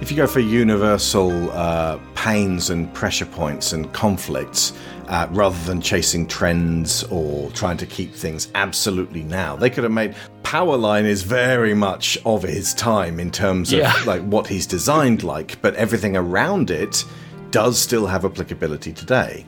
If 0.00 0.10
you 0.10 0.16
go 0.16 0.26
for 0.26 0.40
universal 0.40 1.50
uh, 1.52 1.98
pains 2.16 2.70
and 2.70 2.92
pressure 2.92 3.24
points 3.24 3.72
and 3.72 3.92
conflicts, 3.92 4.72
uh, 5.08 5.26
rather 5.30 5.58
than 5.64 5.80
chasing 5.80 6.26
trends 6.26 7.04
or 7.04 7.50
trying 7.50 7.76
to 7.78 7.86
keep 7.86 8.14
things 8.14 8.48
absolutely 8.54 9.22
now, 9.22 9.56
they 9.56 9.70
could 9.70 9.84
have 9.84 9.92
made 9.92 10.14
Powerline 10.42 11.04
is 11.04 11.22
very 11.22 11.72
much 11.74 12.18
of 12.26 12.42
his 12.42 12.74
time 12.74 13.18
in 13.18 13.30
terms 13.30 13.72
of 13.72 13.78
Yeah. 13.78 13.94
like 14.06 14.22
what 14.22 14.46
he's 14.46 14.66
designed 14.66 15.22
like, 15.22 15.60
but 15.62 15.74
everything 15.76 16.16
around 16.16 16.70
it 16.70 17.04
does 17.50 17.78
still 17.78 18.06
have 18.06 18.24
applicability 18.24 18.92
today. 18.92 19.46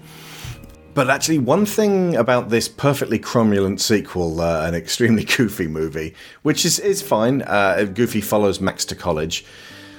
But 0.94 1.10
actually, 1.10 1.38
one 1.38 1.66
thing 1.66 2.14
about 2.16 2.50
this 2.50 2.68
perfectly 2.68 3.18
cromulent 3.18 3.80
sequel, 3.80 4.40
uh, 4.40 4.64
an 4.66 4.74
extremely 4.74 5.24
goofy 5.36 5.66
movie, 5.66 6.14
which 6.42 6.64
is, 6.64 6.78
is 6.78 7.02
fine, 7.02 7.42
uh, 7.42 7.84
Goofy 7.92 8.20
follows 8.20 8.60
Max 8.60 8.84
to 8.86 8.94
college. 8.94 9.44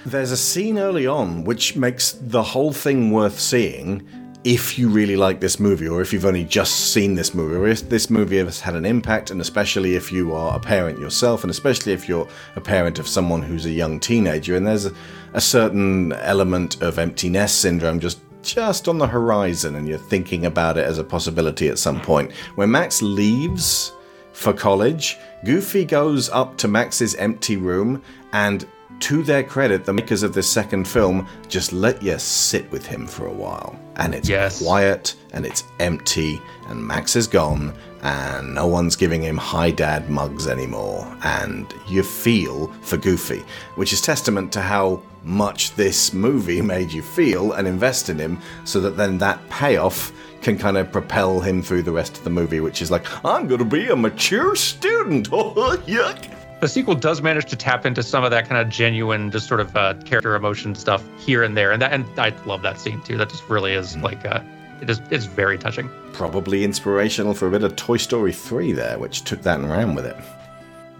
There's 0.05 0.31
a 0.31 0.37
scene 0.37 0.77
early 0.77 1.05
on 1.05 1.43
which 1.43 1.75
makes 1.75 2.13
the 2.13 2.43
whole 2.43 2.71
thing 2.71 3.11
worth 3.11 3.39
seeing 3.39 4.07
if 4.45 4.77
you 4.77 4.89
really 4.89 5.15
like 5.15 5.39
this 5.39 5.59
movie, 5.59 5.87
or 5.87 6.01
if 6.01 6.13
you've 6.13 6.23
only 6.23 6.45
just 6.45 6.93
seen 6.93 7.15
this 7.15 7.33
movie, 7.33 7.55
or 7.55 7.67
if 7.67 7.89
this 7.89 8.11
movie 8.11 8.37
has 8.37 8.61
had 8.61 8.75
an 8.75 8.85
impact, 8.85 9.31
and 9.31 9.41
especially 9.41 9.95
if 9.95 10.11
you 10.11 10.35
are 10.35 10.55
a 10.55 10.59
parent 10.59 10.99
yourself, 10.99 11.43
and 11.43 11.49
especially 11.49 11.93
if 11.93 12.07
you're 12.07 12.27
a 12.55 12.61
parent 12.61 12.99
of 12.99 13.07
someone 13.07 13.41
who's 13.41 13.65
a 13.65 13.71
young 13.71 13.99
teenager, 13.99 14.55
and 14.55 14.67
there's 14.67 14.85
a, 14.85 14.93
a 15.33 15.41
certain 15.41 16.13
element 16.13 16.79
of 16.83 16.99
empty 16.99 17.27
nest 17.27 17.59
syndrome 17.59 17.99
just 17.99 18.19
just 18.43 18.87
on 18.87 18.99
the 18.99 19.07
horizon, 19.07 19.75
and 19.75 19.87
you're 19.87 19.97
thinking 19.97 20.45
about 20.45 20.77
it 20.77 20.85
as 20.85 20.99
a 20.99 21.03
possibility 21.03 21.67
at 21.67 21.79
some 21.79 21.99
point. 21.99 22.31
When 22.53 22.69
Max 22.69 23.01
leaves 23.01 23.91
for 24.33 24.53
college, 24.53 25.17
Goofy 25.43 25.85
goes 25.85 26.29
up 26.29 26.55
to 26.57 26.67
Max's 26.67 27.15
empty 27.15 27.57
room 27.57 28.03
and 28.31 28.67
to 29.05 29.21
their 29.21 29.43
credit, 29.43 29.85
the 29.85 29.93
makers 29.93 30.23
of 30.23 30.33
this 30.33 30.49
second 30.49 30.87
film 30.87 31.27
just 31.47 31.71
let 31.71 32.01
you 32.01 32.17
sit 32.17 32.71
with 32.71 32.83
him 32.87 33.05
for 33.05 33.27
a 33.27 33.31
while. 33.31 33.79
And 33.97 34.15
it's 34.15 34.27
quiet 34.63 35.13
and 35.31 35.45
it's 35.45 35.63
empty, 35.79 36.41
and 36.69 36.83
Max 36.83 37.15
is 37.15 37.27
gone, 37.27 37.75
and 38.01 38.55
no 38.55 38.65
one's 38.65 38.95
giving 38.95 39.21
him 39.21 39.37
hi 39.37 39.69
dad 39.69 40.09
mugs 40.09 40.47
anymore. 40.47 41.05
And 41.23 41.71
you 41.87 42.01
feel 42.01 42.73
for 42.81 42.97
Goofy, 42.97 43.45
which 43.75 43.93
is 43.93 44.01
testament 44.01 44.51
to 44.53 44.61
how 44.61 45.03
much 45.23 45.75
this 45.75 46.11
movie 46.11 46.63
made 46.63 46.91
you 46.91 47.03
feel 47.03 47.51
and 47.51 47.67
invest 47.67 48.09
in 48.09 48.17
him, 48.17 48.39
so 48.63 48.79
that 48.79 48.97
then 48.97 49.19
that 49.19 49.39
payoff 49.51 50.11
can 50.41 50.57
kind 50.57 50.77
of 50.77 50.91
propel 50.91 51.39
him 51.39 51.61
through 51.61 51.83
the 51.83 51.91
rest 51.91 52.17
of 52.17 52.23
the 52.23 52.31
movie, 52.31 52.59
which 52.59 52.81
is 52.81 52.89
like, 52.89 53.05
I'm 53.23 53.47
going 53.47 53.59
to 53.59 53.65
be 53.65 53.87
a 53.87 53.95
mature 53.95 54.55
student. 54.55 55.29
Oh, 55.31 55.53
yuck. 55.85 56.34
The 56.65 56.69
sequel 56.69 56.95
does 56.95 57.21
manage 57.21 57.45
to 57.51 57.55
tap 57.55 57.85
into 57.85 58.01
some 58.01 58.23
of 58.23 58.31
that 58.31 58.49
kind 58.49 58.59
of 58.59 58.73
genuine, 58.73 59.29
just 59.29 59.47
sort 59.47 59.59
of 59.59 59.75
uh, 59.75 59.93
character 60.03 60.33
emotion 60.33 60.73
stuff 60.73 61.03
here 61.19 61.43
and 61.43 61.55
there, 61.55 61.71
and 61.71 61.79
that, 61.79 61.93
and 61.93 62.07
I 62.19 62.33
love 62.47 62.63
that 62.63 62.79
scene 62.79 62.99
too. 63.01 63.17
That 63.17 63.29
just 63.29 63.47
really 63.47 63.73
is 63.73 63.95
like, 63.97 64.25
uh, 64.25 64.41
it 64.81 64.89
is, 64.89 64.99
it's 65.11 65.25
very 65.25 65.59
touching. 65.59 65.91
Probably 66.11 66.63
inspirational 66.63 67.35
for 67.35 67.47
a 67.47 67.51
bit 67.51 67.63
of 67.63 67.75
Toy 67.75 67.97
Story 67.97 68.33
3 68.33 68.71
there, 68.71 68.97
which 68.97 69.25
took 69.25 69.43
that 69.43 69.59
and 69.59 69.69
ran 69.69 69.93
with 69.93 70.07
it. 70.07 70.15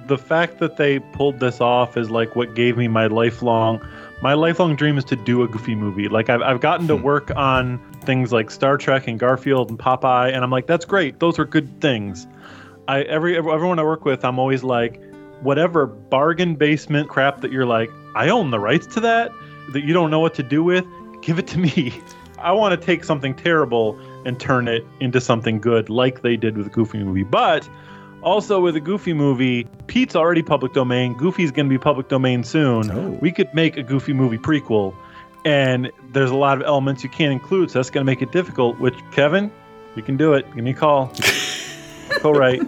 the 0.05 0.19
fact 0.19 0.59
that 0.59 0.77
they 0.77 0.99
pulled 0.99 1.39
this 1.39 1.59
off 1.59 1.97
is 1.97 2.11
like 2.11 2.35
what 2.35 2.53
gave 2.53 2.77
me 2.77 2.87
my 2.87 3.07
lifelong 3.07 3.83
my 4.21 4.35
lifelong 4.35 4.75
dream 4.75 4.99
is 4.99 5.03
to 5.05 5.15
do 5.15 5.41
a 5.41 5.47
goofy 5.47 5.73
movie 5.73 6.07
like 6.07 6.29
i've, 6.29 6.43
I've 6.43 6.61
gotten 6.61 6.87
to 6.89 6.95
work 6.95 7.35
on 7.35 7.79
things 8.01 8.31
like 8.31 8.51
star 8.51 8.77
trek 8.77 9.07
and 9.07 9.19
garfield 9.19 9.71
and 9.71 9.79
popeye 9.79 10.31
and 10.31 10.43
i'm 10.43 10.51
like 10.51 10.67
that's 10.67 10.85
great 10.85 11.19
those 11.19 11.39
are 11.39 11.45
good 11.45 11.81
things 11.81 12.27
i 12.87 13.01
every 13.01 13.35
everyone 13.35 13.79
i 13.79 13.83
work 13.83 14.05
with 14.05 14.23
i'm 14.23 14.37
always 14.37 14.61
like 14.63 15.01
whatever 15.45 15.85
bargain 15.85 16.55
basement 16.55 17.07
crap 17.07 17.41
that 17.41 17.51
you're 17.51 17.65
like 17.65 17.89
i 18.15 18.29
own 18.29 18.51
the 18.51 18.59
rights 18.59 18.85
to 18.87 18.99
that 18.99 19.31
that 19.71 19.83
you 19.83 19.93
don't 19.93 20.11
know 20.11 20.19
what 20.19 20.33
to 20.33 20.43
do 20.43 20.63
with 20.63 20.85
give 21.21 21.39
it 21.39 21.47
to 21.47 21.57
me 21.57 21.93
i 22.39 22.51
want 22.51 22.79
to 22.79 22.85
take 22.85 23.03
something 23.03 23.33
terrible 23.33 23.97
and 24.25 24.39
turn 24.39 24.67
it 24.67 24.85
into 24.99 25.21
something 25.21 25.61
good 25.61 25.89
like 25.89 26.21
they 26.21 26.35
did 26.35 26.57
with 26.57 26.67
a 26.67 26.71
goofy 26.71 26.97
movie 27.03 27.23
but 27.23 27.69
also, 28.25 28.59
with 28.59 28.75
a 28.75 28.79
Goofy 28.79 29.13
movie, 29.13 29.65
Pete's 29.85 30.15
already 30.15 30.41
public 30.41 30.73
domain. 30.73 31.13
Goofy's 31.13 31.51
going 31.51 31.67
to 31.67 31.69
be 31.69 31.77
public 31.77 32.07
domain 32.07 32.43
soon. 32.43 32.89
Oh. 32.89 33.09
We 33.21 33.31
could 33.31 33.53
make 33.53 33.77
a 33.77 33.83
Goofy 33.83 34.13
movie 34.13 34.39
prequel, 34.39 34.95
and 35.45 35.91
there's 36.11 36.31
a 36.31 36.35
lot 36.35 36.59
of 36.59 36.65
elements 36.65 37.03
you 37.03 37.09
can't 37.09 37.31
include, 37.31 37.69
so 37.69 37.77
that's 37.77 37.91
going 37.91 38.03
to 38.03 38.11
make 38.11 38.23
it 38.23 38.31
difficult. 38.31 38.79
Which, 38.79 38.95
Kevin, 39.11 39.51
you 39.95 40.01
can 40.01 40.17
do 40.17 40.33
it. 40.33 40.43
Give 40.55 40.63
me 40.63 40.71
a 40.71 40.73
call. 40.73 41.13
Right. 42.23 42.59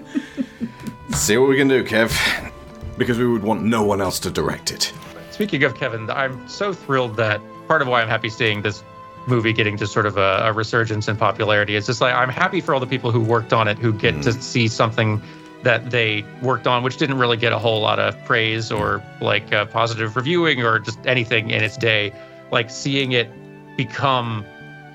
See 1.12 1.36
what 1.38 1.50
we 1.50 1.58
can 1.58 1.68
do, 1.68 1.84
Kev. 1.84 2.54
Because 2.98 3.18
we 3.18 3.28
would 3.28 3.44
want 3.44 3.64
no 3.64 3.84
one 3.84 4.02
else 4.02 4.20
to 4.22 4.32
direct 4.32 4.72
it. 4.72 4.94
Speaking 5.32 5.64
of 5.64 5.76
Kevin, 5.76 6.10
I'm 6.10 6.48
so 6.48 6.74
thrilled 6.74 7.16
that 7.18 7.40
part 7.68 7.82
of 7.82 7.88
why 7.88 8.02
I'm 8.02 8.08
happy 8.08 8.30
seeing 8.30 8.62
this 8.62 8.84
movie 9.28 9.54
getting 9.54 9.78
to 9.78 9.86
sort 9.86 10.06
of 10.06 10.18
a, 10.18 10.40
a 10.44 10.54
resurgence 10.54 11.08
in 11.08 11.18
popularity 11.18 11.76
is 11.76 11.86
just 11.86 12.02
like 12.02 12.16
I'm 12.16 12.30
happy 12.30 12.62
for 12.62 12.74
all 12.74 12.80
the 12.80 12.88
people 12.88 13.12
who 13.12 13.22
worked 13.22 13.54
on 13.54 13.68
it 13.68 13.78
who 13.78 13.94
get 13.94 14.24
to 14.24 14.34
see 14.34 14.68
something 14.68 15.22
that 15.64 15.92
they 15.92 16.24
worked 16.42 16.66
on, 16.66 16.82
which 16.82 16.98
didn't 16.98 17.18
really 17.18 17.38
get 17.38 17.52
a 17.52 17.60
whole 17.60 17.82
lot 17.82 18.00
of 18.00 18.18
praise 18.26 18.72
or 18.72 19.04
like 19.22 19.52
uh, 19.54 19.66
positive 19.66 20.16
reviewing 20.16 20.64
or 20.64 20.80
just 20.80 20.98
anything 21.06 21.50
in 21.50 21.64
its 21.64 21.78
day. 21.78 22.14
Like 22.52 22.70
seeing 22.70 23.12
it 23.12 23.30
become 23.76 24.46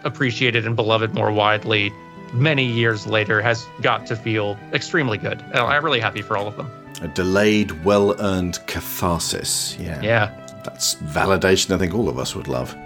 appreciated 0.05 0.67
and 0.67 0.75
beloved 0.75 1.15
more 1.15 1.31
widely 1.31 1.93
many 2.33 2.65
years 2.65 3.07
later 3.07 3.43
has 3.43 3.67
got 3.83 4.07
to 4.07 4.17
feel 4.17 4.59
extremely 4.73 5.19
good. 5.19 5.41
And 5.41 5.59
I'm 5.59 5.85
really 5.85 6.01
happy 6.01 6.23
for 6.23 6.37
all 6.37 6.49
of 6.49 6.57
them. 6.57 6.71
A 7.03 7.09
delayed, 7.09 7.85
well 7.85 8.15
earned 8.21 8.65
catharsis. 8.67 9.77
Yeah. 9.79 10.01
Yeah. 10.01 10.61
That's 10.65 10.95
validation 10.95 11.75
I 11.75 11.79
think 11.79 11.95
all 11.95 12.09
of 12.09 12.19
us 12.19 12.37
would 12.37 12.47
love. 12.47 12.77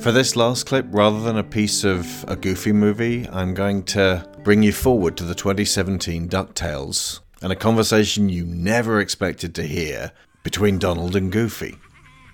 For 0.00 0.12
this 0.12 0.36
last 0.36 0.66
clip, 0.66 0.86
rather 0.90 1.20
than 1.20 1.36
a 1.36 1.42
piece 1.42 1.82
of 1.82 2.24
a 2.28 2.36
goofy 2.36 2.72
movie, 2.72 3.28
I'm 3.28 3.52
going 3.52 3.82
to 3.86 4.26
bring 4.44 4.62
you 4.62 4.72
forward 4.72 5.16
to 5.16 5.24
the 5.24 5.34
2017 5.34 6.28
DuckTales 6.28 7.18
and 7.42 7.52
a 7.52 7.56
conversation 7.56 8.28
you 8.28 8.46
never 8.46 9.00
expected 9.00 9.56
to 9.56 9.64
hear 9.64 10.12
between 10.44 10.78
Donald 10.78 11.16
and 11.16 11.32
Goofy. 11.32 11.76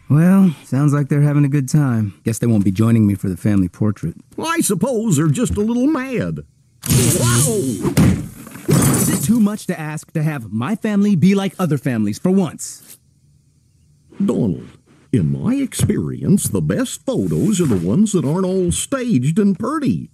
Well, 0.08 0.54
sounds 0.64 0.92
like 0.92 1.08
they're 1.08 1.22
having 1.22 1.44
a 1.44 1.48
good 1.48 1.68
time. 1.68 2.14
Guess 2.24 2.38
they 2.38 2.46
won't 2.46 2.64
be 2.64 2.70
joining 2.70 3.06
me 3.06 3.14
for 3.14 3.28
the 3.28 3.36
family 3.36 3.68
portrait. 3.68 4.14
I 4.38 4.60
suppose 4.60 5.16
they're 5.16 5.28
just 5.28 5.56
a 5.56 5.60
little 5.60 5.86
mad. 5.86 6.40
Wow! 6.88 7.94
Is 8.68 9.08
it 9.08 9.24
too 9.24 9.40
much 9.40 9.66
to 9.66 9.78
ask 9.78 10.12
to 10.12 10.22
have 10.22 10.52
my 10.52 10.76
family 10.76 11.16
be 11.16 11.34
like 11.34 11.54
other 11.58 11.78
families 11.78 12.18
for 12.18 12.30
once? 12.30 12.98
Donald, 14.24 14.68
in 15.12 15.32
my 15.32 15.54
experience, 15.54 16.48
the 16.48 16.60
best 16.60 17.04
photos 17.06 17.60
are 17.60 17.66
the 17.66 17.76
ones 17.76 18.12
that 18.12 18.24
aren't 18.24 18.46
all 18.46 18.70
staged 18.72 19.38
and 19.38 19.58
pretty. 19.58 20.10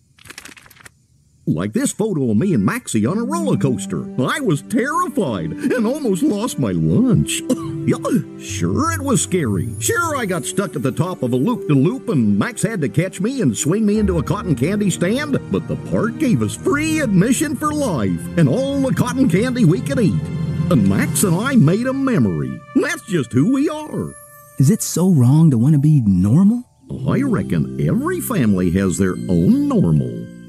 Like 1.47 1.73
this 1.73 1.93
photo 1.93 2.31
of 2.31 2.36
me 2.36 2.55
and 2.55 2.65
Maxie 2.65 3.07
on 3.07 3.19
a 3.19 3.25
roller 3.25 3.57
coaster. 3.57 4.05
I 4.23 4.41
was 4.41 4.62
terrified 4.62 5.51
and 5.51 5.86
almost 5.86 6.23
lost 6.23 6.59
my 6.59 6.73
lunch. 6.73 7.41
yeah, 7.86 7.97
sure, 8.39 8.93
it 8.93 9.01
was 9.01 9.23
scary. 9.23 9.69
Sure, 9.81 10.17
I 10.17 10.27
got 10.27 10.44
stuck 10.44 10.77
at 10.77 10.83
the 10.83 10.93
top 10.93 11.23
of 11.23 11.33
a 11.33 11.36
loop 11.36 11.67
de 11.67 11.75
loop 11.75 12.09
and 12.10 12.39
Max 12.39 12.62
had 12.62 12.81
to 12.83 12.89
catch 12.89 13.20
me 13.20 13.41
and 13.41 13.57
swing 13.57 13.86
me 13.86 13.99
into 13.99 14.19
a 14.19 14.23
cotton 14.23 14.55
candy 14.55 14.91
stand. 14.91 15.39
But 15.51 15.67
the 15.67 15.77
park 15.91 16.19
gave 16.19 16.43
us 16.43 16.55
free 16.55 17.01
admission 17.01 17.57
for 17.57 17.73
life 17.73 18.20
and 18.39 18.49
all 18.49 18.81
the 18.81 18.94
cotton 18.94 19.28
candy 19.28 19.65
we 19.65 19.81
could 19.81 19.99
eat. 19.99 20.23
And 20.70 20.89
Max 20.89 21.25
and 21.25 21.35
I 21.35 21.57
made 21.57 21.86
a 21.86 21.93
memory. 21.93 22.60
That's 22.77 23.02
just 23.07 23.33
who 23.33 23.52
we 23.52 23.69
are. 23.69 24.12
Is 24.59 24.70
it 24.70 24.83
so 24.83 25.10
wrong 25.10 25.51
to 25.51 25.59
want 25.59 25.73
to 25.73 25.81
be 25.81 26.02
normal? 26.02 26.65
I 27.09 27.23
reckon 27.23 27.81
every 27.81 28.20
family 28.20 28.70
has 28.73 28.99
their 28.99 29.15
own 29.28 29.69
normal. 29.69 30.40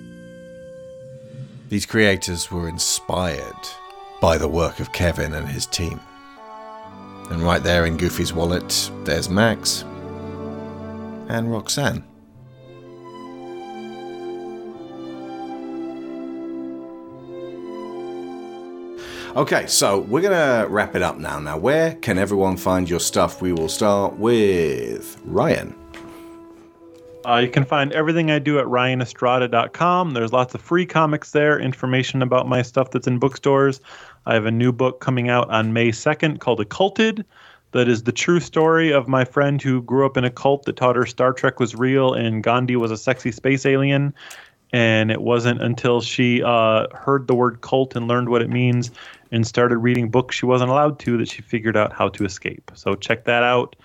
These 1.71 1.85
creators 1.85 2.51
were 2.51 2.67
inspired 2.67 3.55
by 4.19 4.37
the 4.37 4.49
work 4.49 4.81
of 4.81 4.91
Kevin 4.91 5.33
and 5.33 5.47
his 5.47 5.65
team. 5.65 6.01
And 7.29 7.41
right 7.41 7.63
there 7.63 7.85
in 7.85 7.95
Goofy's 7.95 8.33
wallet, 8.33 8.91
there's 9.05 9.29
Max 9.29 9.83
and 11.29 11.49
Roxanne. 11.49 12.03
Okay, 19.37 19.65
so 19.67 19.99
we're 19.99 20.19
going 20.19 20.33
to 20.33 20.67
wrap 20.67 20.93
it 20.97 21.01
up 21.01 21.19
now. 21.19 21.39
Now, 21.39 21.57
where 21.57 21.95
can 21.95 22.17
everyone 22.17 22.57
find 22.57 22.89
your 22.89 22.99
stuff? 22.99 23.41
We 23.41 23.53
will 23.53 23.69
start 23.69 24.17
with 24.17 25.17
Ryan. 25.23 25.80
Uh, 27.25 27.37
you 27.37 27.49
can 27.49 27.65
find 27.65 27.91
everything 27.93 28.31
I 28.31 28.39
do 28.39 28.57
at 28.57 28.65
ryanestrada.com. 28.65 30.13
There's 30.13 30.33
lots 30.33 30.55
of 30.55 30.61
free 30.61 30.85
comics 30.85 31.31
there, 31.31 31.59
information 31.59 32.21
about 32.21 32.47
my 32.47 32.63
stuff 32.63 32.91
that's 32.91 33.07
in 33.07 33.19
bookstores. 33.19 33.79
I 34.25 34.33
have 34.33 34.45
a 34.45 34.51
new 34.51 34.71
book 34.71 35.01
coming 35.01 35.29
out 35.29 35.49
on 35.49 35.73
May 35.73 35.89
2nd 35.89 36.39
called 36.39 36.61
Occulted. 36.61 37.23
That 37.73 37.87
is 37.87 38.03
the 38.03 38.11
true 38.11 38.39
story 38.39 38.91
of 38.91 39.07
my 39.07 39.23
friend 39.23 39.61
who 39.61 39.81
grew 39.83 40.05
up 40.05 40.17
in 40.17 40.25
a 40.25 40.31
cult 40.31 40.65
that 40.65 40.75
taught 40.75 40.95
her 40.95 41.05
Star 41.05 41.31
Trek 41.31 41.59
was 41.59 41.75
real 41.75 42.13
and 42.13 42.43
Gandhi 42.43 42.75
was 42.75 42.91
a 42.91 42.97
sexy 42.97 43.31
space 43.31 43.65
alien. 43.65 44.13
And 44.73 45.11
it 45.11 45.21
wasn't 45.21 45.61
until 45.61 46.01
she 46.01 46.41
uh, 46.41 46.87
heard 46.93 47.27
the 47.27 47.35
word 47.35 47.61
cult 47.61 47.95
and 47.95 48.07
learned 48.07 48.29
what 48.29 48.41
it 48.41 48.49
means 48.49 48.89
and 49.31 49.45
started 49.45 49.77
reading 49.77 50.09
books 50.09 50.35
she 50.35 50.45
wasn't 50.45 50.71
allowed 50.71 50.97
to 50.99 51.17
that 51.17 51.29
she 51.29 51.41
figured 51.41 51.77
out 51.77 51.93
how 51.93 52.09
to 52.09 52.25
escape. 52.25 52.71
So 52.73 52.95
check 52.95 53.25
that 53.25 53.43
out 53.43 53.75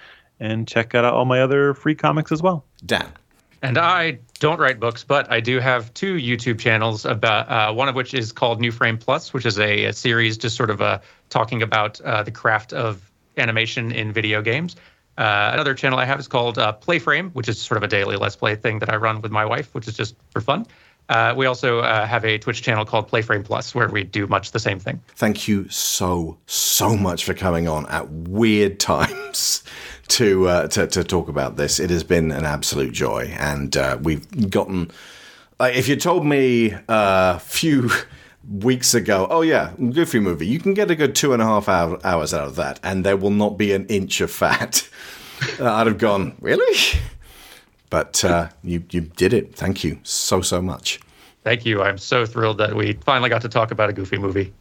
and 0.40 0.66
check 0.66 0.94
out 0.94 1.04
all 1.04 1.24
my 1.24 1.40
other 1.40 1.74
free 1.74 1.94
comics 1.94 2.32
as 2.32 2.42
well. 2.42 2.64
Dan. 2.84 3.12
And 3.62 3.78
I 3.78 4.18
don't 4.38 4.60
write 4.60 4.78
books, 4.78 5.04
but 5.04 5.30
I 5.30 5.40
do 5.40 5.58
have 5.60 5.92
two 5.94 6.16
YouTube 6.16 6.58
channels. 6.58 7.04
About 7.04 7.48
uh, 7.48 7.72
one 7.72 7.88
of 7.88 7.94
which 7.94 8.14
is 8.14 8.32
called 8.32 8.60
New 8.60 8.70
Frame 8.70 8.98
Plus, 8.98 9.32
which 9.32 9.46
is 9.46 9.58
a, 9.58 9.86
a 9.86 9.92
series 9.92 10.36
just 10.36 10.56
sort 10.56 10.70
of 10.70 10.82
uh, 10.82 10.98
talking 11.30 11.62
about 11.62 12.00
uh, 12.02 12.22
the 12.22 12.30
craft 12.30 12.72
of 12.72 13.10
animation 13.36 13.92
in 13.92 14.12
video 14.12 14.42
games. 14.42 14.76
Uh, 15.16 15.50
another 15.54 15.74
channel 15.74 15.98
I 15.98 16.04
have 16.04 16.20
is 16.20 16.28
called 16.28 16.58
uh, 16.58 16.74
Playframe, 16.80 17.32
which 17.32 17.48
is 17.48 17.60
sort 17.60 17.78
of 17.78 17.82
a 17.82 17.88
daily 17.88 18.16
Let's 18.16 18.36
Play 18.36 18.54
thing 18.56 18.80
that 18.80 18.92
I 18.92 18.96
run 18.96 19.22
with 19.22 19.32
my 19.32 19.46
wife, 19.46 19.74
which 19.74 19.88
is 19.88 19.94
just 19.94 20.14
for 20.30 20.40
fun. 20.40 20.66
Uh, 21.08 21.32
we 21.36 21.46
also 21.46 21.82
have 21.82 22.24
a 22.24 22.36
Twitch 22.36 22.62
channel 22.62 22.84
called 22.84 23.08
Playframe 23.08 23.44
Plus, 23.44 23.74
where 23.74 23.88
we 23.88 24.02
do 24.02 24.26
much 24.26 24.50
the 24.50 24.58
same 24.58 24.80
thing. 24.80 25.00
Thank 25.14 25.46
you 25.46 25.68
so 25.68 26.36
so 26.46 26.96
much 26.96 27.24
for 27.24 27.32
coming 27.32 27.68
on 27.68 27.86
at 27.86 28.10
weird 28.10 28.80
times 28.92 29.62
to 30.08 30.48
uh, 30.48 30.68
to, 30.68 30.86
to 30.86 31.04
talk 31.04 31.28
about 31.28 31.56
this. 31.56 31.78
It 31.78 31.90
has 31.90 32.04
been 32.04 32.30
an 32.32 32.44
absolute 32.44 32.92
joy, 32.92 33.34
and 33.38 33.76
uh, 33.76 33.98
we've 34.00 34.50
gotten. 34.50 34.90
Uh, 35.58 35.70
if 35.72 35.88
you 35.88 35.96
told 35.96 36.26
me 36.26 36.74
a 36.88 37.38
few 37.38 37.90
weeks 38.48 38.94
ago, 38.94 39.26
oh 39.30 39.42
yeah, 39.42 39.72
Goofy 39.78 40.20
movie, 40.20 40.46
you 40.46 40.58
can 40.58 40.74
get 40.74 40.90
a 40.90 40.94
good 40.94 41.14
two 41.14 41.32
and 41.32 41.42
a 41.42 41.44
half 41.44 41.68
hour, 41.68 41.98
hours 42.04 42.34
out 42.34 42.46
of 42.46 42.56
that, 42.56 42.78
and 42.82 43.04
there 43.04 43.16
will 43.16 43.30
not 43.30 43.56
be 43.56 43.72
an 43.72 43.86
inch 43.86 44.20
of 44.20 44.30
fat. 44.30 44.88
Uh, 45.58 45.64
I'd 45.74 45.86
have 45.86 45.98
gone 45.98 46.36
really, 46.40 47.00
but 47.90 48.24
uh, 48.24 48.48
you 48.62 48.84
you 48.90 49.00
did 49.00 49.32
it. 49.32 49.54
Thank 49.54 49.84
you 49.84 49.98
so 50.02 50.40
so 50.40 50.60
much. 50.60 51.00
Thank 51.42 51.64
you. 51.64 51.80
I'm 51.82 51.98
so 51.98 52.26
thrilled 52.26 52.58
that 52.58 52.74
we 52.74 52.94
finally 53.04 53.30
got 53.30 53.42
to 53.42 53.48
talk 53.48 53.70
about 53.70 53.88
a 53.88 53.92
Goofy 53.92 54.18
movie. 54.18 54.52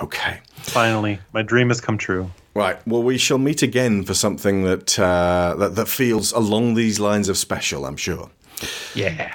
Okay. 0.00 0.40
Finally, 0.70 1.18
my 1.32 1.42
dream 1.42 1.68
has 1.68 1.80
come 1.80 1.98
true. 1.98 2.30
Right. 2.54 2.84
Well, 2.86 3.02
we 3.02 3.18
shall 3.18 3.38
meet 3.38 3.62
again 3.62 4.04
for 4.04 4.14
something 4.14 4.64
that 4.64 4.98
uh, 4.98 5.54
that, 5.58 5.74
that 5.76 5.88
feels 5.88 6.32
along 6.32 6.74
these 6.74 6.98
lines 6.98 7.28
of 7.28 7.36
special. 7.36 7.86
I'm 7.86 7.96
sure. 7.96 8.30
Yeah. 8.94 9.34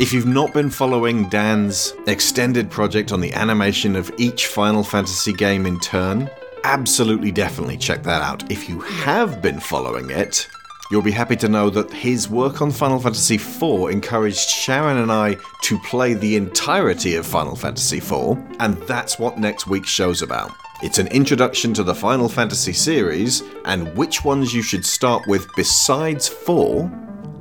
If 0.00 0.12
you've 0.12 0.26
not 0.26 0.52
been 0.52 0.70
following 0.70 1.28
Dan's 1.28 1.94
extended 2.08 2.70
project 2.70 3.12
on 3.12 3.20
the 3.20 3.32
animation 3.32 3.94
of 3.94 4.12
each 4.18 4.48
Final 4.48 4.82
Fantasy 4.82 5.32
game 5.32 5.66
in 5.66 5.78
turn, 5.78 6.28
absolutely 6.64 7.30
definitely 7.30 7.76
check 7.76 8.02
that 8.02 8.20
out. 8.20 8.50
If 8.50 8.68
you 8.68 8.80
have 8.80 9.40
been 9.40 9.60
following 9.60 10.10
it, 10.10 10.48
you'll 10.94 11.02
be 11.02 11.10
happy 11.10 11.34
to 11.34 11.48
know 11.48 11.68
that 11.70 11.92
his 11.92 12.28
work 12.28 12.62
on 12.62 12.70
Final 12.70 13.00
Fantasy 13.00 13.34
IV 13.34 13.90
encouraged 13.90 14.48
Sharon 14.48 14.98
and 14.98 15.10
I 15.10 15.36
to 15.62 15.76
play 15.80 16.14
the 16.14 16.36
entirety 16.36 17.16
of 17.16 17.26
Final 17.26 17.56
Fantasy 17.56 17.96
IV, 17.96 18.38
and 18.60 18.76
that's 18.86 19.18
what 19.18 19.36
next 19.36 19.66
week's 19.66 19.88
show's 19.88 20.22
about. 20.22 20.52
It's 20.84 21.00
an 21.00 21.08
introduction 21.08 21.74
to 21.74 21.82
the 21.82 21.96
Final 21.96 22.28
Fantasy 22.28 22.72
series 22.72 23.42
and 23.64 23.92
which 23.96 24.24
ones 24.24 24.54
you 24.54 24.62
should 24.62 24.86
start 24.86 25.26
with 25.26 25.48
besides 25.56 26.28
4 26.28 26.84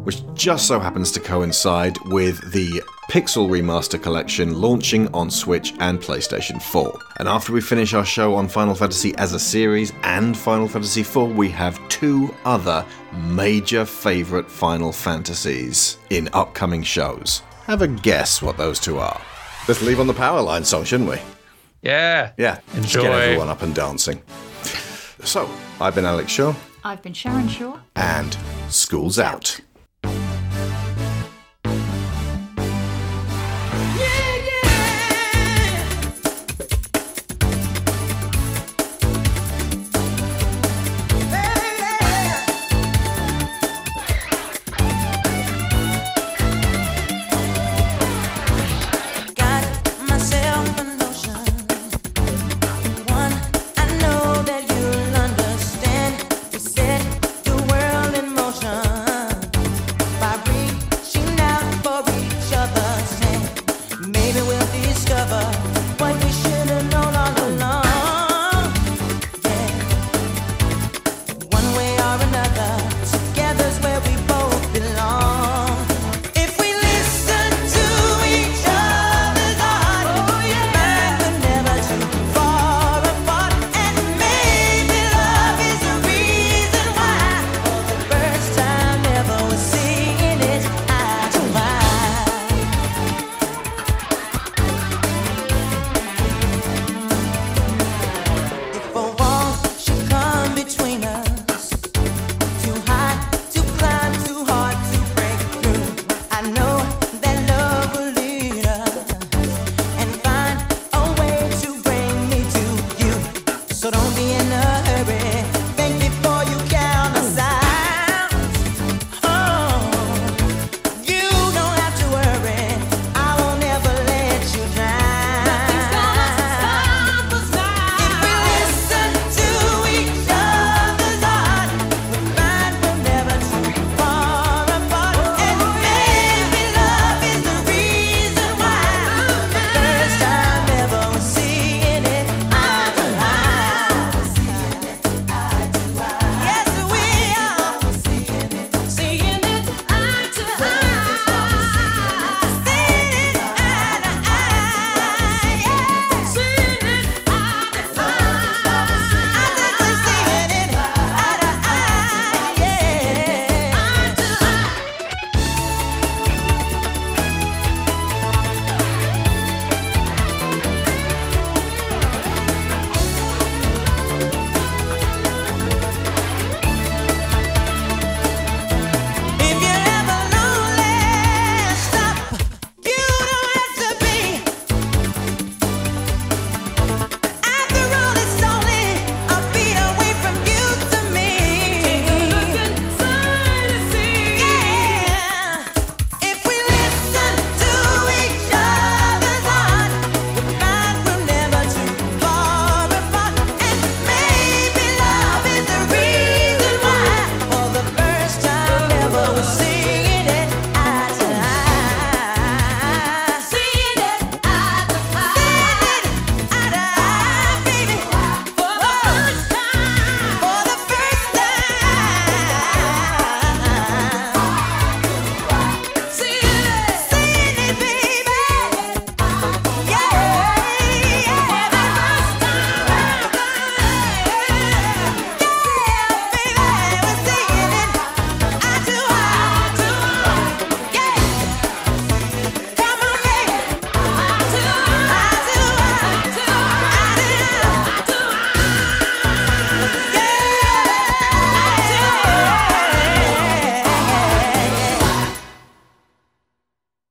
which 0.03 0.21
just 0.33 0.67
so 0.67 0.79
happens 0.79 1.11
to 1.11 1.19
coincide 1.19 1.97
with 2.07 2.51
the 2.51 2.81
Pixel 3.09 3.47
Remaster 3.47 4.01
Collection 4.01 4.59
launching 4.59 5.13
on 5.13 5.29
Switch 5.29 5.73
and 5.79 5.99
PlayStation 5.99 6.61
4. 6.61 6.99
And 7.19 7.27
after 7.27 7.53
we 7.53 7.61
finish 7.61 7.93
our 7.93 8.03
show 8.03 8.35
on 8.35 8.47
Final 8.47 8.75
Fantasy 8.75 9.15
as 9.15 9.33
a 9.33 9.39
series 9.39 9.93
and 10.03 10.35
Final 10.35 10.67
Fantasy 10.67 11.01
IV, 11.01 11.35
we 11.35 11.49
have 11.49 11.79
two 11.87 12.33
other 12.43 12.85
major 13.13 13.85
favourite 13.85 14.49
Final 14.49 14.91
Fantasies 14.91 15.97
in 16.09 16.29
upcoming 16.33 16.83
shows. 16.83 17.41
Have 17.65 17.81
a 17.81 17.87
guess 17.87 18.41
what 18.41 18.57
those 18.57 18.79
two 18.79 18.97
are. 18.97 19.21
Let's 19.67 19.81
leave 19.81 19.99
on 19.99 20.07
the 20.07 20.13
Powerline 20.13 20.65
song, 20.65 20.83
shouldn't 20.83 21.09
we? 21.09 21.17
Yeah. 21.81 22.31
Yeah. 22.37 22.59
Just 22.75 22.95
Enjoy. 22.95 23.01
get 23.03 23.11
everyone 23.21 23.49
up 23.49 23.61
and 23.61 23.73
dancing. 23.73 24.21
So, 25.23 25.49
I've 25.79 25.95
been 25.95 26.05
Alex 26.05 26.31
Shaw, 26.31 26.53
I've 26.83 27.01
been 27.01 27.13
Sharon 27.13 27.47
Shaw. 27.47 27.79
and 27.95 28.35
school's 28.69 29.17
out. 29.19 29.59